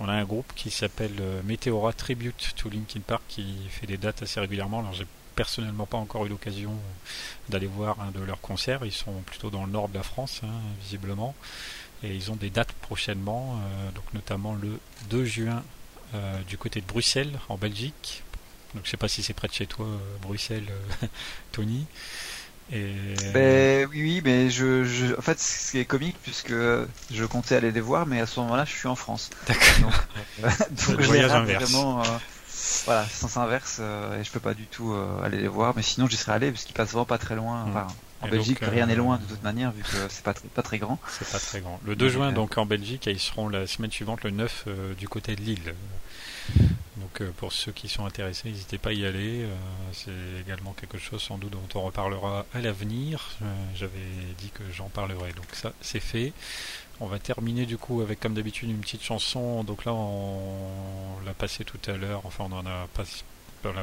On 0.00 0.08
a 0.08 0.12
un 0.12 0.24
groupe 0.24 0.52
qui 0.56 0.70
s'appelle 0.70 1.12
Meteora 1.44 1.92
Tribute 1.92 2.54
to 2.56 2.68
Linkin 2.68 3.00
Park 3.06 3.22
qui 3.28 3.44
fait 3.70 3.86
des 3.86 3.98
dates 3.98 4.22
assez 4.22 4.40
régulièrement. 4.40 4.80
Alors 4.80 4.92
j'ai 4.92 5.06
personnellement 5.34 5.86
pas 5.86 5.98
encore 5.98 6.26
eu 6.26 6.28
l'occasion 6.28 6.74
d'aller 7.48 7.66
voir 7.66 8.00
un 8.00 8.10
de 8.10 8.20
leurs 8.20 8.40
concerts. 8.40 8.84
Ils 8.84 8.92
sont 8.92 9.20
plutôt 9.26 9.50
dans 9.50 9.64
le 9.64 9.72
nord 9.72 9.88
de 9.88 9.94
la 9.94 10.02
France, 10.02 10.40
hein, 10.44 10.60
visiblement. 10.82 11.34
Et 12.02 12.14
ils 12.14 12.30
ont 12.32 12.36
des 12.36 12.50
dates 12.50 12.72
prochainement, 12.72 13.58
euh, 13.60 13.90
donc 13.92 14.04
notamment 14.12 14.54
le 14.54 14.80
2 15.10 15.24
juin 15.24 15.62
euh, 16.14 16.40
du 16.48 16.58
côté 16.58 16.80
de 16.80 16.86
Bruxelles, 16.86 17.38
en 17.48 17.56
Belgique. 17.56 18.22
Donc 18.74 18.84
je 18.84 18.90
sais 18.90 18.96
pas 18.96 19.08
si 19.08 19.22
c'est 19.22 19.34
près 19.34 19.48
de 19.48 19.52
chez 19.52 19.66
toi, 19.66 19.86
euh, 19.86 19.98
Bruxelles, 20.22 20.66
euh, 20.70 21.06
Tony. 21.52 21.86
Et 22.70 22.94
Ben 23.34 23.86
oui, 23.90 24.02
oui, 24.02 24.22
mais 24.24 24.48
je, 24.50 24.84
je, 24.84 25.14
en 25.18 25.20
fait, 25.20 25.38
ce 25.38 25.72
qui 25.72 25.78
est 25.78 25.84
comique 25.84 26.16
puisque 26.22 26.52
je 26.52 27.24
comptais 27.24 27.56
aller 27.56 27.70
les 27.70 27.80
voir, 27.80 28.06
mais 28.06 28.20
à 28.20 28.26
ce 28.26 28.40
moment-là, 28.40 28.64
je 28.64 28.72
suis 28.72 28.88
en 28.88 28.94
France. 28.94 29.30
D'accord. 29.46 29.78
Donc, 29.80 29.92
euh, 30.44 30.48
je 31.00 31.06
voyage 31.06 31.32
inverse. 31.32 31.70
vraiment. 31.70 32.02
Euh, 32.62 32.82
voilà, 32.84 33.06
sens 33.08 33.36
inverse, 33.36 33.78
euh, 33.80 34.20
et 34.20 34.24
je 34.24 34.30
peux 34.30 34.40
pas 34.40 34.54
du 34.54 34.66
tout 34.66 34.92
euh, 34.92 35.22
aller 35.22 35.38
les 35.38 35.48
voir, 35.48 35.74
mais 35.76 35.82
sinon 35.82 36.06
j'y 36.06 36.16
serais 36.16 36.32
allé 36.32 36.50
parce 36.50 36.64
qu'ils 36.64 36.74
passent 36.74 36.90
vraiment 36.92 37.04
pas 37.04 37.18
très 37.18 37.34
loin. 37.36 37.64
Mm. 37.64 37.68
Enfin, 37.70 37.86
en 38.22 38.28
Et 38.28 38.30
Belgique, 38.30 38.60
donc, 38.60 38.70
rien 38.70 38.84
euh, 38.84 38.86
n'est 38.86 38.94
loin 38.94 39.18
de 39.18 39.24
toute 39.24 39.42
manière 39.42 39.72
vu 39.72 39.82
que 39.82 40.08
c'est 40.08 40.22
pas 40.22 40.34
très, 40.34 40.46
pas 40.48 40.62
très 40.62 40.78
grand. 40.78 40.98
C'est 41.08 41.28
pas 41.30 41.40
très 41.40 41.60
grand. 41.60 41.80
Le 41.84 41.96
2 41.96 42.08
juin, 42.08 42.32
donc 42.32 42.56
en 42.56 42.66
Belgique, 42.66 43.06
et 43.08 43.10
ils 43.10 43.18
seront 43.20 43.48
la 43.48 43.66
semaine 43.66 43.90
suivante, 43.90 44.22
le 44.22 44.30
9, 44.30 44.64
euh, 44.68 44.94
du 44.94 45.08
côté 45.08 45.34
de 45.34 45.40
Lille. 45.40 45.74
Donc 46.96 47.20
euh, 47.20 47.30
pour 47.36 47.52
ceux 47.52 47.72
qui 47.72 47.88
sont 47.88 48.06
intéressés, 48.06 48.48
n'hésitez 48.48 48.78
pas 48.78 48.90
à 48.90 48.92
y 48.92 49.04
aller. 49.04 49.42
Euh, 49.42 49.54
c'est 49.92 50.12
également 50.40 50.72
quelque 50.72 50.98
chose 50.98 51.22
sans 51.22 51.38
doute 51.38 51.50
dont 51.50 51.68
on 51.74 51.82
reparlera 51.82 52.46
à 52.54 52.60
l'avenir. 52.60 53.30
Euh, 53.42 53.44
J'avais 53.74 53.98
dit 54.38 54.50
que 54.50 54.62
j'en 54.72 54.88
parlerai, 54.88 55.32
donc 55.32 55.46
ça 55.52 55.72
c'est 55.80 56.00
fait. 56.00 56.32
On 57.02 57.06
va 57.06 57.18
terminer 57.18 57.66
du 57.66 57.78
coup 57.78 58.00
avec 58.00 58.20
comme 58.20 58.34
d'habitude 58.34 58.70
une 58.70 58.78
petite 58.78 59.02
chanson. 59.02 59.64
Donc 59.64 59.84
là 59.84 59.92
on, 59.92 61.18
l'a 61.26 61.34
passé 61.34 61.64
tout 61.64 61.80
à 61.90 61.96
l'heure, 61.96 62.20
enfin 62.24 62.46
on 62.48 62.52
en 62.52 62.64
a 62.64 62.86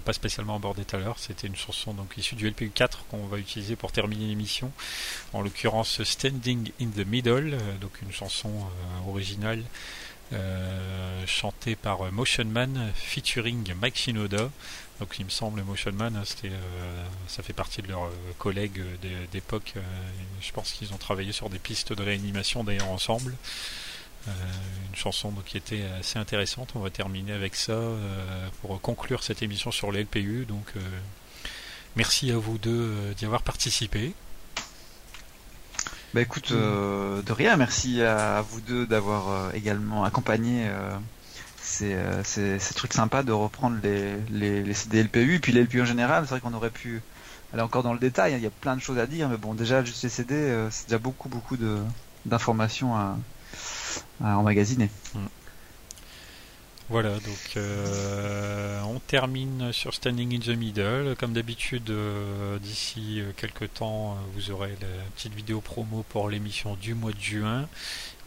pas 0.01 0.13
spécialement 0.13 0.55
abordé 0.55 0.85
tout 0.85 0.95
à 0.95 0.99
l'heure, 0.99 1.19
c'était 1.19 1.47
une 1.47 1.55
chanson 1.57 1.93
donc 1.93 2.17
issue 2.17 2.35
du 2.35 2.49
LPU 2.49 2.71
4 2.73 3.07
qu'on 3.07 3.27
va 3.27 3.37
utiliser 3.37 3.75
pour 3.75 3.91
terminer 3.91 4.25
l'émission 4.27 4.71
en 5.33 5.41
l'occurrence 5.41 6.01
Standing 6.01 6.71
in 6.79 6.87
the 6.95 7.05
Middle, 7.05 7.55
euh, 7.55 7.77
donc 7.81 8.01
une 8.01 8.13
chanson 8.13 8.49
euh, 8.49 9.09
originale 9.09 9.65
euh, 10.31 11.25
chantée 11.27 11.75
par 11.75 12.09
Motion 12.13 12.45
Man 12.45 12.91
featuring 12.95 13.73
Mike 13.81 13.97
Shinoda. 13.97 14.49
Donc 14.99 15.17
il 15.17 15.25
me 15.25 15.29
semble 15.29 15.61
Motion 15.63 15.93
Man, 15.93 16.15
hein, 16.17 16.23
c'était, 16.25 16.49
euh, 16.49 17.05
ça 17.27 17.41
fait 17.41 17.53
partie 17.53 17.81
de 17.81 17.87
leurs 17.87 18.03
euh, 18.05 18.11
collègues 18.37 18.79
euh, 18.79 18.97
d'é- 19.01 19.27
d'époque. 19.31 19.73
je 20.41 20.51
pense 20.51 20.71
qu'ils 20.73 20.93
ont 20.93 20.97
travaillé 20.97 21.31
sur 21.31 21.49
des 21.49 21.59
pistes 21.59 21.93
de 21.93 22.03
réanimation 22.03 22.63
d'ailleurs 22.63 22.89
ensemble. 22.89 23.35
Une 24.27 24.95
chanson 24.95 25.31
donc, 25.31 25.45
qui 25.45 25.57
était 25.57 25.83
assez 25.99 26.19
intéressante. 26.19 26.71
On 26.75 26.79
va 26.79 26.89
terminer 26.89 27.31
avec 27.31 27.55
ça 27.55 27.79
pour 28.61 28.79
conclure 28.81 29.23
cette 29.23 29.41
émission 29.41 29.71
sur 29.71 29.91
les 29.91 30.03
LPU. 30.03 30.45
Donc 30.45 30.65
merci 31.95 32.29
à 32.29 32.37
vous 32.37 32.57
deux 32.59 33.13
d'y 33.17 33.25
avoir 33.25 33.41
participé. 33.41 34.13
Bah 36.13 36.21
écoute, 36.21 36.51
de 36.51 37.31
rien, 37.31 37.55
merci 37.55 38.03
à, 38.03 38.41
vous 38.41 38.61
deux 38.61 38.85
d'avoir 38.85 39.55
également 39.55 40.03
accompagné 40.03 40.69
euh, 41.69 41.79
ces, 41.79 41.93
euh, 41.93 42.23
ces, 42.23 42.59
ces 42.59 42.73
trucs 42.73 42.93
sympas 42.93 43.23
de 43.23 43.31
reprendre 43.31 43.77
les, 43.83 44.15
les, 44.31 44.63
les 44.63 44.73
CD 44.73 45.03
LPU 45.03 45.35
et 45.35 45.39
puis 45.39 45.51
les 45.51 45.63
LPU 45.63 45.81
en 45.81 45.85
général. 45.85 46.23
C'est 46.25 46.31
vrai 46.31 46.41
qu'on 46.41 46.53
aurait 46.53 46.69
pu 46.69 47.01
aller 47.53 47.61
encore 47.61 47.83
dans 47.83 47.93
le 47.93 47.99
détail, 47.99 48.33
hein, 48.33 48.37
il 48.37 48.43
y 48.43 48.47
a 48.47 48.51
plein 48.51 48.75
de 48.75 48.81
choses 48.81 48.99
à 48.99 49.07
dire, 49.07 49.27
mais 49.29 49.37
bon, 49.37 49.53
déjà 49.53 49.83
juste 49.83 50.03
les 50.03 50.09
CD, 50.09 50.35
euh, 50.35 50.69
c'est 50.69 50.87
déjà 50.87 50.99
beaucoup 50.99 51.29
beaucoup 51.29 51.57
de 51.57 51.77
d'informations 52.25 52.95
à, 52.95 53.17
à 54.23 54.37
emmagasiner. 54.37 54.89
Voilà, 56.89 57.11
donc 57.11 57.53
euh, 57.55 58.81
on 58.81 58.99
termine 58.99 59.71
sur 59.71 59.93
Standing 59.93 60.35
in 60.35 60.39
the 60.39 60.57
Middle. 60.57 61.15
Comme 61.19 61.33
d'habitude, 61.33 61.91
d'ici 62.61 63.21
quelques 63.37 63.73
temps, 63.75 64.17
vous 64.33 64.49
aurez 64.49 64.75
la 64.81 64.87
petite 65.15 65.35
vidéo 65.35 65.61
promo 65.61 66.03
pour 66.09 66.29
l'émission 66.29 66.75
du 66.75 66.95
mois 66.95 67.11
de 67.11 67.19
juin. 67.21 67.67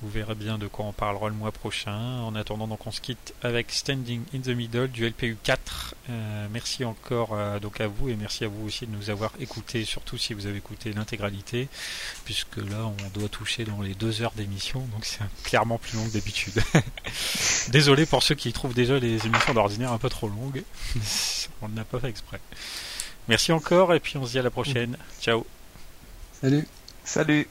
Vous 0.03 0.11
verrez 0.11 0.35
bien 0.35 0.59
de 0.59 0.67
quoi 0.67 0.87
on 0.87 0.93
parlera 0.93 1.29
le 1.29 1.35
mois 1.37 1.53
prochain. 1.53 2.21
En 2.23 2.35
attendant, 2.35 2.67
donc 2.67 2.89
on 2.89 2.91
se 2.91 3.01
quitte 3.01 3.35
avec 3.41 3.71
Standing 3.71 4.23
in 4.35 4.41
the 4.41 4.49
Middle 4.49 4.89
du 4.89 5.09
LPU 5.09 5.37
4. 5.45 5.95
Euh, 6.11 6.47
merci 6.51 6.85
encore 6.85 7.35
euh, 7.35 7.61
donc 7.61 7.81
à 7.81 7.87
vous 7.87 8.09
et 8.09 8.17
merci 8.17 8.45
à 8.45 8.49
vous 8.49 8.67
aussi 8.67 8.89
de 8.89 8.91
nous 8.91 9.11
avoir 9.11 9.31
écoutés, 9.39 9.85
surtout 9.85 10.19
si 10.19 10.35
vous 10.35 10.47
avez 10.47 10.59
écouté 10.59 10.93
l'intégralité, 10.93 11.69
puisque 12.25 12.57
là 12.57 12.85
on 12.85 13.19
doit 13.19 13.29
toucher 13.29 13.65
dans 13.65 13.81
les 13.81 13.95
deux 13.95 14.23
heures 14.23 14.33
d'émission, 14.33 14.81
donc 14.93 15.05
c'est 15.05 15.21
clairement 15.45 15.79
plus 15.79 15.97
long 15.97 16.05
que 16.09 16.15
d'habitude. 16.15 16.61
Désolé 17.69 18.05
pour 18.05 18.25
ceux 18.25 18.35
qui 18.35 18.53
trouvent 18.53 18.75
déjà 18.75 18.99
les 18.99 19.25
émissions 19.25 19.55
d'ordinaire 19.55 19.93
un 19.93 19.99
peu 19.99 20.09
trop 20.09 20.29
longues. 20.29 20.65
on 21.63 21.69
n'a 21.69 21.85
pas 21.85 22.01
fait 22.01 22.09
exprès. 22.09 22.41
Merci 23.29 23.53
encore 23.53 23.95
et 23.95 24.01
puis 24.01 24.17
on 24.17 24.27
se 24.27 24.33
dit 24.33 24.39
à 24.41 24.43
la 24.43 24.51
prochaine. 24.51 24.97
Ciao. 25.21 25.47
Salut. 26.41 26.67
Salut 27.05 27.47